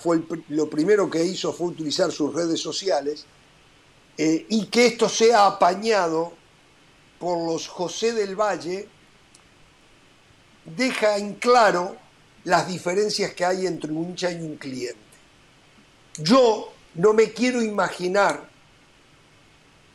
fue 0.01 0.23
lo 0.49 0.69
primero 0.69 1.09
que 1.09 1.25
hizo 1.25 1.53
fue 1.53 1.69
utilizar 1.69 2.13
sus 2.13 2.35
redes 2.35 2.61
sociales, 2.61 3.25
eh, 4.19 4.47
y 4.51 4.67
que 4.67 4.87
esto 4.87 5.09
sea 5.09 5.47
apañado 5.47 6.33
por 7.19 7.39
los 7.47 7.69
José 7.69 8.13
del 8.13 8.37
Valle, 8.37 8.89
deja 10.65 11.17
en 11.17 11.35
claro 11.35 11.97
las 12.45 12.69
diferencias 12.69 13.33
que 13.35 13.45
hay 13.45 13.67
entre 13.67 13.93
un 13.93 14.11
hincha 14.11 14.31
y 14.31 14.37
un 14.37 14.57
cliente. 14.57 14.99
Yo 16.19 16.73
no 16.95 17.13
me 17.13 17.33
quiero 17.33 17.63
imaginar 17.63 18.49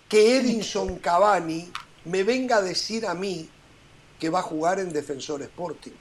que 0.09 0.37
Edinson 0.37 0.97
Cavani 0.97 1.71
me 2.05 2.23
venga 2.23 2.57
a 2.57 2.61
decir 2.61 3.05
a 3.05 3.13
mí 3.13 3.49
que 4.19 4.29
va 4.29 4.39
a 4.39 4.43
jugar 4.43 4.79
en 4.79 4.91
Defensor 4.91 5.41
Sporting. 5.41 5.91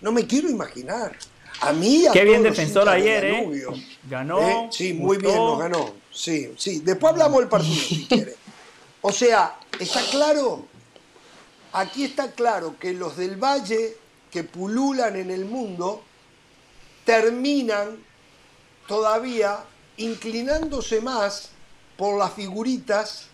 No 0.00 0.12
me 0.12 0.26
quiero 0.26 0.48
imaginar. 0.48 1.16
A 1.60 1.72
mí, 1.72 2.06
a 2.06 2.12
Qué 2.12 2.24
bien 2.24 2.42
defensor 2.42 2.88
ayer, 2.88 3.24
¿eh? 3.24 3.66
Ganó. 4.08 4.40
¿eh? 4.40 4.68
Sí, 4.70 4.92
muy 4.92 5.18
bien, 5.18 5.36
lo 5.36 5.56
ganó. 5.56 5.94
Sí, 6.10 6.52
sí. 6.56 6.80
Después 6.80 7.12
hablamos 7.12 7.38
del 7.40 7.48
partido, 7.48 7.74
si 7.74 8.06
quiere. 8.08 8.34
O 9.00 9.12
sea, 9.12 9.58
está 9.78 10.00
claro, 10.10 10.66
aquí 11.74 12.04
está 12.04 12.30
claro 12.32 12.76
que 12.78 12.94
los 12.94 13.16
del 13.16 13.36
Valle 13.36 13.96
que 14.30 14.44
pululan 14.44 15.16
en 15.16 15.30
el 15.30 15.44
mundo 15.44 16.02
terminan 17.04 17.98
todavía 18.86 19.64
inclinándose 19.96 21.00
más 21.00 21.50
por 21.96 22.18
las 22.18 22.32
figuritas 22.32 23.26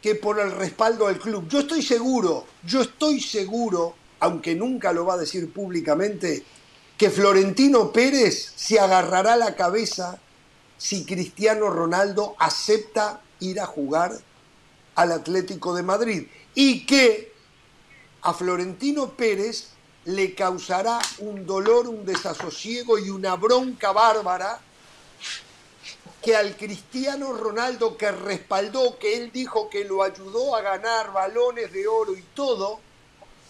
que 0.00 0.14
por 0.14 0.38
el 0.38 0.52
respaldo 0.52 1.08
del 1.08 1.18
club. 1.18 1.48
Yo 1.48 1.60
estoy 1.60 1.82
seguro, 1.82 2.46
yo 2.64 2.82
estoy 2.82 3.20
seguro, 3.20 3.94
aunque 4.20 4.54
nunca 4.54 4.92
lo 4.92 5.06
va 5.06 5.14
a 5.14 5.18
decir 5.18 5.50
públicamente, 5.52 6.44
que 6.96 7.10
Florentino 7.10 7.92
Pérez 7.92 8.52
se 8.56 8.78
agarrará 8.78 9.36
la 9.36 9.54
cabeza 9.54 10.18
si 10.78 11.04
Cristiano 11.04 11.70
Ronaldo 11.70 12.36
acepta 12.38 13.20
ir 13.40 13.58
a 13.60 13.66
jugar 13.66 14.12
al 14.94 15.12
Atlético 15.12 15.74
de 15.74 15.82
Madrid 15.82 16.26
y 16.54 16.86
que 16.86 17.35
a 18.26 18.34
Florentino 18.34 19.10
Pérez 19.10 19.68
le 20.06 20.34
causará 20.34 20.98
un 21.20 21.46
dolor, 21.46 21.86
un 21.86 22.04
desasosiego 22.04 22.98
y 22.98 23.08
una 23.08 23.36
bronca 23.36 23.92
bárbara 23.92 24.58
que 26.20 26.34
al 26.34 26.56
Cristiano 26.56 27.32
Ronaldo 27.34 27.96
que 27.96 28.10
respaldó, 28.10 28.98
que 28.98 29.16
él 29.16 29.30
dijo 29.32 29.70
que 29.70 29.84
lo 29.84 30.02
ayudó 30.02 30.56
a 30.56 30.60
ganar 30.60 31.12
balones 31.12 31.72
de 31.72 31.86
oro 31.86 32.16
y 32.16 32.24
todo, 32.34 32.80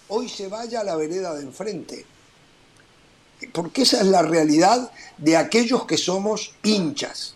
hoy 0.08 0.28
se 0.28 0.48
vaya 0.48 0.80
a 0.80 0.84
la 0.84 0.94
vereda 0.94 1.34
de 1.34 1.44
enfrente. 1.44 2.04
Porque 3.54 3.82
esa 3.82 4.00
es 4.00 4.06
la 4.06 4.20
realidad 4.20 4.92
de 5.16 5.38
aquellos 5.38 5.86
que 5.86 5.96
somos 5.96 6.52
hinchas. 6.62 7.34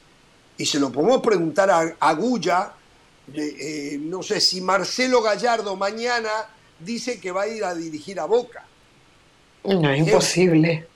Y 0.58 0.66
se 0.66 0.78
lo 0.78 0.92
podemos 0.92 1.22
preguntar 1.22 1.70
a 1.70 1.96
Agulla, 2.00 2.74
eh, 3.32 3.98
no 3.98 4.22
sé 4.22 4.42
si 4.42 4.60
Marcelo 4.60 5.22
Gallardo 5.22 5.74
mañana 5.74 6.30
dice 6.80 7.20
que 7.20 7.32
va 7.32 7.42
a 7.42 7.48
ir 7.48 7.64
a 7.64 7.74
dirigir 7.74 8.20
a 8.20 8.24
Boca. 8.24 8.64
No, 9.64 9.90
es 9.90 9.98
imposible 9.98 10.86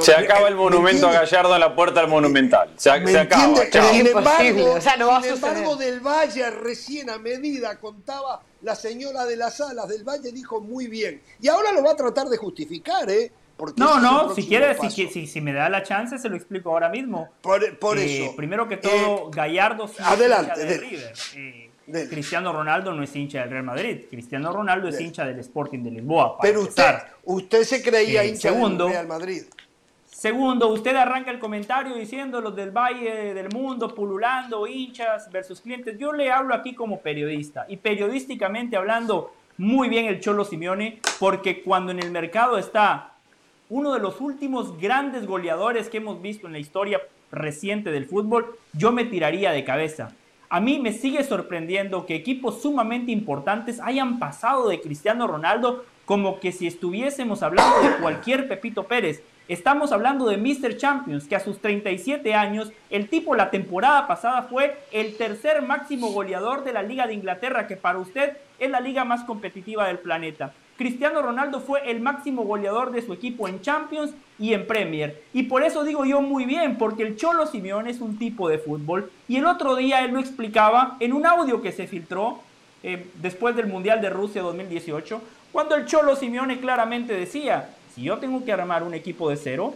se 0.00 0.14
acaba 0.14 0.48
el 0.48 0.56
monumento 0.56 1.08
a 1.08 1.12
Gallardo 1.12 1.54
en 1.54 1.60
la 1.60 1.74
puerta 1.74 2.00
del 2.00 2.10
Monumental. 2.10 2.72
Se, 2.76 2.90
acaba. 2.90 3.54
Sin 3.92 4.06
embargo, 4.06 5.76
del 5.76 6.00
Valle, 6.00 6.50
recién 6.50 7.08
a 7.10 7.18
medida, 7.18 7.78
contaba 7.78 8.42
la 8.62 8.74
señora 8.74 9.24
de 9.26 9.36
las 9.36 9.60
alas 9.60 9.88
del 9.88 10.02
Valle, 10.02 10.32
dijo 10.32 10.60
muy 10.60 10.88
bien. 10.88 11.22
Y 11.40 11.48
ahora 11.48 11.72
lo 11.72 11.84
va 11.84 11.92
a 11.92 11.96
tratar 11.96 12.26
de 12.28 12.36
justificar, 12.36 13.08
¿eh? 13.10 13.30
no, 13.76 14.00
no, 14.00 14.34
si 14.34 14.46
quiere, 14.46 14.76
si, 14.90 15.26
si, 15.26 15.40
me 15.40 15.52
da 15.54 15.70
la 15.70 15.82
chance, 15.82 16.18
se 16.18 16.28
lo 16.28 16.36
explico 16.36 16.70
ahora 16.70 16.90
mismo. 16.90 17.30
Por, 17.40 17.64
eh, 17.64 17.78
eso. 18.20 18.36
Primero 18.36 18.68
que 18.68 18.76
todo, 18.76 19.28
eh, 19.28 19.30
Gallardo 19.30 19.90
adelante, 20.00 20.64
de 20.64 20.76
River. 20.76 21.12
Eh, 21.36 21.65
Cristiano 21.86 22.52
Ronaldo 22.52 22.92
no 22.92 23.02
es 23.02 23.14
hincha 23.14 23.40
del 23.40 23.50
Real 23.50 23.64
Madrid. 23.64 24.02
Cristiano 24.10 24.52
Ronaldo 24.52 24.88
es 24.88 25.00
hincha 25.00 25.24
del 25.24 25.38
Sporting 25.40 25.80
de 25.80 25.90
Lisboa. 25.90 26.38
Pero 26.42 26.62
usted, 26.62 26.94
usted 27.24 27.62
se 27.62 27.82
creía 27.82 28.24
hincha 28.24 28.50
del 28.50 28.78
Real 28.78 29.06
Madrid. 29.06 29.42
Segundo, 30.16 30.68
usted 30.68 30.96
arranca 30.96 31.30
el 31.30 31.38
comentario 31.38 31.94
diciendo 31.94 32.40
los 32.40 32.56
del 32.56 32.70
Valle 32.70 33.34
del 33.34 33.50
Mundo, 33.50 33.94
pululando, 33.94 34.66
hinchas 34.66 35.30
versus 35.30 35.60
clientes. 35.60 35.98
Yo 35.98 36.12
le 36.12 36.30
hablo 36.30 36.54
aquí 36.54 36.74
como 36.74 37.00
periodista 37.00 37.66
y 37.68 37.76
periodísticamente 37.76 38.76
hablando 38.76 39.34
muy 39.58 39.88
bien 39.88 40.06
el 40.06 40.20
Cholo 40.20 40.44
Simeone, 40.44 41.00
porque 41.20 41.62
cuando 41.62 41.92
en 41.92 42.00
el 42.00 42.10
mercado 42.10 42.58
está 42.58 43.12
uno 43.68 43.92
de 43.92 44.00
los 44.00 44.20
últimos 44.20 44.80
grandes 44.80 45.26
goleadores 45.26 45.88
que 45.88 45.98
hemos 45.98 46.20
visto 46.22 46.46
en 46.46 46.54
la 46.54 46.60
historia 46.60 47.00
reciente 47.30 47.90
del 47.90 48.06
fútbol, 48.06 48.58
yo 48.72 48.92
me 48.92 49.04
tiraría 49.04 49.50
de 49.52 49.64
cabeza. 49.64 50.12
A 50.48 50.60
mí 50.60 50.78
me 50.78 50.92
sigue 50.92 51.24
sorprendiendo 51.24 52.06
que 52.06 52.14
equipos 52.14 52.62
sumamente 52.62 53.10
importantes 53.10 53.80
hayan 53.80 54.20
pasado 54.20 54.68
de 54.68 54.80
Cristiano 54.80 55.26
Ronaldo 55.26 55.84
como 56.04 56.38
que 56.38 56.52
si 56.52 56.68
estuviésemos 56.68 57.42
hablando 57.42 57.80
de 57.80 57.96
cualquier 57.96 58.46
Pepito 58.46 58.84
Pérez. 58.84 59.24
Estamos 59.48 59.90
hablando 59.90 60.26
de 60.26 60.36
Mr. 60.36 60.76
Champions, 60.76 61.26
que 61.26 61.34
a 61.34 61.40
sus 61.40 61.60
37 61.60 62.32
años, 62.34 62.70
el 62.90 63.08
tipo 63.08 63.34
la 63.34 63.50
temporada 63.50 64.06
pasada 64.06 64.42
fue 64.42 64.78
el 64.92 65.16
tercer 65.16 65.62
máximo 65.62 66.12
goleador 66.12 66.62
de 66.62 66.72
la 66.72 66.82
Liga 66.82 67.08
de 67.08 67.14
Inglaterra, 67.14 67.66
que 67.66 67.76
para 67.76 67.98
usted 67.98 68.36
es 68.60 68.70
la 68.70 68.80
liga 68.80 69.04
más 69.04 69.24
competitiva 69.24 69.88
del 69.88 69.98
planeta. 69.98 70.52
Cristiano 70.76 71.22
Ronaldo 71.22 71.60
fue 71.60 71.90
el 71.90 72.00
máximo 72.00 72.44
goleador 72.44 72.92
de 72.92 73.02
su 73.02 73.12
equipo 73.12 73.48
en 73.48 73.60
Champions 73.60 74.12
y 74.38 74.52
en 74.52 74.66
Premier. 74.66 75.22
Y 75.32 75.44
por 75.44 75.62
eso 75.62 75.84
digo 75.84 76.04
yo 76.04 76.20
muy 76.20 76.44
bien, 76.44 76.76
porque 76.76 77.02
el 77.02 77.16
Cholo 77.16 77.46
Simeone 77.46 77.90
es 77.90 78.00
un 78.00 78.18
tipo 78.18 78.48
de 78.48 78.58
fútbol. 78.58 79.10
Y 79.26 79.36
el 79.36 79.46
otro 79.46 79.76
día 79.76 80.04
él 80.04 80.12
lo 80.12 80.20
explicaba 80.20 80.96
en 81.00 81.12
un 81.12 81.24
audio 81.24 81.62
que 81.62 81.72
se 81.72 81.86
filtró 81.86 82.40
eh, 82.82 83.06
después 83.22 83.56
del 83.56 83.66
Mundial 83.66 84.00
de 84.00 84.10
Rusia 84.10 84.42
2018, 84.42 85.20
cuando 85.50 85.74
el 85.74 85.86
Cholo 85.86 86.14
Simeone 86.14 86.60
claramente 86.60 87.14
decía, 87.14 87.70
si 87.94 88.02
yo 88.02 88.18
tengo 88.18 88.44
que 88.44 88.52
armar 88.52 88.82
un 88.82 88.92
equipo 88.92 89.30
de 89.30 89.36
cero 89.36 89.74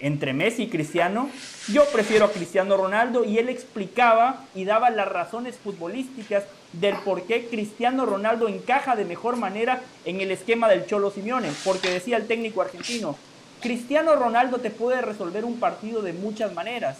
entre 0.00 0.32
Messi 0.32 0.64
y 0.64 0.68
Cristiano, 0.68 1.30
yo 1.68 1.84
prefiero 1.92 2.26
a 2.26 2.32
Cristiano 2.32 2.76
Ronaldo 2.76 3.24
y 3.24 3.38
él 3.38 3.48
explicaba 3.48 4.44
y 4.54 4.64
daba 4.64 4.90
las 4.90 5.08
razones 5.08 5.56
futbolísticas 5.56 6.44
del 6.72 6.96
por 6.96 7.22
qué 7.22 7.46
Cristiano 7.46 8.06
Ronaldo 8.06 8.48
encaja 8.48 8.96
de 8.96 9.04
mejor 9.04 9.36
manera 9.36 9.82
en 10.04 10.20
el 10.20 10.30
esquema 10.30 10.68
del 10.68 10.86
Cholo 10.86 11.10
Simeone, 11.10 11.50
porque 11.64 11.90
decía 11.90 12.16
el 12.16 12.26
técnico 12.26 12.62
argentino, 12.62 13.16
Cristiano 13.60 14.14
Ronaldo 14.16 14.58
te 14.58 14.70
puede 14.70 15.02
resolver 15.02 15.44
un 15.44 15.60
partido 15.60 16.02
de 16.02 16.12
muchas 16.12 16.54
maneras 16.54 16.96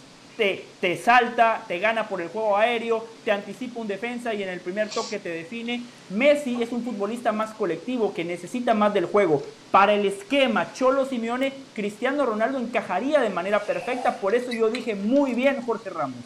te, 0.81 0.97
salta, 0.97 1.65
te 1.69 1.79
gana 1.79 2.09
por 2.09 2.23
el 2.23 2.29
juego 2.29 2.57
aéreo, 2.57 3.07
te 3.25 3.31
anticipa 3.31 3.81
un 3.81 3.87
defensa 3.87 4.33
y 4.33 4.43
en 4.43 4.49
el 4.49 4.61
primer 4.61 4.89
toque 4.89 5.19
te 5.19 5.29
define. 5.29 5.83
Messi 6.09 6.63
es 6.63 6.73
un 6.73 6.83
futbolista 6.83 7.31
más 7.31 7.51
colectivo 7.51 8.15
que 8.15 8.25
necesita 8.25 8.73
más 8.73 8.95
del 8.95 9.05
juego. 9.05 9.43
Para 9.71 9.93
el 9.93 10.07
esquema 10.07 10.73
Cholo 10.73 11.05
Simeone, 11.05 11.53
Cristiano 11.75 12.25
Ronaldo 12.25 12.59
encajaría 12.59 13.21
de 13.21 13.29
manera 13.29 13.61
perfecta, 13.61 14.17
por 14.17 14.35
eso 14.35 14.51
yo 14.51 14.71
dije 14.71 14.95
muy 14.95 15.35
bien 15.35 15.61
Jorge 15.63 15.91
Ramos. 15.91 16.21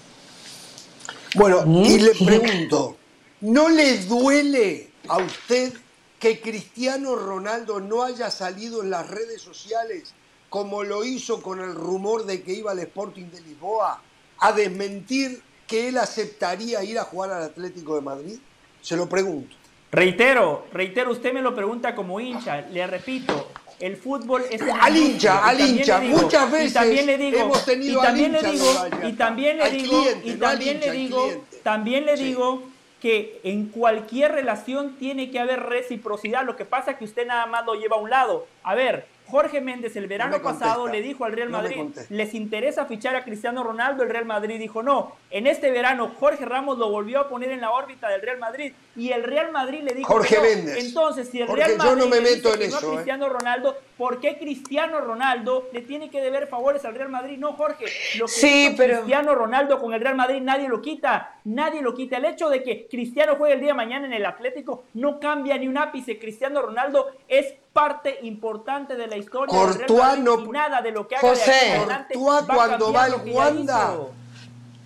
Bueno, 1.34 1.64
y 1.66 1.98
le 1.98 2.12
pregunto, 2.14 2.96
¿no 3.40 3.68
le 3.68 3.98
duele 4.04 4.90
a 5.08 5.18
usted 5.18 5.72
que 6.20 6.40
Cristiano 6.40 7.16
Ronaldo 7.16 7.80
no 7.80 8.04
haya 8.04 8.30
salido 8.30 8.80
en 8.82 8.90
las 8.90 9.10
redes 9.10 9.42
sociales 9.42 10.14
como 10.54 10.84
lo 10.84 11.04
hizo 11.04 11.42
con 11.42 11.58
el 11.58 11.74
rumor 11.74 12.26
de 12.26 12.44
que 12.44 12.52
iba 12.52 12.70
al 12.70 12.78
Sporting 12.78 13.24
de 13.24 13.40
Lisboa, 13.40 14.00
a 14.38 14.52
desmentir 14.52 15.42
que 15.66 15.88
él 15.88 15.98
aceptaría 15.98 16.84
ir 16.84 16.96
a 16.96 17.02
jugar 17.02 17.32
al 17.32 17.42
Atlético 17.42 17.96
de 17.96 18.02
Madrid? 18.02 18.38
Se 18.80 18.96
lo 18.96 19.08
pregunto. 19.08 19.56
Reitero, 19.90 20.66
reitero, 20.72 21.10
usted 21.10 21.32
me 21.32 21.42
lo 21.42 21.56
pregunta 21.56 21.96
como 21.96 22.20
hincha, 22.20 22.60
le 22.70 22.86
repito, 22.86 23.48
el 23.80 23.96
fútbol 23.96 24.44
es 24.48 24.62
al 24.62 24.96
hincha, 24.96 25.44
al 25.44 25.60
hincha, 25.60 26.00
muchas 26.00 26.48
veces 26.52 26.70
y 26.70 26.74
también 26.74 27.06
le 27.06 27.18
digo, 27.18 27.38
hemos 27.40 27.64
tenido 27.64 28.00
y 28.00 28.04
también 28.04 28.32
le 28.32 28.42
digo, 28.44 28.86
y 29.02 29.12
también 29.14 29.58
le 29.58 29.70
digo, 29.70 30.04
y 30.22 30.34
también 30.34 30.78
le 30.78 30.90
digo, 30.92 31.44
también 31.64 32.06
le 32.06 32.16
digo 32.16 32.62
que 33.02 33.40
en 33.42 33.70
cualquier 33.70 34.30
relación 34.30 34.94
tiene 35.00 35.32
que 35.32 35.40
haber 35.40 35.64
reciprocidad. 35.64 36.44
Lo 36.44 36.54
que 36.54 36.64
pasa 36.64 36.92
es 36.92 36.96
que 36.98 37.04
usted 37.04 37.26
nada 37.26 37.46
más 37.46 37.66
lo 37.66 37.74
lleva 37.74 37.96
a 37.96 37.98
un 37.98 38.08
lado. 38.08 38.46
A 38.62 38.76
ver, 38.76 39.06
Jorge 39.26 39.60
Méndez 39.60 39.96
el 39.96 40.06
verano 40.06 40.32
No 40.32 40.36
me 40.38 40.42
contesta. 40.42 40.66
pasado 40.66 40.86
le 40.88 41.00
dijo 41.00 41.24
al 41.24 41.32
Real 41.32 41.48
Madrid. 41.48 41.76
¿les 42.10 42.34
interesa 42.34 42.84
fichar 42.86 43.16
a 43.16 43.24
Cristiano 43.24 43.62
Ronaldo? 43.64 44.02
El 44.02 44.10
Real 44.10 44.26
Madrid 44.26 44.58
dijo 44.58 44.82
no. 44.82 45.16
En 45.30 45.46
este 45.46 45.70
verano 45.70 46.12
Jorge 46.20 46.44
Ramos 46.44 46.78
lo 46.78 46.90
volvió 46.90 47.20
a 47.20 47.28
poner 47.28 47.50
en 47.50 47.60
la 47.60 47.70
órbita 47.70 48.08
del 48.08 48.20
Real 48.20 48.38
Madrid 48.38 48.72
y 48.96 49.10
el 49.10 49.22
Real 49.24 49.50
Madrid 49.50 49.80
le 49.82 49.94
dijo 49.94 50.12
Jorge 50.12 50.36
no. 50.36 50.42
Méndez. 50.42 50.84
Entonces, 50.84 51.28
si 51.30 51.40
el 51.40 51.46
Jorge, 51.48 51.64
Real 51.64 51.78
yo 51.78 51.84
Madrid 51.84 52.02
no 52.02 52.08
me 52.08 52.16
le 52.16 52.22
meto 52.22 52.52
dice 52.52 52.52
en 52.52 52.60
que 52.60 52.68
no 52.68 52.76
a 52.76 52.80
¿eh? 52.80 52.94
Cristiano 52.96 53.28
Ronaldo, 53.28 53.76
¿por 53.96 54.20
qué 54.20 54.38
Cristiano 54.38 55.00
Ronaldo 55.00 55.68
le 55.72 55.80
tiene 55.82 56.10
que 56.10 56.20
deber 56.20 56.46
favores 56.46 56.84
al 56.84 56.94
Real 56.94 57.08
Madrid? 57.08 57.38
No, 57.38 57.54
Jorge. 57.54 57.86
Lo 58.18 58.26
que 58.26 58.32
Sí, 58.32 58.74
pero- 58.76 58.98
Cristiano 58.98 59.34
Ronaldo 59.34 59.80
con 59.80 59.94
el 59.94 60.00
Real 60.00 60.14
Madrid 60.16 60.40
nadie 60.42 60.68
lo 60.68 60.80
quita. 60.82 61.38
Nadie 61.44 61.82
lo 61.82 61.94
quita. 61.94 62.18
El 62.18 62.26
hecho 62.26 62.48
de 62.50 62.62
que 62.62 62.86
Cristiano 62.88 63.36
juegue 63.36 63.54
el 63.54 63.60
día 63.60 63.70
de 63.70 63.74
mañana 63.74 64.06
en 64.06 64.12
el 64.12 64.26
Atlético 64.26 64.84
no 64.94 65.18
cambia 65.18 65.56
ni 65.58 65.66
un 65.66 65.78
ápice. 65.78 66.18
Cristiano 66.18 66.62
Ronaldo 66.62 67.10
es 67.26 67.54
parte 67.74 68.18
importante 68.22 68.94
de 68.96 69.06
la 69.08 69.16
historia 69.16 69.52
del 69.58 69.66
Real 69.74 69.86
Courtois 69.86 70.00
Madrid 70.18 70.22
no- 70.24 70.40
y 70.44 70.48
nada 70.48 70.80
de 70.80 70.90
lo 70.92 71.06
que 71.08 71.16
haga 71.16 71.28
José. 71.28 71.50
de 71.50 71.70
adelante 71.72 72.14
Courtois 72.14 72.48
va 72.48 72.54
cuando 72.54 72.92
va 72.92 73.08
ya 73.08 73.16
Wanda. 73.16 73.96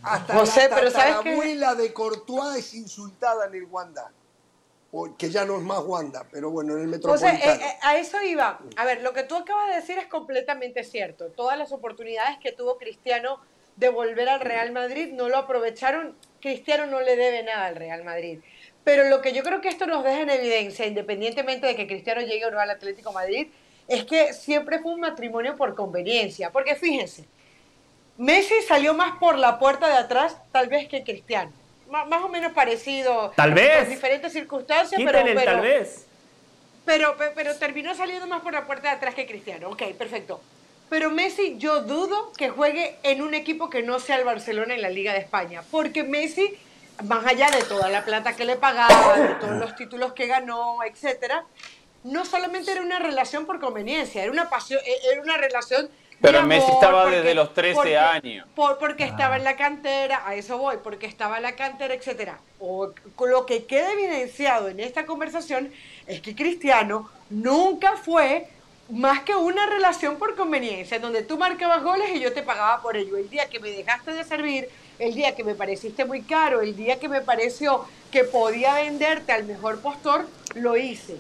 Hasta 0.03 0.35
José, 0.35 0.69
la 0.71 0.75
pero 0.77 0.91
¿sabes 0.91 1.17
qué? 1.23 1.33
abuela 1.35 1.75
de 1.75 1.93
Courtois 1.93 2.57
es 2.57 2.75
insultada 2.75 3.47
en 3.47 3.55
el 3.55 3.65
Wanda. 3.67 4.11
O- 4.91 5.15
que 5.19 5.29
ya 5.29 5.45
no 5.45 5.57
es 5.57 5.63
más 5.63 5.81
Wanda, 5.85 6.25
pero 6.33 6.51
bueno, 6.51 6.73
en 6.79 6.85
el 6.95 7.03
José, 7.03 7.27
Metropolitano. 7.27 7.61
eh, 7.63 7.67
eh, 7.67 7.79
a 7.83 7.97
eso 7.99 8.23
iba. 8.23 8.59
A 8.77 8.85
ver, 8.87 9.03
lo 9.03 9.13
que 9.13 9.23
tú 9.25 9.37
acabas 9.37 9.69
de 9.69 9.75
decir 9.77 9.99
es 9.99 10.07
completamente 10.07 10.83
cierto. 10.83 11.27
Todas 11.27 11.59
las 11.59 11.73
oportunidades 11.73 12.39
que 12.43 12.53
tuvo 12.53 12.79
Cristiano 12.79 13.39
de 13.77 13.91
volver 13.91 14.31
al 14.31 14.41
Real 14.41 14.73
Madrid 14.73 15.13
no 15.13 15.29
lo 15.29 15.37
aprovecharon. 15.37 16.17
Cristiano 16.41 16.87
no 16.87 17.01
le 17.01 17.17
debe 17.17 17.43
nada 17.43 17.67
al 17.67 17.77
Real 17.77 18.03
Madrid. 18.03 18.41
Pero 18.89 19.07
lo 19.11 19.21
que 19.21 19.35
yo 19.35 19.43
creo 19.43 19.61
que 19.61 19.69
esto 19.69 19.85
nos 19.85 20.03
deja 20.03 20.23
en 20.23 20.31
evidencia, 20.31 20.87
independientemente 20.87 21.67
de 21.67 21.77
que 21.77 21.87
Cristiano 21.87 22.23
llegue 22.23 22.47
o 22.47 22.51
no 22.51 22.59
al 22.59 22.71
Atlético 22.71 23.11
de 23.11 23.15
Madrid, 23.17 23.47
es 23.87 24.05
que 24.07 24.33
siempre 24.33 24.79
fue 24.79 24.95
un 24.95 25.01
matrimonio 25.01 25.57
por 25.57 25.75
conveniencia. 25.75 26.49
Porque 26.49 26.75
fíjense, 26.75 27.27
Messi 28.17 28.55
salió 28.67 28.95
más 28.95 29.19
por 29.19 29.37
la 29.37 29.59
puerta 29.59 29.89
de 29.89 29.97
atrás, 29.99 30.39
tal 30.53 30.69
vez 30.69 30.89
que 30.89 31.05
Cristiano. 31.05 31.53
Más 31.91 32.23
o 32.23 32.31
menos 32.31 32.53
parecido. 32.55 33.31
Tal 33.37 33.53
vez. 33.53 33.81
Por 33.81 33.89
diferentes 33.89 34.33
circunstancias, 34.33 34.99
pero, 35.05 35.19
tal 35.45 35.61
vez. 35.61 36.07
pero, 36.87 37.15
pe- 37.19 37.33
pero 37.35 37.55
terminó 37.57 37.95
saliendo 37.95 38.27
más 38.27 38.41
por 38.41 38.55
la 38.55 38.67
puerta 38.67 38.89
de 38.89 38.97
atrás 38.97 39.15
que 39.15 39.27
Cristiano. 39.27 39.69
Ok, 39.69 39.83
perfecto. 39.99 40.41
Pero 40.89 41.11
Messi, 41.11 41.57
yo 41.59 41.83
dudo 41.83 42.33
que 42.39 42.49
juegue 42.49 42.97
en 43.03 43.21
un 43.21 43.35
equipo 43.35 43.69
que 43.69 43.83
no 43.83 44.01
sea 44.01 44.17
el 44.17 44.25
Barcelona 44.25 44.75
en 44.75 44.81
la 44.81 44.89
Liga 44.89 45.13
de 45.13 45.19
España. 45.19 45.63
Porque 45.71 46.05
Messi, 46.05 46.57
más 47.05 47.25
allá 47.27 47.51
de 47.51 47.63
toda 47.63 47.89
la 47.89 48.05
plata 48.05 48.35
que 48.35 48.45
le 48.45 48.57
pagaban, 48.57 49.23
de 49.29 49.35
todos 49.35 49.57
los 49.57 49.75
títulos 49.77 50.13
que 50.13 50.27
ganó, 50.27 50.79
etcétera, 50.85 51.45
no 52.05 52.25
solamente 52.25 52.73
era 52.73 52.81
una 52.83 52.99
relación 52.99 53.47
por 53.47 53.61
conveniencia, 53.61 54.23
era 54.23 54.33
una 54.33 54.49
pasión, 54.51 54.81
e- 54.85 55.13
era 55.13 55.21
una 55.23 55.37
relación. 55.37 55.89
Pero 56.21 56.43
Messi 56.43 56.65
amor, 56.65 56.75
estaba 56.75 57.03
porque- 57.03 57.17
desde 57.19 57.35
los 57.35 57.55
13 57.55 57.75
porque- 57.77 57.97
años. 57.97 58.47
por- 58.57 58.79
porque 58.79 59.05
estaba 59.05 59.37
en 59.37 59.45
la 59.45 59.57
cantera, 59.57 60.23
a 60.27 60.35
eso 60.35 60.59
voy, 60.59 60.79
porque 60.83 61.07
estaba 61.07 61.37
en 61.37 61.45
la 61.45 61.55
cantera, 61.55 61.95
etcétera. 61.95 62.41
O 62.59 62.93
lo 63.25 63.47
que 63.47 63.67
queda 63.67 63.93
evidenciado 63.93 64.69
en 64.69 64.81
esta 64.81 65.07
conversación 65.07 65.73
es 66.09 66.21
que 66.21 66.35
Cristiano 66.35 67.09
nunca 67.31 67.97
fue 67.97 68.49
más 68.91 69.21
que 69.21 69.37
una 69.37 69.67
relación 69.67 70.17
por 70.17 70.35
conveniencia, 70.35 70.97
en 70.97 71.03
donde 71.03 71.23
tú 71.23 71.39
marcabas 71.39 71.85
goles 71.85 72.11
y 72.15 72.19
yo 72.21 72.33
te 72.33 72.43
pagaba 72.43 72.83
por 72.83 72.97
ello. 72.97 73.17
El 73.17 73.31
día 73.31 73.49
que 73.49 73.61
me 73.61 73.71
dejaste 73.71 74.13
de 74.13 74.25
servir, 74.25 74.69
el 74.99 75.15
día 75.15 75.35
que 75.35 75.45
me 75.45 75.55
pareciste 75.55 76.05
muy 76.05 76.23
caro, 76.23 76.61
el 76.61 76.77
día 76.77 76.99
que 76.99 77.09
me 77.09 77.21
pareció 77.21 77.85
que 78.11 78.25
podía 78.25 78.75
venderte 78.75 79.33
al 79.33 79.45
mejor 79.45 79.81
postor, 79.81 80.27
lo 80.55 80.77
hice. 80.77 81.17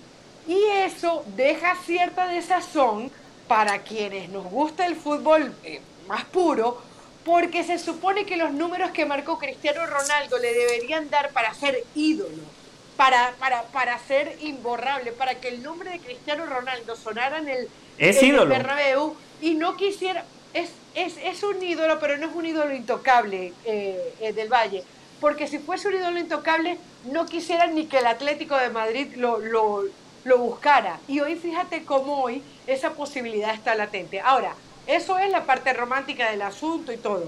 Y 0.47 0.63
eso 0.85 1.25
deja 1.37 1.77
cierta 1.85 2.27
desazón 2.29 3.11
para 3.47 3.81
quienes 3.81 4.29
nos 4.31 4.45
gusta 4.47 4.87
el 4.87 4.97
fútbol 4.97 5.55
eh, 5.65 5.81
más 6.09 6.25
puro, 6.25 6.81
porque 7.25 7.63
se 7.63 7.79
supone 7.79 8.25
que 8.25 8.37
los 8.37 8.53
números 8.53 8.91
que 8.91 9.05
marcó 9.05 9.39
Cristiano 9.39 9.87
Ronaldo 9.87 10.39
le 10.39 10.55
deberían 10.55 11.11
dar 11.11 11.31
para 11.33 11.53
ser 11.55 11.85
ídolo, 11.95 12.43
para, 12.97 13.35
para, 13.39 13.63
para 13.65 13.99
ser 13.99 14.39
imborrable, 14.41 15.13
para 15.13 15.35
que 15.35 15.49
el 15.49 15.63
nombre 15.63 15.91
de 15.91 16.01
Cristiano 16.01 16.47
Ronaldo 16.47 16.97
sonara 16.97 17.39
en 17.39 17.49
el, 17.49 17.69
Es 17.99 18.17
en 18.17 18.25
el 18.25 18.35
ídolo. 18.35 18.49
Bernabéu 18.49 19.15
y 19.41 19.55
no 19.55 19.77
quisiera... 19.77 20.25
Es, 20.55 20.71
es, 20.95 21.17
es 21.23 21.43
un 21.43 21.63
ídolo, 21.63 21.99
pero 22.01 22.17
no 22.17 22.29
es 22.29 22.35
un 22.35 22.47
ídolo 22.47 22.75
intocable 22.75 23.53
eh, 23.65 24.15
eh, 24.21 24.33
del 24.33 24.49
Valle. 24.49 24.83
Porque 25.21 25.47
si 25.49 25.59
fuese 25.59 25.89
un 25.89 25.95
ídolo 25.95 26.19
intocable, 26.19 26.79
no 27.05 27.27
quisieran 27.27 27.75
ni 27.75 27.87
que 27.87 27.99
el 27.99 28.07
Atlético 28.07 28.57
de 28.57 28.71
Madrid 28.71 29.15
lo, 29.17 29.39
lo, 29.39 29.85
lo 30.25 30.39
buscara. 30.39 31.01
Y 31.09 31.21
hoy 31.21 31.37
fíjate 31.37 31.85
cómo 31.85 32.23
hoy 32.23 32.43
esa 32.67 32.91
posibilidad 32.93 33.53
está 33.55 33.75
latente. 33.75 34.21
Ahora, 34.21 34.55
eso 34.87 35.19
es 35.19 35.31
la 35.31 35.45
parte 35.45 35.73
romántica 35.73 36.31
del 36.31 36.43
asunto 36.43 36.93
y 36.93 36.97
todo. 36.97 37.25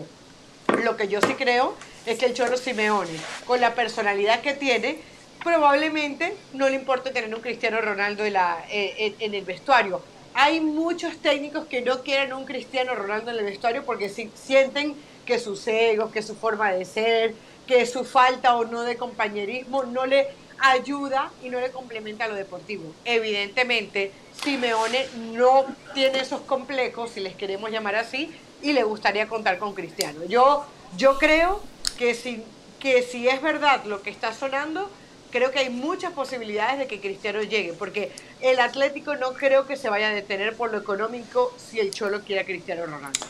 Lo 0.83 0.97
que 0.97 1.09
yo 1.09 1.21
sí 1.21 1.35
creo 1.35 1.75
es 2.07 2.19
que 2.19 2.27
el 2.27 2.35
Cholo 2.35 2.57
Simeone, 2.57 3.11
con 3.47 3.61
la 3.61 3.75
personalidad 3.75 4.41
que 4.41 4.55
tiene, 4.55 4.99
probablemente 5.43 6.37
no 6.55 6.69
le 6.69 6.77
importa 6.77 7.13
tener 7.13 7.35
un 7.35 7.41
Cristiano 7.41 7.81
Ronaldo 7.81 8.25
en, 8.25 8.35
la, 8.35 8.65
eh, 8.71 8.95
en- 8.99 9.17
en 9.19 9.35
el 9.35 9.45
vestuario. 9.45 10.01
Hay 10.35 10.61
muchos 10.61 11.17
técnicos 11.19 11.67
que 11.67 11.81
no 11.83 12.03
quieren 12.03 12.33
un 12.33 12.45
Cristiano 12.45 12.95
Ronaldo 12.95 13.31
en 13.31 13.39
el 13.39 13.45
vestuario 13.45 13.85
porque 13.85 14.09
si- 14.09 14.31
sienten 14.35 14.95
que 15.27 15.39
sus 15.39 15.67
egos, 15.67 16.13
que 16.13 16.23
su 16.23 16.35
forma 16.35 16.73
de 16.73 16.85
ser, 16.85 17.35
que 17.67 17.85
su 17.87 18.05
falta 18.05 18.57
o 18.57 18.65
no 18.65 18.83
de 18.83 18.97
compañerismo 18.97 19.85
no 19.85 20.07
le 20.07 20.29
ayuda 20.59 21.31
y 21.43 21.49
no 21.49 21.61
le 21.61 21.71
complementa 21.71 22.27
lo 22.29 22.35
deportivo. 22.35 22.93
Evidentemente, 23.05 24.13
Simeone 24.43 25.07
no 25.33 25.65
tiene 25.95 26.21
esos 26.21 26.41
complejos, 26.43 27.11
si 27.11 27.21
les 27.21 27.35
queremos 27.35 27.71
llamar 27.71 27.97
así, 27.97 28.31
y 28.63 28.73
le 28.73 28.83
gustaría 28.83 29.27
contar 29.29 29.59
con 29.59 29.75
Cristiano. 29.75 30.25
Yo, 30.25 30.65
yo 30.97 31.19
creo 31.19 31.61
que 31.99 32.15
si, 32.15 32.43
que 32.79 33.03
si 33.03 33.29
es 33.29 33.41
verdad 33.41 33.85
lo 33.85 34.03
que 34.03 34.11
está 34.11 34.33
sonando, 34.35 34.91
creo 35.31 35.51
que 35.51 35.61
hay 35.61 35.71
muchas 35.71 36.13
posibilidades 36.13 36.79
de 36.79 36.87
que 36.87 37.01
Cristiano 37.01 37.43
llegue, 37.43 37.73
porque 37.73 38.11
el 38.41 38.59
Atlético 38.61 39.17
no 39.17 39.33
creo 39.33 39.67
que 39.67 39.77
se 39.77 39.89
vaya 39.89 40.09
a 40.09 40.13
detener 40.13 40.55
por 40.55 40.73
lo 40.73 40.79
económico 40.79 41.55
si 41.57 41.81
el 41.81 41.91
Cholo 41.91 42.21
quiere 42.21 42.43
a 42.43 42.45
Cristiano 42.45 42.87
Ronaldo. 42.87 43.21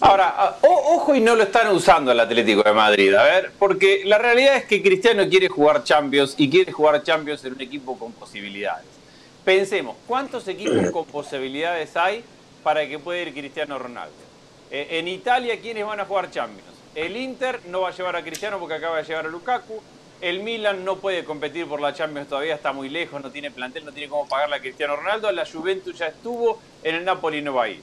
Ahora, 0.00 0.34
ah, 0.36 0.56
ojo 0.62 1.14
y 1.14 1.20
no 1.20 1.34
lo 1.34 1.44
están 1.44 1.68
usando 1.68 2.12
el 2.12 2.20
Atlético 2.20 2.62
de 2.62 2.72
Madrid, 2.72 3.14
a 3.14 3.22
ver, 3.22 3.52
porque 3.58 4.02
la 4.04 4.18
realidad 4.18 4.56
es 4.56 4.64
que 4.64 4.82
Cristiano 4.82 5.28
quiere 5.28 5.48
jugar 5.48 5.84
Champions 5.84 6.34
y 6.36 6.50
quiere 6.50 6.72
jugar 6.72 7.02
Champions 7.02 7.44
en 7.44 7.54
un 7.54 7.60
equipo 7.60 7.98
con 7.98 8.12
posibilidades. 8.12 8.86
Pensemos, 9.44 9.96
¿cuántos 10.06 10.48
equipos 10.48 10.90
con 10.90 11.04
posibilidades 11.04 11.96
hay 11.96 12.24
para 12.62 12.86
que 12.88 12.98
pueda 12.98 13.20
ir 13.20 13.32
Cristiano 13.34 13.78
Ronaldo? 13.78 14.14
Eh, 14.70 14.98
en 14.98 15.08
Italia, 15.08 15.60
¿quiénes 15.60 15.86
van 15.86 16.00
a 16.00 16.04
jugar 16.06 16.30
Champions? 16.30 16.68
El 16.94 17.16
Inter 17.16 17.60
no 17.66 17.82
va 17.82 17.90
a 17.90 17.92
llevar 17.92 18.16
a 18.16 18.22
Cristiano 18.22 18.58
porque 18.58 18.74
acaba 18.74 18.98
de 18.98 19.04
llevar 19.04 19.26
a 19.26 19.28
Lukaku. 19.28 19.82
El 20.20 20.40
Milan 20.40 20.84
no 20.84 20.96
puede 20.96 21.24
competir 21.24 21.66
por 21.66 21.80
la 21.80 21.92
Champions 21.92 22.28
todavía, 22.28 22.54
está 22.54 22.72
muy 22.72 22.88
lejos, 22.88 23.22
no 23.22 23.30
tiene 23.30 23.50
plantel, 23.50 23.84
no 23.84 23.92
tiene 23.92 24.08
cómo 24.08 24.26
pagarle 24.26 24.56
a 24.56 24.60
Cristiano 24.60 24.96
Ronaldo. 24.96 25.30
La 25.32 25.44
Juventus 25.44 25.98
ya 25.98 26.06
estuvo, 26.06 26.60
en 26.82 26.94
el 26.94 27.04
Napoli 27.04 27.42
no 27.42 27.54
va 27.54 27.64
a 27.64 27.68
ir. 27.68 27.82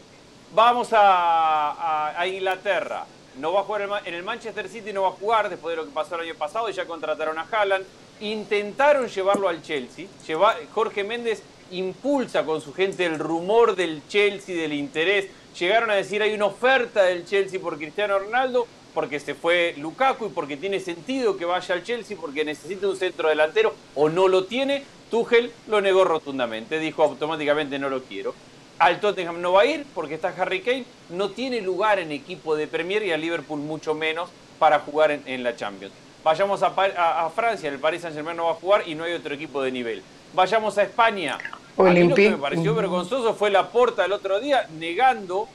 Vamos 0.54 0.90
a, 0.92 2.16
Inglaterra. 2.28 3.06
No 3.38 3.54
va 3.54 3.62
a 3.62 3.64
jugar 3.64 3.88
en 4.06 4.14
el 4.14 4.24
Manchester 4.24 4.68
City, 4.68 4.92
no 4.92 5.04
va 5.04 5.10
a 5.10 5.12
jugar 5.12 5.50
después 5.50 5.72
de 5.74 5.78
lo 5.82 5.86
que 5.88 5.94
pasó 5.94 6.16
el 6.16 6.22
año 6.22 6.36
pasado 6.36 6.70
y 6.70 6.74
ya 6.74 6.86
contrataron 6.86 7.38
a 7.38 7.48
Haaland. 7.50 7.86
Intentaron 8.20 9.08
llevarlo 9.08 9.48
al 9.48 9.62
Chelsea. 9.62 10.08
Lleva- 10.28 10.56
Jorge 10.74 11.04
Méndez 11.04 11.42
impulsa 11.72 12.44
con 12.44 12.60
su 12.60 12.74
gente 12.74 13.06
el 13.06 13.18
rumor 13.20 13.76
del 13.76 14.02
Chelsea, 14.10 14.56
del 14.56 14.74
interés. 14.74 15.28
Llegaron 15.58 15.90
a 15.92 15.96
decir 15.96 16.22
hay 16.22 16.34
una 16.34 16.46
oferta 16.48 17.04
del 17.04 17.26
Chelsea 17.26 17.60
por 17.60 17.78
Cristiano 17.78 18.20
Ronaldo 18.20 18.68
porque 18.94 19.20
se 19.20 19.36
fue 19.36 19.74
Lukaku 19.78 20.26
y 20.28 20.30
porque 20.30 20.58
tiene 20.58 20.80
sentido 20.80 21.38
que 21.38 21.46
vaya 21.46 21.76
al 21.76 21.84
Chelsea 21.84 22.18
porque 22.20 22.44
necesita 22.46 22.88
un 22.88 22.98
centro 22.98 23.30
delantero 23.30 23.74
o 23.96 24.10
no 24.10 24.28
lo 24.28 24.46
tiene. 24.46 24.84
Tuchel 25.10 25.52
lo 25.68 25.82
negó 25.82 26.04
rotundamente, 26.06 26.80
dijo 26.80 27.04
automáticamente 27.04 27.78
no 27.80 27.90
lo 27.90 28.02
quiero. 28.04 28.34
Al 28.80 29.00
Tottenham 29.00 29.42
no 29.42 29.54
va 29.54 29.62
a 29.62 29.66
ir 29.66 29.86
porque 29.94 30.16
está 30.16 30.30
Harry 30.38 30.62
Kane, 30.62 30.86
no 31.10 31.30
tiene 31.30 31.62
lugar 31.62 32.00
en 32.00 32.12
equipo 32.12 32.56
de 32.56 32.68
Premier 32.68 33.04
y 33.04 33.12
a 33.12 33.18
Liverpool 33.18 33.60
mucho 33.60 33.94
menos 33.94 34.30
para 34.58 34.80
jugar 34.80 35.12
en, 35.12 35.24
en 35.26 35.44
la 35.44 35.56
Champions. 35.56 35.94
Vayamos 36.24 36.64
a, 36.64 36.74
Pa- 36.76 36.86
a- 36.98 37.26
a 37.26 37.30
Francia, 37.30 37.70
el 37.70 37.80
Paris 37.80 38.02
Saint 38.02 38.16
Germain 38.16 38.38
no 38.38 38.46
va 38.46 38.52
a 38.52 38.56
jugar 38.56 38.84
y 38.88 38.96
no 38.96 39.04
hay 39.04 39.14
otro 39.14 39.34
equipo 39.36 39.62
de 39.62 39.72
nivel. 39.72 40.02
Vayamos 40.34 40.78
a 40.78 40.84
España. 40.84 41.38
A 41.78 41.84
mí 41.84 42.00
lo 42.10 42.16
que 42.16 42.22
me 42.32 42.38
pareció 42.42 42.74
vergonzoso 42.76 43.34
fue 43.34 43.50
la 43.50 43.70
porta 43.70 44.06
el 44.06 44.12
otro 44.14 44.40
día 44.40 44.68
negando, 44.80 45.48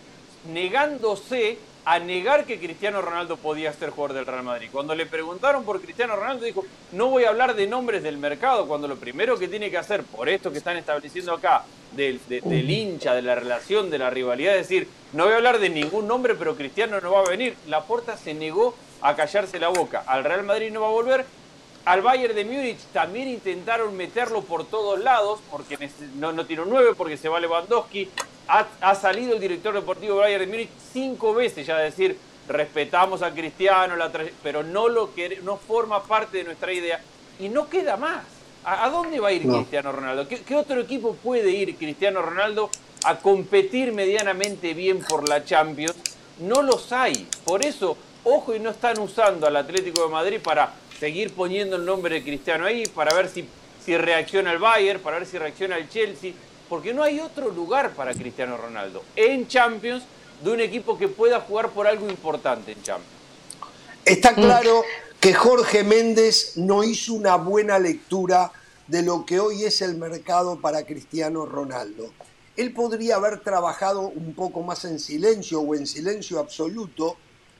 negándose 0.52 1.58
a 1.86 2.00
negar 2.00 2.44
que 2.46 2.58
Cristiano 2.58 3.00
Ronaldo 3.00 3.36
podía 3.36 3.72
ser 3.72 3.90
jugador 3.90 4.16
del 4.16 4.26
Real 4.26 4.42
Madrid. 4.42 4.68
Cuando 4.72 4.92
le 4.96 5.06
preguntaron 5.06 5.64
por 5.64 5.80
Cristiano 5.80 6.16
Ronaldo 6.16 6.44
dijo, 6.44 6.66
no 6.92 7.06
voy 7.10 7.22
a 7.24 7.28
hablar 7.28 7.54
de 7.54 7.68
nombres 7.68 8.02
del 8.02 8.18
mercado, 8.18 8.66
cuando 8.66 8.88
lo 8.88 8.96
primero 8.96 9.38
que 9.38 9.46
tiene 9.46 9.70
que 9.70 9.78
hacer 9.78 10.02
por 10.02 10.28
esto 10.28 10.50
que 10.50 10.58
están 10.58 10.76
estableciendo 10.76 11.32
acá, 11.32 11.62
del, 11.92 12.20
de- 12.28 12.40
del 12.40 12.68
hincha, 12.68 13.14
de 13.14 13.22
la 13.22 13.36
relación, 13.36 13.88
de 13.88 13.98
la 13.98 14.10
rivalidad, 14.10 14.56
es 14.56 14.68
decir, 14.68 14.88
no 15.12 15.24
voy 15.24 15.32
a 15.34 15.36
hablar 15.36 15.60
de 15.60 15.70
ningún 15.70 16.08
nombre, 16.08 16.34
pero 16.34 16.56
Cristiano 16.56 17.00
no 17.00 17.12
va 17.12 17.20
a 17.20 17.30
venir. 17.30 17.56
La 17.68 17.84
porta 17.84 18.16
se 18.16 18.34
negó 18.34 18.74
a 19.00 19.14
callarse 19.14 19.60
la 19.60 19.68
boca. 19.68 20.02
Al 20.08 20.24
Real 20.24 20.42
Madrid 20.42 20.72
no 20.72 20.80
va 20.80 20.88
a 20.88 20.90
volver. 20.90 21.24
Al 21.86 22.02
Bayern 22.02 22.34
de 22.34 22.44
Múnich 22.44 22.80
también 22.92 23.28
intentaron 23.28 23.96
meterlo 23.96 24.42
por 24.42 24.66
todos 24.66 24.98
lados, 24.98 25.38
porque 25.50 25.78
neces- 25.78 26.10
no, 26.16 26.32
no 26.32 26.44
tiene 26.44 26.62
un 26.62 26.70
9, 26.70 26.94
porque 26.96 27.16
se 27.16 27.28
va 27.28 27.38
Lewandowski. 27.38 28.10
ha, 28.48 28.94
salido 28.94 29.34
el 29.34 29.40
director 29.40 29.72
deportivo 29.72 30.16
Bayern 30.16 30.44
de 30.44 30.50
Múnich 30.50 30.70
cinco 30.92 31.32
veces 31.32 31.66
ya 31.66 31.76
a 31.76 31.80
decir, 31.80 32.18
respetamos 32.48 33.22
a 33.22 33.32
Cristiano, 33.32 33.94
pero 34.42 34.62
no, 34.62 34.88
lo 34.88 35.14
que, 35.14 35.40
no 35.42 35.56
forma 35.56 36.02
parte 36.02 36.38
de 36.38 36.44
nuestra 36.44 36.72
idea 36.72 37.00
y 37.38 37.48
no 37.48 37.68
queda 37.68 37.96
más. 37.96 38.24
¿A, 38.64 38.88
dónde 38.90 39.20
va 39.20 39.28
a 39.28 39.32
ir 39.32 39.46
Cristiano 39.46 39.92
Ronaldo? 39.92 40.26
¿Qué, 40.26 40.56
otro 40.56 40.80
equipo 40.80 41.14
puede 41.14 41.50
ir 41.50 41.76
Cristiano 41.76 42.20
Ronaldo 42.20 42.68
a 43.04 43.16
competir 43.18 43.92
medianamente 43.92 44.74
bien 44.74 45.04
por 45.04 45.28
la 45.28 45.44
Champions? 45.44 45.94
No 46.40 46.62
los 46.62 46.90
hay. 46.90 47.28
Por 47.44 47.64
eso, 47.64 47.96
ojo 48.24 48.56
y 48.56 48.58
no 48.58 48.70
están 48.70 48.98
usando 48.98 49.46
al 49.46 49.54
Atlético 49.54 50.02
de 50.02 50.08
Madrid 50.08 50.40
para 50.42 50.72
seguir 50.98 51.32
poniendo 51.32 51.76
el 51.76 51.84
nombre 51.84 52.16
de 52.16 52.22
Cristiano 52.22 52.66
ahí, 52.66 52.86
para 52.86 53.14
ver 53.14 53.28
si, 53.28 53.46
si 53.84 53.96
reacciona 53.96 54.52
el 54.52 54.58
Bayern, 54.58 55.00
para 55.00 55.18
ver 55.18 55.26
si 55.26 55.38
reacciona 55.38 55.76
el 55.76 55.88
Chelsea, 55.88 56.32
porque 56.68 56.92
no 56.92 57.02
hay 57.02 57.20
otro 57.20 57.50
lugar 57.50 57.92
para 57.92 58.12
Cristiano 58.12 58.56
Ronaldo 58.56 59.02
en 59.14 59.46
Champions 59.46 60.04
de 60.42 60.50
un 60.50 60.60
equipo 60.60 60.98
que 60.98 61.08
pueda 61.08 61.40
jugar 61.40 61.70
por 61.70 61.86
algo 61.86 62.08
importante 62.08 62.72
en 62.72 62.82
Champions. 62.82 63.12
Está 64.04 64.34
claro 64.34 64.84
que 65.20 65.34
Jorge 65.34 65.82
Méndez 65.82 66.52
no 66.56 66.84
hizo 66.84 67.14
una 67.14 67.36
buena 67.36 67.78
lectura 67.78 68.52
de 68.86 69.02
lo 69.02 69.26
que 69.26 69.40
hoy 69.40 69.64
es 69.64 69.82
el 69.82 69.96
mercado 69.96 70.60
para 70.60 70.84
Cristiano 70.84 71.46
Ronaldo. 71.46 72.12
Él 72.56 72.72
podría 72.72 73.16
haber 73.16 73.40
trabajado 73.40 74.02
un 74.02 74.34
poco 74.34 74.62
más 74.62 74.84
en 74.84 74.98
silencio 74.98 75.60
o 75.60 75.74
en 75.74 75.86
silencio 75.86 76.38
absoluto, 76.38 77.16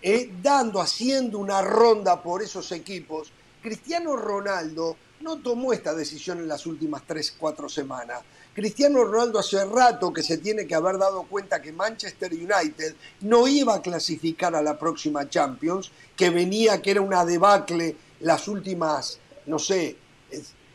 eh, 0.08 0.30
dando, 0.40 0.80
haciendo 0.80 1.40
una 1.40 1.60
ronda 1.62 2.22
por 2.22 2.40
esos 2.40 2.70
equipos. 2.70 3.32
Cristiano 3.60 4.14
Ronaldo 4.14 4.96
no 5.18 5.38
tomó 5.38 5.72
esta 5.72 5.96
decisión 5.96 6.38
en 6.38 6.46
las 6.46 6.64
últimas 6.64 7.02
tres, 7.04 7.34
cuatro 7.36 7.68
semanas. 7.68 8.20
Cristiano 8.54 9.02
Ronaldo 9.02 9.40
hace 9.40 9.64
rato 9.64 10.12
que 10.12 10.22
se 10.22 10.38
tiene 10.38 10.64
que 10.64 10.76
haber 10.76 10.98
dado 10.98 11.24
cuenta 11.24 11.60
que 11.60 11.72
Manchester 11.72 12.32
United 12.32 12.94
no 13.22 13.48
iba 13.48 13.74
a 13.74 13.82
clasificar 13.82 14.54
a 14.54 14.62
la 14.62 14.78
próxima 14.78 15.28
Champions, 15.28 15.90
que 16.14 16.30
venía, 16.30 16.80
que 16.80 16.92
era 16.92 17.00
una 17.00 17.24
debacle 17.24 17.96
las 18.20 18.46
últimas, 18.46 19.18
no 19.46 19.58
sé, 19.58 19.96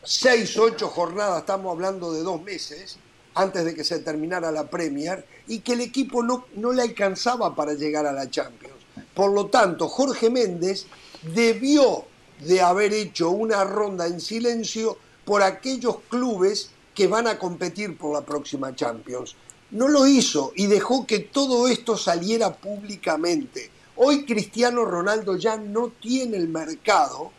seis, 0.02 0.58
ocho 0.58 0.88
jornadas, 0.88 1.40
estamos 1.40 1.72
hablando 1.72 2.12
de 2.12 2.22
dos 2.22 2.42
meses, 2.42 2.98
antes 3.32 3.64
de 3.64 3.74
que 3.74 3.82
se 3.82 4.00
terminara 4.00 4.52
la 4.52 4.68
Premier, 4.68 5.24
y 5.48 5.60
que 5.60 5.72
el 5.72 5.80
equipo 5.80 6.22
no, 6.22 6.44
no 6.56 6.70
le 6.70 6.82
alcanzaba 6.82 7.54
para 7.54 7.72
llegar 7.72 8.04
a 8.04 8.12
la 8.12 8.28
Champions. 8.28 8.71
Por 9.14 9.32
lo 9.32 9.46
tanto, 9.46 9.88
Jorge 9.88 10.30
Méndez 10.30 10.86
debió 11.22 12.04
de 12.40 12.60
haber 12.60 12.92
hecho 12.92 13.30
una 13.30 13.64
ronda 13.64 14.06
en 14.06 14.20
silencio 14.20 14.98
por 15.24 15.42
aquellos 15.42 15.96
clubes 16.08 16.70
que 16.94 17.06
van 17.06 17.26
a 17.26 17.38
competir 17.38 17.96
por 17.96 18.14
la 18.14 18.22
próxima 18.22 18.74
Champions. 18.74 19.36
No 19.70 19.88
lo 19.88 20.06
hizo 20.06 20.52
y 20.54 20.66
dejó 20.66 21.06
que 21.06 21.20
todo 21.20 21.68
esto 21.68 21.96
saliera 21.96 22.54
públicamente. 22.54 23.70
Hoy 23.96 24.24
Cristiano 24.24 24.84
Ronaldo 24.84 25.36
ya 25.36 25.56
no 25.56 25.92
tiene 26.00 26.36
el 26.36 26.48
mercado 26.48 27.30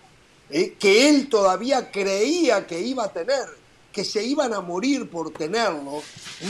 eh, 0.49 0.75
que 0.79 1.09
él 1.09 1.29
todavía 1.29 1.91
creía 1.91 2.65
que 2.65 2.81
iba 2.81 3.05
a 3.05 3.13
tener, 3.13 3.45
que 3.91 4.03
se 4.03 4.23
iban 4.23 4.53
a 4.53 4.61
morir 4.61 5.09
por 5.09 5.31
tenerlo. 5.31 6.01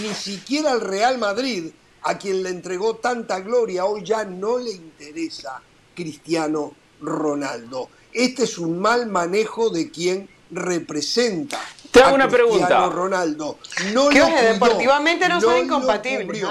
Ni 0.01 0.13
siquiera 0.13 0.71
el 0.73 0.81
Real 0.81 1.17
Madrid, 1.17 1.71
a 2.03 2.17
quien 2.17 2.43
le 2.43 2.49
entregó 2.49 2.95
tanta 2.95 3.39
gloria, 3.39 3.85
hoy 3.85 4.03
ya 4.03 4.25
no 4.25 4.57
le 4.57 4.71
interesa 4.71 5.61
Cristiano 5.95 6.73
Ronaldo. 7.01 7.89
Este 8.11 8.43
es 8.43 8.57
un 8.57 8.79
mal 8.79 9.07
manejo 9.07 9.69
de 9.69 9.89
quien 9.89 10.29
representa 10.51 11.59
te 11.93 12.01
hago 12.01 12.15
una 12.15 12.27
pregunta. 12.27 12.89
Ronaldo. 12.89 13.59
No 13.93 14.09
lo 14.09 14.25
deportivamente 14.25 15.29
no, 15.29 15.39
son 15.39 15.63
incompatibles. 15.63 16.43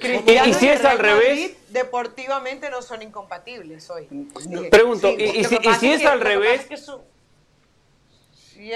¿Y, 0.00 0.54
si 0.54 0.68
es 0.68 0.84
al 0.84 0.98
revés? 0.98 1.52
deportivamente 1.68 2.68
no 2.68 2.82
son 2.82 3.02
incompatibles 3.02 3.88
hoy. 3.90 4.08
Pregunto, 4.70 5.08
¿y, 5.10 5.44
si, 5.44 5.92
es, 5.92 6.04
al 6.04 6.20
revés? 6.20 6.66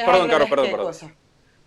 perdón, 0.04 0.28
Carlos, 0.28 0.48
perdón, 0.48 0.70
perdón. 0.70 0.94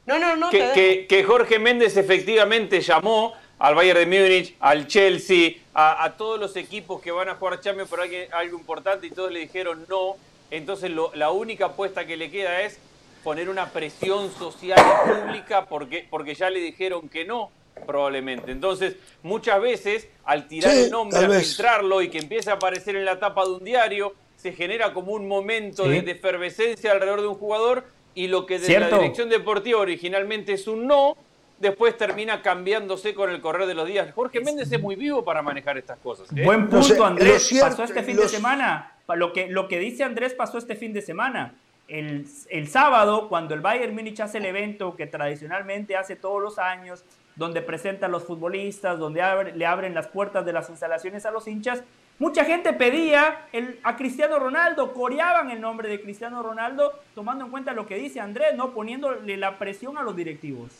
No, 0.05 0.19
no, 0.19 0.35
no. 0.37 0.49
Que, 0.49 1.05
que, 1.07 1.23
Jorge 1.25 1.59
Méndez 1.59 1.97
efectivamente 1.97 2.79
llamó 2.79 3.33
al 3.61 3.75
Bayern 3.75 3.99
de 3.99 4.05
Múnich, 4.07 4.55
al 4.59 4.87
Chelsea, 4.87 5.51
a, 5.75 6.11
todos 6.17 6.39
los 6.39 6.55
equipos 6.55 6.99
que 6.99 7.11
van 7.11 7.29
a 7.29 7.35
jugar 7.35 7.59
Champions 7.59 7.87
por 7.87 8.01
algo, 8.01 8.57
importante 8.57 9.05
y 9.05 9.11
todos 9.11 9.31
le 9.31 9.41
dijeron 9.41 9.85
no. 9.87 10.15
Entonces 10.49 10.91
la 11.13 11.29
única 11.29 11.67
apuesta 11.67 12.07
que 12.07 12.17
le 12.17 12.31
queda 12.31 12.61
es 12.61 12.79
poner 13.23 13.49
una 13.49 13.67
presión 13.69 14.31
social 14.33 14.79
pública 15.05 15.67
porque, 15.67 16.07
porque 16.09 16.33
ya 16.33 16.49
le 16.49 16.59
dijeron 16.59 17.07
que 17.07 17.23
no, 17.23 17.51
probablemente. 17.85 18.51
Entonces, 18.51 18.95
muchas 19.21 19.61
veces, 19.61 20.07
al 20.25 20.47
tirar 20.47 20.75
el 20.75 20.89
nombre, 20.89 21.19
al 21.19 21.31
filtrarlo 21.31 22.01
y 22.01 22.09
que 22.09 22.17
empiece 22.17 22.49
a 22.49 22.53
aparecer 22.53 22.95
en 22.95 23.05
la 23.05 23.19
tapa 23.19 23.43
de 23.45 23.51
un 23.51 23.63
diario, 23.63 24.15
se 24.37 24.53
genera 24.53 24.91
como 24.91 25.11
un 25.11 25.27
momento 25.27 25.87
de, 25.87 25.99
efervescencia 25.99 26.93
alrededor 26.93 27.21
de 27.21 27.27
un 27.27 27.35
jugador 27.35 27.85
y 28.15 28.25
lo 28.25 28.47
que 28.47 28.57
desde 28.57 28.79
la 28.79 28.89
dirección 28.89 29.29
deportiva 29.29 29.79
originalmente 29.79 30.53
es 30.53 30.67
un 30.67 30.87
no, 30.87 31.15
después 31.61 31.97
termina 31.97 32.41
cambiándose 32.41 33.13
con 33.13 33.29
el 33.29 33.39
correr 33.39 33.67
de 33.67 33.73
los 33.73 33.87
días. 33.87 34.11
Jorge 34.13 34.41
Méndez 34.41 34.71
es 34.71 34.81
muy 34.81 34.95
vivo 34.95 35.23
para 35.23 35.41
manejar 35.41 35.77
estas 35.77 35.99
cosas. 35.99 36.27
¿eh? 36.35 36.43
Buen 36.43 36.67
punto, 36.67 37.05
Andrés. 37.05 37.49
pasó 37.61 37.83
este 37.83 38.03
fin 38.03 38.17
de 38.17 38.27
semana. 38.27 38.95
Lo 39.15 39.33
que, 39.33 39.47
lo 39.47 39.67
que 39.67 39.79
dice 39.79 40.03
Andrés 40.03 40.33
pasó 40.33 40.57
este 40.57 40.75
fin 40.75 40.93
de 40.93 41.01
semana 41.01 41.53
el, 41.91 42.67
sábado, 42.67 43.27
cuando 43.27 43.53
el 43.53 43.61
Bayern 43.61 43.93
Múnich 43.93 44.19
hace 44.21 44.37
el 44.37 44.45
evento 44.45 44.95
que 44.95 45.07
tradicionalmente 45.07 45.97
hace 45.97 46.15
todos 46.15 46.41
los 46.41 46.57
años, 46.57 47.03
donde 47.35 47.61
presenta 47.61 48.05
a 48.05 48.09
los 48.09 48.23
futbolistas, 48.23 48.97
donde 48.97 49.21
le 49.55 49.65
abren 49.65 49.93
las 49.93 50.07
puertas 50.07 50.45
de 50.45 50.53
las 50.53 50.69
instalaciones 50.69 51.25
a 51.25 51.31
los 51.31 51.47
hinchas, 51.47 51.83
mucha 52.17 52.45
gente 52.45 52.71
pedía 52.73 53.47
el, 53.51 53.79
a 53.83 53.95
Cristiano 53.97 54.39
Ronaldo, 54.39 54.93
coreaban 54.93 55.51
el 55.51 55.59
nombre 55.59 55.89
de 55.89 55.99
Cristiano 55.99 56.41
Ronaldo, 56.41 56.93
tomando 57.13 57.45
en 57.45 57.51
cuenta 57.51 57.73
lo 57.73 57.85
que 57.85 57.95
dice 57.95 58.19
Andrés, 58.19 58.55
¿no? 58.55 58.73
poniéndole 58.73 59.35
la 59.37 59.57
presión 59.57 59.97
a 59.97 60.03
los 60.03 60.15
directivos. 60.15 60.71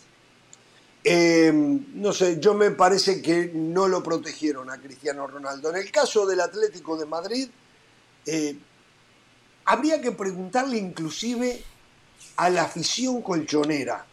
Em, 1.03 1.85
no 1.95 2.13
sé, 2.13 2.39
yo 2.39 2.53
me 2.53 2.71
parece 2.71 3.21
que 3.21 3.51
no 3.53 3.87
lo 3.87 4.03
protegieron 4.03 4.69
a 4.69 4.77
Cristiano 4.79 5.25
Ronaldo. 5.25 5.71
En 5.71 5.77
el 5.77 5.91
caso 5.91 6.25
del 6.27 6.41
Atlético 6.41 6.95
de 6.95 7.05
Madrid, 7.07 7.49
eh, 8.25 8.55
habría 9.65 9.99
que 9.99 10.11
preguntarle 10.11 10.77
inclusive 10.77 11.63
a 12.35 12.49
la 12.49 12.63
afición 12.63 13.21
colchonera 13.21 14.05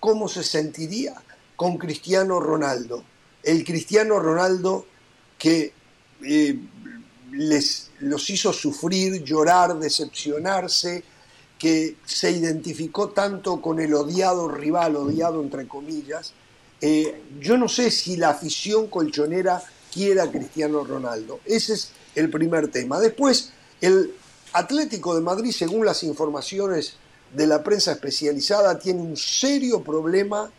cómo 0.00 0.26
se 0.26 0.42
sentiría 0.42 1.14
con 1.54 1.76
Cristiano 1.76 2.40
Ronaldo. 2.40 3.04
El 3.42 3.64
Cristiano 3.64 4.18
Ronaldo 4.18 4.86
que 5.38 5.72
eh, 6.24 6.58
les, 7.32 7.90
los 8.00 8.30
hizo 8.30 8.52
sufrir, 8.52 9.22
llorar, 9.22 9.78
decepcionarse, 9.78 11.04
que 11.62 11.94
se 12.04 12.32
identificó 12.32 13.10
tanto 13.10 13.62
con 13.62 13.78
el 13.78 13.94
odiado 13.94 14.48
rival, 14.48 14.96
odiado 14.96 15.40
entre 15.40 15.68
comillas. 15.68 16.32
Eh, 16.80 17.22
yo 17.38 17.56
no 17.56 17.68
sé 17.68 17.92
si 17.92 18.16
la 18.16 18.30
afición 18.30 18.88
colchonera 18.88 19.62
quiere 19.94 20.22
a 20.22 20.28
Cristiano 20.28 20.82
Ronaldo. 20.82 21.38
Ese 21.44 21.74
es 21.74 21.92
el 22.16 22.30
primer 22.30 22.66
tema. 22.66 22.98
Después, 22.98 23.52
el 23.80 24.12
Atlético 24.54 25.14
de 25.14 25.20
Madrid, 25.20 25.52
según 25.52 25.86
las 25.86 26.02
informaciones 26.02 26.94
de 27.32 27.46
la 27.46 27.62
prensa 27.62 27.92
especializada, 27.92 28.76
tiene 28.76 29.00
un 29.00 29.16
serio 29.16 29.84
problema 29.84 30.50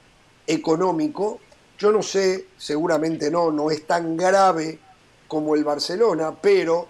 económico. 0.48 1.42
Yo 1.78 1.92
no 1.92 2.02
sé, 2.02 2.46
seguramente 2.58 3.30
no, 3.30 3.52
no 3.52 3.72
es 3.72 3.86
tan 3.86 4.16
grave 4.16 4.80
como 5.28 5.54
el 5.54 5.66
Barcelona, 5.66 6.34
pero 6.42 6.88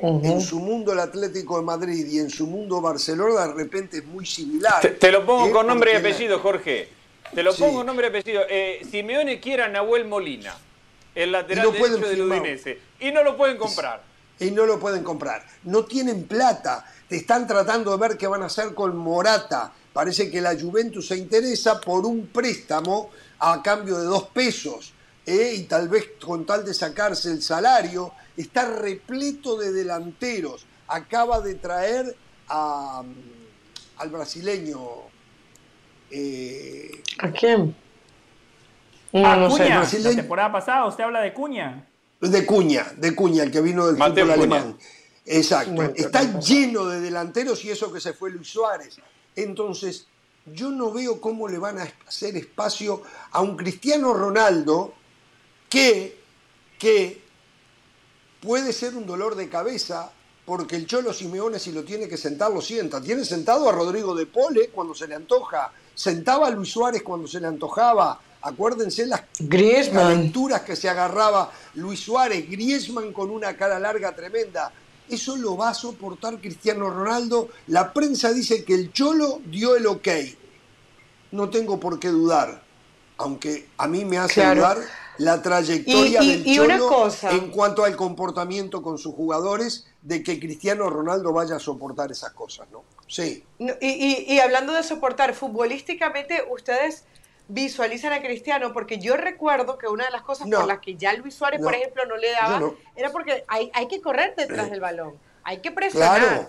en 0.00 0.40
su 0.40 0.58
mundo 0.58 0.92
el 0.92 1.00
Atlético 1.00 1.58
de 1.58 1.64
Madrid 1.64 2.06
y 2.06 2.18
en 2.18 2.30
su 2.30 2.46
mundo 2.46 2.80
Barcelona 2.80 3.48
de 3.48 3.54
repente 3.54 3.98
es 3.98 4.04
muy 4.04 4.24
similar. 4.26 4.80
Te, 4.80 5.12
lo 5.12 5.24
pongo 5.26 5.48
¿eh? 5.48 5.50
con 5.50 5.66
nombre 5.66 5.92
y 5.92 5.96
apellido, 5.96 6.38
Jorge. 6.38 6.88
Te 7.34 7.42
lo 7.42 7.54
pongo 7.54 7.78
con 7.78 7.86
nombre 7.86 8.06
y 8.06 8.10
apellido. 8.10 8.42
Eh, 8.48 8.86
Simeone 8.90 9.40
quiere 9.40 9.62
a 9.64 9.68
Nahuel 9.68 10.06
Molina, 10.06 10.56
el 11.14 11.32
lateral 11.32 11.72
derecho 11.72 11.98
del 11.98 12.22
Udinese, 12.22 12.78
y 13.00 13.10
no 13.10 13.22
lo 13.22 13.36
pueden 13.36 13.56
comprar 13.58 14.12
y 14.42 14.50
no 14.50 14.66
lo 14.66 14.78
pueden 14.78 15.02
comprar. 15.02 15.44
No 15.64 15.84
tienen 15.84 16.24
plata. 16.24 16.84
Te 17.08 17.16
están 17.16 17.46
tratando 17.46 17.92
de 17.92 18.08
ver 18.08 18.16
qué 18.16 18.26
van 18.26 18.42
a 18.42 18.46
hacer 18.46 18.74
con 18.74 18.96
Morata. 18.96 19.72
Parece 19.92 20.30
que 20.30 20.40
la 20.40 20.58
Juventus 20.58 21.08
se 21.08 21.16
interesa 21.16 21.80
por 21.80 22.04
un 22.06 22.26
préstamo 22.26 23.10
a 23.38 23.62
cambio 23.62 23.98
de 23.98 24.04
dos 24.04 24.24
pesos. 24.28 24.92
¿eh? 25.26 25.54
Y 25.56 25.62
tal 25.64 25.88
vez 25.88 26.12
con 26.24 26.44
tal 26.44 26.64
de 26.64 26.74
sacarse 26.74 27.30
el 27.30 27.42
salario, 27.42 28.12
está 28.36 28.68
repleto 28.68 29.56
de 29.56 29.72
delanteros. 29.72 30.66
Acaba 30.88 31.40
de 31.40 31.54
traer 31.54 32.16
a, 32.48 33.02
al 33.98 34.10
brasileño. 34.10 34.80
Eh, 36.10 37.02
¿A 37.18 37.30
quién? 37.30 37.74
No, 39.12 39.48
Cuña, 39.48 39.82
La 39.82 40.14
temporada 40.14 40.52
pasada 40.52 40.86
usted 40.86 41.04
habla 41.04 41.20
de 41.20 41.34
Cuña. 41.34 41.86
De 42.20 42.46
Cuña, 42.46 42.86
de 42.96 43.14
Cuña, 43.14 43.42
el 43.42 43.50
que 43.50 43.60
vino 43.60 43.86
del 43.86 43.96
fútbol 43.96 44.30
alemán. 44.30 44.78
Exacto. 45.26 45.82
Está 45.94 46.38
lleno 46.40 46.86
de 46.86 47.00
delanteros 47.00 47.64
y 47.64 47.70
eso 47.70 47.92
que 47.92 48.00
se 48.00 48.12
fue 48.12 48.30
Luis 48.30 48.48
Suárez. 48.48 48.96
Entonces, 49.36 50.06
yo 50.46 50.70
no 50.70 50.92
veo 50.92 51.20
cómo 51.20 51.48
le 51.48 51.58
van 51.58 51.78
a 51.78 51.88
hacer 52.06 52.36
espacio 52.36 53.02
a 53.30 53.40
un 53.40 53.56
Cristiano 53.56 54.14
Ronaldo 54.14 54.94
que, 55.68 56.18
que 56.78 57.21
puede 58.42 58.72
ser 58.72 58.96
un 58.96 59.06
dolor 59.06 59.36
de 59.36 59.48
cabeza 59.48 60.10
porque 60.44 60.74
el 60.74 60.86
Cholo 60.86 61.12
Simeone 61.12 61.58
si 61.58 61.70
lo 61.70 61.84
tiene 61.84 62.08
que 62.08 62.16
sentar 62.16 62.50
lo 62.50 62.60
sienta. 62.60 63.00
Tiene 63.00 63.24
sentado 63.24 63.68
a 63.68 63.72
Rodrigo 63.72 64.14
de 64.14 64.26
Pole 64.26 64.70
cuando 64.70 64.94
se 64.94 65.06
le 65.06 65.14
antoja, 65.14 65.72
sentaba 65.94 66.48
a 66.48 66.50
Luis 66.50 66.70
Suárez 66.70 67.02
cuando 67.02 67.28
se 67.28 67.40
le 67.40 67.46
antojaba. 67.46 68.20
Acuérdense 68.42 69.06
las 69.06 69.22
aventuras 69.94 70.62
que 70.62 70.74
se 70.74 70.88
agarraba 70.88 71.52
Luis 71.74 72.00
Suárez, 72.00 72.50
Griezmann 72.50 73.12
con 73.12 73.30
una 73.30 73.56
cara 73.56 73.78
larga 73.78 74.14
tremenda. 74.16 74.72
Eso 75.08 75.36
lo 75.36 75.56
va 75.56 75.70
a 75.70 75.74
soportar 75.74 76.40
Cristiano 76.40 76.90
Ronaldo. 76.90 77.50
La 77.68 77.92
prensa 77.92 78.32
dice 78.32 78.64
que 78.64 78.74
el 78.74 78.92
Cholo 78.92 79.40
dio 79.44 79.76
el 79.76 79.86
ok. 79.86 80.08
No 81.30 81.50
tengo 81.50 81.78
por 81.78 82.00
qué 82.00 82.08
dudar, 82.08 82.62
aunque 83.16 83.68
a 83.78 83.86
mí 83.86 84.04
me 84.04 84.18
hace 84.18 84.44
dudar 84.54 84.78
la 85.18 85.42
trayectoria 85.42 86.20
del 86.20 86.44
Cholo 86.44 87.08
en 87.30 87.50
cuanto 87.50 87.84
al 87.84 87.96
comportamiento 87.96 88.82
con 88.82 88.98
sus 88.98 89.14
jugadores 89.14 89.86
de 90.00 90.22
que 90.22 90.40
Cristiano 90.40 90.88
Ronaldo 90.90 91.32
vaya 91.32 91.56
a 91.56 91.58
soportar 91.58 92.10
esas 92.10 92.32
cosas, 92.32 92.68
¿no? 92.70 92.84
Sí. 93.06 93.44
y, 93.80 94.38
hablando 94.38 94.72
de 94.72 94.82
soportar, 94.82 95.34
futbolísticamente 95.34 96.44
ustedes 96.50 97.04
visualizan 97.48 98.12
a 98.12 98.22
Cristiano, 98.22 98.72
porque 98.72 98.98
yo 98.98 99.16
recuerdo 99.16 99.76
que 99.76 99.86
una 99.86 100.06
de 100.06 100.10
las 100.10 100.22
cosas 100.22 100.48
por 100.48 100.66
las 100.66 100.78
que 100.78 100.96
ya 100.96 101.12
Luis 101.12 101.34
Suárez, 101.34 101.60
por 101.60 101.74
ejemplo, 101.74 102.06
no 102.06 102.16
le 102.16 102.30
daba, 102.32 102.72
era 102.96 103.10
porque 103.10 103.44
hay, 103.48 103.70
hay, 103.74 103.88
que 103.88 104.00
correr 104.00 104.34
detrás 104.34 104.70
del 104.70 104.80
balón, 104.80 105.14
hay 105.44 105.58
que 105.58 105.70
presionar. 105.70 106.18
Claro. 106.18 106.48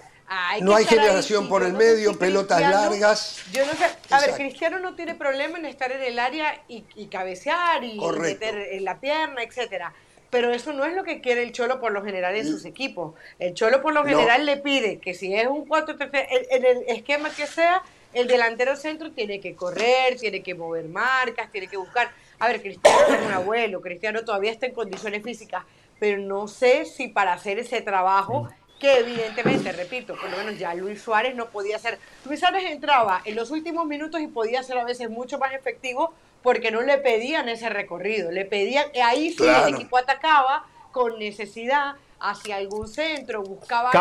No 0.61 0.76
hay 0.76 0.85
generación 0.85 1.48
por 1.50 1.64
el 1.64 1.74
medio, 1.74 2.18
pelotas 2.18 2.61
largas. 2.61 3.43
Yo 3.52 3.66
no 3.66 3.74
sé. 3.74 3.85
A 4.10 4.22
ver, 4.22 4.32
Cristiano 4.35 4.80
no 4.80 4.95
tiene 4.95 5.16
problema 5.16 5.58
en 5.58 5.66
estar 5.66 5.92
en 5.92 6.02
el 6.02 6.19
área 6.19 6.61
y, 6.68 6.82
cabecear 7.08 7.84
y 7.84 8.00
meter 8.00 8.56
en 8.72 8.84
la 8.84 9.00
pierna, 9.00 9.43
etcétera 9.43 9.93
pero 10.30 10.52
eso 10.52 10.74
no 10.74 10.84
es 10.84 10.95
lo 10.95 11.03
que 11.03 11.22
quiere 11.22 11.43
el 11.43 11.52
Cholo 11.52 11.80
por 11.80 11.92
lo 11.92 12.03
general 12.03 12.35
en 12.35 12.48
sus 12.48 12.66
equipos. 12.66 13.14
El 13.38 13.53
Cholo 13.53 13.84
por 13.84 13.93
lo 13.93 14.03
general 14.03 14.48
le 14.48 14.58
pide 14.58 14.98
que 14.98 15.14
si 15.14 15.35
es 15.35 15.45
un 15.45 15.68
4 15.68 15.95
en 16.11 16.66
el 16.66 16.84
esquema 16.88 17.30
que 17.30 17.45
sea, 17.45 17.84
el 18.14 18.27
delantero 18.27 18.76
centro 18.76 19.11
tiene 19.11 19.40
que 19.40 19.53
correr, 19.56 20.18
tiene 20.19 20.42
que 20.42 20.56
mover 20.56 20.85
marcas, 20.85 21.52
tiene 21.52 21.68
que 21.68 21.77
buscar. 21.77 22.11
A 22.40 22.48
ver, 22.48 22.64
Cristiano 22.64 23.14
es 23.14 23.26
un 23.27 23.32
abuelo, 23.32 23.80
Cristiano 23.82 24.26
todavía 24.26 24.52
está 24.52 24.66
en 24.66 24.74
condiciones 24.74 25.22
físicas, 25.22 25.66
pero 26.00 26.18
no 26.18 26.48
sé 26.48 26.85
si 26.85 27.10
para 27.10 27.34
hacer 27.34 27.60
ese 27.60 27.82
trabajo 27.82 28.50
que 28.80 29.00
evidentemente, 29.00 29.72
repito, 29.72 30.16
por 30.16 30.30
lo 30.30 30.38
menos 30.38 30.58
ya 30.58 30.74
Luis 30.74 31.02
Suárez 31.02 31.35
no 31.35 31.48
podía 31.48 31.80
ser. 31.80 32.00
Luis 32.26 32.40
Suárez 32.40 32.66
entraba 32.69 33.22
en 33.26 33.35
los 33.35 33.52
últimos 33.52 33.85
minutos 33.85 34.19
y 34.22 34.27
podía 34.27 34.61
ser 34.64 34.77
a 34.77 34.84
veces 34.84 35.10
mucho 35.10 35.38
más 35.38 35.53
efectivo 35.53 36.14
porque 36.43 36.72
no 36.72 36.82
le 36.82 36.98
pedían 36.98 37.48
ese 37.48 37.69
recorrido, 37.69 38.30
le 38.30 38.45
pedían, 38.45 38.85
ahí 39.03 39.32
sí 39.32 39.43
el 39.45 39.74
equipo 39.74 39.98
atacaba 39.98 40.66
con 40.92 41.18
necesidad 41.18 41.95
hacia 42.19 42.58
algún 42.58 42.88
centro, 42.88 43.42
buscaba 43.43 43.92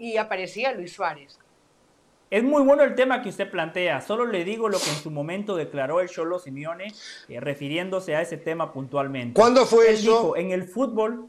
y, 0.00 0.16
aparecía 0.16 0.72
Luis 0.72 0.92
Suárez. 0.92 1.38
Es 2.30 2.44
muy 2.44 2.62
bueno 2.62 2.84
el 2.84 2.94
tema 2.94 3.22
que 3.22 3.28
usted 3.28 3.50
plantea. 3.50 4.00
Solo 4.00 4.24
le 4.26 4.44
digo 4.44 4.68
lo 4.68 4.78
que 4.78 4.88
en 4.88 4.96
su 4.96 5.10
momento 5.10 5.56
declaró 5.56 6.00
el 6.00 6.08
Cholo 6.08 6.38
Simeone, 6.38 6.92
eh, 7.28 7.40
refiriéndose 7.40 8.14
a 8.14 8.22
ese 8.22 8.36
tema 8.36 8.72
puntualmente. 8.72 9.34
¿Cuándo 9.34 9.66
fue 9.66 9.88
Él 9.88 9.94
eso? 9.94 10.02
Dijo, 10.02 10.36
en 10.36 10.52
el 10.52 10.64
fútbol, 10.64 11.26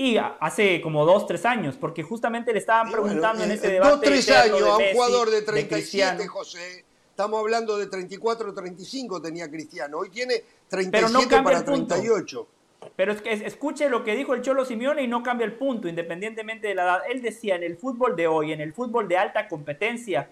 y 0.00 0.16
hace 0.16 0.80
como 0.80 1.04
dos, 1.04 1.26
tres 1.26 1.44
años, 1.44 1.76
porque 1.78 2.04
justamente 2.04 2.52
le 2.52 2.60
estaban 2.60 2.90
preguntando 2.90 3.42
en 3.42 3.50
ese 3.50 3.68
debate. 3.68 3.90
Dos, 3.90 4.00
tres 4.00 4.30
años 4.30 4.62
a 4.62 4.76
un 4.76 4.84
jugador 4.92 5.28
de 5.28 5.42
37, 5.42 6.24
José. 6.28 6.84
Estamos 7.10 7.40
hablando 7.40 7.76
de 7.76 7.88
34 7.88 8.50
o 8.50 8.54
35 8.54 9.20
tenía 9.20 9.50
Cristiano. 9.50 9.98
Hoy 9.98 10.08
tiene 10.10 10.44
37 10.68 11.42
para 11.42 11.64
38. 11.64 12.46
Pero 12.94 13.12
es 13.12 13.20
que 13.20 13.32
escuche 13.32 13.88
lo 13.88 14.04
que 14.04 14.14
dijo 14.14 14.34
el 14.34 14.42
Cholo 14.42 14.64
Simeone 14.64 15.02
y 15.02 15.08
no 15.08 15.24
cambia 15.24 15.44
el 15.44 15.54
punto, 15.54 15.88
independientemente 15.88 16.68
de 16.68 16.76
la 16.76 16.84
edad. 16.84 17.00
Él 17.10 17.20
decía, 17.20 17.56
en 17.56 17.64
el 17.64 17.76
fútbol 17.76 18.14
de 18.14 18.28
hoy, 18.28 18.52
en 18.52 18.60
el 18.60 18.72
fútbol 18.72 19.08
de 19.08 19.18
alta 19.18 19.48
competencia, 19.48 20.30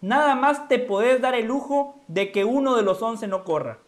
nada 0.00 0.34
más 0.34 0.66
te 0.66 0.80
podés 0.80 1.20
dar 1.20 1.36
el 1.36 1.46
lujo 1.46 2.00
de 2.08 2.32
que 2.32 2.44
uno 2.44 2.74
de 2.74 2.82
los 2.82 3.00
11 3.00 3.28
no 3.28 3.44
corra. 3.44 3.78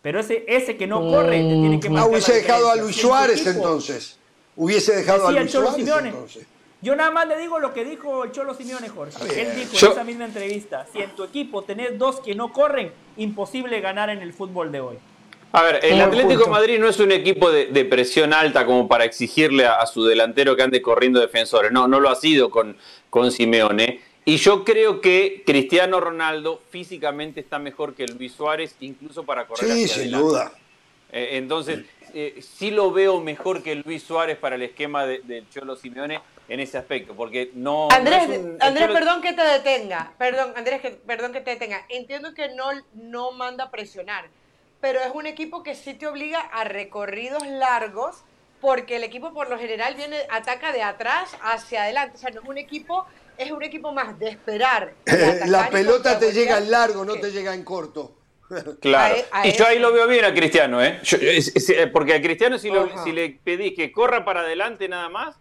Pero 0.00 0.20
ese, 0.20 0.46
ese 0.48 0.78
que 0.78 0.86
no 0.86 1.02
corre 1.02 1.36
te 1.36 1.48
tiene 1.48 1.80
que 1.80 1.88
Ah, 1.88 2.06
hubiese 2.06 2.32
dejado 2.32 2.70
a 2.70 2.76
Luis 2.76 2.96
Suárez 2.96 3.46
entonces. 3.46 4.18
Hubiese 4.56 4.94
dejado 4.94 5.28
a 5.28 5.32
Luis 5.32 5.50
Suárez 5.50 5.88
entonces. 5.88 6.46
Yo 6.82 6.96
nada 6.96 7.12
más 7.12 7.28
le 7.28 7.38
digo 7.38 7.60
lo 7.60 7.72
que 7.72 7.84
dijo 7.84 8.24
el 8.24 8.32
Cholo 8.32 8.54
Simeone, 8.54 8.88
Jorge. 8.88 9.40
Él 9.40 9.54
dijo 9.54 9.86
en 9.86 9.92
esa 9.92 10.02
misma 10.02 10.24
entrevista, 10.24 10.84
si 10.92 11.00
en 11.00 11.10
tu 11.10 11.22
equipo 11.22 11.62
tenés 11.62 11.96
dos 11.96 12.20
que 12.20 12.34
no 12.34 12.52
corren, 12.52 12.92
imposible 13.16 13.80
ganar 13.80 14.10
en 14.10 14.20
el 14.20 14.32
fútbol 14.32 14.72
de 14.72 14.80
hoy. 14.80 14.98
A 15.52 15.62
ver, 15.62 15.80
el 15.84 16.00
Atlético 16.00 16.44
de 16.44 16.50
Madrid 16.50 16.78
no 16.80 16.88
es 16.88 16.98
un 16.98 17.12
equipo 17.12 17.52
de, 17.52 17.84
presión 17.84 18.32
alta 18.32 18.66
como 18.66 18.88
para 18.88 19.04
exigirle 19.04 19.66
a, 19.66 19.86
su 19.86 20.04
delantero 20.04 20.56
que 20.56 20.62
ande 20.62 20.82
corriendo 20.82 21.20
defensores. 21.20 21.70
No, 21.70 21.86
no 21.86 22.00
lo 22.00 22.08
ha 22.08 22.16
sido 22.16 22.50
con, 22.50 22.76
con 23.10 23.30
Simeone. 23.30 24.00
Y 24.24 24.36
yo 24.36 24.64
creo 24.64 25.00
que 25.00 25.42
Cristiano 25.46 26.00
Ronaldo 26.00 26.62
físicamente 26.70 27.40
está 27.40 27.58
mejor 27.58 27.94
que 27.94 28.06
Luis 28.06 28.32
Suárez, 28.32 28.74
incluso 28.80 29.24
para 29.24 29.46
correr. 29.46 29.70
Sí, 29.72 29.88
sin 29.88 30.10
duda. 30.10 30.52
Eh, 31.12 31.30
entonces, 31.32 31.80
eh, 32.14 32.42
sí 32.42 32.70
lo 32.70 32.90
veo 32.92 33.20
mejor 33.20 33.62
que 33.62 33.74
Luis 33.74 34.02
Suárez 34.02 34.38
para 34.38 34.56
el 34.56 34.62
esquema 34.62 35.06
del 35.06 35.48
Cholo 35.50 35.76
Simeone 35.76 36.20
en 36.48 36.60
ese 36.60 36.78
aspecto, 36.78 37.14
porque 37.14 37.50
no... 37.54 37.88
Andrés, 37.90 38.28
Andrés 38.60 38.88
perdón 38.90 39.22
que 39.22 39.32
te 39.32 39.42
detenga, 39.42 40.12
perdón, 40.18 40.52
Andrés, 40.56 40.80
que, 40.80 40.90
perdón 40.90 41.32
que 41.32 41.40
te 41.40 41.50
detenga. 41.50 41.86
Entiendo 41.88 42.34
que 42.34 42.48
no, 42.54 42.66
no 42.94 43.32
manda 43.32 43.64
a 43.64 43.70
presionar, 43.70 44.26
pero 44.80 45.00
es 45.00 45.12
un 45.14 45.26
equipo 45.26 45.62
que 45.62 45.74
sí 45.74 45.94
te 45.94 46.06
obliga 46.06 46.40
a 46.40 46.64
recorridos 46.64 47.46
largos, 47.46 48.24
porque 48.60 48.96
el 48.96 49.04
equipo 49.04 49.32
por 49.32 49.48
lo 49.48 49.58
general 49.58 49.94
viene, 49.94 50.18
ataca 50.30 50.72
de 50.72 50.82
atrás 50.82 51.36
hacia 51.42 51.82
adelante, 51.84 52.16
o 52.16 52.20
sea, 52.20 52.30
no 52.30 52.42
es 52.42 52.48
un 52.48 52.58
equipo, 52.58 53.06
es 53.36 53.50
un 53.50 53.62
equipo 53.62 53.92
más 53.92 54.18
de 54.18 54.28
esperar. 54.28 54.94
La 55.46 55.68
pelota 55.70 56.18
te 56.18 56.32
llega 56.32 56.58
en 56.58 56.70
largo, 56.70 57.04
no 57.04 57.14
te 57.14 57.30
llega 57.30 57.54
en 57.54 57.64
corto. 57.64 58.21
Claro. 58.80 59.16
y 59.44 59.52
yo 59.52 59.66
ahí 59.66 59.78
lo 59.78 59.92
veo 59.92 60.06
bien 60.08 60.24
a 60.24 60.34
Cristiano, 60.34 60.82
¿eh? 60.82 61.00
porque 61.92 62.14
a 62.14 62.22
Cristiano 62.22 62.58
si, 62.58 62.70
si 63.04 63.12
le 63.12 63.38
pedís 63.42 63.74
que 63.74 63.92
corra 63.92 64.24
para 64.24 64.40
adelante 64.40 64.88
nada 64.88 65.08
más, 65.08 65.36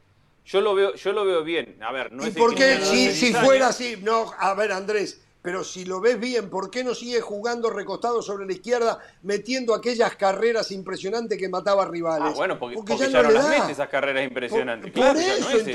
yo 0.45 0.61
lo 0.61 0.75
veo, 0.75 0.95
yo 0.95 1.14
lo 1.14 1.25
veo 1.25 1.43
bien. 1.43 1.77
A 1.81 1.91
ver, 1.91 2.11
no 2.11 2.25
¿Y 2.25 2.31
por 2.31 2.56
qué 2.56 2.77
si, 2.81 3.33
fuera 3.33 3.67
así? 3.67 3.98
No, 4.01 4.31
a 4.38 4.53
ver, 4.53 4.72
Andrés, 4.72 5.22
pero 5.41 5.64
si 5.64 5.85
lo 5.85 5.99
ves 6.01 6.19
bien, 6.19 6.49
¿por 6.49 6.69
qué 6.69 6.83
no 6.83 6.93
sigue 6.93 7.22
jugando 7.22 7.69
recostado 7.69 8.22
sobre 8.22 8.45
la 8.45 8.53
izquierda, 8.53 8.99
metiendo 9.23 9.73
aquellas 9.73 10.15
carreras 10.15 10.72
impresionantes 10.72 11.38
que 11.38 11.49
mataba 11.49 11.85
rivales? 11.85 12.30
Ah, 12.31 12.35
bueno, 12.35 12.59
porque, 12.59 12.98
ya, 12.98 13.09
no, 13.09 13.31
las 13.31 13.49
mete 13.49 13.72
esas 13.72 13.90
carreras 13.90 14.23
impresionantes. 14.23 14.91
claro, 14.91 15.19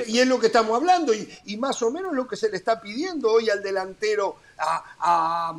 y 0.06 0.18
es 0.18 0.26
lo 0.26 0.38
que 0.38 0.46
estamos 0.46 0.76
hablando, 0.76 1.12
y, 1.14 1.56
más 1.56 1.82
o 1.82 1.90
menos 1.90 2.12
lo 2.12 2.28
que 2.28 2.36
se 2.36 2.50
le 2.50 2.56
está 2.56 2.80
pidiendo 2.80 3.32
hoy 3.32 3.50
al 3.50 3.62
delantero, 3.62 4.36
a, 4.58 4.84
a, 5.00 5.54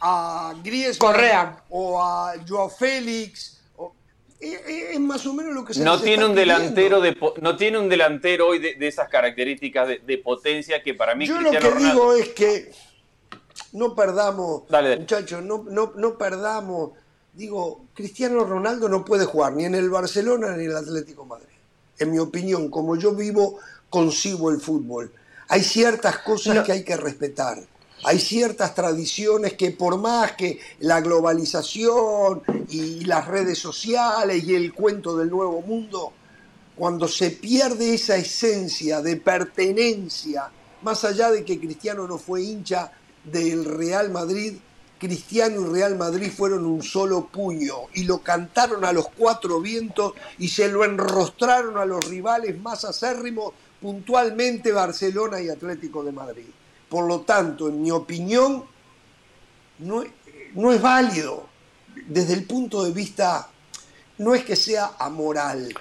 a 0.00 0.54
Griezmann 0.62 1.12
Correa. 1.12 1.64
o 1.70 2.00
a 2.00 2.34
Joao 2.46 2.68
Félix 2.68 3.58
es 4.40 5.00
más 5.00 5.26
o 5.26 5.34
menos 5.34 5.52
lo 5.52 5.64
que 5.64 5.74
se 5.74 5.82
no 5.82 6.00
tiene 6.00 6.24
un 6.24 6.34
delantero 6.34 7.00
de 7.00 7.16
no 7.40 7.56
tiene 7.56 7.78
un 7.78 7.88
delantero 7.88 8.48
hoy 8.48 8.60
de, 8.60 8.76
esas 8.86 9.08
características 9.08 9.88
de, 9.88 10.18
potencia 10.18 10.82
que 10.82 10.94
para 10.94 11.14
mí 11.14 11.26
yo 11.26 11.40
lo 11.40 11.50
que 11.50 11.72
digo 11.72 12.14
es 12.14 12.28
que 12.30 12.70
no 13.72 13.96
perdamos 13.96 14.62
muchachos 14.98 15.42
no, 15.42 15.64
no, 15.68 15.92
no 15.96 16.16
perdamos. 16.16 16.92
Digo 17.34 17.84
Cristiano 17.94 18.44
Ronaldo 18.44 18.88
no 18.88 19.04
puede 19.04 19.24
jugar 19.24 19.52
ni 19.52 19.64
en 19.64 19.74
el 19.74 19.90
Barcelona 19.90 20.56
ni 20.56 20.64
en 20.64 20.70
el 20.70 20.76
Atlético 20.76 21.24
Madrid. 21.24 21.46
En 21.98 22.12
mi 22.12 22.18
opinión 22.18 22.68
como 22.68 22.96
yo 22.96 23.12
vivo 23.12 23.58
concibo 23.90 24.50
el 24.50 24.60
fútbol. 24.60 25.12
Hay 25.48 25.62
ciertas 25.62 26.18
cosas 26.18 26.64
que 26.64 26.72
hay 26.72 26.84
que 26.84 26.96
respetar 26.96 27.58
hay 28.04 28.18
ciertas 28.18 28.74
tradiciones 28.74 29.54
que 29.54 29.72
por 29.72 29.98
más 29.98 30.32
que 30.32 30.60
la 30.80 31.00
globalización 31.00 32.42
y 32.68 33.04
las 33.04 33.26
redes 33.26 33.58
sociales 33.58 34.44
y 34.44 34.54
el 34.54 34.72
cuento 34.72 35.16
del 35.16 35.30
nuevo 35.30 35.60
mundo, 35.62 36.12
cuando 36.76 37.08
se 37.08 37.30
pierde 37.30 37.94
esa 37.94 38.16
esencia 38.16 39.02
de 39.02 39.16
pertenencia, 39.16 40.48
más 40.82 41.04
allá 41.04 41.30
de 41.30 41.44
que 41.44 41.58
Cristiano 41.58 42.06
no 42.06 42.18
fue 42.18 42.42
hincha 42.42 42.92
del 43.24 43.64
Real 43.64 44.10
Madrid, 44.10 44.54
Cristiano 44.98 45.60
y 45.60 45.72
Real 45.72 45.96
Madrid 45.96 46.30
fueron 46.30 46.66
un 46.66 46.82
solo 46.82 47.26
puño 47.26 47.74
y 47.94 48.04
lo 48.04 48.18
cantaron 48.18 48.84
a 48.84 48.92
los 48.92 49.08
cuatro 49.08 49.60
vientos 49.60 50.12
y 50.38 50.48
se 50.48 50.68
lo 50.68 50.84
enrostraron 50.84 51.78
a 51.78 51.84
los 51.84 52.04
rivales 52.08 52.60
más 52.60 52.84
acérrimos, 52.84 53.52
puntualmente 53.80 54.72
Barcelona 54.72 55.40
y 55.40 55.48
Atlético 55.48 56.02
de 56.02 56.12
Madrid. 56.12 56.46
Por 56.88 57.06
lo 57.06 57.20
tanto, 57.20 57.68
en 57.68 57.82
mi 57.82 57.90
opinión, 57.90 58.64
no, 59.78 60.02
es 60.02 60.82
válido 60.82 61.46
desde 62.06 62.34
el 62.34 62.44
punto 62.44 62.82
de 62.84 62.92
vista, 62.92 63.48
no 64.18 64.34
es 64.34 64.44
que 64.44 64.56
sea 64.56 64.92
amoral, 64.98 65.72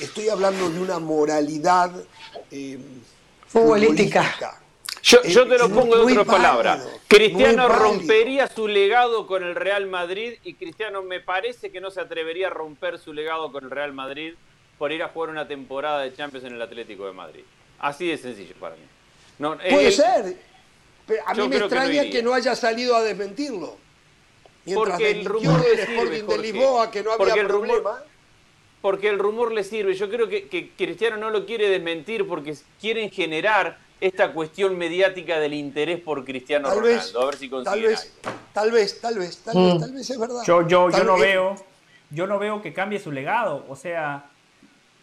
estoy 0.00 0.28
hablando 0.28 0.68
de 0.70 0.80
una 0.80 0.98
moralidad 0.98 1.92
eh, 2.50 2.78
futbolística. 3.46 4.60
Yo, 5.02 5.18
Eh, 5.24 5.30
yo 5.30 5.48
te 5.48 5.58
lo 5.58 5.66
es 5.66 5.72
pongo 5.72 6.04
de 6.04 6.12
otra 6.12 6.24
palabra. 6.24 6.78
Cristiano 7.08 7.68
rompería 7.68 8.46
su 8.48 8.68
legado 8.68 9.26
con 9.26 9.42
el 9.42 9.54
Real 9.54 9.86
Madrid 9.86 10.34
y 10.44 10.54
Cristiano 10.54 11.02
me 11.02 11.20
parece 11.20 11.70
que 11.70 11.80
no 11.80 11.90
se 11.90 12.00
atrevería 12.00 12.48
a 12.48 12.50
romper 12.50 12.98
su 12.98 13.12
legado 13.12 13.50
con 13.50 13.64
el 13.64 13.70
Real 13.70 13.92
Madrid 13.92 14.34
por 14.78 14.92
ir 14.92 15.02
a 15.02 15.08
jugar 15.08 15.30
una 15.30 15.48
temporada 15.48 16.00
de 16.00 16.14
Champions 16.14 16.46
en 16.46 16.54
el 16.54 16.62
Atlético 16.62 17.06
de 17.06 17.12
Madrid. 17.12 17.44
Así 17.78 18.08
de 18.08 18.18
sencillo 18.18 18.54
para 18.60 18.76
mí. 18.76 18.82
No, 19.40 19.56
Puede 19.56 19.86
él- 19.88 19.92
ser. 19.92 20.36
Pero 21.06 21.22
a 21.26 21.34
mí 21.34 21.42
me 21.48 21.56
creo 21.56 21.68
que 21.68 21.74
no 21.74 21.82
extraña 21.82 22.10
que 22.10 22.22
no 22.22 22.34
haya 22.34 22.54
salido 22.54 22.94
a 22.94 23.02
desmentirlo. 23.02 23.76
Mientras 24.64 24.90
Porque 24.90 25.10
el 25.10 25.24
rumor 25.24 25.62
del 25.64 25.76
le 25.76 25.86
sirve, 25.86 26.16
Sporting 26.18 26.26
de. 26.28 26.38
Lisboa 26.52 26.90
que 26.90 27.02
no 27.02 27.10
había 27.12 27.18
Porque 27.26 27.40
el 27.40 27.48
rumor- 27.48 27.82
problema. 27.82 28.04
Porque 28.82 29.08
el 29.08 29.18
rumor 29.18 29.52
le 29.52 29.64
sirve. 29.64 29.94
Yo 29.94 30.08
creo 30.08 30.28
que, 30.28 30.48
que 30.48 30.70
Cristiano 30.76 31.16
no 31.16 31.30
lo 31.30 31.44
quiere 31.46 31.68
desmentir 31.68 32.26
porque 32.28 32.54
quieren 32.80 33.10
generar 33.10 33.78
esta 34.00 34.32
cuestión 34.32 34.78
mediática 34.78 35.38
del 35.40 35.52
interés 35.54 36.00
por 36.00 36.24
Cristiano 36.24 36.68
Tal 36.68 36.78
Ronaldo. 36.80 36.96
vez, 37.02 37.14
a 37.16 37.24
ver 37.26 37.36
si 37.36 37.48
tal 37.50 37.82
vez, 37.82 38.12
tal 38.54 38.70
vez, 38.70 39.00
tal 39.00 39.18
vez, 39.18 39.36
tal 39.38 39.54
Mm. 39.56 39.66
vez, 39.72 39.80
tal 39.80 39.92
vez 39.92 40.10
es 40.10 40.18
verdad. 40.18 40.42
Yo, 40.46 40.62
yo, 40.68 40.90
yo 40.90 40.96
Tal 40.96 41.06
no 41.06 41.14
vez- 41.14 41.22
veo, 41.22 41.56
yo 42.10 42.26
no 42.26 42.38
veo 42.38 42.62
que 42.62 42.72
cambie 42.72 42.98
su 42.98 43.10
legado. 43.10 43.64
O 43.68 43.76
sea, 43.76 44.29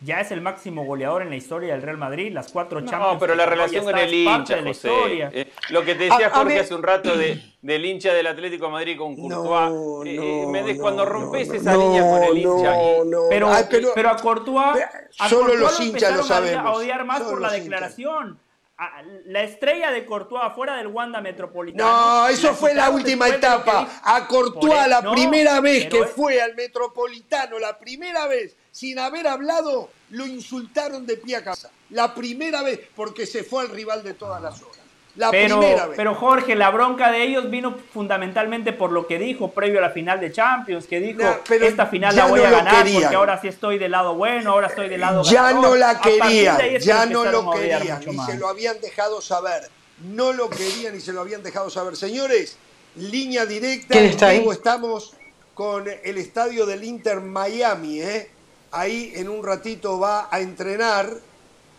ya 0.01 0.21
es 0.21 0.31
el 0.31 0.41
máximo 0.41 0.85
goleador 0.85 1.21
en 1.21 1.29
la 1.29 1.35
historia 1.35 1.73
del 1.73 1.81
Real 1.81 1.97
Madrid, 1.97 2.31
las 2.31 2.51
cuatro 2.51 2.81
No, 2.81 2.89
Champions. 2.89 3.17
pero 3.19 3.33
que 3.33 3.37
la 3.37 3.45
relación 3.45 3.83
con 3.85 3.97
el 3.97 4.13
hincha, 4.13 4.55
de 4.55 4.61
la 4.61 4.67
José. 4.69 4.87
historia. 4.89 5.29
Eh, 5.33 5.51
lo 5.69 5.83
que 5.83 5.95
te 5.95 6.03
decía 6.05 6.27
A- 6.27 6.29
a 6.29 6.33
Jorge 6.33 6.53
mí- 6.53 6.59
hace 6.59 6.75
un 6.75 6.83
rato 6.83 7.17
de, 7.17 7.41
del 7.61 7.85
hincha 7.85 8.13
del 8.13 8.27
Atlético 8.27 8.65
de 8.67 8.71
Madrid 8.71 8.97
con 8.97 9.15
Courtois. 9.15 9.71
No, 9.71 10.03
eh, 10.05 10.41
no, 10.43 10.49
Méndez, 10.49 10.75
no, 10.77 10.81
cuando 10.81 11.03
no, 11.05 11.09
rompes 11.11 11.47
no, 11.47 11.53
esa 11.55 11.73
no, 11.73 11.79
línea 11.79 12.01
con 12.01 12.23
el 12.23 12.43
no, 12.43 12.57
hincha. 12.57 12.75
y- 12.75 13.07
no, 13.09 13.19
Pero, 13.29 13.53
Ay, 13.53 13.63
pero- 13.69 13.91
pero, 13.95 14.09
a 14.09 14.17
Courtois, 14.17 14.83
a 15.19 15.29
Solo 15.29 15.41
Courtois 15.47 15.59
los 15.61 15.79
lo 15.79 15.85
hinchas 15.85 16.01
lo 16.11 16.15
empezaron 16.17 16.19
a 16.19 16.21
odiar- 16.21 16.27
sabemos. 16.53 16.65
a 16.65 16.73
odiar 16.77 17.05
más 17.05 17.17
Solo 17.19 17.29
por 17.31 17.41
la 17.41 17.47
hinchas. 17.49 17.63
declaración. 17.63 18.39
A- 18.79 19.01
La 19.25 19.41
estrella 19.41 19.89
de 19.89 20.05
Courtois 20.05 20.43
afuera 20.43 20.75
del 20.77 20.85
Wanda 20.87 21.19
Metropolitano. 21.19 21.89
No, 22.23 22.27
eso 22.27 22.53
fue 22.53 22.75
la 22.75 22.91
última 22.91 23.27
etapa. 23.27 23.87
A 24.03 24.27
Courtois, 24.27 24.71
eso- 24.81 24.87
la 24.87 25.01
no, 25.01 25.11
primera 25.13 25.59
vez 25.61 25.85
pero 25.85 26.03
que 26.03 26.09
es- 26.09 26.15
fue 26.15 26.39
al 26.39 26.53
Metropolitano, 26.53 27.57
la 27.57 27.79
primera 27.79 28.27
vez, 28.27 28.55
sin 28.77 28.99
haber 28.99 29.27
hablado, 29.27 29.89
lo 30.11 30.27
insultaron 30.27 31.07
de 31.07 31.17
pie 31.17 31.37
a 31.37 31.43
casa. 31.43 31.71
La 31.89 32.13
primera 32.13 32.61
vez, 32.61 32.79
porque 32.95 33.25
se 33.25 33.43
fue 33.43 33.63
al 33.63 33.69
rival 33.69 34.03
de 34.03 34.13
todas 34.13 34.39
las 34.39 34.61
horas. 34.61 34.77
La 35.15 35.31
Pero, 35.31 35.57
primera 35.57 35.87
vez. 35.87 35.97
pero 35.97 36.13
Jorge, 36.13 36.53
la 36.55 36.69
bronca 36.69 37.11
de 37.11 37.23
ellos 37.23 37.49
vino 37.49 37.75
fundamentalmente 37.91 38.73
por 38.73 38.91
lo 38.91 39.07
que 39.07 39.17
dijo 39.17 39.49
previo 39.49 39.79
a 39.79 39.81
la 39.81 39.89
final 39.89 40.19
de 40.19 40.31
Champions, 40.31 40.85
que 40.85 40.99
dijo, 40.99 41.23
pero 41.47 41.65
esta 41.65 41.87
final 41.87 42.15
la 42.15 42.27
voy 42.27 42.39
no 42.39 42.45
a 42.45 42.51
ganar 42.51 42.83
querían. 42.83 43.01
porque 43.01 43.15
ahora 43.15 43.41
sí 43.41 43.47
estoy 43.47 43.79
del 43.79 43.89
lado 43.93 44.13
bueno, 44.13 44.51
ahora 44.51 44.67
estoy 44.67 44.89
del 44.89 45.01
lado 45.01 45.23
ya 45.23 45.41
ganador. 45.41 45.69
no 45.69 45.75
la 45.75 45.99
querían, 45.99 46.59
ya 46.79 47.07
no 47.07 47.25
lo 47.25 47.49
querían 47.49 48.03
y 48.05 48.11
más. 48.15 48.27
se 48.29 48.37
lo 48.37 48.47
habían 48.47 48.79
dejado 48.79 49.21
saber. 49.21 49.63
No 50.03 50.33
lo 50.33 50.51
querían 50.51 50.95
y 50.95 50.99
se 50.99 51.13
lo 51.13 51.21
habían 51.21 51.41
dejado 51.41 51.71
saber. 51.71 51.95
Señores, 51.95 52.57
línea 52.95 53.47
directa. 53.47 53.87
¿Quién 53.95 54.05
está 54.05 54.27
ahí? 54.27 54.37
Luego 54.37 54.53
Estamos 54.53 55.15
con 55.55 55.85
el 55.87 56.17
estadio 56.19 56.67
del 56.67 56.83
Inter 56.83 57.21
Miami. 57.21 58.01
¿eh? 58.01 58.36
Ahí 58.77 59.11
en 59.15 59.27
un 59.27 59.43
ratito 59.43 59.99
va 59.99 60.27
a 60.29 60.39
entrenar 60.39 61.09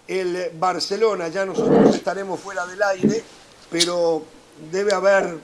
el 0.08 0.50
Barcelona. 0.58 1.28
Ya 1.28 1.46
nosotros 1.46 1.94
estaremos 1.94 2.40
fuera 2.40 2.66
del 2.66 2.82
aire, 2.82 3.22
pero 3.70 4.24
debe 4.72 4.92
haber 4.92 5.36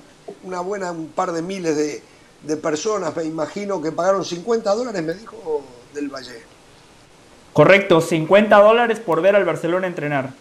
una 0.42 0.60
buena, 0.60 0.90
un 0.90 1.08
par 1.08 1.30
de 1.30 1.42
miles 1.42 1.76
de, 1.76 2.02
de 2.42 2.56
personas, 2.56 3.14
me 3.14 3.22
imagino, 3.22 3.80
que 3.80 3.92
pagaron 3.92 4.24
50 4.24 4.74
dólares, 4.74 5.02
me 5.02 5.14
dijo 5.14 5.62
del 5.94 6.08
Valle. 6.08 6.42
Correcto, 7.52 8.00
50 8.00 8.56
dólares 8.58 8.98
por 8.98 9.22
ver 9.22 9.36
al 9.36 9.44
Barcelona 9.44 9.86
entrenar. 9.86 10.34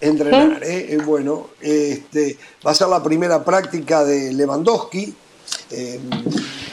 entrenar. 0.00 0.64
¿eh? 0.64 0.94
Eh, 0.94 0.98
bueno, 1.04 1.50
este, 1.60 2.36
va 2.66 2.72
a 2.72 2.74
ser 2.74 2.88
la 2.88 3.00
primera 3.00 3.44
práctica 3.44 4.02
de 4.04 4.32
Lewandowski. 4.32 5.14
eh, 5.70 6.00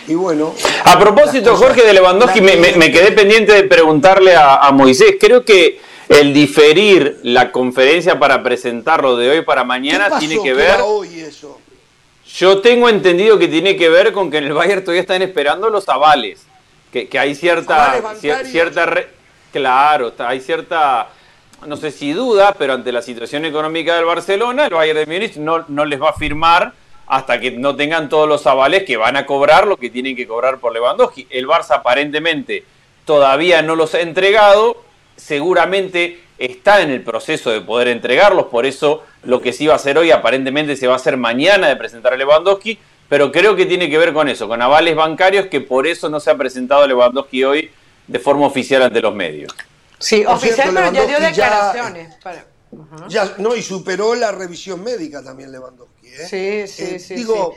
y 0.08 0.16
bueno. 0.16 0.54
A 0.86 0.98
propósito, 1.00 1.52
cosas- 1.52 1.68
Jorge 1.68 1.84
de 1.86 1.94
Lewandowski, 1.94 2.42
me, 2.42 2.56
me- 2.56 2.74
me 2.74 2.92
quedé 2.92 3.12
pendiente 3.12 3.54
de 3.54 3.64
preguntarle 3.64 4.36
a, 4.36 4.56
a 4.58 4.72
Moisés. 4.72 5.16
Creo 5.20 5.44
que 5.44 5.80
el 6.10 6.34
diferir 6.34 7.20
la 7.24 7.52
conferencia 7.52 8.18
para 8.18 8.42
presentarlo 8.42 9.18
de 9.18 9.30
hoy 9.30 9.42
para 9.42 9.62
¿Qué 9.62 9.68
mañana 9.68 10.08
pasó 10.10 10.20
tiene 10.20 10.42
que 10.42 10.54
ver. 10.54 10.70
era 10.76 10.84
hoy 10.86 11.20
eso? 11.20 11.60
Yo 12.36 12.60
tengo 12.60 12.88
entendido 12.90 13.38
que 13.40 13.48
tiene 13.48 13.76
que 13.76 13.90
ver 13.90 14.12
con 14.14 14.30
que 14.32 14.38
en 14.38 14.46
el 14.46 14.54
Bayern 14.54 14.82
todavía 14.84 15.02
están 15.02 15.22
esperando 15.22 15.70
los 15.70 15.88
avales. 15.90 16.46
Que, 16.92 17.08
que 17.08 17.20
hay 17.20 17.36
cierta. 17.36 18.02
Cier- 18.22 18.46
cierta 18.46 18.86
re- 18.86 19.10
claro, 19.52 20.14
hay 20.20 20.40
cierta. 20.40 21.10
No 21.66 21.76
sé 21.76 21.92
si 21.92 22.14
duda, 22.14 22.54
pero 22.58 22.74
ante 22.74 22.92
la 22.92 23.02
situación 23.02 23.44
económica 23.46 23.96
del 23.96 24.06
Barcelona, 24.06 24.66
el 24.68 24.74
Bayern 24.74 25.00
de 25.00 25.06
Múnich 25.08 25.36
no, 25.38 25.66
no 25.68 25.84
les 25.86 26.02
va 26.02 26.12
a 26.12 26.14
firmar 26.14 26.74
hasta 27.08 27.40
que 27.40 27.52
no 27.52 27.76
tengan 27.76 28.10
todos 28.10 28.28
los 28.28 28.46
avales 28.48 28.84
que 28.84 28.98
van 28.98 29.16
a 29.16 29.26
cobrar 29.26 29.66
lo 29.68 29.78
que 29.78 29.90
tienen 29.90 30.16
que 30.16 30.28
cobrar 30.28 30.60
por 30.60 30.74
Lewandowski. 30.74 31.28
El 31.30 31.48
Barça 31.48 31.72
aparentemente 31.76 32.66
todavía 33.06 33.62
no 33.62 33.76
los 33.76 33.94
ha 33.96 34.02
entregado, 34.02 34.84
seguramente 35.16 36.20
está 36.38 36.82
en 36.82 36.92
el 36.92 37.02
proceso 37.02 37.50
de 37.52 37.62
poder 37.62 37.88
entregarlos, 37.88 38.48
por 38.48 38.66
eso 38.66 39.04
lo 39.24 39.42
que 39.42 39.54
se 39.54 39.64
iba 39.64 39.74
a 39.74 39.78
hacer 39.78 39.98
hoy 39.98 40.12
aparentemente 40.12 40.76
se 40.76 40.88
va 40.88 40.94
a 40.94 40.98
hacer 40.98 41.18
mañana 41.18 41.68
de 41.68 41.76
presentar 41.76 42.14
a 42.14 42.18
Lewandowski, 42.18 42.78
pero 43.10 43.32
creo 43.32 43.56
que 43.56 43.66
tiene 43.66 43.90
que 43.90 43.98
ver 43.98 44.14
con 44.14 44.28
eso, 44.30 44.48
con 44.48 44.62
avales 44.62 44.96
bancarios, 44.96 45.48
que 45.48 45.62
por 45.62 45.88
eso 45.88 46.10
no 46.10 46.20
se 46.20 46.30
ha 46.30 46.36
presentado 46.36 46.86
Lewandowski 46.86 47.44
hoy 47.44 47.72
de 48.06 48.20
forma 48.20 48.46
oficial 48.46 48.84
ante 48.84 49.02
los 49.02 49.14
medios. 49.16 49.54
Sí, 50.00 50.24
oficial, 50.26 50.56
cierto, 50.72 50.74
pero 50.76 50.92
ya 50.92 51.06
dio 51.08 51.20
ya- 51.20 51.28
declaraciones. 51.30 52.16
para- 52.24 52.46
Ajá. 52.72 53.08
Ya, 53.08 53.36
no, 53.38 53.56
y 53.56 53.62
superó 53.62 54.16
la 54.16 54.32
revisión 54.32 54.84
médica 54.84 55.24
también 55.24 55.52
Lewandowski. 55.52 56.08
¿eh? 56.08 56.28
Sí, 56.68 56.74
sí, 56.74 56.96
Eh, 56.96 57.00
sí, 57.00 57.16
Digo, 57.16 57.56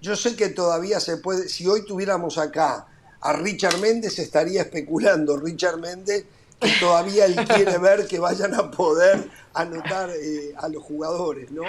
yo 0.00 0.16
sé 0.16 0.36
que 0.36 0.48
todavía 0.48 1.00
se 1.00 1.16
puede. 1.16 1.48
Si 1.48 1.66
hoy 1.66 1.84
tuviéramos 1.84 2.38
acá 2.38 2.86
a 3.20 3.32
Richard 3.34 3.78
Méndez, 3.78 4.18
estaría 4.18 4.62
especulando 4.62 5.36
Richard 5.36 5.78
Méndez 5.78 6.24
que 6.60 6.72
todavía 6.78 7.26
él 7.26 7.36
quiere 7.46 7.76
ver 7.78 8.06
que 8.06 8.18
vayan 8.18 8.54
a 8.54 8.70
poder 8.70 9.28
anotar 9.54 10.10
eh, 10.10 10.54
a 10.56 10.68
los 10.68 10.82
jugadores, 10.82 11.50
¿no? 11.50 11.62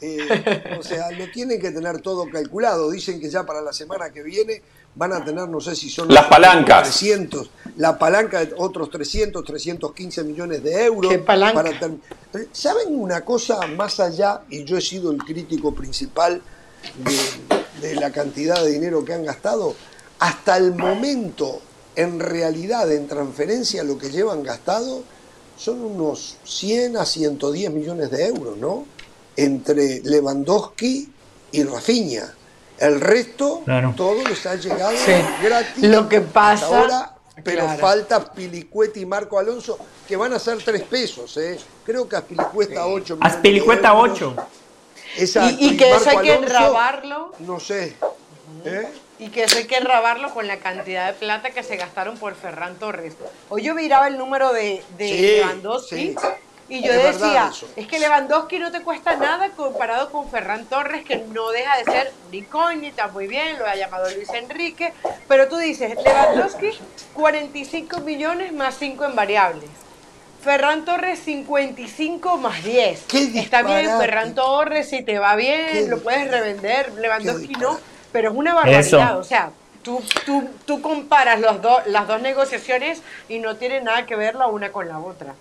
Eh, 0.00 0.76
o 0.78 0.82
sea, 0.82 1.10
lo 1.10 1.30
tienen 1.30 1.60
que 1.60 1.70
tener 1.70 2.00
todo 2.00 2.30
calculado. 2.30 2.90
Dicen 2.90 3.20
que 3.20 3.28
ya 3.28 3.44
para 3.44 3.60
la 3.60 3.72
semana 3.72 4.10
que 4.10 4.22
viene 4.22 4.62
van 4.96 5.12
a 5.12 5.24
tener, 5.24 5.48
no 5.48 5.60
sé 5.60 5.76
si 5.76 5.88
son 5.90 6.12
Las 6.12 6.26
palancas. 6.26 6.82
300, 6.88 7.50
la 7.76 7.98
palanca 7.98 8.44
de 8.44 8.54
otros 8.56 8.90
300, 8.90 9.44
315 9.44 10.24
millones 10.24 10.62
de 10.62 10.84
euros. 10.84 11.10
¿Qué 11.12 11.18
palanca? 11.18 11.62
para 11.62 11.78
ter- 11.78 12.48
¿Saben 12.52 12.98
una 12.98 13.24
cosa 13.24 13.66
más 13.68 14.00
allá? 14.00 14.40
Y 14.50 14.64
yo 14.64 14.76
he 14.78 14.80
sido 14.80 15.10
el 15.10 15.18
crítico 15.18 15.74
principal 15.74 16.40
de, 17.04 17.86
de 17.88 17.94
la 17.96 18.10
cantidad 18.10 18.62
de 18.62 18.70
dinero 18.72 19.04
que 19.04 19.12
han 19.14 19.24
gastado. 19.24 19.74
Hasta 20.18 20.56
el 20.56 20.74
momento, 20.74 21.60
en 21.94 22.18
realidad, 22.18 22.90
en 22.90 23.06
transferencia, 23.06 23.84
lo 23.84 23.98
que 23.98 24.10
llevan 24.10 24.42
gastado 24.42 25.02
son 25.58 25.80
unos 25.82 26.36
100 26.44 26.96
a 26.96 27.04
110 27.04 27.70
millones 27.70 28.10
de 28.10 28.26
euros, 28.26 28.56
¿no? 28.58 28.86
Entre 29.36 30.00
Lewandowski 30.02 31.10
y 31.52 31.62
Rafinha. 31.64 32.34
El 32.78 33.00
resto, 33.00 33.62
Claro. 33.64 33.94
todo 33.96 34.22
les 34.28 34.44
ha 34.46 34.54
llegado 34.56 34.92
Sí. 34.96 35.12
gratis. 35.42 35.82
Lo 35.84 36.08
que 36.08 36.18
hasta 36.18 36.32
pasa- 36.32 36.66
ahora, 36.66 37.12
pero 37.42 37.64
Claro. 37.64 37.78
falta 37.80 38.32
Pilicueta 38.32 38.98
y 38.98 39.06
Marco 39.06 39.38
Alonso, 39.38 39.78
que 40.06 40.16
van 40.16 40.32
a 40.32 40.38
ser 40.38 40.58
tres 40.62 40.82
pesos, 40.82 41.36
¿eh? 41.36 41.58
Creo 41.84 42.08
que 42.08 42.16
Aspilicueta 42.16 42.86
8 42.86 43.14
millones 43.16 43.32
de 43.32 43.36
Aspilicueta 43.36 43.88
euros. 43.92 44.10
8. 44.12 44.36
Exacto, 45.18 45.56
Y, 45.58 45.68
y 45.68 45.76
que 45.76 45.90
eso 45.90 46.10
hay 46.10 46.18
que 46.18 46.32
Alonso, 46.32 46.42
enrabarlo. 46.52 47.32
No 47.40 47.58
sé. 47.60 47.96
¿eh? 48.64 48.88
Y 49.18 49.28
que 49.30 49.44
eso 49.44 49.56
hay 49.56 49.64
que 49.66 49.76
enrabarlo 49.78 50.32
con 50.34 50.46
la 50.46 50.58
cantidad 50.58 51.06
de 51.06 51.14
plata 51.14 51.50
que 51.50 51.62
se 51.62 51.76
gastaron 51.76 52.18
por 52.18 52.34
Ferran 52.34 52.76
Torres. 52.76 53.14
Hoy 53.48 53.62
yo 53.62 53.74
miraba 53.74 54.08
el 54.08 54.18
número 54.18 54.52
de, 54.52 54.82
de 54.98 55.08
Sí, 55.08 55.20
Lewandowski 55.22 55.96
sí. 56.08 56.16
Y 56.68 56.82
yo 56.82 56.92
Es 56.92 57.20
decía, 57.20 57.50
es 57.76 57.86
que 57.86 57.98
Lewandowski 57.98 58.58
no 58.58 58.72
te 58.72 58.80
cuesta 58.82 59.16
nada 59.16 59.50
comparado 59.50 60.10
con 60.10 60.28
Ferran 60.28 60.66
Torres, 60.66 61.04
que 61.04 61.18
no 61.18 61.50
deja 61.50 61.76
de 61.78 61.84
ser 61.84 62.12
una 62.26 62.36
incógnita, 62.36 63.08
muy 63.08 63.28
bien, 63.28 63.58
lo 63.58 63.66
ha 63.66 63.76
llamado 63.76 64.10
Luis 64.10 64.28
Enrique, 64.30 64.92
pero 65.28 65.48
tú 65.48 65.58
dices, 65.58 65.96
Lewandowski 66.02 66.70
45 67.14 68.00
millones 68.00 68.52
más 68.52 68.76
5 68.78 69.04
en 69.04 69.14
variables. 69.14 69.70
Ferran 70.42 70.84
Torres 70.84 71.18
55 71.20 72.36
más 72.38 72.62
10. 72.62 73.04
¡Qué 73.08 73.40
Está 73.40 73.62
bien! 73.62 73.90
Ferran 73.98 74.34
Torres, 74.34 74.88
si 74.88 75.02
te 75.02 75.18
va 75.18 75.34
bien, 75.34 75.68
¡Qué 75.72 75.88
lo 75.88 75.98
puedes 76.00 76.30
revender. 76.30 76.92
Lewandowski 76.94 77.54
no, 77.54 77.78
pero 78.12 78.30
es 78.30 78.36
una 78.36 78.54
barbaridad. 78.54 78.80
Eso. 78.80 79.18
O 79.18 79.24
sea, 79.24 79.50
tú, 79.82 80.02
tú, 80.24 80.48
tú 80.64 80.80
comparas 80.80 81.40
los 81.40 81.62
dos 81.62 81.86
las 81.86 82.06
dos 82.06 82.20
negociaciones 82.20 83.02
y 83.28 83.40
no 83.40 83.56
tiene 83.56 83.80
nada 83.80 84.06
que 84.06 84.14
ver 84.14 84.36
la 84.36 84.46
una 84.46 84.70
con 84.70 84.86
la 84.86 84.98
otra. 84.98 85.34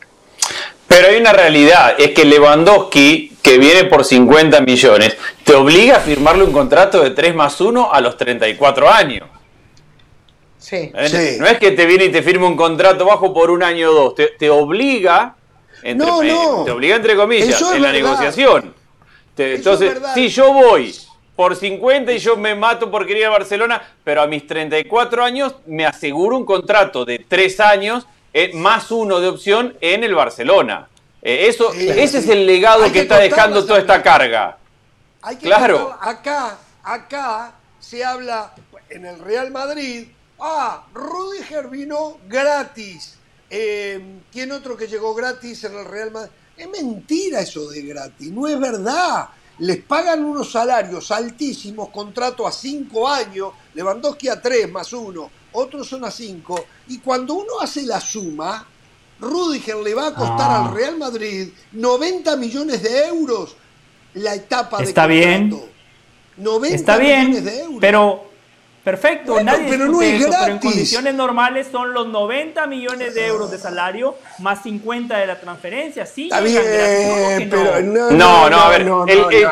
Pero 0.95 1.09
hay 1.09 1.17
una 1.17 1.33
realidad, 1.33 1.95
es 1.97 2.11
que 2.11 2.23
Lewandowski, 2.23 3.33
que 3.41 3.57
viene 3.57 3.83
por 3.83 4.05
50 4.05 4.61
millones, 4.61 5.17
te 5.43 5.53
obliga 5.53 5.97
a 5.97 5.99
firmarle 5.99 6.45
un 6.45 6.53
contrato 6.53 7.03
de 7.03 7.09
3 7.09 7.35
más 7.35 7.59
1 7.59 7.91
a 7.91 7.99
los 7.99 8.15
34 8.15 8.89
años. 8.89 9.27
Sí. 10.57 10.93
¿eh? 10.95 11.09
Sí. 11.09 11.37
No 11.37 11.47
es 11.47 11.57
que 11.57 11.71
te 11.71 11.85
viene 11.85 12.05
y 12.05 12.11
te 12.13 12.23
firme 12.23 12.45
un 12.45 12.55
contrato 12.55 13.03
bajo 13.03 13.33
por 13.33 13.51
un 13.51 13.61
año 13.61 13.89
o 13.89 13.93
dos, 13.93 14.15
te, 14.15 14.27
te 14.39 14.49
obliga, 14.49 15.35
entre, 15.83 16.07
No, 16.07 16.23
eh, 16.23 16.31
no. 16.31 16.63
te 16.63 16.71
obliga 16.71 16.95
entre 16.95 17.17
comillas, 17.17 17.49
Eso 17.49 17.75
en 17.75 17.81
la 17.81 17.91
verdad. 17.91 18.01
negociación. 18.09 18.73
Entonces, 19.37 19.97
si 20.13 20.29
yo 20.29 20.53
voy 20.53 20.95
por 21.35 21.57
50 21.57 22.13
y 22.13 22.19
yo 22.19 22.37
me 22.37 22.55
mato 22.55 22.89
por 22.89 23.05
querer 23.05 23.23
ir 23.23 23.27
a 23.27 23.31
Barcelona, 23.31 23.81
pero 24.01 24.21
a 24.21 24.27
mis 24.27 24.47
34 24.47 25.25
años 25.25 25.55
me 25.65 25.85
aseguro 25.85 26.37
un 26.37 26.45
contrato 26.45 27.03
de 27.03 27.19
3 27.19 27.59
años 27.59 28.07
eh, 28.37 28.51
más 28.53 28.91
uno 28.91 29.21
de 29.21 29.29
opción 29.29 29.77
en 29.79 30.03
el 30.03 30.13
Barcelona. 30.13 30.89
Eh, 31.21 31.47
eso, 31.47 31.71
ese 31.71 32.17
es 32.17 32.27
el 32.27 32.45
legado 32.45 32.91
que, 32.91 32.99
está 32.99 33.17
dejando 33.17 33.65
toda 33.65 33.79
esta 33.79 34.03
carga. 34.03 34.57
claro. 35.41 35.97
Acá, 36.01 36.57
acá 36.83 37.53
se 37.79 38.03
habla 38.03 38.53
en 38.89 39.05
el 39.05 39.19
Real 39.19 39.51
Madrid. 39.51 40.09
Ah, 40.37 40.85
Rudiger 40.93 41.69
vino 41.69 42.17
gratis. 42.27 43.17
Eh, 43.49 44.19
¿Quién 44.33 44.51
otro 44.51 44.75
que 44.75 44.87
llegó 44.87 45.15
gratis 45.15 45.63
en 45.63 45.77
el 45.77 45.85
Real 45.85 46.11
Madrid? 46.11 46.31
Es 46.57 46.67
mentira 46.67 47.39
eso 47.39 47.69
de 47.69 47.83
gratis, 47.83 48.29
no 48.31 48.49
es 48.49 48.59
verdad 48.59 49.29
les 49.59 49.81
pagan 49.83 50.25
unos 50.25 50.51
salarios 50.51 51.11
altísimos, 51.11 51.89
contrato 51.89 52.45
a 52.45 52.51
cinco 52.51 53.07
años, 53.07 53.53
Lewandowski 53.73 54.27
a 54.27 54.41
tres 54.41 54.69
más 54.69 54.91
uno, 54.91 55.31
otros 55.55 55.87
son 55.87 56.05
a 56.05 56.11
cinco, 56.11 56.65
y 56.87 56.99
cuando 56.99 57.33
uno 57.33 57.59
hace 57.61 57.83
la 57.83 57.99
suma, 57.99 58.67
Rudiger 59.19 59.77
le 59.77 59.93
va 59.93 60.07
a 60.07 60.13
costar 60.13 60.51
al 60.51 60.67
ah. 60.67 60.71
Real 60.73 60.97
Madrid 60.97 61.49
90 61.71 62.35
millones 62.35 62.83
de 62.83 63.07
euros 63.07 63.55
la 64.15 64.35
etapa 64.35 64.79
de 64.79 64.83
Está 64.83 65.07
bien. 65.07 65.57
90 66.37 66.75
Está 66.75 66.97
bien, 66.97 67.29
millones 67.29 67.45
de 67.45 67.59
euros. 67.61 67.77
pero 67.79 68.29
Perfecto, 68.85 69.41
nadie 69.41 69.65
pero 69.67 69.87
no 69.87 69.99
es 69.99 70.23
pero 70.23 70.45
en 70.45 70.59
condiciones 70.59 71.15
normales 71.15 71.69
son 71.71 71.91
los 71.91 72.05
90 72.05 72.67
millones 72.67 73.15
de 73.15 73.25
euros 73.25 73.49
de 73.49 73.57
salario 73.57 74.15
más 74.37 74.61
50 74.61 75.17
de 75.17 75.25
la 75.25 75.39
transferencia. 75.39 76.05
Sí, 76.05 76.25
Está 76.25 76.39
bien, 76.39 77.49
pero 77.49 77.81
no, 77.81 78.47
no, 78.47 78.59
a 78.59 78.69
ver, 78.69 78.85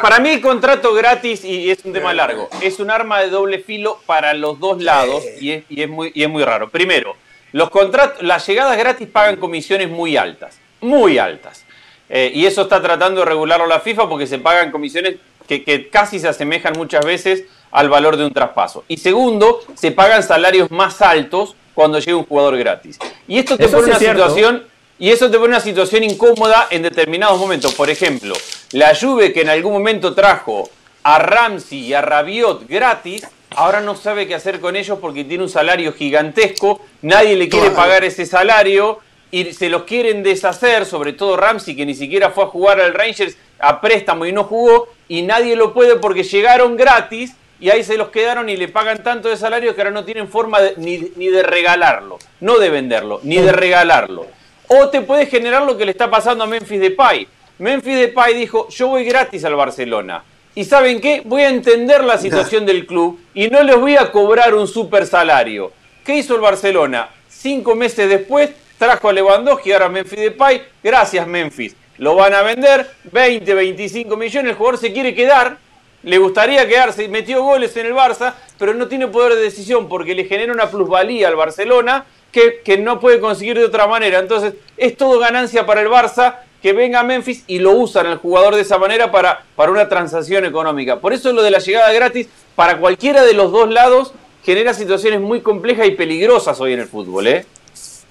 para 0.03 0.19
mí 0.19 0.29
el 0.29 0.39
contrato 0.39 0.93
gratis, 0.93 1.43
y 1.43 1.71
es 1.71 1.83
un 1.83 1.93
tema 1.93 2.13
largo, 2.13 2.47
es 2.61 2.79
un 2.79 2.91
arma 2.91 3.21
de 3.21 3.31
doble 3.31 3.57
filo 3.57 3.99
para 4.05 4.35
los 4.35 4.59
dos 4.59 4.83
lados 4.83 5.23
y 5.41 5.49
es, 5.49 5.63
y 5.67 5.81
es, 5.81 5.89
muy, 5.89 6.11
y 6.13 6.21
es 6.21 6.29
muy 6.29 6.43
raro. 6.43 6.69
Primero, 6.69 7.15
los 7.53 7.71
contratos, 7.71 8.21
las 8.21 8.45
llegadas 8.45 8.77
gratis 8.77 9.07
pagan 9.07 9.37
comisiones 9.37 9.89
muy 9.89 10.15
altas, 10.15 10.59
muy 10.79 11.17
altas. 11.17 11.65
Eh, 12.07 12.31
y 12.35 12.45
eso 12.45 12.61
está 12.61 12.79
tratando 12.83 13.21
de 13.21 13.25
regularlo 13.25 13.65
la 13.65 13.79
FIFA 13.79 14.07
porque 14.07 14.27
se 14.27 14.37
pagan 14.37 14.69
comisiones 14.69 15.15
que, 15.47 15.63
que 15.63 15.89
casi 15.89 16.19
se 16.19 16.27
asemejan 16.27 16.73
muchas 16.77 17.03
veces 17.03 17.45
al 17.73 17.89
valor 17.89 18.15
de 18.15 18.25
un 18.25 18.31
traspaso. 18.31 18.85
Y 18.87 18.97
segundo, 18.97 19.59
se 19.73 19.91
pagan 19.91 20.23
salarios 20.23 20.71
más 20.71 21.01
altos 21.01 21.55
cuando 21.73 21.99
llega 21.99 22.15
un 22.15 22.25
jugador 22.25 22.55
gratis. 22.57 22.99
Y 23.27 23.39
esto 23.39 23.57
te 23.57 23.67
pone 23.67 23.87
una 23.87 23.99
situación 23.99 24.63
y 24.99 25.09
eso 25.09 25.29
te 25.29 25.37
pone 25.37 25.49
una 25.49 25.59
situación 25.59 26.03
incómoda 26.03 26.67
en 26.69 26.83
determinados 26.83 27.39
momentos. 27.39 27.73
Por 27.73 27.89
ejemplo, 27.89 28.35
la 28.73 28.95
Juve 28.95 29.33
que 29.33 29.41
en 29.41 29.49
algún 29.49 29.73
momento 29.73 30.13
trajo 30.13 30.69
a 31.01 31.17
Ramsey 31.17 31.79
y 31.79 31.93
a 31.95 32.01
Rabiot 32.01 32.67
gratis, 32.67 33.27
ahora 33.55 33.81
no 33.81 33.95
sabe 33.95 34.27
qué 34.27 34.35
hacer 34.35 34.59
con 34.59 34.75
ellos 34.75 34.99
porque 35.01 35.23
tiene 35.23 35.43
un 35.43 35.49
salario 35.49 35.93
gigantesco, 35.93 36.79
nadie 37.01 37.35
le 37.35 37.49
quiere 37.49 37.71
pagar 37.71 38.03
ese 38.03 38.27
salario 38.27 38.99
y 39.31 39.51
se 39.51 39.67
los 39.67 39.83
quieren 39.83 40.21
deshacer, 40.21 40.85
sobre 40.85 41.13
todo 41.13 41.37
Ramsey 41.37 41.75
que 41.75 41.87
ni 41.87 41.95
siquiera 41.95 42.29
fue 42.29 42.43
a 42.43 42.47
jugar 42.47 42.79
al 42.79 42.93
Rangers 42.93 43.35
a 43.57 43.81
préstamo 43.81 44.27
y 44.27 44.31
no 44.31 44.43
jugó, 44.43 44.89
y 45.07 45.23
nadie 45.23 45.55
lo 45.55 45.73
puede 45.73 45.95
porque 45.95 46.23
llegaron 46.23 46.77
gratis 46.77 47.33
y 47.59 47.69
ahí 47.69 47.83
se 47.83 47.97
los 47.97 48.09
quedaron 48.09 48.49
y 48.49 48.57
le 48.57 48.67
pagan 48.67 49.03
tanto 49.03 49.29
de 49.29 49.37
salario 49.37 49.73
que 49.73 49.81
ahora 49.81 49.91
no 49.91 50.03
tienen 50.03 50.27
forma 50.27 50.59
ni, 50.77 50.97
de 50.97 51.43
regalarlo, 51.43 52.19
no 52.41 52.57
de 52.59 52.69
venderlo, 52.69 53.19
ni 53.23 53.37
de 53.37 53.51
regalarlo. 53.51 54.27
O 54.67 54.89
te 54.89 55.01
puede 55.01 55.27
generar 55.27 55.63
lo 55.63 55.77
que 55.77 55.85
le 55.85 55.91
está 55.91 56.09
pasando 56.09 56.43
a 56.43 56.47
Memphis 56.47 56.79
Depay. 56.79 57.27
Memphis 57.59 57.95
Depay 57.95 58.33
dijo, 58.33 58.67
yo 58.69 58.89
voy 58.89 59.05
gratis 59.05 59.45
al 59.45 59.55
Barcelona. 59.55 60.23
Y 60.55 60.65
¿saben 60.65 60.99
qué? 60.99 61.21
Voy 61.25 61.43
a 61.43 61.49
entender 61.49 62.03
la 62.03 62.17
situación 62.17 62.65
del 62.65 62.85
club 62.85 63.19
y 63.33 63.47
no 63.47 63.63
les 63.63 63.77
voy 63.77 63.95
a 63.95 64.11
cobrar 64.11 64.53
un 64.55 64.67
super 64.67 65.05
salario. 65.05 65.71
¿Qué 66.03 66.15
hizo 66.17 66.35
el 66.35 66.41
Barcelona? 66.41 67.09
Cinco 67.29 67.75
meses 67.75 68.09
después 68.09 68.49
trajo 68.77 69.09
a 69.09 69.13
Lewandowski, 69.13 69.71
ahora 69.71 69.89
Memphis 69.89 70.19
Depay. 70.19 70.61
Gracias 70.83 71.25
Memphis. 71.27 71.75
Lo 71.97 72.15
van 72.15 72.33
a 72.33 72.41
vender, 72.41 72.89
20, 73.11 73.53
25 73.53 74.17
millones. 74.17 74.51
El 74.51 74.57
jugador 74.57 74.79
se 74.79 74.91
quiere 74.91 75.13
quedar 75.13 75.57
le 76.03 76.17
gustaría 76.17 76.67
quedarse, 76.67 77.07
metió 77.07 77.41
goles 77.43 77.75
en 77.77 77.87
el 77.87 77.93
Barça, 77.93 78.33
pero 78.59 78.73
no 78.73 78.87
tiene 78.87 79.07
poder 79.07 79.35
de 79.35 79.41
decisión 79.41 79.87
porque 79.89 80.15
le 80.15 80.25
genera 80.25 80.53
una 80.53 80.69
plusvalía 80.69 81.27
al 81.27 81.35
Barcelona 81.35 82.05
que, 82.31 82.61
que 82.63 82.77
no 82.77 82.99
puede 82.99 83.19
conseguir 83.19 83.57
de 83.57 83.65
otra 83.65 83.87
manera. 83.87 84.19
Entonces, 84.19 84.53
es 84.77 84.97
todo 84.97 85.19
ganancia 85.19 85.65
para 85.65 85.81
el 85.81 85.87
Barça 85.87 86.39
que 86.61 86.71
venga 86.71 87.01
a 87.01 87.03
Memphis 87.03 87.43
y 87.47 87.59
lo 87.59 87.71
usan 87.71 88.05
al 88.05 88.17
jugador 88.17 88.55
de 88.55 88.61
esa 88.61 88.77
manera 88.77 89.11
para, 89.11 89.43
para 89.55 89.71
una 89.71 89.89
transacción 89.89 90.45
económica. 90.45 90.99
Por 91.01 91.11
eso 91.11 91.33
lo 91.33 91.43
de 91.43 91.51
la 91.51 91.59
llegada 91.59 91.91
gratis, 91.91 92.27
para 92.55 92.77
cualquiera 92.77 93.23
de 93.23 93.33
los 93.33 93.51
dos 93.51 93.69
lados, 93.69 94.13
genera 94.43 94.73
situaciones 94.73 95.19
muy 95.19 95.41
complejas 95.41 95.87
y 95.87 95.91
peligrosas 95.91 96.59
hoy 96.61 96.71
en 96.71 96.79
el 96.79 96.87
fútbol. 96.87 97.27
¿eh? 97.27 97.45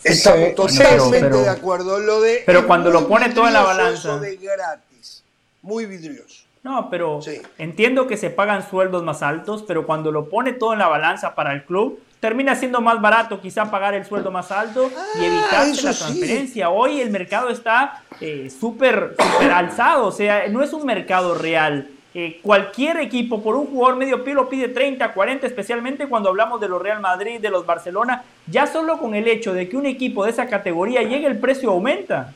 Estamos 0.05 0.55
totalmente 0.55 1.37
de 1.39 1.49
acuerdo. 1.49 1.99
Lo 1.99 2.21
de 2.21 2.43
pero 2.45 2.67
cuando 2.67 2.91
lo 2.91 3.09
pone 3.09 3.31
todo 3.31 3.47
en 3.47 3.55
la 3.55 3.62
balanza. 3.62 4.19
de 4.19 4.37
gratis, 4.37 5.23
muy 5.62 5.87
vidrioso. 5.87 6.42
No, 6.62 6.89
pero 6.91 7.18
entiendo 7.58 8.07
que 8.07 8.16
se 8.16 8.31
pagan 8.31 8.68
sueldos 8.68 9.02
más 9.02 9.23
altos, 9.23 9.65
pero 9.66 9.84
cuando 9.84 10.12
lo 10.12 10.28
pone 10.28 10.52
todo 10.52 10.73
en 10.74 10.78
la 10.78 10.86
balanza 10.86 11.34
para 11.34 11.52
el 11.52 11.65
club, 11.65 12.00
termina 12.20 12.55
siendo 12.55 12.81
más 12.81 13.00
barato 13.00 13.41
quizá 13.41 13.68
pagar 13.68 13.94
el 13.94 14.05
sueldo 14.05 14.31
más 14.31 14.52
alto 14.52 14.89
y 14.89 15.24
ah, 15.24 15.26
evitarse 15.26 15.82
la 15.82 15.92
transferencia. 15.92 16.70
Hoy 16.70 17.00
el 17.00 17.10
mercado 17.10 17.49
está 17.49 18.02
eh, 18.20 18.49
súper 18.49 19.16
alzado, 19.52 20.07
o 20.07 20.12
sea, 20.12 20.47
no 20.49 20.62
es 20.62 20.73
un 20.73 20.86
mercado 20.86 21.34
real. 21.34 21.89
Eh, 22.15 22.39
cualquier 22.42 22.99
equipo 22.99 23.42
por 23.42 23.57
un 23.57 23.66
jugador 23.66 23.97
medio 23.97 24.23
pie 24.23 24.34
lo 24.34 24.49
pide 24.49 24.68
30, 24.68 25.15
40, 25.15 25.47
especialmente 25.47 26.07
cuando 26.07 26.28
hablamos 26.28 26.60
de 26.60 26.68
los 26.68 26.81
Real 26.81 27.00
Madrid, 27.00 27.41
de 27.41 27.50
los 27.50 27.66
Barcelona. 27.66 28.23
Ya 28.47 28.68
solo 28.68 28.99
con 28.99 29.16
el 29.16 29.26
hecho 29.26 29.52
de 29.52 29.68
que 29.68 29.76
un 29.76 29.86
equipo 29.86 30.24
de 30.24 30.31
esa 30.31 30.47
categoría 30.47 31.02
llegue, 31.02 31.26
el 31.26 31.41
precio 31.41 31.70
aumenta. 31.70 32.34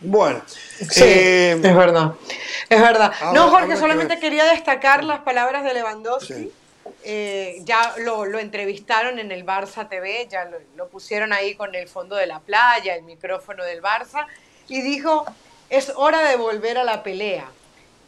Bueno, 0.00 0.42
sí, 0.46 1.02
eh, 1.02 1.52
es 1.52 1.76
verdad. 1.76 2.12
Es 2.68 2.80
verdad. 2.80 3.12
no, 3.32 3.48
Jorge, 3.48 3.76
solamente 3.76 4.18
quería 4.18 4.44
destacar 4.44 5.04
las 5.04 5.20
palabras 5.20 5.64
de 5.64 5.74
Lewandowski. 5.74 6.52
Eh, 7.02 7.60
ya 7.64 7.94
lo, 7.98 8.24
entrevistaron 8.38 9.18
en 9.18 9.32
el 9.32 9.44
Barça 9.44 9.88
TV, 9.88 10.26
ya 10.30 10.50
lo, 10.76 10.88
pusieron 10.88 11.32
ahí 11.32 11.54
con 11.54 11.74
el 11.74 11.88
fondo 11.88 12.16
de 12.16 12.26
la 12.26 12.40
playa, 12.40 12.94
el 12.94 13.04
micrófono 13.04 13.64
del 13.64 13.82
Barça, 13.82 14.26
y 14.68 14.82
dijo, 14.82 15.24
es 15.70 15.92
hora 15.96 16.28
de 16.28 16.36
volver 16.36 16.78
a 16.78 16.84
la 16.84 17.02
pelea. 17.02 17.48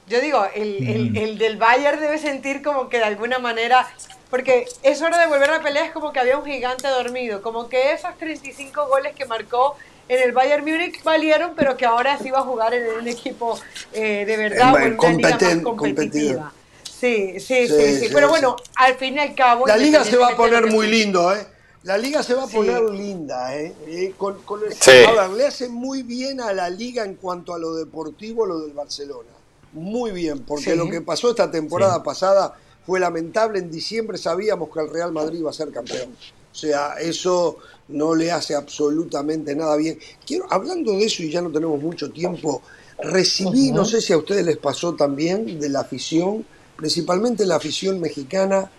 Yo 0.08 0.20
digo, 0.20 0.46
el, 0.54 1.16
el 1.16 1.38
del 1.38 1.56
Bayern 1.56 2.00
debe 2.00 2.18
sentir 2.18 2.62
como 2.62 2.88
que 2.88 2.98
de 2.98 3.04
alguna 3.04 3.38
manera, 3.38 3.88
porque 4.30 4.66
es 4.82 5.02
hora 5.02 5.18
de 5.18 5.26
volver 5.26 5.50
a 5.50 5.58
la 5.58 5.62
pelea, 5.62 5.84
es 5.84 5.92
como 5.92 6.12
que 6.12 6.20
había 6.20 6.38
un 6.38 6.44
gigante 6.44 6.88
dormido, 6.88 7.42
como 7.42 7.68
que 7.68 7.92
esos 7.92 8.16
35 8.16 8.86
goles 8.86 9.14
que 9.14 9.26
marcó 9.26 9.76
en 10.08 10.22
el 10.22 10.32
Bayern 10.32 10.64
Múnich 10.64 11.02
valieron, 11.02 11.52
pero 11.56 11.76
que 11.76 11.84
ahora 11.84 12.18
sí 12.18 12.30
va 12.30 12.40
a 12.40 12.42
jugar 12.42 12.74
en 12.74 12.86
un 12.98 13.08
equipo 13.08 13.58
eh, 13.92 14.24
de 14.24 14.36
verdad, 14.36 14.74
en 14.82 14.98
una 14.98 15.10
liga 15.10 15.38
más 15.38 15.62
competitiva. 15.62 16.52
Sí 16.82 17.38
sí 17.38 17.68
sí, 17.68 17.96
sí, 18.00 18.08
Pero 18.12 18.28
bueno, 18.28 18.56
al 18.76 18.96
fin 18.96 19.14
y 19.14 19.18
al 19.20 19.34
cabo. 19.34 19.66
La 19.66 19.76
liga 19.76 20.04
se 20.04 20.16
va 20.16 20.28
a 20.28 20.36
poner 20.36 20.66
muy 20.66 20.88
lindo, 20.88 21.32
¿eh? 21.32 21.46
La 21.84 21.96
liga 21.96 22.22
se 22.22 22.34
va 22.34 22.44
a 22.44 22.48
poner 22.48 22.82
linda, 22.90 23.56
¿eh? 23.56 23.72
eh 23.86 24.12
con, 24.18 24.42
con 24.42 24.60
el, 24.64 24.72
a 25.18 25.28
ver, 25.28 25.30
le 25.30 25.46
hace 25.46 25.68
muy 25.68 26.02
bien 26.02 26.40
a 26.40 26.52
la 26.52 26.68
liga 26.68 27.04
en 27.04 27.14
cuanto 27.14 27.54
a 27.54 27.58
lo 27.58 27.74
deportivo, 27.74 28.44
lo 28.44 28.60
del 28.60 28.72
Barcelona. 28.72 29.30
Muy 29.72 30.10
bien, 30.10 30.40
porque 30.40 30.74
lo 30.74 30.90
que 30.90 31.00
pasó 31.00 31.30
esta 31.30 31.50
temporada 31.50 32.02
pasada 32.02 32.54
fue 32.84 32.98
lamentable. 32.98 33.60
En 33.60 33.70
diciembre 33.70 34.18
sabíamos 34.18 34.70
que 34.70 34.80
el 34.80 34.90
Real 34.90 35.12
Madrid 35.12 35.38
iba 35.38 35.50
a 35.50 35.54
ser 35.54 35.70
campeón. 35.70 36.16
O 36.50 36.54
sea, 36.54 36.94
eso 36.94 37.58
no 37.88 38.14
le 38.14 38.30
hace 38.30 38.54
absolutamente 38.54 39.54
nada 39.54 39.76
bien. 39.76 39.98
Quiero, 40.26 40.46
hablando 40.50 40.92
de 40.92 41.04
eso 41.04 41.22
y 41.22 41.30
ya 41.30 41.40
no 41.40 41.50
tenemos 41.50 41.80
mucho 41.80 42.10
tiempo, 42.10 42.62
recibí, 43.02 43.72
no 43.72 43.84
sé 43.84 44.00
si 44.00 44.12
a 44.12 44.18
ustedes 44.18 44.44
les 44.44 44.58
pasó 44.58 44.94
también, 44.94 45.58
de 45.58 45.68
la 45.68 45.80
afición, 45.80 46.44
principalmente 46.76 47.46
la 47.46 47.56
afición 47.56 48.00
mexicana, 48.00 48.70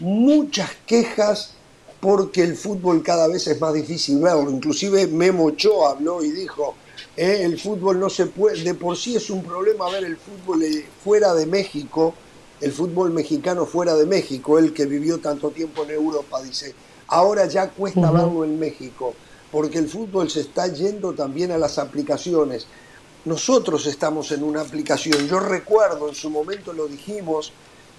muchas 0.00 0.70
quejas 0.86 1.54
porque 2.00 2.42
el 2.42 2.56
fútbol 2.56 3.02
cada 3.02 3.26
vez 3.26 3.46
es 3.46 3.60
más 3.60 3.74
difícil 3.74 4.20
verlo. 4.20 4.50
Inclusive 4.50 5.06
Memo 5.08 5.46
Ochoa 5.46 5.92
habló 5.92 6.22
y 6.22 6.30
dijo, 6.30 6.74
eh, 7.16 7.40
el 7.42 7.58
fútbol 7.58 7.98
no 7.98 8.08
se 8.08 8.26
puede, 8.26 8.62
de 8.62 8.74
por 8.74 8.96
sí 8.96 9.16
es 9.16 9.30
un 9.30 9.42
problema 9.42 9.90
ver 9.90 10.04
el 10.04 10.16
fútbol 10.16 10.62
eh, 10.62 10.86
fuera 11.02 11.34
de 11.34 11.46
México, 11.46 12.14
el 12.60 12.72
fútbol 12.72 13.10
mexicano 13.10 13.66
fuera 13.66 13.94
de 13.94 14.06
México, 14.06 14.58
el 14.58 14.72
que 14.72 14.86
vivió 14.86 15.18
tanto 15.18 15.50
tiempo 15.50 15.84
en 15.84 15.90
Europa, 15.90 16.42
dice 16.42 16.74
Ahora 17.08 17.46
ya 17.46 17.70
cuesta 17.70 18.10
verlo 18.10 18.44
en 18.44 18.58
México, 18.58 19.14
porque 19.50 19.78
el 19.78 19.88
fútbol 19.88 20.30
se 20.30 20.40
está 20.40 20.68
yendo 20.68 21.14
también 21.14 21.50
a 21.52 21.58
las 21.58 21.78
aplicaciones. 21.78 22.66
Nosotros 23.24 23.86
estamos 23.86 24.30
en 24.32 24.42
una 24.42 24.60
aplicación. 24.60 25.26
Yo 25.26 25.40
recuerdo, 25.40 26.08
en 26.08 26.14
su 26.14 26.30
momento 26.30 26.72
lo 26.72 26.86
dijimos, 26.86 27.52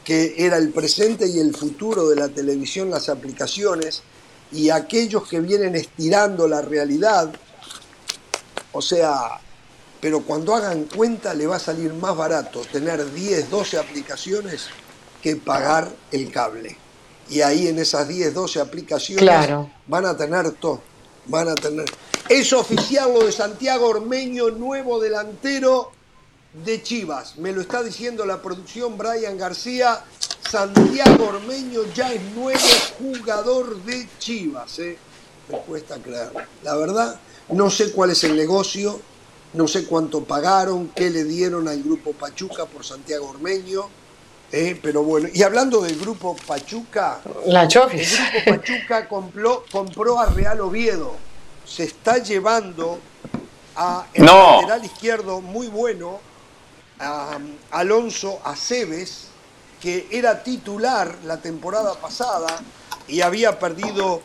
que 0.04 0.36
era 0.38 0.58
el 0.58 0.70
presente 0.72 1.28
y 1.28 1.40
el 1.40 1.56
futuro 1.56 2.08
de 2.08 2.16
la 2.16 2.30
televisión, 2.30 2.90
las 2.90 3.10
aplicaciones, 3.10 4.04
y 4.52 4.70
aquellos 4.70 5.28
que 5.28 5.40
vienen 5.40 5.76
estirando 5.76 6.48
la 6.48 6.62
realidad, 6.62 7.32
o 8.72 8.82
sea, 8.82 9.40
pero 10.00 10.22
cuando 10.22 10.56
hagan 10.56 10.86
cuenta 10.86 11.34
le 11.34 11.48
va 11.48 11.58
a 11.58 11.60
salir 11.60 11.94
más 11.94 12.16
barato 12.16 12.62
tener 12.72 13.12
10, 13.12 13.50
12 13.50 13.78
aplicaciones 13.78 14.68
que 15.22 15.36
pagar 15.36 15.92
el 16.12 16.32
cable. 16.32 16.78
Y 17.30 17.42
ahí 17.42 17.68
en 17.68 17.80
esas 17.80 18.08
10, 18.08 18.34
12 18.34 18.60
aplicaciones 18.60 19.24
Claro. 19.24 19.70
van 19.88 20.06
a 20.06 20.18
tener 20.18 20.52
todo. 20.54 20.82
Van 21.28 21.48
a 21.48 21.56
tener. 21.56 21.86
Es 22.28 22.54
oficial 22.54 23.14
lo 23.14 23.26
de 23.26 23.32
Santiago 23.32 23.88
Ormeño, 23.88 24.50
nuevo 24.52 25.00
delantero 25.00 25.92
de 26.66 26.82
Chivas. 26.82 27.38
Me 27.38 27.52
lo 27.52 27.62
está 27.62 27.84
diciendo 27.84 28.26
la 28.26 28.42
producción 28.42 28.98
Brian 28.98 29.38
García. 29.38 30.04
Santiago 30.50 31.28
Ormeño 31.28 31.82
ya 31.94 32.12
es 32.14 32.22
nuevo 32.36 32.60
jugador 32.98 33.84
de 33.84 34.08
Chivas. 34.18 34.80
¿eh? 34.80 34.98
Me 35.50 35.58
cuesta. 35.60 35.98
La 36.64 36.76
verdad, 36.76 37.20
no 37.50 37.70
sé 37.70 37.92
cuál 37.92 38.12
es 38.12 38.24
el 38.24 38.36
negocio, 38.36 39.00
no 39.54 39.68
sé 39.68 39.86
cuánto 39.86 40.24
pagaron, 40.24 40.90
qué 40.96 41.10
le 41.12 41.24
dieron 41.24 41.68
al 41.68 41.84
grupo 41.84 42.14
Pachuca 42.14 42.66
por 42.66 42.84
Santiago 42.84 43.30
Ormeño. 43.30 43.88
¿Eh? 44.52 44.80
Pero 44.82 45.04
bueno, 45.04 45.30
y 45.34 45.44
hablando 45.44 45.82
del 45.82 45.98
grupo 46.00 46.36
Pachuca, 46.48 47.22
La 47.46 47.64
el 47.64 47.68
Chofis. 47.68 48.18
grupo 48.18 48.58
Pachuca 48.58 49.08
compró, 49.08 49.64
compró 49.72 50.20
a 50.20 50.26
Real 50.28 50.60
Oviedo. 50.62 51.16
Se 51.66 51.84
está 51.84 52.18
llevando 52.18 53.00
a 53.76 54.06
el 54.14 54.26
No. 54.26 54.62
lateral 54.62 54.86
izquierdo 54.86 55.42
muy 55.42 55.68
bueno, 55.68 56.20
a 57.00 57.38
um, 57.38 57.56
Alonso 57.72 58.40
Aceves, 58.44 59.26
que 59.82 60.08
era 60.12 60.44
titular 60.44 61.16
la 61.26 61.38
temporada 61.38 61.94
pasada 61.96 62.60
y 63.08 63.22
había 63.22 63.58
perdido 63.58 64.22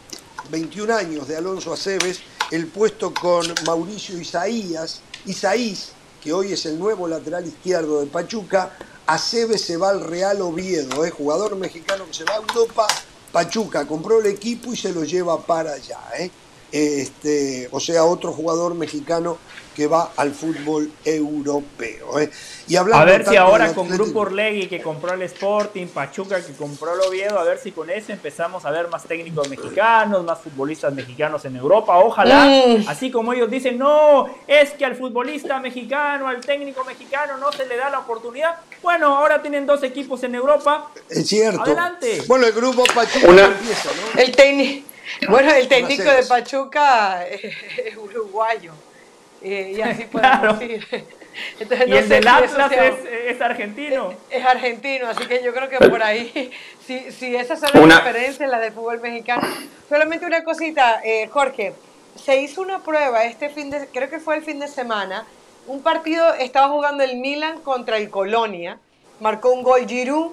21 0.50 0.94
años 0.94 1.28
de 1.28 1.36
Alonso 1.36 1.72
Aceves, 1.72 2.20
el 2.50 2.66
puesto 2.66 3.14
con 3.14 3.46
Mauricio 3.64 4.18
Isaías, 4.18 5.00
Isaís, 5.26 5.92
que 6.22 6.32
hoy 6.32 6.52
es 6.52 6.66
el 6.66 6.78
nuevo 6.78 7.06
lateral 7.06 7.46
izquierdo 7.46 8.00
de 8.00 8.06
Pachuca, 8.06 8.72
Aceves 9.06 9.60
se 9.60 9.76
va 9.76 9.90
al 9.90 10.00
Real 10.00 10.40
Oviedo, 10.40 11.04
¿eh? 11.04 11.10
jugador 11.10 11.56
mexicano 11.56 12.06
que 12.06 12.14
se 12.14 12.24
va 12.24 12.34
a 12.34 12.36
Europa, 12.36 12.86
Pachuca 13.32 13.86
compró 13.86 14.20
el 14.20 14.26
equipo 14.26 14.72
y 14.72 14.76
se 14.76 14.92
lo 14.92 15.04
lleva 15.04 15.42
para 15.42 15.74
allá. 15.74 15.98
¿eh? 16.18 16.30
Este, 16.72 17.68
o 17.70 17.80
sea, 17.80 18.04
otro 18.04 18.32
jugador 18.32 18.74
mexicano 18.74 19.36
que 19.74 19.86
va 19.86 20.12
al 20.16 20.32
fútbol 20.32 20.90
europeo. 21.04 22.18
¿eh? 22.20 22.30
Y 22.68 22.76
A 22.76 22.82
ver 23.04 23.26
si 23.26 23.36
ahora 23.36 23.72
con 23.74 23.88
Grupo 23.88 24.20
Orlegui 24.20 24.68
que 24.68 24.80
compró 24.80 25.12
el 25.14 25.22
Sporting, 25.22 25.86
Pachuca 25.88 26.40
que 26.44 26.52
compró 26.52 26.94
el 26.94 27.00
Oviedo, 27.00 27.38
a 27.38 27.44
ver 27.44 27.58
si 27.58 27.72
con 27.72 27.90
eso 27.90 28.12
empezamos 28.12 28.64
a 28.64 28.70
ver 28.70 28.88
más 28.88 29.04
técnicos 29.04 29.48
mexicanos, 29.48 30.24
más 30.24 30.40
futbolistas 30.40 30.94
mexicanos 30.94 31.44
en 31.44 31.56
Europa. 31.56 31.98
Ojalá, 31.98 32.44
Mm. 32.44 32.88
así 32.88 33.10
como 33.10 33.32
ellos 33.32 33.50
dicen, 33.50 33.76
no, 33.78 34.26
es 34.46 34.70
que 34.70 34.84
al 34.84 34.94
futbolista 34.96 35.58
mexicano, 35.60 36.28
al 36.28 36.40
técnico 36.40 36.84
mexicano 36.84 37.36
no 37.36 37.50
se 37.52 37.66
le 37.66 37.76
da 37.76 37.90
la 37.90 37.98
oportunidad. 38.00 38.56
Bueno, 38.82 39.16
ahora 39.16 39.42
tienen 39.42 39.66
dos 39.66 39.82
equipos 39.82 40.22
en 40.22 40.34
Europa. 40.34 40.90
Es 41.08 41.26
cierto. 41.28 41.62
Adelante. 41.62 42.22
Bueno, 42.26 42.46
el 42.46 42.52
grupo 42.52 42.84
Pachuca 42.94 43.28
Una- 43.28 43.46
empieza, 43.46 43.90
¿no? 44.14 44.20
El 44.20 44.32
técnico, 44.32 44.86
bueno, 45.28 45.52
el 45.52 45.68
técnico 45.68 46.04
de. 46.04 46.22
Pachuca 46.24 47.26
es, 47.26 47.44
es 47.84 47.96
uruguayo. 47.96 48.72
Eh, 49.44 49.74
y 49.76 49.80
así 49.82 50.04
podemos 50.12 50.40
Claro. 50.58 50.62
ir. 50.64 50.86
Entonces, 51.60 51.86
Y 51.88 51.90
no 51.90 51.96
el 51.96 52.02
sé 52.08 52.14
del 52.14 52.28
Atlas 52.28 52.68
sea- 52.70 52.86
es, 52.86 52.94
es 53.34 53.40
argentino. 53.40 54.14
es 54.30 54.44
argentino, 54.44 55.08
así 55.08 55.26
que 55.26 55.42
yo 55.42 55.52
creo 55.52 55.68
que 55.68 55.78
por 55.88 56.02
ahí, 56.02 56.50
si, 56.86 57.10
si 57.10 57.34
esas 57.34 57.58
son 57.60 57.70
las 57.74 57.82
Una- 57.82 57.96
diferencias, 57.98 58.48
las 58.48 58.60
del 58.60 58.72
fútbol 58.72 59.00
mexicano. 59.00 59.42
Solamente 59.88 60.26
una 60.26 60.44
cosita, 60.44 61.00
eh, 61.04 61.28
Jorge, 61.28 61.74
se 62.22 62.40
hizo 62.40 62.62
una 62.62 62.82
prueba 62.84 63.24
este 63.24 63.48
fin 63.50 63.68
de, 63.70 63.86
creo 63.88 64.08
que 64.08 64.20
fue 64.20 64.36
el 64.36 64.42
fin 64.44 64.60
de 64.60 64.68
semana, 64.68 65.26
un 65.66 65.82
partido, 65.82 66.34
estaba 66.34 66.68
jugando 66.68 67.02
el 67.02 67.16
Milan 67.16 67.60
contra 67.60 67.96
el 67.96 68.10
Colonia, 68.10 68.78
marcó 69.20 69.50
un 69.52 69.62
gol 69.64 69.86
Giroud 69.88 70.30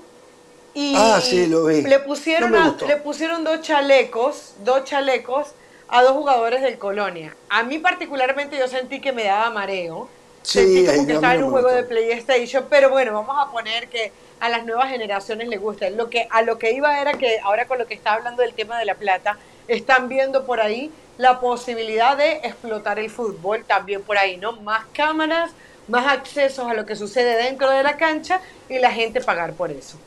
y 0.76 0.94
Ah, 0.96 1.20
sí, 1.22 1.48
lo 1.48 1.66
vi. 1.66 1.82
le 1.82 2.00
pusieron 2.00 2.52
No 2.52 2.78
a- 2.80 2.86
le 2.88 2.98
pusieron 2.98 3.44
dos 3.44 3.62
chalecos, 3.62 4.54
dos 4.60 4.84
chalecos 4.84 5.54
a 5.92 6.02
dos 6.02 6.14
jugadores 6.14 6.62
del 6.62 6.78
Colonia. 6.78 7.36
A 7.50 7.64
mí 7.64 7.78
particularmente 7.78 8.58
yo 8.58 8.68
sentí 8.68 9.02
que 9.02 9.12
me 9.12 9.26
daba 9.26 9.50
mareo. 9.50 10.08
Sí, 10.42 10.86
sentí 10.86 10.86
como 10.86 11.08
que 11.08 11.14
estaba 11.14 11.36
en 11.36 11.44
un 11.44 11.52
juego 11.52 11.70
de. 11.70 11.84
PlayStation, 11.84 12.66
pero 12.70 12.90
bueno, 12.90 13.14
vamos 13.14 13.36
a 13.38 13.52
poner 13.52 13.90
que 13.90 14.12
a 14.40 14.50
las 14.50 14.66
nuevas 14.66 14.90
generaciones 14.90 15.50
les 15.50 15.60
gusta. 15.60 15.90
Lo 15.90 16.10
que, 16.10 16.28
a 16.32 16.42
lo 16.42 16.58
que 16.58 16.72
iba 16.72 17.00
era 17.00 17.14
que 17.14 17.40
ahora 17.44 17.68
con 17.68 17.78
lo 17.78 17.86
que 17.86 17.94
está 17.94 18.14
hablando 18.14 18.42
del 18.42 18.54
tema 18.54 18.80
de 18.80 18.86
la 18.86 18.96
plata, 18.96 19.38
están 19.68 20.08
viendo 20.08 20.46
por 20.46 20.62
ahí 20.62 20.92
la 21.18 21.40
posibilidad 21.40 22.18
de 22.18 22.38
explotar 22.38 22.98
el 22.98 23.10
fútbol 23.10 23.64
también 23.66 24.02
por 24.02 24.18
ahí, 24.18 24.38
¿no? 24.38 24.54
Más 24.54 24.86
cámaras, 24.94 25.52
más 25.88 26.08
accesos 26.08 26.68
a 26.70 26.74
lo 26.74 26.86
que 26.86 26.96
sucede 26.96 27.44
dentro 27.44 27.70
de 27.70 27.84
la 27.84 27.98
cancha 27.98 28.40
y 28.70 28.80
la 28.80 28.92
gente 28.92 29.22
pagar 29.22 29.54
por 29.54 29.72
eso. 29.72 29.98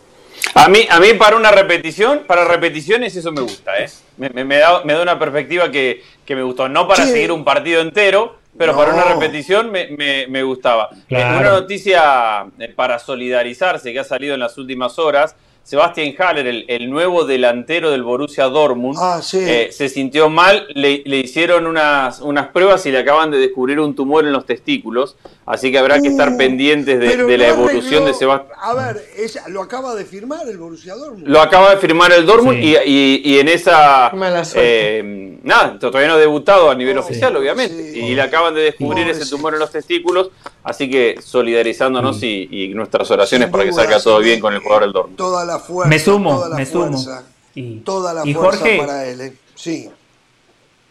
A 0.55 0.69
mí, 0.69 0.87
a 0.91 1.01
mí 1.01 1.15
para 1.15 1.37
una 1.37 1.51
repetición, 1.51 2.23
para 2.27 2.45
repeticiones 2.45 3.15
eso 3.17 3.33
me 3.33 3.41
gusta, 3.41 3.79
¿eh? 3.79 3.89
Me, 4.17 4.31
me- 4.31 4.45
me 4.45 4.59
da, 4.59 4.83
me 4.85 4.93
da 4.93 5.03
una 5.03 5.19
perspectiva 5.19 5.71
que, 5.71 6.03
que 6.25 6.37
me 6.37 6.43
gustó. 6.43 6.69
No 6.69 6.87
para 6.87 7.05
Sí. 7.05 7.11
seguir 7.13 7.33
un 7.33 7.45
partido 7.45 7.81
entero, 7.81 8.37
pero 8.57 8.73
No. 8.73 8.79
para 8.79 8.95
una 8.95 9.05
repetición 9.05 9.71
me, 9.73 9.89
me- 9.89 10.27
me 10.29 10.43
gustaba. 10.43 10.91
Claro. 11.09 11.35
Eh, 11.37 11.41
Una 11.41 11.51
noticia 11.61 12.47
eh, 12.59 12.69
para 12.69 12.99
solidarizarse 12.99 13.93
que 13.93 13.99
ha 13.99 14.05
salido 14.05 14.35
en 14.35 14.41
las 14.41 14.57
últimas 14.59 14.99
horas. 14.99 15.35
Sebastián 15.65 16.15
Haller, 16.19 16.47
el, 16.47 16.65
el 16.69 16.91
nuevo 16.91 17.25
delantero 17.25 17.91
del 17.91 18.03
Borussia 18.03 18.45
Dortmund, 18.45 18.99
Ah, 19.01 19.21
sí. 19.23 19.39
eh, 19.41 19.71
se 19.73 19.89
sintió 19.89 20.29
mal, 20.29 20.67
le, 20.75 21.03
le 21.07 21.21
hicieron 21.21 21.67
unas, 21.67 22.21
unas 22.21 22.49
pruebas 22.49 22.85
y 22.85 22.93
le 22.93 22.99
acaban 22.99 23.31
de 23.31 23.39
descubrir 23.39 23.81
un 23.81 23.95
tumor 23.95 24.27
en 24.27 24.33
los 24.33 24.45
testículos, 24.45 25.17
así 25.47 25.73
que 25.73 25.79
habrá 25.79 26.01
que 26.03 26.09
estar 26.09 26.29
Uh, 26.29 26.37
pendientes 26.37 27.01
de, 27.01 27.39
la 27.39 27.49
evolución 27.49 28.03
arregló- 28.03 28.07
de 28.09 28.15
Sebastián. 28.15 28.59
A 28.61 28.75
ver, 28.75 29.03
ella 29.17 29.43
lo 29.49 29.63
acaba 29.63 29.95
de 29.95 30.05
firmar 30.05 30.47
el 30.47 30.59
Borussia 30.59 30.95
Dortmund. 30.97 31.27
Lo 31.29 31.41
acaba 31.41 31.71
de 31.71 31.77
firmar 31.79 32.13
el 32.13 32.27
Dortmund 32.27 32.59
Sí. 32.61 32.77
y, 32.85 32.91
y- 32.91 33.23
y 33.25 33.39
en 33.39 33.49
esa... 33.49 34.13
Eh, 34.57 35.39
nada, 35.43 35.79
todavía 35.79 36.09
no 36.09 36.15
ha 36.15 36.19
debutado 36.19 36.71
a 36.71 36.75
nivel 36.75 36.99
oficial, 36.99 37.35
obviamente. 37.37 37.93
Sí. 37.93 38.01
Y 38.01 38.15
le 38.15 38.21
acaban 38.23 38.55
de 38.55 38.61
descubrir 38.63 39.09
ese 39.09 39.25
tumor 39.31 39.55
en 39.55 39.61
los 39.61 39.71
testículos, 39.71 40.31
así 40.65 40.91
que 40.91 41.21
solidarizándonos 41.23 42.23
y, 42.23 42.49
y 42.51 42.75
nuestras 42.75 43.11
oraciones 43.11 43.47
Sin 43.47 43.53
para 43.53 43.65
que 43.65 43.71
duda, 43.71 43.83
salga 43.85 44.01
todo 44.01 44.19
bien 44.19 44.41
con 44.41 44.53
el 44.55 44.61
jugador 44.61 44.83
del 44.83 44.93
Dortmund. 44.93 45.17
Toda 45.17 45.45
la 45.45 45.59
fuerza. 45.61 45.89
Me 45.89 45.99
sumo, 45.99 46.35
toda 46.35 46.49
la 46.49 46.57
me 46.57 46.67
sumo. 46.67 46.87
fuerza, 46.99 47.25
Y, 47.55 47.77
Toda 47.81 48.13
la 48.15 48.27
y 48.27 48.35
fuerza 48.35 48.59
Jorge, 48.61 48.79
para 48.79 49.07
él. 49.07 49.21
¿eh? 49.21 49.37
Sí. 49.55 49.89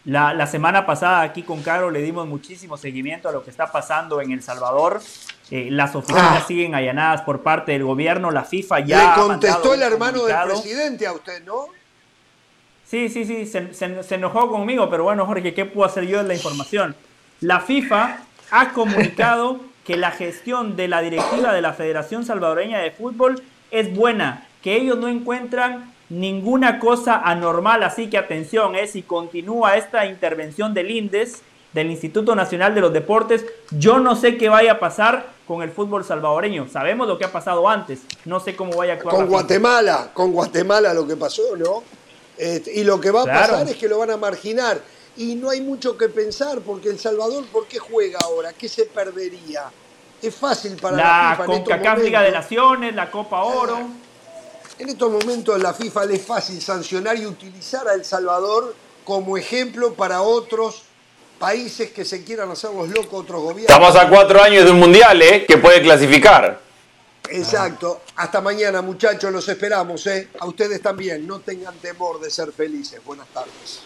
La, 0.06 0.34
la 0.34 0.48
semana 0.48 0.86
pasada 0.86 1.22
aquí 1.22 1.44
con 1.44 1.62
Caro 1.64 1.90
le 1.90 2.02
dimos 2.02 2.28
muchísimo 2.28 2.76
seguimiento 2.78 3.30
a 3.30 3.32
lo 3.32 3.44
que 3.44 3.50
está 3.50 3.72
pasando 3.72 4.22
en 4.22 4.32
El 4.32 4.44
Salvador. 4.44 5.02
Eh, 5.52 5.70
las 5.72 5.96
oficinas 5.96 6.42
Ah. 6.42 6.46
siguen 6.48 6.76
allanadas 6.76 7.22
por 7.22 7.42
parte 7.42 7.72
del 7.74 7.84
gobierno. 7.84 8.30
La 8.32 8.44
FIFA 8.44 8.80
ya. 8.82 9.16
Le 9.16 9.22
contestó 9.22 9.74
el 9.74 9.82
hermano 9.82 10.26
del 10.26 10.36
presidente 10.46 11.08
a 11.08 11.14
usted, 11.14 11.44
¿no? 11.46 11.68
Sí, 12.86 13.10
sí, 13.10 13.26
sí, 13.26 13.46
se, 13.46 13.74
se- 13.74 14.04
se 14.04 14.16
enojó 14.16 14.50
conmigo, 14.50 14.90
pero 14.90 15.04
bueno, 15.06 15.26
Jorge, 15.26 15.54
¿qué 15.54 15.66
puedo 15.66 15.90
hacer 15.90 16.06
yo 16.06 16.18
de 16.22 16.26
la 16.28 16.34
información? 16.36 16.96
La 17.40 17.60
FIFA 17.60 18.20
ha 18.56 18.72
comunicado 18.72 19.60
que 19.84 19.98
la 19.98 20.12
gestión 20.12 20.76
de 20.76 20.88
la 20.88 21.02
directiva 21.02 21.52
de 21.52 21.62
la 21.62 21.74
Federación 21.74 22.24
Salvadoreña 22.24 22.80
de 22.80 22.92
Fútbol 22.92 23.42
es 23.72 23.94
buena, 23.96 24.48
que 24.62 24.76
ellos 24.76 25.00
no 25.00 25.08
encuentran 25.08 25.92
ninguna 26.10 26.80
cosa 26.80 27.16
anormal, 27.16 27.82
así 27.82 28.12
que 28.12 28.18
atención, 28.20 28.76
eh, 28.76 28.86
si 28.86 29.02
continúa 29.02 29.76
esta 29.76 30.06
intervención 30.06 30.76
del 30.76 30.92
INDES, 30.92 31.42
del 31.74 31.90
Instituto 31.90 32.36
Nacional 32.36 32.76
de 32.76 32.82
los 32.82 32.94
Deportes, 32.94 33.44
yo 33.72 33.98
no 34.00 34.16
sé 34.16 34.38
qué 34.38 34.50
vaya 34.50 34.74
a 34.74 34.80
pasar 34.80 35.26
con 35.48 35.64
el 35.64 35.72
fútbol 35.72 36.06
salvadoreño. 36.06 36.68
Sabemos 36.72 37.08
lo 37.08 37.18
que 37.18 37.26
ha 37.26 37.32
pasado 37.32 37.68
antes, 37.68 38.02
no 38.26 38.40
sé 38.40 38.56
cómo 38.56 38.78
vaya 38.78 38.94
a 38.94 38.96
actuar. 38.98 39.16
Con. 39.16 39.28
Guatemala, 39.28 40.12
con 40.14 40.32
Guatemala 40.32 40.94
lo 40.94 41.08
que 41.08 41.16
pasó, 41.16 41.58
¿no? 41.58 41.82
Este, 42.38 42.72
y 42.80 42.84
lo 42.84 43.02
que 43.02 43.10
va 43.10 43.22
a 43.22 43.24
Claro. 43.24 43.54
pasar 43.54 43.68
es 43.70 43.76
que 43.78 43.88
lo 43.88 43.98
van 43.98 44.12
a 44.12 44.18
marginar. 44.18 44.80
Y 45.18 45.36
no 45.36 45.50
hay 45.50 45.62
mucho 45.62 45.98
que 45.98 46.10
pensar, 46.10 46.60
porque 46.62 46.90
El 46.90 47.00
Salvador, 47.00 47.46
¿por 47.48 47.68
qué 47.68 47.78
juega 47.80 48.20
ahora? 48.24 48.54
¿Qué 48.54 48.68
se 48.68 48.86
perdería? 48.86 49.72
Es 50.22 50.36
fácil 50.36 50.76
para 50.78 50.98
la, 50.98 51.04
La 51.04 51.30
FIFA 51.32 51.46
CONCACAF 51.46 52.00
Liga 52.00 52.22
de. 52.22 52.32
Naciones, 52.32 52.96
la 52.96 53.12
Copa 53.12 53.44
Oro. 53.44 53.78
En 54.80 54.90
estos 54.90 55.12
momentos 55.12 55.62
la 55.62 55.74
FIFA 55.74 56.06
le 56.06 56.16
es 56.16 56.26
fácil 56.26 56.60
sancionar 56.60 57.18
y 57.18 57.26
utilizar 57.26 57.88
a 57.88 57.94
El 57.94 58.04
Salvador 58.04 58.74
como 59.04 59.38
ejemplo 59.38 59.94
para 59.94 60.22
otros 60.22 60.84
países 61.38 61.92
que 61.92 62.06
se 62.06 62.24
quieran 62.24 62.50
hacer 62.50 62.72
los 62.72 62.88
locos, 62.90 63.22
otros 63.22 63.42
gobiernos. 63.42 63.70
Estamos 63.70 63.96
a 63.96 64.10
cuatro 64.10 64.42
años 64.42 64.66
de 64.66 64.72
un 64.72 64.80
mundial, 64.80 65.22
¿eh? 65.22 65.46
Que 65.46 65.58
puede 65.58 65.82
clasificar. 65.82 66.60
Exacto. 67.30 68.02
Hasta 68.16 68.42
mañana, 68.42 68.82
muchachos, 68.82 69.32
los 69.32 69.48
esperamos. 69.48 70.08
¿eh? 70.08 70.30
A 70.40 70.46
ustedes 70.46 70.82
también. 70.82 71.28
No 71.28 71.40
tengan 71.40 71.76
temor 71.76 72.20
de 72.20 72.32
ser 72.32 72.52
felices. 72.52 73.04
Buenas 73.06 73.28
tardes. 73.28 73.82